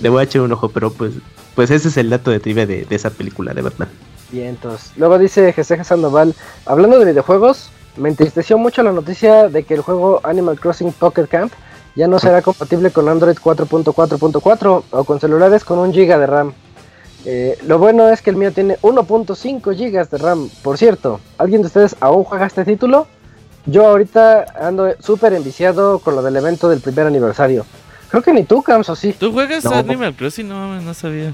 Le 0.00 0.08
voy 0.08 0.20
a 0.20 0.24
echar 0.24 0.42
un 0.42 0.52
ojo, 0.52 0.68
pero 0.68 0.92
pues 0.92 1.12
pues 1.54 1.70
ese 1.70 1.88
es 1.88 1.96
el 1.96 2.10
dato 2.10 2.30
de 2.30 2.40
trivia 2.40 2.66
de, 2.66 2.86
esa 2.90 3.10
película 3.10 3.52
de 3.52 3.62
Batman. 3.62 3.88
Vientos. 4.30 4.92
Luego 4.96 5.18
dice 5.18 5.52
Jesse 5.52 5.86
Sandoval, 5.86 6.34
hablando 6.64 6.98
de 6.98 7.04
videojuegos, 7.04 7.70
me 7.96 8.08
entristeció 8.08 8.56
mucho 8.56 8.82
la 8.82 8.92
noticia 8.92 9.48
de 9.48 9.64
que 9.64 9.74
el 9.74 9.82
juego 9.82 10.20
Animal 10.24 10.58
Crossing 10.58 10.92
Pocket 10.92 11.26
Camp 11.26 11.52
ya 11.94 12.08
no 12.08 12.18
será 12.18 12.40
compatible 12.40 12.90
con 12.90 13.08
Android 13.08 13.36
4.4.4 13.36 14.82
o 14.90 15.04
con 15.04 15.20
celulares 15.20 15.64
con 15.64 15.78
1 15.78 15.92
GB 15.92 16.18
de 16.18 16.26
RAM. 16.26 16.54
Eh, 17.26 17.58
lo 17.66 17.78
bueno 17.78 18.08
es 18.08 18.22
que 18.22 18.30
el 18.30 18.36
mío 18.36 18.50
tiene 18.50 18.78
1.5 18.78 19.60
GB 19.62 20.08
de 20.08 20.18
RAM. 20.18 20.48
Por 20.62 20.78
cierto, 20.78 21.20
¿alguien 21.36 21.60
de 21.60 21.66
ustedes 21.66 21.94
aún 22.00 22.24
juega 22.24 22.46
este 22.46 22.64
título? 22.64 23.06
Yo 23.66 23.86
ahorita 23.86 24.46
ando 24.58 24.90
súper 25.00 25.34
enviciado 25.34 25.98
con 25.98 26.16
lo 26.16 26.22
del 26.22 26.34
evento 26.34 26.70
del 26.70 26.80
primer 26.80 27.06
aniversario. 27.06 27.66
Creo 28.12 28.22
que 28.22 28.32
ni 28.32 28.44
tú, 28.44 28.62
Cams, 28.62 28.88
o 28.88 28.94
sí. 28.94 29.12
¿Tú 29.18 29.32
juegas 29.32 29.64
No. 29.64 29.72
a 29.72 29.78
Animal 29.80 30.14
Crossing? 30.14 30.46
No, 30.48 30.80
no 30.80 30.94
sabía. 30.94 31.32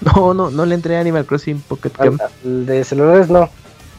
No, 0.00 0.34
no, 0.34 0.50
no 0.50 0.66
le 0.66 0.74
entré 0.74 0.96
a 0.96 1.00
Animal 1.00 1.24
Crossing 1.26 1.60
Pocket 1.60 1.90
Camp. 1.90 2.20
al 2.20 2.66
de 2.66 2.82
celulares 2.82 3.28
no. 3.30 3.48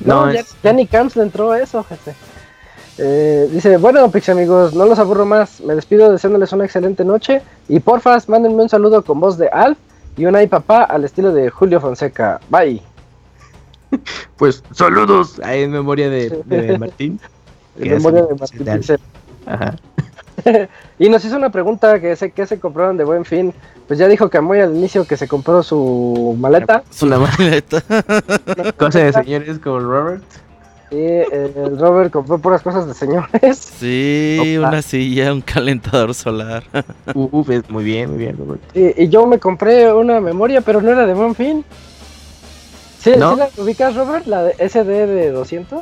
No, 0.04 0.26
No, 0.26 0.34
ya, 0.34 0.42
es- 0.42 0.56
ya 0.64 0.74
ni 0.74 0.86
Camps 0.88 1.16
le 1.16 1.24
entró 1.24 1.52
a 1.52 1.60
eso, 1.62 1.84
jefe. 1.84 2.14
Eh, 2.98 3.48
dice, 3.52 3.78
bueno, 3.78 4.10
Pix 4.12 4.28
amigos, 4.28 4.74
no 4.74 4.86
los 4.86 5.00
aburro 5.00 5.26
más. 5.26 5.62
Me 5.62 5.74
despido 5.76 6.12
deseándoles 6.12 6.52
una 6.52 6.66
excelente 6.66 7.06
noche. 7.06 7.42
Y 7.70 7.80
porfas, 7.80 8.28
mándenme 8.28 8.62
un 8.64 8.68
saludo 8.70 9.04
con 9.06 9.20
voz 9.22 9.38
de 9.38 9.48
Alf 9.50 9.78
y 10.18 10.26
un 10.26 10.36
ay 10.36 10.48
papá 10.48 10.84
al 10.84 11.06
estilo 11.06 11.32
de 11.32 11.50
Julio 11.50 11.80
Fonseca. 11.80 12.42
Bye. 12.50 12.82
Pues 14.38 14.64
saludos 14.72 15.40
ahí 15.44 15.64
en 15.64 15.72
memoria 15.72 16.10
de, 16.10 16.30
de 16.46 16.78
Martín. 16.78 17.20
En 17.80 17.92
memoria 17.92 18.24
de 18.24 18.36
Martín. 18.36 18.98
Ajá. 19.46 19.76
Y 21.00 21.10
nos 21.10 21.24
hizo 21.24 21.38
una 21.38 21.50
pregunta 21.50 22.00
que 22.00 22.16
sé 22.16 22.32
que 22.32 22.46
se 22.46 22.60
compraron 22.60 22.98
de 22.98 23.04
buen 23.04 23.26
fin. 23.26 23.54
Pues 23.88 23.98
ya 24.00 24.08
dijo 24.08 24.30
Camoy 24.30 24.60
al 24.60 24.76
inicio 24.76 25.06
que 25.06 25.18
se 25.18 25.28
compró 25.28 25.64
su 25.64 26.36
maleta. 26.40 26.84
Es 26.90 27.02
una 27.02 27.18
Maleta. 27.20 27.82
cosa 28.78 29.00
de 29.00 29.14
señores 29.14 29.60
como 29.60 29.80
Robert. 29.80 30.24
El 30.92 31.78
Robert 31.80 32.12
compró 32.12 32.40
puras 32.40 32.62
cosas 32.62 32.88
de 32.88 32.94
señores. 32.94 33.58
Sí, 33.80 34.58
Opa. 34.60 34.70
una 34.70 34.82
silla, 34.82 35.34
un 35.34 35.42
calentador 35.42 36.14
solar. 36.14 36.64
Uf, 37.14 37.50
es 37.50 37.70
muy 37.70 37.84
bien, 37.84 38.10
muy 38.10 38.20
bien, 38.20 38.38
Robert. 38.38 38.62
Y, 38.76 39.04
y 39.04 39.08
yo 39.10 39.26
me 39.26 39.40
compré 39.40 39.92
una 39.94 40.20
memoria, 40.20 40.62
pero 40.62 40.82
no 40.82 40.90
era 40.92 41.06
de 41.06 41.14
buen 41.14 41.34
fin. 41.36 41.64
¿Sí, 43.00 43.12
¿No? 43.18 43.34
¿sí 43.34 43.40
la 43.40 43.64
ubicas, 43.64 43.96
Robert? 43.96 44.26
La 44.28 44.44
de 44.44 44.70
SD 44.70 45.08
de 45.08 45.32
200. 45.32 45.82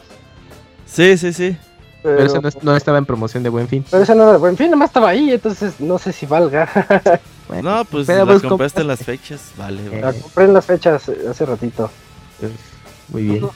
Sí, 0.86 1.18
sí, 1.18 1.34
sí. 1.34 1.58
Pero 2.03 2.24
eso 2.24 2.42
no, 2.42 2.48
es- 2.50 2.64
no 2.64 2.76
estaba 2.76 2.98
en 2.98 3.06
promoción 3.06 3.43
de 3.43 3.50
buen 3.50 3.67
fin. 3.67 3.84
Pero 3.90 4.03
esa 4.03 4.16
no 4.16 4.24
era 4.24 4.34
de 4.34 4.38
buen 4.38 4.56
fin, 4.58 4.69
nomás 4.72 4.90
estaba 4.90 5.09
ahí, 5.09 5.32
entonces 5.32 5.80
no 5.80 5.98
sé 5.98 6.11
si 6.14 6.26
valga. 6.26 6.69
Bueno, 7.48 7.77
No, 7.77 7.85
pues 7.85 8.08
Pero, 8.08 8.26
la 8.26 8.34
pues, 8.34 8.42
compraste 8.43 8.82
en 8.82 8.88
las 8.88 9.00
fechas. 9.00 9.40
Vale, 9.58 9.82
Eh, 9.85 9.90
vale. 9.90 10.01
La 10.01 10.14
compré 10.22 10.43
en 10.43 10.53
las 10.53 10.66
fechas 10.66 11.08
eh, 11.08 11.17
hace 11.30 11.45
ratito. 11.45 11.90
pues, 12.42 12.51
muy 13.08 13.24
bien. 13.24 13.48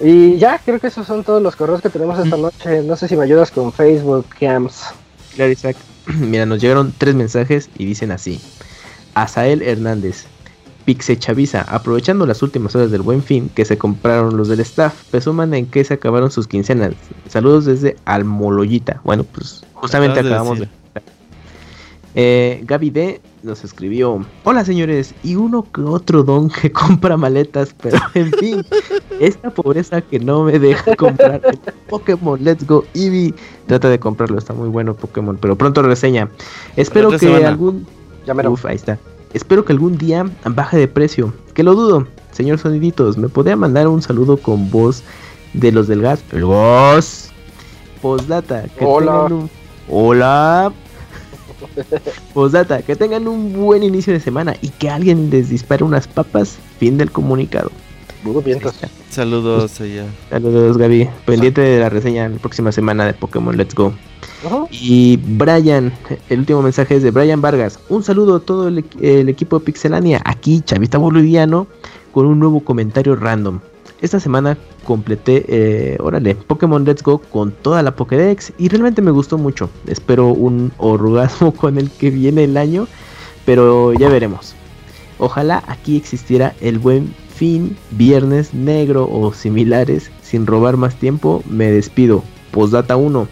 Y 0.00 0.38
ya, 0.38 0.58
creo 0.64 0.80
que 0.80 0.86
esos 0.86 1.06
son 1.06 1.22
todos 1.22 1.42
los 1.42 1.54
correos 1.54 1.82
que 1.82 1.90
tenemos 1.90 2.18
esta 2.18 2.38
noche. 2.38 2.82
No 2.82 2.96
sé 2.96 3.08
si 3.08 3.14
me 3.16 3.24
ayudas 3.24 3.50
con 3.50 3.74
Facebook, 3.74 4.24
Cams. 4.40 4.84
Claro, 5.34 5.52
Isaac. 5.52 5.76
Mira, 6.06 6.46
nos 6.46 6.62
llegaron 6.62 6.94
tres 6.96 7.14
mensajes 7.14 7.68
y 7.76 7.84
dicen 7.84 8.10
así. 8.10 8.40
Asael 9.14 9.60
Hernández. 9.60 10.24
Pixe 10.86 11.18
Chavisa, 11.18 11.62
aprovechando 11.62 12.26
las 12.26 12.42
últimas 12.42 12.74
horas 12.76 12.92
del 12.92 13.02
buen 13.02 13.20
fin 13.20 13.50
que 13.54 13.64
se 13.64 13.76
compraron 13.76 14.36
los 14.36 14.46
del 14.46 14.60
staff, 14.60 14.94
presuman 15.10 15.52
en 15.52 15.66
que 15.66 15.82
se 15.82 15.94
acabaron 15.94 16.30
sus 16.30 16.46
quincenas. 16.46 16.94
Saludos 17.28 17.64
desde 17.64 17.96
Almoloyita. 18.04 19.00
Bueno, 19.02 19.24
pues 19.24 19.64
justamente 19.74 20.20
Acabas 20.20 20.32
acabamos 20.32 20.60
de... 20.60 20.66
decir. 20.66 20.86
Eh, 22.18 22.62
Gaby 22.64 22.90
D 22.90 23.20
nos 23.42 23.64
escribió: 23.64 24.24
Hola 24.44 24.64
señores, 24.64 25.12
y 25.22 25.34
uno 25.34 25.66
que 25.70 25.82
otro 25.82 26.22
don 26.22 26.48
que 26.48 26.72
compra 26.72 27.16
maletas, 27.16 27.74
pero 27.82 27.98
en 28.14 28.32
fin, 28.32 28.64
esta 29.20 29.50
pobreza 29.50 30.00
que 30.00 30.20
no 30.20 30.44
me 30.44 30.58
deja 30.58 30.96
comprar 30.96 31.42
el 31.44 31.58
Pokémon 31.90 32.42
Let's 32.42 32.64
Go 32.66 32.84
Eevee. 32.94 33.34
Trata 33.66 33.90
de 33.90 33.98
comprarlo, 33.98 34.38
está 34.38 34.54
muy 34.54 34.68
bueno 34.68 34.94
Pokémon, 34.94 35.36
pero 35.36 35.56
pronto 35.56 35.82
reseña. 35.82 36.30
Espero 36.76 37.10
que 37.10 37.18
semana. 37.18 37.48
algún. 37.48 37.86
Ya 38.24 38.32
me 38.34 38.44
lo. 38.44 38.52
Uf, 38.52 38.64
ahí 38.64 38.76
está. 38.76 38.98
Espero 39.36 39.66
que 39.66 39.72
algún 39.74 39.98
día 39.98 40.24
baje 40.46 40.78
de 40.78 40.88
precio. 40.88 41.34
Que 41.52 41.62
lo 41.62 41.74
dudo. 41.74 42.08
Señor 42.32 42.58
Soniditos, 42.58 43.18
¿me 43.18 43.28
podría 43.28 43.54
mandar 43.54 43.86
un 43.86 44.00
saludo 44.00 44.38
con 44.38 44.70
voz 44.70 45.02
de 45.52 45.72
los 45.72 45.88
del 45.88 46.00
gas? 46.00 46.24
El. 46.32 47.30
Postdata. 48.00 48.62
Que 48.78 48.84
Hola. 48.86 49.12
tengan 49.26 49.32
un- 49.34 49.50
Hola. 49.90 50.72
Postdata. 52.32 52.80
Que 52.80 52.96
tengan 52.96 53.28
un 53.28 53.52
buen 53.52 53.82
inicio 53.82 54.14
de 54.14 54.20
semana 54.20 54.56
y 54.62 54.70
que 54.70 54.88
alguien 54.88 55.28
les 55.28 55.50
dispare 55.50 55.84
unas 55.84 56.08
papas. 56.08 56.56
Fin 56.78 56.96
del 56.96 57.10
comunicado. 57.10 57.70
Hugo 58.26 58.42
Vientos. 58.42 58.74
Saludos 59.10 59.80
allá. 59.80 60.04
Saludos, 60.30 60.76
Gaby. 60.78 61.08
Pendiente 61.24 61.60
de 61.60 61.80
la 61.80 61.88
reseña 61.88 62.28
la 62.28 62.36
próxima 62.38 62.72
semana 62.72 63.06
de 63.06 63.14
Pokémon 63.14 63.56
Let's 63.56 63.74
Go. 63.74 63.92
Y 64.70 65.16
Brian, 65.16 65.92
el 66.28 66.40
último 66.40 66.62
mensaje 66.62 66.96
es 66.96 67.02
de 67.02 67.10
Brian 67.10 67.40
Vargas. 67.40 67.78
Un 67.88 68.02
saludo 68.02 68.36
a 68.36 68.40
todo 68.40 68.68
el, 68.68 68.78
equ- 68.84 69.02
el 69.02 69.28
equipo 69.28 69.58
de 69.58 69.64
Pixelania, 69.64 70.20
aquí 70.24 70.60
Chavista 70.60 70.98
Boliviano, 70.98 71.66
con 72.12 72.26
un 72.26 72.38
nuevo 72.38 72.60
comentario 72.60 73.16
random. 73.16 73.60
Esta 74.02 74.20
semana 74.20 74.58
completé, 74.84 75.44
eh, 75.48 75.96
órale, 76.00 76.34
Pokémon 76.34 76.84
Let's 76.84 77.02
Go 77.02 77.18
con 77.18 77.50
toda 77.50 77.82
la 77.82 77.96
Pokédex 77.96 78.52
y 78.58 78.68
realmente 78.68 79.00
me 79.00 79.10
gustó 79.10 79.38
mucho. 79.38 79.70
Espero 79.86 80.28
un 80.28 80.70
orgasmo 80.76 81.52
con 81.56 81.78
el 81.78 81.90
que 81.90 82.10
viene 82.10 82.44
el 82.44 82.56
año, 82.58 82.86
pero 83.46 83.94
ya 83.94 84.08
veremos. 84.10 84.54
Ojalá 85.18 85.62
aquí 85.66 85.96
existiera 85.96 86.54
el 86.60 86.78
buen 86.78 87.14
fin, 87.36 87.76
viernes 87.92 88.54
negro 88.54 89.08
o 89.10 89.32
similares. 89.32 90.10
Sin 90.22 90.46
robar 90.46 90.76
más 90.76 90.96
tiempo, 90.96 91.42
me 91.48 91.70
despido. 91.70 92.24
Postdata 92.50 92.96
1. 92.96 93.28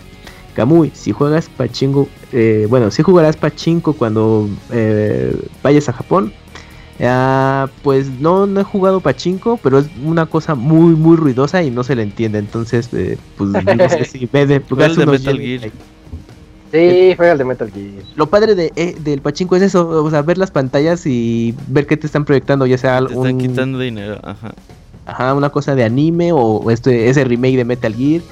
Kamui, 0.55 0.93
si 0.95 1.11
juegas 1.11 1.49
pachinko, 1.49 2.09
eh, 2.33 2.67
bueno, 2.71 2.91
si 2.91 3.03
jugarás 3.03 3.37
pachinko 3.37 3.95
cuando 3.95 4.49
eh, 4.71 5.37
vayas 5.63 5.89
a 5.89 5.93
Japón. 5.93 6.33
Ah, 7.01 7.69
pues 7.83 8.09
no, 8.21 8.47
no 8.47 8.61
he 8.61 8.65
jugado 8.65 9.01
pachinko, 9.01 9.59
pero 9.61 9.81
es 9.81 9.87
una 10.05 10.27
cosa 10.27 10.55
muy, 10.55 10.95
muy 10.95 11.17
ruidosa 11.17 11.61
y 11.65 11.71
no 11.71 11.83
se 11.83 11.97
le 11.97 12.03
entiende. 12.03 12.39
Entonces, 12.39 12.89
eh, 12.93 13.19
pues 13.37 13.51
no 13.51 13.89
sé 13.89 14.05
si 14.05 14.29
me 14.33 14.47
de, 14.47 14.57
el 14.71 14.97
de 14.97 15.03
unos 15.03 15.07
Metal 15.07 15.39
Gear. 15.39 15.73
Sí, 16.75 17.15
juega 17.17 17.33
el 17.33 17.39
de 17.39 17.45
Metal 17.45 17.71
Gear. 17.71 18.03
Lo 18.17 18.27
padre 18.29 18.55
de, 18.57 18.73
eh, 18.75 18.97
del 18.99 19.21
pachinko 19.21 19.55
es 19.57 19.63
eso, 19.63 19.89
o 19.89 20.11
sea, 20.11 20.23
ver 20.23 20.39
las 20.39 20.51
pantallas 20.51 21.07
y 21.07 21.55
ver 21.69 21.87
qué 21.87 21.97
te 21.97 22.07
están 22.07 22.25
proyectando, 22.25 22.67
ya 22.67 22.77
sea 22.79 22.99
Te 22.99 23.15
están 23.15 23.35
un- 23.37 23.39
quitando 23.39 23.79
dinero. 23.79 24.19
Ajá. 24.25 24.53
Ajá, 25.07 25.35
una 25.35 25.51
cosa 25.51 25.75
de 25.75 25.85
anime 25.85 26.33
o, 26.33 26.71
este, 26.71 27.09
ese 27.09 27.25
remake 27.25 27.57
de 27.57 27.65
Metal 27.65 27.95
Gear. 27.95 28.23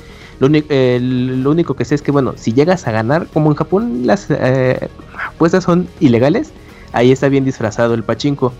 Eh, 0.40 0.98
lo 1.00 1.50
único 1.52 1.74
que 1.74 1.84
sé 1.84 1.94
es 1.94 2.02
que, 2.02 2.10
bueno, 2.10 2.34
si 2.36 2.52
llegas 2.52 2.88
a 2.88 2.92
ganar, 2.92 3.28
como 3.32 3.50
en 3.50 3.56
Japón 3.56 4.00
las 4.06 4.26
eh, 4.30 4.88
apuestas 5.28 5.62
son 5.62 5.86
ilegales, 6.00 6.50
ahí 6.92 7.12
está 7.12 7.28
bien 7.28 7.44
disfrazado 7.44 7.94
el 7.94 8.02
pachinko. 8.02 8.52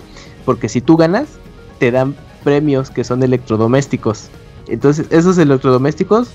Porque 0.44 0.68
si 0.68 0.80
tú 0.80 0.96
ganas, 0.96 1.26
te 1.80 1.90
dan 1.90 2.14
premios 2.44 2.90
que 2.90 3.02
son 3.02 3.22
electrodomésticos. 3.22 4.28
Entonces, 4.68 5.06
esos 5.10 5.38
electrodomésticos 5.38 6.28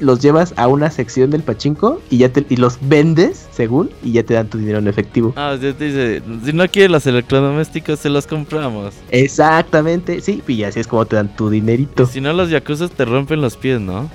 los 0.00 0.20
llevas 0.20 0.52
a 0.56 0.66
una 0.68 0.90
sección 0.90 1.30
del 1.30 1.42
pachinko 1.42 2.00
y 2.10 2.18
ya 2.18 2.28
te, 2.28 2.44
y 2.48 2.56
los 2.56 2.78
vendes, 2.82 3.46
según, 3.52 3.90
y 4.02 4.12
ya 4.12 4.22
te 4.24 4.34
dan 4.34 4.48
tu 4.48 4.58
dinero 4.58 4.78
en 4.78 4.88
efectivo. 4.88 5.32
Ah, 5.36 5.56
ya 5.60 5.72
te 5.72 5.84
dice, 5.84 6.22
si 6.44 6.52
no 6.52 6.68
quieres 6.68 6.90
los 6.90 7.06
electrodomésticos, 7.06 7.98
se 8.00 8.10
los 8.10 8.26
compramos. 8.26 8.94
Exactamente, 9.10 10.20
sí, 10.20 10.42
y 10.46 10.62
así 10.64 10.80
es 10.80 10.86
como 10.86 11.04
te 11.06 11.16
dan 11.16 11.34
tu 11.36 11.48
dinerito. 11.50 12.02
Y 12.04 12.06
si 12.06 12.20
no, 12.20 12.32
los 12.32 12.50
yakuzas 12.50 12.90
te 12.90 13.04
rompen 13.04 13.40
los 13.40 13.56
pies, 13.56 13.80
¿no? 13.80 14.10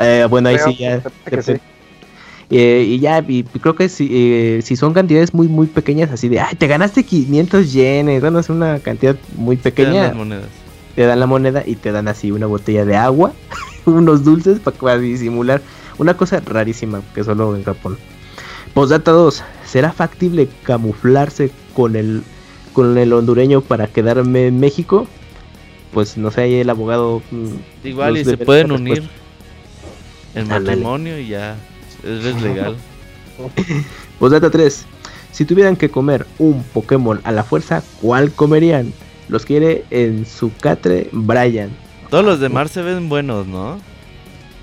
Eh, 0.00 0.26
bueno, 0.28 0.48
ahí 0.48 0.56
Creo 0.56 0.68
sí 0.68 0.76
ya. 0.76 1.02
que 1.30 1.42
sí. 1.42 1.52
Eh, 2.48 2.84
y 2.88 3.00
ya, 3.00 3.24
y 3.26 3.42
creo 3.42 3.74
que 3.74 3.88
si, 3.88 4.08
eh, 4.10 4.60
si 4.62 4.76
son 4.76 4.92
cantidades 4.94 5.34
muy, 5.34 5.48
muy 5.48 5.66
pequeñas, 5.66 6.10
así 6.12 6.28
de, 6.28 6.38
ay, 6.40 6.54
te 6.54 6.66
ganaste 6.68 7.02
500 7.04 7.72
yenes, 7.72 8.20
bueno, 8.20 8.38
es 8.38 8.48
una 8.48 8.78
cantidad 8.78 9.16
muy 9.36 9.56
Te 9.56 9.70
dan 9.70 9.74
pequeña, 9.74 10.02
las 10.08 10.14
monedas. 10.14 10.46
te 10.94 11.02
dan 11.02 11.18
la 11.20 11.26
moneda 11.26 11.64
y 11.66 11.74
te 11.74 11.90
dan 11.90 12.06
así 12.06 12.30
una 12.30 12.46
botella 12.46 12.84
de 12.84 12.94
agua, 12.96 13.32
unos 13.94 14.24
dulces 14.24 14.58
para 14.60 14.98
disimular. 14.98 15.62
Una 15.98 16.16
cosa 16.16 16.40
rarísima 16.40 17.00
que 17.14 17.24
solo 17.24 17.56
en 17.56 17.64
Japón. 17.64 17.96
Postdata 18.74 19.10
2, 19.10 19.42
¿será 19.64 19.92
factible 19.92 20.48
camuflarse 20.62 21.50
con 21.72 21.96
el, 21.96 22.22
con 22.74 22.98
el 22.98 23.12
hondureño 23.14 23.62
para 23.62 23.86
quedarme 23.86 24.48
en 24.48 24.60
México? 24.60 25.06
Pues 25.94 26.18
no 26.18 26.30
sé, 26.30 26.42
ahí 26.42 26.54
el 26.56 26.68
abogado... 26.68 27.22
mm, 27.30 27.86
Igual 27.86 28.18
y 28.18 28.24
se 28.24 28.36
pueden 28.36 28.72
unir 28.72 29.08
Ándale. 30.34 30.66
matrimonio 30.66 31.18
y 31.18 31.28
ya 31.28 31.56
es 32.04 32.42
legal. 32.42 32.76
Postdata 34.18 34.50
3. 34.50 34.84
Si 35.32 35.44
tuvieran 35.46 35.76
que 35.76 35.88
comer 35.90 36.26
un 36.38 36.62
Pokémon 36.62 37.20
a 37.24 37.32
la 37.32 37.44
fuerza, 37.44 37.82
¿cuál 38.02 38.30
comerían? 38.32 38.92
Los 39.28 39.44
quiere 39.46 39.84
en 39.90 40.26
su 40.26 40.52
catre 40.60 41.08
Brian. 41.12 41.70
Todos 42.10 42.24
los 42.24 42.40
de 42.40 42.48
Mar 42.48 42.68
se 42.68 42.82
ven 42.82 43.08
buenos, 43.08 43.46
¿no? 43.46 43.78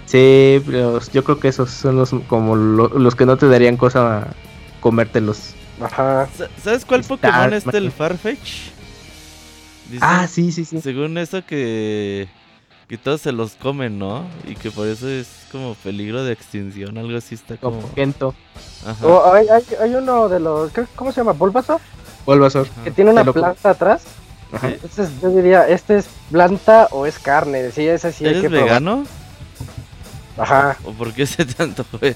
Sí, 0.06 0.62
pero 0.66 1.00
yo 1.12 1.24
creo 1.24 1.40
que 1.40 1.48
esos 1.48 1.70
son 1.72 1.96
los 1.98 2.12
como 2.28 2.56
lo- 2.56 2.90
los 2.90 3.16
que 3.16 3.26
no 3.26 3.38
te 3.38 3.48
darían 3.48 3.78
cosa 3.78 4.28
comértelos. 4.80 5.54
Ajá. 5.82 6.28
Sa- 6.38 6.50
¿Sabes 6.64 6.86
cuál 6.86 7.04
Pokémon 7.04 7.54
es 7.54 7.66
el 7.68 7.92
Farfetch? 7.92 8.72
Dicen, 9.90 10.00
Ah, 10.02 10.28
sí, 10.28 10.52
sí, 10.52 10.66
sí. 10.66 10.82
Según 10.82 11.18
eso 11.18 11.46
que 11.46 12.28
que 12.88 12.98
todos 12.98 13.22
se 13.22 13.32
los 13.32 13.54
comen, 13.54 13.98
¿no? 13.98 14.26
Y 14.48 14.56
que 14.56 14.70
por 14.70 14.88
eso 14.88 15.08
es 15.08 15.28
como 15.52 15.74
peligro 15.76 16.24
de 16.24 16.34
extinción, 16.34 16.98
algo 16.98 17.18
así 17.18 17.34
está 17.36 17.58
como. 17.58 17.82
Como 17.82 17.94
Kento. 17.96 18.36
Ajá. 18.86 19.08
O 19.08 19.34
hay, 19.34 19.48
hay, 19.48 19.64
hay 19.82 19.96
uno 19.96 20.30
de 20.30 20.40
los. 20.40 20.72
¿Cómo 20.96 21.12
se 21.12 21.22
llama? 21.22 21.32
Bulbasaur. 21.32 21.80
Bulbasaur. 22.26 22.68
Que 22.84 22.92
tiene 22.92 23.12
una 23.12 23.24
planta 23.24 23.70
atrás. 23.72 24.04
Ajá. 24.54 24.70
Entonces 24.70 25.10
yo 25.22 25.30
diría, 25.30 25.68
¿este 25.68 25.98
es 25.98 26.06
planta 26.32 26.88
o 26.92 27.06
es 27.06 27.18
carne? 27.20 27.72
Sí, 27.72 27.88
ese 27.88 28.12
sí 28.12 28.24
hay 28.26 28.32
¿Eres 28.32 28.44
que 28.44 28.50
probar. 28.50 28.66
vegano? 28.66 29.04
Ajá. 30.38 30.78
¿O 30.84 30.92
por 30.94 31.14
qué 31.14 31.26
se 31.26 31.46
tanto 31.46 31.84
pues? 31.84 32.16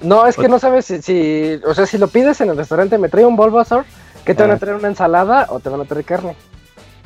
No, 0.00 0.26
es 0.26 0.36
que 0.36 0.48
no 0.48 0.58
sabes 0.58 0.84
si, 0.86 1.00
si. 1.02 1.60
O 1.66 1.74
sea, 1.74 1.86
si 1.86 1.98
lo 1.98 2.08
pides 2.08 2.40
en 2.40 2.50
el 2.50 2.56
restaurante, 2.56 2.98
me 2.98 3.08
trae 3.08 3.24
un 3.24 3.36
Bulbasaur. 3.36 3.84
¿Qué 4.24 4.34
te 4.34 4.42
van 4.42 4.52
Ah. 4.52 4.54
a 4.54 4.58
traer? 4.58 4.76
¿Una 4.76 4.88
ensalada 4.88 5.46
o 5.50 5.60
te 5.60 5.68
van 5.68 5.80
a 5.80 5.84
traer 5.84 6.04
carne? 6.04 6.36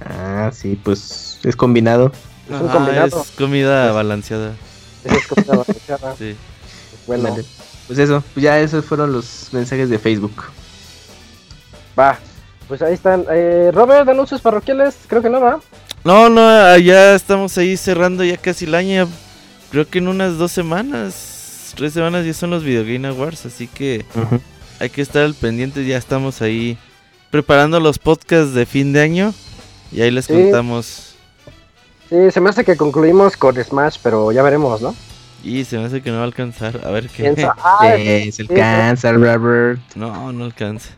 Ah, 0.05 0.51
sí, 0.53 0.77
pues 0.83 1.41
es 1.43 1.57
combinado. 1.57 2.13
Es 2.49 2.61
un 2.61 2.69
combinado. 2.69 3.21
es 3.23 3.31
comida 3.33 3.91
balanceada. 3.93 4.53
Esa 5.05 5.17
es 5.17 5.27
como 5.27 5.43
una 5.47 5.57
barbacoa. 5.89 6.17
Sí. 6.17 6.37
Bueno. 7.07 7.37
Pues 7.87 7.99
eso, 7.99 8.23
pues 8.35 8.45
ya 8.45 8.59
esos 8.61 8.85
fueron 8.85 9.13
los 9.13 9.49
mensajes 9.53 9.89
de 9.91 9.99
Facebook. 9.99 10.45
va. 11.99 12.19
Pues 12.69 12.83
ahí 12.83 12.95
están. 12.95 13.25
Eh, 13.31 13.71
Robert, 13.73 14.09
anuncios 14.09 14.41
parroquiales, 14.41 14.97
creo 15.07 15.23
que 15.23 15.31
no, 15.31 15.41
¿va? 15.41 15.61
No, 16.05 16.29
no, 16.29 16.77
ya 16.79 17.15
estamos 17.15 17.57
ahí 17.59 17.77
cerrando 17.77 18.23
ya 18.25 18.37
casi 18.37 18.67
el 18.67 18.75
año. 18.75 19.09
Creo 19.71 19.89
que 19.89 19.99
en 19.99 20.09
unas 20.09 20.39
dos 20.39 20.53
semanas, 20.53 21.73
tres 21.77 21.93
semanas 21.93 22.25
ya 22.25 22.35
son 22.35 22.51
los 22.51 22.63
Video 22.63 22.83
Game 22.85 23.07
Awards, 23.09 23.47
así 23.47 23.67
que 23.67 24.05
hay 24.81 24.91
que 24.91 25.03
estar 25.03 25.23
al 25.25 25.35
pendiente. 25.35 25.85
Ya 25.85 25.97
estamos 25.99 26.41
ahí 26.43 26.79
preparando 27.31 27.81
los 27.81 27.99
podcasts 27.99 28.55
de 28.55 28.65
fin 28.67 28.93
de 28.93 29.01
año 29.03 29.35
y 29.93 30.01
ahí 30.03 30.11
les 30.11 30.27
Sí. 30.27 30.33
contamos. 30.35 31.15
Sí, 32.09 32.31
se 32.31 32.41
me 32.41 32.49
hace 32.51 32.65
que 32.65 32.77
concluimos 32.77 33.37
con 33.37 33.63
Smash, 33.63 33.97
pero 34.03 34.33
ya 34.33 34.43
veremos, 34.43 34.81
¿no? 34.81 34.95
Y 35.45 35.65
se 35.65 35.79
me 35.79 35.85
hace 35.85 36.01
que 36.01 36.11
no 36.11 36.17
va 36.17 36.23
a 36.23 36.27
alcanzar. 36.27 36.81
A 36.85 36.91
ver 36.91 37.09
qué. 37.09 37.23
¿Quién 37.25 37.37
sabe? 37.37 37.53
Ah, 37.63 37.95
Eh, 37.97 38.25
se 38.33 38.45
sí, 38.45 38.49
alcanza, 38.51 39.13
Robert. 39.13 39.81
No, 39.95 40.33
no 40.33 40.45
alcanza. 40.45 40.91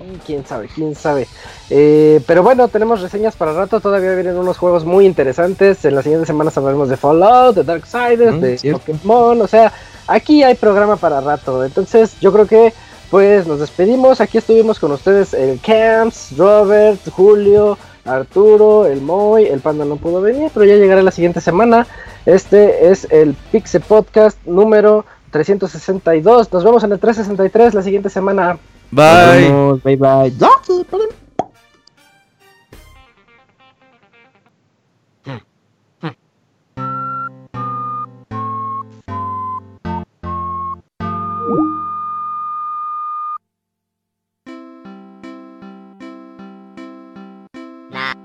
Sí, 0.00 0.18
quién 0.26 0.46
sabe, 0.46 0.68
quién 0.74 0.94
sabe. 0.94 1.26
Eh, 1.70 2.20
pero 2.26 2.42
bueno, 2.42 2.68
tenemos 2.68 3.00
reseñas 3.00 3.36
para 3.36 3.52
rato. 3.52 3.80
Todavía 3.80 4.14
vienen 4.14 4.36
unos 4.36 4.58
juegos 4.58 4.84
muy 4.84 5.06
interesantes. 5.06 5.84
En 5.84 5.94
las 5.94 6.04
siguientes 6.04 6.26
semanas 6.26 6.56
hablaremos 6.56 6.88
de 6.88 6.96
Fallout, 6.96 7.56
de 7.56 7.64
Darksiders, 7.64 8.34
Mm, 8.36 8.40
de 8.40 8.58
cierto. 8.58 8.80
Pokémon. 8.80 9.40
O 9.40 9.46
sea, 9.46 9.72
aquí 10.06 10.42
hay 10.42 10.54
programa 10.54 10.96
para 10.96 11.20
rato. 11.20 11.64
Entonces, 11.64 12.18
yo 12.20 12.32
creo 12.32 12.46
que 12.46 12.72
pues 13.10 13.46
nos 13.46 13.60
despedimos. 13.60 14.20
Aquí 14.20 14.38
estuvimos 14.38 14.78
con 14.80 14.92
ustedes 14.92 15.34
el 15.34 15.60
Camps, 15.60 16.34
Robert, 16.36 17.00
Julio, 17.10 17.76
Arturo, 18.06 18.86
el 18.86 19.02
Moy. 19.02 19.44
El 19.46 19.60
Panda 19.60 19.84
no 19.84 19.96
pudo 19.96 20.20
venir, 20.22 20.50
pero 20.54 20.64
ya 20.64 20.76
llegará 20.76 21.02
la 21.02 21.10
siguiente 21.10 21.40
semana. 21.42 21.86
Este 22.24 22.90
es 22.90 23.06
el 23.10 23.34
Pixel 23.50 23.82
Podcast 23.82 24.38
número 24.46 25.04
362. 25.30 26.52
Nos 26.52 26.64
vemos 26.64 26.84
en 26.84 26.92
el 26.92 26.98
363 27.00 27.74
la 27.74 27.82
siguiente 27.82 28.08
semana. 28.08 28.58
Bye. 28.92 29.50
Vemos, 29.50 29.80
bye 29.82 29.96
bye. 29.96 30.30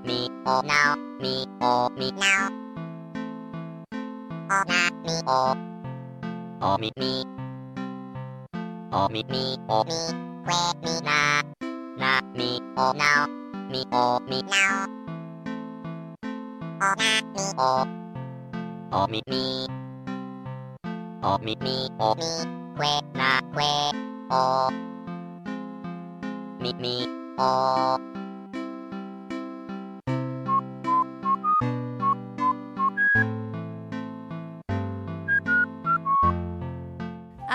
me 0.04 0.30
oh 0.46 0.62
now 0.64 0.96
me 1.20 1.44
oh 1.60 1.90
me 1.96 2.12
now. 2.12 2.48
Oh 4.50 4.62
na 4.66 4.90
me 5.04 5.22
oh. 5.26 5.54
Oh 6.62 6.78
me 6.78 6.90
me. 6.98 7.24
Oh 8.92 9.08
me 9.08 9.24
me 9.28 9.56
oh 9.68 9.84
me. 9.84 10.27
O 10.48 10.54
now 11.04 11.44
mi 12.36 12.60
o 12.76 12.80
mi 12.80 12.80
now 12.80 12.80
o 12.80 12.80
na 12.80 12.80
mi 12.80 12.80
o 12.80 12.80
o 12.80 12.80
mi 12.80 12.80
mi 12.80 12.80
o 12.80 12.80
mi 12.80 12.80
mi 12.80 12.80
o 12.80 12.80
mi 12.80 12.80
que 12.80 12.80
mi 12.80 12.80
na 12.80 12.80
na 12.80 12.80
mi 12.80 12.80
o 12.80 12.92
now 12.92 13.26
mi 13.70 13.80
o 13.92 14.20
mi 14.28 14.38
now 14.42 14.72
o 16.80 16.94
na 16.98 17.10
mi 17.34 17.44
o 17.58 17.72
o 18.92 19.06
mi 19.08 19.20
mi 19.30 19.66
o 21.22 21.38
mi 21.44 21.54
mi 21.64 21.76
o 21.98 22.14
mi 22.20 22.32
que 22.78 22.92
na 23.14 23.30
que 23.54 23.72
o 24.30 24.70
mi 26.60 26.72
mi 26.82 26.96
o 27.38 28.17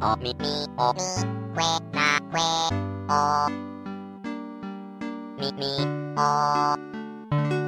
O 0.00 0.16
mi 0.22 0.32
mi 0.40 0.54
o 0.78 0.92
mi 0.96 1.08
que 1.56 1.56
mi 1.56 1.68
na 1.94 2.18
na 2.18 2.20
mi 2.32 2.48
o 3.10 3.48
now 5.38 5.50
mi 5.58 5.72
o 6.16 6.76
mi 7.48 7.65